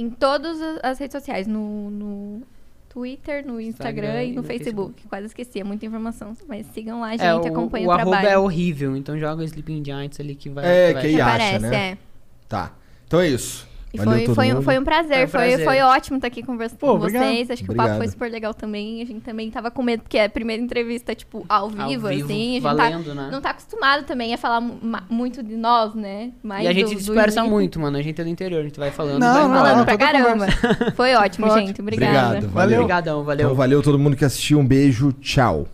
Em 0.00 0.10
todas 0.10 0.60
as- 0.82 0.98
redes 0.98 1.12
sociais. 1.12 1.46
No, 1.46 1.90
no 1.90 2.42
Twitter, 2.88 3.46
no 3.46 3.60
Instagram, 3.60 4.06
Instagram 4.08 4.24
e 4.24 4.28
no, 4.30 4.36
no 4.36 4.42
Facebook. 4.44 5.06
Quase 5.08 5.26
esqueci, 5.26 5.60
é 5.60 5.64
muita 5.64 5.84
informação. 5.84 6.34
Mas 6.48 6.66
sigam 6.72 7.00
lá, 7.00 7.10
gente, 7.12 7.22
É, 7.22 7.34
o, 7.34 7.38
acompanhem 7.46 7.86
o 7.86 7.90
o, 7.90 7.92
arroba 7.92 8.10
trabalho. 8.12 8.28
é 8.28 8.38
horrível, 8.38 8.96
então 8.96 9.18
joga 9.18 9.42
o 9.42 9.44
Sleeping 9.44 9.84
Giants 9.84 10.18
ali 10.18 10.34
que 10.34 10.48
vai. 10.48 10.64
É, 10.64 10.92
vai 10.94 11.02
que 11.02 11.08
que 11.10 11.20
acha, 11.20 11.34
aparece, 11.34 11.66
né? 11.66 11.76
é. 11.90 11.98
Tá. 12.48 12.72
Então 13.06 13.20
é 13.20 13.28
isso. 13.28 13.67
E 13.92 13.96
Valeu 13.96 14.12
foi, 14.12 14.24
todo 14.26 14.34
foi, 14.34 14.52
mundo. 14.52 14.62
foi 14.62 14.78
um 14.78 14.84
prazer, 14.84 15.14
Foi 15.16 15.24
um 15.24 15.28
foi, 15.28 15.40
prazer. 15.48 15.64
foi 15.64 15.80
ótimo 15.80 16.16
estar 16.18 16.26
aqui 16.28 16.42
conversando 16.42 16.78
Pô, 16.78 16.88
com 16.88 16.96
obrigado. 16.96 17.22
vocês. 17.24 17.50
Acho 17.50 17.62
que 17.64 17.70
o 17.70 17.72
Obrigado. 17.72 17.86
papo 17.88 17.98
foi 17.98 18.08
super 18.08 18.30
legal 18.30 18.52
também. 18.52 19.00
A 19.00 19.06
gente 19.06 19.20
também 19.20 19.50
tava 19.50 19.70
com 19.70 19.82
medo, 19.82 20.02
porque 20.02 20.18
é 20.18 20.24
a 20.26 20.28
primeira 20.28 20.62
entrevista, 20.62 21.14
tipo, 21.14 21.44
ao 21.48 21.70
vivo, 21.70 21.82
Ao 21.82 21.88
vivo, 21.88 22.06
assim. 22.06 22.50
A 22.50 22.52
gente 22.54 22.60
valendo, 22.62 23.04
tá, 23.08 23.14
né? 23.14 23.28
não 23.32 23.40
tá 23.40 23.50
acostumado 23.50 24.04
também 24.04 24.34
a 24.34 24.36
falar 24.38 24.60
muito 25.08 25.42
de 25.42 25.56
nós, 25.56 25.94
né? 25.94 26.32
Mais 26.42 26.64
E 26.64 26.68
a 26.68 26.72
do- 26.72 26.78
gente 26.78 26.90
do 26.94 26.98
dispersa 26.98 27.30
Sleep. 27.40 27.48
muito, 27.50 27.80
mano. 27.80 27.96
A 27.96 28.02
gente 28.02 28.20
é 28.20 28.24
do 28.24 28.28
interior, 28.30 28.60
a 28.60 28.64
gente 28.64 28.78
vai 28.78 28.90
falando. 28.90 29.20
Não, 29.20 29.32
vai 29.32 29.42
não, 29.42 29.48
embora. 29.48 29.60
não, 29.62 29.68
Falando 29.70 29.84
pra 29.86 29.96
caramba. 29.98 30.46
Foi 30.94 31.14
ótimo, 31.14 31.46
Foi 31.48 31.60
gente. 31.66 31.80
Obrigada. 31.80 32.28
Obrigado. 32.36 32.52
Valeu. 32.52 32.80
Obrigadão, 32.80 33.24
valeu. 33.24 33.46
Então 33.46 33.56
valeu 33.56 33.82
todo 33.82 33.98
mundo 33.98 34.16
que 34.16 34.24
assistiu. 34.24 34.58
Um 34.58 34.66
beijo. 34.66 35.12
Tchau. 35.14 35.66